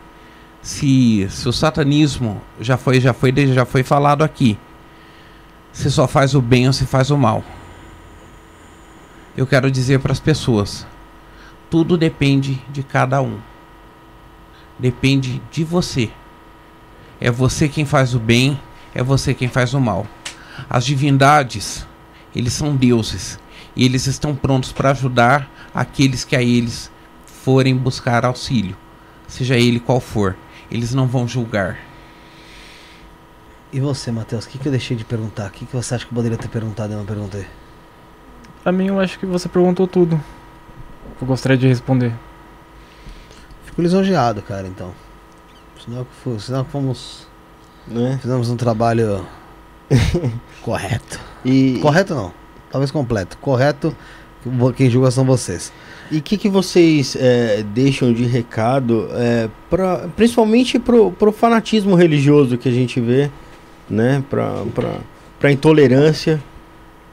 se, 0.61 1.25
se 1.29 1.47
o 1.47 1.53
satanismo 1.53 2.41
já 2.59 2.77
foi 2.77 2.99
já 2.99 3.13
foi 3.13 3.33
já 3.53 3.65
foi 3.65 3.81
falado 3.81 4.23
aqui. 4.23 4.57
Se 5.71 5.89
só 5.89 6.05
faz 6.05 6.35
o 6.35 6.41
bem 6.41 6.67
ou 6.67 6.73
se 6.73 6.85
faz 6.85 7.09
o 7.11 7.17
mal. 7.17 7.43
Eu 9.37 9.47
quero 9.47 9.71
dizer 9.71 9.99
para 9.99 10.11
as 10.11 10.19
pessoas, 10.19 10.85
tudo 11.69 11.97
depende 11.97 12.61
de 12.69 12.83
cada 12.83 13.21
um. 13.21 13.39
Depende 14.77 15.41
de 15.49 15.63
você. 15.63 16.11
É 17.21 17.31
você 17.31 17.69
quem 17.69 17.85
faz 17.85 18.13
o 18.13 18.19
bem, 18.19 18.59
é 18.93 19.01
você 19.01 19.33
quem 19.33 19.47
faz 19.47 19.73
o 19.73 19.79
mal. 19.79 20.05
As 20.69 20.85
divindades, 20.85 21.87
eles 22.35 22.51
são 22.51 22.75
deuses 22.75 23.39
e 23.75 23.85
eles 23.85 24.05
estão 24.07 24.35
prontos 24.35 24.71
para 24.71 24.91
ajudar 24.91 25.49
aqueles 25.73 26.23
que 26.23 26.35
a 26.35 26.41
eles 26.41 26.91
forem 27.25 27.75
buscar 27.75 28.25
auxílio, 28.25 28.75
seja 29.27 29.55
ele 29.57 29.79
qual 29.79 29.99
for. 29.99 30.35
Eles 30.69 30.93
não 30.93 31.07
vão 31.07 31.27
julgar. 31.27 31.77
E 33.73 33.79
você, 33.79 34.11
Matheus, 34.11 34.45
o 34.45 34.49
que, 34.49 34.57
que 34.57 34.67
eu 34.67 34.71
deixei 34.71 34.95
de 34.97 35.05
perguntar? 35.05 35.47
O 35.47 35.51
que, 35.51 35.65
que 35.65 35.75
você 35.75 35.95
acha 35.95 36.05
que 36.05 36.11
eu 36.11 36.15
poderia 36.15 36.37
ter 36.37 36.47
perguntado 36.49 36.91
e 36.91 36.93
eu 36.93 36.99
não 36.99 37.05
perguntei? 37.05 37.45
Pra 38.63 38.71
mim, 38.71 38.87
eu 38.87 38.99
acho 38.99 39.17
que 39.17 39.25
você 39.25 39.47
perguntou 39.49 39.87
tudo. 39.87 40.21
Eu 41.21 41.27
gostaria 41.27 41.57
de 41.57 41.67
responder. 41.67 42.13
Fico 43.65 43.81
lisonjeado, 43.81 44.41
cara, 44.41 44.67
então. 44.67 44.93
Sinal 45.83 46.05
que, 46.05 46.13
fo- 46.23 46.39
sinal 46.39 46.65
que 46.65 46.71
fomos. 46.71 47.27
né? 47.87 48.19
Fizemos 48.21 48.49
um 48.49 48.57
trabalho 48.57 49.25
correto. 50.61 51.19
E 51.45 51.79
Correto 51.81 52.13
não. 52.13 52.33
Talvez 52.71 52.89
completo. 52.91 53.37
Correto, 53.37 53.95
quem 54.75 54.89
julga 54.89 55.11
são 55.11 55.25
vocês. 55.25 55.71
e 56.09 56.17
o 56.17 56.21
que, 56.21 56.37
que 56.37 56.49
vocês 56.49 57.15
é, 57.19 57.63
deixam 57.63 58.13
de 58.13 58.23
recado, 58.23 59.07
é, 59.13 59.49
pra, 59.69 60.09
principalmente 60.15 60.79
pro, 60.79 61.11
pro 61.11 61.31
fanatismo 61.31 61.95
religioso 61.95 62.57
que 62.57 62.69
a 62.69 62.71
gente 62.71 62.99
vê, 62.99 63.29
né? 63.89 64.23
Pra, 64.29 64.63
pra, 64.73 64.95
pra 65.39 65.51
intolerância 65.51 66.41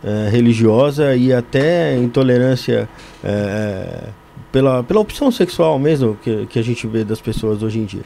é, 0.03 0.29
religiosa 0.31 1.17
e 1.17 1.33
até 1.33 1.97
intolerância 1.97 2.89
é, 3.23 4.09
pela, 4.53 4.83
pela 4.83 5.01
opção 5.01 5.31
sexual 5.31 5.79
mesmo 5.79 6.17
que, 6.23 6.47
que 6.47 6.59
a 6.59 6.63
gente 6.63 6.87
vê 6.87 7.05
das 7.05 7.21
pessoas 7.21 7.63
hoje 7.63 7.79
em 7.79 7.85
dia. 7.85 8.05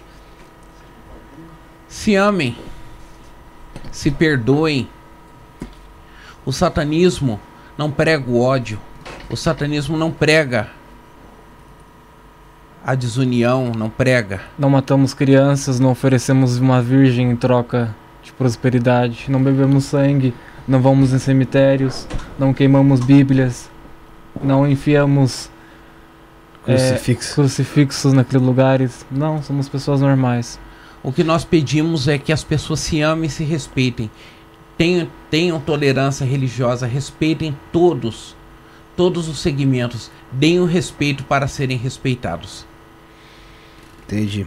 Se 1.86 2.14
amem. 2.14 2.56
se 3.92 4.10
perdoem. 4.10 4.88
O 6.44 6.52
satanismo 6.52 7.40
não 7.76 7.90
prega 7.90 8.30
o 8.30 8.40
ódio. 8.40 8.78
O 9.30 9.36
satanismo 9.36 9.96
não 9.96 10.10
prega 10.10 10.68
a 12.84 12.94
desunião, 12.94 13.72
não 13.76 13.88
prega. 13.88 14.40
Não 14.58 14.68
matamos 14.68 15.14
crianças, 15.14 15.78
não 15.78 15.90
oferecemos 15.90 16.58
uma 16.58 16.82
virgem 16.82 17.30
em 17.30 17.36
troca 17.36 17.94
de 18.22 18.32
prosperidade, 18.32 19.26
não 19.28 19.42
bebemos 19.42 19.84
sangue, 19.84 20.34
não 20.66 20.80
vamos 20.80 21.12
em 21.12 21.18
cemitérios, 21.18 22.06
não 22.38 22.52
queimamos 22.52 23.00
bíblias, 23.00 23.70
não 24.42 24.66
enfiamos 24.66 25.50
é, 26.66 26.76
Crucifixo. 26.76 27.34
crucifixos 27.34 28.12
naqueles 28.12 28.44
lugares. 28.44 29.06
Não, 29.10 29.42
somos 29.42 29.68
pessoas 29.68 30.00
normais. 30.00 30.58
O 31.02 31.12
que 31.12 31.24
nós 31.24 31.44
pedimos 31.44 32.06
é 32.06 32.16
que 32.16 32.32
as 32.32 32.44
pessoas 32.44 32.80
se 32.80 33.00
amem 33.00 33.26
e 33.26 33.30
se 33.30 33.42
respeitem. 33.42 34.10
Tenham, 34.76 35.08
tenham 35.30 35.60
tolerância 35.60 36.24
religiosa, 36.24 36.86
respeitem 36.86 37.56
todos, 37.72 38.34
todos 38.96 39.28
os 39.28 39.38
segmentos. 39.38 40.10
Deem 40.30 40.60
o 40.60 40.64
respeito 40.64 41.24
para 41.24 41.46
serem 41.46 41.76
respeitados. 41.76 42.64
Entendi. 44.06 44.46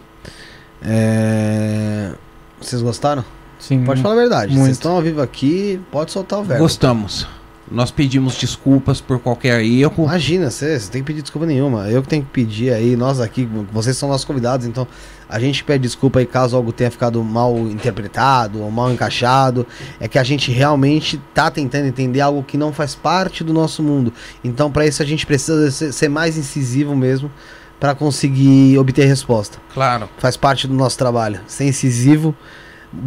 É, 0.82 2.12
Vocês 2.60 2.82
gostaram? 2.82 3.24
Sim. 3.58 3.84
Pode 3.84 4.02
falar 4.02 4.16
a 4.16 4.18
verdade. 4.18 4.52
muito. 4.52 4.66
Vocês 4.66 4.78
estão 4.78 4.96
ao 4.96 5.02
vivo 5.02 5.22
aqui, 5.22 5.80
pode 5.92 6.12
soltar 6.12 6.40
o 6.40 6.44
verbo. 6.44 6.64
Gostamos. 6.64 7.28
Nós 7.70 7.90
pedimos 7.90 8.36
desculpas 8.36 9.02
por 9.02 9.20
qualquer 9.20 9.64
erro. 9.64 10.06
Imagina, 10.06 10.52
você, 10.52 10.78
tem 10.80 11.02
que 11.02 11.08
pedir 11.08 11.24
desculpa 11.24 11.48
nenhuma. 11.48 11.90
Eu 11.90 12.04
que 12.04 12.08
tenho 12.08 12.24
que 12.24 12.30
pedir 12.30 12.72
aí, 12.72 12.96
nós 12.96 13.20
aqui, 13.20 13.50
vocês 13.72 13.98
são 13.98 14.08
nossos 14.08 14.24
convidados, 14.24 14.68
então 14.68 14.88
a 15.28 15.40
gente 15.40 15.64
pede 15.64 15.82
desculpa 15.82 16.20
aí 16.20 16.28
caso 16.28 16.56
algo 16.56 16.72
tenha 16.72 16.92
ficado 16.92 17.24
mal 17.24 17.58
interpretado 17.58 18.62
ou 18.62 18.70
mal 18.70 18.92
encaixado. 18.92 19.66
É 20.00 20.08
que 20.08 20.20
a 20.20 20.24
gente 20.24 20.52
realmente 20.52 21.20
tá 21.34 21.50
tentando 21.50 21.88
entender 21.88 22.22
algo 22.22 22.44
que 22.44 22.56
não 22.58 22.72
faz 22.72 22.94
parte 22.94 23.44
do 23.44 23.52
nosso 23.52 23.82
mundo. 23.82 24.14
Então, 24.44 24.72
para 24.72 24.86
isso, 24.86 25.02
a 25.02 25.06
gente 25.06 25.26
precisa 25.26 25.72
ser 25.92 26.08
mais 26.08 26.38
incisivo 26.38 26.96
mesmo 26.96 27.32
para 27.80 27.96
conseguir 27.96 28.78
obter 28.78 29.06
resposta. 29.06 29.58
Claro. 29.74 30.08
Faz 30.20 30.38
parte 30.38 30.68
do 30.68 30.74
nosso 30.74 30.98
trabalho. 30.98 31.40
Ser 31.48 31.66
incisivo, 31.66 32.36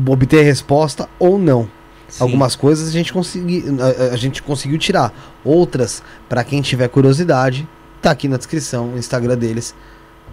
obter 0.07 0.43
resposta 0.43 1.09
ou 1.19 1.39
não. 1.39 1.78
Sim. 2.09 2.23
Algumas 2.23 2.57
coisas 2.57 2.89
a 2.89 2.93
gente, 2.93 3.13
consegui, 3.13 3.65
a, 3.81 4.15
a 4.15 4.17
gente 4.17 4.43
conseguiu 4.43 4.79
tirar. 4.79 5.13
Outras, 5.45 6.03
pra 6.29 6.43
quem 6.43 6.61
tiver 6.63 6.89
curiosidade, 6.89 7.69
tá 8.01 8.11
aqui 8.11 8.29
na 8.29 8.37
descrição 8.37 8.95
o 8.95 8.99
Instagram 8.99 9.37
deles. 9.37 9.75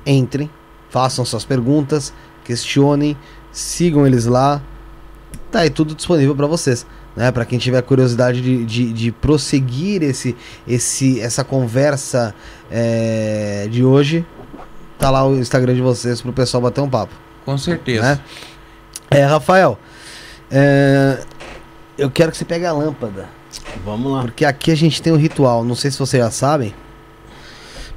Entrem, 0.05 0.49
façam 0.89 1.25
suas 1.25 1.43
perguntas, 1.45 2.13
questionem, 2.43 3.17
sigam 3.51 4.05
eles 4.07 4.25
lá. 4.25 4.61
Tá 5.51 5.59
aí 5.59 5.69
tudo 5.69 5.95
disponível 5.95 6.35
pra 6.35 6.47
vocês. 6.47 6.85
Né? 7.15 7.31
Para 7.31 7.45
quem 7.45 7.57
tiver 7.57 7.81
curiosidade 7.81 8.41
de, 8.41 8.65
de, 8.65 8.93
de 8.93 9.11
prosseguir 9.11 10.03
esse, 10.03 10.35
esse, 10.67 11.19
essa 11.21 11.43
conversa 11.43 12.35
é, 12.69 13.67
de 13.71 13.83
hoje, 13.83 14.25
tá 14.97 15.09
lá 15.09 15.25
o 15.25 15.35
Instagram 15.35 15.73
de 15.75 15.81
vocês 15.81 16.21
pro 16.21 16.33
pessoal 16.33 16.61
bater 16.61 16.81
um 16.81 16.89
papo. 16.89 17.13
Com 17.45 17.57
certeza. 17.57 18.01
Né? 18.01 18.19
É, 19.09 19.23
Rafael, 19.23 19.77
é, 20.51 21.19
eu 21.97 22.09
quero 22.09 22.31
que 22.31 22.37
você 22.37 22.45
pegue 22.45 22.65
a 22.65 22.73
lâmpada. 22.73 23.29
Vamos 23.83 24.11
lá. 24.11 24.21
Porque 24.21 24.45
aqui 24.45 24.71
a 24.71 24.75
gente 24.75 25.01
tem 25.01 25.13
um 25.13 25.17
ritual. 25.17 25.63
Não 25.63 25.75
sei 25.75 25.91
se 25.91 25.99
vocês 25.99 26.21
já 26.21 26.31
sabem. 26.31 26.73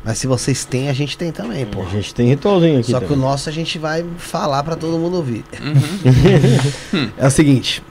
Mas 0.05 0.19
se 0.19 0.27
vocês 0.27 0.65
têm, 0.65 0.89
a 0.89 0.93
gente 0.93 1.19
tem 1.19 1.33
também, 1.33 1.67
pô. 1.67 1.83
A 1.83 1.87
gente 1.87 2.15
tem 2.15 2.29
ritualzinho 2.29 2.81
aqui. 2.81 2.93
Só 2.93 2.99
que 2.99 3.07
o 3.07 3.09
também. 3.09 3.25
nosso 3.25 3.49
a 3.49 3.53
gente 3.53 3.79
vai 3.79 4.05
falar 4.17 4.63
pra 4.63 4.77
todo 4.77 4.99
mundo 4.99 5.17
ouvir. 5.17 5.45
Uhum. 5.61 7.11
É 7.19 7.27
o 7.27 7.31
seguinte: 7.31 7.83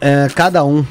é, 0.00 0.28
cada 0.34 0.62
um, 0.64 0.84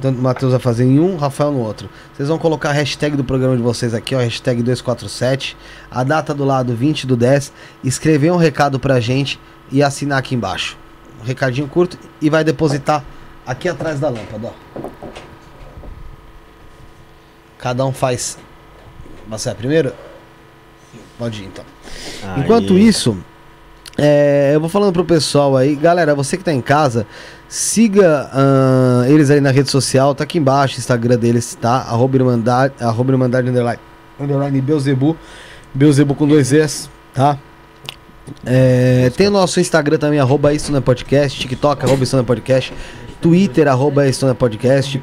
tanto 0.00 0.18
o 0.18 0.22
Matheus 0.22 0.50
vai 0.52 0.60
fazer 0.60 0.84
em 0.84 0.98
um, 0.98 1.16
Rafael 1.16 1.52
no 1.52 1.60
outro. 1.60 1.88
Vocês 2.14 2.28
vão 2.28 2.38
colocar 2.38 2.70
a 2.70 2.72
hashtag 2.72 3.16
do 3.16 3.24
programa 3.24 3.56
de 3.56 3.62
vocês 3.62 3.94
aqui, 3.94 4.14
ó, 4.14 4.18
hashtag 4.18 4.62
247, 4.62 5.56
a 5.90 6.02
data 6.02 6.34
do 6.34 6.44
lado 6.44 6.74
20 6.74 7.06
do 7.06 7.16
10, 7.16 7.52
escrever 7.84 8.32
um 8.32 8.36
recado 8.36 8.78
pra 8.78 9.00
gente 9.00 9.38
e 9.70 9.82
assinar 9.82 10.18
aqui 10.18 10.34
embaixo. 10.34 10.76
Um 11.22 11.24
recadinho 11.24 11.68
curto 11.68 11.96
e 12.20 12.28
vai 12.28 12.42
depositar 12.44 13.04
aqui 13.48 13.66
atrás 13.66 13.98
da 13.98 14.10
lâmpada, 14.10 14.48
ó. 14.48 14.88
Cada 17.56 17.84
um 17.86 17.92
faz. 17.92 18.38
Você 19.26 19.48
é 19.48 19.54
primeiro? 19.54 19.92
Pode 21.18 21.42
ir 21.42 21.46
então. 21.46 21.64
Aí. 22.22 22.42
Enquanto 22.42 22.78
isso, 22.78 23.16
é, 23.96 24.52
eu 24.54 24.60
vou 24.60 24.68
falando 24.68 24.92
pro 24.92 25.04
pessoal 25.04 25.56
aí, 25.56 25.74
galera, 25.74 26.14
você 26.14 26.36
que 26.36 26.44
tá 26.44 26.52
em 26.52 26.60
casa, 26.60 27.06
siga 27.48 28.30
ah, 28.32 29.04
eles 29.08 29.30
aí 29.30 29.40
na 29.40 29.50
rede 29.50 29.70
social, 29.70 30.14
tá 30.14 30.24
aqui 30.24 30.38
embaixo 30.38 30.76
o 30.76 30.78
Instagram 30.78 31.16
deles, 31.16 31.56
tá? 31.60 31.78
Arroba 31.78 32.16
Irmandade, 32.16 32.74
arroba 32.80 33.12
Irmandade 33.12 33.48
underline, 33.48 33.80
underline 34.20 34.60
Beuzebu, 34.60 35.16
Beuzebu 35.74 36.14
com 36.14 36.28
dois 36.28 36.52
S, 36.52 36.88
tá? 37.12 37.38
É, 38.44 39.10
tem 39.16 39.26
o 39.26 39.30
nosso 39.30 39.58
Instagram 39.58 39.96
também, 39.96 40.20
arroba 40.20 40.52
Isso 40.52 40.70
Não 40.70 40.78
é 40.78 40.82
Podcast, 40.82 41.40
TikTok, 41.40 41.82
arroba 41.84 42.04
Isso 42.04 42.14
Não 42.14 42.22
é 42.22 42.26
Podcast, 42.26 42.74
Twitter, 43.20 43.68
arroba 43.68 44.06
Isso 44.08 44.24
Não 44.24 44.32
é 44.32 44.34
Podcast. 44.34 45.02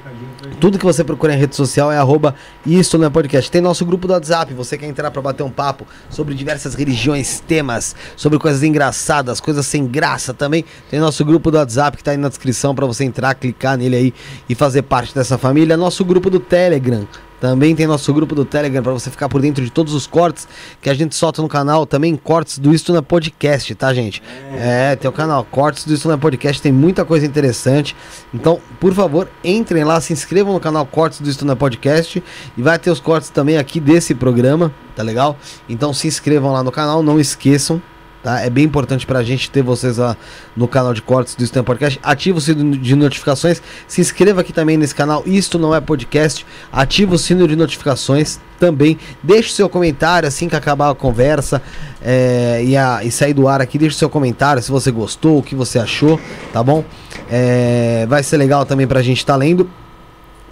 Tudo 0.60 0.80
que 0.80 0.86
você 0.86 1.04
procura 1.04 1.34
em 1.34 1.38
rede 1.38 1.56
social 1.56 1.92
é 1.92 1.98
arroba 1.98 2.34
Isso 2.66 2.98
Não 2.98 3.06
é 3.06 3.10
Podcast. 3.10 3.52
Tem 3.52 3.62
nosso 3.62 3.86
grupo 3.86 4.08
do 4.08 4.14
WhatsApp, 4.14 4.54
você 4.54 4.78
quer 4.78 4.88
entrar 4.88 5.12
pra 5.12 5.22
bater 5.22 5.44
um 5.44 5.50
papo 5.50 5.86
sobre 6.10 6.34
diversas 6.34 6.76
religiões, 6.76 7.40
temas, 7.40 7.96
sobre 8.16 8.40
coisas 8.40 8.64
engraçadas, 8.64 9.40
coisas 9.40 9.66
sem 9.66 9.86
graça 9.86 10.34
também. 10.34 10.64
Tem 10.90 11.00
nosso 11.00 11.26
grupo 11.26 11.52
do 11.52 11.58
WhatsApp 11.58 11.98
que 11.98 12.04
tá 12.04 12.12
aí 12.12 12.18
na 12.18 12.30
descrição 12.30 12.74
pra 12.74 12.86
você 12.86 13.04
entrar, 13.04 13.36
clicar 13.36 13.78
nele 13.78 13.96
aí 13.96 14.14
e 14.48 14.56
fazer 14.56 14.84
parte 14.84 15.14
dessa 15.14 15.38
família. 15.38 15.76
Nosso 15.76 16.06
grupo 16.06 16.30
do 16.30 16.40
Telegram. 16.40 17.06
Também 17.46 17.76
tem 17.76 17.86
nosso 17.86 18.12
grupo 18.12 18.34
do 18.34 18.44
Telegram 18.44 18.82
pra 18.82 18.92
você 18.92 19.12
ficar 19.12 19.30
por 19.30 19.40
dentro 19.40 19.64
de 19.64 19.70
todos 19.70 19.94
os 19.94 20.08
cortes 20.08 20.48
que 20.82 20.90
a 20.90 20.96
gente 20.96 21.14
solta 21.14 21.44
no 21.44 21.48
canal. 21.48 21.86
Também 21.86 22.16
cortes 22.16 22.58
do 22.58 22.74
Isto 22.74 22.92
na 22.92 23.04
Podcast, 23.04 23.76
tá, 23.76 23.94
gente? 23.94 24.20
É, 24.52 24.96
tem 24.96 25.08
o 25.08 25.14
canal 25.14 25.46
Cortes 25.46 25.86
do 25.86 25.94
Isto 25.94 26.08
na 26.08 26.18
Podcast, 26.18 26.60
tem 26.60 26.72
muita 26.72 27.06
coisa 27.06 27.24
interessante. 27.24 27.96
Então, 28.34 28.60
por 28.80 28.96
favor, 28.96 29.30
entrem 29.44 29.84
lá, 29.84 30.02
se 30.02 30.12
inscrevam 30.12 30.54
no 30.54 30.60
canal 30.60 30.88
Cortes 30.88 31.22
do 31.22 31.30
Isto 31.30 31.46
na 31.46 31.56
Podcast 31.56 32.24
e 32.58 32.62
vai 32.64 32.80
ter 32.80 32.90
os 32.90 33.00
cortes 33.00 33.30
também 33.30 33.60
aqui 33.60 33.80
desse 33.80 34.16
programa, 34.16 34.74
tá 34.96 35.04
legal? 35.04 35.38
Então 35.70 35.94
se 35.94 36.08
inscrevam 36.08 36.52
lá 36.52 36.64
no 36.64 36.72
canal, 36.72 37.04
não 37.04 37.20
esqueçam. 37.20 37.80
Tá? 38.26 38.42
É 38.42 38.50
bem 38.50 38.64
importante 38.64 39.06
pra 39.06 39.22
gente 39.22 39.52
ter 39.52 39.62
vocês 39.62 39.98
lá 39.98 40.18
no 40.58 40.68
canal 40.68 40.96
de 40.96 41.02
cortes 41.04 41.36
do 41.36 41.60
é 41.60 41.62
Podcast. 41.62 42.00
Ativa 42.02 42.40
o 42.40 42.42
sino 42.42 42.76
de 42.76 42.96
notificações. 42.96 43.62
Se 43.88 44.02
inscreva 44.02 44.42
aqui 44.42 44.52
também 44.52 44.78
nesse 44.78 44.96
canal. 44.96 45.22
Isto 45.28 45.60
não 45.60 45.76
é 45.76 45.80
podcast. 45.80 46.44
Ativa 46.72 47.14
o 47.14 47.20
sino 47.20 47.48
de 47.48 47.56
notificações 47.56 48.40
também. 48.60 48.98
Deixe 49.22 49.52
seu 49.52 49.70
comentário 49.70 50.28
assim 50.28 50.50
que 50.50 50.56
acabar 50.56 50.90
a 50.90 50.96
conversa 50.96 51.62
é, 52.02 52.64
e, 52.66 52.76
a- 52.76 53.04
e 53.04 53.12
sair 53.12 53.36
do 53.36 53.48
ar 53.48 53.62
aqui. 53.62 53.78
Deixe 53.78 53.96
seu 53.96 54.10
comentário 54.10 54.60
se 54.60 54.72
você 54.72 54.90
gostou, 54.90 55.38
o 55.38 55.44
que 55.44 55.54
você 55.54 55.78
achou, 55.78 56.20
tá 56.52 56.64
bom? 56.64 56.84
É, 57.30 58.08
vai 58.10 58.24
ser 58.24 58.38
legal 58.38 58.66
também 58.66 58.88
pra 58.88 59.04
gente 59.04 59.20
estar 59.20 59.36
lendo. 59.36 59.70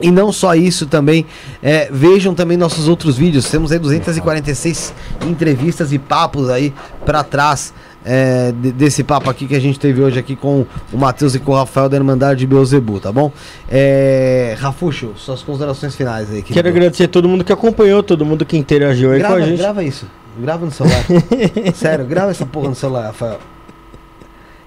E 0.03 0.11
não 0.11 0.31
só 0.33 0.53
isso 0.53 0.85
também, 0.85 1.25
é, 1.61 1.87
vejam 1.91 2.35
também 2.35 2.57
nossos 2.57 2.87
outros 2.89 3.17
vídeos. 3.17 3.49
Temos 3.49 3.71
aí 3.71 3.79
246 3.79 4.93
entrevistas 5.27 5.93
e 5.93 5.97
papos 5.97 6.49
aí 6.49 6.73
pra 7.05 7.23
trás 7.23 7.73
é, 8.05 8.51
de- 8.51 8.73
desse 8.73 9.01
papo 9.01 9.29
aqui 9.29 9.47
que 9.47 9.55
a 9.55 9.59
gente 9.61 9.79
teve 9.79 10.01
hoje 10.01 10.19
aqui 10.19 10.35
com 10.35 10.65
o 10.91 10.97
Matheus 10.97 11.35
e 11.35 11.39
com 11.39 11.53
o 11.53 11.55
Rafael 11.55 11.87
da 11.87 11.95
Irmandade 11.95 12.41
de 12.41 12.45
Beuzebu, 12.47 12.99
tá 12.99 13.13
bom? 13.13 13.31
É, 13.69 14.57
Rafuxo, 14.59 15.13
suas 15.15 15.41
considerações 15.41 15.95
finais 15.95 16.29
aí. 16.29 16.41
Quero 16.41 16.53
querido. 16.53 16.67
agradecer 16.69 17.05
a 17.05 17.07
todo 17.07 17.29
mundo 17.29 17.45
que 17.45 17.53
acompanhou, 17.53 18.03
todo 18.03 18.25
mundo 18.25 18.45
que 18.45 18.57
interagiu 18.57 19.11
aí 19.13 19.19
grava, 19.19 19.35
com 19.37 19.41
a 19.41 19.45
gente. 19.45 19.57
grava 19.57 19.83
isso, 19.85 20.05
grava 20.37 20.65
no 20.65 20.71
celular. 20.71 21.01
Sério, 21.73 22.05
grava 22.05 22.31
essa 22.31 22.45
porra 22.45 22.67
no 22.67 22.75
celular, 22.75 23.05
Rafael. 23.05 23.39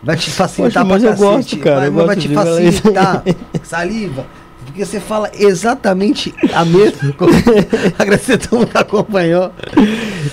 Vai 0.03 0.17
te 0.17 0.31
facilitar 0.31 0.83
Poxa, 0.87 0.95
mas 0.95 1.03
pra 1.19 1.27
eu 1.27 1.35
gosto, 1.35 1.57
cara, 1.59 1.77
Vai, 1.81 1.89
eu 1.89 1.93
mas 1.93 2.07
vai 2.07 2.15
gosto 2.17 2.29
te 2.29 2.35
facilitar. 2.35 3.23
Saliva. 3.63 4.25
Porque 4.77 4.85
você 4.85 5.01
fala 5.01 5.31
exatamente 5.33 6.35
a 6.53 6.63
mesma 6.63 7.11
coisa. 7.15 7.39
Agradecer 7.99 8.37
todo 8.37 8.59
mundo 8.59 8.69
que 8.69 8.77
acompanhou. 8.77 9.51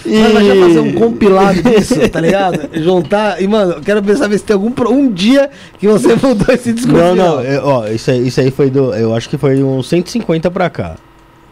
Mas 0.06 0.34
vai 0.34 0.46
já 0.46 0.56
fazer 0.58 0.80
um 0.82 0.94
compilado 0.96 1.64
disso, 1.64 2.10
tá 2.10 2.20
ligado? 2.20 2.60
Juntar. 2.78 3.42
E, 3.42 3.48
mano, 3.48 3.76
eu 3.76 3.82
quero 3.82 4.02
ver 4.02 4.18
saber 4.18 4.38
se 4.38 4.44
tem 4.44 4.54
algum 4.54 4.74
um 4.90 5.10
dia 5.10 5.50
que 5.80 5.88
você 5.88 6.10
mudou 6.22 6.54
esse 6.54 6.74
discurso. 6.74 6.98
Não, 7.02 7.16
não, 7.16 7.40
final. 7.40 7.46
é, 7.46 7.62
ó, 7.62 7.88
isso 7.88 8.12
aí, 8.12 8.28
isso 8.28 8.42
aí 8.42 8.52
foi 8.52 8.70
do. 8.70 8.94
Eu 8.94 9.16
acho 9.16 9.30
que 9.30 9.38
foi 9.38 9.64
uns 9.64 9.88
150 9.88 10.52
pra 10.52 10.70
cá. 10.70 10.98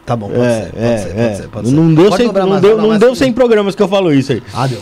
Tá 0.06 0.14
bom, 0.14 0.28
pode 0.28 0.42
é, 0.42 0.64
ser, 0.66 0.72
pode 0.72 0.84
é, 0.84 0.98
ser, 0.98 1.10
é. 1.10 1.14
pode 1.14 1.38
ser, 1.38 1.48
pode 1.48 1.70
ser. 1.70 1.74
Não 1.74 1.94
deu, 1.94 2.10
Pode 2.10 2.18
100, 2.18 2.26
dobrar 2.26 2.42
não 2.44 2.50
mais, 2.50 2.62
deu, 2.62 2.78
não 2.78 2.98
deu 2.98 3.12
que- 3.12 3.18
100 3.20 3.32
programas 3.32 3.74
que 3.74 3.82
eu 3.82 3.88
falo 3.88 4.12
isso 4.12 4.34
aí. 4.34 4.44
Ah, 4.54 4.68
deu. 4.68 4.82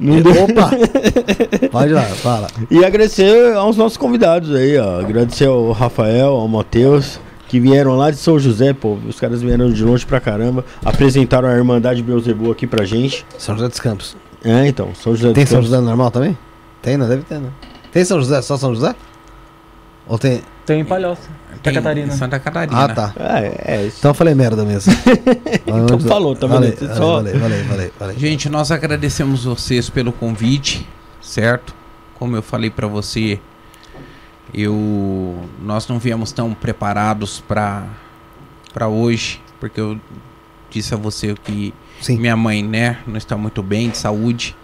Não 0.00 0.18
deu. 0.22 0.32
Opa! 0.42 0.70
Pode 1.70 1.92
lá, 1.92 2.02
fala. 2.02 2.48
E 2.68 2.84
agradecer 2.84 3.54
aos 3.54 3.76
nossos 3.76 3.96
convidados 3.96 4.52
aí, 4.52 4.76
ó. 4.76 4.98
Agradecer 4.98 5.46
ao 5.46 5.70
Rafael, 5.70 6.30
ao 6.30 6.48
Matheus, 6.48 7.20
que 7.48 7.58
vieram 7.58 7.96
lá 7.96 8.10
de 8.10 8.18
São 8.18 8.38
José, 8.38 8.72
pô. 8.72 8.98
Os 9.08 9.18
caras 9.18 9.40
vieram 9.42 9.70
de 9.72 9.82
longe 9.82 10.04
pra 10.06 10.20
caramba. 10.20 10.64
Apresentaram 10.84 11.48
a 11.48 11.56
Irmandade 11.56 12.02
Beuzebu 12.02 12.52
aqui 12.52 12.66
pra 12.66 12.84
gente. 12.84 13.24
São 13.38 13.54
José 13.56 13.68
dos 13.68 13.80
Campos. 13.80 14.16
É, 14.44 14.66
então, 14.68 14.94
São 14.94 15.16
José 15.16 15.32
Tem 15.32 15.44
dos 15.44 15.50
São 15.50 15.58
Campos. 15.58 15.70
José 15.70 15.80
normal 15.82 16.10
também? 16.10 16.36
Tem, 16.82 16.96
não? 16.96 17.08
Deve 17.08 17.22
ter, 17.22 17.40
né? 17.40 17.48
Tem 17.90 18.04
São 18.04 18.18
José? 18.20 18.40
Só 18.42 18.56
São 18.56 18.74
José? 18.74 18.94
Ou 20.06 20.18
tem... 20.18 20.42
Tem 20.64 20.80
em 20.80 20.84
Palhoça. 20.84 21.22
Santa 21.56 21.72
Catarina. 21.72 22.12
Santa 22.12 22.38
Catarina. 22.38 22.84
Ah, 22.84 22.88
tá. 22.88 23.12
É, 23.18 23.74
é 23.78 23.86
isso. 23.86 23.96
Então 23.98 24.10
eu 24.10 24.14
falei 24.14 24.34
merda 24.34 24.64
mesmo. 24.64 24.92
Então 25.66 25.98
falou, 26.00 26.34
tá 26.36 26.46
Valeu, 26.46 26.72
valeu, 26.74 26.96
Só- 26.96 27.14
valeu, 27.16 27.38
valeu, 27.38 27.64
valeu, 27.64 27.90
valeu. 27.98 28.18
Gente, 28.18 28.48
nós 28.48 28.70
agradecemos 28.70 29.44
vocês 29.44 29.90
pelo 29.90 30.12
convite, 30.12 30.86
certo? 31.20 31.74
Como 32.18 32.36
eu 32.36 32.42
falei 32.42 32.70
pra 32.70 32.86
você, 32.86 33.38
eu 34.52 35.48
nós 35.60 35.86
não 35.88 35.98
viemos 35.98 36.32
tão 36.32 36.54
preparados 36.54 37.40
pra 37.40 37.86
para 38.72 38.88
hoje, 38.88 39.40
porque 39.58 39.80
eu 39.80 39.98
disse 40.70 40.94
a 40.94 40.96
você 40.96 41.34
que 41.34 41.74
Sim, 42.00 42.18
minha 42.18 42.36
mãe, 42.36 42.62
né, 42.62 42.98
não 43.06 43.16
está 43.16 43.36
muito 43.36 43.62
bem 43.62 43.90
de 43.90 43.98
saúde 43.98 44.56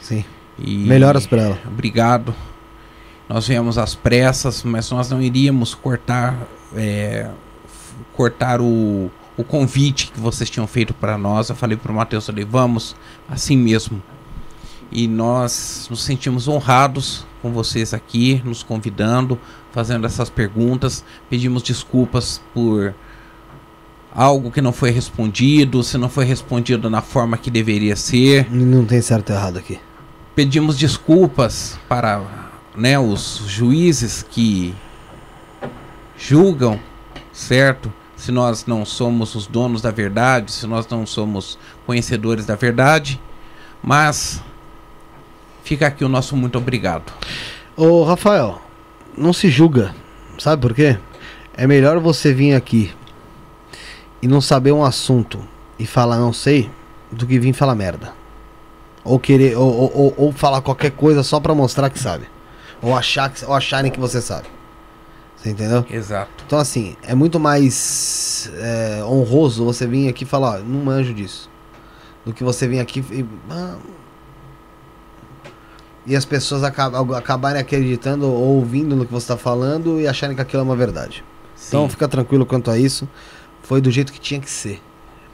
sim. 0.00 0.24
e 0.58 0.78
Melhoras 0.78 1.26
pra 1.26 1.42
ela. 1.42 1.58
Obrigado. 1.66 2.34
Nós 3.28 3.46
viemos 3.46 3.78
às 3.78 3.94
pressas, 3.94 4.64
mas 4.64 4.90
nós 4.90 5.08
não 5.08 5.22
iríamos 5.22 5.72
cortar 5.74 6.36
é, 6.74 7.30
cortar 8.12 8.60
o, 8.60 9.10
o 9.36 9.44
convite 9.44 10.10
que 10.12 10.20
vocês 10.20 10.50
tinham 10.50 10.66
feito 10.66 10.92
para 10.92 11.16
nós. 11.16 11.48
Eu 11.48 11.56
falei 11.56 11.76
para 11.76 11.90
o 11.92 11.94
Matheus, 11.94 12.26
falei, 12.26 12.44
vamos, 12.44 12.96
assim 13.28 13.56
mesmo. 13.56 14.02
E 14.90 15.06
nós 15.06 15.86
nos 15.90 16.02
sentimos 16.02 16.48
honrados 16.48 17.26
com 17.40 17.52
vocês 17.52 17.94
aqui, 17.94 18.42
nos 18.44 18.62
convidando, 18.62 19.38
fazendo 19.72 20.06
essas 20.06 20.28
perguntas. 20.28 21.04
Pedimos 21.28 21.62
desculpas 21.62 22.40
por 22.52 22.94
algo 24.12 24.50
que 24.50 24.60
não 24.60 24.72
foi 24.72 24.90
respondido, 24.90 25.82
se 25.82 25.96
não 25.96 26.08
foi 26.08 26.24
respondido 26.24 26.90
na 26.90 27.00
forma 27.00 27.36
que 27.38 27.50
deveria 27.50 27.94
ser 27.94 28.50
Não 28.50 28.84
tem 28.84 29.00
certo 29.00 29.30
e 29.30 29.32
errado 29.32 29.58
aqui. 29.58 29.78
pedimos 30.34 30.76
desculpas 30.76 31.78
para 31.88 32.20
né, 32.76 32.98
os 32.98 33.42
juízes 33.46 34.24
que 34.28 34.74
julgam, 36.18 36.78
certo? 37.32 37.92
Se 38.16 38.32
nós 38.32 38.66
não 38.66 38.84
somos 38.84 39.34
os 39.34 39.46
donos 39.46 39.80
da 39.80 39.90
verdade, 39.90 40.50
se 40.50 40.66
nós 40.66 40.86
não 40.88 41.06
somos 41.06 41.58
conhecedores 41.86 42.44
da 42.44 42.56
verdade, 42.56 43.20
mas 43.82 44.42
fica 45.62 45.86
aqui 45.86 46.04
o 46.04 46.08
nosso 46.08 46.36
muito 46.36 46.58
obrigado. 46.58 47.12
Ô, 47.76 48.02
Rafael, 48.04 48.60
não 49.16 49.32
se 49.32 49.48
julga. 49.48 49.94
Sabe 50.38 50.60
por 50.62 50.74
quê? 50.74 50.98
É 51.54 51.66
melhor 51.66 51.98
você 51.98 52.32
vir 52.32 52.54
aqui 52.54 52.92
e 54.22 54.28
não 54.28 54.40
saber 54.40 54.72
um 54.72 54.84
assunto 54.84 55.38
e 55.78 55.86
falar 55.86 56.16
não 56.18 56.32
sei 56.32 56.70
do 57.10 57.26
que 57.26 57.38
vir 57.38 57.52
falar 57.52 57.74
merda. 57.74 58.12
Ou 59.04 59.18
querer 59.18 59.56
ou, 59.56 59.68
ou, 59.72 59.92
ou- 59.96 60.14
ou 60.16 60.32
falar 60.32 60.60
qualquer 60.60 60.90
coisa 60.90 61.22
só 61.22 61.40
pra 61.40 61.54
mostrar 61.54 61.90
que 61.90 61.98
sabe. 61.98 62.26
Ou 62.82 62.94
achar 62.96 63.30
que, 63.30 63.44
ou 63.44 63.54
acharem 63.54 63.90
que 63.90 64.00
você 64.00 64.20
sabe. 64.20 64.46
Você 65.36 65.50
entendeu? 65.50 65.84
Exato. 65.90 66.44
Então 66.46 66.58
assim, 66.58 66.96
é 67.02 67.14
muito 67.14 67.40
mais 67.40 68.50
é, 68.58 69.02
honroso 69.04 69.64
você 69.64 69.86
vir 69.86 70.08
aqui 70.08 70.24
e 70.24 70.26
falar, 70.26 70.56
ó, 70.56 70.58
não 70.58 70.84
manjo 70.84 71.14
disso. 71.14 71.48
Do 72.24 72.32
que 72.34 72.44
você 72.44 72.68
vir 72.68 72.78
aqui 72.80 73.00
e. 73.10 73.24
ah, 73.50 73.76
e 76.06 76.16
as 76.16 76.24
pessoas 76.24 76.62
acab- 76.64 77.12
acabarem 77.14 77.60
acreditando 77.60 78.26
ou 78.26 78.56
ouvindo 78.56 78.96
no 78.96 79.04
que 79.04 79.12
você 79.12 79.24
está 79.24 79.36
falando 79.36 80.00
e 80.00 80.06
acharem 80.08 80.34
que 80.34 80.42
aquilo 80.42 80.60
é 80.60 80.64
uma 80.64 80.76
verdade. 80.76 81.24
Então 81.68 81.84
Sim, 81.84 81.90
fica 81.90 82.08
tranquilo 82.08 82.46
quanto 82.46 82.70
a 82.70 82.78
isso. 82.78 83.08
Foi 83.62 83.80
do 83.80 83.90
jeito 83.90 84.12
que 84.12 84.18
tinha 84.20 84.40
que 84.40 84.50
ser. 84.50 84.80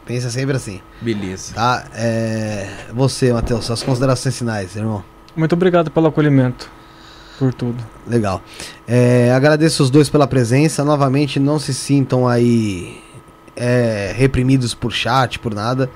Pensa 0.05 0.31
sempre 0.31 0.57
assim, 0.57 0.81
beleza. 1.01 1.55
tá? 1.55 1.85
É... 1.95 2.69
Você, 2.95 3.33
Matheus, 3.33 3.65
suas 3.65 3.83
considerações 3.83 4.37
finais, 4.39 4.77
irmão. 4.77 5.03
Muito 5.35 5.53
obrigado 5.55 5.91
pelo 5.91 6.07
acolhimento. 6.07 6.71
Por 7.39 7.53
tudo. 7.53 7.85
Legal. 8.07 8.41
É, 8.87 9.33
agradeço 9.33 9.83
os 9.83 9.91
dois 9.91 10.09
pela 10.09 10.27
presença. 10.27 10.85
Novamente, 10.85 11.39
não 11.39 11.59
se 11.59 11.75
sintam 11.75 12.27
aí 12.27 13.03
é, 13.55 14.13
reprimidos 14.17 14.75
por 14.75 14.91
chat, 14.93 15.39
por 15.39 15.53
nada. 15.55 15.91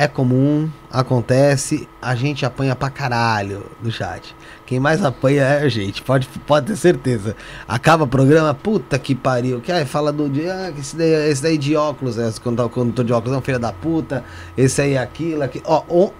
É 0.00 0.06
comum, 0.06 0.70
acontece. 0.92 1.88
A 2.00 2.14
gente 2.14 2.46
apanha 2.46 2.76
pra 2.76 2.88
caralho 2.88 3.66
no 3.82 3.90
chat. 3.90 4.32
Quem 4.64 4.78
mais 4.78 5.04
apanha 5.04 5.42
é 5.42 5.64
a 5.64 5.68
gente, 5.68 6.02
pode, 6.02 6.28
pode 6.46 6.66
ter 6.66 6.76
certeza. 6.76 7.34
Acaba 7.66 8.04
o 8.04 8.06
programa, 8.06 8.54
puta 8.54 8.96
que 8.96 9.12
pariu. 9.12 9.60
Que 9.60 9.72
aí 9.72 9.84
fala 9.84 10.12
do 10.12 10.28
dia, 10.28 10.54
ah, 10.54 10.70
esse 10.78 10.94
daí, 10.96 11.28
esse 11.28 11.42
daí 11.42 11.58
de 11.58 11.74
óculos, 11.74 12.16
é, 12.16 12.30
quando, 12.40 12.58
tá- 12.58 12.68
quando 12.68 12.92
tô 12.92 13.02
de 13.02 13.12
óculos, 13.12 13.34
é 13.34 13.38
um 13.40 13.42
filho 13.42 13.58
da 13.58 13.72
puta. 13.72 14.24
Esse 14.56 14.80
aí 14.82 14.92
é 14.92 14.98
aquilo, 14.98 15.42
aqui. 15.42 15.60
Ó, 15.64 15.82
on, 15.88 16.12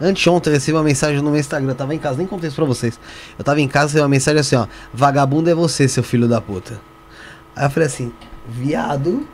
anteontem 0.00 0.50
eu 0.50 0.54
recebi 0.54 0.74
uma 0.78 0.82
mensagem 0.84 1.20
no 1.20 1.30
meu 1.30 1.38
Instagram, 1.38 1.72
eu 1.72 1.74
tava 1.74 1.94
em 1.94 1.98
casa, 1.98 2.16
nem 2.16 2.26
contei 2.26 2.48
isso 2.48 2.56
pra 2.56 2.64
vocês. 2.64 2.98
Eu 3.38 3.44
tava 3.44 3.60
em 3.60 3.68
casa 3.68 3.98
e 3.98 4.00
uma 4.00 4.08
mensagem 4.08 4.40
assim, 4.40 4.56
ó. 4.56 4.66
Vagabundo 4.94 5.50
é 5.50 5.54
você, 5.54 5.86
seu 5.86 6.02
filho 6.02 6.26
da 6.26 6.40
puta. 6.40 6.80
Aí 7.54 7.66
eu 7.66 7.70
falei 7.70 7.86
assim, 7.86 8.10
viado. 8.48 9.28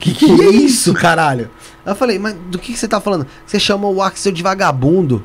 Que 0.00 0.14
que 0.14 0.24
é 0.24 0.48
isso, 0.48 0.94
caralho? 0.94 1.50
Aí 1.84 1.92
eu 1.92 1.94
falei, 1.94 2.18
mas 2.18 2.34
do 2.34 2.58
que, 2.58 2.72
que 2.72 2.78
você 2.78 2.88
tá 2.88 3.00
falando? 3.00 3.26
Você 3.44 3.60
chamou 3.60 3.94
o 3.94 4.02
Axel 4.02 4.32
de 4.32 4.42
vagabundo. 4.42 5.22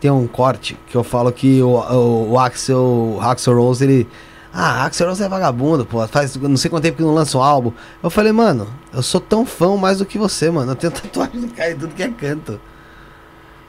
Tem 0.00 0.10
um 0.10 0.28
corte 0.28 0.78
que 0.86 0.96
eu 0.96 1.02
falo 1.02 1.32
que 1.32 1.60
o, 1.60 1.70
o, 1.70 2.30
o 2.32 2.38
Axel, 2.38 3.16
o 3.16 3.20
Axel 3.20 3.56
Rose, 3.56 3.82
ele. 3.82 4.08
Ah, 4.52 4.84
Axel 4.84 5.08
Rose 5.08 5.24
é 5.24 5.28
vagabundo, 5.28 5.84
pô. 5.84 6.06
Faz 6.06 6.36
não 6.36 6.56
sei 6.56 6.70
quanto 6.70 6.84
tempo 6.84 6.98
que 6.98 7.02
não 7.02 7.12
lança 7.12 7.36
um 7.36 7.42
álbum. 7.42 7.72
Eu 8.00 8.10
falei, 8.10 8.30
mano, 8.30 8.68
eu 8.92 9.02
sou 9.02 9.20
tão 9.20 9.44
fã 9.44 9.76
mais 9.76 9.98
do 9.98 10.06
que 10.06 10.18
você, 10.18 10.50
mano. 10.52 10.70
Eu 10.70 10.76
tenho 10.76 10.92
tatuagem 10.94 11.40
do 11.40 11.48
tudo 11.80 11.94
que 11.94 12.02
é 12.02 12.08
canto. 12.08 12.60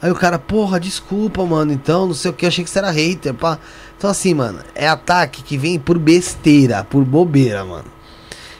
Aí 0.00 0.10
o 0.10 0.14
cara, 0.14 0.38
porra, 0.38 0.78
desculpa, 0.78 1.44
mano, 1.44 1.72
então, 1.72 2.06
não 2.06 2.14
sei 2.14 2.30
o 2.30 2.34
que, 2.34 2.44
eu 2.44 2.48
achei 2.48 2.62
que 2.62 2.70
você 2.70 2.78
era 2.78 2.90
hater, 2.90 3.34
pá. 3.34 3.58
Então 3.96 4.10
assim, 4.10 4.34
mano, 4.34 4.60
é 4.74 4.86
ataque 4.86 5.42
que 5.42 5.56
vem 5.56 5.78
por 5.78 5.98
besteira, 5.98 6.84
por 6.84 7.02
bobeira, 7.02 7.64
mano. 7.64 7.95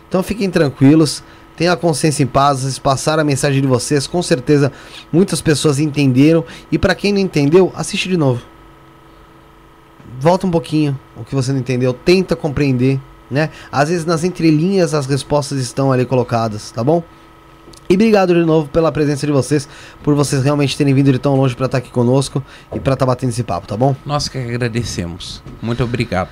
Então 0.08 0.22
fiquem 0.22 0.50
tranquilos, 0.50 1.22
tenham 1.56 1.72
a 1.72 1.76
consciência 1.76 2.22
em 2.22 2.26
paz, 2.26 2.60
vocês 2.60 2.78
passaram 2.78 3.22
a 3.22 3.24
mensagem 3.24 3.60
de 3.60 3.66
vocês, 3.66 4.06
com 4.06 4.22
certeza 4.22 4.70
muitas 5.12 5.40
pessoas 5.40 5.78
entenderam. 5.78 6.44
E 6.70 6.78
pra 6.78 6.94
quem 6.94 7.12
não 7.12 7.20
entendeu, 7.20 7.72
assiste 7.74 8.08
de 8.08 8.16
novo. 8.16 8.42
Volta 10.20 10.46
um 10.46 10.50
pouquinho 10.50 10.98
o 11.16 11.24
que 11.24 11.34
você 11.34 11.52
não 11.52 11.58
entendeu, 11.58 11.92
tenta 11.92 12.36
compreender, 12.36 13.00
né? 13.30 13.50
Às 13.70 13.88
vezes 13.88 14.04
nas 14.04 14.24
entrelinhas 14.24 14.94
as 14.94 15.06
respostas 15.06 15.58
estão 15.58 15.92
ali 15.92 16.06
colocadas, 16.06 16.70
tá 16.70 16.82
bom? 16.82 17.02
E 17.88 17.94
obrigado 17.94 18.34
de 18.34 18.44
novo 18.44 18.68
pela 18.68 18.90
presença 18.90 19.26
de 19.26 19.32
vocês, 19.32 19.68
por 20.02 20.14
vocês 20.14 20.42
realmente 20.42 20.76
terem 20.76 20.92
vindo 20.92 21.12
de 21.12 21.18
tão 21.20 21.36
longe 21.36 21.54
pra 21.54 21.66
estar 21.66 21.78
aqui 21.78 21.90
conosco 21.90 22.42
e 22.74 22.80
pra 22.80 22.94
estar 22.94 23.06
batendo 23.06 23.30
esse 23.30 23.44
papo, 23.44 23.66
tá 23.66 23.76
bom? 23.76 23.94
Nós 24.04 24.28
que 24.28 24.38
agradecemos. 24.38 25.40
Muito 25.62 25.84
obrigado. 25.84 26.30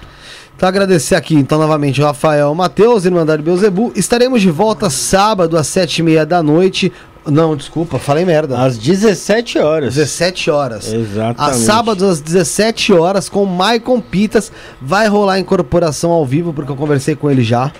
Então 0.56 0.68
agradecer 0.68 1.14
aqui 1.14 1.34
então 1.34 1.58
novamente 1.58 2.00
o 2.00 2.04
Rafael 2.04 2.54
Matheus, 2.54 3.04
Irmandade 3.04 3.42
Beuzebu. 3.42 3.92
Estaremos 3.96 4.40
de 4.40 4.50
volta 4.50 4.88
sábado 4.88 5.56
às 5.56 5.66
sete 5.66 5.98
e 5.98 6.02
meia 6.02 6.24
da 6.24 6.42
noite. 6.42 6.92
Não, 7.26 7.56
desculpa, 7.56 7.98
falei 7.98 8.24
merda. 8.24 8.60
Às 8.62 8.76
17 8.76 9.58
horas. 9.58 9.94
17 9.94 10.50
horas. 10.50 10.92
Exatamente. 10.92 11.40
Às 11.40 11.56
sábados 11.56 12.02
às 12.02 12.20
17 12.20 12.92
horas 12.92 13.28
com 13.28 13.46
Maicon 13.46 14.00
Pitas. 14.00 14.52
Vai 14.80 15.08
rolar 15.08 15.38
incorporação 15.38 16.10
ao 16.10 16.24
vivo, 16.24 16.52
porque 16.52 16.70
eu 16.70 16.76
conversei 16.76 17.16
com 17.16 17.30
ele 17.30 17.42
já, 17.42 17.72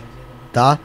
tá? 0.52 0.78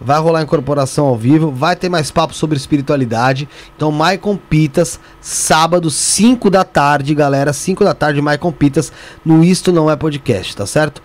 Vai 0.00 0.18
rolar 0.20 0.42
incorporação 0.42 1.06
ao 1.06 1.16
vivo, 1.16 1.50
vai 1.50 1.74
ter 1.74 1.88
mais 1.88 2.10
papo 2.10 2.32
sobre 2.32 2.56
espiritualidade. 2.56 3.48
Então, 3.76 3.90
Maicon 3.90 4.36
Pitas, 4.36 4.98
sábado, 5.20 5.90
5 5.90 6.48
da 6.48 6.64
tarde, 6.64 7.14
galera. 7.14 7.52
5 7.52 7.84
da 7.84 7.92
tarde, 7.92 8.22
Maicon 8.22 8.52
Pitas, 8.52 8.92
no 9.24 9.42
Isto 9.42 9.72
Não 9.72 9.90
É 9.90 9.96
Podcast, 9.96 10.56
tá 10.56 10.66
certo? 10.66 11.02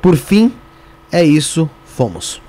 Por 0.00 0.16
fim, 0.16 0.52
é 1.10 1.24
isso. 1.24 1.68
Fomos. 1.84 2.45